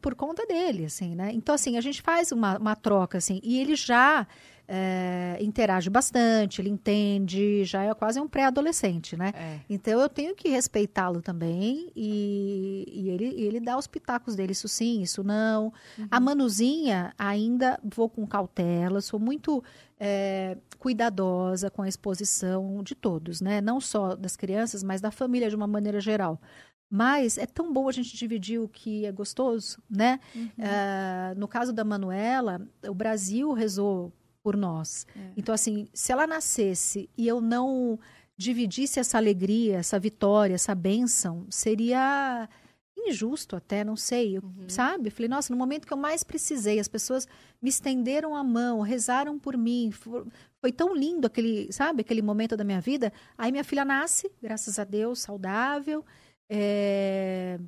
por 0.00 0.14
conta 0.14 0.46
dele, 0.46 0.84
assim, 0.84 1.16
né? 1.16 1.30
Então, 1.32 1.54
assim, 1.54 1.76
a 1.76 1.80
gente 1.80 2.00
faz 2.00 2.30
uma, 2.30 2.56
uma 2.58 2.76
troca, 2.76 3.18
assim, 3.18 3.40
e 3.42 3.58
ele 3.60 3.74
já 3.74 4.24
é, 4.72 5.36
interage 5.40 5.90
bastante, 5.90 6.60
ele 6.60 6.70
entende, 6.70 7.64
já 7.64 7.82
é 7.82 7.92
quase 7.92 8.20
um 8.20 8.28
pré-adolescente, 8.28 9.16
né? 9.16 9.32
É. 9.34 9.58
Então 9.68 10.00
eu 10.00 10.08
tenho 10.08 10.32
que 10.32 10.48
respeitá-lo 10.48 11.20
também 11.20 11.90
e, 11.96 12.84
e 12.86 13.08
ele, 13.08 13.24
ele 13.42 13.58
dá 13.58 13.76
os 13.76 13.88
pitacos 13.88 14.36
dele, 14.36 14.52
isso 14.52 14.68
sim, 14.68 15.02
isso 15.02 15.24
não. 15.24 15.72
A 16.08 16.20
Manuzinha 16.20 17.12
ainda 17.18 17.80
vou 17.82 18.08
com 18.08 18.24
cautela, 18.24 19.00
sou 19.00 19.18
muito 19.18 19.60
é, 19.98 20.56
cuidadosa 20.78 21.68
com 21.68 21.82
a 21.82 21.88
exposição 21.88 22.80
de 22.84 22.94
todos, 22.94 23.40
né? 23.40 23.60
Não 23.60 23.80
só 23.80 24.14
das 24.14 24.36
crianças, 24.36 24.84
mas 24.84 25.00
da 25.00 25.10
família 25.10 25.50
de 25.50 25.56
uma 25.56 25.66
maneira 25.66 26.00
geral. 26.00 26.40
Mas 26.88 27.38
é 27.38 27.46
tão 27.46 27.72
bom 27.72 27.88
a 27.88 27.92
gente 27.92 28.16
dividir 28.16 28.60
o 28.60 28.68
que 28.68 29.04
é 29.04 29.10
gostoso, 29.10 29.82
né? 29.90 30.20
Ah, 30.60 31.34
no 31.36 31.48
caso 31.48 31.72
da 31.72 31.84
Manuela, 31.84 32.60
o 32.88 32.94
Brasil 32.94 33.52
rezou 33.52 34.12
por 34.42 34.56
nós. 34.56 35.06
Então, 35.36 35.54
assim, 35.54 35.88
se 35.92 36.12
ela 36.12 36.26
nascesse 36.26 37.08
e 37.16 37.26
eu 37.28 37.40
não 37.40 37.98
dividisse 38.36 38.98
essa 38.98 39.18
alegria, 39.18 39.76
essa 39.78 39.98
vitória, 39.98 40.54
essa 40.54 40.74
bênção, 40.74 41.46
seria 41.50 42.48
injusto 42.96 43.56
até, 43.56 43.82
não 43.82 43.96
sei, 43.96 44.36
eu- 44.36 44.42
sabe? 44.68 45.08
Eu 45.08 45.12
falei, 45.12 45.28
nossa, 45.28 45.52
no 45.52 45.58
momento 45.58 45.86
que 45.86 45.92
eu 45.92 45.96
mais 45.96 46.22
precisei, 46.22 46.78
as 46.78 46.88
pessoas 46.88 47.26
me 47.60 47.68
estenderam 47.70 48.34
a 48.36 48.44
mão, 48.44 48.80
rezaram 48.80 49.38
por 49.38 49.56
mim, 49.56 49.90
fo- 49.90 50.26
foi 50.60 50.70
tão 50.72 50.94
lindo 50.94 51.26
aquele, 51.26 51.72
sabe, 51.72 52.02
aquele 52.02 52.20
momento 52.22 52.56
da 52.56 52.64
minha 52.64 52.80
vida. 52.80 53.10
Aí 53.38 53.50
minha 53.50 53.64
filha 53.64 53.84
nasce, 53.84 54.30
graças 54.42 54.78
a 54.78 54.84
Deus, 54.84 55.20
saudável, 55.20 56.04
é, 56.48 57.58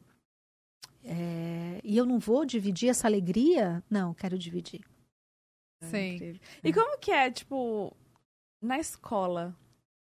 é, 1.04 1.80
e 1.82 1.96
eu 1.96 2.04
não 2.06 2.18
vou 2.18 2.44
dividir 2.44 2.88
essa 2.90 3.06
alegria? 3.08 3.82
Não, 3.90 4.12
quero 4.14 4.38
dividir. 4.38 4.80
Sim. 5.82 6.14
Incrível. 6.14 6.40
E 6.64 6.72
como 6.72 6.98
que 6.98 7.10
é, 7.10 7.30
tipo, 7.30 7.92
na 8.60 8.78
escola, 8.78 9.54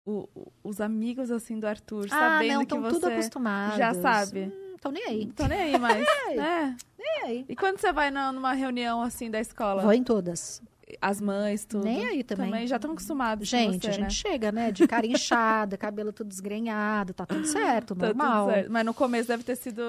o- 0.05 0.27
os 0.63 0.79
amigos, 0.81 1.31
assim, 1.31 1.59
do 1.59 1.67
Arthur, 1.67 2.05
ah, 2.07 2.09
sabendo 2.09 2.51
não, 2.53 2.59
que 2.59 2.63
estão 2.75 2.81
você 2.81 2.93
tudo 2.99 3.07
acostumados. 3.11 3.77
já 3.77 3.93
sabe? 3.93 4.51
Estão 4.75 4.91
nem 4.91 5.03
aí. 5.05 5.25
Tô 5.35 5.47
nem 5.47 5.59
aí 5.59 5.79
mais. 5.79 6.05
É. 6.29 6.37
é. 6.37 6.75
Nem 6.97 7.23
aí. 7.23 7.45
E 7.49 7.55
quando 7.55 7.79
você 7.79 7.91
vai 7.91 8.11
na- 8.11 8.31
numa 8.31 8.53
reunião, 8.53 9.01
assim, 9.01 9.29
da 9.31 9.39
escola, 9.39 9.81
Vou 9.81 9.93
em 9.93 10.03
todas. 10.03 10.61
as 11.01 11.19
mães, 11.19 11.65
tudo? 11.65 11.83
Nem 11.85 12.05
aí 12.05 12.23
também. 12.23 12.67
já 12.67 12.75
estão 12.75 12.91
acostumados 12.91 13.47
Gente, 13.47 13.81
você, 13.81 13.87
a 13.87 13.91
gente 13.91 14.01
né? 14.03 14.09
chega, 14.11 14.51
né? 14.51 14.71
De 14.71 14.87
cara 14.87 15.05
inchada, 15.07 15.75
cabelo 15.77 16.13
tudo 16.13 16.27
desgrenhado, 16.27 17.13
tá 17.13 17.25
tudo 17.25 17.45
certo, 17.47 17.95
Tá 17.95 18.07
tudo 18.07 18.17
normal. 18.17 18.49
certo. 18.51 18.71
Mas 18.71 18.85
no 18.85 18.93
começo 18.93 19.27
deve 19.27 19.43
ter 19.43 19.55
sido 19.55 19.81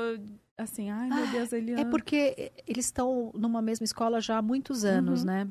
assim, 0.57 0.89
ai 0.91 1.09
meu 1.11 1.27
Deus, 1.31 1.53
ele 1.53 1.73
É 1.79 1.85
porque 1.85 2.51
eles 2.67 2.87
estão 2.87 3.31
numa 3.35 3.61
mesma 3.61 3.85
escola 3.85 4.21
já 4.23 4.39
há 4.39 4.43
muitos 4.43 4.85
anos, 4.87 5.21
Uhum. 5.21 5.27
né? 5.27 5.49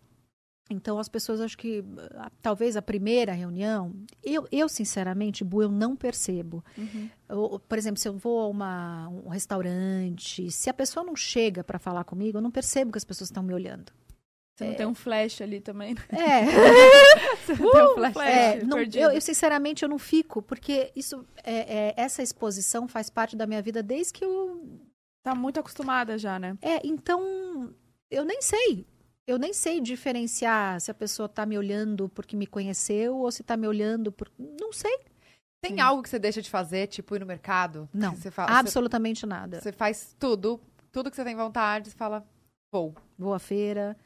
Então 0.70 0.98
as 0.98 1.08
pessoas 1.08 1.40
acho 1.42 1.58
que 1.58 1.84
ah, 2.16 2.32
talvez 2.42 2.76
a 2.76 2.82
primeira 2.82 3.34
reunião, 3.34 3.94
eu, 4.24 4.48
eu 4.52 4.68
sinceramente, 4.68 5.44
Bu, 5.44 5.62
eu 5.64 5.70
não 5.72 5.96
percebo. 5.96 6.64
Uhum. 6.78 7.10
Eu- 7.30 7.60
por 7.68 7.78
exemplo, 7.78 8.00
se 8.00 8.08
eu 8.08 8.18
vou 8.18 8.40
a 8.42 8.48
uma, 8.48 9.08
um 9.10 9.30
restaurante, 9.30 10.50
se 10.52 10.70
a 10.70 10.74
pessoa 10.74 11.06
não 11.06 11.16
chega 11.16 11.64
para 11.64 11.78
falar 11.78 12.04
comigo, 12.04 12.38
eu 12.38 12.42
não 12.42 12.52
percebo 12.52 12.92
que 12.92 12.98
as 12.98 13.06
pessoas 13.06 13.30
estão 13.30 13.44
me 13.44 13.54
olhando. 13.54 13.92
Você 14.58 14.68
não 14.68 14.74
tem 14.74 14.86
um 14.86 14.96
flash 14.96 15.42
ali 15.42 15.60
também, 15.60 15.94
né? 15.96 16.02
É, 16.12 16.46
Você 17.46 17.62
não 17.62 17.72
tem 17.72 17.84
um 17.84 17.94
flash, 17.94 18.18
é, 18.26 18.64
não, 18.64 18.80
eu, 18.80 19.12
eu, 19.12 19.22
sinceramente 19.22 19.84
eu 19.84 19.90
não 19.90 20.00
fico, 20.00 20.42
porque 20.42 20.94
isso 20.96 21.26
é, 21.44 21.90
é, 21.90 21.94
essa 21.98 22.24
exposição 22.24 22.88
faz 22.88 23.10
parte 23.10 23.36
da 23.36 23.46
minha 23.46 23.62
vida 23.62 23.84
desde 23.84 24.14
que 24.14 24.24
eu 24.24 24.80
Tá 25.26 25.34
muito 25.34 25.60
acostumada 25.60 26.20
já, 26.20 26.38
né? 26.38 26.56
É, 26.62 26.86
então, 26.86 27.74
eu 28.12 28.24
nem 28.24 28.44
sei. 28.44 28.86
Eu 29.27 29.39
nem 29.39 29.53
sei 29.53 29.81
diferenciar 29.81 30.80
se 30.80 30.91
a 30.91 30.93
pessoa 30.93 31.27
tá 31.27 31.45
me 31.45 31.57
olhando 31.57 32.07
porque 32.10 32.35
me 32.35 32.45
conheceu 32.45 33.18
ou 33.18 33.31
se 33.31 33.43
tá 33.43 33.57
me 33.57 33.68
olhando 33.68 34.11
por. 34.11 34.31
Não 34.38 34.72
sei. 34.72 34.99
Tem 35.61 35.81
algo 35.81 36.03
que 36.03 36.10
você 36.10 36.19
deixa 36.19 36.41
de 36.41 36.49
fazer, 36.49 36.88
tipo 36.88 37.15
ir 37.15 37.19
no 37.19 37.26
mercado? 37.26 37.89
Não. 37.91 38.15
Você, 38.15 38.30
fala, 38.30 38.49
você, 38.49 38.60
Absolutamente 38.60 39.26
nada. 39.26 39.60
você 39.60 39.72
faz 39.72 40.15
tudo, 40.19 40.61
tudo 40.91 41.10
que 41.10 41.15
você 41.15 41.23
tem 41.23 41.35
vontade, 41.35 41.89
você 41.89 41.95
fala, 41.95 42.23
vou. 42.72 42.93
Vou 43.18 43.34
à 43.34 43.39
feira. 43.39 43.97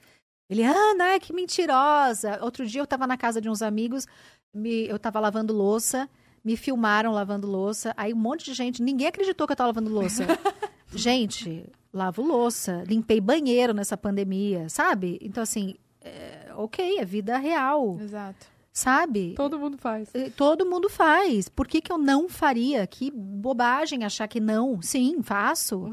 Ele, 0.50 0.64
Ana, 0.64 1.04
ai, 1.12 1.20
que 1.20 1.34
mentirosa. 1.34 2.40
Outro 2.42 2.66
dia 2.66 2.82
eu 2.82 2.88
tava 2.88 3.06
na 3.06 3.18
casa 3.18 3.42
de 3.42 3.50
uns 3.50 3.62
amigos, 3.62 4.08
me, 4.54 4.88
eu 4.88 4.98
tava 4.98 5.20
lavando 5.20 5.54
louça, 5.54 6.10
me 6.44 6.56
filmaram 6.56 7.12
lavando 7.12 7.46
louça. 7.46 7.94
Aí 7.98 8.14
um 8.14 8.18
monte 8.18 8.46
de 8.46 8.54
gente, 8.54 8.82
ninguém 8.82 9.08
acreditou 9.08 9.46
que 9.46 9.52
eu 9.52 9.58
tava 9.58 9.68
lavando 9.68 9.92
louça. 9.92 10.26
gente, 10.96 11.70
lavo 11.94 12.22
louça, 12.22 12.84
limpei 12.88 13.20
banheiro 13.20 13.74
nessa 13.74 13.98
pandemia, 13.98 14.70
sabe? 14.70 15.18
Então, 15.22 15.42
assim, 15.44 15.76
é, 16.02 16.52
ok, 16.56 16.98
é 17.00 17.06
vida 17.06 17.38
real, 17.38 17.98
Exato. 18.00 18.46
sabe? 18.72 19.34
Todo 19.36 19.58
mundo 19.60 19.78
faz. 19.78 20.10
Eh, 20.14 20.30
Todo 20.30 20.66
mundo 20.66 20.90
faz. 20.90 21.50
Por 21.50 21.68
que, 21.68 21.82
que 21.82 21.92
eu 21.92 21.98
não 21.98 22.30
faria? 22.30 22.86
Que 22.88 23.12
bobagem 23.12 24.04
achar 24.04 24.28
que 24.28 24.40
não. 24.40 24.82
Sim, 24.82 25.22
faço. 25.22 25.90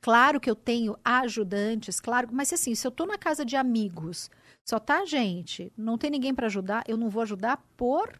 Claro 0.00 0.38
que 0.40 0.50
eu 0.50 0.54
tenho 0.56 0.96
ajudantes, 1.04 2.00
claro. 2.00 2.28
Mas 2.32 2.52
assim, 2.52 2.74
se 2.74 2.86
eu 2.86 2.90
tô 2.90 3.06
na 3.06 3.18
casa 3.18 3.44
de 3.44 3.56
amigos, 3.56 4.30
só 4.64 4.78
tá 4.78 5.04
gente, 5.04 5.72
não 5.76 5.96
tem 5.98 6.10
ninguém 6.10 6.34
para 6.34 6.46
ajudar, 6.46 6.84
eu 6.86 6.96
não 6.96 7.08
vou 7.08 7.22
ajudar 7.22 7.64
por 7.76 8.12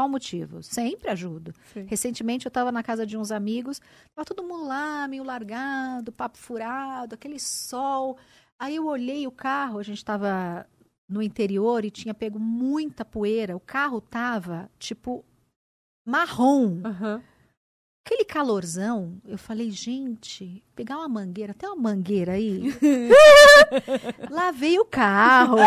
qual 0.00 0.08
motivo? 0.08 0.62
Sempre 0.62 1.10
ajudo. 1.10 1.52
Sim. 1.74 1.84
Recentemente 1.86 2.46
eu 2.46 2.48
estava 2.48 2.72
na 2.72 2.82
casa 2.82 3.04
de 3.04 3.18
uns 3.18 3.30
amigos, 3.30 3.80
tava 4.14 4.24
todo 4.24 4.42
mundo 4.42 4.66
lá, 4.66 5.06
meio 5.06 5.22
largado, 5.22 6.10
papo 6.10 6.38
furado, 6.38 7.14
aquele 7.14 7.38
sol. 7.38 8.16
Aí 8.58 8.76
eu 8.76 8.86
olhei 8.86 9.26
o 9.26 9.30
carro, 9.30 9.78
a 9.78 9.82
gente 9.82 9.98
estava 9.98 10.66
no 11.06 11.22
interior 11.22 11.84
e 11.84 11.90
tinha 11.90 12.14
pego 12.14 12.38
muita 12.38 13.04
poeira. 13.04 13.54
O 13.54 13.60
carro 13.60 14.00
tava 14.00 14.70
tipo 14.78 15.22
marrom. 16.06 16.80
Aquele 18.04 18.24
calorzão, 18.24 19.18
eu 19.28 19.36
falei, 19.36 19.70
gente, 19.70 20.64
pegar 20.74 20.96
uma 20.98 21.08
mangueira, 21.08 21.52
tem 21.54 21.68
uma 21.68 21.76
mangueira 21.76 22.32
aí? 22.32 22.74
Lavei 24.30 24.78
o 24.78 24.84
carro. 24.84 25.58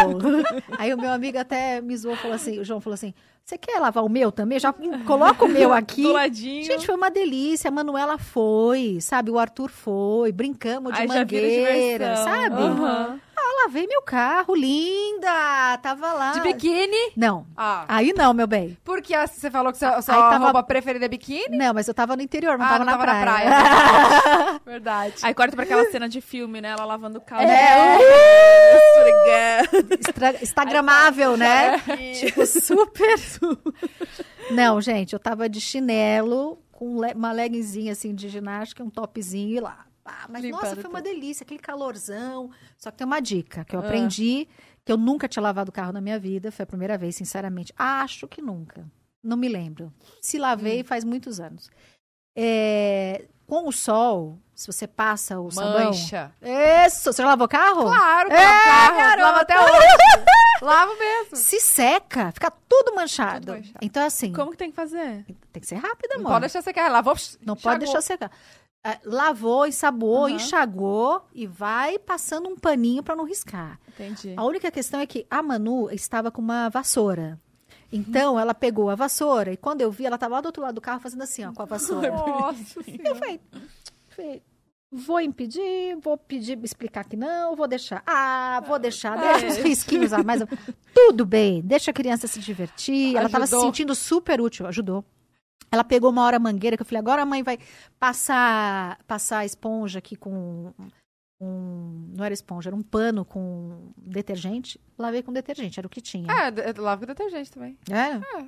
aí 0.78 0.94
o 0.94 0.98
meu 0.98 1.12
amigo 1.12 1.38
até 1.38 1.80
me 1.80 1.96
zoou, 1.96 2.16
falou 2.16 2.36
assim, 2.36 2.60
o 2.60 2.66
João 2.66 2.82
falou 2.82 2.96
assim, 2.96 3.14
você 3.46 3.58
quer 3.58 3.80
lavar 3.80 4.04
o 4.04 4.10
meu 4.10 4.32
também? 4.32 4.60
Já 4.60 4.74
coloca 5.06 5.46
o 5.46 5.48
meu 5.50 5.72
aqui. 5.74 6.02
Do 6.02 6.14
ladinho. 6.14 6.64
Gente, 6.66 6.86
foi 6.86 6.96
uma 6.96 7.12
delícia. 7.12 7.68
A 7.68 7.72
Manuela 7.72 8.18
foi, 8.18 9.00
sabe? 9.02 9.30
O 9.30 9.38
Arthur 9.38 9.70
foi, 9.70 10.32
brincamos 10.32 10.94
de 10.94 11.02
vira 11.02 11.20
mangueira, 11.20 12.16
sabe? 12.18 12.56
Aham. 12.62 13.20
Ah, 13.46 13.64
lavei 13.66 13.86
meu 13.88 14.02
carro, 14.02 14.56
linda! 14.56 15.78
Tava 15.82 16.14
lá. 16.14 16.32
De 16.32 16.40
biquíni? 16.42 17.12
Não, 17.18 17.46
Ah. 17.58 17.84
aí 17.90 18.14
não, 18.14 18.34
meu 18.34 18.48
bem. 18.48 18.78
Porque 18.86 19.14
a- 19.14 19.28
você 19.28 19.52
falou 19.52 19.72
que 19.74 19.78
sua, 19.78 20.02
sua 20.02 20.16
Aí 20.16 20.22
tava- 20.32 20.46
roupa 20.46 20.64
preferida 20.64 21.06
é 21.06 21.10
biquíni? 21.10 21.58
Não, 21.58 21.74
mas 21.74 21.88
eu 21.88 21.94
tava 21.94 22.16
no 22.16 22.22
interior, 22.22 22.58
não 22.58 22.66
Ah, 22.66 22.70
tava, 22.70 22.80
não 22.80 22.86
na, 22.86 22.92
tava 22.98 23.06
na 23.06 23.22
praia. 23.22 23.50
Verdade. 24.66 25.16
Aí 25.24 25.34
corta 25.34 25.56
pra 25.56 25.66
aquela 25.66 25.84
cena 25.92 26.08
de 26.08 26.22
filme, 26.22 26.62
né? 26.62 26.70
Ela 26.70 26.86
lavando 26.86 27.18
o 27.18 27.22
carro. 27.22 27.42
É, 27.44 27.98
Esfregando. 28.78 29.94
Extra- 30.00 30.44
Instagramável, 30.44 31.36
né? 31.38 31.80
Tipo, 32.20 32.46
super. 32.46 33.16
Não, 34.52 34.80
gente, 34.82 35.14
eu 35.14 35.20
tava 35.20 35.50
de 35.50 35.60
chinelo, 35.60 36.60
com 36.72 37.00
le- 37.00 37.14
uma 37.14 37.32
leggingzinha 37.32 37.92
assim 37.92 38.14
de 38.16 38.30
ginástica, 38.30 38.84
um 38.84 38.90
topzinho 38.90 39.58
e 39.58 39.60
lá. 39.60 39.86
Ah, 40.06 40.26
mas 40.30 40.44
Limpando 40.44 40.64
nossa, 40.64 40.76
foi 40.76 40.90
uma 40.90 41.02
delícia, 41.02 41.44
aquele 41.44 41.60
calorzão. 41.60 42.50
Só 42.78 42.92
que 42.92 42.98
tem 42.98 43.08
uma 43.08 43.20
dica 43.22 43.64
que 43.64 43.76
eu 43.76 43.80
Ah. 43.80 43.84
aprendi, 43.84 44.48
que 44.84 44.92
eu 44.92 44.98
nunca 44.98 45.28
tinha 45.28 45.42
lavado 45.42 45.70
o 45.70 45.74
carro 45.74 45.94
na 45.94 46.02
minha 46.02 46.20
vida, 46.20 46.52
foi 46.52 46.64
a 46.64 46.68
primeira 46.68 46.98
vez, 46.98 47.16
sinceramente. 47.16 47.74
Acho 47.78 48.28
que 48.28 48.42
nunca. 48.42 48.86
Não 49.24 49.38
me 49.38 49.48
lembro. 49.48 49.94
Se 50.22 50.38
lavei 50.38 50.82
Hum. 50.82 50.86
faz 50.86 51.04
muitos 51.06 51.40
anos. 51.40 51.70
É, 52.36 53.26
com 53.48 53.68
o 53.68 53.72
sol, 53.72 54.40
se 54.56 54.68
você 54.68 54.88
passa 54.88 55.40
o 55.40 55.52
sabão... 55.52 55.86
Mancha. 55.86 56.32
Isso! 56.86 57.12
Você 57.14 57.22
já 57.22 57.28
lavou 57.28 57.46
o 57.46 57.50
carro? 57.50 57.84
Claro, 57.84 58.32
É, 58.32 58.36
é, 58.36 58.64
carro, 58.64 58.98
garota. 58.98 59.22
lava 59.24 59.42
até 59.42 59.60
hoje. 59.60 59.88
Lavo 60.62 60.98
mesmo. 60.98 61.36
Se 61.36 61.60
seca, 61.60 62.32
fica 62.32 62.50
tudo 62.70 62.96
manchado. 62.96 63.48
Tudo 63.48 63.56
manchado. 63.58 63.80
Então, 63.82 64.06
assim, 64.06 64.32
Como 64.32 64.52
que 64.52 64.56
tem 64.58 64.70
que 64.70 64.76
fazer? 64.76 65.26
tem 65.52 65.60
que 65.60 65.68
ser 65.68 65.76
rápido, 65.76 66.12
Não 66.12 66.20
amor. 66.22 66.30
pode 66.32 66.42
deixar 66.42 66.62
secar. 66.62 66.90
Lavou, 66.90 67.16
Não 67.46 67.56
pode 67.58 67.80
deixar 67.80 68.02
secar. 68.02 68.32
É, 68.86 69.00
lavou, 69.06 69.66
ensaboou, 69.66 70.26
Aham. 70.26 70.36
enxagou 70.36 71.26
e 71.34 71.48
vai 71.48 71.98
passando 71.98 72.50
um 72.50 72.56
paninho 72.58 73.02
para 73.02 73.16
não 73.16 73.24
riscar. 73.24 73.80
Entendi. 73.88 74.34
A 74.36 74.44
única 74.44 74.70
questão 74.70 75.00
é 75.00 75.06
que 75.06 75.26
a 75.30 75.42
Manu 75.42 75.90
estava 75.90 76.30
com 76.30 76.42
uma 76.42 76.68
vassoura. 76.68 77.40
Então, 77.92 78.38
ela 78.38 78.54
pegou 78.54 78.90
a 78.90 78.96
vassoura 78.96 79.54
e 79.54 79.58
quando 79.58 79.82
eu 79.82 79.92
vi, 79.92 80.06
ela 80.06 80.16
estava 80.16 80.36
lá 80.36 80.42
do 80.42 80.48
outro 80.48 80.64
lado 80.64 80.76
do 80.76 80.82
carro 80.82 81.00
fazendo 81.00 81.22
assim, 81.22 81.46
ó, 81.46 81.54
com 81.54 81.62
a 81.62 81.66
vassoura. 81.66 82.10
Nossa 82.12 82.80
Eu 83.06 83.16
falei, 83.16 83.40
falei, 84.10 84.44
vou 84.92 85.22
impedir, 85.22 85.96
vou 86.02 86.18
pedir, 86.18 86.60
explicar 86.64 87.06
que 87.06 87.16
não, 87.16 87.56
vou 87.56 87.68
deixar. 87.68 88.04
Ah, 88.06 88.62
vou 88.68 88.80
deixar, 88.80 89.16
deixa 89.18 89.46
uns 89.46 89.58
risquinhos 89.64 90.12
a 90.12 90.24
mais. 90.24 90.42
Tudo 90.94 91.26
bem, 91.26 91.62
deixa 91.62 91.92
a 91.92 91.94
criança 91.94 92.28
se 92.28 92.40
divertir. 92.40 93.16
Ela 93.16 93.28
estava 93.28 93.48
se 93.48 93.58
sentindo 93.60 93.96
super 93.96 94.42
útil, 94.42 94.68
ajudou. 94.68 95.06
Ela 95.74 95.84
pegou 95.84 96.10
uma 96.12 96.24
hora 96.24 96.38
a 96.38 96.40
mangueira, 96.40 96.78
que 96.78 96.84
eu 96.84 96.86
falei, 96.86 97.00
agora 97.00 97.24
a 97.24 97.26
mãe 97.26 97.42
vai 97.42 97.58
passar, 98.00 99.00
passar 99.08 99.40
a 99.40 99.46
esponja 99.46 99.98
aqui 100.00 100.16
com 100.16 100.72
um, 101.42 102.12
não 102.16 102.24
era 102.24 102.34
esponja, 102.34 102.70
era 102.70 102.76
um 102.76 102.84
pano 102.84 103.26
com 103.26 103.92
detergente. 103.98 104.80
Lavei 104.98 105.24
com 105.24 105.34
detergente, 105.34 105.80
era 105.80 105.88
o 105.88 105.90
que 105.90 106.00
tinha. 106.02 106.32
É, 106.32 106.52
de- 106.52 106.80
lavo 106.80 107.02
com 107.02 107.08
detergente 107.08 107.52
também. 107.52 107.78
É? 107.90 108.48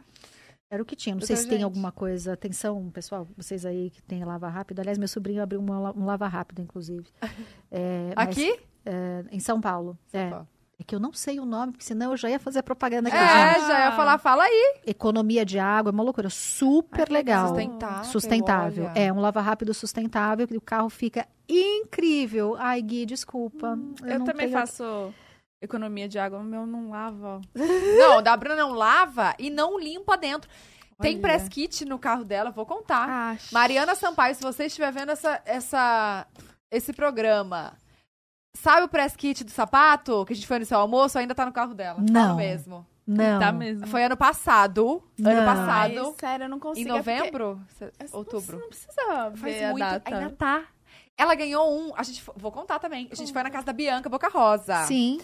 Era 0.69 0.81
o 0.81 0.85
que 0.85 0.95
tinha. 0.95 1.13
Não 1.15 1.21
sei 1.21 1.35
se 1.35 1.43
tem 1.43 1.51
Detergente. 1.51 1.63
alguma 1.63 1.91
coisa. 1.91 2.33
Atenção, 2.33 2.89
pessoal, 2.91 3.27
vocês 3.37 3.65
aí 3.65 3.89
que 3.91 4.01
tem 4.03 4.23
lava 4.23 4.47
rápido. 4.49 4.79
Aliás, 4.79 4.97
meu 4.97 5.07
sobrinho 5.07 5.41
abriu 5.43 5.59
uma 5.59 5.91
um 5.95 6.05
lava 6.05 6.27
rápido, 6.27 6.61
inclusive. 6.61 7.05
É, 7.71 8.13
mas, 8.15 8.29
Aqui? 8.29 8.59
é, 8.85 9.25
em 9.31 9.39
São 9.39 9.59
Paulo. 9.59 9.97
é. 10.13 10.29
Paulo. 10.29 10.47
É 10.77 10.83
que 10.83 10.93
eu 10.93 10.99
não 10.99 11.13
sei 11.13 11.39
o 11.39 11.45
nome, 11.45 11.71
porque 11.71 11.85
senão 11.85 12.11
eu 12.11 12.17
já 12.17 12.29
ia 12.29 12.39
fazer 12.39 12.61
propaganda 12.61 13.07
aqui, 13.07 13.17
É, 13.17 13.59
já 13.65 13.85
ia 13.85 13.91
falar, 13.93 14.17
fala 14.17 14.43
aí. 14.43 14.79
Economia 14.85 15.45
de 15.45 15.57
água, 15.57 15.89
é 15.89 15.93
uma 15.93 16.03
loucura. 16.03 16.29
Super 16.29 17.09
legal. 17.09 17.47
Sustentável. 17.47 18.03
Sustentável. 18.03 18.85
olha. 18.85 18.99
É, 18.99 19.13
um 19.13 19.21
lava 19.21 19.39
rápido 19.39 19.73
sustentável, 19.73 20.45
que 20.47 20.57
o 20.57 20.61
carro 20.61 20.89
fica 20.89 21.25
incrível. 21.47 22.55
Ai, 22.59 22.81
Gui, 22.81 23.05
desculpa. 23.05 23.79
Eu, 24.03 24.19
não 24.19 24.25
também 24.25 24.51
faço 24.51 25.13
economia 25.61 26.09
de 26.09 26.19
água, 26.19 26.39
o 26.39 26.43
meu 26.43 26.65
não 26.65 26.89
lava. 26.89 27.41
Não, 27.97 28.21
da 28.21 28.35
Bruna 28.37 28.55
não 28.55 28.73
lava 28.73 29.33
e 29.39 29.49
não 29.49 29.79
limpa 29.79 30.15
dentro. 30.17 30.49
Tem 31.01 31.13
Olha. 31.13 31.21
press 31.21 31.49
kit 31.49 31.83
no 31.85 31.97
carro 31.99 32.23
dela, 32.23 32.51
vou 32.51 32.65
contar. 32.65 33.37
Mariana 33.51 33.95
Sampaio, 33.95 34.35
se 34.35 34.41
você 34.41 34.65
estiver 34.65 34.91
vendo 34.91 35.11
essa, 35.11 35.41
essa, 35.45 36.27
esse 36.71 36.93
programa, 36.93 37.73
sabe 38.55 38.83
o 38.85 38.89
press 38.89 39.15
kit 39.15 39.43
do 39.43 39.51
sapato 39.51 40.25
que 40.25 40.33
a 40.33 40.35
gente 40.35 40.47
foi 40.47 40.57
no 40.59 40.65
seu 40.65 40.79
almoço? 40.79 41.19
Ainda 41.19 41.35
tá 41.35 41.45
no 41.45 41.51
carro 41.53 41.73
dela. 41.75 41.97
Tá 42.05 42.11
Não. 42.11 42.29
no 42.29 42.35
mesmo. 42.37 42.85
Não. 43.07 43.39
Tá 43.39 43.51
mesmo. 43.51 43.85
Foi 43.85 44.03
ano 44.03 44.17
passado. 44.17 45.03
Ano 45.23 45.35
Não. 45.41 45.45
passado. 45.45 45.99
Ai, 46.07 46.13
sério, 46.19 46.45
eu 46.45 46.49
não 46.49 46.57
em 46.57 46.59
consigo. 46.59 46.89
é 46.89 46.93
porque- 46.97 47.11
novembro? 47.15 47.61
É, 47.79 48.05
Outubro. 48.11 48.57
Não 48.59 48.67
precisa 48.67 49.29
ver 49.29 49.37
Faz 49.37 49.61
a 49.63 49.67
muito. 49.67 49.79
data. 49.79 50.15
Ainda 50.15 50.29
tá. 50.31 50.63
Ela 51.17 51.35
ganhou 51.35 51.71
um. 51.71 51.93
A 51.95 52.01
gente, 52.03 52.23
vou 52.35 52.51
contar 52.51 52.79
também. 52.79 53.07
A 53.11 53.15
gente 53.15 53.31
foi 53.31 53.43
na 53.43 53.49
casa 53.51 53.67
da 53.67 53.73
Bianca 53.73 54.09
Boca 54.09 54.27
Rosa. 54.27 54.83
Sim. 54.85 55.19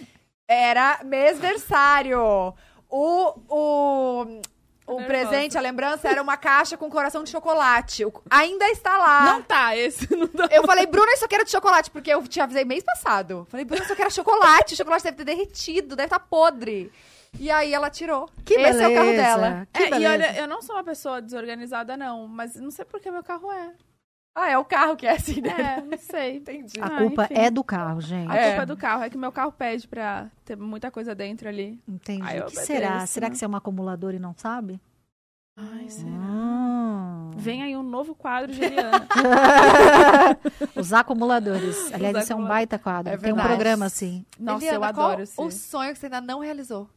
Era 0.48 1.02
mêsversário. 1.04 2.54
O, 2.90 3.34
o, 3.50 4.42
o 4.94 5.00
nervosa. 5.00 5.08
presente, 5.30 5.58
a 5.58 5.62
lembrança, 5.62 6.08
era 6.10 6.22
uma 6.22 6.38
caixa 6.38 6.78
com 6.78 6.90
coração 6.90 7.24
de 7.24 7.30
chocolate. 7.30 8.06
O- 8.06 8.14
ainda 8.30 8.70
está 8.70 8.98
lá. 8.98 9.26
Não 9.26 9.42
tá, 9.42 9.76
esse 9.76 10.08
não 10.16 10.28
dá. 10.34 10.48
Eu 10.52 10.64
falei, 10.66 10.86
Bruna, 10.86 11.12
isso 11.14 11.26
aqui 11.26 11.36
era 11.36 11.44
de 11.46 11.52
chocolate, 11.52 11.90
porque 11.92 12.12
eu 12.14 12.22
te 12.28 12.40
avisei 12.40 12.66
mês 12.66 12.84
passado. 12.84 13.46
Falei, 13.50 13.66
Bruna, 13.66 13.84
isso 13.84 13.94
aqui 13.94 14.02
era 14.02 14.10
chocolate. 14.12 14.74
O 14.74 14.78
chocolate 14.78 15.04
deve 15.04 15.18
ter 15.18 15.24
derretido, 15.26 15.96
deve 15.96 16.08
estar 16.08 16.20
podre. 16.20 16.92
E 17.40 17.50
aí 17.50 17.74
ela 17.74 17.90
tirou. 17.90 18.30
Que 18.44 18.56
Esse 18.56 18.64
beleza. 18.64 18.84
é 18.84 18.88
o 18.90 18.94
carro 18.96 19.12
dela. 19.12 19.68
Que 19.74 19.84
É, 19.84 19.88
e 19.88 19.90
beleza. 19.90 20.12
olha, 20.14 20.40
eu 20.42 20.48
não 20.48 20.62
sou 20.62 20.76
uma 20.76 20.84
pessoa 20.84 21.22
desorganizada, 21.22 21.96
não, 21.96 22.28
mas 22.28 22.56
não 22.56 22.70
sei 22.72 22.84
por 22.84 23.00
que 23.00 23.10
meu 23.10 23.24
carro 23.24 23.50
é. 23.52 23.72
Ah, 24.34 24.50
é 24.50 24.58
o 24.58 24.64
carro 24.64 24.96
que 24.96 25.06
é 25.06 25.12
assim, 25.12 25.42
né? 25.42 25.50
É, 25.78 25.82
não 25.82 25.98
sei. 25.98 26.38
Entendi. 26.40 26.80
A 26.80 26.86
Ah, 26.86 26.98
culpa 27.00 27.26
enfim. 27.26 27.34
é 27.36 27.52
do 27.52 27.64
carro, 27.64 28.00
gente. 28.02 28.32
A 28.32 28.36
É. 28.36 28.48
culpa 28.50 28.64
é 28.64 28.66
do 28.66 28.78
carro, 28.78 29.04
é 29.04 29.10
que 29.10 29.18
meu 29.18 29.32
carro 29.32 29.52
pede 29.52 29.88
pra 29.88 30.30
ter 30.46 30.56
muita 30.56 30.90
coisa 30.90 31.14
dentro 31.14 31.50
ali. 31.50 31.82
Entendi. 31.88 32.24
Ai, 32.24 32.40
o 32.40 32.46
que 32.46 32.56
será? 32.56 33.06
Será 33.06 33.28
né? 33.28 33.32
que 33.32 33.38
você 33.38 33.44
é 33.46 33.48
um 33.48 33.56
acumulador 33.56 34.14
e 34.14 34.20
não 34.20 34.34
sabe? 34.38 34.80
Ai, 35.58 35.90
será? 35.90 36.10
Hum. 36.10 37.32
Vem 37.36 37.62
aí 37.62 37.76
um 37.76 37.84
novo 37.84 38.16
quadro 38.16 38.54
de 38.54 38.64
Eliana. 38.64 39.08
Os 40.76 40.94
acumuladores. 40.94 41.92
Aliás, 41.94 42.16
Os 42.16 42.24
esse 42.24 42.32
é 42.32 42.36
um 42.36 42.46
baita 42.48 42.80
quadro. 42.80 43.14
É 43.14 43.18
Tem 43.18 43.34
um 43.34 43.38
programa 43.38 43.86
assim. 43.86 44.26
Nossa, 44.40 44.64
Eliana, 44.66 44.78
eu 44.78 44.84
adoro 44.84 45.24
qual 45.36 45.48
o 45.48 45.52
sonho 45.52 45.92
que 45.94 46.00
você 46.00 46.06
ainda 46.06 46.22
não 46.22 46.40
realizou? 46.40 46.90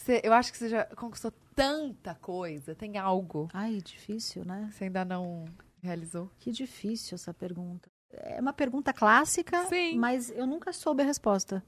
Você- 0.00 0.20
eu 0.22 0.32
acho 0.32 0.52
que 0.52 0.58
você 0.58 0.68
já 0.68 0.84
conquistou 0.96 1.32
tanta 1.54 2.14
coisa. 2.16 2.74
Tem 2.74 2.96
algo 2.98 3.48
Ai, 3.52 3.80
difícil, 3.82 4.44
né? 4.44 4.68
você 4.72 4.84
ainda 4.84 5.04
não 5.04 5.44
realizou? 5.86 6.30
Que 6.38 6.50
difícil 6.50 7.14
essa 7.14 7.32
pergunta. 7.32 7.88
É 8.10 8.40
uma 8.40 8.52
pergunta 8.52 8.92
clássica, 8.92 9.64
Sim. 9.66 9.98
mas 9.98 10.30
eu 10.30 10.46
nunca 10.46 10.72
soube 10.72 11.02
a 11.02 11.06
resposta. 11.06 11.64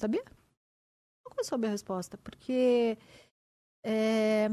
Sabia? 0.00 0.24
Nunca 1.26 1.44
soube 1.44 1.66
a 1.66 1.70
resposta, 1.70 2.18
porque 2.18 2.98
é, 3.84 4.50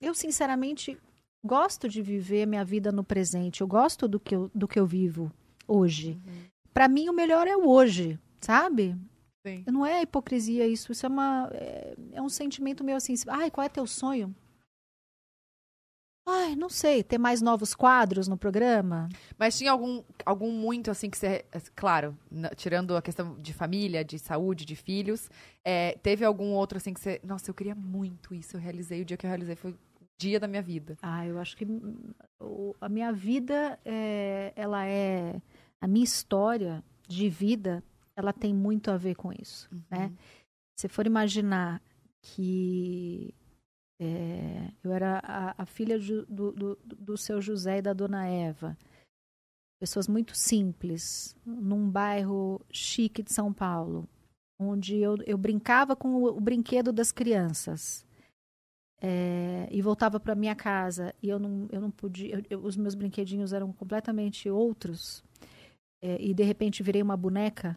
eu, 0.00 0.14
sinceramente, 0.14 0.98
gosto 1.44 1.88
de 1.88 2.02
viver 2.02 2.46
minha 2.46 2.64
vida 2.64 2.90
no 2.92 3.04
presente. 3.04 3.60
Eu 3.60 3.66
gosto 3.66 4.08
do 4.08 4.20
que 4.20 4.34
eu, 4.34 4.50
do 4.54 4.68
que 4.68 4.78
eu 4.78 4.86
vivo 4.86 5.32
hoje. 5.66 6.20
Pra 6.72 6.88
mim, 6.88 7.08
o 7.08 7.12
melhor 7.12 7.46
é 7.46 7.56
o 7.56 7.68
hoje, 7.68 8.18
sabe? 8.40 8.96
Sim. 9.46 9.64
Não 9.66 9.84
é 9.84 10.02
hipocrisia 10.02 10.66
isso, 10.66 10.92
isso 10.92 11.04
é, 11.04 11.08
uma, 11.08 11.50
é, 11.52 11.94
é 12.12 12.22
um 12.22 12.28
sentimento 12.28 12.84
meu 12.84 12.96
assim, 12.96 13.14
ai, 13.28 13.50
qual 13.50 13.64
é 13.64 13.68
teu 13.68 13.86
sonho? 13.86 14.34
Ai, 16.24 16.54
não 16.54 16.68
sei, 16.68 17.02
ter 17.02 17.18
mais 17.18 17.42
novos 17.42 17.74
quadros 17.74 18.28
no 18.28 18.36
programa? 18.38 19.08
Mas 19.36 19.58
tinha 19.58 19.72
algum, 19.72 20.02
algum 20.24 20.52
muito 20.52 20.90
assim 20.90 21.10
que 21.10 21.18
você. 21.18 21.44
Claro, 21.74 22.16
na- 22.30 22.50
tirando 22.50 22.96
a 22.96 23.02
questão 23.02 23.34
de 23.40 23.52
família, 23.52 24.04
de 24.04 24.18
saúde, 24.20 24.64
de 24.64 24.76
filhos, 24.76 25.28
é, 25.64 25.98
teve 26.02 26.24
algum 26.24 26.52
outro 26.52 26.78
assim 26.78 26.94
que 26.94 27.00
você. 27.00 27.20
Nossa, 27.24 27.50
eu 27.50 27.54
queria 27.54 27.74
muito 27.74 28.34
isso, 28.34 28.56
eu 28.56 28.60
realizei. 28.60 29.02
O 29.02 29.04
dia 29.04 29.16
que 29.16 29.26
eu 29.26 29.30
realizei 29.30 29.56
foi 29.56 29.72
o 29.72 29.78
dia 30.16 30.38
da 30.38 30.46
minha 30.46 30.62
vida. 30.62 30.96
Ah, 31.02 31.26
eu 31.26 31.38
acho 31.40 31.56
que 31.56 31.66
a 32.80 32.88
minha 32.88 33.12
vida, 33.12 33.78
é, 33.84 34.52
ela 34.54 34.86
é. 34.86 35.40
A 35.80 35.88
minha 35.88 36.04
história 36.04 36.84
de 37.08 37.28
vida, 37.28 37.82
ela 38.14 38.32
tem 38.32 38.54
muito 38.54 38.92
a 38.92 38.96
ver 38.96 39.16
com 39.16 39.32
isso, 39.32 39.68
né? 39.90 40.12
Se 40.78 40.86
for 40.88 41.04
imaginar 41.04 41.82
que 42.20 43.34
é, 44.04 44.72
eu 44.82 44.92
era 44.92 45.20
a, 45.22 45.62
a 45.62 45.66
filha 45.66 45.98
do, 45.98 46.52
do, 46.52 46.78
do 46.84 47.16
seu 47.16 47.40
José 47.40 47.78
e 47.78 47.82
da 47.82 47.92
dona 47.92 48.26
Eva, 48.26 48.76
pessoas 49.80 50.08
muito 50.08 50.34
simples, 50.36 51.36
num 51.46 51.88
bairro 51.88 52.60
chique 52.72 53.22
de 53.22 53.32
São 53.32 53.52
Paulo, 53.52 54.08
onde 54.58 54.96
eu, 54.96 55.16
eu 55.26 55.38
brincava 55.38 55.94
com 55.94 56.14
o, 56.14 56.26
o 56.36 56.40
brinquedo 56.40 56.92
das 56.92 57.12
crianças. 57.12 58.04
É, 59.04 59.68
e 59.70 59.82
voltava 59.82 60.20
para 60.20 60.34
minha 60.36 60.54
casa 60.54 61.12
e 61.20 61.28
eu 61.28 61.36
não, 61.38 61.68
eu 61.72 61.80
não 61.80 61.90
podia, 61.90 62.36
eu- 62.36 62.44
eu- 62.50 62.64
os 62.64 62.76
meus 62.76 62.94
brinquedinhos 62.94 63.52
eram 63.52 63.72
completamente 63.72 64.48
outros 64.48 65.24
é, 66.00 66.22
e 66.22 66.32
de 66.32 66.44
repente 66.44 66.84
virei 66.84 67.02
uma 67.02 67.16
boneca, 67.16 67.76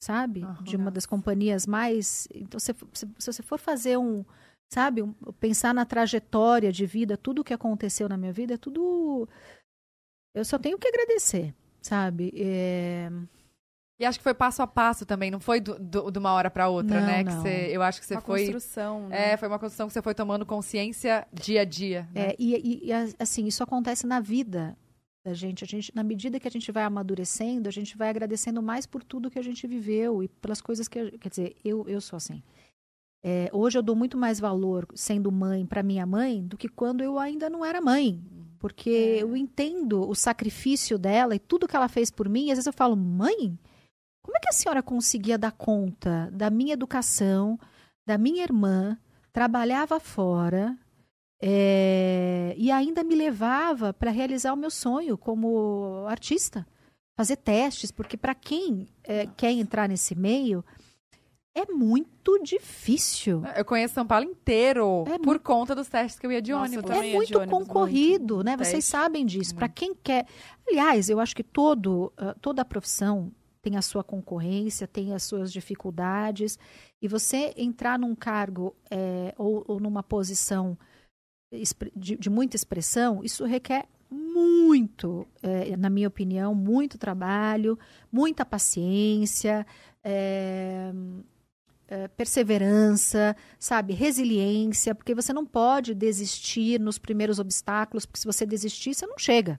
sabe? 0.00 0.44
Aham. 0.44 0.62
De 0.62 0.76
uma 0.76 0.92
das 0.92 1.06
companhias 1.06 1.66
mais. 1.66 2.28
Então, 2.32 2.60
se, 2.60 2.72
se, 2.92 3.08
se 3.18 3.32
você 3.32 3.42
for 3.42 3.58
fazer 3.58 3.96
um, 3.98 4.24
sabe, 4.72 5.02
pensar 5.40 5.72
na 5.74 5.84
trajetória 5.84 6.70
de 6.72 6.84
vida, 6.86 7.16
tudo 7.16 7.44
que 7.44 7.54
aconteceu 7.54 8.08
na 8.08 8.16
minha 8.16 8.32
vida, 8.32 8.54
é 8.54 8.58
tudo. 8.58 9.28
Eu 10.34 10.44
só 10.44 10.58
tenho 10.58 10.78
que 10.78 10.86
agradecer, 10.88 11.54
sabe? 11.80 12.32
É, 12.36 13.10
E 14.00 14.04
acho 14.04 14.18
que 14.18 14.22
foi 14.22 14.34
passo 14.34 14.62
a 14.62 14.66
passo 14.66 15.04
também, 15.04 15.30
não 15.30 15.40
foi 15.40 15.58
do, 15.60 15.76
do- 15.78 16.10
de 16.10 16.18
uma 16.18 16.32
hora 16.32 16.50
pra 16.50 16.68
outra, 16.68 17.00
Não, 17.00 17.06
né? 17.06 17.24
Que 17.24 17.30
não. 17.30 17.42
você, 17.42 17.68
eu 17.72 17.82
acho 17.82 18.00
que 18.00 18.06
você 18.06 18.14
Uma 18.14 18.20
foi. 18.20 18.42
construção, 18.44 19.08
né? 19.08 19.32
É, 19.32 19.36
foi 19.36 19.48
uma 19.48 19.58
construção 19.58 19.86
que 19.88 19.92
você 19.92 20.02
foi 20.02 20.14
tomando 20.14 20.46
consciência 20.46 21.26
dia 21.32 21.62
a 21.62 21.64
dia. 21.64 22.08
né? 22.14 22.28
É, 22.28 22.36
e, 22.38 22.54
e- 22.54 22.86
e, 22.86 22.92
a- 22.92 23.08
assim, 23.18 23.46
isso 23.46 23.62
acontece 23.64 24.06
na 24.06 24.20
vida 24.20 24.76
da 25.26 25.34
gente. 25.34 25.64
A 25.64 25.66
gente. 25.66 25.92
Na 25.96 26.04
medida 26.04 26.38
que 26.38 26.46
a 26.46 26.50
gente 26.50 26.70
vai 26.70 26.84
amadurecendo, 26.84 27.68
a 27.68 27.72
gente 27.72 27.96
vai 27.96 28.08
agradecendo 28.10 28.62
mais 28.62 28.86
por 28.86 29.02
tudo 29.02 29.30
que 29.30 29.38
a 29.38 29.42
gente 29.42 29.66
viveu 29.66 30.22
e 30.22 30.28
pelas 30.28 30.60
coisas 30.60 30.86
que. 30.86 30.98
a- 31.00 31.10
Quer 31.18 31.28
dizer, 31.30 31.56
eu, 31.64 31.84
eu 31.88 32.00
sou 32.00 32.16
assim. 32.18 32.40
É, 33.22 33.50
hoje 33.52 33.76
eu 33.78 33.82
dou 33.82 33.96
muito 33.96 34.16
mais 34.16 34.38
valor 34.38 34.86
sendo 34.94 35.30
mãe 35.32 35.66
para 35.66 35.82
minha 35.82 36.06
mãe 36.06 36.42
do 36.46 36.56
que 36.56 36.68
quando 36.68 37.02
eu 37.02 37.18
ainda 37.18 37.50
não 37.50 37.64
era 37.64 37.80
mãe. 37.80 38.22
Porque 38.58 38.90
É. 38.90 39.22
eu 39.22 39.36
entendo 39.36 40.08
o 40.08 40.14
sacrifício 40.14 40.98
dela 40.98 41.34
e 41.34 41.38
tudo 41.38 41.68
que 41.68 41.76
ela 41.76 41.88
fez 41.88 42.10
por 42.10 42.28
mim. 42.28 42.46
E 42.46 42.50
às 42.50 42.58
vezes 42.58 42.66
eu 42.66 42.72
falo, 42.72 42.96
mãe, 42.96 43.58
como 44.22 44.36
é 44.36 44.40
que 44.40 44.48
a 44.48 44.52
senhora 44.52 44.82
conseguia 44.82 45.38
dar 45.38 45.52
conta 45.52 46.28
da 46.32 46.50
minha 46.50 46.72
educação, 46.74 47.58
da 48.06 48.18
minha 48.18 48.42
irmã, 48.42 48.98
trabalhava 49.32 49.98
fora, 50.00 50.76
É, 51.40 52.52
e 52.58 52.68
ainda 52.68 53.04
me 53.04 53.14
levava 53.14 53.94
para 53.94 54.10
realizar 54.10 54.52
o 54.52 54.56
meu 54.56 54.70
sonho 54.72 55.16
como 55.16 56.04
artista, 56.08 56.66
fazer 57.16 57.36
testes, 57.36 57.92
porque 57.92 58.16
para 58.16 58.34
quem 58.34 58.88
é, 59.04 59.24
quer 59.36 59.52
entrar 59.52 59.88
nesse 59.88 60.16
meio 60.16 60.64
é 61.54 61.66
muito 61.72 62.38
difícil. 62.42 63.42
Eu 63.56 63.64
conheço 63.64 63.94
São 63.94 64.06
Paulo 64.06 64.24
inteiro 64.24 65.04
É 65.08 65.18
por 65.18 65.38
conta 65.40 65.74
dos 65.74 65.88
testes 65.88 66.18
que 66.18 66.26
eu 66.26 66.32
ia 66.32 66.40
de 66.40 66.52
Nossa, 66.52 66.64
ônibus. 66.64 66.90
É 66.90 67.14
muito 67.14 67.38
ônibus, 67.38 67.58
concorrido, 67.58 68.36
muito 68.36 68.46
né? 68.46 68.56
Vocês 68.56 68.84
teste. 68.84 68.90
sabem 68.90 69.26
disso. 69.26 69.54
Para 69.54 69.68
quem 69.68 69.94
quer. 69.94 70.26
Aliás, 70.68 71.10
eu 71.10 71.18
acho 71.18 71.34
que 71.34 71.42
todo, 71.42 72.12
ah, 72.16 72.34
toda 72.40 72.62
a 72.62 72.64
profissão 72.64 73.32
tem 73.60 73.76
a 73.76 73.82
sua 73.82 74.04
concorrência, 74.04 74.86
tem 74.86 75.12
as 75.12 75.24
suas 75.24 75.52
dificuldades. 75.52 76.58
E 77.02 77.08
você 77.08 77.52
entrar 77.56 77.98
num 77.98 78.14
cargo 78.14 78.74
eh, 78.90 79.34
ou, 79.36 79.64
ou 79.66 79.80
numa 79.80 80.02
posição 80.02 80.78
de, 81.94 82.16
de 82.16 82.30
muita 82.30 82.56
expressão, 82.56 83.22
isso 83.24 83.44
requer 83.44 83.86
muito, 84.10 85.26
eh, 85.42 85.76
na 85.76 85.90
minha 85.90 86.08
opinião, 86.08 86.54
muito 86.54 86.96
trabalho, 86.98 87.78
muita 88.12 88.44
paciência. 88.46 89.66
eh, 90.04 90.92
perseverança, 92.16 93.34
sabe, 93.58 93.94
resiliência, 93.94 94.94
porque 94.94 95.14
você 95.14 95.32
não 95.32 95.46
pode 95.46 95.94
desistir 95.94 96.78
nos 96.78 96.98
primeiros 96.98 97.38
obstáculos, 97.38 98.04
porque 98.04 98.20
se 98.20 98.26
você 98.26 98.44
desistir, 98.44 98.94
você 98.94 99.06
não 99.06 99.18
chega. 99.18 99.58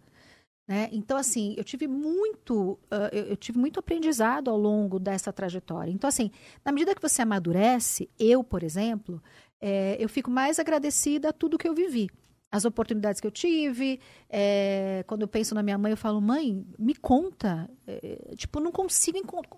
Né? 0.69 0.87
Então, 0.91 1.17
assim, 1.17 1.55
eu 1.57 1.63
tive 1.63 1.87
muito, 1.87 2.77
ah, 2.91 3.09
eu, 3.11 3.23
eu 3.29 3.35
tive 3.35 3.57
muito 3.57 3.79
aprendizado 3.79 4.51
ao 4.51 4.57
longo 4.57 4.99
dessa 4.99 5.33
trajetória. 5.33 5.91
Então, 5.91 6.07
assim, 6.07 6.29
na 6.63 6.71
medida 6.71 6.93
que 6.93 7.01
você 7.01 7.23
amadurece, 7.23 8.07
eu, 8.19 8.43
por 8.43 8.61
exemplo, 8.61 9.19
eh, 9.59 9.97
eu 9.99 10.07
fico 10.07 10.29
mais 10.29 10.59
agradecida 10.59 11.29
a 11.29 11.33
tudo 11.33 11.57
que 11.57 11.67
eu 11.67 11.73
vivi. 11.73 12.07
As 12.51 12.65
oportunidades 12.65 13.19
que 13.19 13.25
eu 13.25 13.31
tive, 13.31 13.99
eh, 14.29 15.03
quando 15.07 15.23
eu 15.23 15.27
penso 15.27 15.55
na 15.55 15.63
minha 15.63 15.77
mãe, 15.77 15.91
eu 15.91 15.97
falo, 15.97 16.21
mãe, 16.21 16.63
me 16.77 16.93
conta. 16.93 17.67
Eh, 17.87 18.35
tipo, 18.35 18.59
não 18.59 18.71
consigo 18.71 19.17
encontrar 19.17 19.57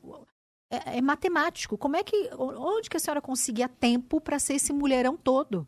é, 0.71 0.97
é 0.97 1.01
matemático. 1.01 1.77
Como 1.77 1.95
é 1.95 2.03
que. 2.03 2.29
Onde 2.37 2.89
que 2.89 2.97
a 2.97 2.99
senhora 2.99 3.21
conseguia 3.21 3.67
tempo 3.67 4.21
para 4.21 4.39
ser 4.39 4.55
esse 4.55 4.71
mulherão 4.71 5.17
todo? 5.17 5.67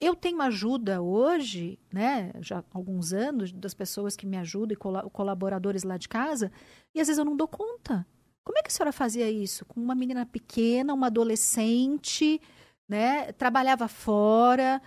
Eu 0.00 0.14
tenho 0.14 0.42
ajuda 0.42 1.00
hoje, 1.00 1.78
né, 1.90 2.32
já 2.40 2.58
há 2.58 2.64
alguns 2.74 3.12
anos, 3.12 3.52
das 3.52 3.72
pessoas 3.72 4.14
que 4.14 4.26
me 4.26 4.36
ajudam 4.36 4.74
e 4.74 4.76
cola- 4.76 5.08
colaboradores 5.08 5.82
lá 5.82 5.96
de 5.96 6.08
casa, 6.08 6.52
e 6.94 7.00
às 7.00 7.06
vezes 7.06 7.18
eu 7.18 7.24
não 7.24 7.36
dou 7.36 7.48
conta. 7.48 8.06
Como 8.44 8.58
é 8.58 8.62
que 8.62 8.68
a 8.68 8.70
senhora 8.70 8.92
fazia 8.92 9.30
isso? 9.30 9.64
Com 9.64 9.80
uma 9.80 9.94
menina 9.94 10.26
pequena, 10.26 10.92
uma 10.92 11.06
adolescente, 11.06 12.38
né, 12.86 13.32
trabalhava 13.32 13.88
fora, 13.88 14.82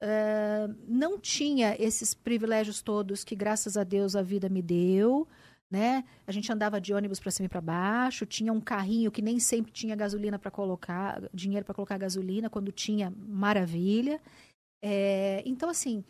eh, 0.00 0.68
não 0.88 1.18
tinha 1.18 1.76
esses 1.78 2.14
privilégios 2.14 2.80
todos 2.80 3.24
que, 3.24 3.36
graças 3.36 3.76
a 3.76 3.84
Deus, 3.84 4.16
a 4.16 4.22
vida 4.22 4.48
me 4.48 4.62
deu 4.62 5.28
né? 5.72 6.04
A 6.26 6.30
gente 6.30 6.52
andava 6.52 6.78
de 6.78 6.92
ônibus 6.92 7.18
para 7.18 7.30
cima 7.30 7.46
e 7.46 7.48
para 7.48 7.62
baixo, 7.62 8.26
tinha 8.26 8.52
um 8.52 8.60
carrinho 8.60 9.10
que 9.10 9.22
nem 9.22 9.40
sempre 9.40 9.72
tinha 9.72 9.96
gasolina 9.96 10.38
para 10.38 10.50
colocar, 10.50 11.22
dinheiro 11.32 11.64
para 11.64 11.74
colocar 11.74 11.96
gasolina, 11.96 12.50
quando 12.50 12.70
tinha, 12.70 13.10
maravilha. 13.16 14.20
É, 14.84 15.42
então, 15.46 15.70
assim, 15.70 16.04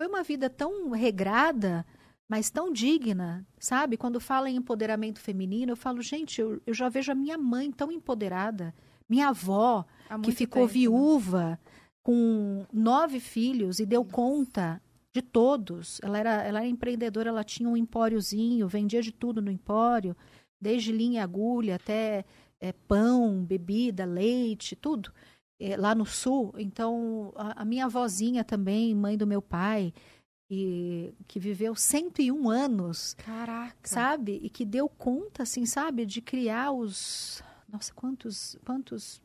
foi 0.00 0.06
uma 0.06 0.22
vida 0.22 0.48
tão 0.48 0.90
regrada, 0.90 1.84
mas 2.30 2.50
tão 2.50 2.72
digna, 2.72 3.44
sabe? 3.58 3.96
Quando 3.96 4.20
fala 4.20 4.48
em 4.48 4.54
empoderamento 4.54 5.18
feminino, 5.18 5.72
eu 5.72 5.76
falo, 5.76 6.00
gente, 6.00 6.40
eu, 6.40 6.62
eu 6.64 6.72
já 6.72 6.88
vejo 6.88 7.10
a 7.10 7.16
minha 7.16 7.36
mãe 7.36 7.72
tão 7.72 7.90
empoderada, 7.90 8.72
minha 9.08 9.30
avó, 9.30 9.84
que 10.22 10.30
ficou 10.30 10.68
tempo, 10.68 10.72
né? 10.72 10.80
viúva 10.80 11.60
com 12.04 12.64
nove 12.72 13.18
filhos 13.18 13.80
e 13.80 13.84
deu 13.86 14.04
conta 14.04 14.80
de 15.14 15.22
todos. 15.22 16.00
Ela 16.02 16.18
era, 16.18 16.30
ela 16.42 16.58
era 16.60 16.68
empreendedora, 16.68 17.30
ela 17.30 17.44
tinha 17.44 17.68
um 17.68 17.76
empóriozinho, 17.76 18.68
vendia 18.68 19.02
de 19.02 19.12
tudo 19.12 19.40
no 19.42 19.50
empório, 19.50 20.16
desde 20.60 20.92
linha 20.92 21.20
e 21.20 21.22
agulha 21.22 21.76
até 21.76 22.24
eh, 22.60 22.72
pão, 22.86 23.44
bebida, 23.44 24.04
leite, 24.04 24.76
tudo. 24.76 25.12
eh, 25.60 25.76
lá 25.76 25.94
no 25.94 26.06
sul. 26.06 26.54
Então, 26.58 27.32
a, 27.36 27.62
a 27.62 27.64
minha 27.64 27.86
avózinha 27.86 28.44
também, 28.44 28.94
mãe 28.94 29.16
do 29.16 29.26
meu 29.26 29.42
pai, 29.42 29.92
e, 30.50 31.14
que 31.28 31.38
viveu 31.38 31.74
101 31.76 32.50
anos, 32.50 33.14
Caraca. 33.14 33.76
sabe? 33.88 34.40
E 34.42 34.50
que 34.50 34.64
deu 34.64 34.88
conta, 34.88 35.44
assim, 35.44 35.64
sabe? 35.66 36.04
De 36.04 36.20
criar 36.20 36.72
os... 36.72 37.42
Nossa, 37.68 37.92
quantos, 37.94 38.56
quantos 38.64 39.22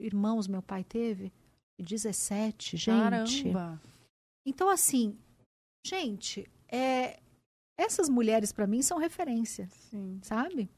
irmãos 0.00 0.48
meu 0.48 0.60
pai 0.62 0.82
teve? 0.82 1.32
17, 1.78 2.76
gente. 2.76 3.44
Caramba. 3.44 3.80
Então, 4.46 4.68
assim, 4.68 5.16
gente, 5.86 6.50
é, 6.68 7.20
essas 7.78 8.08
mulheres 8.08 8.52
para 8.52 8.66
mim 8.66 8.82
são 8.82 8.98
referência, 8.98 9.68
Sim. 9.70 10.18
sabe? 10.22 10.70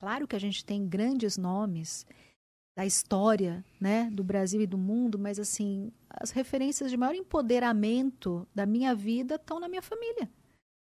Claro 0.00 0.26
que 0.26 0.36
a 0.36 0.40
gente 0.40 0.64
tem 0.64 0.86
grandes 0.88 1.36
nomes 1.36 2.06
da 2.76 2.86
história, 2.86 3.64
né, 3.80 4.08
do 4.10 4.22
Brasil 4.22 4.60
e 4.60 4.66
do 4.66 4.78
mundo, 4.78 5.18
mas 5.18 5.40
assim, 5.40 5.92
as 6.08 6.30
referências 6.30 6.90
de 6.90 6.96
maior 6.96 7.14
empoderamento 7.14 8.46
da 8.54 8.64
minha 8.64 8.94
vida 8.94 9.34
estão 9.34 9.58
na 9.58 9.68
minha 9.68 9.82
família. 9.82 10.30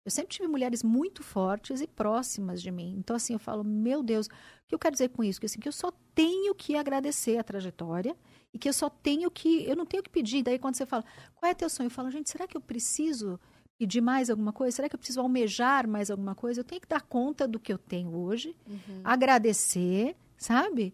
Eu 0.06 0.12
sempre 0.12 0.36
tive 0.36 0.48
mulheres 0.48 0.84
muito 0.84 1.24
fortes 1.24 1.82
e 1.82 1.88
próximas 1.88 2.62
de 2.62 2.72
mim. 2.72 2.96
Então, 2.98 3.16
assim, 3.16 3.34
eu 3.34 3.40
falo, 3.40 3.64
meu 3.64 4.04
Deus, 4.04 4.28
o 4.28 4.30
que 4.68 4.76
eu 4.76 4.80
quero 4.80 4.94
dizer 4.94 5.10
com 5.10 5.24
isso? 5.24 5.40
Que, 5.40 5.46
assim, 5.46 5.60
que 5.60 5.68
eu 5.68 5.72
só 5.72 5.92
tenho 6.14 6.54
que 6.54 6.76
agradecer 6.76 7.38
a 7.38 7.44
trajetória 7.44 8.18
e 8.54 8.60
que 8.60 8.70
eu 8.70 8.74
só 8.74 8.90
tenho 8.90 9.32
que. 9.32 9.64
Eu 9.66 9.76
não 9.76 9.86
tenho 9.86 10.04
que 10.04 10.10
pedir. 10.10 10.44
Daí, 10.44 10.60
quando 10.60 10.76
você 10.76 10.86
fala, 10.86 11.04
qual 11.36 11.52
é 11.52 11.54
teu 11.56 11.70
sonho? 11.70 11.88
Eu 11.88 11.92
falo, 11.92 12.12
gente, 12.12 12.30
será 12.30 12.48
que 12.48 12.56
eu 12.56 12.62
preciso 12.62 13.40
pedir 13.78 14.02
mais 14.02 14.30
alguma 14.30 14.54
coisa? 14.54 14.76
Será 14.76 14.88
que 14.88 14.96
eu 14.96 15.00
preciso 15.00 15.20
almejar 15.22 15.88
mais 15.88 16.12
alguma 16.12 16.36
coisa? 16.36 16.60
Eu 16.62 16.64
tenho 16.64 16.80
que 16.82 16.88
dar 16.88 17.02
conta 17.02 17.48
do 17.48 17.60
que 17.60 17.74
eu 17.74 17.78
tenho 17.78 18.16
hoje, 18.16 18.56
agradecer, 19.04 20.16
sabe? 20.38 20.94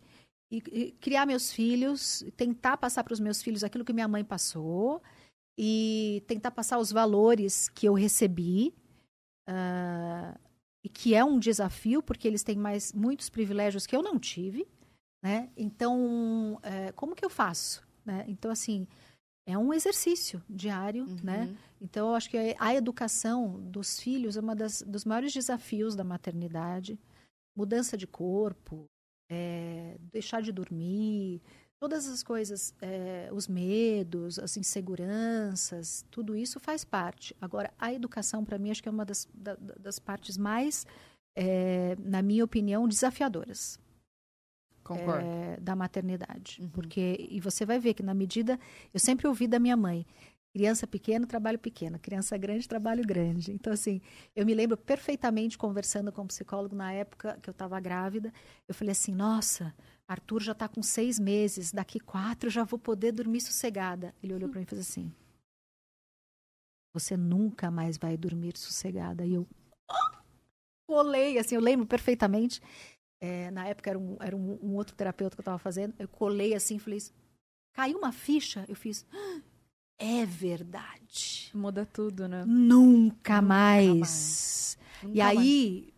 E, 0.52 0.64
e 0.72 0.92
criar 0.94 1.26
meus 1.26 1.52
filhos, 1.52 2.24
tentar 2.36 2.78
passar 2.78 3.04
para 3.04 3.14
os 3.14 3.20
meus 3.20 3.42
filhos 3.42 3.64
aquilo 3.64 3.86
que 3.86 3.94
minha 3.94 4.08
mãe 4.08 4.24
passou 4.24 5.02
e 5.58 6.24
tentar 6.26 6.52
passar 6.52 6.80
os 6.80 6.92
valores 6.92 7.68
que 7.70 7.88
eu 7.88 7.94
recebi. 7.94 8.74
ah, 9.48 10.36
e 10.84 10.88
que 10.88 11.14
é 11.14 11.24
um 11.24 11.38
desafio, 11.38 12.02
porque 12.02 12.28
eles 12.28 12.44
têm 12.44 12.56
mais 12.58 12.94
muitos 12.94 13.30
privilégios 13.30 13.86
que 13.86 13.96
eu 13.96 14.02
não 14.02 14.18
tive, 14.18 14.66
né? 15.22 15.50
Então, 15.58 16.60
é, 16.64 16.92
como 16.94 17.16
que 17.16 17.26
eu 17.26 17.30
faço? 17.30 17.86
Né? 18.06 18.26
Então, 18.28 18.50
assim, 18.52 18.88
é 19.48 19.58
um 19.58 19.74
exercício 19.74 20.42
diário, 20.50 21.06
né? 21.24 21.56
Então, 21.82 22.10
eu 22.10 22.16
acho 22.16 22.30
que 22.30 22.56
a 22.60 22.76
educação 22.76 23.60
dos 23.62 24.00
filhos 24.00 24.36
é 24.38 24.42
um 24.42 24.46
dos 24.88 25.06
maiores 25.06 25.34
desafios 25.34 25.96
da 25.96 26.04
maternidade. 26.04 27.00
Mudança 27.58 27.98
de 27.98 28.06
corpo, 28.08 28.86
é, 29.30 29.98
deixar 30.12 30.42
de 30.42 30.52
dormir, 30.52 31.42
todas 31.82 32.08
as 32.08 32.22
coisas, 32.24 32.74
é, 32.82 33.30
os 33.32 33.48
medos, 33.48 34.38
as 34.40 34.56
inseguranças, 34.58 36.06
tudo 36.12 36.36
isso 36.36 36.60
faz 36.60 36.84
parte. 36.84 37.36
Agora, 37.40 37.72
a 37.80 37.94
educação, 37.94 38.44
para 38.46 38.58
mim, 38.58 38.72
acho 38.72 38.82
que 38.84 38.90
é 38.90 38.92
uma 38.92 39.06
das, 39.06 39.28
da- 39.34 39.56
da- 39.56 39.76
das 39.76 40.00
partes 40.00 40.38
mais, 40.38 40.86
é, 41.36 41.96
na 42.00 42.22
minha 42.22 42.44
opinião, 42.44 42.88
desafiadoras. 42.88 43.80
É, 44.98 45.58
da 45.60 45.76
maternidade. 45.76 46.62
Uhum. 46.62 46.70
Porque, 46.70 47.28
e 47.30 47.40
você 47.40 47.66
vai 47.66 47.80
ver 47.80 47.94
que 47.94 48.04
na 48.04 48.14
medida, 48.14 48.60
eu 48.94 49.00
sempre 49.00 49.28
ouvi 49.28 49.48
da 49.48 49.60
minha 49.60 49.78
mãe, 49.78 50.06
criança 50.54 50.88
pequena, 50.88 51.28
trabalho 51.28 51.60
pequeno, 51.60 52.00
criança 52.00 52.38
grande, 52.38 52.68
trabalho 52.68 53.06
grande. 53.06 53.52
Então, 53.52 53.72
assim, 53.72 54.02
eu 54.36 54.46
me 54.46 54.54
lembro 54.54 54.78
perfeitamente 54.78 55.58
conversando 55.58 56.12
com 56.12 56.24
um 56.24 56.28
psicólogo 56.28 56.76
na 56.76 56.92
época 56.92 57.38
que 57.42 57.50
eu 57.50 57.52
estava 57.52 57.80
grávida, 57.80 58.34
eu 58.68 58.74
falei 58.74 58.92
assim, 58.92 59.14
nossa, 59.14 59.74
Arthur 60.08 60.42
já 60.42 60.54
está 60.54 60.68
com 60.68 60.82
seis 60.82 61.20
meses, 61.20 61.72
daqui 61.72 62.00
quatro 62.00 62.48
eu 62.48 62.52
já 62.52 62.64
vou 62.64 62.80
poder 62.80 63.12
dormir 63.12 63.42
sossegada. 63.42 64.14
Ele 64.24 64.34
olhou 64.34 64.50
para 64.50 64.60
mim 64.60 64.66
e 64.66 64.70
fez 64.70 64.82
assim, 64.82 65.14
você 66.94 67.16
nunca 67.16 67.70
mais 67.70 67.98
vai 67.98 68.18
dormir 68.18 68.58
sossegada. 68.58 69.26
E 69.26 69.36
eu 69.36 69.48
colei, 70.88 71.38
assim, 71.38 71.56
eu 71.56 71.62
lembro 71.62 71.86
perfeitamente. 71.86 72.60
É, 73.22 73.52
na 73.52 73.68
época 73.68 73.90
era, 73.90 74.00
um, 74.00 74.18
era 74.20 74.36
um, 74.36 74.58
um 74.62 74.76
outro 74.76 74.96
terapeuta 74.96 75.36
que 75.36 75.40
eu 75.40 75.44
estava 75.44 75.58
fazendo. 75.60 75.94
Eu 76.00 76.08
colei 76.08 76.54
assim 76.54 76.78
e 76.78 76.80
falei: 76.80 77.00
caiu 77.74 77.98
uma 77.98 78.12
ficha. 78.12 78.66
Eu 78.68 78.76
fiz: 78.76 79.06
"Ah, 79.14 79.42
é 80.00 80.26
verdade. 80.26 81.52
Muda 81.54 81.86
tudo, 81.86 82.28
né? 82.28 82.44
Nunca 82.46 83.42
mais. 83.42 84.78
Nunca 85.04 85.16
E 85.16 85.22
aí. 85.22 85.94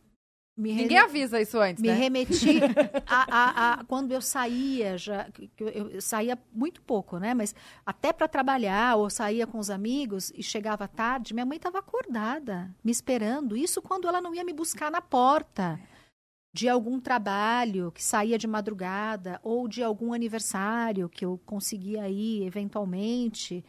Me 0.58 0.76
Ninguém 0.76 0.98
avisa 1.00 1.40
isso 1.42 1.58
antes, 1.58 1.82
me 1.82 1.88
né? 1.88 1.94
remeti 1.96 2.60
a, 3.08 3.26
a- 3.36 3.74
a- 3.80 3.84
quando 3.86 4.12
eu 4.12 4.22
saía 4.22 4.98
já 4.98 5.28
eu, 5.58 5.90
eu 5.90 6.02
saía 6.02 6.38
muito 6.52 6.82
pouco 6.82 7.18
né 7.18 7.34
mas 7.34 7.56
até 7.86 8.12
para 8.12 8.28
trabalhar 8.28 8.98
ou 8.98 9.10
saía 9.10 9.48
com 9.48 9.58
os 9.58 9.70
amigos 9.70 10.30
e 10.36 10.44
chegava 10.44 10.90
tarde 10.90 11.34
minha 11.34 11.46
mãe 11.46 11.56
estava 11.56 11.80
acordada 11.80 12.70
me 12.84 12.92
esperando 12.92 13.56
isso 13.56 13.82
quando 13.82 14.08
ela 14.10 14.20
não 14.22 14.36
ia 14.36 14.44
me 14.44 14.52
buscar 14.54 14.92
na 14.92 15.02
porta 15.02 15.80
de 16.54 16.68
algum 16.68 17.00
trabalho 17.00 17.92
que 17.92 18.04
saía 18.04 18.38
de 18.38 18.46
madrugada 18.48 19.40
ou 19.44 19.68
de 19.68 19.82
algum 19.82 20.14
aniversário 20.14 21.08
que 21.10 21.24
eu 21.26 21.40
conseguia 21.46 22.10
ir 22.10 22.44
eventualmente 22.44 23.64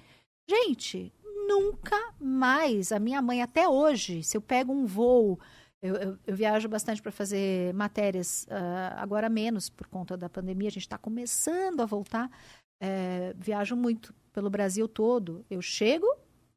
Gente, 0.49 1.13
nunca 1.47 1.97
mais. 2.21 2.91
A 2.91 2.99
minha 2.99 3.23
mãe, 3.23 3.41
até 3.43 3.69
hoje, 3.69 4.23
se 4.25 4.37
eu 4.37 4.41
pego 4.41 4.73
um 4.73 4.85
voo. 4.85 5.39
Eu, 5.81 5.95
eu- 5.97 6.19
eu 6.27 6.35
viajo 6.37 6.69
bastante 6.69 7.01
para 7.01 7.13
fazer 7.13 7.73
matérias, 7.75 8.47
ah, 8.51 8.95
agora 9.01 9.29
menos 9.29 9.71
por 9.71 9.87
conta 9.87 10.17
da 10.17 10.29
pandemia, 10.29 10.69
a 10.69 10.73
gente 10.73 10.83
está 10.83 10.99
começando 10.99 11.81
a 11.81 11.87
voltar. 11.87 12.29
É, 12.81 13.33
viajo 13.39 13.77
muito 13.77 14.13
pelo 14.33 14.51
Brasil 14.51 14.89
todo. 14.89 15.45
Eu 15.49 15.63
chego 15.63 16.07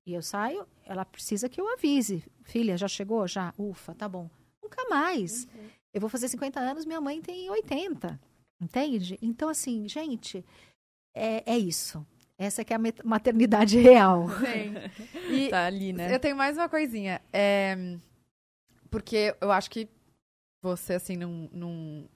e 0.05 0.13
eu 0.13 0.21
saio, 0.21 0.65
ela 0.83 1.05
precisa 1.05 1.47
que 1.47 1.61
eu 1.61 1.71
avise. 1.71 2.23
Filha, 2.43 2.75
já 2.75 2.87
chegou? 2.87 3.27
Já? 3.27 3.53
Ufa, 3.57 3.93
tá 3.93 4.09
bom. 4.09 4.29
Nunca 4.61 4.83
mais. 4.89 5.47
Eu 5.95 6.01
vou 6.01 6.09
fazer 6.09 6.27
50 6.27 6.59
anos, 6.59 6.85
minha 6.85 6.99
mãe 6.99 7.21
tem 7.21 7.49
80. 7.49 8.19
Entende? 8.61 9.17
Então, 9.21 9.47
assim, 9.47 9.87
gente, 9.87 10.43
é, 11.15 11.53
é 11.53 11.57
isso. 11.57 12.05
Essa 12.37 12.65
que 12.65 12.73
é 12.73 12.75
a 12.75 12.81
maternidade 13.01 13.79
real. 13.79 14.27
Sim. 14.43 14.73
E 15.31 15.47
Tá 15.49 15.65
ali, 15.65 15.93
né? 15.93 16.13
eu 16.13 16.19
tenho 16.19 16.35
mais 16.35 16.57
uma 16.57 16.67
coisinha. 16.67 17.21
É, 17.31 17.97
porque 18.91 19.33
eu 19.39 19.53
acho 19.53 19.71
que 19.71 19.87
você, 20.61 20.95
assim, 20.95 21.15
não. 21.15 21.49
não 21.53 22.09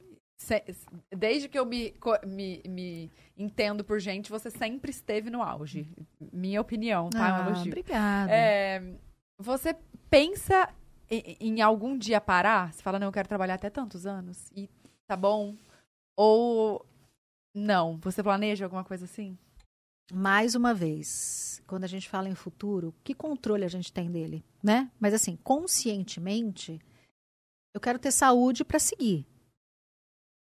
desde 1.16 1.48
que 1.48 1.58
eu 1.58 1.66
me, 1.66 1.94
me, 2.26 2.62
me 2.68 3.12
entendo 3.38 3.84
por 3.84 4.00
gente, 4.00 4.30
você 4.30 4.50
sempre 4.50 4.92
esteve 4.92 5.30
no 5.30 5.42
auge. 5.42 5.90
Minha 6.34 6.60
opinião, 6.60 7.10
tá? 7.10 7.20
É 7.28 7.32
um 7.32 7.36
Ah, 7.36 7.46
elogio. 7.48 7.68
obrigada. 7.68 8.32
É, 8.32 8.82
você 9.38 9.74
pensa 10.10 10.68
em, 11.10 11.38
em 11.40 11.62
algum 11.62 11.98
dia 11.98 12.22
parar? 12.22 12.74
Você 12.74 12.82
fala, 12.82 13.00
não, 13.00 13.08
eu 13.08 13.12
quero 13.12 13.28
trabalhar 13.28 13.56
até 13.56 13.70
tantos 13.70 14.06
anos 14.06 14.52
e 14.56 14.70
tá 15.08 15.16
bom? 15.16 15.56
Ou 16.16 16.86
não? 17.54 17.98
Você 18.00 18.22
planeja 18.22 18.66
alguma 18.66 18.84
coisa 18.84 19.06
assim? 19.06 19.38
Mais 20.12 20.56
uma 20.56 20.74
vez, 20.74 21.62
quando 21.68 21.84
a 21.84 21.88
gente 21.88 22.10
fala 22.10 22.28
em 22.28 22.36
futuro, 22.36 22.96
que 23.04 23.14
controle 23.14 23.64
a 23.64 23.70
gente 23.70 23.94
tem 23.94 24.10
dele, 24.10 24.44
né? 24.64 24.92
Mas 25.00 25.14
assim, 25.14 25.36
conscientemente, 25.36 26.80
eu 27.74 27.80
quero 27.80 28.00
ter 28.00 28.12
saúde 28.12 28.64
para 28.64 28.80
seguir. 28.80 29.26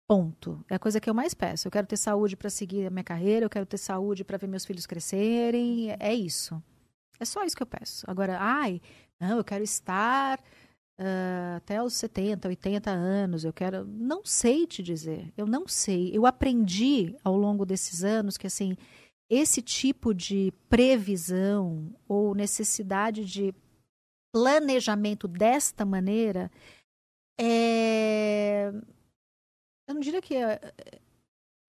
Ponto. 0.10 0.64
É 0.70 0.76
a 0.76 0.80
coisa 0.80 1.02
que 1.02 1.10
eu 1.10 1.14
mais 1.14 1.34
peço. 1.34 1.68
Eu 1.68 1.72
quero 1.72 1.86
ter 1.86 1.98
saúde 1.98 2.38
para 2.38 2.50
seguir 2.50 2.88
a 2.88 2.90
minha 2.90 3.04
carreira, 3.04 3.46
eu 3.46 3.50
quero 3.50 3.66
ter 3.66 3.78
saúde 3.78 4.24
para 4.24 4.38
ver 4.38 4.48
meus 4.48 4.66
filhos 4.66 4.86
crescerem. 4.86 5.92
É 6.00 6.14
isso. 6.14 6.64
É 7.20 7.26
só 7.26 7.44
isso 7.44 7.56
que 7.58 7.64
eu 7.64 7.68
peço. 7.68 8.10
Agora, 8.10 8.38
ai, 8.40 8.82
não, 9.20 9.38
eu 9.38 9.44
quero 9.44 9.64
estar 9.64 10.40
ah, 11.00 11.56
até 11.58 11.82
os 11.82 11.94
70, 11.94 12.48
80 12.48 12.90
anos. 12.92 13.44
Eu 13.44 13.54
quero. 13.54 13.86
Não 13.86 14.26
sei 14.26 14.66
te 14.66 14.82
dizer. 14.82 15.32
Eu 15.38 15.46
não 15.46 15.68
sei. 15.68 16.10
Eu 16.16 16.26
aprendi 16.26 17.16
ao 17.24 17.36
longo 17.36 17.66
desses 17.66 18.04
anos 18.04 18.38
que, 18.38 18.48
assim, 18.48 18.76
esse 19.30 19.62
tipo 19.62 20.14
de 20.14 20.52
previsão 20.70 21.94
ou 22.08 22.34
necessidade 22.34 23.26
de 23.26 23.54
planejamento 24.34 25.28
desta 25.28 25.86
maneira 25.86 26.52
é. 27.40 28.72
Eu 29.88 29.94
não 29.94 30.02
diria 30.02 30.22
que 30.22 30.36
é. 30.36 30.60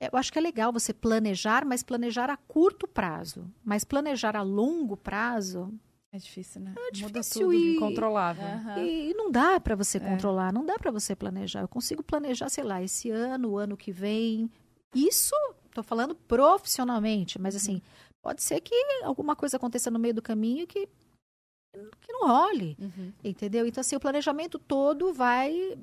é- 0.01 0.11
Eu 0.13 0.19
acho 0.19 0.33
que 0.33 0.39
é 0.39 0.43
legal 0.43 0.73
você 0.73 0.95
planejar, 0.95 1.65
mas 1.65 1.83
planejar 1.83 2.31
a 2.31 2.37
curto 2.37 2.87
prazo. 2.87 3.53
Mas 3.65 3.85
planejar 3.85 4.37
a 4.37 4.43
longo 4.43 4.97
prazo. 4.97 5.73
É 6.13 6.19
difícil, 6.19 6.61
né? 6.63 6.75
Muda 6.75 6.91
difícil 7.21 7.43
tudo, 7.43 7.55
e- 7.55 7.77
incontrolável. 7.77 8.45
Aham. 8.45 8.79
E, 8.83 9.11
e 9.11 9.15
não 9.15 9.31
dá 9.31 9.61
para 9.61 9.77
você 9.77 9.99
É. 9.99 10.01
controlar, 10.01 10.53
não 10.53 10.65
dá 10.65 10.79
para 10.79 10.91
você 10.91 11.15
planejar. 11.15 11.61
Eu 11.61 11.69
consigo 11.69 12.03
planejar, 12.03 12.49
sei 12.49 12.65
lá, 12.65 12.83
esse 12.83 13.11
ano, 13.11 13.51
o 13.51 13.59
ano 13.59 13.77
que 13.77 13.93
vem. 13.93 14.51
Isso, 14.95 15.35
tô 15.73 15.83
falando 15.83 16.15
profissionalmente, 16.15 17.39
mas 17.39 17.55
assim, 17.55 17.83
pode 18.25 18.43
ser 18.43 18.61
que 18.63 18.75
alguma 19.03 19.37
coisa 19.37 19.59
aconteça 19.59 19.91
no 19.91 19.99
meio 19.99 20.15
do 20.15 20.23
caminho 20.23 20.67
que, 20.67 20.87
que 22.01 22.13
não 22.13 22.27
role. 22.27 22.75
Uhum. 22.81 23.13
Entendeu? 23.23 23.67
Então, 23.67 23.83
assim, 23.83 23.95
o 23.97 24.01
planejamento 24.01 24.59
todo 24.59 25.13
vai. 25.13 25.79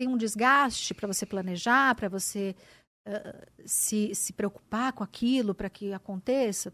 Tem 0.00 0.06
um 0.08 0.16
desgaste 0.16 0.94
para 0.94 1.08
você 1.08 1.26
planejar, 1.26 1.96
para 1.96 2.08
você 2.08 2.54
ah, 3.04 3.44
se, 3.66 4.14
se 4.14 4.32
preocupar 4.32 4.92
com 4.92 5.02
aquilo 5.02 5.52
para 5.52 5.68
que 5.68 5.92
aconteça. 5.92 6.72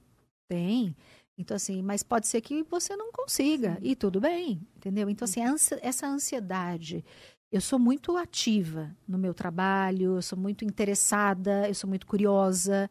Tem. 0.50 0.94
Então, 1.36 1.56
assim, 1.56 1.82
mas 1.82 2.02
pode 2.02 2.26
ser 2.28 2.40
que 2.40 2.62
você 2.64 2.96
não 2.96 3.10
consiga. 3.12 3.78
E 3.82 3.96
tudo 3.96 4.20
bem, 4.20 4.60
entendeu? 4.76 5.08
Então, 5.10 5.24
assim, 5.24 5.40
essa 5.82 6.06
ansiedade. 6.06 7.04
Eu 7.50 7.60
sou 7.60 7.78
muito 7.78 8.16
ativa 8.16 8.96
no 9.06 9.16
meu 9.18 9.32
trabalho, 9.32 10.16
eu 10.16 10.22
sou 10.22 10.38
muito 10.38 10.64
interessada, 10.64 11.68
eu 11.68 11.74
sou 11.74 11.88
muito 11.88 12.06
curiosa. 12.06 12.90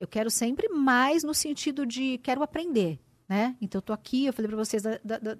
Eu 0.00 0.06
quero 0.06 0.30
sempre 0.30 0.68
mais 0.68 1.24
no 1.24 1.34
sentido 1.34 1.84
de 1.86 2.18
quero 2.18 2.42
aprender, 2.42 2.98
né? 3.28 3.56
Então, 3.60 3.78
eu 3.78 3.82
tô 3.82 3.92
aqui, 3.92 4.26
eu 4.26 4.32
falei 4.32 4.48
para 4.48 4.56
vocês 4.56 4.82
da, 4.82 4.98
da, 5.04 5.18
da- 5.18 5.38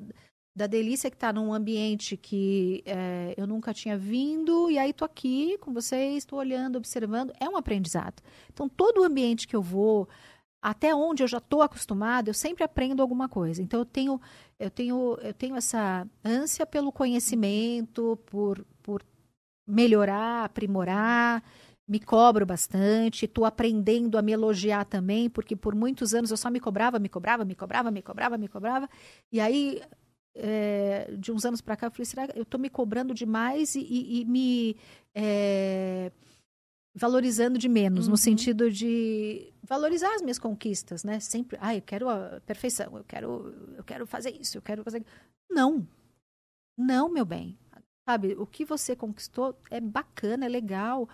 da 0.57 0.69
delícia 0.69 1.11
que 1.11 1.17
tá 1.17 1.33
num 1.33 1.53
ambiente 1.53 2.17
que 2.17 2.81
é, 2.87 3.35
eu 3.37 3.45
nunca 3.45 3.75
tinha 3.75 3.99
vindo, 3.99 4.71
e 4.71 4.79
aí 4.79 4.93
tô 4.93 5.05
aqui 5.05 5.59
com 5.59 5.73
vocês, 5.73 6.19
estou 6.19 6.39
olhando, 6.39 6.77
observando, 6.77 7.33
é 7.41 7.49
um 7.49 7.57
aprendizado. 7.57 8.23
Então, 8.53 8.69
todo 8.69 9.01
o 9.01 9.05
ambiente 9.05 9.49
que 9.49 9.57
eu 9.57 9.63
vou, 9.63 10.09
até 10.65 10.95
onde 10.95 11.23
eu 11.23 11.29
já 11.29 11.39
estou 11.39 11.63
acostumado, 11.63 12.29
eu 12.29 12.35
sempre 12.35 12.65
aprendo 12.65 13.03
alguma 13.03 13.29
coisa. 13.29 13.63
Então, 13.63 13.81
eu 13.81 13.85
tenho, 13.87 14.21
eu 14.59 14.71
tenho, 14.71 15.19
eu 15.23 15.35
tenho 15.35 15.57
essa 15.57 16.07
ânsia 16.25 16.67
pelo 16.67 16.91
conhecimento, 16.93 18.19
por, 18.27 18.65
por 18.83 19.03
melhorar, 19.67 20.45
aprimorar, 20.45 21.43
me 21.87 22.01
cobro 22.01 22.47
bastante, 22.47 23.25
estou 23.27 23.45
aprendendo 23.45 24.19
a 24.19 24.23
me 24.23 24.33
elogiar 24.33 24.85
também, 24.85 25.29
porque 25.31 25.55
por 25.57 25.75
muitos 25.75 26.15
anos 26.15 26.31
eu 26.31 26.37
só 26.37 26.51
me 26.51 26.61
cobrava, 26.61 26.99
me 26.99 27.09
cobrava, 27.09 27.45
me 27.45 27.55
cobrava, 27.55 27.91
me 27.91 28.03
cobrava, 28.03 28.39
me 28.39 28.49
cobrava. 28.49 28.89
E 29.33 29.41
aí, 29.41 29.83
é, 30.35 31.15
de 31.19 31.31
uns 31.33 31.45
anos 31.45 31.61
para 31.61 31.77
cá, 31.77 31.87
eu 31.87 31.91
falei, 31.91 32.05
será 32.07 32.27
que 32.29 32.39
eu 32.39 32.43
estou 32.43 32.59
me 32.61 32.71
cobrando 32.71 33.15
demais 33.15 33.75
e, 33.75 33.81
e- 33.81 34.21
e 34.23 34.25
me 34.25 34.77
é, 35.15 36.11
valorizando 36.95 37.59
de 37.59 37.69
menos, 37.69 38.07
Uhum. 38.07 38.13
no 38.13 38.17
sentido 38.17 38.71
de 38.71 39.53
valorizar 39.63 40.15
as 40.15 40.23
minhas 40.23 40.39
conquistas, 40.39 41.03
né? 41.05 41.19
Sempre, 41.21 41.59
ah, 41.61 41.75
eu 41.75 41.83
quero 41.83 42.09
a 42.09 42.41
perfeição, 42.47 42.97
eu 42.97 43.05
quero, 43.05 43.53
eu 43.77 43.83
quero 43.85 44.07
fazer 44.07 44.31
isso, 44.41 44.57
eu 44.59 44.63
quero 44.63 44.85
fazer... 44.85 45.05
Não, 45.51 45.87
não, 46.79 47.09
meu 47.09 47.25
bem. 47.25 47.59
Sabe, 48.09 48.35
o 48.39 48.47
que 48.47 48.65
você 48.65 48.95
conquistou 48.95 49.57
é 49.71 49.81
bacana, 49.81 50.45
é 50.45 50.49
legal. 50.49 51.09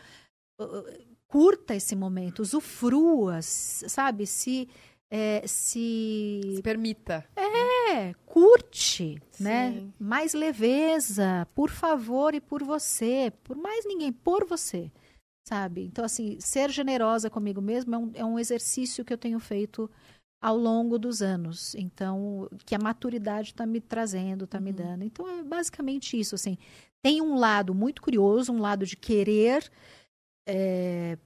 Curta 1.28 1.74
esse 1.74 1.94
momento, 1.94 2.40
usufrua, 2.40 3.40
sabe? 3.42 4.26
Se, 4.26 4.68
é, 5.08 5.46
se 5.46 6.40
Se 6.56 6.62
permita. 6.62 7.24
é, 7.36 8.12
curte, 8.26 9.22
né? 9.38 9.72
Sim. 9.72 9.92
Mais 10.00 10.34
leveza, 10.34 11.46
por 11.54 11.70
favor 11.70 12.34
e 12.34 12.40
por 12.40 12.64
você, 12.64 13.32
por 13.44 13.56
mais 13.56 13.84
ninguém, 13.86 14.12
por 14.12 14.44
você, 14.44 14.90
sabe? 15.46 15.84
Então, 15.84 16.04
assim, 16.04 16.38
ser 16.40 16.70
generosa 16.70 17.28
comigo 17.30 17.60
mesmo 17.60 17.94
é 17.94 17.98
um, 17.98 18.10
é 18.14 18.24
um 18.24 18.38
exercício 18.38 19.04
que 19.04 19.12
eu 19.12 19.18
tenho 19.18 19.40
feito 19.40 19.90
ao 20.40 20.56
longo 20.56 20.98
dos 20.98 21.20
anos. 21.22 21.74
Então, 21.74 22.48
que 22.64 22.74
a 22.74 22.78
maturidade 22.78 23.50
está 23.50 23.66
me 23.66 23.80
trazendo, 23.80 24.44
está 24.44 24.58
me 24.60 24.70
Uhum. 24.70 24.76
dando. 24.76 25.04
Então, 25.04 25.28
é 25.28 25.42
basicamente 25.42 26.18
isso, 26.18 26.34
assim. 26.34 26.56
Tem 27.02 27.20
um 27.20 27.34
lado 27.36 27.74
muito 27.74 28.00
curioso, 28.02 28.52
um 28.52 28.60
lado 28.60 28.86
de 28.86 28.96
querer 28.96 29.70
é, 30.46 31.18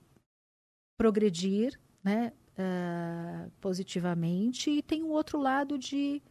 progredir, 0.97 1.79
né? 2.03 2.33
ah, 2.59 3.49
positivamente 3.61 4.71
e 4.71 4.83
tem 4.83 5.03
um 5.03 5.11
outro 5.11 5.39
lado 5.39 5.79
de 5.79 6.23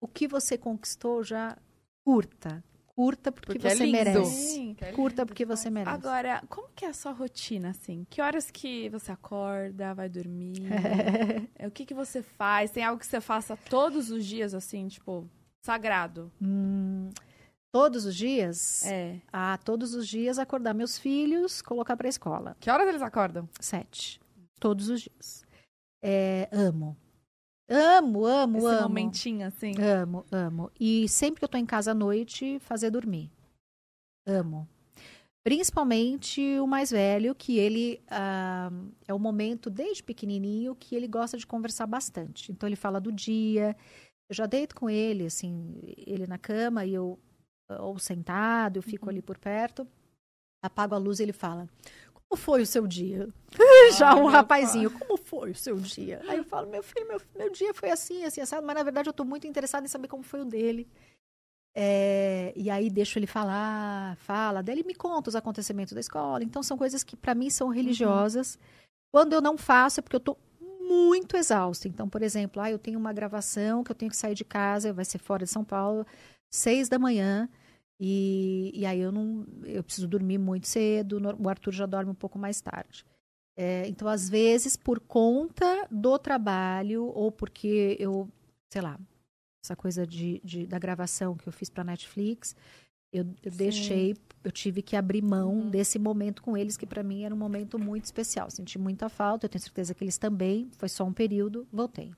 o 0.00 0.08
que 0.08 0.26
você 0.26 0.56
conquistou 0.56 1.22
já 1.22 1.56
curta. 2.04 2.62
Curta 2.96 3.30
porque, 3.30 3.52
Porque 3.52 3.66
é 3.66 3.74
você 3.76 3.84
lindo. 3.84 3.98
merece. 3.98 4.30
Sim. 4.54 4.76
Curta 4.94 5.26
porque 5.26 5.44
você 5.44 5.68
merece. 5.68 5.94
Agora, 5.94 6.42
como 6.48 6.68
que 6.74 6.82
é 6.82 6.88
a 6.88 6.94
sua 6.94 7.12
rotina, 7.12 7.68
assim? 7.68 8.06
Que 8.08 8.22
horas 8.22 8.50
que 8.50 8.88
você 8.88 9.12
acorda, 9.12 9.92
vai 9.92 10.08
dormir? 10.08 10.54
É, 11.58 11.66
o 11.66 11.70
que 11.70 11.84
que 11.84 11.92
você 11.92 12.22
faz? 12.22 12.70
Tem 12.70 12.82
algo 12.82 12.98
que 12.98 13.06
você 13.06 13.20
faça 13.20 13.54
todos 13.68 14.10
os 14.10 14.24
dias, 14.24 14.54
assim, 14.54 14.88
tipo, 14.88 15.28
sagrado? 15.62 16.32
Hum, 16.40 17.10
todos 17.70 18.06
os 18.06 18.16
dias? 18.16 18.84
É. 18.86 19.20
Ah, 19.30 19.58
todos 19.62 19.94
os 19.94 20.08
dias 20.08 20.38
acordar 20.38 20.72
meus 20.72 20.98
filhos, 20.98 21.60
colocar 21.60 21.96
para 21.98 22.08
a 22.08 22.10
escola. 22.10 22.56
Que 22.60 22.70
horas 22.70 22.88
eles 22.88 23.02
acordam? 23.02 23.46
Sete. 23.60 24.18
Todos 24.58 24.88
os 24.88 25.02
dias. 25.02 25.44
É, 26.02 26.48
amo. 26.50 26.96
Amo, 27.68 28.24
amo, 28.24 28.58
Esse 28.58 28.66
amo. 28.66 28.82
momentinho, 28.82 29.46
assim. 29.46 29.72
Amo, 29.80 30.24
amo. 30.30 30.70
E 30.78 31.08
sempre 31.08 31.40
que 31.40 31.44
eu 31.44 31.48
tô 31.48 31.58
em 31.58 31.66
casa 31.66 31.90
à 31.90 31.94
noite, 31.94 32.58
fazer 32.60 32.90
dormir. 32.90 33.30
Amo. 34.26 34.68
Principalmente 35.42 36.40
o 36.58 36.66
mais 36.66 36.90
velho, 36.90 37.34
que 37.34 37.58
ele 37.58 38.02
ah, 38.08 38.70
é 39.06 39.14
o 39.14 39.18
momento, 39.18 39.70
desde 39.70 40.02
pequenininho, 40.02 40.74
que 40.74 40.94
ele 40.94 41.06
gosta 41.06 41.36
de 41.36 41.46
conversar 41.46 41.86
bastante. 41.86 42.50
Então, 42.50 42.68
ele 42.68 42.76
fala 42.76 43.00
do 43.00 43.12
dia. 43.12 43.76
Eu 44.28 44.34
já 44.34 44.46
deito 44.46 44.74
com 44.74 44.90
ele, 44.90 45.26
assim, 45.26 45.80
ele 45.96 46.26
na 46.26 46.38
cama 46.38 46.84
e 46.84 46.94
eu, 46.94 47.18
ou 47.78 47.98
sentado, 47.98 48.78
eu 48.78 48.82
fico 48.82 49.08
ali 49.08 49.22
por 49.22 49.38
perto. 49.38 49.86
Apago 50.62 50.94
a 50.94 50.98
luz 50.98 51.20
e 51.20 51.22
ele 51.24 51.32
fala: 51.32 51.68
como 52.28 52.40
foi 52.40 52.62
o 52.62 52.66
seu 52.66 52.86
dia? 52.86 53.28
Já 53.96 54.14
um 54.14 54.26
rapazinho, 54.26 54.90
como 54.90 55.16
foi 55.16 55.52
o 55.52 55.54
seu 55.54 55.76
dia? 55.76 56.22
Aí 56.28 56.38
eu 56.38 56.44
falo, 56.44 56.68
meu 56.68 56.82
filho, 56.82 57.06
meu, 57.06 57.20
meu 57.36 57.50
dia 57.50 57.72
foi 57.72 57.90
assim, 57.90 58.24
assim, 58.24 58.40
assado, 58.40 58.66
mas 58.66 58.76
na 58.76 58.82
verdade 58.82 59.08
eu 59.08 59.12
tô 59.12 59.24
muito 59.24 59.46
interessada 59.46 59.86
em 59.86 59.88
saber 59.88 60.08
como 60.08 60.22
foi 60.22 60.40
o 60.40 60.44
dele. 60.44 60.88
É, 61.78 62.52
e 62.56 62.70
aí 62.70 62.88
deixo 62.88 63.18
ele 63.18 63.26
falar, 63.26 64.16
fala, 64.16 64.62
daí 64.62 64.76
ele 64.76 64.86
me 64.86 64.94
conta 64.94 65.28
os 65.28 65.36
acontecimentos 65.36 65.92
da 65.92 66.00
escola. 66.00 66.42
Então 66.42 66.62
são 66.62 66.76
coisas 66.76 67.04
que 67.04 67.16
para 67.16 67.34
mim 67.34 67.50
são 67.50 67.68
religiosas. 67.68 68.58
Quando 69.12 69.32
eu 69.32 69.40
não 69.40 69.56
faço 69.56 70.00
é 70.00 70.02
porque 70.02 70.16
eu 70.16 70.20
tô 70.20 70.36
muito 70.80 71.36
exausta. 71.36 71.86
Então, 71.86 72.08
por 72.08 72.22
exemplo, 72.22 72.62
ah, 72.62 72.70
eu 72.70 72.78
tenho 72.78 72.98
uma 72.98 73.12
gravação 73.12 73.84
que 73.84 73.90
eu 73.90 73.96
tenho 73.96 74.10
que 74.10 74.16
sair 74.16 74.34
de 74.34 74.44
casa, 74.44 74.92
vai 74.92 75.04
ser 75.04 75.18
fora 75.18 75.44
de 75.44 75.50
São 75.50 75.64
Paulo, 75.64 76.06
seis 76.50 76.88
da 76.88 76.98
manhã. 76.98 77.48
E, 77.98 78.70
e 78.74 78.84
aí 78.84 79.00
eu 79.00 79.10
não, 79.10 79.46
eu 79.64 79.82
preciso 79.82 80.06
dormir 80.06 80.38
muito 80.38 80.66
cedo. 80.66 81.18
O 81.38 81.48
Arthur 81.48 81.72
já 81.72 81.86
dorme 81.86 82.10
um 82.10 82.14
pouco 82.14 82.38
mais 82.38 82.60
tarde. 82.60 83.04
É, 83.56 83.88
então, 83.88 84.06
às 84.06 84.28
vezes, 84.28 84.76
por 84.76 85.00
conta 85.00 85.86
do 85.90 86.18
trabalho 86.18 87.06
ou 87.06 87.32
porque 87.32 87.96
eu, 87.98 88.28
sei 88.70 88.82
lá, 88.82 88.98
essa 89.64 89.74
coisa 89.74 90.06
de, 90.06 90.40
de- 90.44 90.66
da 90.66 90.78
gravação 90.78 91.36
que 91.36 91.48
eu 91.48 91.52
fiz 91.52 91.70
para 91.70 91.82
Netflix, 91.82 92.54
eu, 93.10 93.24
eu 93.42 93.50
deixei, 93.50 94.14
eu 94.44 94.52
tive 94.52 94.82
que 94.82 94.94
abrir 94.94 95.22
mão 95.22 95.70
desse 95.70 95.98
momento 95.98 96.42
com 96.42 96.54
eles, 96.54 96.76
que 96.76 96.84
para 96.84 97.02
mim 97.02 97.24
era 97.24 97.34
um 97.34 97.38
momento 97.38 97.78
muito 97.78 98.04
especial. 98.04 98.50
Senti 98.50 98.78
muita 98.78 99.08
falta, 99.08 99.46
eu 99.46 99.50
tenho 99.50 99.62
certeza 99.62 99.94
que 99.94 100.04
eles 100.04 100.18
também. 100.18 100.68
Foi 100.76 100.88
só 100.88 101.04
um 101.04 101.12
período, 101.12 101.66
voltei. 101.72 102.12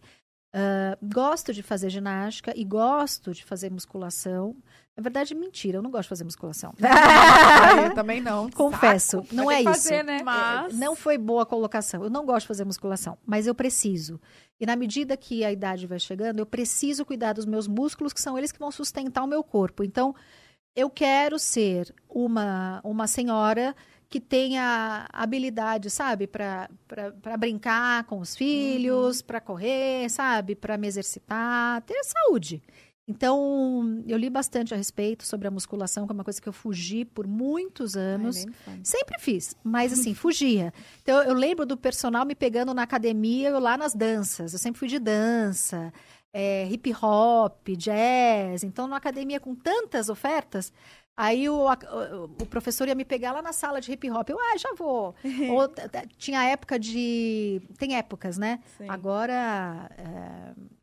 Ah, 0.52 0.98
gosto 1.00 1.52
de 1.52 1.62
fazer 1.62 1.88
ginástica 1.90 2.52
e 2.56 2.64
gosto 2.64 3.32
de 3.32 3.44
fazer 3.44 3.70
musculação. 3.70 4.56
Na 4.98 5.02
verdade, 5.02 5.32
mentira, 5.32 5.78
eu 5.78 5.82
não 5.82 5.92
gosto 5.92 6.02
de 6.02 6.08
fazer 6.08 6.24
musculação. 6.24 6.74
Ai, 6.82 7.94
também 7.94 8.20
não. 8.20 8.50
Confesso, 8.50 9.18
Saco. 9.18 9.28
não 9.32 9.48
é 9.48 9.62
que 9.62 9.70
isso. 9.70 9.70
fazer, 9.70 10.02
né? 10.02 10.22
Mas 10.24 10.76
Não 10.76 10.96
foi 10.96 11.16
boa 11.16 11.44
a 11.44 11.46
colocação. 11.46 12.02
Eu 12.02 12.10
não 12.10 12.26
gosto 12.26 12.40
de 12.40 12.48
fazer 12.48 12.64
musculação, 12.64 13.16
mas 13.24 13.46
eu 13.46 13.54
preciso. 13.54 14.20
E 14.58 14.66
na 14.66 14.74
medida 14.74 15.16
que 15.16 15.44
a 15.44 15.52
idade 15.52 15.86
vai 15.86 16.00
chegando, 16.00 16.40
eu 16.40 16.46
preciso 16.46 17.04
cuidar 17.04 17.32
dos 17.32 17.46
meus 17.46 17.68
músculos, 17.68 18.12
que 18.12 18.20
são 18.20 18.36
eles 18.36 18.50
que 18.50 18.58
vão 18.58 18.72
sustentar 18.72 19.22
o 19.22 19.28
meu 19.28 19.44
corpo. 19.44 19.84
Então, 19.84 20.16
eu 20.74 20.90
quero 20.90 21.38
ser 21.38 21.94
uma, 22.08 22.80
uma 22.82 23.06
senhora 23.06 23.76
que 24.08 24.18
tenha 24.18 25.06
habilidade, 25.12 25.90
sabe, 25.90 26.26
para 26.26 26.68
brincar 27.38 28.04
com 28.04 28.18
os 28.18 28.34
filhos, 28.34 29.22
para 29.22 29.40
correr, 29.40 30.08
sabe, 30.08 30.56
para 30.56 30.78
me 30.78 30.88
exercitar, 30.88 31.82
ter 31.82 32.02
saúde. 32.02 32.62
Então, 33.08 34.04
eu 34.06 34.18
li 34.18 34.28
bastante 34.28 34.74
a 34.74 34.76
respeito 34.76 35.24
sobre 35.24 35.48
a 35.48 35.50
musculação, 35.50 36.06
que 36.06 36.12
é 36.12 36.14
uma 36.14 36.22
coisa 36.22 36.42
que 36.42 36.48
eu 36.48 36.52
fugi 36.52 37.06
por 37.06 37.26
muitos 37.26 37.96
anos. 37.96 38.44
Ai. 38.66 38.80
Sempre 38.84 39.18
fiz, 39.18 39.56
mas 39.64 39.94
assim, 39.94 40.12
fugia. 40.14 40.74
Então, 41.02 41.22
eu 41.22 41.32
lembro 41.32 41.64
do 41.64 41.74
personal 41.74 42.26
me 42.26 42.34
pegando 42.34 42.74
na 42.74 42.82
academia, 42.82 43.48
eu 43.48 43.58
lá 43.58 43.78
nas 43.78 43.94
danças. 43.94 44.52
Eu 44.52 44.58
sempre 44.58 44.78
fui 44.78 44.88
de 44.88 44.98
dança, 44.98 45.90
é, 46.34 46.66
hip 46.66 46.94
hop, 47.02 47.66
jazz. 47.78 48.62
Então, 48.62 48.86
na 48.86 48.98
academia 48.98 49.40
com 49.40 49.54
tantas 49.54 50.10
ofertas, 50.10 50.70
aí 51.16 51.48
o, 51.48 51.64
o, 52.38 52.46
professor 52.46 52.88
ia 52.88 52.94
me 52.94 53.06
pegar 53.06 53.32
lá 53.32 53.40
na 53.40 53.54
sala 53.54 53.80
de 53.80 53.90
hip 53.90 54.10
hop. 54.10 54.28
Eu, 54.28 54.38
ah, 54.38 54.58
já 54.58 54.74
vou. 54.74 55.14
Ou, 55.50 55.66
tinha 56.18 56.44
época 56.44 56.78
de. 56.78 57.62
Tem 57.78 57.96
épocas, 57.96 58.36
né? 58.36 58.60
Sim. 58.76 58.84
Agora. 58.86 59.90
é, 59.96 60.77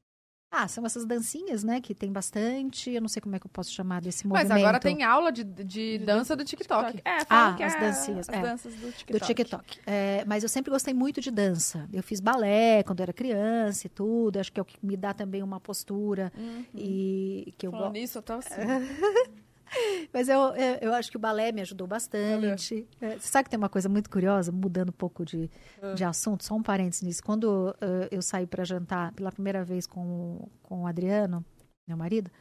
Ah, 0.51 0.67
são 0.69 0.85
essas 0.85 1.05
dancinhas, 1.05 1.63
né? 1.65 1.81
Que 1.81 1.93
tem 1.93 2.11
bastante. 2.11 2.89
Eu 2.89 3.01
não 3.01 3.09
sei 3.09 3.21
como 3.21 3.35
é 3.35 3.39
que 3.39 3.45
eu 3.45 3.49
posso 3.51 3.71
chamar 3.73 4.01
desse 4.01 4.25
Mas 4.25 4.43
movimento. 4.43 4.63
agora 4.65 4.79
tem 4.79 5.03
aula 5.03 5.29
de, 5.31 5.43
de 5.43 5.97
dança 5.99 6.33
do 6.35 6.45
TikTok. 6.45 7.01
É, 7.03 7.25
falam 7.25 7.53
Ah, 7.53 7.57
que 7.57 7.63
as 7.63 7.75
é 7.75 7.79
dancinhas, 7.79 8.29
As 8.29 8.35
é. 8.35 8.41
danças 8.41 8.73
do 8.75 8.91
TikTok. 8.91 9.11
Do 9.19 9.25
TikTok. 9.25 9.79
É, 9.85 10.23
mas 10.25 10.43
eu 10.43 10.49
sempre 10.49 10.71
gostei 10.71 10.93
muito 10.93 11.19
de 11.19 11.29
dança. 11.29 11.89
Eu 11.91 12.01
fiz 12.01 12.21
balé 12.21 12.83
quando 12.83 13.01
era 13.01 13.11
criança 13.11 13.87
e 13.87 13.89
tudo. 13.89 14.39
Acho 14.39 14.51
que 14.51 14.59
é 14.59 14.63
o 14.63 14.65
que 14.65 14.77
me 14.81 14.95
dá 14.95 15.13
também 15.13 15.43
uma 15.43 15.59
postura. 15.59 16.31
E 16.73 17.53
que 17.57 17.67
eu 17.67 17.71
gosto. 17.71 17.91
nisso, 17.91 18.17
eu 18.19 18.21
tô 18.21 18.33
assim. 18.33 18.53
Mas 20.13 20.29
eu, 20.29 20.39
eu, 20.55 20.75
eu 20.81 20.93
acho 20.93 21.09
que 21.11 21.17
o 21.17 21.19
balé 21.19 21.51
me 21.51 21.61
ajudou 21.61 21.87
bastante. 21.87 22.87
É, 23.01 23.17
você 23.17 23.27
sabe 23.27 23.45
que 23.45 23.49
tem 23.49 23.57
uma 23.57 23.69
coisa 23.69 23.89
muito 23.89 24.09
curiosa, 24.09 24.51
mudando 24.51 24.89
um 24.89 24.93
pouco 24.93 25.25
de, 25.25 25.49
de 25.95 26.03
assunto, 26.03 26.43
só 26.43 26.55
um 26.55 26.63
parênteses 26.63 27.01
nisso. 27.01 27.23
Quando 27.23 27.75
eh, 27.81 28.09
eu 28.11 28.21
saí 28.21 28.47
para 28.47 28.63
jantar 28.63 29.11
pela 29.13 29.31
primeira 29.31 29.63
vez 29.63 29.85
com, 29.85 30.47
com 30.63 30.83
o 30.83 30.87
Adriano, 30.87 31.43
meu 31.87 31.97
marido, 31.97 32.31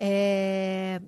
é, 0.00 1.00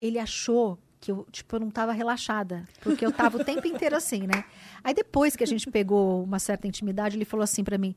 ele 0.00 0.18
achou 0.18 0.78
que 1.00 1.10
eu, 1.10 1.26
tipo, 1.32 1.56
eu 1.56 1.60
não 1.60 1.68
estava 1.68 1.92
relaxada, 1.92 2.64
porque 2.82 3.04
eu 3.04 3.10
tava 3.10 3.38
o 3.38 3.44
tempo 3.44 3.66
inteiro 3.66 3.96
assim, 3.96 4.26
né? 4.26 4.44
Aí 4.84 4.92
depois 4.92 5.34
que 5.34 5.42
a 5.42 5.46
gente 5.46 5.70
pegou 5.70 6.22
uma 6.22 6.38
certa 6.38 6.68
intimidade, 6.68 7.16
ele 7.16 7.24
falou 7.24 7.42
assim 7.42 7.64
para 7.64 7.78
mim, 7.78 7.96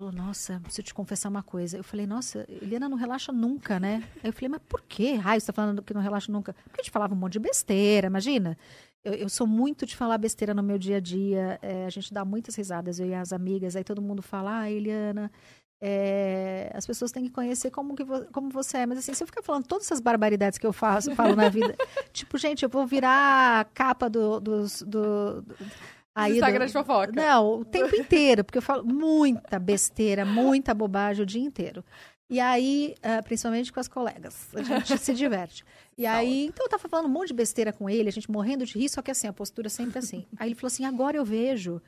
nossa, 0.00 0.60
preciso 0.60 0.82
te 0.84 0.94
confessar 0.94 1.28
uma 1.28 1.42
coisa. 1.42 1.76
Eu 1.76 1.82
falei, 1.82 2.06
nossa, 2.06 2.46
Eliana 2.48 2.88
não 2.88 2.96
relaxa 2.96 3.32
nunca, 3.32 3.80
né? 3.80 4.04
Aí 4.22 4.28
eu 4.30 4.32
falei, 4.32 4.48
mas 4.48 4.60
por 4.68 4.80
que, 4.82 5.14
raio, 5.14 5.40
você 5.40 5.48
tá 5.48 5.52
falando 5.52 5.82
que 5.82 5.92
não 5.92 6.00
relaxa 6.00 6.30
nunca? 6.30 6.52
Porque 6.52 6.80
a 6.80 6.84
gente 6.84 6.92
falava 6.92 7.14
um 7.14 7.16
monte 7.16 7.32
de 7.32 7.40
besteira, 7.40 8.06
imagina. 8.06 8.56
Eu, 9.04 9.14
eu 9.14 9.28
sou 9.28 9.46
muito 9.46 9.84
de 9.84 9.96
falar 9.96 10.16
besteira 10.18 10.54
no 10.54 10.62
meu 10.62 10.78
dia 10.78 10.98
a 10.98 11.00
dia, 11.00 11.58
é, 11.60 11.84
a 11.84 11.90
gente 11.90 12.14
dá 12.14 12.24
muitas 12.24 12.54
risadas, 12.54 13.00
eu 13.00 13.08
e 13.08 13.14
as 13.14 13.32
amigas, 13.32 13.74
aí 13.74 13.82
todo 13.82 14.00
mundo 14.00 14.22
fala, 14.22 14.60
ah, 14.60 14.70
Eliana, 14.70 15.32
é, 15.80 16.70
as 16.74 16.86
pessoas 16.86 17.10
têm 17.12 17.24
que 17.24 17.30
conhecer 17.30 17.70
como, 17.70 17.94
que 17.96 18.04
vo- 18.04 18.26
como 18.32 18.50
você 18.50 18.78
é. 18.78 18.86
Mas 18.86 18.98
assim, 18.98 19.14
se 19.14 19.22
eu 19.22 19.26
ficar 19.26 19.42
falando 19.42 19.66
todas 19.66 19.86
essas 19.86 20.00
barbaridades 20.00 20.58
que 20.58 20.66
eu 20.66 20.72
faço, 20.72 21.14
falo 21.16 21.34
na 21.34 21.48
vida, 21.48 21.74
tipo, 22.12 22.38
gente, 22.38 22.62
eu 22.62 22.68
vou 22.68 22.86
virar 22.86 23.60
a 23.60 23.64
capa 23.64 24.08
do, 24.08 24.38
dos. 24.40 24.82
Do, 24.82 25.42
do, 25.42 25.56
aí 26.22 26.32
do- 26.32 26.36
Instagram 26.36 26.66
de 26.66 26.72
fofoca. 26.72 27.12
não, 27.12 27.60
o 27.60 27.64
tempo 27.64 27.94
inteiro, 27.96 28.44
porque 28.44 28.58
eu 28.58 28.62
falo 28.62 28.84
muita 28.84 29.58
besteira, 29.58 30.24
muita 30.24 30.74
bobagem 30.74 31.22
o 31.22 31.26
dia 31.26 31.42
inteiro. 31.42 31.84
E 32.30 32.38
aí, 32.40 32.94
ah, 33.02 33.22
principalmente 33.22 33.72
com 33.72 33.80
as 33.80 33.88
colegas, 33.88 34.48
a 34.54 34.62
gente 34.62 34.98
se 34.98 35.14
diverte. 35.14 35.64
E 35.96 36.04
aí, 36.04 36.44
então 36.46 36.66
eu 36.66 36.70
tava 36.70 36.86
falando 36.88 37.06
um 37.06 37.10
monte 37.12 37.28
de 37.28 37.34
besteira 37.34 37.72
com 37.72 37.88
ele, 37.88 38.08
a 38.08 38.12
gente 38.12 38.30
morrendo 38.30 38.66
de 38.66 38.78
rir, 38.78 38.88
só 38.90 39.00
que 39.00 39.10
assim, 39.10 39.26
a 39.26 39.32
postura 39.32 39.68
sempre 39.70 39.98
assim. 39.98 40.26
Aí 40.38 40.48
ele 40.48 40.54
falou 40.54 40.66
assim: 40.66 40.84
agora 40.84 41.16
eu 41.16 41.24
vejo 41.24 41.80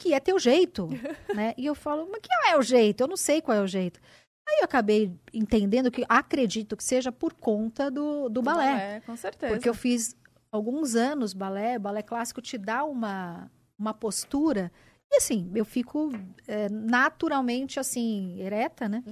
que 0.00 0.14
é 0.14 0.20
teu 0.20 0.38
jeito, 0.38 0.88
né? 1.34 1.52
E 1.58 1.66
eu 1.66 1.74
falo, 1.74 2.08
mas 2.12 2.20
que 2.22 2.28
é 2.48 2.56
o 2.56 2.62
jeito? 2.62 3.00
Eu 3.02 3.08
não 3.08 3.16
sei 3.16 3.42
qual 3.42 3.56
é 3.58 3.60
o 3.60 3.66
jeito. 3.66 3.98
Aí 4.48 4.58
eu 4.60 4.64
acabei 4.66 5.12
entendendo 5.34 5.90
que 5.90 6.04
acredito 6.08 6.76
que 6.76 6.84
seja 6.84 7.10
por 7.10 7.34
conta 7.34 7.90
do, 7.90 8.28
do 8.28 8.40
balé. 8.40 9.02
com 9.04 9.16
certeza. 9.16 9.52
Porque 9.52 9.68
eu 9.68 9.74
fiz 9.74 10.16
alguns 10.50 10.94
anos 10.94 11.34
balé, 11.34 11.76
balé 11.78 12.02
clássico 12.02 12.40
te 12.40 12.56
dá 12.56 12.84
uma, 12.84 13.50
uma 13.78 13.94
postura. 13.94 14.70
E 15.10 15.16
assim, 15.16 15.50
eu 15.54 15.64
fico 15.64 16.10
é, 16.46 16.68
naturalmente 16.68 17.80
assim, 17.80 18.38
ereta, 18.40 18.86
né? 18.88 19.02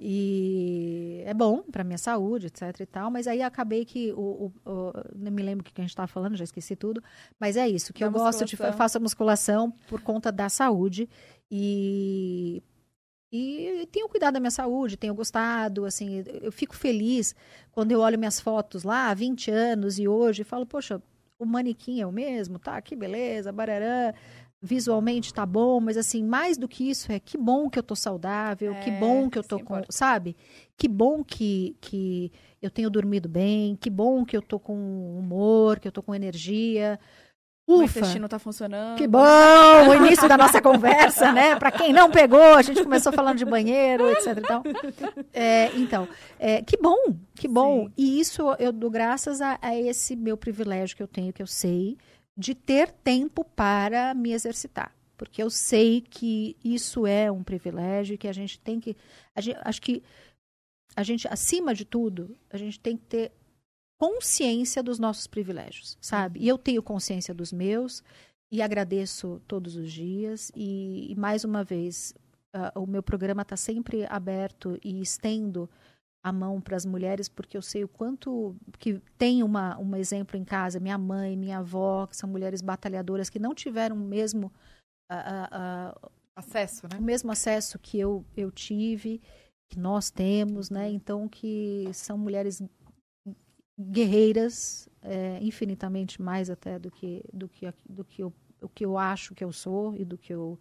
E 0.00 1.22
é 1.24 1.32
bom 1.32 1.62
pra 1.62 1.84
minha 1.84 1.96
saúde, 1.98 2.46
etc 2.48 2.80
e 2.80 2.86
tal. 2.86 3.08
Mas 3.10 3.28
aí 3.28 3.40
acabei 3.40 3.84
que 3.84 4.12
o. 4.14 4.50
o- 4.64 4.70
o- 4.70 4.92
não 5.14 5.30
me 5.30 5.42
lembro 5.42 5.62
o 5.62 5.64
que 5.72 5.80
a 5.80 5.84
gente 5.84 5.94
tava 5.94 6.08
falando, 6.08 6.36
já 6.36 6.42
esqueci 6.44 6.74
tudo. 6.74 7.00
Mas 7.38 7.56
é 7.56 7.68
isso, 7.68 7.92
que 7.92 8.00
Da 8.00 8.06
eu 8.06 8.10
gosto 8.10 8.44
de. 8.44 8.54
Eu 8.54 8.72
faço 8.72 8.98
a 8.98 9.00
musculação 9.00 9.70
por 9.88 10.00
conta 10.00 10.32
da 10.32 10.48
saúde. 10.48 11.08
E. 11.50 12.62
E 13.36 13.88
tenho 13.90 14.08
cuidado 14.08 14.34
da 14.34 14.40
minha 14.40 14.50
saúde, 14.50 14.96
tenho 14.96 15.12
gostado, 15.12 15.84
assim, 15.84 16.22
eu 16.40 16.52
fico 16.52 16.76
feliz 16.76 17.34
quando 17.72 17.90
eu 17.90 17.98
olho 17.98 18.16
minhas 18.16 18.38
fotos 18.38 18.84
lá, 18.84 19.08
há 19.10 19.14
20 19.14 19.50
anos 19.50 19.98
e 19.98 20.06
hoje, 20.06 20.42
e 20.42 20.44
falo, 20.44 20.64
poxa, 20.64 21.02
o 21.38 21.44
manequim 21.46 22.00
é 22.00 22.06
o 22.06 22.12
mesmo, 22.12 22.58
tá, 22.58 22.80
que 22.80 22.94
beleza, 22.96 23.52
barará, 23.52 24.14
visualmente 24.62 25.32
tá 25.34 25.44
bom, 25.44 25.80
mas 25.80 25.96
assim, 25.96 26.22
mais 26.24 26.56
do 26.56 26.66
que 26.68 26.88
isso 26.88 27.12
é 27.12 27.20
que 27.20 27.36
bom 27.36 27.68
que 27.68 27.78
eu 27.78 27.82
tô 27.82 27.94
saudável, 27.94 28.74
que 28.76 28.90
É, 28.90 28.98
bom 28.98 29.28
que 29.28 29.38
eu 29.38 29.44
tô 29.44 29.58
é 29.58 29.62
com, 29.62 29.82
sabe? 29.90 30.36
Que 30.76 30.88
bom 30.88 31.22
que, 31.22 31.76
que 31.80 32.32
eu 32.62 32.70
tenho 32.70 32.88
dormido 32.90 33.28
bem, 33.28 33.76
que 33.76 33.90
bom 33.90 34.24
que 34.24 34.36
eu 34.36 34.42
tô 34.42 34.58
com 34.58 34.74
humor, 35.18 35.78
que 35.78 35.86
eu 35.88 35.92
tô 35.92 36.02
com 36.02 36.14
energia. 36.14 36.98
O 37.66 37.82
Ufa! 37.82 37.98
intestino 38.00 38.28
tá 38.28 38.38
funcionando. 38.38 38.98
Que 38.98 39.06
bom! 39.06 39.88
O 39.88 39.94
início 39.94 40.28
da 40.28 40.36
nossa 40.36 40.60
conversa, 40.60 41.32
né? 41.32 41.56
Para 41.56 41.70
quem 41.72 41.92
não 41.94 42.10
pegou, 42.10 42.54
a 42.54 42.60
gente 42.60 42.82
começou 42.82 43.10
falando 43.12 43.38
de 43.38 43.44
banheiro, 43.46 44.10
etc. 44.10 44.36
e 44.36 44.40
tal. 44.42 44.62
É, 45.32 45.70
então, 45.74 46.06
é, 46.38 46.60
que 46.62 46.76
bom, 46.76 46.98
que 47.34 47.48
bom. 47.48 47.86
Sim. 47.86 47.92
E 47.96 48.20
isso 48.20 48.42
eu 48.58 48.70
dou 48.70 48.90
graças 48.90 49.40
a, 49.40 49.58
a 49.62 49.74
esse 49.74 50.14
meu 50.14 50.36
privilégio 50.36 50.94
que 50.96 51.02
eu 51.02 51.08
tenho, 51.08 51.32
que 51.32 51.42
eu 51.42 51.46
sei, 51.46 51.96
de 52.36 52.54
ter 52.54 52.90
tempo 52.90 53.42
para 53.44 54.12
me 54.12 54.32
exercitar. 54.32 54.94
Porque 55.16 55.42
eu 55.42 55.48
sei 55.48 56.02
que 56.02 56.56
isso 56.62 57.06
é 57.06 57.30
um 57.32 57.42
privilégio 57.42 58.14
e 58.14 58.18
que 58.18 58.28
a 58.28 58.32
gente 58.34 58.58
tem 58.58 58.78
que. 58.78 58.94
gente- 59.38 59.58
acho 59.64 59.80
que 59.80 60.02
a 60.96 61.02
gente, 61.02 61.26
acima 61.28 61.72
de 61.74 61.84
tudo, 61.84 62.36
a 62.52 62.56
gente 62.58 62.78
tem 62.78 62.96
que 62.96 63.04
ter 63.04 63.32
consciência 63.98 64.82
dos 64.82 64.98
nossos 64.98 65.26
privilégios, 65.26 65.96
sabe? 66.00 66.40
E 66.40 66.48
eu 66.48 66.58
tenho 66.58 66.82
consciência 66.82 67.32
dos 67.32 67.52
meus 67.52 68.02
e 68.50 68.62
agradeço 68.62 69.40
todos 69.46 69.76
os 69.76 69.90
dias. 69.90 70.50
E, 70.54 71.10
e 71.10 71.14
mais 71.16 71.44
uma 71.44 71.64
vez, 71.64 72.14
ah, 72.52 72.72
o 72.76 72.86
meu 72.86 73.02
programa 73.02 73.42
está 73.42 73.56
sempre 73.56 74.06
aberto 74.06 74.78
e 74.84 75.00
estendo 75.00 75.68
a 76.24 76.32
mão 76.32 76.60
para 76.60 76.76
as 76.76 76.86
mulheres, 76.86 77.28
porque 77.28 77.56
eu 77.56 77.62
sei 77.62 77.84
o 77.84 77.88
quanto 77.88 78.56
que 78.78 78.98
tem 79.18 79.42
uma, 79.42 79.78
um 79.78 79.94
exemplo 79.94 80.38
em 80.38 80.44
casa, 80.44 80.80
minha 80.80 80.96
mãe, 80.96 81.36
minha 81.36 81.58
avó, 81.58 82.06
que 82.06 82.16
são 82.16 82.28
mulheres 82.28 82.62
batalhadoras 82.62 83.28
que 83.28 83.38
não 83.38 83.54
tiveram 83.54 83.96
o 83.96 83.98
mesmo, 83.98 84.50
ah, 85.10 85.48
ah, 85.52 86.10
Acesso, 86.36 86.88
né? 86.88 86.98
o 86.98 87.02
mesmo 87.02 87.30
acesso 87.30 87.78
que 87.78 87.96
eu, 87.98 88.24
eu 88.36 88.50
tive, 88.50 89.20
que 89.70 89.78
nós 89.78 90.10
temos, 90.10 90.68
né? 90.68 90.90
Então, 90.90 91.28
que 91.28 91.88
são 91.92 92.18
mulheres 92.18 92.60
guerreiras, 93.78 94.88
é, 95.02 95.38
infinitamente 95.42 96.20
mais 96.22 96.48
até 96.50 96.78
do 96.78 96.90
que, 96.90 97.22
do 97.32 97.48
que, 97.48 97.72
do 97.88 98.04
que 98.04 98.22
eu, 98.22 98.32
o 98.62 98.68
que 98.68 98.84
eu 98.84 98.96
acho 98.96 99.34
que 99.34 99.44
eu 99.44 99.52
sou 99.52 99.94
e 99.96 100.04
do 100.04 100.16
que 100.16 100.32
eu 100.32 100.58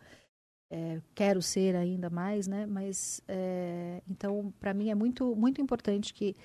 é, 0.72 1.00
quero 1.14 1.42
ser 1.42 1.76
ainda 1.76 2.10
mais, 2.10 2.48
né? 2.48 2.66
Mas, 2.66 3.22
é, 3.28 4.02
então, 4.10 4.54
para 4.60 4.74
mim 4.74 4.90
é 4.90 4.96
muito, 4.96 5.36
muito 5.36 5.62
importante 5.62 6.14
que, 6.14 6.36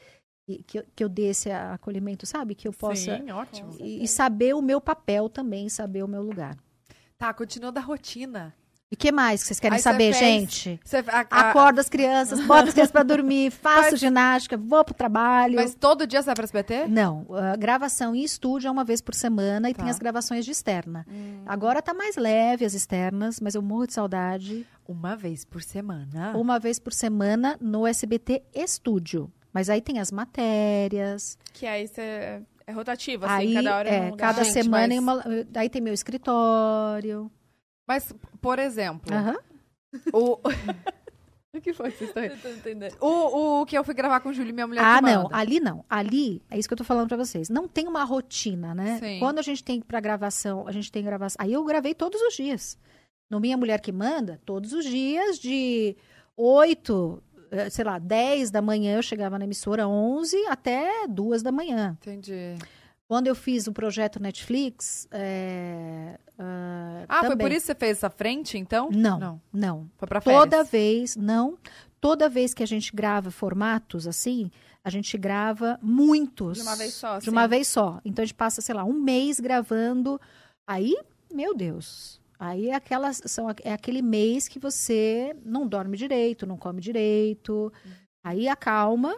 que, 0.67 0.79
eu- 0.79 0.85
que 0.95 1.05
eu 1.05 1.09
dê 1.09 1.29
esse 1.31 1.51
acolhimento, 1.51 2.27
sabe? 2.27 2.55
Que 2.55 2.69
eu 2.69 2.73
possa... 2.73 3.17
Sim, 3.19 3.31
ótimo. 3.31 3.77
E, 3.81 4.05
e 4.05 4.09
saber 4.09 4.55
o 4.55 4.63
meu 4.63 4.81
papel 4.81 5.29
também, 5.29 5.69
saber 5.69 6.03
o 6.03 6.09
meu 6.09 6.23
lugar. 6.23 6.57
Tá, 7.17 7.33
continua 7.35 7.73
da 7.73 7.81
rotina. 7.81 8.55
E 8.91 8.95
o 8.95 8.97
que 8.99 9.13
mais 9.13 9.43
que 9.43 9.49
vocês 9.49 9.61
querem 9.61 9.77
Aí 9.77 9.83
saber, 9.83 10.15
fez- 10.15 10.17
gente? 10.19 10.81
Você, 10.83 10.97
a- 11.09 11.27
a- 11.31 11.51
Acordo 11.51 11.79
as 11.79 11.91
crianças, 11.91 12.41
boto 12.47 12.69
as 12.69 12.73
crianças 12.73 12.91
para 12.91 13.03
dormir, 13.03 13.51
faço 13.53 13.91
Mas- 13.91 14.01
ginástica, 14.01 14.57
vou 14.57 14.83
pro 14.83 14.95
trabalho. 14.95 15.57
Mas 15.57 15.75
todo 15.75 16.07
dia 16.07 16.23
você 16.23 16.27
vai 16.27 16.35
pra 16.35 16.45
SBT? 16.45 16.87
Não, 16.89 17.27
gravação 17.59 18.15
em 18.15 18.23
estúdio 18.25 18.67
é 18.67 18.71
uma 18.71 18.85
vez 18.85 19.03
por 19.03 19.15
semana 19.15 19.69
e 19.69 19.75
Tá. 19.75 19.83
tem 19.83 19.91
as 19.91 19.99
gravações 19.99 20.45
de 20.47 20.53
externa. 20.53 21.07
Agora 21.45 21.83
tá 21.83 21.93
mais 21.93 22.17
leve 22.17 22.65
as 22.65 22.73
externas, 22.73 23.41
mas 23.41 23.55
eu 23.55 23.61
morro 23.61 23.87
de 23.87 23.93
saudade. 23.93 24.67
Uma 24.87 25.15
vez 25.15 25.45
por 25.45 25.63
semana. 25.63 26.33
Uma 26.35 26.59
vez 26.59 26.79
por 26.79 26.95
semana 26.95 27.59
no 27.61 27.87
SBT 27.87 28.43
Estúdio. 28.55 29.31
Mas 29.53 29.69
aí 29.69 29.83
tem 29.83 29.99
as 29.99 30.11
matérias. 30.11 31.37
Que 31.53 31.67
aí 31.67 31.87
você 31.89 32.41
é 32.67 32.73
rotativo, 32.73 33.27
assim, 33.27 33.35
aí 33.35 33.55
cada 33.55 33.77
hora 33.77 33.89
é, 33.89 34.01
um 34.01 34.11
lugar. 34.11 34.17
cada 34.33 34.45
Gente, 34.45 34.53
semana 34.55 34.89
mas- 34.89 34.99
uma, 35.27 35.47
aí 35.57 35.69
tem 35.69 35.83
meu 35.83 35.93
escritório. 35.93 37.31
Mas, 37.89 38.15
por 38.39 38.59
exemplo, 38.59 39.11
o... 40.13 40.39
o 41.57 41.61
que 41.61 41.73
foi 41.73 41.91
que 41.91 42.07
vocês 42.07 42.11
estão. 42.11 42.89
O, 43.01 43.63
o 43.63 43.67
que 43.67 43.79
eu 43.79 43.83
fui 43.83 43.95
gravar 43.95 44.21
com 44.21 44.29
o 44.29 44.33
Júlio, 44.35 44.53
minha 44.53 44.67
mulher 44.67 44.85
Ah, 44.85 45.01
não. 45.01 45.29
Ali 45.33 45.59
não. 45.59 45.83
Ali, 45.89 46.43
é 46.51 46.59
isso 46.59 46.69
que 46.69 46.75
eu 46.75 46.79
tô 46.79 46.85
falando 46.85 47.09
pra 47.09 47.17
vocês. 47.17 47.49
Não 47.49 47.67
tem 47.67 47.89
uma 47.89 48.05
rotina, 48.05 48.75
né? 48.75 48.99
Sim. 48.99 49.19
Quando 49.19 49.39
a 49.39 49.43
gente 49.43 49.65
tem 49.65 49.81
pra 49.81 50.01
gravação, 50.01 50.69
a 50.69 50.73
gente 50.73 50.93
tem 50.93 51.03
gravação. 51.03 51.37
Aí 51.41 51.55
eu 51.55 51.65
gravei 51.65 51.95
todos 51.95 52.21
os 52.21 52.35
dias. 52.35 52.79
No 53.31 53.41
Minha 53.41 53.57
Mulher 53.57 53.81
que 53.81 53.91
Manda, 53.93 54.39
todos 54.45 54.75
os 54.75 54.85
dias, 54.85 55.39
de 55.39 55.97
8, 56.37 57.23
eh, 57.51 57.71
sei 57.71 57.85
lá, 57.85 57.99
10 57.99 58.51
da 58.51 58.63
manhã, 58.63 58.97
eu 58.97 59.03
chegava 59.03 59.39
na 59.39 59.45
emissora 59.45 59.89
11 59.89 60.37
até 60.47 61.07
2 61.07 61.43
da 61.43 61.53
manhã. 61.53 61.97
Entendi. 62.01 62.55
Quando 63.09 63.27
eu 63.27 63.35
fiz 63.35 63.67
o 63.67 63.73
projeto 63.73 64.21
Netflix. 64.21 65.09
é, 65.11 66.19
ah, 66.39 67.05
Ah, 67.09 67.21
foi 67.21 67.31
também. 67.31 67.47
por 67.47 67.53
isso 67.53 67.63
que 67.67 67.73
você 67.73 67.75
fez 67.75 67.97
essa 67.97 68.11
frente, 68.11 68.59
então? 68.59 68.91
Não, 68.93 69.19
Não. 69.19 69.41
não. 69.53 69.91
Foi 69.97 70.07
pra 70.07 70.21
férias? 70.21 70.43
Toda 70.43 70.63
vez, 70.65 71.17
não. 71.17 71.57
Toda 72.01 72.29
vez 72.29 72.53
que 72.55 72.63
a 72.63 72.67
gente 72.67 72.95
grava 72.95 73.31
formatos 73.31 74.07
assim, 74.07 74.51
a 74.85 74.91
gente 74.91 75.17
grava 75.19 75.79
muitos. 75.83 76.59
De 76.59 76.63
uma 76.63 76.77
vez 76.77 76.95
só, 76.95 77.19
De 77.19 77.31
uma 77.31 77.41
assim. 77.43 77.51
vez 77.51 77.69
só. 77.69 78.01
Então 78.05 78.23
a 78.23 78.27
gente 78.27 78.35
passa, 78.37 78.61
sei 78.61 78.75
lá, 78.75 78.85
um 78.85 78.93
mês 78.93 79.41
gravando. 79.41 80.21
Aí, 80.69 80.95
meu 81.33 81.55
Deus. 81.57 82.21
Aí 82.39 82.69
é, 82.69 82.75
aquelas, 82.75 83.21
são, 83.27 83.49
é 83.65 83.73
aquele 83.73 84.01
mês 84.03 84.47
que 84.47 84.59
você 84.61 85.35
não 85.45 85.67
dorme 85.67 85.97
direito, 85.97 86.47
não 86.47 86.57
come 86.57 86.81
direito. 86.81 87.73
Aí 88.23 88.47
acalma. 88.49 89.17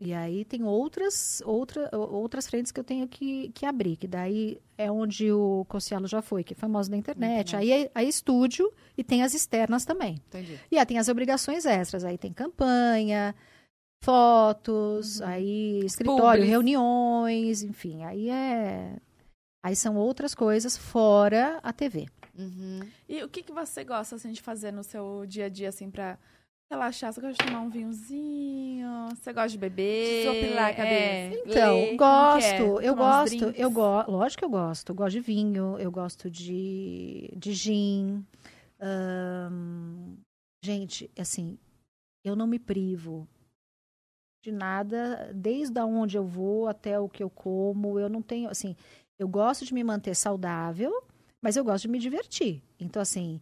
E 0.00 0.14
aí 0.14 0.46
tem 0.46 0.64
outras, 0.64 1.42
outra, 1.44 1.90
outras 1.92 2.48
frentes 2.48 2.72
que 2.72 2.80
eu 2.80 2.84
tenho 2.84 3.06
que, 3.06 3.50
que 3.50 3.66
abrir. 3.66 3.96
Que 3.96 4.08
daí 4.08 4.58
é 4.78 4.90
onde 4.90 5.30
o 5.30 5.66
Cossielo 5.68 6.06
já 6.06 6.22
foi, 6.22 6.42
que 6.42 6.54
é 6.54 6.56
famoso 6.56 6.90
na 6.90 6.96
internet. 6.96 7.54
Aí 7.54 7.70
é, 7.70 7.90
aí 7.94 8.06
é 8.06 8.08
estúdio 8.08 8.72
e 8.96 9.04
tem 9.04 9.22
as 9.22 9.34
externas 9.34 9.84
também. 9.84 10.14
Entendi. 10.28 10.58
E 10.70 10.78
aí 10.78 10.86
tem 10.86 10.98
as 10.98 11.08
obrigações 11.08 11.66
extras. 11.66 12.02
Aí 12.02 12.16
tem 12.16 12.32
campanha, 12.32 13.34
fotos, 14.02 15.20
aí 15.20 15.84
escritório, 15.84 16.40
Publis. 16.40 16.48
reuniões, 16.48 17.62
enfim. 17.62 18.02
Aí 18.04 18.30
é. 18.30 18.96
Aí 19.62 19.76
são 19.76 19.96
outras 19.96 20.34
coisas 20.34 20.78
fora 20.78 21.60
a 21.62 21.74
TV. 21.74 22.08
Uhum. 22.38 22.80
E 23.06 23.22
o 23.22 23.28
que, 23.28 23.42
que 23.42 23.52
você 23.52 23.84
gosta, 23.84 24.16
assim, 24.16 24.32
de 24.32 24.40
fazer 24.40 24.72
no 24.72 24.82
seu 24.82 25.26
dia 25.26 25.44
a 25.44 25.48
dia, 25.50 25.68
assim, 25.68 25.90
pra 25.90 26.18
relaxar? 26.74 27.12
Você 27.12 27.20
gosta 27.20 27.42
de 27.44 27.50
tomar 27.50 27.62
um 27.62 27.68
vinhozinho? 27.68 29.08
Você 29.10 29.32
gosta 29.32 29.48
de 29.50 29.58
beber? 29.58 30.22
Desopilar 30.22 30.70
a 30.70 30.74
cabeça. 30.74 30.94
É, 30.94 31.40
Então, 31.44 31.80
ler? 31.80 31.88
Que 31.90 31.96
gosto, 31.96 32.46
é? 32.46 32.86
eu 32.88 32.94
Tomar 32.94 33.22
gosto, 33.24 33.44
eu 33.56 33.70
gosto, 33.70 34.10
lógico 34.10 34.38
que 34.38 34.44
eu 34.44 34.50
gosto. 34.50 34.88
Eu 34.90 34.94
gosto 34.94 35.12
de 35.12 35.20
vinho, 35.20 35.78
eu 35.78 35.90
gosto 35.90 36.30
de, 36.30 37.30
de 37.36 37.52
gin. 37.52 38.24
Ahn, 38.80 40.16
gente, 40.64 41.10
assim, 41.18 41.58
eu 42.24 42.34
não 42.36 42.46
me 42.46 42.58
privo 42.58 43.26
de 44.42 44.50
nada, 44.50 45.30
desde 45.34 45.78
onde 45.80 46.16
eu 46.16 46.24
vou 46.24 46.66
até 46.66 46.98
o 46.98 47.08
que 47.08 47.22
eu 47.22 47.28
como. 47.28 47.98
Eu 47.98 48.08
não 48.08 48.22
tenho, 48.22 48.48
assim, 48.48 48.74
eu 49.18 49.28
gosto 49.28 49.66
de 49.66 49.74
me 49.74 49.84
manter 49.84 50.14
saudável, 50.14 51.02
mas 51.42 51.56
eu 51.56 51.64
gosto 51.64 51.82
de 51.82 51.88
me 51.88 51.98
divertir. 51.98 52.62
Então, 52.78 53.02
assim, 53.02 53.38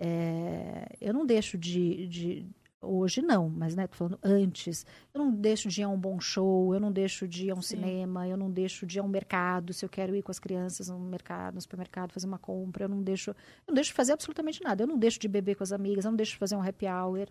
é, 0.00 0.88
eu 1.00 1.14
não 1.14 1.24
deixo 1.24 1.56
de, 1.56 2.08
de- 2.08 2.46
Hoje 2.82 3.20
não, 3.20 3.48
mas 3.48 3.74
né, 3.74 3.86
tô 3.86 3.94
falando 3.94 4.18
antes. 4.22 4.86
Eu 5.12 5.18
não 5.18 5.30
deixo 5.30 5.68
de 5.68 5.82
ir 5.82 5.84
a 5.84 5.88
um 5.88 5.98
bom 5.98 6.18
show, 6.18 6.72
eu 6.74 6.80
não 6.80 6.90
deixo 6.90 7.28
de 7.28 7.46
ir 7.46 7.50
a 7.50 7.54
um 7.54 7.60
Sim. 7.60 7.76
cinema, 7.76 8.26
eu 8.26 8.38
não 8.38 8.50
deixo 8.50 8.86
de 8.86 8.98
ir 8.98 9.00
a 9.00 9.02
um 9.02 9.08
mercado, 9.08 9.74
se 9.74 9.84
eu 9.84 9.88
quero 9.88 10.16
ir 10.16 10.22
com 10.22 10.30
as 10.30 10.38
crianças 10.38 10.88
no 10.88 10.98
mercado, 10.98 11.54
no 11.54 11.60
supermercado, 11.60 12.12
fazer 12.12 12.26
uma 12.26 12.38
compra, 12.38 12.84
eu 12.84 12.88
não 12.88 13.02
deixo, 13.02 13.30
eu 13.30 13.36
não 13.68 13.74
deixo 13.74 13.90
de 13.90 13.94
fazer 13.94 14.12
absolutamente 14.12 14.62
nada. 14.62 14.82
Eu 14.82 14.86
não 14.86 14.98
deixo 14.98 15.20
de 15.20 15.28
beber 15.28 15.56
com 15.56 15.62
as 15.62 15.72
amigas, 15.72 16.04
eu 16.06 16.10
não 16.10 16.16
deixo 16.16 16.32
de 16.32 16.38
fazer 16.38 16.56
um 16.56 16.62
happy 16.62 16.86
hour. 16.86 17.28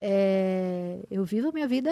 É, 0.00 1.06
eu 1.10 1.24
vivo 1.24 1.48
a 1.48 1.52
minha 1.52 1.66
vida 1.66 1.90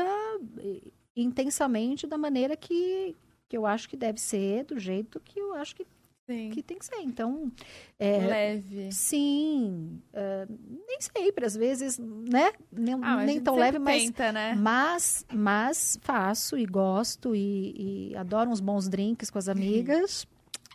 eh, 0.58 0.82
intensamente 1.16 2.06
da 2.06 2.18
maneira 2.18 2.56
que, 2.56 3.16
que 3.48 3.56
eu 3.56 3.64
acho 3.64 3.88
que 3.88 3.96
deve 3.96 4.20
ser, 4.20 4.64
do 4.64 4.78
jeito 4.78 5.20
que 5.20 5.38
eu 5.38 5.54
acho 5.54 5.74
que, 5.74 5.86
Sim. 6.34 6.50
que 6.50 6.62
tem 6.62 6.78
que 6.78 6.84
ser. 6.84 6.96
Então, 7.00 7.50
é, 7.98 8.18
Leve. 8.18 8.92
sim, 8.92 10.00
é, 10.12 10.46
nem 10.86 10.98
sempre, 11.00 11.44
às 11.44 11.54
vezes, 11.56 11.98
né? 11.98 12.52
Nem, 12.70 12.94
Ah, 13.02 13.24
nem 13.24 13.40
tão 13.40 13.56
leve, 13.56 13.78
mas 13.78 14.04
tenta, 14.04 14.30
né? 14.32 14.54
mas, 14.56 15.26
mas 15.32 15.98
faço 16.02 16.56
e 16.56 16.64
gosto 16.66 17.34
e, 17.34 18.10
e 18.12 18.16
adoro 18.16 18.48
uns 18.50 18.60
bons 18.60 18.88
drinks 18.88 19.30
com 19.30 19.38
as 19.38 19.48
amigas. 19.48 20.26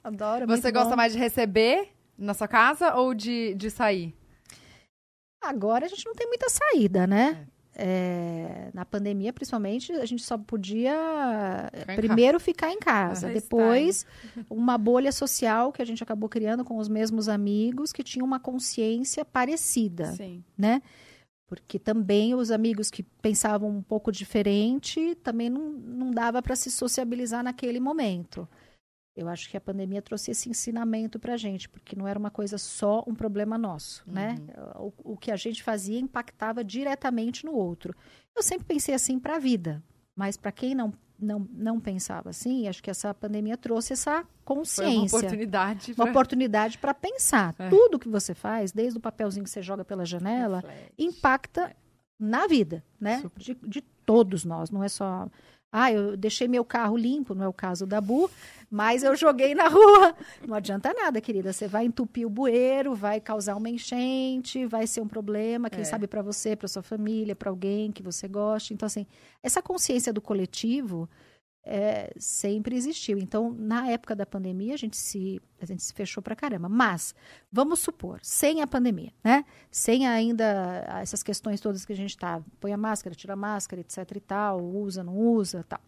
Adoro. 0.03 0.43
é 0.43 0.47
Você 0.47 0.71
gosta 0.71 0.89
bom. 0.91 0.95
mais 0.97 1.13
de 1.13 1.19
receber 1.19 1.89
na 2.17 2.33
sua 2.33 2.47
casa 2.47 2.95
ou 2.95 3.13
de, 3.13 3.53
de 3.55 3.69
sair? 3.71 4.13
Agora 5.41 5.85
a 5.85 5.87
gente 5.89 6.05
não 6.05 6.13
tem 6.13 6.27
muita 6.27 6.47
saída, 6.49 7.05
né? 7.05 7.47
É, 7.49 7.54
na 8.73 8.85
pandemia, 8.85 9.33
principalmente, 9.33 9.91
a 9.91 10.05
gente 10.05 10.23
só 10.23 10.37
podia 10.37 11.69
Ficar 11.73 11.95
primeiro 11.95 12.39
ficar 12.39 12.71
em 12.71 12.79
casa. 12.79 13.27
Ah, 13.27 13.33
Depois, 13.33 14.05
uma 14.49 14.77
bolha 14.77 15.11
social 15.11 15.71
que 15.71 15.81
a 15.81 15.85
gente 15.85 16.01
acabou 16.01 16.29
criando 16.29 16.63
com 16.63 16.77
os 16.77 16.87
mesmos 16.87 17.27
amigos 17.27 17.91
que 17.91 18.03
tinham 18.03 18.25
uma 18.25 18.39
consciência 18.39 19.25
parecida. 19.25 20.13
Sim. 20.13 20.43
né? 20.57 20.81
Porque 21.47 21.77
também 21.77 22.33
os 22.33 22.49
amigos 22.49 22.89
que 22.89 23.03
pensavam 23.03 23.69
um 23.69 23.81
pouco 23.81 24.11
diferente 24.11 25.15
também 25.23 25.49
não, 25.49 25.69
não 25.69 26.11
dava 26.11 26.41
para 26.41 26.55
se 26.55 26.71
sociabilizar 26.71 27.43
naquele 27.43 27.79
momento. 27.79 28.47
Eu 29.15 29.29
acho 29.29 29.49
que 29.49 29.55
a 29.55 29.61
pandemia 29.61 30.01
trouxe 30.01 30.31
esse 30.31 30.49
ensinamento 30.49 31.17
para 31.17 31.35
a 31.35 31.37
gente, 31.37 31.69
porque 31.69 31.95
não 31.95 32.05
era 32.05 32.19
uma 32.19 32.29
coisa 32.29 32.57
só 32.57 33.03
um 33.07 33.15
problema 33.15 33.57
nosso, 33.57 34.03
né? 34.05 34.35
O, 34.75 35.13
o 35.13 35.17
que 35.17 35.31
a 35.31 35.37
gente 35.37 35.63
fazia 35.63 35.99
impactava 35.99 36.63
diretamente 36.63 37.45
no 37.45 37.53
outro. 37.53 37.95
Eu 38.35 38.43
sempre 38.43 38.65
pensei 38.65 38.93
assim 38.93 39.17
para 39.17 39.37
a 39.37 39.39
vida, 39.39 39.81
mas 40.15 40.35
para 40.35 40.51
quem 40.51 40.75
não, 40.75 40.93
não, 41.17 41.47
não 41.53 41.79
pensava 41.79 42.29
assim, 42.29 42.67
acho 42.67 42.83
que 42.83 42.89
essa 42.89 43.13
pandemia 43.13 43.55
trouxe 43.55 43.93
essa 43.93 44.11
Foi 44.11 44.21
uma 44.21 44.27
consciência 44.43 45.17
oportunidade. 45.17 45.93
uma 45.93 46.09
oportunidade 46.09 46.77
para 46.77 46.93
pensar. 46.93 47.55
É. 47.57 47.69
Tudo 47.69 47.97
que 47.97 48.09
você 48.09 48.33
faz, 48.33 48.73
desde 48.73 48.97
o 48.97 49.01
papelzinho 49.01 49.45
que 49.45 49.49
você 49.49 49.61
joga 49.61 49.85
pela 49.85 50.05
janela, 50.05 50.61
impacta 50.97 51.73
na 52.19 52.47
vida, 52.47 52.83
né? 52.99 53.21
Super. 53.21 53.41
De, 53.41 53.53
de 53.67 53.81
todos 53.81 54.45
nós, 54.45 54.69
não 54.69 54.83
é 54.83 54.89
só. 54.89 55.27
Ah, 55.77 55.91
eu 55.91 56.15
deixei 56.15 56.47
meu 56.47 56.63
carro 56.63 56.95
limpo, 56.95 57.35
não 57.35 57.43
é 57.43 57.47
o 57.49 57.51
caso 57.53 57.85
da 57.85 57.99
Bu, 57.99 58.31
mas 58.71 59.03
eu 59.03 59.13
joguei 59.13 59.53
na 59.53 59.67
rua. 59.67 60.15
Não 60.47 60.55
adianta 60.55 60.93
nada, 60.93 61.19
querida. 61.19 61.51
Você 61.51 61.67
vai 61.67 61.83
entupir 61.85 62.25
o 62.25 62.29
bueiro, 62.29 62.95
vai 62.95 63.19
causar 63.19 63.55
uma 63.57 63.69
enchente, 63.69 64.65
vai 64.65 64.87
ser 64.87 65.01
um 65.01 65.07
problema, 65.07 65.69
quem 65.69 65.81
É. 65.81 65.83
sabe 65.83 66.07
para 66.07 66.21
você, 66.21 66.55
para 66.55 66.69
sua 66.69 66.81
família, 66.81 67.35
para 67.35 67.49
alguém 67.49 67.91
que 67.91 68.01
você 68.01 68.25
goste. 68.25 68.73
Então, 68.73 68.87
assim, 68.87 69.05
essa 69.43 69.61
consciência 69.61 70.13
do 70.13 70.21
coletivo 70.21 71.09
é, 71.65 72.13
sempre 72.17 72.75
existiu. 72.75 73.17
Então, 73.17 73.51
na 73.51 73.89
época 73.89 74.15
da 74.15 74.25
pandemia, 74.25 74.75
a 74.75 74.77
gente 74.77 74.95
se, 74.95 75.41
a 75.59 75.65
gente 75.65 75.81
se 75.81 75.93
fechou 75.93 76.21
pra 76.21 76.35
caramba. 76.35 76.69
Mas, 76.69 77.15
vamos 77.51 77.79
supor, 77.79 78.19
sem 78.21 78.61
a 78.61 78.67
pandemia, 78.67 79.11
né? 79.23 79.43
Sem 79.71 80.07
ainda 80.07 80.85
essas 81.01 81.23
questões 81.23 81.59
todas 81.59 81.83
que 81.83 81.93
a 81.93 81.97
gente 81.97 82.15
tá, 82.15 82.41
põe 82.59 82.71
a 82.71 82.77
máscara, 82.77 83.15
tira 83.15 83.33
a 83.33 83.37
máscara, 83.37 83.81
etc 83.81 83.97
e 84.15 84.19
tal, 84.19 84.63
usa, 84.63 85.03
não 85.03 85.17
usa, 85.17 85.65
tal. 85.67 85.81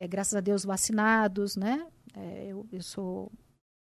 É, 0.00 0.08
graças 0.08 0.34
a 0.34 0.40
Deus, 0.40 0.64
vacinados, 0.64 1.56
né? 1.56 1.86
É, 2.16 2.46
eu, 2.48 2.66
eu 2.72 2.82
sou 2.82 3.30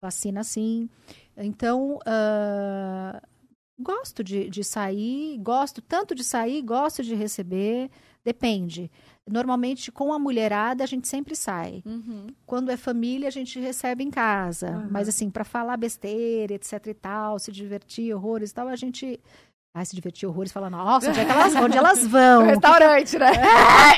vacina 0.02 0.42
sim. 0.42 0.88
Então, 1.36 1.98
ah, 2.04 3.22
gosto 3.78 4.24
de, 4.24 4.50
de 4.50 4.64
sair, 4.64 5.38
gosto 5.38 5.80
tanto 5.80 6.14
de 6.14 6.24
sair, 6.24 6.62
gosto 6.62 7.02
de 7.02 7.14
receber, 7.14 7.90
depende. 8.24 8.90
Normalmente, 9.30 9.92
com 9.92 10.12
a 10.12 10.18
mulherada, 10.18 10.82
a 10.82 10.86
gente 10.86 11.06
sempre 11.06 11.36
sai. 11.36 11.82
Uhum. 11.86 12.26
Quando 12.44 12.70
é 12.70 12.76
família, 12.76 13.28
a 13.28 13.30
gente 13.30 13.60
recebe 13.60 14.02
em 14.02 14.10
casa. 14.10 14.70
Aham. 14.70 14.88
Mas, 14.90 15.08
assim, 15.08 15.30
para 15.30 15.44
falar 15.44 15.76
besteira, 15.76 16.54
etc 16.54 16.86
e 16.88 16.94
tal, 16.94 17.38
se 17.38 17.52
divertir, 17.52 18.14
horrores 18.14 18.50
e 18.50 18.54
tal, 18.54 18.68
a 18.68 18.76
gente. 18.76 19.20
Ai, 19.72 19.84
se 19.84 19.94
divertir 19.94 20.28
horrores, 20.28 20.50
fala, 20.50 20.68
nossa, 20.68 21.10
onde, 21.10 21.20
é 21.20 21.24
que 21.24 21.30
elas, 21.30 21.54
onde 21.54 21.78
elas 21.78 22.04
vão? 22.08 22.40
No 22.42 22.46
restaurante, 22.48 23.16
né? 23.16 23.30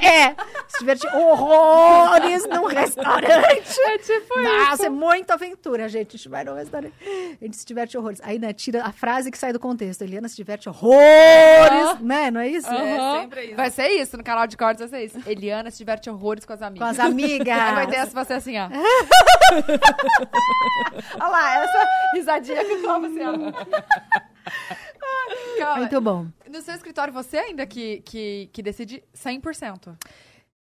É, 0.02 0.06
é, 0.28 0.36
se 0.68 0.80
divertir 0.80 1.08
horrores 1.14 2.46
num 2.46 2.66
restaurante. 2.66 3.80
É 3.80 3.96
tipo 3.96 4.38
Nossa, 4.38 4.86
é 4.86 4.88
muita 4.90 5.32
aventura, 5.32 5.88
gente. 5.88 6.08
A 6.08 6.16
gente 6.18 6.28
vai 6.28 6.44
no 6.44 6.54
restaurante. 6.54 6.92
A 7.40 7.44
gente 7.44 7.56
se 7.56 7.64
diverte 7.64 7.96
horrores. 7.96 8.20
Aí, 8.22 8.38
né, 8.38 8.52
tira 8.52 8.84
a 8.84 8.92
frase 8.92 9.30
que 9.30 9.38
sai 9.38 9.50
do 9.54 9.58
contexto. 9.58 10.02
Eliana 10.02 10.28
se 10.28 10.36
diverte 10.36 10.68
horrores, 10.68 11.98
né? 12.00 12.30
Não 12.30 12.42
é 12.42 12.48
isso? 12.48 12.68
Aham. 12.68 13.20
sempre 13.22 13.44
isso. 13.46 13.56
Vai 13.56 13.70
ser 13.70 13.88
isso, 13.88 14.16
no 14.18 14.22
canal 14.22 14.46
de 14.46 14.58
cortes 14.58 14.90
vai 14.90 15.00
ser 15.00 15.06
isso. 15.06 15.18
Eliana 15.26 15.70
se 15.70 15.78
diverte 15.78 16.10
horrores 16.10 16.44
com 16.44 16.52
as 16.52 16.58
Com 16.58 16.66
amigas. 16.66 16.88
as 16.90 16.98
amigas. 17.00 17.48
Aí 17.58 17.74
vai 17.74 17.86
ter 17.86 17.96
essa 17.96 18.24
você 18.24 18.34
assim, 18.34 18.58
ó. 18.58 18.68
Olha 21.18 21.28
lá, 21.30 21.54
essa 21.64 21.88
risadinha 22.14 22.62
que 22.62 22.76
toma 22.82 23.06
assim, 23.06 23.20
ó. 23.24 24.31
Calma. 25.62 25.78
Muito 25.78 26.00
bom. 26.00 26.26
No 26.50 26.60
seu 26.62 26.74
escritório, 26.74 27.12
você 27.12 27.38
ainda 27.38 27.66
que, 27.66 28.02
que, 28.02 28.48
que 28.52 28.62
decide 28.62 29.02
100%? 29.14 29.96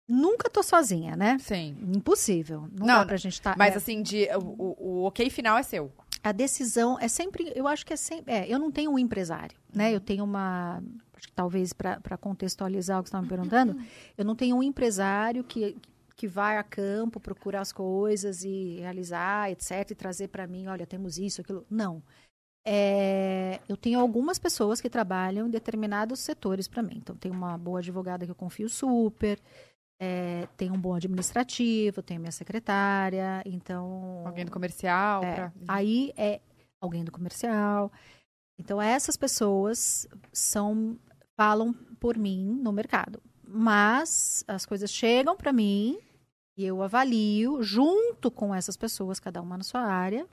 Nunca 0.09 0.49
tô 0.49 0.63
sozinha, 0.63 1.17
né? 1.17 1.37
Sim. 1.41 1.77
Impossível. 1.95 2.69
Não, 2.73 2.87
Não, 2.87 2.99
dá 2.99 3.07
pra 3.07 3.17
gente 3.17 3.33
estar. 3.33 3.57
Mas 3.59 3.77
assim, 3.77 4.03
de, 4.03 4.29
o, 4.37 4.77
o, 4.79 5.03
ok 5.05 5.29
final 5.31 5.59
é 5.59 5.63
seu. 5.63 5.93
a 6.23 6.31
decisão 6.31 6.97
é 7.01 7.09
sempre, 7.09 7.53
eu 7.57 7.67
acho 7.67 7.85
que 7.85 7.93
é 7.93 7.97
sempre, 7.97 8.33
é, 8.33 8.47
eu 8.49 8.59
não 8.59 8.71
tenho 8.71 8.93
um 8.93 8.99
empresário, 8.99 9.57
né? 9.75 9.93
Eu 9.93 10.01
tenho 10.01 10.23
uma, 10.23 10.81
acho 11.17 11.27
que 11.27 11.33
talvez 11.35 11.73
para 11.73 12.17
contextualizar 12.19 13.01
o 13.01 13.03
que 13.03 13.09
você 13.09 13.17
estava 13.17 13.23
me 13.23 13.29
perguntando, 13.29 13.77
eu 14.17 14.25
não 14.25 14.37
tenho 14.37 14.57
um 14.57 14.63
empresário 14.63 15.43
que 15.43 15.77
que 16.17 16.27
vai 16.27 16.57
a 16.57 16.63
campo 16.63 17.21
procurar 17.21 17.61
as 17.61 17.71
coisas 17.71 18.43
e 18.43 18.79
realizar, 18.81 19.51
etc, 19.51 19.91
e 19.91 19.95
trazer 19.95 20.29
para 20.29 20.47
mim, 20.47 20.67
olha, 20.67 20.87
temos 20.87 21.19
isso, 21.19 21.43
aquilo. 21.43 21.65
Não. 21.71 22.03
É, 22.69 23.61
eu 23.69 23.77
tenho 23.77 24.01
algumas 24.01 24.41
pessoas 24.41 24.81
que 24.81 24.91
trabalham 24.91 25.47
em 25.47 25.51
determinados 25.51 26.19
setores 26.19 26.67
para 26.67 26.83
mim. 26.83 26.97
Então, 26.97 27.15
tem 27.15 27.31
uma 27.31 27.57
boa 27.57 27.79
advogada 27.79 28.25
que 28.25 28.31
eu 28.31 28.35
confio 28.35 28.69
super, 28.69 29.39
é, 30.01 30.49
tem 30.57 30.73
um 30.73 30.79
bom 30.79 30.93
administrativo, 30.95 32.03
tenho 32.03 32.19
minha 32.21 32.33
secretária, 32.33 33.41
então 33.47 34.23
Alguém 34.27 34.45
do 34.45 34.51
comercial. 34.51 35.23
é, 35.23 35.35
pra- 35.37 35.53
Aí 35.69 36.13
é 36.17 36.41
alguém 36.81 37.05
do 37.05 37.13
comercial. 37.13 37.91
Então, 38.59 38.83
essas 38.83 39.17
pessoas 39.17 40.09
são 40.33 40.99
falam 41.37 41.73
por 42.01 42.19
mim 42.19 42.59
no 42.63 42.73
mercado. 42.73 43.23
Mas 43.47 44.43
as 44.49 44.67
coisas 44.67 44.91
chegam 44.91 45.37
para 45.37 45.53
mim 45.53 45.99
e 46.59 46.65
eu 46.65 46.83
avalio 46.83 47.63
junto 47.63 48.29
com 48.31 48.53
essas 48.55 48.77
pessoas, 48.77 49.21
cada 49.21 49.41
uma 49.41 49.57
na 49.57 49.63
sua 49.63 49.83
área, 49.83 50.27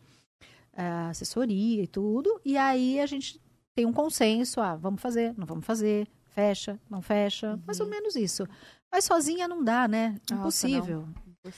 a 0.75 1.09
assessoria 1.09 1.83
e 1.83 1.87
tudo. 1.87 2.39
E 2.43 2.57
aí 2.57 2.99
a 2.99 3.05
gente 3.05 3.39
tem 3.75 3.85
um 3.85 3.93
consenso: 3.93 4.61
ah, 4.61 4.75
vamos 4.75 5.01
fazer, 5.01 5.33
não 5.37 5.45
vamos 5.45 5.65
fazer, 5.65 6.07
fecha, 6.29 6.79
não 6.89 7.01
fecha. 7.01 7.59
Mais 7.65 7.79
ou 7.79 7.87
menos 7.87 8.15
isso. 8.15 8.47
Mas 8.91 9.05
sozinha 9.05 9.47
não 9.47 9.63
dá, 9.63 9.87
né? 9.87 10.19
Nossa, 10.29 10.33
Impossível. 10.67 11.07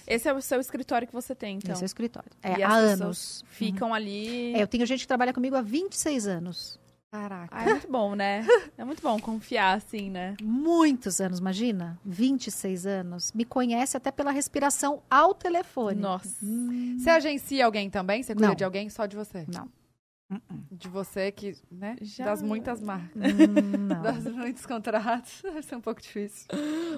Esse 0.07 0.27
é 0.27 0.33
o 0.33 0.41
seu 0.41 0.59
escritório 0.59 1.07
que 1.07 1.13
você 1.13 1.35
tem, 1.35 1.57
então. 1.57 1.73
Esse 1.73 1.83
é 1.83 1.85
o 1.85 1.85
escritório. 1.85 2.31
É, 2.41 2.63
há 2.63 2.73
anos. 2.73 3.43
Ficam 3.47 3.93
ali. 3.93 4.53
É, 4.55 4.63
eu 4.63 4.67
tenho 4.67 4.85
gente 4.85 5.01
que 5.01 5.07
trabalha 5.07 5.33
comigo 5.33 5.55
há 5.55 5.61
26 5.61 6.27
anos. 6.27 6.79
Caraca. 7.19 7.57
Ah, 7.57 7.63
é 7.63 7.69
muito 7.71 7.91
bom, 7.91 8.13
né? 8.15 8.45
É 8.77 8.83
muito 8.83 9.01
bom 9.01 9.17
confiar, 9.19 9.77
assim, 9.77 10.09
né? 10.09 10.35
Muitos 10.41 11.21
anos, 11.21 11.39
imagina? 11.39 11.97
26 12.03 12.85
anos. 12.85 13.31
Me 13.31 13.45
conhece 13.45 13.95
até 13.95 14.11
pela 14.11 14.31
respiração 14.31 15.01
ao 15.09 15.33
telefone. 15.33 15.99
Nossa. 16.01 16.45
Você 16.97 17.09
agencia 17.09 17.65
alguém 17.65 17.89
também? 17.89 18.21
Você 18.21 18.33
cuida 18.33 18.49
Não. 18.49 18.55
de 18.55 18.63
alguém 18.65 18.89
só 18.89 19.05
de 19.05 19.15
você? 19.15 19.45
Não. 19.53 19.69
De 20.71 20.89
você 20.89 21.31
que, 21.31 21.55
né? 21.71 21.95
Já- 22.01 22.25
Das 22.25 22.41
muitas 22.41 22.81
marcas. 22.81 23.11
Hum, 23.15 23.87
não. 23.87 24.01
Das 24.03 24.23
muitos 24.25 24.65
contratos. 24.65 25.39
Deve 25.43 25.61
ser 25.61 25.75
um 25.75 25.81
pouco 25.81 26.01
difícil. 26.01 26.47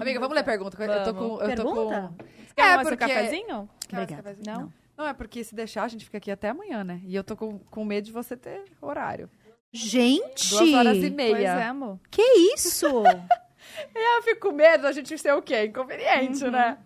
Amiga, 0.01 0.19
vamos 0.19 0.33
ler 0.35 0.43
pergunta. 0.43 0.81
Eu 0.83 1.03
tô 1.03 1.13
com. 1.13 1.25
Eu 1.41 1.55
tô 1.55 1.63
Pergunta? 1.75 2.13
com... 2.17 2.23
Você 2.23 2.53
quer 2.55 2.61
É, 2.71 2.75
mais 2.75 2.87
um 2.87 2.89
porque- 2.91 3.05
cafezinho? 3.07 3.69
Quer 3.87 3.95
mais 3.97 4.03
Obrigada. 4.11 4.23
cafezinho? 4.23 4.45
Não? 4.55 4.61
Não. 4.63 4.73
Não, 4.97 5.05
é 5.07 5.13
porque 5.13 5.43
se 5.43 5.53
deixar, 5.53 5.83
a 5.83 5.87
gente 5.87 6.05
fica 6.05 6.17
aqui 6.17 6.31
até 6.31 6.49
amanhã, 6.49 6.83
né? 6.83 6.99
E 7.03 7.13
eu 7.15 7.23
tô 7.23 7.35
com, 7.35 7.59
com 7.59 7.85
medo 7.85 8.05
de 8.05 8.11
você 8.11 8.35
ter 8.35 8.63
horário. 8.81 9.29
Gente! 9.77 10.49
Duas 10.49 10.73
horas 10.73 10.97
e 10.97 11.01
Pois 11.01 11.14
meia. 11.14 11.47
é, 11.49 11.64
amor. 11.67 11.99
Que 12.09 12.22
isso? 12.56 12.88
Eu 13.95 14.23
fico 14.23 14.49
com 14.49 14.56
medo 14.56 14.83
da 14.83 14.91
gente 14.91 15.15
ser 15.17 15.33
o 15.33 15.41
quê? 15.41 15.65
Inconveniente, 15.65 16.43
Uhum. 16.45 16.51
né? 16.51 16.77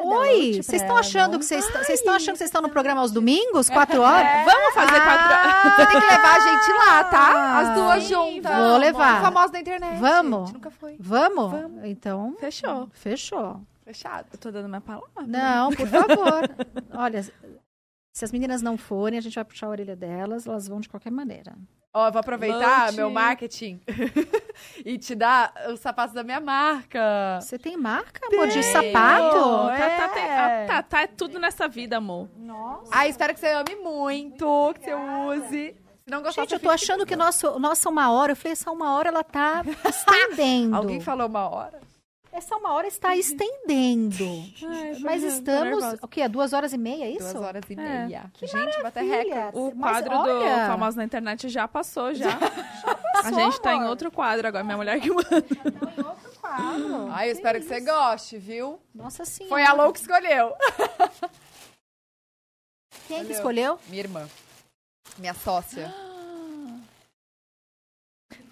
Oi! 0.00 0.62
Vocês 0.62 0.80
estão 0.82 0.96
achando 0.96 1.38
que 1.40 1.44
vocês 1.44 1.64
estão- 1.88 2.14
achando 2.14 2.32
que 2.34 2.38
vocês 2.38 2.48
estão 2.48 2.62
no 2.62 2.68
programa 2.68 3.00
aos 3.00 3.10
domingos, 3.10 3.68
quatro 3.68 4.00
horas? 4.02 4.44
Vamos 4.44 4.74
fazer 4.74 5.00
quatro 5.02 5.26
Ah, 5.34 5.62
Você 5.76 5.86
tem 5.86 6.00
que 6.00 6.06
levar 6.06 6.36
a 6.36 6.40
gente 6.40 6.72
lá, 6.72 7.04
tá? 7.04 7.58
As 7.58 7.74
duas 7.74 8.02
sim, 8.04 8.14
juntas. 8.14 8.56
vou 8.56 8.76
levar. 8.76 9.20
Famosa 9.22 9.52
da 9.52 9.58
internet. 9.60 9.98
Vamos? 9.98 10.42
A 10.42 10.44
gente 10.46 10.54
nunca 10.54 10.70
foi. 10.70 10.96
Vamos? 11.00 11.50
Vamos. 11.50 11.84
Então, 11.84 12.36
Fechou. 12.38 12.88
fechou. 12.92 13.60
Fechado. 13.84 14.26
Eu 14.32 14.38
tô 14.38 14.52
dando 14.52 14.68
minha 14.68 14.80
palavra. 14.82 15.08
Não, 15.26 15.72
por 15.72 15.88
favor. 15.88 16.42
Olha, 16.94 17.24
se 18.18 18.24
as 18.24 18.32
meninas 18.32 18.60
não 18.60 18.76
forem, 18.76 19.16
a 19.16 19.22
gente 19.22 19.36
vai 19.36 19.44
puxar 19.44 19.66
a 19.68 19.70
orelha 19.70 19.94
delas, 19.94 20.44
elas 20.44 20.66
vão 20.66 20.80
de 20.80 20.88
qualquer 20.88 21.12
maneira. 21.12 21.54
Ó, 21.94 22.08
eu 22.08 22.12
vou 22.12 22.18
aproveitar 22.18 22.92
meu 22.92 23.08
marketing 23.10 23.80
e 24.84 24.98
te 24.98 25.14
dar 25.14 25.52
os 25.72 25.78
sapatos 25.78 26.12
da 26.16 26.24
minha 26.24 26.40
marca. 26.40 27.38
Você 27.40 27.56
tem 27.56 27.76
marca, 27.76 28.20
amor, 28.26 28.48
de 28.48 28.60
sapato? 28.64 29.70
É. 29.70 29.78
Tá, 29.78 29.96
tá, 29.96 30.08
tem- 30.08 30.24
ah, 30.24 30.64
tá, 30.66 30.82
tá, 30.82 31.00
é 31.02 31.06
tudo 31.06 31.38
nessa 31.38 31.68
vida, 31.68 31.98
amor. 31.98 32.28
Ah, 32.90 33.06
espero 33.06 33.32
que 33.34 33.38
você 33.38 33.52
ame 33.52 33.76
muito, 33.76 34.74
que 34.74 34.80
você 34.80 34.94
use. 34.94 35.76
Se 36.04 36.10
não 36.10 36.20
gostar, 36.20 36.42
Gente, 36.42 36.54
eu 36.54 36.60
tô 36.60 36.70
achando 36.70 37.06
que 37.06 37.14
nosso, 37.14 37.56
nossa 37.60 37.88
uma 37.88 38.10
hora, 38.10 38.32
eu 38.32 38.36
falei, 38.36 38.52
essa 38.52 38.70
uma 38.72 38.94
hora 38.96 39.10
ela 39.10 39.22
tá 39.22 39.62
estendendo. 39.88 40.74
Alguém 40.74 41.00
falou 41.00 41.28
uma 41.28 41.48
hora? 41.48 41.80
Essa 42.30 42.56
uma 42.56 42.72
hora 42.74 42.86
está 42.86 43.16
estendendo. 43.16 44.24
Ai, 44.62 44.98
Mas 45.00 45.22
estamos, 45.22 45.82
o 46.02 46.06
quê? 46.06 46.28
Duas 46.28 46.52
horas 46.52 46.72
e 46.72 46.78
meia, 46.78 47.04
é 47.04 47.10
isso? 47.10 47.32
Duas 47.32 47.36
horas 47.36 47.62
e 47.68 47.72
É. 47.72 47.76
meia. 48.06 48.32
Gente, 48.40 48.82
bater 48.82 49.02
recorde. 49.02 49.58
O 49.58 49.72
Mas 49.74 49.90
quadro 50.04 50.10
do 50.10 50.30
olha- 50.38 50.66
Famoso 50.68 50.96
na 50.96 51.04
Internet 51.04 51.48
já 51.48 51.66
passou, 51.66 52.14
já. 52.14 52.28
a 53.24 53.32
gente 53.32 53.60
tá 53.60 53.74
em 53.74 53.84
outro 53.84 54.10
quadro 54.10 54.46
agora. 54.46 54.62
Minha 54.62 54.76
mulher 54.76 55.00
que 55.00 55.10
manda. 55.10 55.28
Claro. 56.40 57.08
Ai, 57.12 57.28
eu 57.28 57.32
espero 57.32 57.58
que 57.60 57.66
você 57.66 57.80
goste, 57.80 58.38
viu? 58.38 58.78
Nossa 58.94 59.24
senhora. 59.24 59.48
Foi 59.54 59.62
a 59.64 59.72
Lou 59.72 59.92
que 59.92 60.00
escolheu. 60.00 60.54
Quem 63.08 63.18
que 63.18 63.22
Valeu. 63.24 63.30
escolheu? 63.36 63.78
Minha 63.88 64.02
irmã. 64.02 64.28
Minha 65.18 65.34
sócia. 65.34 65.92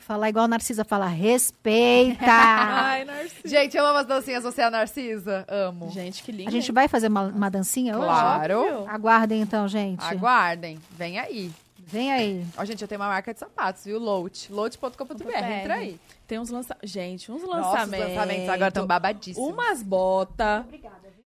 Falar 0.06 0.28
igual 0.28 0.44
a 0.44 0.48
Narcisa 0.48 0.84
fala, 0.84 1.08
respeita. 1.08 2.22
Ai, 2.30 3.04
Narciso. 3.04 3.48
Gente, 3.48 3.76
eu 3.76 3.84
amo 3.84 3.98
as 3.98 4.06
dancinhas. 4.06 4.44
Você 4.44 4.60
é 4.60 4.64
a 4.64 4.70
Narcisa? 4.70 5.44
Amo. 5.48 5.90
Gente, 5.90 6.22
que 6.22 6.30
lindo. 6.30 6.48
a 6.48 6.52
gente 6.52 6.70
vai 6.70 6.86
fazer 6.86 7.08
uma, 7.08 7.22
uma 7.22 7.50
dancinha 7.50 7.96
hoje? 7.96 8.06
Claro. 8.06 8.86
Aguardem 8.88 9.40
então, 9.40 9.66
gente. 9.66 10.04
Aguardem. 10.04 10.78
Vem 10.92 11.18
aí. 11.18 11.50
Vem 11.80 12.12
aí. 12.12 12.46
Ó, 12.56 12.64
gente, 12.64 12.82
eu 12.82 12.86
tenho 12.86 13.00
uma 13.00 13.08
marca 13.08 13.34
de 13.34 13.40
sapatos, 13.40 13.84
viu? 13.84 13.98
Loat. 13.98 14.52
Loat.com.br. 14.52 15.28
Entra 15.28 15.74
aí. 15.74 15.98
Tem 16.24 16.38
uns 16.38 16.50
lançamentos. 16.50 16.88
Gente, 16.88 17.32
uns 17.32 17.42
Nossa, 17.42 17.58
os 17.58 17.66
lançamentos. 17.66 18.08
lançamentos 18.08 18.48
agora 18.48 18.68
estão 18.68 18.86
babadíssimos. 18.86 19.50
Umas 19.50 19.82
botas. 19.82 20.66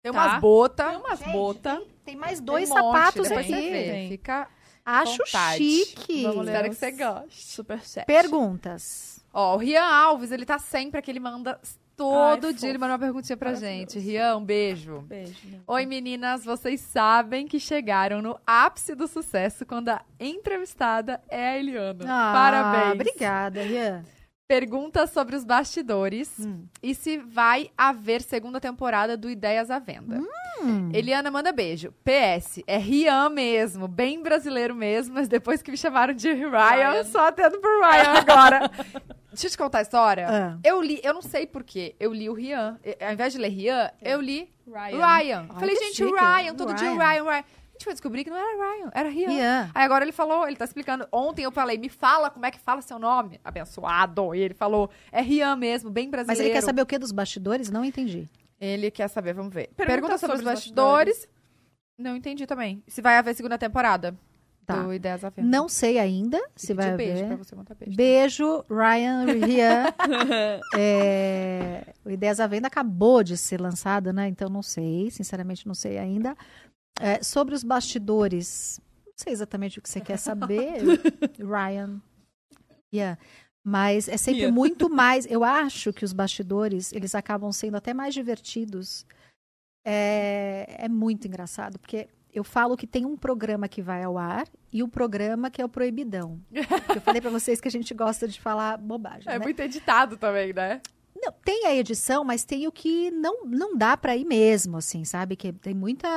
Tem 0.02 0.12
tá? 0.12 0.18
umas 0.18 0.40
botas. 0.40 0.88
Tem 0.88 0.96
umas 0.96 1.20
botas. 1.20 1.82
Tem 2.04 2.16
mais 2.16 2.40
dois 2.40 2.68
Tem 2.68 2.76
um 2.76 2.82
monte, 2.82 2.92
sapatos 2.92 3.28
depois 3.28 3.46
aqui. 3.46 3.54
Você 3.54 3.70
vê. 3.70 3.84
Tem. 3.84 4.08
Fica 4.08 4.48
Acho 4.84 5.18
vontade. 5.18 5.58
chique. 5.58 6.22
Vamos 6.24 6.44
ler 6.46 6.52
Espero 6.52 6.68
que 6.70 6.74
você 6.76 6.90
goste. 6.92 7.42
Super 7.46 7.80
set. 7.80 8.06
Perguntas. 8.06 9.24
Ó, 9.32 9.54
o 9.54 9.58
Rian 9.58 9.82
Alves, 9.84 10.30
ele 10.30 10.44
tá 10.44 10.58
sempre 10.58 10.98
aqui, 10.98 11.10
ele 11.10 11.20
manda 11.20 11.58
todo 11.96 12.46
Ai, 12.48 12.52
dia, 12.52 12.68
ele 12.68 12.78
manda 12.78 12.92
uma 12.92 12.98
perguntinha 12.98 13.36
pra 13.36 13.54
gente. 13.54 13.98
Rian, 13.98 14.36
um 14.36 14.44
beijo. 14.44 15.00
Beijo. 15.02 15.34
Oi, 15.66 15.86
meninas, 15.86 16.44
vocês 16.44 16.80
sabem 16.80 17.46
que 17.46 17.58
chegaram 17.58 18.20
no 18.20 18.38
ápice 18.46 18.94
do 18.94 19.06
sucesso 19.08 19.64
quando 19.64 19.88
a 19.88 20.02
entrevistada 20.20 21.20
é 21.28 21.50
a 21.50 21.58
Eliana. 21.58 22.04
Ah, 22.06 22.32
Parabéns. 22.32 22.94
Obrigada, 22.94 23.62
Rian. 23.62 24.04
Pergunta 24.47 25.06
sobre 25.06 25.34
os 25.36 25.42
bastidores 25.44 26.39
Hum. 26.39 26.66
e 26.82 26.94
se 26.94 27.16
vai 27.16 27.70
haver 27.78 28.20
segunda 28.20 28.60
temporada 28.60 29.16
do 29.16 29.31
Ideias 29.31 29.70
à 29.70 29.78
Venda. 29.78 30.20
Hum. 30.62 30.90
Eliana 30.92 31.31
manda 31.31 31.50
beijo. 31.50 31.94
PS, 32.05 32.62
é 32.66 32.76
Rian 32.76 33.31
mesmo, 33.31 33.89
bem 33.89 34.23
brasileiro 34.23 34.74
mesmo, 34.74 35.14
mas 35.14 35.28
depois 35.28 35.62
que 35.62 35.70
me 35.70 35.78
chamaram 35.78 36.12
de 36.12 36.31
Ryan, 36.31 36.50
Ryan. 36.50 37.05
só 37.05 37.28
atendo 37.28 37.58
por 37.58 37.70
Ryan 37.81 38.12
agora. 38.18 38.70
Deixa 39.32 39.47
eu 39.47 39.50
te 39.50 39.56
contar 39.58 39.78
a 39.78 39.82
história. 39.82 40.26
Ah. 40.28 40.58
Eu 40.62 40.81
li, 40.82 41.00
eu 41.02 41.14
não 41.14 41.23
sei 41.23 41.47
porquê, 41.47 41.97
eu 41.98 42.12
li 42.12 42.28
o 42.28 42.34
Rian. 42.34 42.78
Ao 43.00 43.12
invés 43.14 43.32
de 43.32 43.39
ler 43.39 43.48
Rian, 43.48 43.90
eu 44.02 44.20
li 44.20 44.48
Ryan. 44.66 45.06
Ryan. 45.06 45.47
Ai, 45.48 45.58
Falei, 45.58 45.76
gente, 45.76 45.97
chique. 45.97 46.12
Ryan, 46.12 46.55
todo 46.55 46.74
dia 46.74 46.90
Ryan. 46.92 46.98
Ryan, 46.98 47.24
Ryan. 47.24 47.39
A 47.40 47.44
gente 47.84 47.84
foi 47.84 47.92
descobrir 47.92 48.24
que 48.24 48.30
não 48.30 48.36
era 48.36 48.56
Ryan, 48.56 48.90
era 48.94 49.08
Rian. 49.08 49.28
Rian. 49.28 49.70
Aí 49.74 49.84
agora 49.84 50.04
ele 50.04 50.12
falou, 50.12 50.46
ele 50.46 50.56
tá 50.56 50.64
explicando. 50.64 51.06
Ontem 51.12 51.42
eu 51.44 51.52
falei, 51.52 51.76
me 51.78 51.88
fala 51.88 52.30
como 52.30 52.44
é 52.46 52.50
que 52.50 52.58
fala 52.58 52.80
seu 52.82 52.98
nome, 52.98 53.40
abençoado. 53.44 54.34
E 54.34 54.40
ele 54.40 54.54
falou, 54.54 54.90
é 55.12 55.20
Rian 55.20 55.56
mesmo, 55.56 55.90
bem 55.90 56.10
brasileiro. 56.10 56.40
Mas 56.40 56.46
ele 56.46 56.54
quer 56.54 56.62
saber 56.64 56.82
o 56.82 56.86
que 56.86 56.98
dos 56.98 57.12
bastidores? 57.12 57.70
Não 57.70 57.84
entendi. 57.84 58.28
Ele 58.60 58.90
quer 58.90 59.08
saber, 59.08 59.34
vamos 59.34 59.52
ver. 59.52 59.68
Pergunta 59.76 59.92
Pergunta, 59.92 60.18
sobre, 60.18 60.36
sobre 60.36 60.48
os 60.48 60.52
os 60.52 60.60
bastidores. 60.64 61.28
Não 61.98 62.16
entendi 62.16 62.46
também. 62.46 62.82
Se 62.88 63.00
vai 63.02 63.16
haver 63.18 63.34
segunda 63.34 63.58
temporada 63.58 64.16
Tá. 64.66 64.82
do 64.82 64.94
Ideias 64.94 65.22
à 65.22 65.28
Venda. 65.28 65.46
Não 65.46 65.68
sei 65.68 65.98
ainda 65.98 66.42
se 66.56 66.72
vai 66.72 66.96
beijo 66.96 67.22
haver. 67.24 67.26
pra 67.26 67.36
você. 67.36 67.54
Beijo, 67.94 68.64
Ryan, 68.70 69.24
Rian. 69.26 69.84
É, 70.76 71.92
o 72.04 72.10
Ideias 72.10 72.40
à 72.40 72.46
Venda 72.46 72.66
acabou 72.68 73.22
de 73.22 73.36
ser 73.36 73.60
lançado, 73.60 74.12
né? 74.12 74.26
Então 74.28 74.48
não 74.48 74.62
sei, 74.62 75.10
sinceramente 75.10 75.66
não 75.66 75.74
sei 75.74 75.98
ainda. 75.98 76.34
É, 77.00 77.23
sobre 77.23 77.55
os 77.55 77.64
bastidores, 77.64 78.81
não 79.06 79.12
sei 79.16 79.32
exatamente 79.32 79.78
o 79.78 79.82
que 79.82 79.89
você 79.89 80.00
quer 80.00 80.16
saber, 80.16 80.82
Ryan. 81.39 82.00
Yeah. 82.94 83.18
Mas 83.66 84.08
é 84.08 84.16
sempre 84.16 84.42
Yeah. 84.42 84.55
muito 84.55 84.89
mais. 84.90 85.26
Eu 85.26 85.42
acho 85.42 85.92
que 85.92 86.05
os 86.05 86.12
bastidores 86.12 86.92
eles 86.92 87.14
acabam 87.14 87.50
sendo 87.50 87.76
até 87.76 87.94
mais 87.94 88.14
divertidos. 88.14 89.06
É, 89.86 90.66
é 90.84 90.89
muito 90.89 91.26
engraçado, 91.26 91.78
porque 91.78 92.08
eu 92.32 92.44
falo 92.44 92.76
que 92.76 92.86
tem 92.86 93.05
um 93.05 93.16
programa 93.16 93.68
que 93.68 93.81
vai 93.81 94.02
ao 94.02 94.18
ar 94.18 94.47
e 94.73 94.82
um 94.82 94.89
programa 94.89 95.50
que 95.50 95.62
é 95.62 95.64
o 95.64 95.68
Proibidão. 95.68 96.40
Eu 96.52 97.00
falei 97.00 97.20
pra 97.20 97.31
vocês 97.31 97.60
que 97.60 97.68
a 97.68 97.70
gente 97.70 97.94
gosta 97.94 98.26
de 98.26 98.40
falar 98.40 98.76
bobagem. 98.76 99.24
É 99.26 99.39
né? 99.39 99.44
muito 99.44 99.60
editado 99.60 100.16
também, 100.16 100.52
né? 100.52 100.81
Não, 101.17 101.33
tem 101.44 101.67
a 101.67 101.75
edição, 101.75 102.25
mas 102.25 102.44
tem 102.44 102.67
o 102.67 102.73
que 102.73 103.10
não, 103.10 103.44
não 103.47 103.76
dá 103.76 103.97
pra 103.97 104.17
ir 104.17 104.25
mesmo, 104.25 104.76
assim, 104.76 105.05
sabe? 105.05 105.36
Que 105.36 105.52
tem 105.52 105.73
muita. 105.75 106.09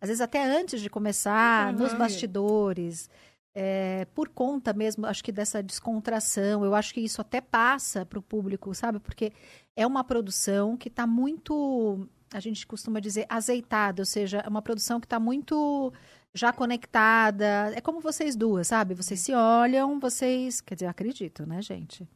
Às 0.00 0.08
vezes 0.08 0.20
até 0.20 0.42
antes 0.44 0.80
de 0.80 0.88
começar, 0.88 1.72
nos 1.72 1.92
Uhum. 1.92 1.98
bastidores, 1.98 3.10
é, 3.54 4.06
por 4.14 4.28
conta 4.28 4.72
mesmo, 4.72 5.06
acho 5.06 5.24
que 5.24 5.32
dessa 5.32 5.62
descontração. 5.62 6.64
Eu 6.64 6.74
acho 6.74 6.94
que 6.94 7.00
isso 7.00 7.20
até 7.20 7.40
passa 7.40 8.06
pro 8.06 8.22
público, 8.22 8.72
sabe? 8.74 9.00
Porque 9.00 9.32
é 9.74 9.86
uma 9.86 10.04
produção 10.04 10.76
que 10.76 10.88
tá 10.88 11.06
muito. 11.06 12.08
A 12.32 12.40
gente 12.40 12.66
costuma 12.66 13.00
dizer 13.00 13.26
azeitada, 13.28 14.02
ou 14.02 14.06
seja, 14.06 14.38
é 14.38 14.48
uma 14.48 14.62
produção 14.62 15.00
que 15.00 15.06
tá 15.08 15.18
muito 15.18 15.92
já 16.34 16.52
conectada. 16.52 17.72
É 17.74 17.80
como 17.80 18.00
vocês 18.00 18.36
duas, 18.36 18.68
sabe? 18.68 18.94
Vocês 18.94 19.20
se 19.20 19.32
olham, 19.34 19.98
vocês. 19.98 20.60
Quer 20.60 20.74
dizer, 20.74 20.86
eu 20.86 20.90
acredito, 20.90 21.46
né, 21.46 21.60
gente? 21.62 22.06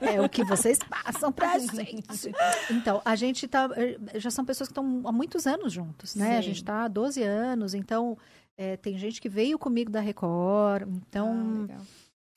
É 0.00 0.20
o 0.20 0.28
que 0.28 0.44
vocês 0.44 0.78
passam 0.78 1.30
pra 1.32 1.58
gente. 1.58 2.32
Então, 2.70 3.00
a 3.04 3.14
gente 3.16 3.46
tá. 3.48 3.68
eh, 3.76 3.98
Já 4.18 4.30
são 4.30 4.44
pessoas 4.44 4.68
que 4.68 4.72
estão 4.72 5.02
há 5.04 5.12
muitos 5.12 5.46
anos 5.46 5.72
juntos, 5.72 6.14
né? 6.14 6.38
A 6.38 6.42
Sim. 6.42 6.48
gente 6.48 6.64
tá 6.64 6.84
há 6.84 6.88
12 6.88 7.22
anos, 7.22 7.74
então. 7.74 8.16
eh, 8.56 8.76
tem 8.76 8.98
gente 8.98 9.20
que 9.20 9.28
veio 9.28 9.58
comigo 9.58 9.90
da 9.90 10.00
Record, 10.00 10.88
então. 10.88 11.68
Ah, 11.70 11.80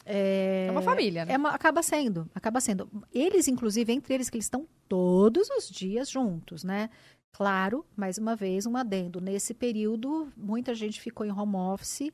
é, 0.06 0.66
é 0.67 0.72
uma 0.72 0.82
família, 0.82 1.25
né? 1.25 1.33
é 1.33 1.38
uma- 1.38 1.50
acaba 1.51 1.82
sendo, 1.83 2.30
acaba 2.33 2.59
sendo. 2.59 2.88
Eles, 3.14 3.48
inclusive, 3.48 3.91
entre 3.93 4.14
eles, 4.14 4.30
que 4.30 4.38
eles 4.38 4.45
estão 4.45 4.67
todos 4.88 5.50
os 5.50 5.69
dias 5.69 6.09
juntos, 6.09 6.64
né? 6.64 6.90
Claro, 7.33 7.85
mais 7.95 8.17
uma 8.17 8.35
vez, 8.35 8.66
um 8.66 8.75
adendo. 8.75 9.22
Nesse 9.22 9.53
período, 9.53 10.32
muita 10.35 10.75
gente 10.75 11.00
ficou 11.00 11.25
em 11.25 11.32
home 11.32 11.56
office, 11.56 12.11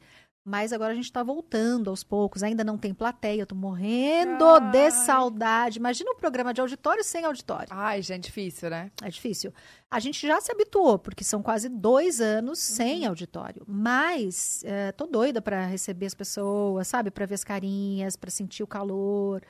mas 0.47 0.71
agora 0.71 0.93
a 0.93 0.95
gente 0.95 1.03
está 1.03 1.21
voltando 1.21 1.89
aos 1.89 2.05
poucos. 2.05 2.41
Ainda 2.41 2.63
não 2.63 2.77
tem 2.77 2.93
plateia, 2.93 3.41
eu 3.41 3.45
tô 3.45 3.53
morrendo 3.53 4.45
Ai. 4.45 4.71
de 4.71 4.91
saudade. 4.91 5.77
Imagina 5.77 6.09
um 6.09 6.15
programa 6.15 6.53
de 6.53 6.61
auditório 6.61 7.03
sem 7.03 7.25
auditório. 7.25 7.67
Ai, 7.69 8.01
gente, 8.01 8.27
difícil, 8.27 8.69
né? 8.69 8.89
É 9.03 9.09
difícil. 9.09 9.53
A 9.91 9.99
gente 9.99 10.25
já 10.25 10.39
se 10.39 10.49
habituou, 10.49 10.97
porque 10.97 11.21
são 11.21 11.43
quase 11.43 11.67
dois 11.67 12.21
anos 12.21 12.59
sem 12.59 13.05
auditório. 13.05 13.65
Mas 13.67 14.63
é, 14.63 14.93
tô 14.93 15.05
doida 15.05 15.41
para 15.41 15.65
receber 15.65 16.05
as 16.05 16.13
pessoas, 16.13 16.87
sabe? 16.87 17.11
Para 17.11 17.25
ver 17.25 17.35
as 17.35 17.43
carinhas, 17.43 18.15
para 18.15 18.31
sentir 18.31 18.63
o 18.63 18.67
calor. 18.67 19.43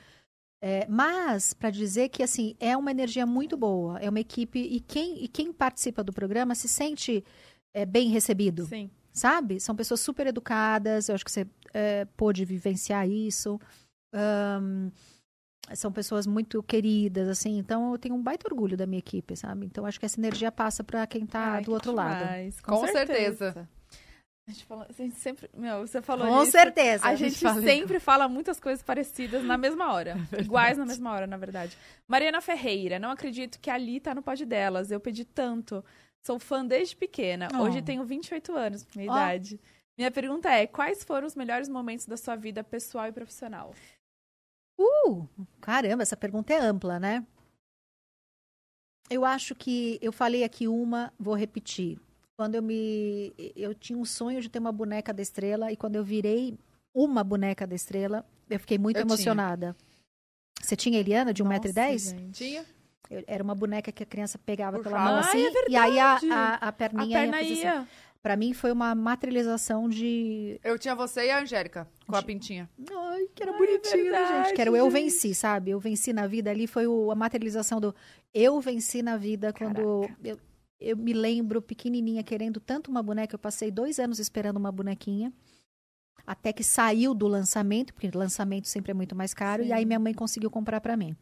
É, 0.60 0.84
mas 0.88 1.54
para 1.54 1.70
dizer 1.70 2.08
que 2.08 2.24
assim 2.24 2.56
é 2.58 2.76
uma 2.76 2.90
energia 2.90 3.24
muito 3.24 3.56
boa, 3.56 4.00
é 4.00 4.10
uma 4.10 4.18
equipe 4.18 4.58
e 4.58 4.80
quem, 4.80 5.22
e 5.22 5.28
quem 5.28 5.52
participa 5.52 6.02
do 6.02 6.12
programa 6.12 6.56
se 6.56 6.66
sente 6.66 7.24
é, 7.72 7.86
bem 7.86 8.08
recebido, 8.08 8.66
Sim. 8.66 8.90
Sabe? 9.18 9.60
São 9.60 9.76
pessoas 9.76 10.00
super 10.00 10.26
educadas. 10.26 11.08
Eu 11.08 11.14
acho 11.14 11.24
que 11.24 11.30
você 11.30 11.46
é, 11.74 12.06
pôde 12.16 12.44
vivenciar 12.44 13.08
isso. 13.08 13.60
Ahn, 14.14 14.90
são 15.74 15.92
pessoas 15.92 16.26
muito 16.26 16.62
queridas, 16.62 17.28
assim. 17.28 17.58
Então, 17.58 17.92
eu 17.92 17.98
tenho 17.98 18.14
um 18.14 18.22
baita 18.22 18.48
orgulho 18.48 18.76
da 18.76 18.86
minha 18.86 18.98
equipe, 18.98 19.36
sabe? 19.36 19.66
Então, 19.66 19.84
acho 19.84 19.98
que 20.00 20.06
essa 20.06 20.18
energia 20.18 20.50
passa 20.50 20.82
para 20.82 21.06
quem 21.06 21.26
tá 21.26 21.54
Ai, 21.54 21.60
do 21.60 21.64
que 21.64 21.70
outro 21.70 21.92
lado. 21.92 22.20
demais, 22.20 22.60
Com 22.60 22.86
certeza. 22.86 23.68
A 24.46 24.50
gente, 24.50 24.64
falou, 24.64 24.86
a 24.88 24.92
gente 24.92 25.16
sempre. 25.16 25.50
Meu, 25.54 25.86
você 25.86 26.00
falou 26.00 26.26
Com 26.26 26.42
isso. 26.42 26.52
certeza. 26.52 27.06
A 27.06 27.14
gente 27.14 27.38
fala 27.38 27.60
sempre 27.60 28.00
fala 28.00 28.26
muitas 28.28 28.58
coisas 28.58 28.82
parecidas 28.82 29.44
na 29.44 29.58
mesma 29.58 29.92
hora. 29.92 30.16
Iguais 30.40 30.78
na 30.78 30.86
mesma 30.86 31.12
hora, 31.12 31.26
na 31.26 31.36
verdade. 31.36 31.76
Mariana 32.06 32.40
Ferreira, 32.40 32.98
não 32.98 33.10
acredito 33.10 33.60
que 33.60 33.68
ali 33.68 34.00
tá 34.00 34.14
no 34.14 34.22
pod 34.22 34.42
delas. 34.46 34.90
Eu 34.90 35.00
pedi 35.00 35.22
tanto. 35.26 35.84
Sou 36.24 36.38
fã 36.38 36.64
desde 36.64 36.96
pequena. 36.96 37.48
Oh. 37.54 37.62
Hoje 37.62 37.82
tenho 37.82 38.04
28 38.04 38.54
anos, 38.54 38.86
minha 38.94 39.10
Ó. 39.10 39.14
idade. 39.14 39.60
Minha 39.96 40.10
pergunta 40.10 40.48
é: 40.50 40.66
quais 40.66 41.02
foram 41.02 41.26
os 41.26 41.34
melhores 41.34 41.68
momentos 41.68 42.06
da 42.06 42.16
sua 42.16 42.36
vida 42.36 42.62
pessoal 42.62 43.06
e 43.08 43.12
profissional? 43.12 43.74
Uh, 44.78 45.26
caramba, 45.60 46.02
essa 46.02 46.16
pergunta 46.16 46.52
é 46.52 46.58
ampla, 46.58 47.00
né? 47.00 47.26
Eu 49.10 49.24
acho 49.24 49.54
que 49.54 49.98
eu 50.02 50.12
falei 50.12 50.44
aqui 50.44 50.68
uma, 50.68 51.12
vou 51.18 51.34
repetir. 51.34 51.98
Quando 52.36 52.54
eu 52.54 52.62
me. 52.62 53.32
Eu 53.56 53.74
tinha 53.74 53.98
um 53.98 54.04
sonho 54.04 54.40
de 54.40 54.48
ter 54.48 54.58
uma 54.60 54.70
boneca 54.70 55.12
da 55.12 55.22
estrela, 55.22 55.72
e 55.72 55.76
quando 55.76 55.96
eu 55.96 56.04
virei 56.04 56.56
uma 56.94 57.24
boneca 57.24 57.66
da 57.66 57.74
estrela, 57.74 58.24
eu 58.48 58.60
fiquei 58.60 58.78
muito 58.78 58.98
Eu 58.98 59.04
tinha. 59.04 59.14
emocionada. 59.14 59.76
Você 60.60 60.76
tinha 60.76 60.98
Eliana, 61.00 61.32
de 61.32 61.42
1,10m? 61.42 61.92
Nossa, 61.92 62.10
gente. 62.10 62.34
Tinha? 62.34 62.66
Eu- 63.10 63.24
Era 63.26 63.42
uma 63.42 63.54
boneca 63.54 63.90
que 63.92 64.02
a 64.02 64.06
criança 64.06 64.38
pegava 64.38 64.78
pela 64.80 64.98
mão 64.98 65.14
Ai, 65.16 65.20
assim, 65.20 65.46
é 65.46 65.70
e 65.70 65.76
aí 65.76 65.98
a, 65.98 66.18
a, 66.30 66.54
a 66.66 66.68
A 66.68 66.72
perninha 66.72 67.18
perna 67.20 67.42
ia. 67.42 67.54
ia. 67.54 67.78
Assim. 67.80 67.88
Pra 68.20 68.36
mim 68.36 68.52
foi 68.52 68.72
uma 68.72 68.94
materialização 68.96 69.88
de. 69.88 70.58
Eu 70.64 70.76
tinha 70.78 70.94
você 70.94 71.26
e 71.26 71.30
a 71.30 71.40
Angélica 71.40 71.88
com 72.06 72.16
a 72.16 72.22
pintinha. 72.22 72.68
Ai, 72.90 73.26
que 73.34 73.42
era 73.42 73.52
Ai, 73.52 73.58
bonitinho, 73.58 73.96
né, 73.96 74.10
verdade, 74.10 74.44
gente? 74.48 74.54
Que 74.56 74.60
era 74.60 74.72
o 74.72 74.76
eu 74.76 74.90
venci, 74.90 75.34
sabe? 75.34 75.70
Eu 75.70 75.78
venci 75.78 76.12
na 76.12 76.26
vida 76.26 76.50
ali 76.50 76.66
foi 76.66 76.86
o- 76.86 77.10
a 77.10 77.14
materialização 77.14 77.80
do 77.80 77.94
eu 78.34 78.60
venci 78.60 79.02
na 79.02 79.16
vida 79.16 79.52
quando 79.52 80.04
eu, 80.24 80.38
eu 80.80 80.96
me 80.96 81.12
lembro 81.12 81.62
pequenininha 81.62 82.22
querendo 82.24 82.58
tanto 82.58 82.90
uma 82.90 83.02
boneca. 83.02 83.36
Eu 83.36 83.38
passei 83.38 83.70
dois 83.70 83.98
anos 84.00 84.18
esperando 84.18 84.56
uma 84.56 84.72
bonequinha. 84.72 85.32
Até 86.26 86.52
que 86.52 86.62
saiu 86.64 87.14
do 87.14 87.26
lançamento, 87.26 87.94
porque 87.94 88.10
lançamento 88.12 88.66
sempre 88.68 88.90
é 88.90 88.94
muito 88.94 89.14
mais 89.16 89.32
caro, 89.32 89.62
Sim. 89.62 89.68
e 89.70 89.72
aí 89.72 89.86
minha 89.86 89.98
mãe 89.98 90.12
conseguiu 90.12 90.50
comprar 90.50 90.80
pra 90.80 90.96
mim. 90.96 91.16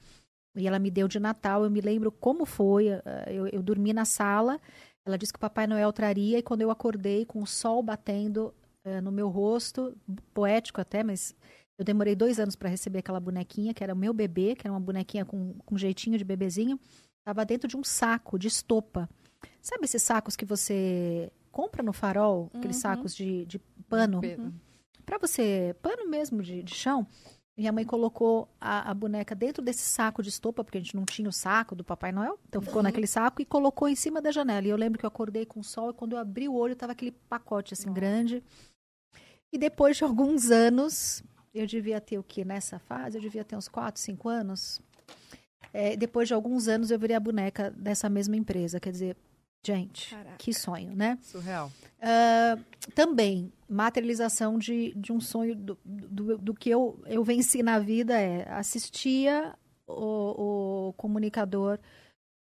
E 0.57 0.67
ela 0.67 0.78
me 0.78 0.91
deu 0.91 1.07
de 1.09 1.18
Natal, 1.20 1.65
eu 1.65 1.70
me 1.70 1.81
lembro 1.81 2.10
como 2.10 2.44
foi. 2.44 2.89
eh, 2.89 3.02
Eu, 3.28 3.47
eu 3.49 3.62
dormi 3.62 3.93
na 3.93 4.05
sala, 4.05 4.60
ela 5.05 5.17
disse 5.18 5.33
que 5.33 5.36
o 5.36 5.41
Papai 5.41 5.67
Noel 5.67 5.93
traria, 5.93 6.39
e 6.39 6.43
quando 6.43 6.62
eu 6.62 6.70
acordei 6.70 7.25
com 7.25 7.43
o 7.43 7.47
sol 7.47 7.83
batendo 7.83 8.52
eh, 8.85 9.01
no 9.01 9.12
meu 9.12 9.28
rosto, 9.28 9.97
poético 10.35 10.81
até, 10.81 11.02
mas 11.05 11.35
eu 11.78 11.85
demorei 11.85 12.15
dois 12.17 12.41
anos 12.41 12.57
para 12.57 12.68
receber 12.70 13.01
aquela 13.01 13.20
bonequinha, 13.20 13.75
que 13.75 13.85
era 13.85 13.93
o 13.93 13.97
meu 13.97 14.12
bebê, 14.15 14.55
que 14.55 14.67
era 14.67 14.73
uma 14.73 14.81
bonequinha 14.81 15.25
com, 15.25 15.55
com 15.65 15.76
jeitinho 15.76 16.17
de 16.17 16.25
bebezinho. 16.25 16.81
Tava 17.25 17.44
dentro 17.44 17.68
de 17.68 17.76
um 17.76 17.85
saco 17.85 18.39
de 18.39 18.49
estopa. 18.49 19.09
Sabe 19.60 19.85
esses 19.85 20.02
sacos 20.02 20.36
que 20.36 20.44
você 20.44 21.31
compra 21.52 21.83
no 21.83 21.93
farol? 21.93 22.51
Aqueles 22.55 22.76
Uhum. 22.76 22.81
sacos 22.83 23.15
de, 23.15 23.44
de 23.47 23.59
pano? 23.89 24.20
Pedro. 24.20 24.52
Pra 25.05 25.18
você, 25.18 25.75
pano 25.83 26.09
mesmo 26.09 26.43
de, 26.43 26.62
de 26.62 26.75
chão. 26.75 27.07
Minha 27.57 27.73
mãe 27.73 27.85
colocou 27.85 28.49
a, 28.60 28.91
a 28.91 28.94
boneca 28.94 29.35
dentro 29.35 29.65
desse 29.65 29.83
saco 29.83 30.23
de 30.23 30.28
estopa, 30.28 30.62
porque 30.62 30.76
a 30.76 30.81
gente 30.81 30.94
não 30.94 31.07
tinha 31.07 31.28
o 31.28 31.33
saco 31.33 31.75
do 31.75 31.83
Papai 31.83 32.12
Noel. 32.12 32.39
Então 32.47 32.60
ficou 32.60 32.83
naquele 32.83 33.07
saco 33.07 33.41
e 33.41 33.47
colocou 33.47 33.89
em 33.89 33.94
cima 33.94 34.20
da 34.20 34.31
janela. 34.31 34.67
E 34.67 34.70
eu 34.70 34.76
lembro 34.76 34.99
que 34.99 35.07
eu 35.07 35.09
acordei 35.09 35.47
com 35.47 35.60
o 35.60 35.65
sol 35.65 35.91
e 35.91 35.94
quando 35.94 36.12
eu 36.12 36.18
abri 36.18 36.49
o 36.49 36.55
olho, 36.55 36.76
tava 36.76 36.93
aquele 36.93 37.12
pacote 37.12 37.73
assim 37.73 37.91
grande. 37.93 38.43
E 39.51 39.57
depois 39.57 39.97
de 39.97 40.05
alguns 40.05 40.51
anos, 40.51 41.25
eu 41.55 41.67
devia 41.67 41.99
ter 41.99 42.18
o 42.18 42.23
quê 42.23 42.44
nessa 42.44 42.78
fase? 42.78 43.17
Eu 43.17 43.23
devia 43.23 43.43
ter 43.43 43.57
uns 43.57 43.68
4, 43.68 43.99
5 44.02 44.28
anos. 44.28 44.83
É, 45.73 45.97
depois 45.97 46.28
de 46.28 46.35
alguns 46.35 46.68
anos, 46.68 46.91
eu 46.91 46.99
virei 46.99 47.17
a 47.17 47.20
boneca 47.20 47.70
dessa 47.70 48.09
mesma 48.10 48.36
empresa. 48.36 48.78
Quer 48.78 48.93
dizer, 48.93 49.17
Gente, 49.67 50.11
Caraca. 50.11 50.36
que 50.39 50.55
sonho, 50.55 50.95
né? 50.95 51.19
Surreal. 51.23 51.73
Ah, 52.01 52.57
também, 52.95 53.53
materialização 53.69 54.59
de, 54.59 54.95
de 54.95 55.12
um 55.12 55.20
sonho 55.20 55.57
do, 55.57 55.77
do, 55.85 56.39
do 56.39 56.55
que 56.55 56.70
eu, 56.70 57.03
eu 57.07 57.25
venci 57.25 57.65
na 57.65 57.81
vida 57.81 58.17
é 58.17 58.49
assistia 58.53 59.59
o, 59.89 60.89
o 60.89 60.93
comunicador 60.93 61.81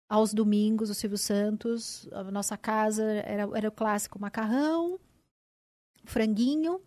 aos 0.07 0.35
domingos, 0.35 0.91
o 0.91 0.95
Silvio 0.95 1.17
Santos. 1.17 2.07
A 2.13 2.25
nossa 2.25 2.59
casa 2.59 3.03
era, 3.03 3.49
era 3.57 3.69
o 3.69 3.73
clássico 3.73 4.21
macarrão, 4.21 5.01
franguinho 6.05 6.79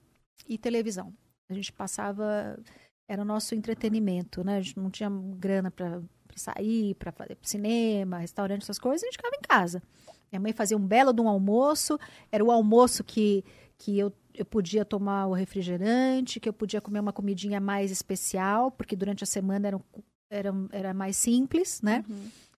e 0.48 0.56
televisão. 0.56 1.12
A 1.50 1.54
gente 1.56 1.74
passava, 1.74 2.60
era 3.08 3.24
o 3.24 3.26
nosso 3.26 3.56
entretenimento, 3.56 4.44
né? 4.44 4.58
A 4.58 4.62
gente 4.62 4.78
não 4.78 4.92
tinha 4.92 5.10
grana 5.10 5.72
para 5.72 6.00
sair, 6.36 6.94
para 6.94 7.12
fazer 7.12 7.38
cinema, 7.42 8.20
restaurante, 8.20 8.62
essas 8.62 8.78
coisas, 8.78 9.02
a 9.02 9.08
gente 9.08 9.18
ficava 9.18 9.36
em 9.36 9.42
casa. 9.42 9.82
Minha 10.32 10.40
mãe 10.40 10.54
fazia 10.54 10.78
um 10.78 10.86
belo 10.86 11.14
de 11.14 11.22
um 11.22 11.28
almoço, 11.30 11.98
era 12.32 12.44
o 12.44 12.52
almoço 12.52 13.04
que, 13.04 13.44
que 13.78 13.98
eu, 13.98 14.12
eu 14.34 14.46
podia 14.46 14.84
tomar 14.86 15.28
o 15.28 15.34
refrigerante, 15.34 16.40
que 16.40 16.50
eu 16.50 16.54
podia 16.54 16.82
comer 16.82 17.00
uma 17.00 17.14
comidinha 17.14 17.60
mais 17.60 17.92
especial, 17.92 18.72
porque 18.72 18.96
durante 18.96 19.24
a 19.24 19.28
semana 19.28 19.68
era, 19.68 19.82
era, 20.30 20.54
era 20.72 20.94
mais 20.94 21.16
simples, 21.18 21.82
né? 21.82 22.04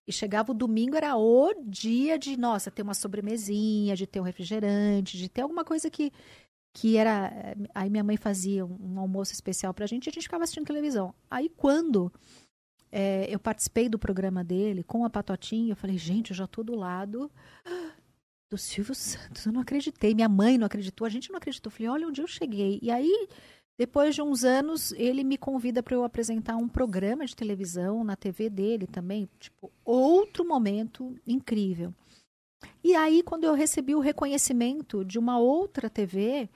E 0.06 0.12
chegava 0.12 0.50
o 0.50 0.54
domingo, 0.54 0.96
era 0.96 1.16
o 1.16 1.54
dia 1.64 2.18
de, 2.18 2.36
nossa, 2.36 2.70
ter 2.70 2.82
uma 2.82 2.94
sobremesinha, 2.94 3.94
de 3.94 4.06
ter 4.06 4.18
um 4.18 4.24
refrigerante, 4.24 5.16
de 5.16 5.28
ter 5.28 5.42
alguma 5.42 5.64
coisa 5.64 5.88
que, 5.88 6.10
que 6.74 6.96
era. 6.96 7.30
eh, 7.32 7.54
Aí 7.72 7.88
minha 7.88 8.02
mãe 8.02 8.16
fazia 8.16 8.66
um, 8.66 8.76
um 8.94 8.98
almoço 8.98 9.32
especial 9.32 9.72
pra 9.72 9.86
gente 9.86 10.06
e 10.06 10.10
a 10.10 10.12
gente 10.12 10.24
ficava 10.24 10.42
assistindo 10.42 10.66
televisão. 10.66 11.14
Aí 11.30 11.48
quando 11.48 12.12
eh, 12.92 13.26
eu 13.28 13.38
participei 13.38 13.88
do 13.88 13.98
programa 13.98 14.42
dele 14.42 14.82
com 14.82 15.04
a 15.04 15.10
Patotinha, 15.10 15.72
eu 15.72 15.76
falei, 15.76 15.96
gente, 15.96 16.30
eu 16.30 16.36
já 16.36 16.46
tô 16.46 16.62
do 16.62 16.74
lado 16.74 17.30
do 18.50 18.58
Silvio 18.58 18.94
Santos. 18.94 19.46
Eu 19.46 19.52
não 19.52 19.60
acreditei. 19.60 20.14
Minha 20.14 20.28
mãe 20.28 20.58
não 20.58 20.66
acreditou, 20.66 21.06
a 21.06 21.10
gente 21.10 21.30
não 21.30 21.38
acreditou. 21.38 21.70
Eu 21.70 21.74
falei, 21.74 21.88
olha 21.88 22.08
onde 22.08 22.20
eu 22.20 22.26
cheguei. 22.26 22.80
E 22.82 22.90
aí, 22.90 23.28
depois 23.78 24.14
de 24.14 24.20
uns 24.20 24.44
anos, 24.44 24.92
ele 24.92 25.22
me 25.22 25.38
convida 25.38 25.82
para 25.82 25.94
eu 25.94 26.04
apresentar 26.04 26.56
um 26.56 26.68
programa 26.68 27.24
de 27.24 27.36
televisão 27.36 28.02
na 28.02 28.16
TV 28.16 28.50
dele 28.50 28.86
também. 28.86 29.28
Tipo, 29.38 29.72
outro 29.84 30.44
momento 30.44 31.16
incrível. 31.26 31.94
E 32.82 32.94
aí, 32.94 33.22
quando 33.22 33.44
eu 33.44 33.54
recebi 33.54 33.94
o 33.94 34.00
reconhecimento 34.00 35.04
de 35.04 35.18
uma 35.18 35.38
outra 35.38 35.88
TV 35.88 36.50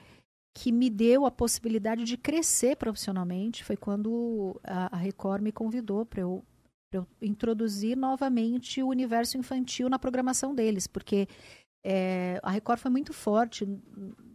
que 0.55 0.71
me 0.71 0.89
deu 0.89 1.27
a 1.27 1.31
possibilidade 1.31 2.05
de 2.05 2.17
crescer 2.17 2.77
profissionalmente, 2.77 3.65
foi 3.65 3.77
quando 3.77 4.61
a, 4.63 4.95
a 4.95 4.97
Record 4.97 5.43
me 5.43 5.51
convidou 5.51 6.07
para 6.07 6.21
eu, 6.21 6.45
eu 6.93 7.07
introduzir 7.21 7.97
novamente 7.97 8.81
o 8.81 8.89
universo 8.89 9.37
infantil 9.37 9.89
na 9.89 9.99
programação 9.99 10.55
deles, 10.55 10.87
porque 10.87 11.27
é, 11.85 12.39
a 12.43 12.51
Record 12.53 12.79
foi 12.79 12.91
muito 12.91 13.13
forte 13.13 13.67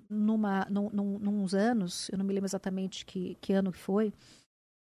numa, 0.09 0.67
num, 0.69 0.89
num, 0.89 1.19
nos 1.19 1.56
anos, 1.56 2.09
eu 2.09 2.17
não 2.17 2.25
me 2.25 2.33
lembro 2.33 2.48
exatamente 2.48 3.06
que, 3.06 3.38
que 3.39 3.53
ano 3.53 3.72
foi, 3.72 4.11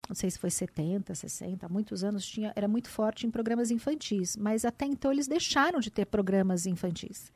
não 0.07 0.15
sei 0.15 0.29
se 0.29 0.37
foi 0.37 0.51
70, 0.51 1.15
60, 1.15 1.65
há 1.65 1.69
muitos 1.69 2.03
anos, 2.03 2.27
tinha, 2.27 2.53
era 2.55 2.67
muito 2.67 2.89
forte 2.89 3.25
em 3.25 3.31
programas 3.31 3.71
infantis, 3.71 4.37
mas 4.37 4.65
até 4.65 4.85
então 4.85 5.11
eles 5.11 5.27
deixaram 5.27 5.79
de 5.79 5.89
ter 5.89 6.05
programas 6.05 6.67
infantis. 6.67 7.31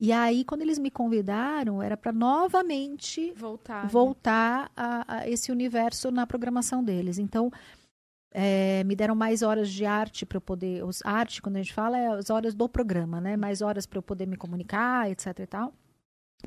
E 0.00 0.12
aí, 0.12 0.44
quando 0.44 0.62
eles 0.62 0.78
me 0.78 0.90
convidaram, 0.90 1.82
era 1.82 1.96
para 1.96 2.12
novamente 2.12 3.32
Voltar. 3.32 3.84
né? 3.84 3.90
voltar 3.90 4.70
a, 4.76 5.16
a 5.18 5.28
esse 5.28 5.50
universo 5.50 6.10
na 6.10 6.26
programação 6.26 6.84
deles. 6.84 7.18
Então, 7.18 7.50
é, 8.32 8.84
me 8.84 8.94
deram 8.94 9.14
mais 9.16 9.42
horas 9.42 9.68
de 9.70 9.84
arte 9.84 10.24
para 10.24 10.36
eu 10.36 10.40
poder. 10.40 10.84
Os, 10.84 11.02
arte, 11.04 11.42
quando 11.42 11.56
a 11.56 11.62
gente 11.62 11.72
fala, 11.72 11.98
é 11.98 12.06
as 12.08 12.30
horas 12.30 12.54
do 12.54 12.68
programa, 12.68 13.20
né? 13.20 13.36
Mais 13.36 13.60
horas 13.60 13.86
para 13.86 13.98
eu 13.98 14.02
poder 14.02 14.26
me 14.26 14.36
comunicar, 14.36 15.10
etc 15.10 15.36
e 15.40 15.46
tal. 15.46 15.72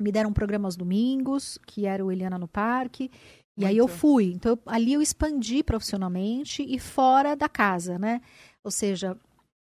Me 0.00 0.10
deram 0.10 0.30
um 0.30 0.32
programa 0.32 0.66
aos 0.66 0.76
domingos, 0.76 1.58
que 1.66 1.84
era 1.84 2.02
o 2.04 2.10
Eliana 2.10 2.38
no 2.38 2.48
Parque. 2.48 3.10
E 3.58 3.66
aí 3.66 3.76
eu 3.76 3.86
Muito. 3.86 3.98
fui. 3.98 4.32
Então, 4.32 4.52
eu- 4.52 4.58
ali 4.64 4.94
eu 4.94 5.02
expandi 5.02 5.62
profissionalmente 5.62 6.62
e 6.66 6.78
fora 6.78 7.36
da 7.36 7.50
casa, 7.50 7.98
né? 7.98 8.22
Ou 8.64 8.70
seja, 8.70 9.14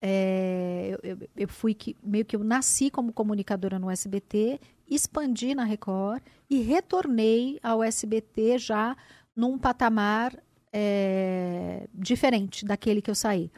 é, 0.03 0.99
eu, 1.03 1.19
eu- 1.37 1.49
fui 1.49 1.75
que 1.75 1.97
meio 2.03 2.25
que 2.25 2.35
eu 2.37 2.43
nasci 2.45 2.91
como 2.91 3.13
comunicadora 3.13 3.79
no 3.79 3.91
SBT, 3.91 4.61
expandi 4.89 5.55
na 5.55 5.65
Record 5.65 6.23
e 6.49 6.61
retornei 6.63 7.59
ao 7.63 7.83
SBT 7.83 8.59
já 8.59 8.97
num 9.37 9.59
patamar 9.59 10.37
é, 10.73 11.87
diferente 11.95 12.65
daquele 12.65 13.03
que 13.03 13.11
eu 13.11 13.15
saí. 13.15 13.51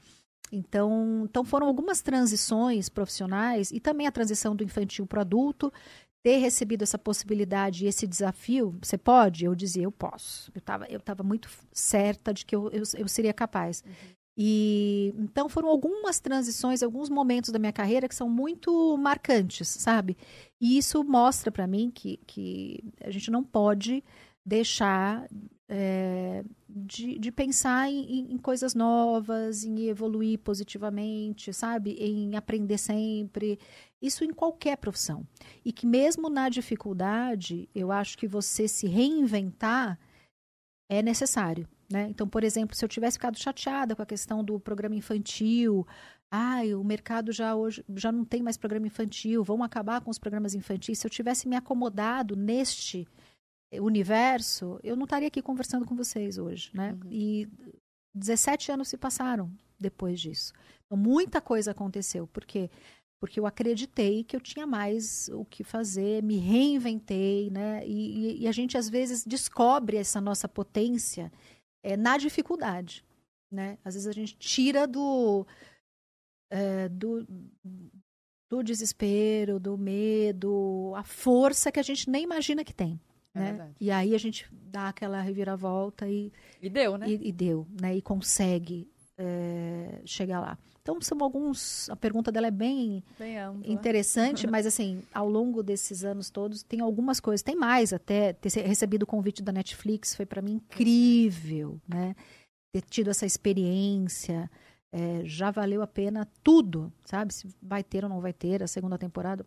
Então, 0.51 1.23
então 1.25 1.45
foram 1.45 1.67
algumas 1.67 2.03
transições 2.03 2.89
profissionais 2.89 3.71
e 3.71 3.81
também 3.81 4.07
a 4.07 4.12
transição 4.12 4.55
do 4.55 4.62
infantil 4.65 5.07
para 5.07 5.19
o 5.19 5.23
adulto. 5.23 5.73
Ter 6.23 6.37
recebido 6.37 6.83
essa 6.83 6.97
possibilidade 6.99 7.85
e 7.85 7.89
esse 7.89 8.07
desafio, 8.07 8.77
você 8.81 8.97
pode? 8.97 9.45
Eu 9.45 9.57
dizia, 9.57 9.83
eu 9.83 9.91
posso. 9.91 10.53
Eu 10.55 10.61
estava 10.61 10.87
eu 10.87 11.01
tava 11.01 11.25
muito 11.25 11.49
certa 11.73 12.33
de 12.33 12.47
que 12.47 12.55
eu, 12.55 12.71
eu, 12.71 12.83
eu 12.97 13.09
seria 13.09 13.33
capaz. 13.33 13.83
E 14.36 15.12
então 15.19 15.49
foram 15.49 15.69
algumas 15.69 16.19
transições, 16.19 16.83
alguns 16.83 17.11
momentos 17.11 17.51
da 17.51 17.59
minha 17.59 17.73
carreira 17.73 18.09
que 18.09 18.15
são 18.15 18.28
muito 18.31 18.97
marcantes, 18.97 19.69
sabe? 19.69 20.17
E 20.61 20.78
isso 20.78 21.05
mostra 21.05 21.51
para 21.52 21.67
mim 21.67 21.91
que, 21.94 22.17
que 22.27 22.83
a 23.02 23.11
gente 23.11 23.31
não 23.31 23.44
pode 23.44 24.02
deixar 24.44 25.28
é, 25.69 26.44
de, 26.69 27.19
de 27.19 27.31
pensar 27.33 27.91
em, 27.91 28.33
em- 28.33 28.39
coisas 28.39 28.75
novas, 28.75 29.65
em 29.65 29.86
evoluir 29.86 30.39
positivamente, 30.41 31.52
sabe? 31.52 31.93
Em 31.93 32.35
aprender 32.36 32.78
sempre. 32.78 33.59
Isso 34.01 34.25
em 34.25 34.33
qualquer 34.33 34.77
profissão. 34.78 35.27
E 35.65 35.73
que 35.73 35.86
mesmo 35.86 36.28
na 36.28 36.49
dificuldade, 36.49 37.69
eu 37.75 37.93
acho 37.93 38.19
que 38.19 38.27
você 38.27 38.67
se 38.67 38.86
reinventar 38.86 39.99
é 40.91 41.02
necessário. 41.02 41.67
Né? 41.93 42.07
Então, 42.09 42.27
por 42.27 42.43
exemplo, 42.45 42.75
se 42.75 42.85
eu 42.85 42.89
tivesse 42.89 43.19
ficado 43.19 43.39
chateada 43.39 43.95
com 43.95 44.03
a 44.03 44.07
questão 44.07 44.43
do 44.43 44.59
programa 44.59 44.95
infantil, 44.95 45.87
ai, 46.31 46.75
o 46.75 46.83
mercado 46.83 47.31
já 47.33 47.55
hoje 47.55 47.85
já 47.97 48.11
não 48.11 48.25
tem 48.25 48.43
mais 48.43 48.57
programa 48.57 48.87
infantil, 48.87 49.45
vamos 49.45 49.67
acabar 49.67 50.01
com 50.01 50.11
os 50.11 50.19
programas 50.19 50.55
infantis. 50.55 50.99
Se 50.99 51.07
eu 51.07 51.11
tivesse 51.11 51.47
me 51.49 51.57
acomodado 51.57 52.35
neste 52.35 53.07
universo, 53.81 54.79
eu 54.83 54.97
não 54.97 55.05
estaria 55.05 55.29
aqui 55.29 55.41
conversando 55.43 55.87
com 55.87 55.95
vocês 55.97 56.39
hoje, 56.39 56.71
né? 56.75 56.97
E 57.11 57.49
17 58.15 58.73
anos 58.73 58.89
se 58.89 58.97
passaram 58.97 59.51
depois 59.79 60.21
disso. 60.21 60.53
Então, 60.87 60.97
muita 60.99 61.41
coisa 61.41 61.71
aconteceu, 61.71 62.27
porque 62.27 62.71
porque 63.21 63.39
eu 63.39 63.47
acreditei 63.47 64.25
que 64.25 64.35
eu 64.35 64.41
tinha 64.41 64.67
mais 64.67 65.29
o 65.33 65.45
que 65.45 65.62
fazer, 65.62 66.25
me 66.25 66.39
reinventei, 66.39 67.51
né? 67.51 67.87
E, 67.87 67.93
e- 67.93 68.43
e 68.43 68.49
a 68.49 68.53
gente 68.53 68.77
às 68.77 68.89
vezes 68.89 69.25
descobre 69.25 69.97
essa 69.97 70.21
nossa 70.21 70.49
potência 70.49 71.31
é, 71.83 71.97
na 71.97 72.17
dificuldade, 72.17 73.05
né? 73.51 73.78
Às 73.85 73.94
vezes 73.94 74.09
a 74.09 74.12
gente 74.12 74.36
tira 74.36 74.86
do 74.86 75.47
é, 76.51 76.89
do, 76.89 77.27
do 78.49 78.62
desespero, 78.62 79.59
do 79.59 79.78
medo, 79.78 80.93
a 80.94 81.02
força 81.02 81.73
que 81.73 81.81
a 81.81 81.83
gente 81.83 82.11
nem 82.11 82.25
imagina 82.25 82.65
que 82.65 82.75
tem. 82.75 83.01
É 83.35 83.41
né? 83.52 83.75
E 83.81 83.91
aí 83.91 84.15
a 84.15 84.19
gente 84.19 84.47
dá 84.52 84.89
aquela 84.89 85.20
reviravolta 85.20 86.07
e, 86.07 86.31
E 86.61 86.69
deu, 86.69 86.99
né? 86.99 87.09
e, 87.09 87.28
e 87.28 87.33
deu, 87.33 87.67
né? 87.81 87.97
E 87.97 88.02
consegue 88.02 88.91
é, 89.17 90.02
chegar 90.05 90.41
lá. 90.41 90.59
Então 90.83 91.01
são 91.01 91.17
alguns. 91.23 91.89
A 91.89 91.97
pergunta 91.97 92.33
dela 92.33 92.49
é 92.49 92.51
bem 92.51 93.05
Bem 93.52 93.73
interessante, 93.73 94.47
mas 94.47 94.67
assim, 94.67 95.01
ao 95.15 95.28
longo 95.28 95.62
desses 95.62 96.05
anos 96.05 96.28
todos, 96.28 96.62
tem 96.65 96.81
algumas 96.81 97.20
coisas, 97.20 97.43
tem 97.43 97.55
mais 97.55 97.93
até. 97.93 98.33
Ter 98.33 98.51
recebido 98.62 99.05
o 99.05 99.07
convite 99.07 99.43
da 99.43 99.52
Netflix 99.52 100.15
foi 100.15 100.27
para 100.27 100.43
mim 100.43 100.55
incrível, 100.55 101.81
né? 101.89 102.15
Ter 102.75 102.83
tido 102.83 103.11
essa 103.11 103.25
experiência. 103.27 104.51
é, 104.93 105.23
já 105.25 105.51
valeu 105.51 105.81
a 105.83 105.86
pena 105.86 106.28
tudo, 106.43 106.93
sabe? 107.05 107.33
Se 107.33 107.49
vai 107.62 107.83
ter 107.83 108.05
ou 108.05 108.11
não 108.11 108.20
vai 108.20 108.33
ter 108.33 108.62
a 108.62 108.67
segunda 108.67 108.99
temporada. 108.99 109.47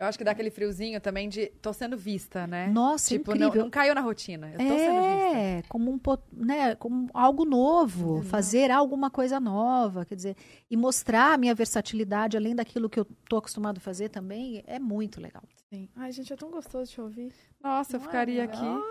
Eu 0.00 0.06
acho 0.06 0.16
que 0.16 0.24
dá 0.24 0.30
aquele 0.30 0.50
friozinho 0.50 0.98
também 0.98 1.28
de 1.28 1.48
tô 1.60 1.74
sendo 1.74 1.94
vista, 1.94 2.46
né? 2.46 2.68
Nossa, 2.68 3.08
tipo, 3.10 3.32
não, 3.34 3.48
incrível. 3.48 3.64
não 3.64 3.70
caiu 3.70 3.94
na 3.94 4.00
rotina. 4.00 4.50
Eu 4.50 4.56
tô 4.58 4.64
sendo 4.64 5.02
vista. 5.02 5.38
É, 5.38 5.62
como 5.68 5.92
um 5.92 6.00
né, 6.32 6.74
como 6.76 7.10
algo 7.12 7.44
novo, 7.44 8.22
fazer 8.22 8.70
alguma 8.70 9.10
coisa 9.10 9.38
nova, 9.38 10.06
quer 10.06 10.14
dizer, 10.14 10.36
e 10.70 10.76
mostrar 10.76 11.34
a 11.34 11.36
minha 11.36 11.54
versatilidade 11.54 12.34
além 12.34 12.56
daquilo 12.56 12.88
que 12.88 12.98
eu 12.98 13.06
tô 13.28 13.36
acostumado 13.36 13.76
a 13.76 13.80
fazer 13.80 14.08
também, 14.08 14.64
é 14.66 14.78
muito 14.78 15.20
legal. 15.20 15.42
Sim. 15.68 15.86
Ai, 15.94 16.10
gente, 16.12 16.32
é 16.32 16.36
tão 16.36 16.50
gostoso 16.50 16.90
te 16.90 16.98
ouvir. 16.98 17.30
Nossa, 17.62 17.96
eu 17.96 17.98
Não 18.00 18.06
é 18.06 18.08
ficaria 18.08 18.40
legal? 18.40 18.78
aqui 18.78 18.82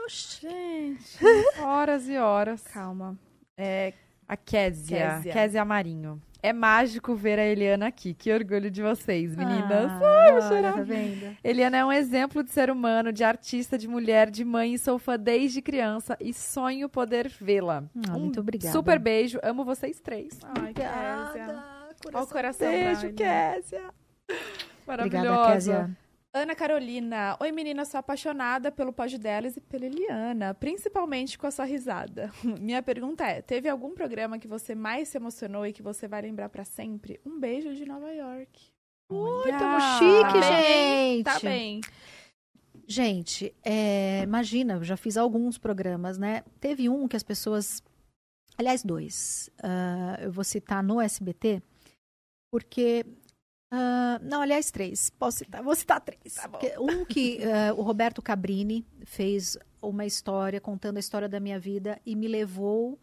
Gente, 0.41 1.17
horas 1.59 2.07
e 2.07 2.17
horas. 2.17 2.61
calma. 2.67 3.17
É, 3.57 3.93
a 4.27 4.37
Késia, 4.37 5.15
Késia. 5.15 5.33
Késia 5.33 5.65
Marinho. 5.65 6.21
É 6.41 6.53
mágico 6.53 7.15
ver 7.15 7.37
a 7.37 7.45
Eliana 7.45 7.87
aqui. 7.87 8.13
Que 8.13 8.31
orgulho 8.31 8.71
de 8.71 8.81
vocês, 8.81 9.35
meninas. 9.35 9.91
Ah, 9.91 10.31
vou 10.31 10.41
chorar. 10.41 10.73
Tá 10.73 10.81
vendo? 10.83 11.35
Eliana 11.43 11.77
é 11.77 11.85
um 11.85 11.91
exemplo 11.91 12.41
de 12.43 12.49
ser 12.51 12.69
humano, 12.71 13.11
de 13.11 13.23
artista, 13.23 13.77
de 13.77 13.87
mulher, 13.87 14.29
de 14.31 14.45
mãe. 14.45 14.77
Sou 14.77 14.97
fã 14.97 15.19
desde 15.19 15.61
criança 15.61 16.15
e 16.19 16.33
sonho 16.33 16.87
poder 16.87 17.27
vê-la. 17.41 17.83
Ah, 18.07 18.15
um 18.15 18.19
muito 18.21 18.39
obrigada. 18.39 18.71
super 18.71 18.97
beijo. 18.99 19.37
Amo 19.43 19.65
vocês 19.65 19.99
três. 19.99 20.39
Ai, 20.43 20.73
Kézia. 20.73 21.63
Olha 22.05 22.23
o 22.23 22.27
coração. 22.27 22.27
coração. 22.27 22.67
Beijo, 22.71 23.01
Brian. 23.01 23.13
Késia. 23.15 23.83
Obrigada, 24.87 25.29
Maravilhosa. 25.29 25.97
Ana 26.31 26.53
Carolina. 26.53 27.35
Oi, 27.39 27.51
menina, 27.51 27.83
sou 27.85 27.99
apaixonada 27.99 28.71
pelo 28.71 28.93
pod 28.93 29.17
delas 29.17 29.57
e 29.57 29.61
pela 29.61 29.85
Eliana, 29.85 30.53
principalmente 30.53 31.39
com 31.39 31.47
a 31.47 31.51
sua 31.51 31.65
risada. 31.65 32.31
Minha 32.61 32.83
pergunta 32.83 33.25
é: 33.25 33.41
teve 33.41 33.67
algum 33.67 33.95
programa 33.95 34.37
que 34.37 34.47
você 34.47 34.75
mais 34.75 35.09
se 35.09 35.17
emocionou 35.17 35.65
e 35.65 35.73
que 35.73 35.81
você 35.81 36.07
vai 36.07 36.21
lembrar 36.21 36.49
pra 36.49 36.63
sempre? 36.63 37.19
Um 37.25 37.39
beijo 37.39 37.73
de 37.73 37.83
Nova 37.83 38.11
York. 38.13 38.71
Ui, 39.11 39.51
tamo 39.51 39.75
Olha. 39.75 39.97
chique, 39.97 40.39
Tá 40.39 40.49
bem, 40.51 41.15
gente. 41.15 41.23
Tá 41.23 41.39
bem. 41.39 41.81
Gente, 42.87 43.55
é, 43.63 44.21
imagina, 44.21 44.73
eu 44.73 44.83
já 44.83 44.95
fiz 44.95 45.17
alguns 45.17 45.57
programas, 45.57 46.17
né? 46.19 46.43
Teve 46.59 46.89
um 46.89 47.07
que 47.07 47.15
as 47.15 47.23
pessoas. 47.23 47.83
Aliás, 48.55 48.83
dois. 48.83 49.49
Ah, 49.63 50.19
eu 50.21 50.31
vou 50.31 50.43
citar 50.43 50.83
no 50.83 51.01
SBT, 51.01 51.59
porque. 52.51 53.03
Ah, 53.71 54.19
não, 54.21 54.41
aliás, 54.41 54.71
três. 54.71 55.09
Posso 55.11 55.39
citar? 55.39 55.61
Vou 55.61 55.75
citar 55.75 56.01
três. 56.01 56.35
Tá 56.35 56.49
um 56.79 57.05
que 57.05 57.39
ah, 57.43 57.73
o 57.73 57.81
Roberto 57.81 58.21
Cabrini 58.21 58.85
fez 59.05 59.57
uma 59.81 60.05
história, 60.05 60.59
contando 60.59 60.97
a 60.97 60.99
história 60.99 61.29
da 61.29 61.39
minha 61.39 61.59
vida, 61.59 61.99
e 62.05 62.15
me 62.15 62.27
levou, 62.27 62.99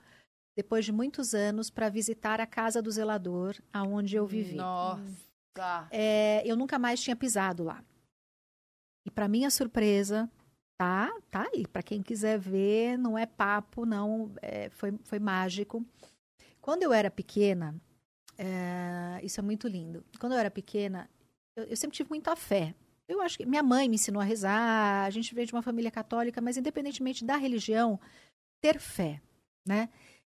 depois 0.56 0.84
de 0.84 0.92
muitos 0.92 1.34
anos, 1.34 1.70
para 1.70 1.88
visitar 1.88 2.40
a 2.40 2.46
casa 2.46 2.82
do 2.82 2.90
zelador, 2.90 3.56
aonde 3.72 4.16
eu 4.16 4.26
vivi. 4.26 4.56
Nossa. 4.56 5.26
É, 5.90 6.42
eu 6.44 6.56
nunca 6.56 6.78
mais 6.78 7.00
tinha 7.00 7.16
pisado 7.16 7.64
lá. 7.64 7.82
E 9.06 9.10
para 9.10 9.28
minha 9.28 9.50
surpresa, 9.50 10.28
tá, 10.76 11.10
tá 11.30 11.48
aí. 11.54 11.66
Para 11.66 11.82
quem 11.82 12.02
quiser 12.02 12.38
ver, 12.38 12.98
não 12.98 13.16
é 13.16 13.24
papo, 13.24 13.86
não. 13.86 14.32
é, 14.42 14.68
foi, 14.70 14.92
foi 15.04 15.18
mágico. 15.18 15.84
Quando 16.60 16.82
eu 16.82 16.92
era 16.92 17.10
pequena, 17.10 17.74
é, 18.38 19.20
isso 19.22 19.40
é 19.40 19.42
muito 19.42 19.66
lindo. 19.68 20.04
Quando 20.18 20.32
eu 20.32 20.38
era 20.38 20.50
pequena, 20.50 21.08
eu, 21.56 21.64
eu 21.64 21.76
sempre 21.76 21.96
tive 21.96 22.10
muita 22.10 22.36
fé. 22.36 22.74
Eu 23.08 23.20
acho 23.20 23.38
que 23.38 23.46
minha 23.46 23.62
mãe 23.62 23.88
me 23.88 23.94
ensinou 23.94 24.20
a 24.20 24.24
rezar. 24.24 25.04
A 25.04 25.10
gente 25.10 25.34
veio 25.34 25.46
de 25.46 25.52
uma 25.52 25.62
família 25.62 25.90
católica, 25.90 26.40
mas 26.40 26.56
independentemente 26.56 27.24
da 27.24 27.36
religião, 27.36 28.00
ter 28.60 28.78
fé, 28.80 29.20
né? 29.66 29.88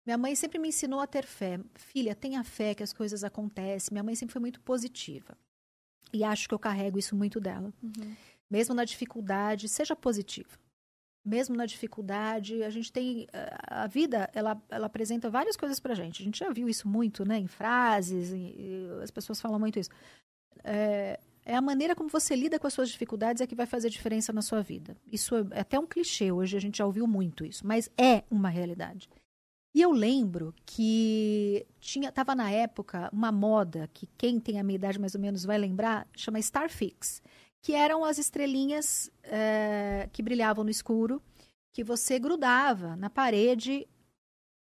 Minha 0.05 0.17
mãe 0.17 0.35
sempre 0.35 0.57
me 0.57 0.69
ensinou 0.69 0.99
a 0.99 1.07
ter 1.07 1.25
fé. 1.25 1.59
Filha, 1.75 2.15
tenha 2.15 2.43
fé 2.43 2.73
que 2.73 2.83
as 2.83 2.93
coisas 2.93 3.23
acontecem. 3.23 3.93
Minha 3.93 4.03
mãe 4.03 4.15
sempre 4.15 4.33
foi 4.33 4.39
muito 4.39 4.61
positiva. 4.61 5.37
E 6.13 6.23
acho 6.23 6.47
que 6.47 6.53
eu 6.53 6.59
carrego 6.59 6.97
isso 6.97 7.15
muito 7.15 7.39
dela. 7.39 7.73
Mesmo 8.49 8.73
na 8.73 8.85
dificuldade, 8.85 9.67
seja 9.67 9.95
positiva. 9.95 10.57
Mesmo 11.27 11.55
na 11.55 11.65
dificuldade, 11.65 12.63
a 12.63 12.69
gente 12.69 12.91
tem. 12.91 13.27
eh, 13.33 13.57
A 13.67 13.87
vida, 13.87 14.29
ela, 14.33 14.61
ela 14.69 14.87
apresenta 14.87 15.29
várias 15.29 15.57
coisas 15.57 15.79
pra 15.79 15.93
gente. 15.93 16.21
A 16.21 16.25
gente 16.25 16.39
já 16.39 16.49
viu 16.51 16.69
isso 16.69 16.87
muito, 16.87 17.25
né? 17.27 17.37
Em 17.37 17.47
frases, 17.47 18.31
em- 18.33 18.55
as 19.03 19.11
pessoas 19.11 19.41
falam 19.41 19.59
muito 19.59 19.77
isso. 19.77 19.89
É, 20.63 21.19
é 21.45 21.55
a 21.55 21.61
maneira 21.61 21.95
como 21.95 22.09
você 22.09 22.35
lida 22.35 22.59
com 22.59 22.67
as 22.67 22.73
suas 22.73 22.89
dificuldades 22.89 23.41
é 23.41 23.47
que 23.47 23.55
vai 23.55 23.65
fazer 23.65 23.89
diferença 23.89 24.31
na 24.33 24.41
sua 24.41 24.61
vida. 24.61 24.95
Isso 25.11 25.35
é 25.51 25.59
até 25.59 25.77
um 25.79 25.85
clichê, 25.85 26.31
hoje 26.31 26.57
a 26.57 26.59
gente 26.59 26.77
já 26.79 26.85
ouviu 26.85 27.05
muito 27.07 27.45
isso, 27.45 27.65
mas 27.65 27.89
é 27.97 28.23
uma 28.29 28.49
realidade. 28.49 29.09
E 29.75 29.81
eu 29.81 29.91
lembro 29.91 30.53
que 30.65 31.65
tinha, 31.79 32.11
tava 32.11 32.33
na 32.33 32.49
época 32.49 33.09
uma 33.13 33.31
moda 33.31 33.87
que 33.93 34.07
quem 34.17 34.39
tem 34.39 34.59
a 34.59 34.63
minha 34.63 34.75
idade 34.75 34.99
mais 34.99 35.13
ou 35.13 35.21
menos 35.21 35.43
vai 35.45 35.57
lembrar, 35.57 36.07
chama 36.15 36.39
Starfix, 36.39 37.21
que 37.61 37.73
eram 37.73 38.05
as 38.05 38.17
estrelinhas 38.17 39.11
eh, 39.23 40.09
que 40.13 40.21
brilhavam 40.23 40.63
no 40.63 40.69
escuro, 40.69 41.21
que 41.73 41.83
você 41.83 42.17
grudava 42.19 42.95
na 42.95 43.09
parede 43.09 43.87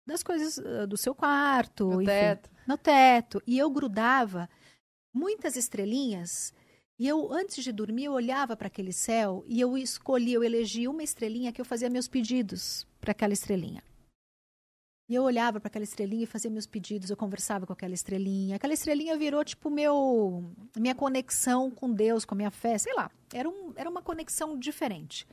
das 0.05 0.23
coisas 0.23 0.57
eh, 0.57 0.85
do 0.87 0.97
seu 0.97 1.15
quarto, 1.15 1.85
No 1.87 2.01
enfim, 2.01 2.05
teto. 2.11 2.49
no 2.67 2.77
teto. 2.77 3.41
E 3.47 3.57
eu 3.57 3.69
grudava 3.69 4.49
muitas 5.13 5.55
estrelinhas. 5.55 6.53
E 6.99 7.07
eu, 7.07 7.31
antes 7.33 7.63
de 7.63 7.71
dormir, 7.71 8.05
eu 8.05 8.13
olhava 8.13 8.55
para 8.55 8.67
aquele 8.67 8.93
céu 8.93 9.43
e 9.47 9.59
eu 9.59 9.75
escolhia, 9.77 10.35
eu 10.35 10.43
elegia 10.43 10.89
uma 10.89 11.01
estrelinha 11.03 11.51
que 11.51 11.59
eu 11.59 11.65
fazia 11.65 11.89
meus 11.89 12.07
pedidos 12.07 12.85
para 12.99 13.11
aquela 13.11 13.33
estrelinha. 13.33 13.83
E 15.11 15.15
eu 15.15 15.23
olhava 15.23 15.59
para 15.59 15.67
aquela 15.67 15.83
estrelinha 15.83 16.23
e 16.23 16.25
fazia 16.25 16.49
meus 16.49 16.65
pedidos, 16.65 17.09
eu 17.09 17.17
conversava 17.17 17.67
com 17.67 17.73
aquela 17.73 17.93
estrelinha. 17.93 18.55
Aquela 18.55 18.71
estrelinha 18.73 19.17
virou 19.17 19.43
tipo 19.43 19.69
meu 19.69 20.55
minha 20.77 20.95
conexão 20.95 21.69
com 21.69 21.91
Deus, 21.91 22.23
com 22.23 22.33
a 22.33 22.37
minha 22.37 22.49
fé, 22.49 22.77
sei 22.77 22.93
lá. 22.93 23.11
Era, 23.33 23.49
um, 23.49 23.73
era 23.75 23.89
uma 23.89 24.01
conexão 24.01 24.57
diferente. 24.57 25.27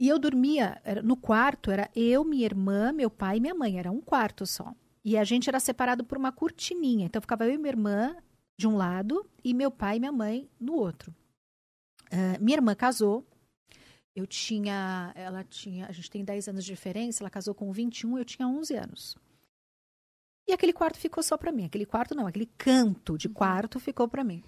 E 0.00 0.06
eu 0.06 0.20
dormia 0.20 0.80
era- 0.84 1.02
no 1.02 1.16
quarto, 1.16 1.72
era 1.72 1.90
eu, 1.96 2.22
minha 2.22 2.44
irmã, 2.44 2.92
meu 2.92 3.10
pai 3.10 3.38
e 3.38 3.40
minha 3.40 3.56
mãe, 3.56 3.76
era 3.76 3.90
um 3.90 4.00
quarto 4.00 4.46
só. 4.46 4.72
E 5.04 5.18
a 5.18 5.24
gente 5.24 5.48
era 5.48 5.58
separado 5.58 6.04
por 6.04 6.16
uma 6.16 6.30
cortininha. 6.30 7.06
Então 7.06 7.20
ficava 7.20 7.44
eu 7.44 7.54
e 7.54 7.58
minha 7.58 7.72
irmã 7.72 8.16
de 8.56 8.68
um 8.68 8.76
lado 8.76 9.28
e 9.42 9.52
meu 9.52 9.72
pai 9.72 9.96
e 9.96 9.98
minha 9.98 10.12
mãe 10.12 10.48
no 10.60 10.74
outro. 10.74 11.12
Ah, 12.12 12.38
minha 12.40 12.58
irmã 12.58 12.72
casou. 12.76 13.26
Eu 14.16 14.26
tinha, 14.26 15.12
ela 15.14 15.44
tinha, 15.44 15.86
a 15.86 15.92
gente 15.92 16.10
tem 16.10 16.24
10 16.24 16.48
anos 16.48 16.64
de 16.64 16.72
diferença, 16.72 17.22
ela 17.22 17.30
casou 17.30 17.54
com 17.54 17.70
21, 17.72 18.18
eu 18.18 18.24
tinha 18.24 18.48
11 18.48 18.74
anos. 18.74 19.16
E 20.48 20.52
aquele 20.52 20.72
quarto 20.72 20.98
ficou 20.98 21.22
só 21.22 21.36
para 21.36 21.52
mim. 21.52 21.66
Aquele 21.66 21.84
quarto 21.84 22.14
não, 22.14 22.26
aquele 22.26 22.46
canto 22.46 23.18
de 23.18 23.28
quarto 23.28 23.78
ficou 23.78 24.08
para 24.08 24.24
mim. 24.24 24.42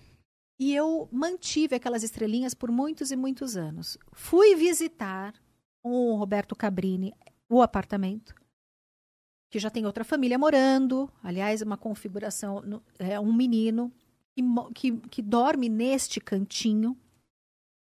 E 0.58 0.74
eu 0.74 1.08
mantive 1.12 1.76
aquelas 1.76 2.02
estrelinhas 2.02 2.54
por 2.54 2.70
muitos 2.70 3.10
e 3.10 3.16
muitos 3.16 3.56
anos. 3.56 3.96
Fui 4.12 4.54
visitar 4.54 5.34
o 5.82 6.14
Roberto 6.16 6.56
Cabrini 6.56 7.14
o 7.48 7.60
apartamento, 7.60 8.34
que 9.50 9.58
já 9.58 9.68
tem 9.68 9.84
outra 9.84 10.04
família 10.04 10.38
morando. 10.38 11.10
Aliás, 11.22 11.60
uma 11.60 11.76
configuração, 11.76 12.62
é 12.98 13.18
um 13.18 13.32
menino 13.32 13.92
que, 14.32 14.42
que, 14.72 15.08
que 15.08 15.22
dorme 15.22 15.68
neste 15.68 16.20
cantinho, 16.20 16.96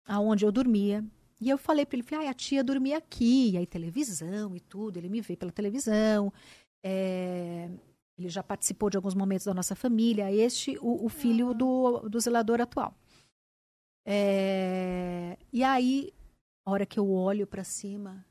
aonde 0.06 0.44
eu 0.44 0.52
dormia. 0.52 1.06
E 1.40 1.50
eu 1.50 1.58
falei 1.58 1.86
para 1.86 1.96
ele, 1.98 2.04
falei, 2.04 2.28
ah, 2.28 2.32
a 2.32 2.34
tia 2.34 2.64
dormia 2.64 2.98
aqui, 2.98 3.52
e 3.52 3.58
aí 3.58 3.66
televisão 3.66 4.56
e 4.56 4.60
tudo, 4.60 4.98
ele 4.98 5.08
me 5.08 5.22
vê 5.22 5.38
pela 5.38 5.52
televisão. 5.52 6.34
É, 6.84 7.70
ele 8.18 8.28
já 8.30 8.44
participou 8.44 8.90
de 8.90 8.98
alguns 8.98 9.16
momentos 9.16 9.46
da 9.46 9.54
nossa 9.54 9.76
família, 9.76 10.32
este, 10.32 10.78
o, 10.82 11.06
o 11.06 11.10
filho 11.10 11.54
do, 11.54 12.10
do 12.10 12.20
zelador 12.20 12.60
atual. 12.60 12.94
É, 14.06 15.38
e 15.54 15.64
aí, 15.64 16.12
a 16.66 16.72
hora 16.72 16.86
que 16.86 17.00
eu 17.00 17.10
olho 17.10 17.48
para 17.48 17.64
cima, 17.64 18.26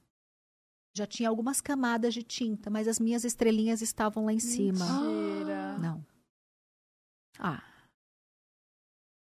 já 0.95 1.07
tinha 1.07 1.29
algumas 1.29 1.61
camadas 1.61 2.13
de 2.13 2.23
tinta, 2.23 2.69
mas 2.69 2.89
as 2.89 2.99
minhas 2.99 3.25
estrelinhas 3.25 3.81
estavam 3.81 4.27
lá 4.27 4.33
em 4.33 4.41
cima. 4.41 4.85
Mentira. 4.85 5.79
Não. 5.79 6.05
Ah. 7.39 7.63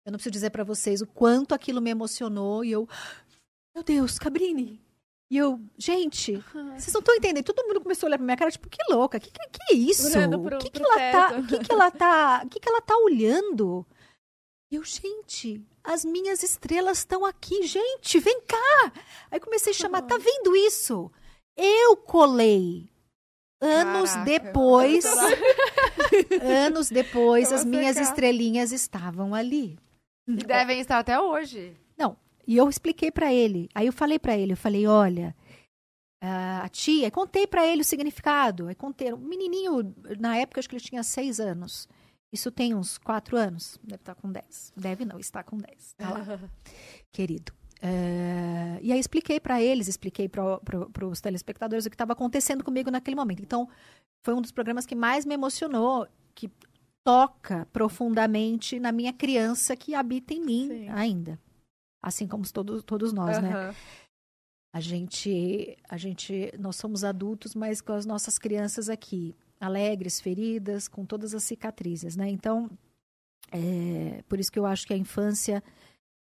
Eu 0.06 0.12
não 0.12 0.18
preciso 0.18 0.32
dizer 0.32 0.50
pra 0.50 0.64
vocês 0.64 1.02
o 1.02 1.08
quanto 1.08 1.54
aquilo 1.54 1.80
me 1.80 1.92
emocionou 1.92 2.66
e 2.66 2.72
eu. 2.72 2.88
Meu 3.80 3.84
Deus, 3.86 4.20
Cabrini! 4.20 4.78
E 5.32 5.38
eu, 5.38 5.58
gente, 5.78 6.36
vocês 6.76 6.92
não 6.92 7.00
estão 7.00 7.16
entendendo. 7.16 7.46
Todo 7.46 7.66
mundo 7.66 7.80
começou 7.80 8.08
a 8.08 8.10
olhar 8.10 8.18
pra 8.18 8.26
minha 8.26 8.36
cara, 8.36 8.52
tipo, 8.52 8.68
que 8.68 8.78
louca, 8.90 9.18
que 9.22 9.32
que, 9.32 9.40
que 9.40 9.74
é 9.74 9.74
isso? 9.74 10.10
O 10.10 10.58
que, 10.58 10.70
que 10.70 10.84
ela 10.84 11.12
tá. 11.12 11.30
teto. 11.30 11.40
O 11.40 11.48
que, 11.48 11.60
que 11.60 11.72
ela 11.72 11.92
tá. 11.92 12.46
Que, 12.52 12.60
que 12.60 12.68
ela 12.68 12.82
tá 12.82 12.98
olhando? 12.98 13.86
E 14.70 14.76
eu, 14.76 14.84
gente, 14.84 15.66
as 15.82 16.04
minhas 16.04 16.44
estrelas 16.44 16.98
estão 16.98 17.24
aqui, 17.24 17.66
gente, 17.66 18.20
vem 18.20 18.42
cá! 18.42 18.92
Aí 19.32 19.40
comecei 19.40 19.72
a 19.72 19.76
chamar, 19.76 20.02
tá 20.02 20.18
vendo 20.18 20.54
isso? 20.58 21.10
Eu 21.56 21.96
colei. 21.96 22.90
Anos 23.62 24.12
Caraca. 24.12 24.30
depois, 24.30 25.06
anos 26.42 26.90
depois, 26.90 27.52
as 27.54 27.64
minhas 27.64 27.96
cá. 27.96 28.02
estrelinhas 28.02 28.74
estavam 28.74 29.34
ali. 29.34 29.80
E 30.28 30.44
devem 30.44 30.82
estar 30.82 31.00
até 31.00 31.18
hoje. 31.18 31.78
E 32.50 32.58
eu 32.58 32.68
expliquei 32.68 33.12
pra 33.12 33.32
ele. 33.32 33.70
Aí 33.76 33.86
eu 33.86 33.94
falei 33.94 34.18
pra 34.18 34.36
ele, 34.36 34.54
eu 34.54 34.58
falei, 34.58 34.88
olha, 34.88 35.36
a 36.20 36.68
tia, 36.68 37.12
contei 37.12 37.46
pra 37.46 37.64
ele 37.64 37.82
o 37.82 37.86
significado. 37.86 38.66
Aí 38.66 38.74
contei, 38.74 39.14
o 39.14 39.18
menininho, 39.20 39.94
na 40.20 40.36
época, 40.36 40.60
acho 40.60 40.68
que 40.68 40.76
ele 40.76 40.84
tinha 40.84 41.04
seis 41.04 41.40
anos. 41.40 41.88
Isso 42.34 42.50
tem 42.50 42.74
uns 42.74 42.98
quatro 42.98 43.38
anos. 43.38 43.80
Deve 43.84 44.02
estar 44.02 44.16
com 44.16 44.32
dez. 44.32 44.74
Deve 44.76 45.06
não, 45.06 45.20
está 45.20 45.44
com 45.44 45.58
dez. 45.58 45.94
Tá 45.96 46.10
lá, 46.10 46.26
querido. 47.14 47.54
Eh, 47.84 48.80
e 48.82 48.92
aí 48.92 49.00
expliquei 49.00 49.40
pra 49.40 49.62
eles, 49.62 49.88
expliquei 49.88 50.28
para 50.28 51.06
os 51.06 51.22
telespectadores 51.22 51.86
o 51.86 51.90
que 51.90 51.94
estava 51.94 52.14
acontecendo 52.14 52.64
comigo 52.64 52.90
naquele 52.90 53.16
momento. 53.16 53.44
Então, 53.44 53.70
foi 54.26 54.34
um 54.34 54.42
dos 54.42 54.52
programas 54.52 54.88
que 54.88 54.96
mais 54.96 55.24
me 55.24 55.36
emocionou, 55.36 56.08
que 56.34 56.52
toca 57.04 57.68
profundamente 57.72 58.80
na 58.80 58.92
minha 58.92 59.14
criança 59.14 59.76
que 59.76 59.94
habita 59.94 60.34
em 60.34 60.44
mim 60.44 60.68
Sim. 60.68 60.90
ainda. 60.90 61.40
Assim 62.02 62.28
como 62.28 62.50
todos, 62.52 62.84
todos 62.84 63.14
nós, 63.14 63.42
né? 63.42 63.50
Aham. 63.50 63.76
A 64.72 64.80
gente, 64.80 65.78
a 65.90 65.98
gente, 65.98 66.54
nós 66.60 66.76
somos 66.76 67.04
adultos, 67.04 67.56
mas 67.56 67.82
com 67.82 67.94
as 67.94 68.06
nossas 68.06 68.38
crianças 68.38 68.88
aqui, 68.88 69.36
alegres, 69.60 70.22
feridas, 70.22 70.88
com 70.88 71.06
todas 71.06 71.34
as 71.34 71.44
cicatrizes, 71.44 72.16
né? 72.16 72.30
Então, 72.30 72.70
é, 73.52 74.24
por 74.30 74.40
isso 74.40 74.52
que 74.52 74.60
eu 74.60 74.68
acho 74.68 74.86
que 74.86 74.94
a 74.94 74.98
infância 74.98 75.64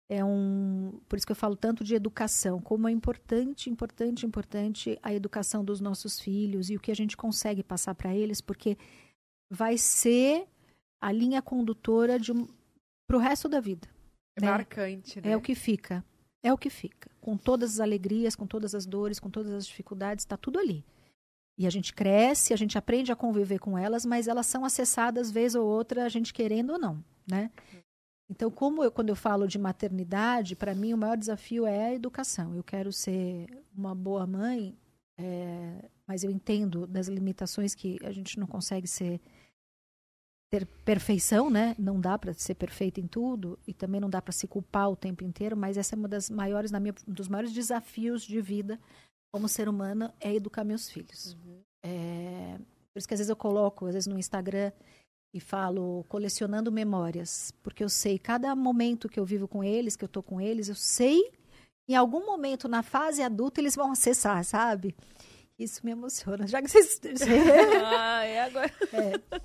é 0.09 0.25
um, 0.25 0.99
por 1.07 1.17
isso 1.17 1.25
que 1.27 1.31
eu 1.31 1.35
falo 1.35 1.55
tanto 1.55 1.83
de 1.83 1.93
educação, 1.93 2.59
como 2.59 2.87
é 2.87 2.91
importante, 2.91 3.69
importante, 3.69 4.25
importante 4.25 4.97
a 5.03 5.13
educação 5.13 5.63
dos 5.63 5.79
nossos 5.79 6.19
filhos 6.19 6.71
e 6.71 6.75
o 6.75 6.79
que 6.79 6.91
a 6.91 6.95
gente 6.95 7.15
consegue 7.15 7.61
passar 7.61 7.93
para 7.93 8.15
eles, 8.15 8.41
porque 8.41 8.75
vai 9.51 9.77
ser 9.77 10.47
a 10.99 11.11
linha 11.11 11.41
condutora 11.41 12.19
de 12.19 12.31
um, 12.31 12.47
pro 13.07 13.19
resto 13.19 13.47
da 13.47 13.59
vida. 13.59 13.87
É 14.39 14.49
né? 14.49 14.51
marcante, 14.51 15.21
né? 15.21 15.31
É 15.31 15.37
o 15.37 15.41
que 15.41 15.55
fica. 15.55 16.03
É 16.41 16.53
o 16.53 16.57
que 16.57 16.69
fica. 16.69 17.09
Com 17.19 17.37
todas 17.37 17.73
as 17.73 17.79
alegrias, 17.79 18.35
com 18.35 18.47
todas 18.47 18.73
as 18.73 18.85
dores, 18.85 19.19
com 19.19 19.29
todas 19.29 19.51
as 19.51 19.67
dificuldades, 19.67 20.23
está 20.23 20.37
tudo 20.37 20.57
ali. 20.57 20.85
E 21.57 21.67
a 21.67 21.69
gente 21.69 21.93
cresce, 21.93 22.53
a 22.53 22.55
gente 22.55 22.77
aprende 22.77 23.11
a 23.11 23.15
conviver 23.15 23.59
com 23.59 23.77
elas, 23.77 24.05
mas 24.05 24.27
elas 24.27 24.45
são 24.45 24.63
acessadas 24.63 25.29
vez 25.29 25.55
ou 25.55 25.67
outra, 25.67 26.05
a 26.05 26.09
gente 26.09 26.33
querendo 26.33 26.71
ou 26.71 26.79
não, 26.79 27.03
né? 27.29 27.51
Então, 28.29 28.49
como 28.49 28.83
eu, 28.83 28.91
quando 28.91 29.09
eu 29.09 29.15
falo 29.15 29.47
de 29.47 29.57
maternidade, 29.57 30.55
para 30.55 30.73
mim 30.73 30.93
o 30.93 30.97
maior 30.97 31.17
desafio 31.17 31.65
é 31.65 31.87
a 31.87 31.93
educação. 31.93 32.55
Eu 32.55 32.63
quero 32.63 32.93
ser 32.93 33.47
uma 33.75 33.93
boa 33.93 34.25
mãe, 34.25 34.77
é, 35.17 35.89
mas 36.07 36.23
eu 36.23 36.31
entendo 36.31 36.87
das 36.87 37.07
limitações 37.07 37.75
que 37.75 37.97
a 38.03 38.11
gente 38.11 38.39
não 38.39 38.47
consegue 38.47 38.87
ser 38.87 39.19
ter 40.49 40.65
perfeição, 40.83 41.49
né? 41.49 41.75
Não 41.77 41.99
dá 41.99 42.17
para 42.17 42.33
ser 42.33 42.55
perfeita 42.55 42.99
em 42.99 43.07
tudo 43.07 43.57
e 43.67 43.73
também 43.73 44.01
não 44.01 44.09
dá 44.09 44.21
para 44.21 44.31
se 44.31 44.47
culpar 44.47 44.89
o 44.89 44.95
tempo 44.95 45.23
inteiro, 45.23 45.55
mas 45.55 45.77
essa 45.77 45.95
é 45.95 45.97
uma 45.97 46.07
das 46.07 46.29
maiores, 46.29 46.71
na 46.71 46.79
minha, 46.79 46.93
um 47.07 47.13
dos 47.13 47.27
maiores 47.27 47.53
desafios 47.53 48.23
de 48.23 48.41
vida 48.41 48.79
como 49.31 49.47
ser 49.47 49.69
humana 49.69 50.13
é 50.19 50.33
educar 50.33 50.63
meus 50.63 50.89
filhos. 50.89 51.37
É, 51.83 52.57
por 52.91 52.97
isso 52.97 53.07
que 53.07 53.13
às 53.13 53.19
vezes 53.19 53.29
eu 53.29 53.35
coloco, 53.35 53.85
às 53.85 53.93
vezes 53.93 54.07
no 54.07 54.17
Instagram 54.17 54.71
e 55.33 55.39
falo 55.39 56.03
colecionando 56.09 56.71
memórias, 56.71 57.53
porque 57.61 57.83
eu 57.83 57.89
sei 57.89 58.17
cada 58.17 58.55
momento 58.55 59.07
que 59.07 59.19
eu 59.19 59.25
vivo 59.25 59.47
com 59.47 59.63
eles, 59.63 59.95
que 59.95 60.03
eu 60.03 60.09
tô 60.09 60.23
com 60.23 60.41
eles, 60.41 60.67
eu 60.67 60.75
sei 60.75 61.31
em 61.87 61.95
algum 61.95 62.25
momento 62.25 62.67
na 62.67 62.81
fase 62.81 63.21
adulta 63.21 63.61
eles 63.61 63.75
vão 63.75 63.91
acessar, 63.91 64.43
sabe? 64.43 64.95
Isso 65.59 65.81
me 65.83 65.91
emociona. 65.91 66.47
Já 66.47 66.61
que 66.61 66.69
vocês 66.69 66.99
ah, 67.83 68.23
é 68.23 68.43
agora. 68.43 68.71
é, 68.93 69.41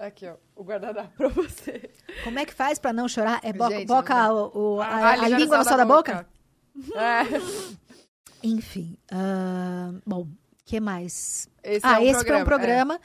Aqui, 0.00 0.26
ó, 0.26 0.34
o 0.56 0.62
guardanapo 0.64 1.10
pra 1.16 1.28
você. 1.28 1.90
como 2.24 2.38
é 2.38 2.44
que 2.44 2.54
faz 2.54 2.78
para 2.78 2.92
não 2.92 3.08
chorar? 3.08 3.40
É 3.42 3.52
bo 3.52 3.68
Gente, 3.68 3.86
boca 3.86 4.32
o, 4.32 4.76
o- 4.76 4.80
a, 4.80 4.86
Ah, 4.86 5.10
a 5.12 5.16
língua 5.16 5.38
língua 5.38 5.58
no 5.58 5.64
céu 5.64 5.76
da 5.76 5.84
boca? 5.84 6.26
É. 6.96 7.22
Enfim, 8.42 8.96
ah, 9.10 9.92
bom, 10.04 10.26
que 10.64 10.80
mais? 10.80 11.48
Esse 11.62 11.86
ah, 11.86 11.96
é 11.96 11.98
um 12.00 12.02
esse 12.10 12.24
foi 12.26 12.36
um 12.36 12.40
é. 12.40 12.44
programa. 12.44 13.00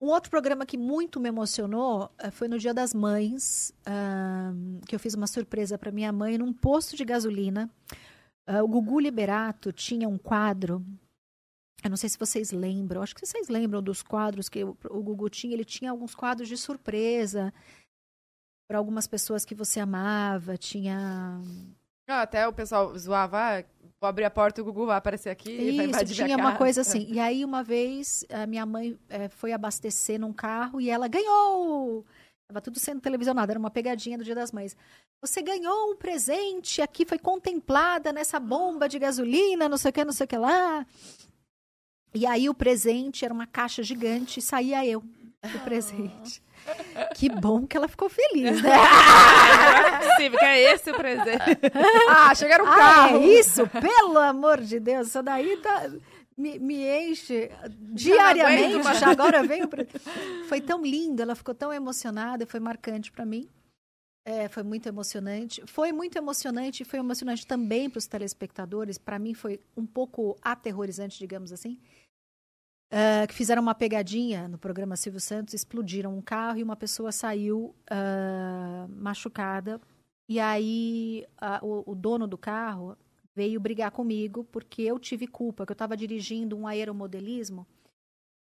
Um 0.00 0.08
outro 0.08 0.30
programa 0.30 0.66
que 0.66 0.76
muito 0.76 1.18
me 1.20 1.28
emocionou 1.28 2.10
eh, 2.18 2.30
foi 2.30 2.48
no 2.48 2.58
Dia 2.58 2.74
das 2.74 2.92
Mães, 2.92 3.72
ahn, 3.86 4.80
que 4.86 4.94
eu 4.94 4.98
fiz 4.98 5.14
uma 5.14 5.26
surpresa 5.26 5.78
para 5.78 5.90
minha 5.92 6.12
mãe 6.12 6.36
num 6.36 6.52
posto 6.52 6.96
de 6.96 7.04
gasolina. 7.04 7.70
Ah, 8.46 8.62
o 8.62 8.68
Gugu 8.68 9.00
Liberato 9.00 9.72
tinha 9.72 10.08
um 10.08 10.18
quadro. 10.18 10.84
Eu 11.84 11.90
não 11.90 11.98
sei 11.98 12.08
se 12.08 12.18
vocês 12.18 12.50
lembram, 12.50 13.02
acho 13.02 13.14
que 13.14 13.24
vocês 13.24 13.48
lembram 13.48 13.82
dos 13.82 14.02
quadros 14.02 14.48
que 14.48 14.64
o, 14.64 14.74
o 14.88 15.02
Gugu 15.02 15.28
tinha. 15.28 15.52
Ele 15.52 15.66
tinha 15.66 15.90
alguns 15.90 16.14
quadros 16.14 16.48
de 16.48 16.56
surpresa 16.56 17.52
para 18.66 18.78
algumas 18.78 19.06
pessoas 19.06 19.44
que 19.44 19.54
você 19.54 19.80
amava. 19.80 20.56
Tinha 20.56 21.42
Ah, 22.08 22.22
até 22.22 22.48
o 22.48 22.54
pessoal 22.54 22.96
zoava, 22.98 23.38
ah, 23.38 23.64
vou 24.00 24.08
abrir 24.08 24.24
a 24.24 24.30
porta 24.30 24.60
e 24.60 24.62
o 24.62 24.64
Gugu 24.64 24.86
vai 24.86 24.96
aparecer 24.96 25.28
aqui 25.28 25.50
e 25.50 25.76
vai 25.76 25.84
Isso, 25.84 25.96
invadir 25.96 26.24
tinha 26.24 26.38
uma 26.38 26.56
coisa 26.56 26.80
assim. 26.82 27.06
E 27.06 27.20
aí, 27.20 27.44
uma 27.44 27.62
vez, 27.62 28.24
a 28.30 28.46
minha 28.46 28.64
mãe 28.64 28.98
eh, 29.10 29.28
foi 29.28 29.52
abastecer 29.52 30.18
num 30.18 30.32
carro 30.32 30.80
e 30.80 30.88
ela 30.88 31.06
ganhou! 31.06 32.06
Tava 32.48 32.62
tudo 32.62 32.78
sendo 32.78 33.00
televisionado, 33.02 33.52
era 33.52 33.58
uma 33.58 33.70
pegadinha 33.70 34.16
do 34.16 34.24
Dia 34.24 34.34
das 34.34 34.52
Mães. 34.52 34.76
Você 35.22 35.42
ganhou 35.42 35.90
um 35.90 35.96
presente, 35.96 36.82
aqui 36.82 37.04
foi 37.06 37.18
contemplada 37.18 38.12
nessa 38.12 38.38
bomba 38.38 38.88
de 38.88 38.98
gasolina, 38.98 39.68
não 39.68 39.78
sei 39.78 39.90
o 39.90 39.92
que, 39.92 40.04
não 40.04 40.12
sei 40.12 40.24
o 40.24 40.28
que 40.28 40.36
lá. 40.36 40.86
E 42.14 42.26
aí 42.26 42.48
o 42.48 42.54
presente 42.54 43.24
era 43.24 43.34
uma 43.34 43.46
caixa 43.46 43.82
gigante 43.82 44.38
e 44.38 44.42
saía 44.42 44.86
eu 44.86 45.00
do 45.52 45.58
presente. 45.64 46.42
Que 47.14 47.28
bom 47.28 47.66
que 47.66 47.76
ela 47.76 47.86
ficou 47.86 48.08
feliz, 48.08 48.62
né? 48.62 48.70
Não 48.74 49.86
é 49.86 50.08
possível, 50.08 50.38
que 50.38 50.44
é 50.46 50.72
esse 50.72 50.90
o 50.90 50.94
presente. 50.96 51.42
Ah, 52.08 52.34
chegaram 52.34 52.64
um 52.64 52.68
Ah, 52.68 52.74
carro. 52.74 53.16
é 53.18 53.26
isso? 53.26 53.66
Pelo 53.68 54.16
amor 54.18 54.62
de 54.62 54.80
Deus, 54.80 55.08
isso 55.08 55.22
daí 55.22 55.58
tá- 55.58 55.90
me, 56.34 56.58
me 56.58 56.76
enche 57.10 57.50
diariamente. 57.68 58.64
aguento 58.64 58.84
mais. 58.84 58.98
Já 58.98 59.10
agora 59.10 59.42
veio. 59.42 59.68
Pra... 59.68 59.84
Foi 60.48 60.58
tão 60.62 60.80
lindo, 60.82 61.20
ela 61.20 61.34
ficou 61.34 61.54
tão 61.54 61.70
emocionada, 61.70 62.46
foi 62.46 62.60
marcante 62.60 63.12
para 63.12 63.26
mim. 63.26 63.46
É, 64.26 64.48
foi 64.48 64.62
muito 64.62 64.88
emocionante. 64.88 65.62
Foi 65.66 65.92
muito 65.92 66.16
emocionante 66.16 66.82
e 66.82 66.86
foi 66.86 66.98
emocionante 66.98 67.46
também 67.46 67.90
para 67.90 67.98
os 67.98 68.06
telespectadores. 68.06 68.96
Para 68.96 69.18
mim 69.18 69.34
foi 69.34 69.60
um 69.76 69.84
pouco 69.84 70.34
aterrorizante, 70.40 71.18
digamos 71.18 71.52
assim. 71.52 71.78
Ah, 72.96 73.26
que 73.26 73.34
fizeram 73.34 73.60
uma 73.60 73.74
pegadinha 73.74 74.46
no 74.46 74.56
programa 74.56 74.94
Silvio 74.96 75.20
Santos, 75.20 75.52
explodiram 75.52 76.16
um 76.16 76.22
carro 76.22 76.58
e 76.58 76.62
uma 76.62 76.76
pessoa 76.76 77.10
saiu 77.10 77.74
ah, 77.90 78.86
machucada. 78.88 79.80
E 80.28 80.38
aí 80.38 81.26
a- 81.36 81.58
o, 81.62 81.90
o 81.90 81.94
dono 81.94 82.26
do 82.26 82.38
carro 82.38 82.96
veio 83.34 83.58
brigar 83.60 83.90
comigo 83.90 84.44
porque 84.44 84.82
eu 84.82 84.98
tive 84.98 85.26
culpa, 85.26 85.66
que 85.66 85.72
eu 85.72 85.74
estava 85.74 85.96
dirigindo 85.96 86.56
um 86.56 86.66
aeromodelismo, 86.68 87.66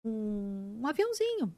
um, 0.05 0.79
um 0.81 0.87
aviãozinho. 0.87 1.53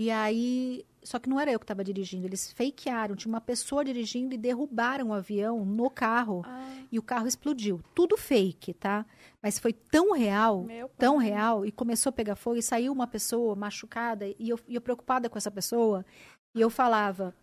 E 0.00 0.12
aí, 0.12 0.86
só 1.02 1.18
que 1.18 1.28
não 1.28 1.40
era 1.40 1.50
eu 1.50 1.58
que 1.58 1.64
estava 1.64 1.82
dirigindo, 1.82 2.24
eles 2.24 2.52
fakearam, 2.52 3.16
tinha 3.16 3.28
uma 3.32 3.40
pessoa 3.40 3.84
dirigindo 3.84 4.32
e 4.32 4.38
derrubaram 4.38 5.08
o 5.08 5.12
avião 5.12 5.64
no 5.64 5.90
carro 5.90 6.42
Ah, 6.46 6.84
e 6.92 7.00
o 7.00 7.02
carro 7.02 7.26
explodiu. 7.26 7.80
Tudo 7.96 8.16
fake, 8.16 8.74
tá? 8.74 9.04
Mas 9.42 9.58
foi 9.58 9.72
tão 9.72 10.12
real, 10.12 10.62
tão 10.96 11.16
real, 11.16 11.66
e 11.66 11.72
começou 11.72 12.10
a 12.10 12.12
pegar 12.12 12.36
fogo 12.36 12.56
e 12.58 12.62
saiu 12.62 12.92
uma 12.92 13.08
pessoa 13.08 13.56
machucada 13.56 14.28
e 14.38 14.48
eu, 14.48 14.60
e 14.68 14.76
eu 14.76 14.80
preocupada 14.80 15.28
com 15.28 15.36
essa 15.36 15.50
pessoa. 15.50 16.06
E 16.54 16.60
eu 16.60 16.70
falava, 16.70 17.34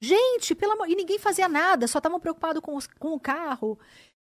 gente, 0.00 0.54
pelo 0.54 0.72
amor. 0.72 0.88
E 0.88 0.94
ninguém 0.94 1.18
fazia 1.18 1.48
nada, 1.48 1.86
só 1.86 1.98
estavam 1.98 2.20
preocupados 2.20 2.62
com, 2.62 2.74
os- 2.76 2.86
com 2.86 3.12
o 3.14 3.20
carro. 3.20 3.78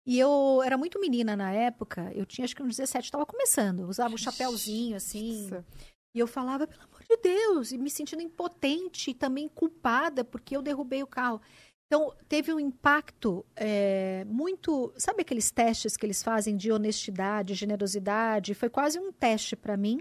E 0.06 0.18
eu 0.18 0.62
era 0.66 0.76
muito 0.78 1.00
menina 1.00 1.36
na 1.36 1.52
época, 1.52 2.12
eu 2.16 2.26
tinha 2.26 2.46
acho 2.46 2.56
que 2.56 2.64
uns 2.64 2.76
17, 2.76 3.06
estava 3.06 3.26
começando, 3.26 3.82
usava 3.88 4.14
um 4.14 4.18
chapéuzinho 4.18 4.96
assim. 4.96 5.44
Nossa. 5.44 5.66
E 6.14 6.20
eu 6.20 6.28
falava, 6.28 6.68
pelo 6.68 6.82
amor 6.84 7.01
de 7.16 7.22
Deus, 7.22 7.72
e 7.72 7.78
me 7.78 7.90
sentindo 7.90 8.22
impotente 8.22 9.12
e 9.12 9.14
também 9.14 9.48
culpada 9.50 10.24
porque 10.24 10.56
eu 10.56 10.62
derrubei 10.62 11.02
o 11.04 11.08
carro. 11.08 11.42
Então, 11.88 12.14
teve 12.30 12.54
um 12.54 12.60
impacto 12.60 13.46
é, 13.56 14.24
muito. 14.26 14.94
Sabe 14.98 15.22
aqueles 15.24 15.52
testes 15.52 15.98
que 15.98 16.06
eles 16.06 16.24
fazem 16.24 16.56
de 16.56 16.72
honestidade, 16.72 17.54
generosidade? 17.54 18.54
Foi 18.54 18.70
quase 18.70 18.98
um 18.98 19.12
teste 19.12 19.58
para 19.58 19.76
mim. 19.76 20.00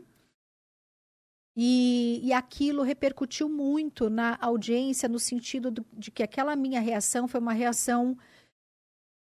E, 1.56 2.20
e 2.22 2.32
aquilo 2.32 2.82
repercutiu 2.82 3.48
muito 3.48 4.08
na 4.08 4.38
audiência, 4.40 5.08
no 5.08 5.18
sentido 5.18 5.70
do- 5.70 5.84
de 5.92 6.10
que 6.12 6.22
aquela 6.22 6.54
minha 6.54 6.80
reação 6.80 7.26
foi 7.26 7.40
uma 7.40 7.52
reação. 7.52 8.16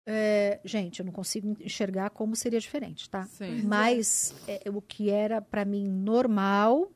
é, 0.07 0.59
gente, 0.63 0.99
eu 0.99 1.05
não 1.05 1.11
consigo 1.13 1.55
enxergar 1.59 2.09
como 2.11 2.35
seria 2.35 2.59
diferente, 2.59 3.09
tá? 3.09 3.25
Sim. 3.25 3.61
Mas 3.63 4.33
é, 4.47 4.69
o 4.69 4.81
que 4.81 5.09
era 5.09 5.39
para 5.41 5.63
mim 5.65 5.87
normal 5.87 6.91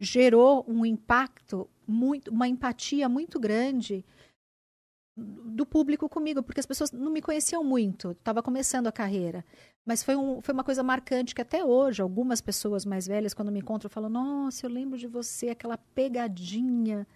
gerou 0.00 0.64
um 0.68 0.84
impacto 0.84 1.68
muito, 1.86 2.30
uma 2.30 2.48
empatia 2.48 3.08
muito 3.08 3.38
grande 3.38 4.04
do 5.16 5.64
público 5.64 6.08
comigo, 6.08 6.42
porque 6.42 6.58
as 6.58 6.66
pessoas 6.66 6.90
não 6.90 7.10
me 7.10 7.22
conheciam 7.22 7.62
muito, 7.62 8.10
estava 8.12 8.42
começando 8.42 8.88
a 8.88 8.92
carreira. 8.92 9.44
Mas 9.86 10.02
foi, 10.02 10.16
um, 10.16 10.40
foi 10.40 10.52
uma 10.52 10.64
coisa 10.64 10.82
marcante 10.82 11.34
que 11.34 11.40
até 11.40 11.64
hoje, 11.64 12.02
algumas 12.02 12.40
pessoas 12.40 12.84
mais 12.84 13.06
velhas, 13.06 13.34
quando 13.34 13.52
me 13.52 13.60
encontram, 13.60 13.88
falam: 13.88 14.10
Nossa, 14.10 14.66
eu 14.66 14.70
lembro 14.70 14.98
de 14.98 15.06
você, 15.06 15.50
aquela 15.50 15.76
pegadinha 15.76 17.06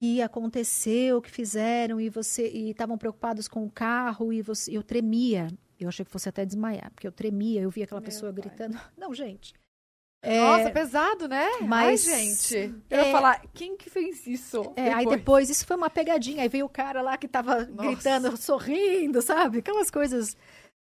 que 0.00 0.22
aconteceu, 0.22 1.20
que 1.20 1.30
fizeram, 1.30 2.00
e 2.00 2.08
você 2.08 2.48
e 2.48 2.70
estavam 2.70 2.96
preocupados 2.96 3.48
com 3.48 3.64
o 3.64 3.70
carro, 3.70 4.32
e 4.32 4.40
você, 4.40 4.76
eu 4.76 4.82
tremia. 4.82 5.48
Eu 5.78 5.88
achei 5.88 6.04
que 6.04 6.10
fosse 6.10 6.28
até 6.28 6.44
desmaiar, 6.44 6.90
porque 6.92 7.06
eu 7.06 7.12
tremia, 7.12 7.62
eu 7.62 7.70
via 7.70 7.84
aquela 7.84 8.00
Meu 8.00 8.06
pessoa 8.06 8.32
pai. 8.32 8.42
gritando. 8.42 8.78
Não, 8.96 9.12
gente. 9.14 9.54
Nossa, 10.22 10.68
É, 10.68 10.70
pesado, 10.70 11.26
né? 11.28 11.46
mas- 11.62 12.06
Ai, 12.06 12.20
gente. 12.20 12.74
Eu 12.90 12.98
é- 13.00 13.06
ia 13.06 13.12
falar, 13.12 13.42
quem 13.54 13.76
que 13.76 13.88
fez 13.88 14.26
isso? 14.26 14.72
É, 14.76 14.92
aí 14.92 15.06
depois, 15.06 15.48
isso 15.48 15.64
foi 15.66 15.76
uma 15.76 15.88
pegadinha. 15.88 16.42
Aí 16.42 16.48
veio 16.48 16.66
o 16.66 16.68
cara 16.68 17.00
lá 17.00 17.16
que 17.16 17.26
tava 17.26 17.64
Nossa. 17.64 17.88
gritando, 17.88 18.36
sorrindo, 18.36 19.22
sabe? 19.22 19.58
Aquelas 19.60 19.90
coisas 19.90 20.36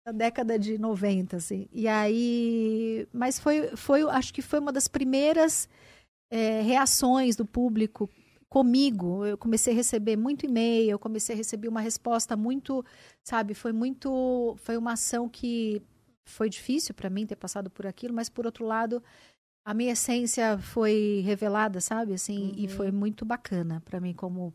da 0.05 0.11
década 0.11 0.59
de 0.59 0.77
90, 0.77 1.37
assim. 1.37 1.67
E 1.71 1.87
aí. 1.87 3.07
Mas 3.11 3.39
foi, 3.39 3.75
foi 3.75 4.03
acho 4.03 4.33
que 4.33 4.41
foi 4.41 4.59
uma 4.59 4.71
das 4.71 4.87
primeiras 4.87 5.67
é, 6.31 6.61
reações 6.61 7.35
do 7.35 7.45
público 7.45 8.07
comigo. 8.49 9.25
Eu 9.25 9.35
comecei 9.37 9.73
a 9.73 9.75
receber 9.75 10.15
muito 10.15 10.45
e-mail, 10.45 10.91
eu 10.91 10.99
comecei 10.99 11.33
a 11.33 11.37
receber 11.37 11.67
uma 11.69 11.81
resposta 11.81 12.35
muito, 12.37 12.85
sabe? 13.23 13.55
Foi 13.55 13.71
muito. 13.71 14.55
Foi 14.59 14.77
uma 14.77 14.93
ação 14.93 15.27
que 15.27 15.81
foi 16.25 16.49
difícil 16.49 16.93
para 16.95 17.09
mim 17.09 17.25
ter 17.25 17.35
passado 17.35 17.69
por 17.69 17.85
aquilo, 17.87 18.13
mas 18.13 18.29
por 18.29 18.45
outro 18.45 18.65
lado. 18.65 19.03
A 19.65 19.73
minha 19.73 19.93
essência 19.93 20.57
foi 20.57 21.21
revelada, 21.25 21.79
sabe? 21.79 22.13
Assim, 22.13 22.51
e 22.57 22.63
Uhum. 22.63 22.69
foi 22.69 22.91
muito 22.91 23.23
bacana 23.23 23.81
para 23.85 23.99
mim 24.01 24.13
como 24.13 24.53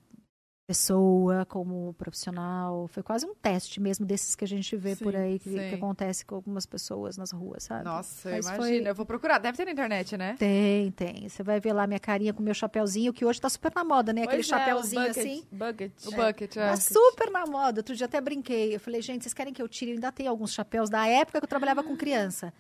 pessoa, 0.72 1.46
como 1.46 1.94
profissional. 1.94 2.86
Foi 2.88 3.02
quase 3.02 3.24
um 3.24 3.34
teste 3.34 3.80
mesmo 3.80 4.04
desses 4.04 4.36
que 4.36 4.44
a 4.44 4.46
gente 4.46 4.76
vê 4.76 4.94
Sim, 4.94 5.02
por 5.02 5.16
aí, 5.16 5.38
que, 5.38 5.48
que 5.50 5.74
acontece 5.74 6.26
com 6.26 6.34
algumas 6.34 6.66
pessoas 6.66 7.16
nas 7.16 7.30
ruas, 7.30 7.62
sabe? 7.64 7.84
Nossa, 7.84 8.30
Mas 8.30 8.44
imagina. 8.46 8.56
foi- 8.82 8.88
Eu 8.90 8.94
vou 8.94 9.06
procurar. 9.06 9.38
Deve 9.38 9.56
ter 9.56 9.64
na 9.64 9.72
internet, 9.72 10.16
né? 10.18 10.36
Tem, 10.38 10.90
tem. 10.92 11.26
Você 11.26 11.42
vai 11.42 11.58
ver 11.58 11.72
lá 11.72 11.86
minha 11.86 11.98
carinha 11.98 12.34
com 12.34 12.42
meu 12.42 12.52
chapéuzinho, 12.52 13.14
que 13.14 13.24
hoje 13.24 13.40
tá 13.40 13.48
super 13.48 13.72
na 13.74 13.82
moda, 13.82 14.12
né? 14.12 14.24
Aquele 14.24 14.42
Pois 14.42 14.50
é, 14.50 14.54
o 14.54 14.58
chapéuzinho 14.58 15.02
bucket- 15.08 15.18
assim. 15.18 15.46
Bucket. 15.50 15.92
O 16.06 16.10
bucket, 16.10 16.56
é. 16.58 16.68
Tá 16.68 16.76
super 16.76 17.30
na 17.30 17.46
moda. 17.46 17.80
Outro 17.80 17.96
dia 17.96 18.04
até 18.04 18.20
brinquei. 18.20 18.74
Eu 18.74 18.80
falei, 18.80 19.00
gente, 19.00 19.22
vocês 19.22 19.32
querem 19.32 19.54
que 19.54 19.62
eu 19.62 19.68
tire? 19.68 19.92
Eu 19.92 19.94
ainda 19.94 20.12
tenho 20.12 20.28
alguns 20.28 20.52
chapéus 20.52 20.90
da 20.90 21.06
época 21.06 21.40
que 21.40 21.44
eu 21.44 21.48
trabalhava 21.48 21.82
com 21.82 21.96
criança. 21.96 22.52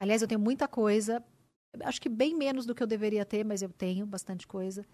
Aliás, 0.00 0.22
eu 0.22 0.28
tenho 0.28 0.40
muita 0.40 0.68
coisa. 0.68 1.20
Acho 1.82 2.00
que 2.00 2.08
bem 2.08 2.32
menos 2.36 2.64
do 2.64 2.76
que 2.76 2.82
eu 2.82 2.86
deveria 2.86 3.24
ter, 3.24 3.44
mas 3.44 3.60
eu 3.60 3.68
tenho 3.70 4.06
bastante 4.06 4.46
coisa. 4.46 4.86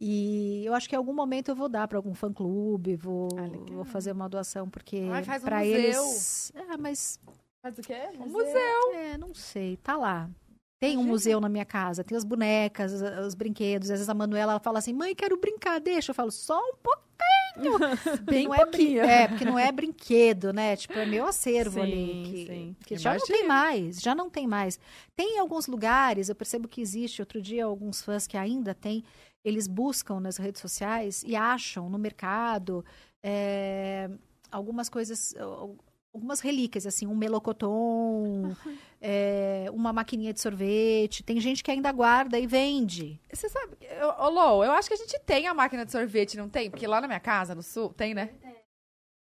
E 0.00 0.62
eu 0.64 0.74
acho 0.74 0.88
que 0.88 0.94
em 0.94 0.98
algum 0.98 1.14
momento 1.14 1.50
eu 1.50 1.56
vou 1.56 1.68
dar 1.68 1.88
para 1.88 1.96
algum 1.98 2.14
fã-clube, 2.14 2.96
vou, 2.96 3.28
Ah, 3.36 3.72
vou 3.72 3.84
fazer 3.84 4.12
uma 4.12 4.28
doação, 4.28 4.68
porque 4.68 5.00
um 5.00 5.40
para 5.40 5.58
museu. 5.60 5.74
eles... 5.74 6.52
Ah, 6.68 6.76
mas 6.78 7.18
Faz 7.62 7.78
o 7.78 7.82
quê? 7.82 7.96
Um 8.20 8.28
museu. 8.28 8.94
é, 8.94 9.18
não 9.18 9.34
sei, 9.34 9.76
tá 9.78 9.96
lá. 9.96 10.30
Tem 10.78 10.98
um 10.98 11.02
museu 11.04 11.40
na 11.40 11.48
minha 11.48 11.64
casa, 11.64 12.04
tem 12.04 12.16
as 12.16 12.22
bonecas, 12.24 12.92
os, 12.92 13.00
os 13.26 13.34
brinquedos. 13.34 13.90
Às 13.90 13.98
vezes 13.98 14.08
a 14.08 14.14
Manuela 14.14 14.52
ela 14.52 14.60
fala 14.60 14.78
assim: 14.78 14.92
mãe, 14.92 15.14
quero 15.14 15.36
brincar, 15.38 15.80
deixa. 15.80 16.10
Eu 16.10 16.14
falo, 16.14 16.30
só 16.30 16.58
um 16.60 16.74
pouquinho. 16.76 17.78
Bem 18.24 18.44
não 18.44 18.54
é, 18.54 18.58
pouquinho. 18.58 19.00
é, 19.02 19.26
porque 19.28 19.44
não 19.46 19.58
é 19.58 19.72
brinquedo, 19.72 20.52
né? 20.52 20.76
Tipo, 20.76 20.98
é 20.98 21.06
meu 21.06 21.26
acervo 21.26 21.80
Sim, 21.80 21.80
ali. 21.80 22.22
Que, 22.30 22.46
sim. 22.46 22.76
que 22.86 22.96
já 22.98 23.14
não 23.14 23.26
tem 23.26 23.48
mais, 23.48 24.00
já 24.00 24.14
não 24.14 24.28
tem 24.30 24.46
mais. 24.46 24.78
Tem 25.16 25.36
em 25.36 25.38
alguns 25.38 25.66
lugares, 25.66 26.28
eu 26.28 26.34
percebo 26.34 26.68
que 26.68 26.82
existe. 26.82 27.22
Outro 27.22 27.40
dia, 27.40 27.64
alguns 27.64 28.02
fãs 28.02 28.26
que 28.26 28.36
ainda 28.36 28.74
tem, 28.74 29.02
eles 29.48 29.66
buscam 29.68 30.18
nas 30.20 30.36
redes 30.36 30.60
sociais 30.60 31.22
e 31.26 31.34
acham 31.36 31.88
no 31.88 31.98
mercado 31.98 32.84
é, 33.22 34.10
algumas 34.50 34.88
coisas. 34.88 35.34
al- 35.38 35.76
Algumas 36.14 36.40
relíquias, 36.40 36.86
assim, 36.86 37.06
um 37.06 37.14
melocotom, 37.14 38.56
é, 39.02 39.66
uma 39.70 39.92
maquininha 39.92 40.32
de 40.32 40.40
sorvete. 40.40 41.22
Tem 41.22 41.38
gente 41.38 41.62
que 41.62 41.70
ainda 41.70 41.92
guarda 41.92 42.38
e 42.38 42.46
vende. 42.46 43.20
Você 43.30 43.50
sabe, 43.50 43.76
eu- 43.82 44.14
ô 44.24 44.30
Lô, 44.30 44.64
eu 44.64 44.72
acho 44.72 44.88
que 44.88 44.94
a 44.94 44.96
gente 44.96 45.18
tem 45.26 45.46
a 45.46 45.52
máquina 45.52 45.84
de 45.84 45.92
sorvete, 45.92 46.38
não 46.38 46.48
tem? 46.48 46.70
Porque 46.70 46.86
lá 46.86 47.02
na 47.02 47.06
minha 47.06 47.20
casa, 47.20 47.54
no 47.54 47.62
sul, 47.62 47.92
tem, 47.92 48.14
né? 48.14 48.30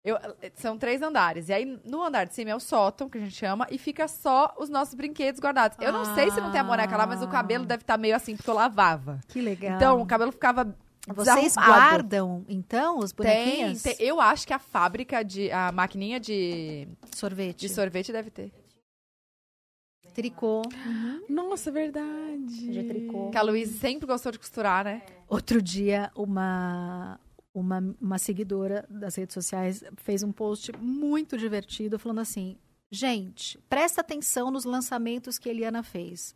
Eu, 0.09 0.19
são 0.55 0.79
três 0.79 1.03
andares. 1.03 1.49
E 1.49 1.53
aí, 1.53 1.65
no 1.85 2.03
andar 2.03 2.25
de 2.25 2.35
cima 2.35 2.51
é 2.51 2.55
o 2.57 2.61
sótão, 2.61 3.09
que 3.09 3.19
a 3.19 3.21
gente 3.21 3.35
chama, 3.35 3.67
e 3.71 3.79
fica 3.79 4.09
só 4.09 4.55
os 4.59 4.69
nossos 4.69 4.95
brinquedos 4.95 5.41
guardados. 5.41 5.77
Eu 5.81 5.93
não 5.93 6.05
sei 6.15 6.31
se 6.31 6.41
não 6.41 6.51
tem 6.51 6.61
a 6.61 6.65
boneca 6.65 6.97
lá, 6.97 7.07
mas 7.07 7.23
o 7.23 7.29
cabelo 7.29 7.65
deve 7.67 7.83
estar 7.83 7.99
meio 7.99 8.17
assim, 8.17 8.37
porque 8.37 8.49
eu 8.51 8.55
lavava. 8.55 9.21
Que 9.29 9.41
legal. 9.41 9.77
Então, 9.77 10.01
o 10.01 10.07
cabelo 10.07 10.33
ficava. 10.33 10.75
Vocês 11.09 11.55
desarrumado. 11.55 11.81
guardam, 11.81 12.45
então, 12.49 12.99
os 12.99 13.13
Tem, 13.13 13.25
bonequinhos? 13.27 13.83
tem- 13.83 13.97
Eu 13.99 14.21
acho 14.21 14.47
que 14.47 14.53
a 14.53 14.59
fábrica 14.59 15.23
de. 15.25 15.51
A 15.51 15.73
maquininha 15.73 16.21
de, 16.21 16.87
Sorvete. 17.15 17.61
de 17.61 17.69
sorvete 17.71 18.13
deve 18.13 18.31
ter. 18.31 18.53
Tricô. 20.15 20.63
Nossa, 21.29 21.71
verdade. 21.71 22.73
De 22.73 22.83
tricô. 22.85 23.31
Que 23.31 23.39
a 23.39 23.43
Luísa 23.43 23.79
sempre 23.79 24.07
gostou 24.07 24.33
de 24.33 24.39
costurar, 24.39 24.85
né? 24.85 25.03
Outro 25.29 25.63
dia, 25.63 26.11
uma, 26.17 27.19
uma, 27.55 27.79
uma 28.01 28.19
seguidora 28.19 28.87
das 28.89 29.17
redes 29.17 29.35
sociais 29.35 29.83
fez 29.97 30.23
um 30.23 30.33
post 30.33 30.73
muito 30.77 31.37
divertido 31.37 31.99
falando 31.99 32.21
assim: 32.21 32.57
gente, 32.91 33.59
presta 33.69 34.01
atenção 34.01 34.51
nos 34.51 34.65
lançamentos 34.65 35.39
que 35.39 35.49
a 35.49 35.53
Eliana 35.53 35.83
fez. 35.83 36.35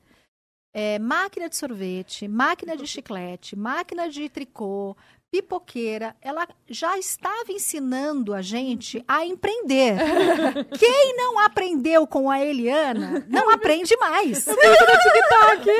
É, 0.74 0.98
máquina 0.98 1.48
de 1.48 1.56
sorvete, 1.56 2.26
máquina 2.26 2.76
de 2.76 2.86
chiclete, 2.88 3.54
máquina 3.54 4.08
de 4.08 4.28
tricô, 4.28 4.96
pipoqueira. 5.32 6.14
Ela 6.20 6.46
já 6.68 6.98
estava 6.98 7.50
ensinando 7.50 8.34
a 8.34 8.42
gente 8.42 9.02
a 9.08 9.24
empreender. 9.24 9.96
Quem 10.78 11.16
não 11.16 11.38
aprendeu 11.38 12.06
com 12.06 12.30
a 12.30 12.44
Eliana, 12.44 13.24
não 13.28 13.50
aprende 13.50 13.96
mais. 13.96 14.44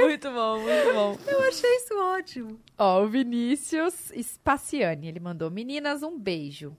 Muito 0.00 0.30
bom, 0.30 0.58
muito 0.58 0.94
bom. 0.94 1.18
Eu 1.26 1.42
achei 1.42 1.70
isso 1.76 1.94
ótimo. 1.94 2.58
Ó, 2.78 3.02
o 3.02 3.08
Vinícius 3.08 4.10
Spaciani, 4.22 5.08
ele 5.08 5.20
mandou: 5.20 5.50
Meninas, 5.50 6.02
um 6.02 6.18
beijo. 6.18 6.74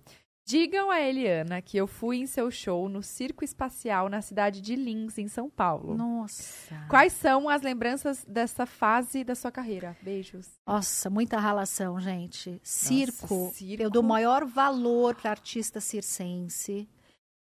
Digam 0.46 0.92
a 0.92 1.00
Eliana 1.00 1.62
que 1.62 1.78
eu 1.78 1.88
fui 1.88 2.18
em 2.18 2.28
seu 2.28 2.52
show 2.52 2.90
no 2.90 3.02
Circo 3.02 3.46
Espacial 3.46 4.10
na 4.10 4.22
cidade 4.22 4.60
de 4.60 4.76
Lins, 4.76 5.18
em 5.18 5.28
São 5.30 5.50
Paulo. 5.50 5.96
Nossa. 5.96 6.86
Quais 6.90 7.14
são 7.14 7.48
as 7.48 7.62
lembranças 7.62 8.26
dessa 8.26 8.66
fase 8.66 9.24
da 9.24 9.36
sua 9.36 9.52
carreira? 9.52 9.96
Beijos. 10.02 10.50
Nossa, 10.68 11.10
muita 11.10 11.40
ralação, 11.40 11.98
gente. 12.00 12.60
Circo, 12.62 13.52
circo. 13.54 13.82
eu 13.84 13.90
dou 13.90 14.04
maior 14.04 14.46
valor 14.46 15.16
para 15.16 15.32
artista 15.32 15.80
circense. 15.80 16.90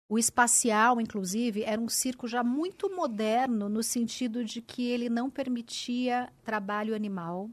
O 0.08 0.18
espacial, 0.18 1.00
inclusive, 1.00 1.64
era 1.64 1.80
um 1.80 1.88
circo 1.88 2.28
já 2.28 2.44
muito 2.44 2.94
moderno 2.94 3.68
no 3.68 3.82
sentido 3.82 4.44
de 4.44 4.60
que 4.60 4.86
ele 4.86 5.08
não 5.08 5.28
permitia 5.28 6.30
trabalho 6.44 6.94
animal. 6.94 7.50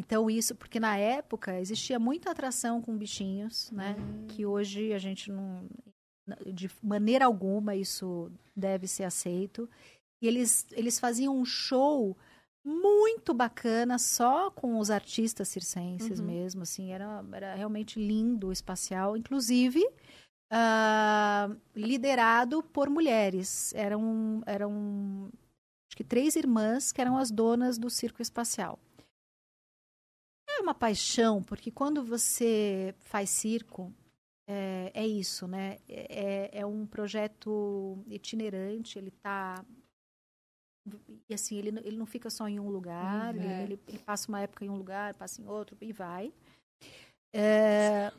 Então 0.00 0.30
isso, 0.30 0.54
porque 0.54 0.80
na 0.80 0.96
época 0.96 1.60
existia 1.60 1.98
muita 1.98 2.30
atração 2.30 2.80
com 2.80 2.96
bichinhos, 2.96 3.70
né? 3.70 3.94
Que 4.28 4.46
hoje 4.46 4.94
a 4.94 4.98
gente 4.98 5.30
não, 5.30 5.68
de 6.52 6.70
maneira 6.82 7.26
alguma 7.26 7.76
isso 7.76 8.32
deve 8.56 8.86
ser 8.86 9.04
aceito. 9.04 9.68
E 10.22 10.26
eles 10.26 10.66
eles 10.72 10.98
faziam 10.98 11.36
um 11.36 11.44
show 11.44 12.16
muito 12.64 13.34
bacana 13.34 13.98
só 13.98 14.50
com 14.50 14.78
os 14.78 14.90
artistas 14.90 15.48
circenses 15.48 16.18
Uhum. 16.18 16.26
mesmo, 16.26 16.62
assim, 16.62 16.92
era, 16.92 17.24
era 17.32 17.54
realmente 17.54 17.98
lindo 17.98 18.48
o 18.48 18.52
espacial, 18.52 19.16
inclusive 19.16 19.82
ah, 20.50 21.48
liderado 21.74 22.62
por 22.62 22.90
mulheres. 22.90 23.72
Eram, 23.74 24.42
eram 24.46 25.30
acho 25.88 25.96
que 25.96 26.04
três 26.04 26.36
irmãs 26.36 26.90
que 26.92 27.00
eram 27.00 27.16
as 27.16 27.30
donas 27.30 27.78
do 27.78 27.88
circo 27.88 28.20
espacial. 28.22 28.78
É 30.60 30.62
uma 30.62 30.74
paixão, 30.74 31.42
porque 31.42 31.70
quando 31.70 32.04
você 32.04 32.94
faz 33.00 33.30
circo, 33.30 33.90
é, 34.46 34.90
é 34.92 35.06
isso, 35.06 35.48
né? 35.48 35.78
É, 35.88 36.50
é 36.60 36.66
um 36.66 36.84
projeto 36.86 38.04
itinerante, 38.08 38.98
ele 38.98 39.10
tá 39.10 39.64
e 41.28 41.32
assim, 41.32 41.56
ele, 41.56 41.72
não- 41.72 41.82
ele 41.82 41.96
não 41.96 42.04
fica 42.04 42.28
só 42.28 42.46
em 42.46 42.60
um 42.60 42.68
lugar, 42.68 43.34
Uhum. 43.34 43.40
ele, 43.40 43.52
É. 43.54 43.62
ele, 43.62 43.80
ele 43.88 43.98
passa 44.00 44.28
uma 44.28 44.40
época 44.42 44.62
em 44.64 44.68
um 44.68 44.76
lugar, 44.76 45.14
passa 45.14 45.40
em 45.40 45.46
outro 45.46 45.78
e 45.80 45.92
vai. 45.94 46.30
É, 47.32 48.10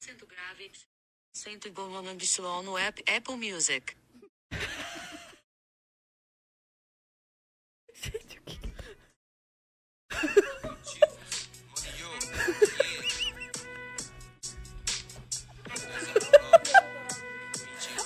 Sendo 0.00 0.26
grave. 0.26 0.70
Sento 1.34 1.66
igual 1.66 1.90
no 2.62 2.78
app 2.78 3.02
Apple 3.10 3.36
Music. 3.36 3.96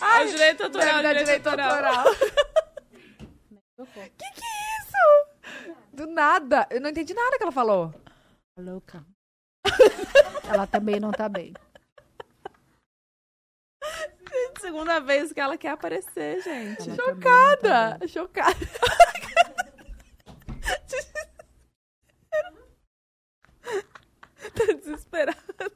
Ah, 0.01 0.23
o 0.23 0.27
direito 0.27 0.65
autoral, 0.65 1.03
direito 1.15 1.47
autoral. 1.47 2.05
que 3.85 4.31
que 4.33 4.43
é 4.45 4.79
isso? 4.81 4.97
Do 5.93 6.07
nada. 6.07 6.67
Eu 6.71 6.81
não 6.81 6.89
entendi 6.91 7.13
nada 7.13 7.37
que 7.37 7.43
ela 7.43 7.53
falou. 7.53 7.95
louca. 8.57 9.05
Ela 10.49 10.67
também 10.67 10.99
não 10.99 11.13
tá 11.13 11.29
bem. 11.29 11.53
Segunda 14.59 15.01
vez 15.01 15.33
que 15.33 15.41
ela 15.41 15.57
quer 15.57 15.71
aparecer, 15.71 16.43
gente. 16.43 16.89
Ela 16.89 16.97
também 16.97 17.15
não 17.15 17.21
tá 17.21 18.07
Chocada. 18.09 18.57
Tá 24.91 24.97
desesperada. 24.97 25.43
Eu 25.61 25.71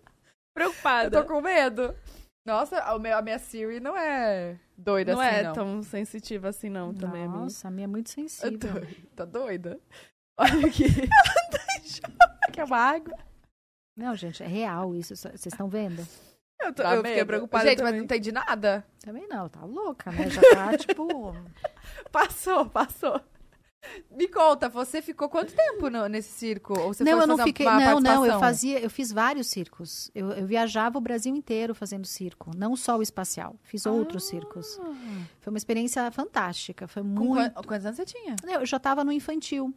Preocupada. 0.54 1.22
tô 1.22 1.28
com 1.28 1.40
medo. 1.40 1.94
Nossa, 2.46 2.78
a 2.78 2.98
minha, 2.98 3.16
a 3.16 3.22
minha 3.22 3.38
Siri 3.38 3.80
não 3.80 3.96
é 3.96 4.58
doida 4.76 5.12
Não 5.14 5.20
assim, 5.20 5.36
é 5.36 5.42
não. 5.44 5.52
tão 5.52 5.82
sensitiva 5.82 6.48
assim, 6.48 6.68
não, 6.68 6.92
também, 6.94 7.24
amiga. 7.24 7.38
Nossa, 7.40 7.68
a 7.68 7.70
minha 7.70 7.86
é 7.86 7.88
muito 7.88 8.08
Eu 8.08 8.12
sensível. 8.28 8.58
tô- 8.58 8.86
Tá 9.16 9.24
doida? 9.24 9.80
Olha 10.38 10.66
aqui. 10.66 10.84
que 12.52 12.60
é 12.60 12.64
uma 12.64 12.76
água. 12.76 13.16
Não, 13.96 14.14
gente, 14.14 14.42
é 14.42 14.46
real 14.46 14.94
isso. 14.94 15.16
Vocês 15.16 15.46
estão 15.46 15.68
vendo? 15.68 16.06
Eu, 16.60 16.72
tô, 16.72 16.82
Tá 16.82 16.94
eu 16.94 17.04
fiquei 17.04 17.24
preocupada 17.24 17.64
Gente, 17.64 17.78
mas 17.78 17.86
também. 17.86 17.98
não 18.00 18.04
entendi 18.04 18.30
nada. 18.32 18.84
Também 19.00 19.26
não, 19.26 19.48
tá 19.48 19.64
louca, 19.64 20.10
né? 20.12 20.28
Já 20.30 20.40
tá, 20.52 20.76
tipo... 20.78 21.34
Passou, 22.12 22.66
passou. 22.68 23.20
Me 24.10 24.28
conta, 24.28 24.68
você 24.68 25.02
ficou 25.02 25.28
quanto 25.28 25.52
tempo 25.54 25.88
no- 25.90 26.06
nesse 26.08 26.30
circo? 26.30 26.72
Ou 26.78 26.94
você 26.94 27.04
não, 27.04 27.20
eu 27.20 27.26
não 27.26 27.38
fiquei. 27.38 27.66
Não, 27.66 28.00
não, 28.00 28.24
eu 28.26 28.38
fazia, 28.40 28.80
eu 28.80 28.88
fiz 28.90 29.12
vários 29.12 29.46
circos. 29.48 30.10
Eu, 30.14 30.30
eu 30.32 30.46
viajava 30.46 30.96
o 30.98 31.00
Brasil 31.00 31.34
inteiro 31.34 31.74
fazendo 31.74 32.06
circo, 32.06 32.50
não 32.56 32.74
só 32.76 32.96
o 32.98 33.02
espacial. 33.02 33.56
Fiz 33.62 33.84
outros 33.86 34.24
circos. 34.24 34.78
Foi 35.40 35.50
uma 35.52 35.58
experiência 35.58 36.10
fantástica. 36.10 36.86
Foi 36.88 37.02
Com 37.02 37.08
muito. 37.08 37.52
quan- 37.54 37.62
quantos 37.64 37.86
anos 37.86 37.96
você 37.96 38.04
tinha? 38.04 38.36
Eu 38.44 38.64
já 38.66 38.76
estava 38.78 39.04
no 39.04 39.12
infantil. 39.12 39.72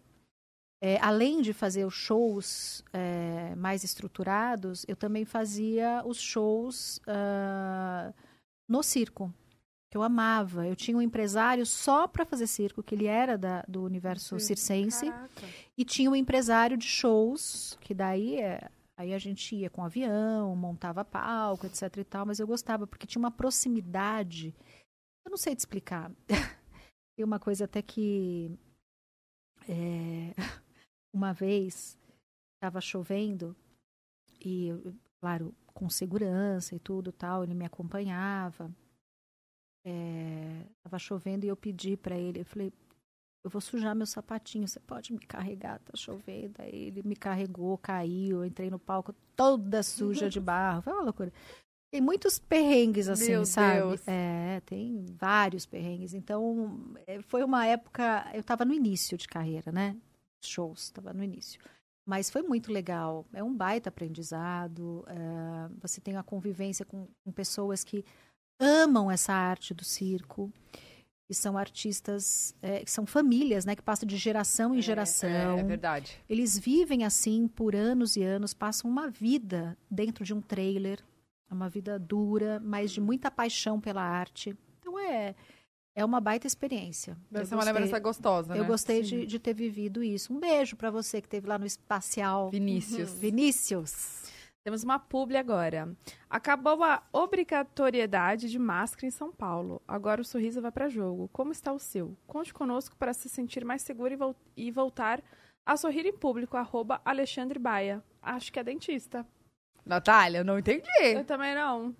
é, 0.80 1.00
além 1.02 1.42
de 1.42 1.54
fazer 1.54 1.86
os 1.86 1.96
shows 1.96 2.84
é, 2.94 3.56
mais 3.56 3.84
estruturados, 3.84 4.86
eu 4.88 4.96
também 4.96 5.26
fazia 5.26 6.04
os 6.06 6.20
shows 6.22 7.02
ah, 7.08 8.14
no 8.70 8.84
circo, 8.84 9.34
que 9.90 9.98
eu 9.98 10.04
amava. 10.04 10.68
Eu 10.68 10.76
tinha 10.76 10.98
um 10.98 11.02
empresário 11.02 11.66
só 11.66 12.08
para 12.08 12.26
fazer 12.26 12.48
circo, 12.48 12.84
que 12.84 12.94
ele 12.94 13.06
era 13.06 13.38
da- 13.38 13.64
do 13.68 13.84
universo 13.84 14.40
circense. 14.40 15.10
Caraca. 15.10 15.48
E 15.78 15.86
tinha 15.86 16.10
um 16.10 16.16
empresário 16.16 16.78
de 16.78 16.86
shows, 16.88 17.78
que 17.82 17.94
daí 17.94 18.40
é, 18.40 18.70
aí 18.98 19.14
a 19.14 19.18
gente 19.18 19.56
ia 19.56 19.70
com 19.70 19.84
avião, 19.84 20.56
montava 20.56 21.06
palco, 21.06 21.66
etc 21.66 21.98
e 21.98 22.04
tal, 22.04 22.26
mas 22.26 22.40
eu 22.40 22.48
gostava 22.48 22.86
porque 22.86 23.08
tinha 23.08 23.20
uma 23.20 23.32
proximidade. 23.32 24.54
Eu 25.26 25.30
não 25.32 25.38
sei 25.38 25.56
te 25.56 25.60
explicar. 25.60 26.12
Tem 27.16 27.24
uma 27.26 27.40
coisa 27.40 27.66
até 27.66 27.82
que 27.82 28.52
é, 29.68 30.34
uma 31.14 31.34
vez 31.34 31.98
estava 32.56 32.82
chovendo 32.82 33.56
e 34.42 34.70
claro, 35.20 35.54
com 35.74 35.90
segurança 35.90 36.76
e 36.76 36.80
tudo 36.80 37.12
tal, 37.12 37.44
ele 37.44 37.54
me 37.54 37.66
acompanhava. 37.66 38.72
Estava 40.78 41.00
chovendo 41.00 41.46
e 41.46 41.50
eu 41.50 41.56
pedi 41.56 41.96
para 41.96 42.18
ele, 42.18 42.42
eu 42.42 42.46
falei, 42.46 42.72
eu 43.44 43.50
vou 43.50 43.62
sujar 43.62 43.96
meu 43.96 44.06
sapatinho, 44.06 44.68
você 44.68 44.80
pode 44.80 45.14
me 45.14 45.20
carregar, 45.20 45.80
tá 45.80 45.94
chovendo. 45.96 46.62
Aí 46.62 46.88
ele 46.88 47.02
me 47.04 47.16
carregou, 47.16 47.78
caiu, 47.78 48.40
eu 48.40 48.46
entrei 48.46 48.70
no 48.70 48.78
palco 48.78 49.14
toda 49.36 49.82
suja 49.82 50.30
de 50.30 50.40
barro, 50.42 50.82
foi 50.82 50.94
uma 50.94 51.04
loucura. 51.04 51.32
Tem 51.90 52.02
muitos 52.02 52.38
perrengues 52.38 53.08
assim, 53.08 53.32
Meu 53.32 53.46
sabe? 53.46 53.80
Deus. 53.80 54.08
É, 54.08 54.62
tem 54.66 55.06
vários 55.18 55.66
perrengues. 55.66 56.14
Então, 56.14 56.94
é, 57.08 57.22
foi 57.22 57.44
uma 57.44 57.66
época, 57.66 58.30
eu 58.34 58.42
estava 58.42 58.66
no 58.66 58.74
início 58.74 59.18
de 59.18 59.28
carreira, 59.28 59.72
né? 59.72 59.96
Shows, 60.44 60.84
estava 60.84 61.14
no 61.14 61.24
início. 61.24 61.62
Mas 62.06 62.30
foi 62.30 62.42
muito 62.42 62.72
legal, 62.72 63.26
é 63.34 63.44
um 63.44 63.54
baita 63.54 63.90
aprendizado, 63.90 65.06
é, 65.08 65.70
você 65.82 66.00
tem 66.00 66.16
a 66.16 66.24
convivência 66.24 66.86
com, 66.86 67.08
com 67.24 67.32
pessoas 67.32 67.84
que 67.84 68.06
amam 68.60 69.10
essa 69.12 69.34
arte 69.34 69.74
do 69.74 69.84
circo, 69.84 70.52
que 71.28 71.34
são 71.34 71.58
artistas, 71.58 72.56
é, 72.62 72.84
que 72.86 72.90
são 72.92 73.06
famílias, 73.06 73.66
né, 73.66 73.76
que 73.76 73.82
passam 73.82 74.08
de 74.08 74.16
geração 74.18 74.74
em 74.74 74.82
geração. 74.82 75.30
É, 75.58 75.60
é 75.60 75.64
verdade. 75.64 76.18
Eles 76.30 76.58
vivem 76.58 77.04
assim 77.04 77.48
por 77.48 77.76
anos 77.76 78.16
e 78.16 78.24
anos, 78.24 78.54
passam 78.54 78.90
uma 78.90 79.10
vida 79.10 79.78
dentro 79.92 80.24
de 80.24 80.34
um 80.34 80.40
trailer, 80.42 81.04
é 81.50 81.54
uma 81.54 81.68
vida 81.70 82.00
dura, 82.00 82.60
mas 82.64 82.92
de 82.92 83.02
muita 83.02 83.30
paixão 83.30 83.80
pela 83.80 84.02
arte. 84.02 84.56
Então 84.80 84.98
é 85.00 85.36
é 86.00 86.06
uma 86.06 86.22
baita 86.22 86.46
experiência. 86.46 87.18
Deve 87.32 87.44
Eu 87.44 87.48
ser 87.48 87.56
uma 87.56 87.64
gostei- 87.64 87.74
lembrança 87.74 88.00
gostosa, 88.00 88.56
Eu 88.56 88.62
né? 88.62 88.68
gostei 88.68 89.04
Sim. 89.04 89.22
de, 89.22 89.26
de 89.26 89.40
ter 89.40 89.56
vivido 89.56 90.04
isso. 90.04 90.32
Um 90.32 90.40
beijo 90.40 90.76
para 90.76 90.92
você 90.92 91.20
que 91.20 91.26
esteve 91.26 91.48
lá 91.48 91.58
no 91.58 91.66
espacial. 91.66 92.52
Vinícius. 92.52 93.10
Vinícius. 93.14 94.27
Temos 94.68 94.84
uma 94.84 95.00
publi 95.00 95.38
agora. 95.38 95.96
Acabou 96.30 96.84
a 96.84 97.02
obrigatoriedade 97.14 98.50
de 98.50 98.60
máscara 98.60 99.08
em 99.08 99.10
São 99.10 99.32
Paulo. 99.32 99.82
Agora 99.88 100.20
o 100.20 100.26
sorriso 100.26 100.62
vai 100.62 100.74
para 100.74 100.90
jogo. 100.90 101.30
Como 101.32 101.54
está 101.54 101.72
o 101.72 101.80
seu? 101.80 102.18
Conte 102.28 102.54
conosco 102.54 102.94
para 102.98 103.14
se 103.14 103.30
sentir 103.30 103.64
mais 103.64 103.82
seguro 103.82 104.12
e, 104.14 104.18
vol- 104.18 104.36
e 104.58 104.70
voltar 104.70 105.24
a 105.66 105.78
sorrir 105.78 106.06
em 106.06 106.12
público. 106.12 106.58
Arroba 106.58 107.02
Alexandre 107.06 107.58
Baia. 107.58 108.04
Acho 108.22 108.52
que 108.52 108.60
é 108.60 108.64
dentista. 108.66 109.26
Natália, 109.86 110.40
eu 110.40 110.44
não 110.44 110.60
entendi. 110.60 110.86
Eu 111.02 111.24
também 111.24 111.56
não. 111.56 111.96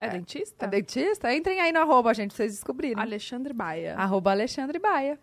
É, 0.00 0.08
dentista? 0.10 0.66
É 0.66 0.68
dentista? 0.68 1.34
Entrem 1.34 1.60
aí 1.60 1.72
no 1.72 1.80
arroba, 1.80 2.14
gente, 2.14 2.28
pra 2.30 2.36
vocês 2.36 2.52
descobrirem. 2.52 3.02
Alexandre 3.02 3.52
Baia. 3.52 3.96
Arroba 3.96 4.30
Alexandre 4.30 4.78
Baia. 4.78 5.18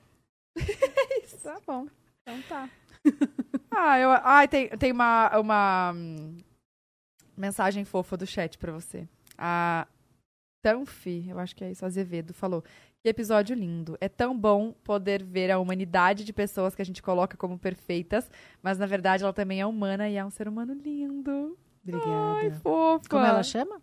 Tá 1.42 1.58
bom. 1.66 1.88
Então 2.28 2.42
tá. 2.50 2.70
Ah, 3.78 4.00
eu, 4.00 4.10
ai, 4.24 4.48
tem, 4.48 4.70
tem 4.70 4.90
uma, 4.90 5.38
uma 5.38 5.92
hum, 5.94 6.38
mensagem 7.38 7.86
fofa 7.86 8.18
do 8.18 8.26
chat 8.26 8.58
pra 8.58 8.72
você. 8.72 9.08
A 9.38 9.88
Tanfi, 10.64 11.30
eu 11.30 11.38
acho 11.40 11.56
que 11.56 11.64
é 11.64 11.72
isso, 11.72 11.86
Azevedo, 11.86 12.34
falou. 12.34 12.64
Que 13.04 13.10
episódio 13.10 13.56
lindo. 13.56 13.96
É 14.02 14.10
tão 14.10 14.36
bom 14.38 14.72
poder 14.84 15.24
ver 15.24 15.52
a 15.52 15.60
humanidade 15.60 16.24
de 16.24 16.34
pessoas 16.34 16.74
que 16.74 16.82
a 16.82 16.86
gente 16.86 17.04
coloca 17.04 17.38
como 17.38 17.60
perfeitas, 17.60 18.30
mas 18.64 18.80
na 18.80 18.88
verdade 18.88 19.24
ela 19.24 19.32
também 19.34 19.62
é 19.62 19.66
humana 19.66 20.10
e 20.10 20.16
é 20.16 20.26
um 20.26 20.32
ser 20.32 20.48
humano 20.48 20.74
lindo. 20.74 21.56
Ai, 21.88 21.94
Obrigada. 21.94 22.56
fofa. 22.62 23.08
Como 23.10 23.24
ela 23.26 23.44
chama? 23.44 23.80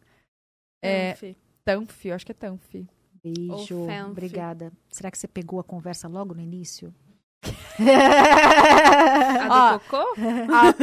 É, 0.83 1.13
Enfim. 1.13 1.37
Tanfi, 1.65 2.09
eu 2.09 2.17
acho 2.17 2.27
que 2.27 2.33
é 2.33 2.35
Tanfi. 2.35 2.89
Beijo. 3.23 3.87
Obrigada. 4.11 4.73
Será 4.91 5.09
que 5.09 5.17
você 5.17 5.29
pegou 5.29 5.61
a 5.61 5.65
conversa 5.65 6.09
logo 6.09 6.35
no 6.35 6.41
início? 6.41 6.93
A 9.51 9.73
do 9.75 9.81
Cocô? 9.81 10.05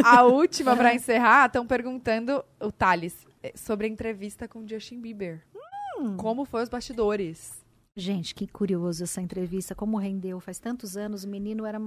A, 0.04 0.20
a 0.20 0.24
última 0.24 0.76
pra 0.76 0.94
encerrar, 0.94 1.48
estão 1.48 1.66
perguntando, 1.66 2.44
o 2.60 2.72
Thales, 2.72 3.16
eh, 3.42 3.54
sobre 3.56 3.88
a 3.88 3.90
entrevista 3.90 4.48
com 4.48 4.60
o 4.60 4.68
Justin 4.68 5.00
Bieber. 5.00 5.42
Hum. 6.00 6.18
Como 6.18 6.46
foi 6.46 6.64
os 6.64 6.70
bastidores? 6.70 7.58
Gente, 7.96 8.34
que 8.36 8.48
curioso 8.48 9.04
essa 9.04 9.22
entrevista. 9.22 9.76
Como 9.76 9.98
rendeu? 9.98 10.40
Faz 10.40 10.60
tantos 10.60 10.96
anos, 10.96 11.24
o 11.24 11.28
menino 11.28 11.66
era, 11.66 11.82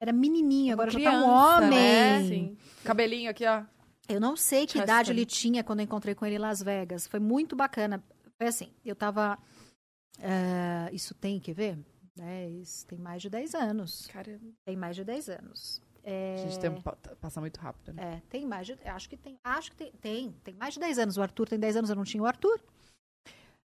era 0.00 0.12
menininho, 0.12 0.72
agora 0.74 0.90
já 0.90 1.00
tá 1.00 1.10
um 1.10 1.22
criança, 1.22 1.56
homem. 1.56 1.70
né? 1.70 2.22
Sim. 2.28 2.56
Cabelinho 2.84 3.30
aqui, 3.30 3.46
ó. 3.46 3.62
Eu 4.08 4.20
não 4.20 4.36
sei 4.36 4.66
que 4.66 4.72
Justin. 4.74 4.82
idade 4.84 5.10
ele 5.12 5.26
tinha 5.26 5.62
quando 5.62 5.80
eu 5.80 5.84
encontrei 5.84 6.14
com 6.14 6.24
ele 6.24 6.36
em 6.36 6.38
Las 6.38 6.62
Vegas. 6.62 7.06
Foi 7.06 7.20
muito 7.20 7.54
bacana. 7.54 8.02
Foi 8.38 8.48
assim, 8.48 8.68
eu 8.84 8.96
tava... 8.96 9.38
eh, 10.20 10.88
isso 10.92 11.14
tem, 11.14 11.38
quer 11.40 11.54
ver? 11.54 11.78
10, 12.18 12.84
tem 12.84 12.98
mais 12.98 13.22
de 13.22 13.30
10 13.30 13.54
anos. 13.54 14.06
Caramba. 14.08 14.52
Tem 14.64 14.76
mais 14.76 14.94
de 14.96 15.04
10 15.04 15.28
anos. 15.30 15.82
É, 16.02 16.36
Gente, 16.38 16.56
o 16.56 16.60
tempo 16.60 16.82
pa- 16.82 16.96
passa 17.20 17.40
muito 17.40 17.58
rápido, 17.60 17.92
né? 17.92 18.16
É, 18.16 18.20
tem 18.28 18.46
mais 18.46 18.66
de. 18.66 18.72
Acho 18.88 19.08
que 19.08 19.16
tem. 19.16 19.38
Acho 19.44 19.70
que 19.72 19.76
tem, 19.76 19.92
tem. 19.92 20.32
Tem 20.44 20.54
mais 20.54 20.74
de 20.74 20.80
10 20.80 20.98
anos. 20.98 21.16
O 21.16 21.22
Arthur 21.22 21.48
tem 21.48 21.58
10 21.58 21.76
anos, 21.76 21.90
eu 21.90 21.96
não 21.96 22.04
tinha 22.04 22.22
o 22.22 22.26
Arthur. 22.26 22.60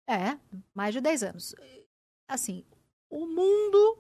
É, 0.10 0.38
mais 0.74 0.94
de 0.94 1.02
10 1.02 1.24
anos. 1.24 1.56
Assim, 2.30 2.66
o 3.10 3.26
mundo 3.26 3.98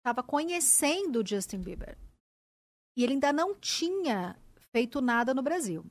estava 0.00 0.22
conhecendo 0.22 1.20
o 1.20 1.26
Justin 1.26 1.60
Bieber. 1.60 1.96
E 2.96 3.02
ele 3.02 3.14
ainda 3.14 3.32
não 3.32 3.54
tinha 3.54 4.36
feito 4.74 5.00
nada 5.00 5.32
no 5.32 5.42
Brasil. 5.42 5.84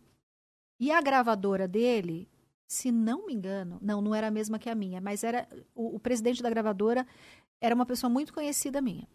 E 0.79 0.91
a 0.91 1.01
gravadora 1.01 1.67
dele, 1.67 2.27
se 2.71 2.89
não 2.89 3.25
me 3.25 3.33
engano, 3.33 3.77
não, 3.81 4.01
não 4.01 4.15
era 4.15 4.27
a 4.27 4.31
mesma 4.31 4.57
que 4.57 4.69
a 4.69 4.75
minha, 4.75 5.01
mas 5.01 5.25
era 5.25 5.45
o, 5.75 5.97
o 5.97 5.99
presidente 5.99 6.41
da 6.41 6.49
gravadora 6.49 7.05
era 7.59 7.75
uma 7.75 7.85
pessoa 7.85 8.09
muito 8.09 8.33
conhecida 8.33 8.81
minha. 8.81 9.05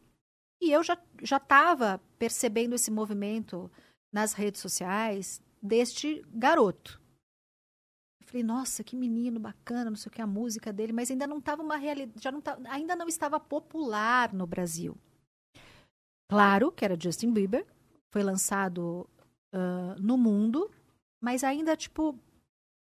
E 0.61 0.71
eu 0.71 0.83
já 0.83 0.99
já 1.23 1.39
estava 1.39 1.99
percebendo 2.19 2.75
esse 2.75 2.91
movimento 2.91 3.71
nas 4.13 4.35
redes 4.35 4.61
sociais 4.61 5.41
deste 5.63 6.23
garoto. 6.35 7.01
Eu 8.21 8.27
falei, 8.27 8.43
nossa, 8.43 8.85
que 8.85 8.95
menino 8.95 9.41
bacana, 9.41 9.89
não 9.89 9.97
sei 9.97 10.11
o 10.11 10.13
que 10.13 10.21
a 10.21 10.27
música 10.27 10.71
dele, 10.71 10.93
mas 10.93 11.11
ainda 11.11 11.27
não 11.27 11.39
estava 11.39 11.63
uma 11.63 11.79
realidade, 11.79 12.23
já 12.23 12.31
não 12.31 12.43
tá, 12.43 12.59
ainda 12.69 12.95
não 12.95 13.09
estava 13.09 13.41
popular 13.41 14.35
no 14.35 14.47
Brasil. 14.47 14.99
Claro 16.29 16.71
que 16.71 16.85
era 16.85 17.01
Justin 17.01 17.33
Bieber, 17.33 17.67
foi 18.13 18.23
lançado 18.23 19.09
ah, 19.51 19.97
no 19.99 20.19
mundo, 20.19 20.71
mas 21.23 21.43
ainda 21.43 21.75
tipo 21.75 22.19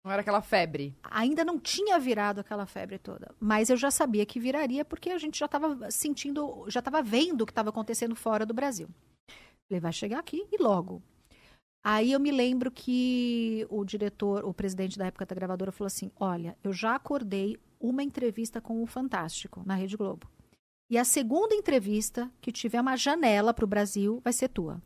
Não 0.07 0.13
era 0.13 0.21
aquela 0.23 0.41
febre. 0.41 0.97
ainda 1.03 1.45
não 1.45 1.59
tinha 1.59 1.99
virado 1.99 2.39
aquela 2.39 2.65
febre 2.65 2.97
toda. 2.97 3.35
Mas 3.41 3.71
eu 3.71 3.77
já 3.77 3.91
sabia 3.91 4.25
que 4.25 4.39
viraria 4.39 4.85
porque 4.85 5.11
a 5.11 5.19
gente 5.19 5.37
já 5.37 5.47
estava 5.47 5.91
sentindo, 5.91 6.65
já 6.69 6.79
estava 6.79 7.03
vendo 7.03 7.41
o 7.41 7.45
que 7.45 7.51
estava 7.51 7.71
acontecendo 7.71 8.15
fora 8.15 8.47
do 8.47 8.55
Brasil. 8.55 8.89
Falei, 9.69 9.81
vai 9.81 9.93
chegar 9.93 10.21
aqui 10.21 10.47
e 10.53 10.63
logo. 10.63 11.03
Aí 11.85 12.13
eu 12.13 12.21
me 12.21 12.31
lembro 12.31 12.71
que 12.71 13.67
o 13.69 13.85
diretor, 13.85 14.45
o 14.45 14.55
presidente 14.55 14.97
da 14.97 15.07
época 15.07 15.27
da 15.27 15.35
gravadora 15.35 15.73
falou 15.73 15.89
assim: 15.89 16.13
Olha, 16.15 16.57
eu 16.63 16.73
já 16.73 16.95
acordei 16.95 17.59
uma 17.81 18.05
entrevista 18.05 18.61
com 18.61 18.81
o 18.81 18.87
Fantástico 18.87 19.65
na 19.67 19.75
Rede 19.75 19.97
Globo. 19.97 20.31
E 20.89 20.97
a 20.97 21.05
segunda 21.05 21.53
entrevista 21.53 22.31
que 22.41 22.53
tiver 22.53 22.81
uma 22.81 22.97
janela 22.97 23.53
para 23.53 23.65
o 23.65 23.69
Brasil 23.69 24.21
vai 24.23 24.33
ser 24.33 24.51
tua. 24.51 24.81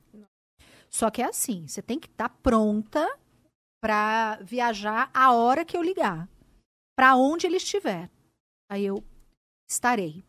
Só 0.88 1.10
que 1.10 1.20
é 1.20 1.26
assim, 1.26 1.66
você 1.66 1.82
tem 1.82 2.00
que 2.00 2.08
estar 2.08 2.30
pronta 2.42 3.06
para 3.80 4.36
viajar 4.42 5.10
a 5.12 5.32
hora 5.32 5.64
que 5.64 5.76
eu 5.76 5.82
ligar, 5.82 6.28
para 6.96 7.16
onde 7.16 7.46
ele 7.46 7.56
estiver. 7.56 8.10
Aí 8.70 8.84
eu 8.84 9.02
estarei. 9.68 10.22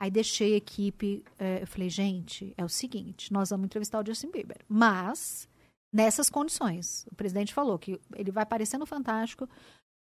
Aí 0.00 0.10
deixei 0.10 0.54
a 0.54 0.56
equipe, 0.56 1.24
eh, 1.38 1.62
eu 1.62 1.66
falei, 1.66 1.88
gente, 1.88 2.52
é 2.56 2.64
o 2.64 2.68
seguinte, 2.68 3.32
nós 3.32 3.50
vamos 3.50 3.66
entrevistar 3.66 4.02
o 4.02 4.06
Justin 4.06 4.30
Bieber, 4.32 4.58
mas 4.68 5.48
nessas 5.94 6.28
condições. 6.28 7.06
O 7.12 7.14
presidente 7.14 7.54
falou 7.54 7.78
que 7.78 8.00
ele 8.16 8.32
vai 8.32 8.42
aparecer 8.42 8.78
no 8.78 8.86
Fantástico, 8.86 9.48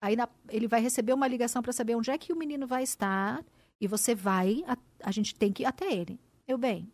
aí 0.01 0.15
na- 0.15 0.29
ele 0.49 0.67
vai 0.67 0.81
receber 0.81 1.13
uma 1.13 1.27
ligação 1.27 1.61
para 1.61 1.71
saber 1.73 1.95
onde 1.95 2.09
é 2.09 2.17
que 2.17 2.33
o 2.33 2.35
menino 2.35 2.65
vai 2.65 2.81
estar 2.81 3.45
e 3.79 3.87
você 3.87 4.15
vai, 4.15 4.63
a, 4.65 4.75
a 5.03 5.11
gente 5.11 5.35
tem 5.35 5.53
que 5.53 5.61
ir 5.63 5.65
até 5.67 5.93
ele. 5.93 6.19
Eu, 6.47 6.57
bem, 6.57 6.91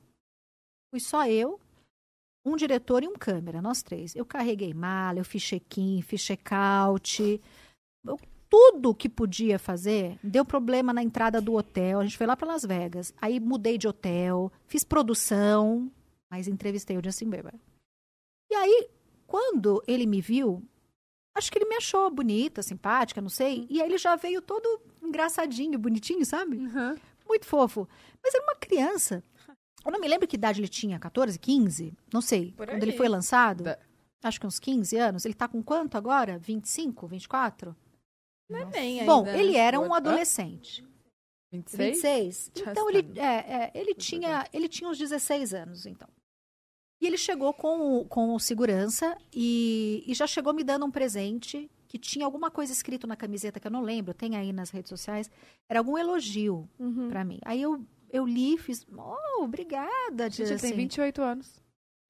fui 0.92 1.00
só 1.00 1.26
eu, 1.28 1.62
um 2.48 2.56
diretor 2.56 3.04
e 3.04 3.08
um 3.08 3.14
câmera, 3.14 3.62
nós 3.62 3.84
três. 3.84 4.16
Eu 4.16 4.26
carreguei 4.26 4.74
mala, 4.74 5.20
eu 5.20 5.26
fiz 5.26 5.44
check-in, 5.44 6.02
fiz 6.02 6.22
check-out. 6.22 7.42
Tudo 8.50 8.96
que 8.96 9.10
podia 9.10 9.60
fazer, 9.60 10.18
deu 10.24 10.46
problema 10.46 10.94
na 10.94 11.04
entrada 11.04 11.42
do 11.42 11.56
hotel. 11.56 12.00
A 12.00 12.04
gente 12.04 12.18
foi 12.18 12.26
lá 12.26 12.36
para 12.38 12.48
Las 12.48 12.64
Vegas. 12.64 13.14
Aí 13.22 13.40
mudei 13.40 13.78
de 13.78 13.88
hotel, 13.88 14.52
fiz 14.66 14.84
produção. 14.84 15.92
mas 16.30 16.48
entrevistei 16.48 16.98
o 16.98 17.04
Justin 17.04 17.30
Bieber. 17.30 17.54
E 18.50 18.56
aí, 18.56 18.90
quando 19.26 19.84
ele 19.88 20.06
me 20.06 20.22
viu, 20.22 20.64
acho 21.36 21.52
que 21.52 21.58
ele 21.58 21.70
me 21.70 21.76
achou 21.76 22.10
bonita, 22.10 22.62
simpática, 22.62 23.22
não 23.22 23.30
sei. 23.30 23.66
E 23.70 23.82
aí 23.82 23.88
ele 23.88 23.98
já 23.98 24.16
veio 24.16 24.42
todo 24.42 24.82
engraçadinho, 25.02 25.78
bonitinho, 25.78 26.26
sabe? 26.26 26.58
Muito 27.28 27.46
fofo. 27.46 27.88
Mas 28.24 28.34
era 28.34 28.44
uma 28.44 28.56
criança. 28.56 29.24
Eu 29.88 29.92
não 29.94 30.00
me 30.00 30.08
lembro 30.08 30.28
que 30.28 30.36
idade 30.36 30.60
ele 30.60 30.68
tinha, 30.68 31.00
14, 31.00 31.40
15? 31.40 31.94
Não 32.14 32.22
sei. 32.22 32.52
Por 32.52 32.68
Quando 32.68 32.84
aí. 32.84 32.90
ele 32.90 32.98
foi 32.98 33.08
lançado, 33.08 33.64
Da- 33.64 33.80
acho 34.24 34.40
que 34.40 34.46
uns 34.46 34.60
15 34.60 34.98
anos. 34.98 35.24
Ele 35.26 35.34
tá 35.34 35.48
com 35.48 35.64
quanto 35.64 35.98
agora? 35.98 36.38
25, 36.38 37.08
24? 37.08 37.76
Não 38.50 38.60
é 38.74 39.06
Bom, 39.06 39.20
ainda, 39.26 39.38
ele 39.38 39.54
né? 39.54 39.58
era 39.60 39.80
um 39.80 39.94
adolescente. 39.94 40.86
26? 41.52 41.78
26. 42.02 42.52
Just 42.56 42.68
Então 42.70 42.90
ele, 42.90 43.20
é, 43.20 43.26
é, 43.26 43.72
ele, 43.74 43.94
tinha, 43.94 44.46
ele 44.54 44.68
tinha 44.68 44.90
uns 44.90 44.98
16 44.98 45.54
anos, 45.54 45.86
então. 45.86 46.08
E 47.02 47.06
ele 47.08 47.18
chegou 47.18 47.54
com 47.54 48.00
o, 48.00 48.06
com 48.06 48.34
o 48.36 48.40
segurança 48.40 49.18
e, 49.34 50.04
e 50.08 50.14
já 50.14 50.26
chegou 50.28 50.54
me 50.54 50.64
dando 50.64 50.86
um 50.86 50.92
presente 50.92 51.70
que 51.88 51.98
tinha 51.98 52.26
alguma 52.26 52.52
coisa 52.52 52.74
escrito 52.74 53.08
na 53.08 53.16
camiseta 53.16 53.60
que 53.60 53.68
eu 53.68 53.72
não 53.72 53.82
lembro, 53.82 54.14
tem 54.14 54.36
aí 54.36 54.52
nas 54.52 54.70
redes 54.72 54.90
sociais. 54.90 55.30
Era 55.70 55.80
algum 55.80 55.98
elogio 55.98 56.68
Uhum. 56.80 57.08
pra 57.10 57.24
mim. 57.24 57.40
Aí 57.46 57.62
eu, 57.62 57.86
eu 58.18 58.26
li, 58.26 58.58
fiz, 58.58 58.86
oh, 58.96 59.44
obrigada, 59.44 60.30
Gente, 60.30 60.48
Justin. 60.48 60.68
tem 60.70 60.76
28 60.78 61.22
anos. 61.22 61.62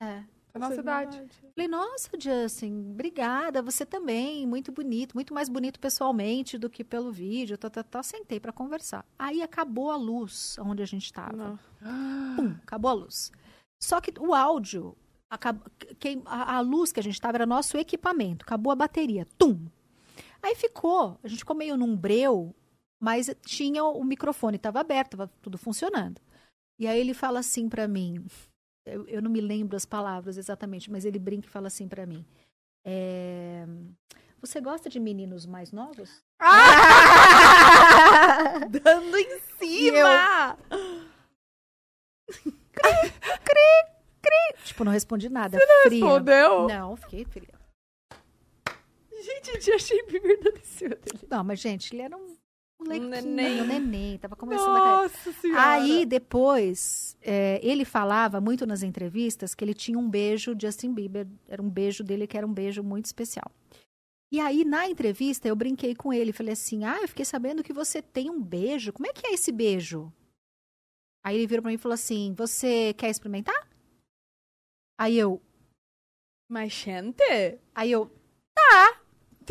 É. 0.01 0.23
É 0.53 0.57
a 0.57 0.59
nossa 0.59 0.79
idade. 0.81 1.23
Falei, 1.55 1.67
nossa, 1.67 2.09
Justin, 2.19 2.89
obrigada, 2.91 3.61
você 3.61 3.85
também, 3.85 4.47
muito 4.47 4.71
bonito, 4.71 5.13
muito 5.13 5.31
mais 5.33 5.49
bonito 5.49 5.79
pessoalmente 5.79 6.57
do 6.57 6.67
que 6.69 6.83
pelo 6.83 7.11
vídeo, 7.11 7.57
tá, 7.57 7.69
tá, 7.69 7.83
tá. 7.83 8.01
Sentei 8.01 8.39
pra 8.39 8.51
conversar. 8.51 9.05
Aí 9.19 9.41
acabou 9.43 9.91
a 9.91 9.95
luz 9.95 10.57
onde 10.59 10.81
a 10.81 10.85
gente 10.85 11.05
estava. 11.05 11.59
Não. 11.79 12.35
Pum, 12.35 12.55
acabou 12.63 12.89
a 12.89 12.93
luz. 12.93 13.31
Só 13.83 14.01
que 14.01 14.11
o 14.19 14.33
áudio, 14.33 14.95
acab- 15.29 15.61
quem- 15.99 16.23
a, 16.25 16.55
a 16.55 16.59
luz 16.61 16.91
que 16.91 16.99
a 16.99 17.03
gente 17.03 17.13
estava 17.13 17.37
era 17.37 17.45
nosso 17.45 17.77
equipamento, 17.77 18.43
acabou 18.43 18.71
a 18.71 18.75
bateria, 18.75 19.27
tum. 19.37 19.67
Aí 20.41 20.55
ficou, 20.55 21.19
a 21.23 21.27
gente 21.27 21.39
ficou 21.39 21.55
meio 21.55 21.77
num 21.77 21.95
breu, 21.95 22.55
mas 22.99 23.29
tinha 23.45 23.83
o 23.83 24.03
microfone, 24.03 24.57
estava 24.57 24.79
aberto, 24.79 25.13
estava 25.13 25.31
tudo 25.41 25.57
funcionando. 25.57 26.21
E 26.79 26.87
aí 26.87 26.99
ele 26.99 27.13
fala 27.13 27.39
assim 27.39 27.69
pra 27.69 27.87
mim, 27.87 28.25
eu, 28.85 29.07
eu 29.07 29.21
não 29.21 29.31
me 29.31 29.41
lembro 29.41 29.75
as 29.75 29.85
palavras 29.85 30.37
exatamente, 30.37 30.91
mas 30.91 31.05
ele 31.05 31.19
brinca 31.19 31.47
e 31.47 31.51
fala 31.51 31.67
assim 31.67 31.87
pra 31.87 32.05
mim, 32.05 32.25
é, 32.85 33.65
você 34.39 34.61
gosta 34.61 34.89
de 34.89 34.99
meninos 34.99 35.45
mais 35.45 35.71
novos? 35.71 36.23
Dando 38.69 39.17
em 39.17 39.39
cima! 39.59 40.57
tipo, 44.63 44.83
não 44.83 44.91
respondi 44.91 45.29
nada, 45.29 45.57
fria. 45.83 46.05
Respondeu? 46.05 46.67
Não, 46.67 46.95
fiquei 46.95 47.25
fria. 47.25 47.57
Gente, 49.19 49.69
eu 49.69 49.75
achei 49.75 50.05
dele. 50.05 50.39
Não, 51.29 51.43
mas 51.43 51.59
gente, 51.59 51.93
ele 51.93 52.03
era 52.03 52.15
um 52.15 52.37
molequinho, 52.79 53.09
neném. 53.09 53.67
neném, 53.67 54.17
tava 54.17 54.35
começando 54.35 54.75
a. 54.75 55.03
Nossa 55.03 55.33
senhora. 55.33 55.71
Aí, 55.71 56.05
depois, 56.05 57.17
é, 57.21 57.59
ele 57.63 57.83
falava 57.85 58.39
muito 58.39 58.65
nas 58.65 58.83
entrevistas 58.83 59.55
que 59.55 59.63
ele 59.63 59.73
tinha 59.73 59.97
um 59.97 60.09
beijo 60.09 60.55
Justin 60.59 60.93
Bieber, 60.93 61.27
era 61.47 61.61
um 61.61 61.69
beijo 61.69 62.03
dele 62.03 62.27
que 62.27 62.37
era 62.37 62.45
um 62.45 62.53
beijo 62.53 62.83
muito 62.83 63.05
especial. 63.05 63.51
E 64.31 64.39
aí, 64.41 64.65
na 64.65 64.89
entrevista, 64.89 65.47
eu 65.47 65.55
brinquei 65.55 65.95
com 65.95 66.11
ele, 66.11 66.33
falei 66.33 66.51
assim, 66.53 66.83
ah, 66.83 66.99
eu 67.01 67.07
fiquei 67.07 67.23
sabendo 67.23 67.63
que 67.63 67.71
você 67.71 68.01
tem 68.01 68.29
um 68.29 68.41
beijo, 68.41 68.91
como 68.91 69.07
é 69.07 69.13
que 69.13 69.25
é 69.25 69.33
esse 69.33 69.51
beijo? 69.53 70.11
Aí 71.23 71.35
ele 71.37 71.47
virou 71.47 71.61
pra 71.61 71.69
mim 71.69 71.75
e 71.75 71.79
falou 71.79 71.93
assim, 71.93 72.33
você 72.33 72.93
quer 72.93 73.09
experimentar? 73.09 73.55
Aí 74.99 75.17
eu, 75.17 75.41
Mas, 76.49 76.73
gente? 76.73 77.23
Aí 77.73 77.91
eu, 77.91 78.09
tá. 78.53 79.01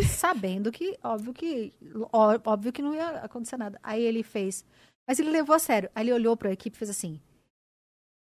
Sabendo 0.04 0.70
que, 0.72 0.98
óbvio 1.02 1.32
que, 1.32 1.72
óbvio 2.12 2.72
que 2.72 2.82
não 2.82 2.94
ia 2.94 3.08
acontecer 3.20 3.56
nada. 3.56 3.78
Aí 3.82 4.02
ele 4.02 4.22
fez, 4.22 4.64
mas 5.08 5.18
ele 5.18 5.30
levou 5.30 5.54
a 5.54 5.58
sério. 5.58 5.90
Aí 5.94 6.04
ele 6.04 6.12
olhou 6.12 6.36
pra 6.36 6.52
equipe 6.52 6.76
e 6.76 6.78
fez 6.78 6.90
assim, 6.90 7.20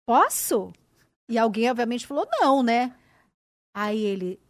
posso? 0.06 0.72
E 1.28 1.36
alguém, 1.36 1.70
obviamente, 1.70 2.06
falou, 2.06 2.26
não, 2.40 2.62
né? 2.62 2.94
Aí 3.76 4.02
ele, 4.02 4.40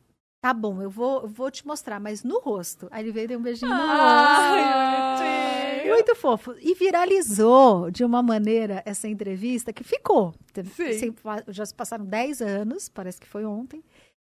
tá 0.41 0.55
bom, 0.55 0.81
eu 0.81 0.89
vou, 0.89 1.23
eu 1.23 1.29
vou 1.29 1.51
te 1.51 1.67
mostrar, 1.67 1.99
mas 1.99 2.23
no 2.23 2.39
rosto. 2.39 2.89
Aí 2.91 3.05
ele 3.05 3.13
veio 3.13 3.25
e 3.25 3.29
deu 3.29 3.39
um 3.39 3.43
beijinho 3.43 3.71
no 3.71 3.77
rosto. 3.77 3.93
Ai. 3.93 5.89
Muito 5.89 6.15
fofo. 6.15 6.55
E 6.61 6.75
viralizou 6.75 7.91
de 7.91 8.05
uma 8.05 8.23
maneira 8.23 8.83
essa 8.85 9.09
entrevista 9.09 9.73
que 9.73 9.83
ficou. 9.83 10.35
Sim. 10.75 11.15
Já 11.49 11.67
se 11.67 11.75
passaram 11.75 12.05
10 12.05 12.43
anos, 12.43 12.89
parece 12.89 13.21
que 13.21 13.27
foi 13.27 13.45
ontem. 13.45 13.83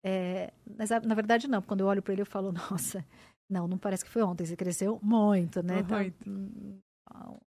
É, 0.09 0.53
mas 0.79 0.93
a- 0.93 1.01
na 1.01 1.15
verdade, 1.15 1.49
não. 1.49 1.61
Quando 1.61 1.81
eu 1.81 1.87
olho 1.89 2.01
para 2.03 2.13
ele, 2.13 2.23
eu 2.23 2.27
falo, 2.27 2.53
nossa, 2.71 3.05
não, 3.51 3.67
não 3.67 3.77
parece 3.79 4.05
que 4.05 4.11
foi 4.11 4.23
ontem. 4.23 4.47
Você 4.47 4.55
cresceu 4.57 4.99
muito, 5.03 5.63
né? 5.63 5.83
Tá 5.83 5.97
Muito. 5.97 6.31
um, 6.31 6.79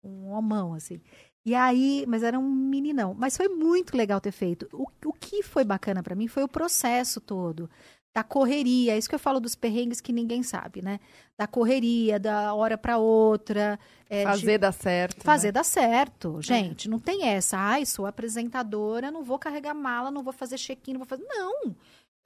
um 0.04 0.30
homão, 0.32 0.74
assim. 0.74 1.00
E 1.46 1.54
aí, 1.56 2.04
mas 2.08 2.24
era 2.24 2.38
um 2.38 2.50
meninão. 2.50 3.14
Mas 3.18 3.38
foi 3.38 3.48
muito 3.48 3.96
legal 3.96 4.20
ter 4.20 4.32
feito. 4.32 4.68
O, 4.74 4.88
o 5.06 5.14
que 5.14 5.44
foi 5.44 5.64
bacana 5.64 6.02
para 6.02 6.16
mim 6.16 6.28
foi 6.28 6.44
o 6.44 6.48
processo 6.48 7.22
todo. 7.22 7.70
Da 8.14 8.24
correria, 8.24 8.94
é 8.94 8.98
isso 8.98 9.08
que 9.08 9.14
eu 9.14 9.20
falo 9.20 9.40
dos 9.40 9.54
perrengues 9.54 10.02
que 10.02 10.12
ninguém 10.12 10.42
sabe, 10.42 10.82
né? 10.82 11.00
Da 11.38 11.46
correria, 11.46 12.20
da 12.20 12.52
hora 12.56 12.76
para 12.76 12.98
outra. 12.98 13.80
é, 14.10 14.22
de- 14.22 14.26
Fazer 14.32 14.58
dar 14.58 14.72
certo. 14.72 15.24
Fazer 15.24 15.48
né? 15.50 15.52
dar 15.52 15.64
certo, 15.64 16.42
gente. 16.42 16.90
Não 16.90 16.98
tem 17.00 17.28
essa. 17.28 17.58
Ai, 17.60 17.86
sou 17.86 18.08
apresentadora, 18.08 19.12
não 19.12 19.24
vou 19.24 19.38
carregar 19.38 19.76
mala, 19.76 20.10
não 20.10 20.24
vou 20.24 20.34
fazer 20.34 20.58
check-in, 20.58 20.94
não 20.94 21.00
vou 21.02 21.08
fazer. 21.08 21.26
Não. 21.30 21.76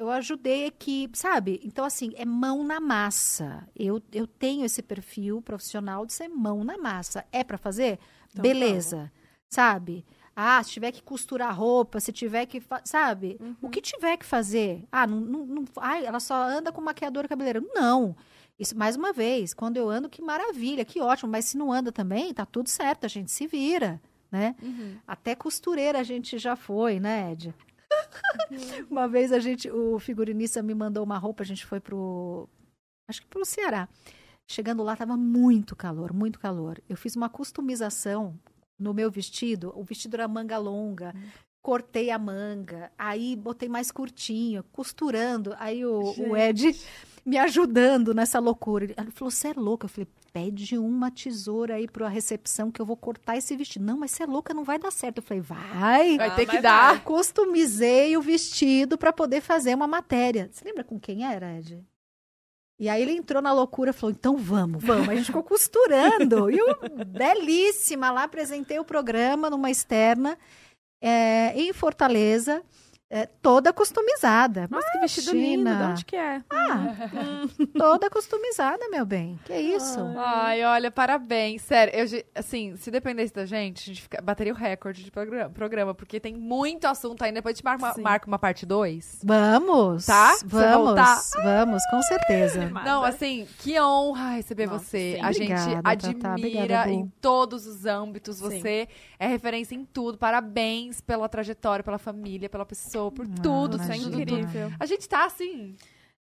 Eu 0.02 0.10
ajudei 0.10 0.64
a 0.64 0.68
equipe, 0.68 1.16
sabe? 1.16 1.62
Então, 1.64 1.86
assim, 1.86 2.12
é 2.16 2.26
mão 2.26 2.64
na 2.64 2.80
massa. 2.80 3.68
Eu, 3.76 4.02
eu 4.12 4.26
tenho 4.26 4.66
esse 4.66 4.82
perfil 4.82 5.44
profissional 5.44 6.08
de 6.08 6.14
ser 6.14 6.28
mão 6.28 6.64
na 6.64 6.76
massa. 6.76 7.24
É 7.32 7.44
pra 7.44 7.56
fazer? 7.56 8.00
Então, 8.32 8.42
Beleza. 8.42 9.12
Sabe? 9.48 10.04
Ah, 10.36 10.64
se 10.64 10.72
tiver 10.72 10.92
que 10.92 11.04
costurar 11.04 11.56
roupa, 11.56 12.00
se 12.00 12.12
tiver 12.12 12.48
que. 12.48 12.64
Sabe? 12.84 13.40
O 13.62 13.70
que 13.70 13.80
tiver 13.80 14.18
que 14.18 14.26
fazer. 14.26 14.86
Ah, 14.92 15.06
não, 15.06 15.20
não, 15.20 15.46
não- 15.46 15.66
ai, 15.78 16.04
ela 16.04 16.20
só 16.20 16.34
anda 16.34 16.72
com 16.72 16.82
maquiadora 16.82 17.28
cabeleira. 17.28 17.62
Não. 17.76 18.16
Isso, 18.58 18.76
mais 18.76 18.96
uma 18.96 19.14
vez, 19.14 19.54
quando 19.54 19.78
eu 19.78 19.88
ando, 19.88 20.10
que 20.10 20.22
maravilha, 20.22 20.84
que 20.84 21.00
ótimo. 21.00 21.32
Mas 21.32 21.46
se 21.46 21.58
não 21.58 21.72
anda 21.72 21.92
também, 21.92 22.34
tá 22.34 22.44
tudo 22.46 22.70
certo, 22.70 23.06
a 23.06 23.08
gente 23.08 23.30
se 23.30 23.46
vira, 23.46 24.02
né? 24.32 24.56
Uhum. 24.64 24.98
Até 25.06 25.36
costureira 25.36 26.00
a 26.00 26.04
gente 26.04 26.40
já 26.40 26.56
foi, 26.56 27.00
né, 27.00 27.34
Ed? 27.34 27.54
uma 28.90 29.08
vez 29.08 29.32
a 29.32 29.40
gente, 29.40 29.70
o 29.70 30.00
figurinista 30.00 30.62
me 30.62 30.74
mandou 30.74 31.04
uma 31.04 31.18
roupa, 31.18 31.44
a 31.44 31.46
gente 31.46 31.66
foi 31.66 31.80
pro, 31.80 32.48
acho 33.08 33.22
que 33.22 33.28
pro 33.28 33.46
Ceará. 33.46 33.88
Chegando 34.50 34.84
lá, 34.84 34.96
tava 34.96 35.16
muito 35.16 35.76
calor, 35.76 36.12
muito 36.14 36.40
calor. 36.40 36.82
Eu 36.90 36.98
fiz 36.98 37.16
uma 37.16 37.30
customização 37.30 38.38
no 38.78 38.94
meu 38.94 39.10
vestido. 39.10 39.72
O 39.76 39.84
vestido 39.84 40.16
era 40.16 40.28
manga 40.28 40.58
longa. 40.58 41.14
Cortei 41.64 42.10
a 42.10 42.18
manga, 42.18 42.92
aí 42.98 43.36
botei 43.36 43.70
mais 43.70 43.92
curtinho, 43.92 44.64
costurando. 44.72 45.54
Aí 45.60 45.86
o, 45.86 46.02
o 46.18 46.36
Ed 46.36 46.76
me 47.26 47.38
ajudando 47.38 48.14
nessa 48.14 48.40
loucura. 48.40 48.86
Ele 48.86 49.12
falou: 49.12 49.32
Você 49.32 49.50
é 49.50 49.54
louca? 49.54 49.86
Eu 49.86 49.90
falei: 49.90 50.08
Pede 50.34 50.78
uma 50.78 51.12
tesoura 51.12 51.76
aí 51.76 51.88
pra 51.88 52.08
recepção 52.08 52.72
que 52.72 52.82
eu 52.82 52.86
vou 52.86 52.96
cortar 52.98 53.38
esse 53.38 53.56
vestido. 53.56 53.86
Não, 53.86 53.98
mas 53.98 54.12
você 54.12 54.24
é 54.24 54.26
louca, 54.26 54.54
não 54.54 54.64
vai 54.64 54.80
dar 54.80 54.92
certo. 54.92 55.18
Eu 55.18 55.24
falei: 55.24 55.42
Vai. 55.42 56.18
Vai 56.18 56.30
Ah, 56.30 56.36
ter 56.36 56.46
que 56.46 56.60
dar. 56.62 57.04
Customizei 57.04 58.16
o 58.18 58.22
vestido 58.22 58.98
para 58.98 59.12
poder 59.14 59.42
fazer 59.42 59.76
uma 59.76 59.88
matéria. 59.88 60.50
Você 60.52 60.64
lembra 60.66 60.84
com 60.84 61.00
quem 61.00 61.26
era, 61.26 61.58
Ed? 61.58 61.84
E 62.80 62.90
aí 62.90 63.00
ele 63.04 63.12
entrou 63.12 63.42
na 63.44 63.54
loucura 63.54 63.92
e 63.92 63.94
falou: 63.94 64.12
então 64.12 64.36
vamos, 64.38 64.84
vamos. 64.84 65.08
A 65.08 65.16
gente 65.16 65.28
ficou 65.28 65.44
costurando. 65.44 66.50
E 66.50 66.58
eu, 66.58 66.68
belíssima, 67.06 68.10
lá 68.10 68.24
apresentei 68.24 68.80
o 68.80 68.84
programa 68.86 69.50
numa 69.52 69.70
externa 69.70 70.36
é, 71.00 71.54
em 71.56 71.72
Fortaleza, 71.74 72.64
é, 73.14 73.26
toda 73.26 73.74
customizada. 73.74 74.68
Nossa, 74.72 74.90
que 74.94 75.00
vestido 75.00 75.34
lindo. 75.34 75.66
De 75.66 75.70
Imagina. 75.70 75.92
onde 75.92 76.06
que 76.06 76.16
é? 76.16 76.42
Ah, 76.50 76.96
toda 77.78 78.10
customizada, 78.10 78.88
meu 78.90 79.06
bem. 79.06 79.38
Que 79.44 79.54
isso? 79.54 80.00
Ai, 80.18 80.64
olha, 80.64 80.90
parabéns. 80.90 81.62
Sério, 81.62 81.94
eu, 81.94 82.24
assim, 82.34 82.78
se 82.78 82.90
dependesse 82.90 83.34
da 83.34 83.46
gente, 83.46 83.82
a 83.82 83.86
gente 83.94 84.02
fica- 84.04 84.22
bateria 84.22 84.54
o 84.54 84.56
recorde 84.56 85.04
de 85.04 85.12
programa, 85.12 85.50
programa, 85.50 85.94
porque 85.94 86.22
tem 86.22 86.34
muito 86.36 86.86
assunto 86.86 87.22
ainda. 87.22 87.36
Depois 87.42 87.54
a 87.54 87.56
gente 87.58 87.66
marca 87.66 87.86
uma, 87.86 87.94
marca 88.02 88.28
uma 88.28 88.40
parte 88.40 88.66
2. 88.66 89.20
Vamos. 89.26 90.06
Tá? 90.06 90.38
Vamos. 90.46 90.96
Vamos, 91.44 91.84
com 91.92 92.02
certeza. 92.04 92.70
Não, 92.70 93.04
assim, 93.04 93.46
que 93.60 93.78
honra 93.80 94.36
receber 94.36 94.68
Nossa, 94.68 94.86
você. 94.86 95.16
sim. 95.18 95.22
A 95.22 95.32
gente 95.34 95.52
Obrigada, 95.52 95.82
admira 95.90 96.30
Obrigada, 96.30 96.90
Bu. 96.90 96.96
em 96.96 97.12
todos 97.20 97.66
os 97.68 97.86
âmbitos. 97.86 98.38
Sim. 98.38 98.44
Você 98.62 98.88
é 99.20 99.28
referência 99.28 99.76
em 99.76 99.84
tudo. 99.84 100.18
Parabéns 100.18 101.02
pela 101.02 101.28
trajetória, 101.28 101.84
pela 101.84 101.98
família, 101.98 102.50
pela 102.50 102.66
pessoa, 102.66 103.01
por 103.10 103.26
tudo. 103.26 103.78
Isso 103.78 103.90
é 103.92 103.96
imagina. 103.98 104.22
incrível. 104.22 104.72
A 104.78 104.86
gente 104.86 105.08
tá 105.08 105.26
assim. 105.26 105.76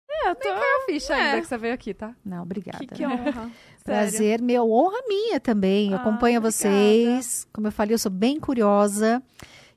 É, 0.09 0.29
eu 0.29 0.35
tô... 0.35 0.49
A 0.49 0.85
ficha 0.85 1.13
É. 1.13 1.21
ainda 1.21 1.41
que 1.41 1.47
você 1.47 1.57
veio 1.57 1.73
aqui, 1.73 1.93
tá? 1.93 2.15
Não, 2.23 2.43
obrigada. 2.43 2.79
Que, 2.79 2.87
que 2.87 3.05
honra. 3.05 3.51
Prazer, 3.83 4.41
meu, 4.41 4.69
honra 4.71 5.01
minha 5.07 5.39
também. 5.39 5.91
Eu 5.91 5.97
Ah, 5.97 6.01
acompanho 6.01 6.39
obrigada. 6.39 6.51
vocês. 6.51 7.47
Como 7.53 7.67
eu 7.67 7.71
falei, 7.71 7.93
eu 7.93 7.99
sou 7.99 8.11
bem 8.11 8.39
curiosa. 8.39 9.21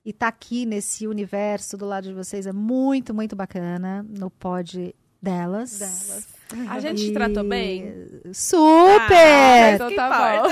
E 0.05 0.12
tá 0.12 0.28
aqui 0.28 0.66
nesse 0.66 1.07
universo 1.07 1.76
do 1.76 1.86
lado 1.86 2.08
de 2.08 2.12
vocês 2.15 2.47
é 2.47 2.52
muito, 2.52 3.15
muito 3.15 3.34
bacana. 3.34 4.05
No 4.08 4.28
pod 4.31 4.94
delas. 5.23 5.78
Delas. 5.78 6.34
A 6.69 6.79
gente 6.79 7.07
E- 7.07 7.13
tratou 7.13 7.43
bem? 7.43 7.93
Super! 8.33 9.75
Então 9.75 9.89
que 9.89 9.95
tá 9.97 10.43
bom. 10.43 10.49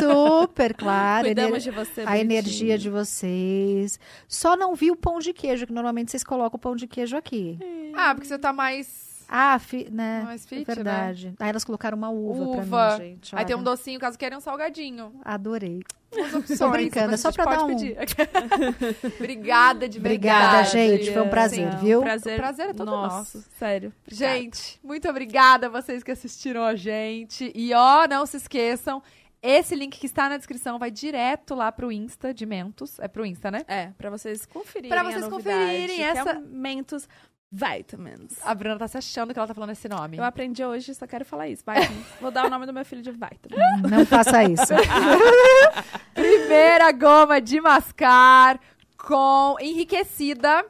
Super, 0.42 0.74
claro. 0.74 1.26
Cuidamos 1.26 1.62
de 1.62 1.70
você. 1.70 2.00
A 2.00 2.04
bonitinho. 2.06 2.20
energia 2.20 2.78
de 2.78 2.90
vocês. 2.90 4.00
Só 4.26 4.56
não 4.56 4.74
vi 4.74 4.90
o 4.90 4.96
pão 4.96 5.18
de 5.18 5.32
queijo, 5.32 5.66
que 5.66 5.72
normalmente 5.72 6.10
vocês 6.10 6.24
colocam 6.24 6.56
o 6.56 6.60
pão 6.60 6.74
de 6.74 6.86
queijo 6.86 7.16
aqui. 7.16 7.58
Ah, 7.94 8.14
porque 8.14 8.26
você 8.26 8.38
tá 8.38 8.52
mais. 8.52 9.13
Ah, 9.28 9.58
fi, 9.58 9.88
né? 9.90 10.22
Mais 10.24 10.44
fit, 10.46 10.62
é 10.70 10.74
verdade. 10.74 11.34
Aí 11.40 11.48
elas 11.50 11.64
colocaram 11.64 11.96
uma 11.96 12.10
uva, 12.10 12.42
Uva. 12.44 12.66
pra 12.66 12.98
mim, 12.98 13.10
gente. 13.10 13.36
Aí 13.36 13.44
tem 13.44 13.54
um 13.56 13.58
olha. 13.60 13.64
docinho, 13.64 13.98
caso 14.00 14.18
queiram 14.18 14.38
um 14.38 14.40
salgadinho. 14.40 15.12
Adorei. 15.24 15.82
Opções. 16.34 16.58
Tô 16.58 16.70
brincando, 16.70 17.14
é 17.14 17.16
só 17.16 17.32
pra 17.32 17.44
dar 17.44 17.64
um- 17.64 17.68
pedir. 17.68 17.96
Obrigada 19.18 19.88
de 19.88 19.98
Obrigada, 19.98 20.62
verdade. 20.62 20.70
gente. 20.70 21.12
Foi 21.12 21.22
um 21.22 21.28
prazer, 21.28 21.70
Não, 21.72 21.78
viu? 21.78 22.00
Prazer, 22.02 22.34
O 22.34 22.36
prazer 22.36 22.66
é 22.68 22.72
todo 22.72 22.86
nosso. 22.90 23.16
nosso. 23.38 23.48
Sério. 23.58 23.92
Gente, 24.06 24.78
muito 24.82 25.08
obrigada 25.08 25.66
a 25.66 25.70
vocês 25.70 26.02
que 26.02 26.10
assistiram 26.10 26.62
a 26.62 26.74
gente. 26.76 27.50
E 27.54 27.72
ó, 27.74 28.06
não 28.08 28.26
se 28.26 28.36
esqueçam, 28.36 29.02
esse 29.42 29.74
link 29.74 29.98
que 29.98 30.06
está 30.06 30.28
na 30.28 30.36
descrição 30.36 30.78
vai 30.78 30.90
direto 30.90 31.54
lá 31.54 31.70
pro 31.72 31.90
Insta 31.92 32.32
de 32.32 32.46
Mentos. 32.46 32.98
É 33.00 33.08
pro 33.08 33.26
Insta, 33.26 33.50
né? 33.50 33.62
É, 33.66 33.88
pra 33.98 34.08
vocês 34.10 34.46
conferirem 34.46 34.90
Pra 34.90 35.00
a 35.00 35.04
vocês 35.04 35.28
novidade, 35.28 35.58
conferirem 35.60 35.96
que 35.96 36.02
essa- 36.02 36.30
é 36.30 36.38
Mentos 36.38 37.08
Vitamins. 37.50 38.38
A 38.42 38.54
Bruna 38.54 38.76
tá 38.78 38.88
se 38.88 38.98
achando 38.98 39.32
que 39.32 39.38
ela 39.38 39.46
tá 39.46 39.54
falando 39.54 39.70
esse 39.70 39.88
nome. 39.88 40.16
Eu 40.16 40.24
aprendi 40.24 40.64
hoje, 40.64 40.94
só 40.94 41.06
quero 41.06 41.24
falar 41.24 41.48
isso. 41.48 41.62
Vitamins. 41.66 42.06
Vou 42.20 42.30
dar 42.30 42.46
o 42.46 42.50
nome 42.50 42.66
do 42.66 42.72
meu 42.72 42.84
filho 42.84 43.00
de 43.02 43.10
Vitamins. 43.12 43.90
Não 43.90 44.04
faça 44.04 44.42
isso. 44.44 44.72
Primeira 46.14 46.90
goma 46.92 47.40
de 47.40 47.60
mascar 47.60 48.58
com 48.96 49.56
enriquecida 49.60 50.64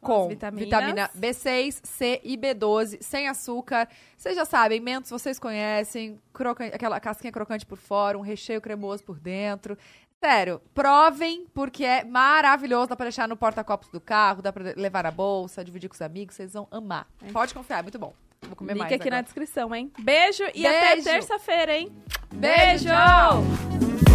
com 0.00 0.28
vitaminas. 0.28 0.64
vitamina 0.64 1.10
B6, 1.18 1.80
C 1.82 2.20
e 2.22 2.36
B12, 2.36 2.98
sem 3.02 3.26
açúcar. 3.28 3.88
Vocês 4.16 4.36
já 4.36 4.44
sabem, 4.44 4.80
mentos 4.80 5.10
vocês 5.10 5.38
conhecem, 5.38 6.20
crocan- 6.32 6.66
aquela 6.72 7.00
casquinha 7.00 7.32
crocante 7.32 7.66
por 7.66 7.76
fora, 7.78 8.16
um 8.16 8.20
recheio 8.20 8.60
cremoso 8.60 9.02
por 9.02 9.18
dentro. 9.18 9.76
Sério, 10.22 10.60
provem, 10.74 11.46
porque 11.54 11.84
é 11.84 12.04
maravilhoso. 12.04 12.88
Dá 12.88 12.96
pra 12.96 13.04
deixar 13.04 13.28
no 13.28 13.36
porta-copos 13.36 13.88
do 13.88 14.00
carro, 14.00 14.42
dá 14.42 14.52
pra 14.52 14.74
levar 14.76 15.04
na 15.04 15.10
bolsa, 15.12 15.64
dividir 15.64 15.88
com 15.88 15.94
os 15.94 16.02
amigos, 16.02 16.34
vocês 16.34 16.52
vão 16.54 16.66
amar. 16.70 17.06
Pode 17.32 17.54
confiar, 17.54 17.78
é 17.78 17.82
muito 17.82 17.98
bom. 17.98 18.12
Vou 18.42 18.56
comer 18.56 18.72
Link 18.72 18.80
mais 18.80 18.92
aqui 18.92 19.10
na 19.10 19.16
agora. 19.16 19.22
descrição, 19.24 19.74
hein? 19.74 19.92
Beijo 20.00 20.44
e 20.54 20.66
até 20.66 20.94
Beijo. 20.94 21.04
terça-feira, 21.04 21.76
hein? 21.76 21.92
Beijo! 22.34 24.07